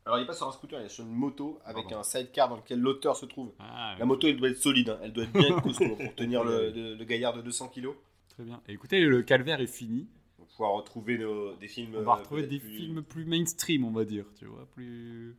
Alors 0.06 0.18
il 0.20 0.24
est 0.24 0.26
pas 0.28 0.34
sur 0.34 0.48
un 0.48 0.52
scooter, 0.52 0.80
il 0.82 0.86
est 0.86 0.90
sur 0.90 1.04
une 1.04 1.14
moto 1.14 1.60
avec 1.66 1.84
Pardon. 1.84 2.00
un 2.00 2.04
sidecar 2.04 2.50
dans 2.50 2.56
lequel 2.56 2.80
l'auteur 2.80 3.16
se 3.16 3.26
trouve. 3.26 3.52
Ah, 3.60 3.96
La 4.00 4.06
moto, 4.06 4.28
elle 4.28 4.38
doit 4.38 4.50
être 4.50 4.58
solide, 4.58 4.90
hein. 4.90 5.00
elle 5.04 5.14
doit 5.14 5.26
être 5.26 5.34
bien 5.34 5.60
costaud 5.62 5.96
pour 5.96 6.16
tenir 6.16 6.44
le, 6.44 6.72
le- 6.72 6.96
le 6.96 7.04
gaillard 7.06 7.34
de 7.34 7.42
200 7.42 7.68
kg. 7.70 7.90
Très 8.30 8.44
bien. 8.44 8.62
Et 8.68 8.74
écoutez, 8.74 9.02
le 9.02 9.22
calvaire 9.22 9.60
est 9.62 9.68
fini. 9.68 10.08
On 10.40 10.44
va 10.44 10.48
pouvoir 10.48 10.72
retrouver 10.74 11.18
nos- 11.20 11.54
des 11.58 11.68
films. 11.68 11.96
On 11.98 12.02
va 12.02 12.14
euh, 12.14 12.16
retrouver 12.16 12.48
des 12.48 12.60
plus- 12.60 12.70
films 12.78 13.04
plus 13.04 13.26
mainstream, 13.26 13.86
on 13.86 13.92
va 13.92 14.06
dire, 14.06 14.26
tu 14.36 14.46
vois, 14.46 14.66
plus 14.74 15.36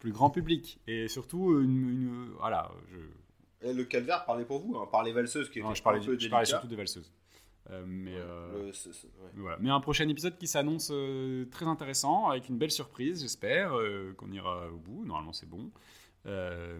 plus 0.00 0.12
grand 0.12 0.30
public. 0.30 0.80
Et 0.86 1.08
surtout, 1.08 1.60
une, 1.60 1.88
une- 1.90 2.30
voilà, 2.38 2.70
je, 2.90 3.68
Et 3.68 3.74
le 3.74 3.84
calvaire, 3.84 4.24
parlez 4.24 4.46
pour 4.46 4.58
vous, 4.60 4.76
hein, 4.78 4.88
par 4.90 5.02
les 5.04 5.12
valseuses 5.12 5.50
qui 5.50 5.60
non, 5.60 5.66
étaient 5.68 5.78
je 5.78 5.82
parlais, 5.82 6.00
un 6.00 6.04
peu 6.04 6.18
je 6.18 6.28
parlais 6.28 6.44
délicat. 6.44 6.58
surtout 6.58 6.66
des 6.68 6.76
valseuses. 6.76 7.12
Euh, 7.70 7.84
mais, 7.86 8.14
euh, 8.16 8.50
Le- 8.52 8.66
ouais. 8.66 9.30
mais 9.34 9.40
voilà. 9.42 9.56
mais 9.60 9.70
un 9.70 9.80
prochain 9.80 10.08
épisode 10.08 10.36
qui 10.38 10.46
s'annonce 10.46 10.90
euh, 10.92 11.44
très 11.50 11.66
intéressant, 11.66 12.28
avec 12.28 12.48
une 12.48 12.58
belle 12.58 12.70
surprise, 12.72 13.22
j'espère, 13.22 13.72
qu'on 14.16 14.30
ira 14.32 14.68
au 14.68 14.78
bout. 14.78 15.04
Normalement, 15.04 15.32
c'est 15.32 15.48
bon. 15.48 15.70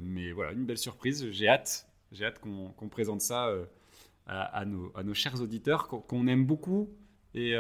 Mais 0.02 0.32
voilà, 0.32 0.52
une 0.52 0.64
belle 0.66 0.78
surprise. 0.78 1.30
J'ai 1.30 1.48
hâte, 1.48 1.86
j'ai 2.12 2.24
hâte 2.24 2.40
qu'on 2.40 2.88
présente 2.90 3.20
ça 3.20 3.48
à, 4.26 4.42
à 4.42 4.64
nos, 4.64 4.92
à 4.96 5.02
nos 5.02 5.14
chers 5.14 5.40
auditeurs 5.40 5.86
qu'on 5.88 6.26
aime 6.26 6.44
beaucoup 6.44 6.90
et 7.34 7.52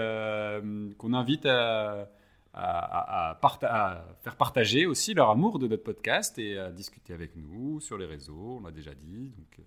qu'on 0.98 1.12
invite 1.14 1.46
à, 1.46 2.10
à- 2.52 3.28
à- 3.28 3.30
à 3.30 3.34
parta- 3.36 3.72
à 3.72 4.04
faire 4.22 4.36
partager 4.36 4.86
aussi 4.86 5.14
leur 5.14 5.30
amour 5.30 5.58
de 5.60 5.68
notre 5.68 5.84
podcast 5.84 6.38
et 6.38 6.58
à 6.58 6.70
discuter 6.70 7.12
avec 7.14 7.36
nous 7.36 7.80
sur 7.80 7.96
les 7.96 8.06
réseaux. 8.06 8.58
On 8.58 8.60
l'a 8.66 8.72
déjà 8.72 8.92
dit. 8.94 9.30
Donc, 9.36 9.64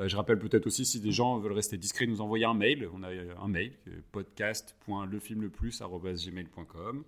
euh, 0.00 0.08
je 0.08 0.16
rappelle 0.16 0.38
peut-être 0.38 0.66
aussi 0.66 0.84
si 0.84 1.00
des 1.00 1.12
gens 1.12 1.38
veulent 1.38 1.52
rester 1.52 1.78
discrets, 1.78 2.06
nous 2.06 2.20
envoyer 2.20 2.44
un 2.44 2.52
mail. 2.54 2.88
On 2.92 3.02
a 3.02 3.08
euh, 3.10 3.32
un 3.42 3.48
mail 3.48 3.72
euh, 3.88 4.02
podcast.lefilmleplus@gmail.com. 4.12 7.04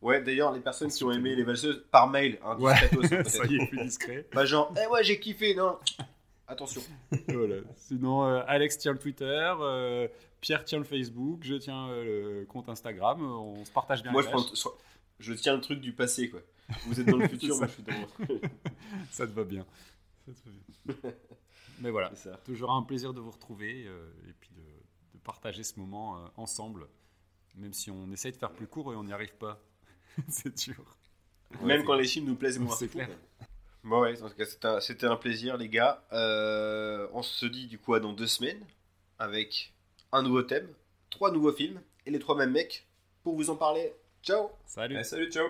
Ouais, 0.00 0.22
d'ailleurs, 0.22 0.52
les 0.52 0.60
personnes 0.60 0.90
qui 0.90 1.02
ont 1.02 1.10
aimé 1.10 1.34
les 1.34 1.42
valseuses, 1.42 1.84
par 1.90 2.08
mail, 2.08 2.38
hein, 2.44 2.56
Ouais, 2.60 2.76
ça 3.24 3.44
y 3.46 3.56
est, 3.56 3.66
plus 3.66 3.82
discret. 3.82 4.24
Pas 4.30 4.44
genre, 4.44 4.72
eh 4.80 4.86
ouais, 4.86 5.02
j'ai 5.02 5.18
kiffé, 5.18 5.56
non. 5.56 5.76
Attention. 6.46 6.80
Voilà. 7.28 7.56
Sinon, 7.76 8.24
euh, 8.24 8.40
Alex 8.46 8.78
tient 8.78 8.92
le 8.92 8.98
Twitter, 8.98 9.52
euh, 9.60 10.06
Pierre 10.40 10.64
tient 10.64 10.78
le 10.78 10.84
Facebook, 10.84 11.40
je 11.42 11.56
tiens 11.56 11.88
le 11.88 12.46
compte 12.48 12.68
Instagram. 12.68 13.20
On 13.22 13.64
se 13.64 13.72
partage 13.72 14.04
bien. 14.04 14.12
Moi, 14.12 14.22
les 14.22 14.28
je, 14.28 14.32
prends, 14.32 14.44
tâches. 14.44 14.68
je 15.18 15.32
tiens 15.34 15.56
le 15.56 15.60
truc 15.60 15.80
du 15.80 15.92
passé, 15.92 16.30
quoi. 16.30 16.42
Vous 16.86 17.00
êtes 17.00 17.06
dans 17.06 17.16
le 17.16 17.26
futur, 17.28 17.56
moi, 17.56 17.66
je 17.66 17.72
suis 17.72 17.82
dans. 17.82 17.92
Ça 19.10 19.26
te 19.26 19.32
va 19.32 19.42
bien. 19.44 19.66
Ça 20.26 20.32
te 20.32 20.38
va 20.48 20.52
bien. 21.02 21.12
Mais 21.80 21.90
voilà, 21.90 22.12
toujours 22.44 22.72
un 22.72 22.82
plaisir 22.82 23.14
de 23.14 23.20
vous 23.20 23.30
retrouver 23.30 23.84
euh, 23.86 24.10
et 24.28 24.32
puis 24.32 24.50
de, 24.56 24.62
de 24.62 25.22
partager 25.22 25.62
ce 25.62 25.78
moment 25.78 26.16
euh, 26.16 26.28
ensemble, 26.36 26.88
même 27.56 27.72
si 27.72 27.90
on 27.90 28.10
essaye 28.10 28.32
de 28.32 28.36
faire 28.36 28.52
plus 28.52 28.66
court 28.66 28.92
et 28.92 28.96
on 28.96 29.04
n'y 29.04 29.12
arrive 29.12 29.36
pas. 29.36 29.60
c'est 30.28 30.54
dur. 30.54 30.96
Même 31.62 31.84
quand 31.84 31.94
les 31.94 32.06
films 32.06 32.26
nous 32.26 32.34
plaisent 32.34 32.58
moins. 32.58 32.76
C'est 32.76 32.88
clair. 32.88 33.08
Bon, 33.84 34.00
ouais, 34.00 34.20
en 34.22 34.28
tout 34.28 34.34
cas, 34.34 34.80
c'était 34.80 35.06
un, 35.06 35.16
plaisir, 35.16 35.56
les 35.56 35.68
gars. 35.68 36.04
Euh, 36.12 37.08
on 37.12 37.22
se 37.22 37.46
dit 37.46 37.66
du 37.66 37.78
coup 37.78 37.94
à 37.94 38.00
dans 38.00 38.12
deux 38.12 38.26
semaines 38.26 38.62
avec 39.18 39.72
un 40.12 40.22
nouveau 40.22 40.42
thème, 40.42 40.68
trois 41.10 41.30
nouveaux 41.30 41.52
films 41.52 41.80
et 42.04 42.10
les 42.10 42.18
trois 42.18 42.36
mêmes 42.36 42.52
mecs 42.52 42.86
pour 43.22 43.36
vous 43.36 43.50
en 43.50 43.56
parler. 43.56 43.94
Ciao! 44.22 44.50
Salut. 44.66 44.96
Eh, 44.98 45.04
salut, 45.04 45.30
ciao 45.30 45.48